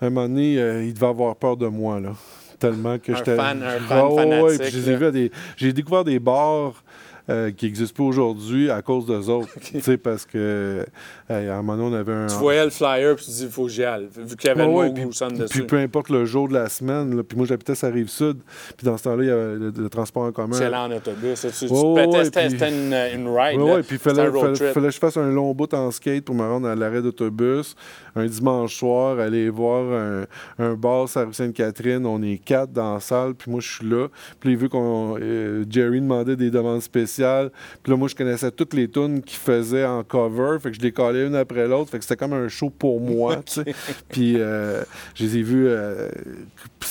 À 0.00 0.06
un 0.06 0.10
moment 0.10 0.28
donné, 0.28 0.58
euh, 0.60 0.84
ils 0.84 0.94
devaient 0.94 1.06
avoir 1.08 1.34
peur 1.34 1.56
de 1.56 1.66
moi, 1.66 1.98
là. 1.98 2.12
Tellement 2.60 2.98
que 2.98 3.10
Un 3.10 3.16
j'étais. 3.16 3.34
fan- 3.36 3.62
un 3.64 3.78
fan 3.88 4.06
ouais, 4.12 4.42
ouais, 4.42 4.56
fanatique, 4.58 5.12
des- 5.12 5.32
J'ai 5.56 5.72
découvert 5.72 6.04
des 6.04 6.20
bars. 6.20 6.84
Euh, 7.30 7.50
qui 7.52 7.66
n'existent 7.66 7.96
pas 7.96 8.02
aujourd'hui 8.08 8.70
à 8.70 8.82
cause 8.82 9.06
d'eux 9.06 9.28
autres. 9.30 9.48
Tu 9.62 9.80
sais, 9.80 9.96
parce 9.96 10.26
que 10.26 10.36
euh, 10.36 10.84
à 11.28 11.34
un 11.54 11.62
moment 11.62 11.76
donné, 11.76 11.96
on 11.96 11.98
avait 12.00 12.12
un. 12.12 12.26
Tu 12.26 12.34
voyais 12.34 12.64
le 12.64 12.70
flyer, 12.70 13.14
puis 13.16 13.24
tu 13.24 13.30
dis, 13.30 13.44
il 13.44 13.50
faut 13.50 13.64
que 13.64 13.70
j'y 13.70 13.84
aille, 13.84 14.08
vu 14.16 14.36
qu'il 14.36 14.48
y 14.48 14.50
avait 14.50 14.62
Ouais, 14.64 14.66
le 14.88 14.92
mot 14.92 15.10
ouais, 15.10 15.30
dessus. 15.38 15.46
Puis 15.48 15.62
peu 15.62 15.76
importe 15.78 16.10
le 16.10 16.24
jour 16.24 16.48
de 16.48 16.54
la 16.54 16.68
semaine, 16.68 17.16
là, 17.16 17.22
puis 17.22 17.36
moi 17.38 17.46
j'habitais 17.46 17.74
sur 17.74 17.86
la 17.88 17.94
rive 17.94 18.08
sud, 18.08 18.38
puis 18.76 18.84
dans 18.84 18.96
ce 18.96 19.04
temps-là, 19.04 19.22
il 19.22 19.28
y 19.28 19.30
avait 19.30 19.54
le, 19.56 19.72
le 19.76 19.88
transport 19.88 20.24
en 20.24 20.32
commun. 20.32 20.56
Tu 20.56 20.62
allais 20.64 20.76
en 20.76 20.90
autobus, 20.90 21.40
tu, 21.40 21.66
tu 21.66 21.72
Ouais, 21.72 22.06
ouais, 22.06 22.22
pétais, 22.24 22.40
puis- 22.48 22.50
c'était 22.50 22.68
une, 22.70 22.94
une 23.20 23.28
ride. 23.28 23.58
Là. 23.58 23.64
ouais, 23.76 23.82
puis 23.82 23.96
il 23.96 23.98
fallait, 23.98 24.30
fallait, 24.30 24.72
fallait 24.72 24.86
que 24.88 24.94
je 24.94 24.98
fasse 24.98 25.16
un 25.16 25.30
long 25.30 25.54
bout 25.54 25.72
en 25.72 25.90
skate 25.90 26.24
pour 26.24 26.34
me 26.34 26.42
rendre 26.42 26.68
à 26.68 26.74
l'arrêt 26.74 27.02
d'autobus. 27.02 27.76
Un 28.16 28.26
dimanche 28.26 28.76
soir, 28.76 29.18
aller 29.18 29.50
voir 29.50 29.92
un, 29.92 30.24
un 30.58 30.74
bar 30.74 31.08
sur 31.08 31.26
rue 31.26 31.34
Sainte-Catherine. 31.34 32.04
On 32.06 32.22
est 32.22 32.38
quatre 32.38 32.72
dans 32.72 32.94
la 32.94 33.00
salle, 33.00 33.34
puis 33.34 33.50
moi 33.50 33.60
je 33.60 33.68
suis 33.68 33.88
là. 33.88 34.08
Puis 34.40 34.56
vu 34.56 34.68
qu'on 34.68 35.16
euh, 35.20 35.64
Jerry 35.68 36.00
demandait 36.00 36.36
des 36.36 36.50
demandes 36.50 36.82
spéciales, 36.82 37.50
puis 37.82 37.92
là 37.92 37.96
moi 37.96 38.08
je 38.08 38.14
connaissais 38.14 38.50
toutes 38.50 38.74
les 38.74 38.88
tunes 38.88 39.22
qu'il 39.22 39.38
faisait 39.38 39.84
en 39.84 40.02
cover, 40.02 40.58
fait 40.60 40.70
que 40.70 40.76
je 40.76 40.82
les 40.82 40.92
collais 40.92 41.26
une 41.26 41.34
après 41.34 41.66
l'autre. 41.68 41.90
Fait 41.90 41.98
que 41.98 42.04
c'était 42.04 42.16
comme 42.16 42.32
un 42.32 42.48
show 42.48 42.70
pour 42.70 43.00
moi, 43.00 43.36
tu 43.46 43.62
sais. 43.62 43.74
Puis 44.08 44.34
euh, 44.38 44.82
je 45.14 45.24
les 45.24 45.38
ai 45.38 45.42
vus 45.42 45.66
euh, 45.66 46.08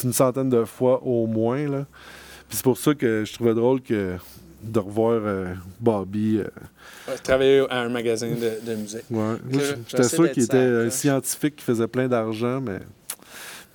une 0.03 0.13
centaine 0.13 0.49
de 0.49 0.63
fois 0.65 1.01
au 1.03 1.27
moins, 1.27 1.67
là. 1.67 1.85
Puis 2.47 2.57
c'est 2.57 2.63
pour 2.63 2.77
ça 2.77 2.95
que 2.95 3.23
je 3.25 3.33
trouvais 3.33 3.53
drôle 3.53 3.81
que 3.81 4.15
de 4.61 4.79
revoir 4.79 5.21
euh, 5.23 5.53
Bobby. 5.79 6.37
euh, 6.39 6.47
Ouais, 7.07 7.17
travaillais 7.23 7.63
à 7.69 7.79
un 7.81 7.89
magazine 7.89 8.35
de, 8.35 8.59
de 8.71 8.75
musique. 8.75 9.03
Ouais. 9.09 9.35
J'étais 9.87 10.03
sûr 10.03 10.31
qu'il 10.31 10.43
était 10.43 10.57
un 10.57 10.89
scientifique 10.89 11.55
qui 11.57 11.63
faisait 11.63 11.87
plein 11.87 12.07
d'argent, 12.07 12.61
mais 12.61 12.79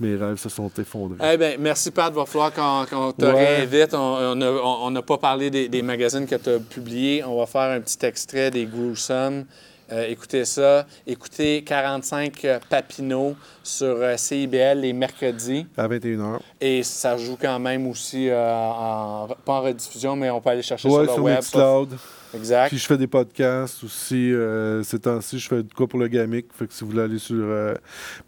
mes 0.00 0.14
rêves 0.16 0.36
se 0.36 0.48
sont 0.48 0.70
effondrés. 0.78 1.18
Eh 1.32 1.36
bien, 1.36 1.54
merci 1.58 1.90
Pat, 1.90 2.12
il 2.12 2.16
va 2.16 2.26
falloir 2.26 2.52
qu'on 2.88 3.12
te 3.12 3.24
Ouais. 3.24 3.56
réinvite. 3.56 3.94
On 3.94 4.34
n'a 4.34 4.50
on, 4.52 4.86
on 4.86 4.90
n'a 4.90 5.02
pas 5.02 5.18
parlé 5.18 5.50
des, 5.50 5.68
des 5.68 5.82
magazines 5.82 6.26
que 6.26 6.34
tu 6.36 6.50
as 6.50 6.58
publiés. 6.58 7.22
On 7.24 7.38
va 7.38 7.46
faire 7.46 7.70
un 7.76 7.80
petit 7.80 8.04
extrait 8.04 8.50
des 8.50 8.66
Gruesome. 8.66 9.44
Euh, 9.92 10.06
écoutez 10.08 10.44
ça. 10.44 10.86
Écoutez 11.06 11.62
45 11.62 12.44
euh, 12.44 12.58
Papineau 12.68 13.36
sur 13.62 13.86
euh, 13.86 14.16
CIBL 14.16 14.80
les 14.80 14.92
mercredis. 14.92 15.66
À 15.76 15.86
21h. 15.88 16.38
Et 16.60 16.82
ça 16.82 17.16
joue 17.16 17.36
quand 17.40 17.58
même 17.58 17.86
aussi, 17.86 18.30
en, 18.32 19.28
pas 19.44 19.52
en 19.52 19.62
rediffusion, 19.62 20.16
mais 20.16 20.30
on 20.30 20.40
peut 20.40 20.50
aller 20.50 20.62
chercher 20.62 20.88
Ouais, 20.88 21.04
sur 21.04 21.14
sur 21.14 21.16
le 21.18 21.22
web. 21.24 21.36
Mixcloud. 21.36 21.98
Exact. 22.34 22.68
Puis 22.68 22.78
je 22.78 22.86
fais 22.86 22.98
des 22.98 23.06
podcasts 23.06 23.84
aussi. 23.84 24.32
euh, 24.32 24.82
ces 24.82 24.98
temps-ci, 24.98 25.38
je 25.38 25.48
fais 25.48 25.62
du 25.62 25.72
quoi 25.74 25.86
pour 25.86 25.98
le 25.98 26.08
Gamic. 26.08 26.46
Fait 26.52 26.66
que 26.66 26.72
si 26.72 26.82
vous 26.84 26.90
voulez 26.90 27.02
aller 27.02 27.18
sur 27.18 27.36
euh, 27.38 27.74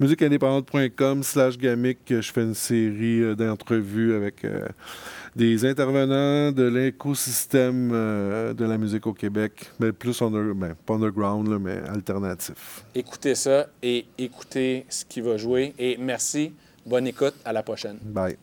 musiqueindépendante.com 0.01 1.23
slash 1.23 1.59
Gamic, 1.59 1.99
euh, 2.11 2.21
je 2.23 2.33
fais 2.33 2.43
une 2.43 2.55
série 2.55 3.23
euh, 3.23 3.35
d'entrevues 3.35 4.15
avec 4.15 4.45
euh, 4.45 4.67
des 5.35 5.65
intervenants 5.65 6.53
de 6.53 6.63
l'écosystème 6.65 7.91
de 7.91 8.65
la 8.65 8.79
musique 8.79 9.07
au 9.07 9.13
Québec. 9.13 9.71
Mais 9.81 9.93
plus 9.93 10.21
under, 10.23 10.55
ben, 10.55 10.75
pas 10.87 10.95
underground, 10.95 11.49
là, 11.49 11.59
mais 11.59 11.79
alternatif. 11.89 12.85
Écoutez 12.95 13.35
ça 13.35 13.67
et 13.83 14.07
écoutez 14.17 14.87
ce 14.89 15.05
qui 15.05 15.21
va 15.21 15.37
jouer. 15.37 15.75
Et 15.79 15.97
merci. 15.99 16.53
Bonne 16.87 17.07
écoute. 17.07 17.35
À 17.45 17.53
la 17.53 17.63
prochaine. 17.63 17.99
Bye. 18.03 18.37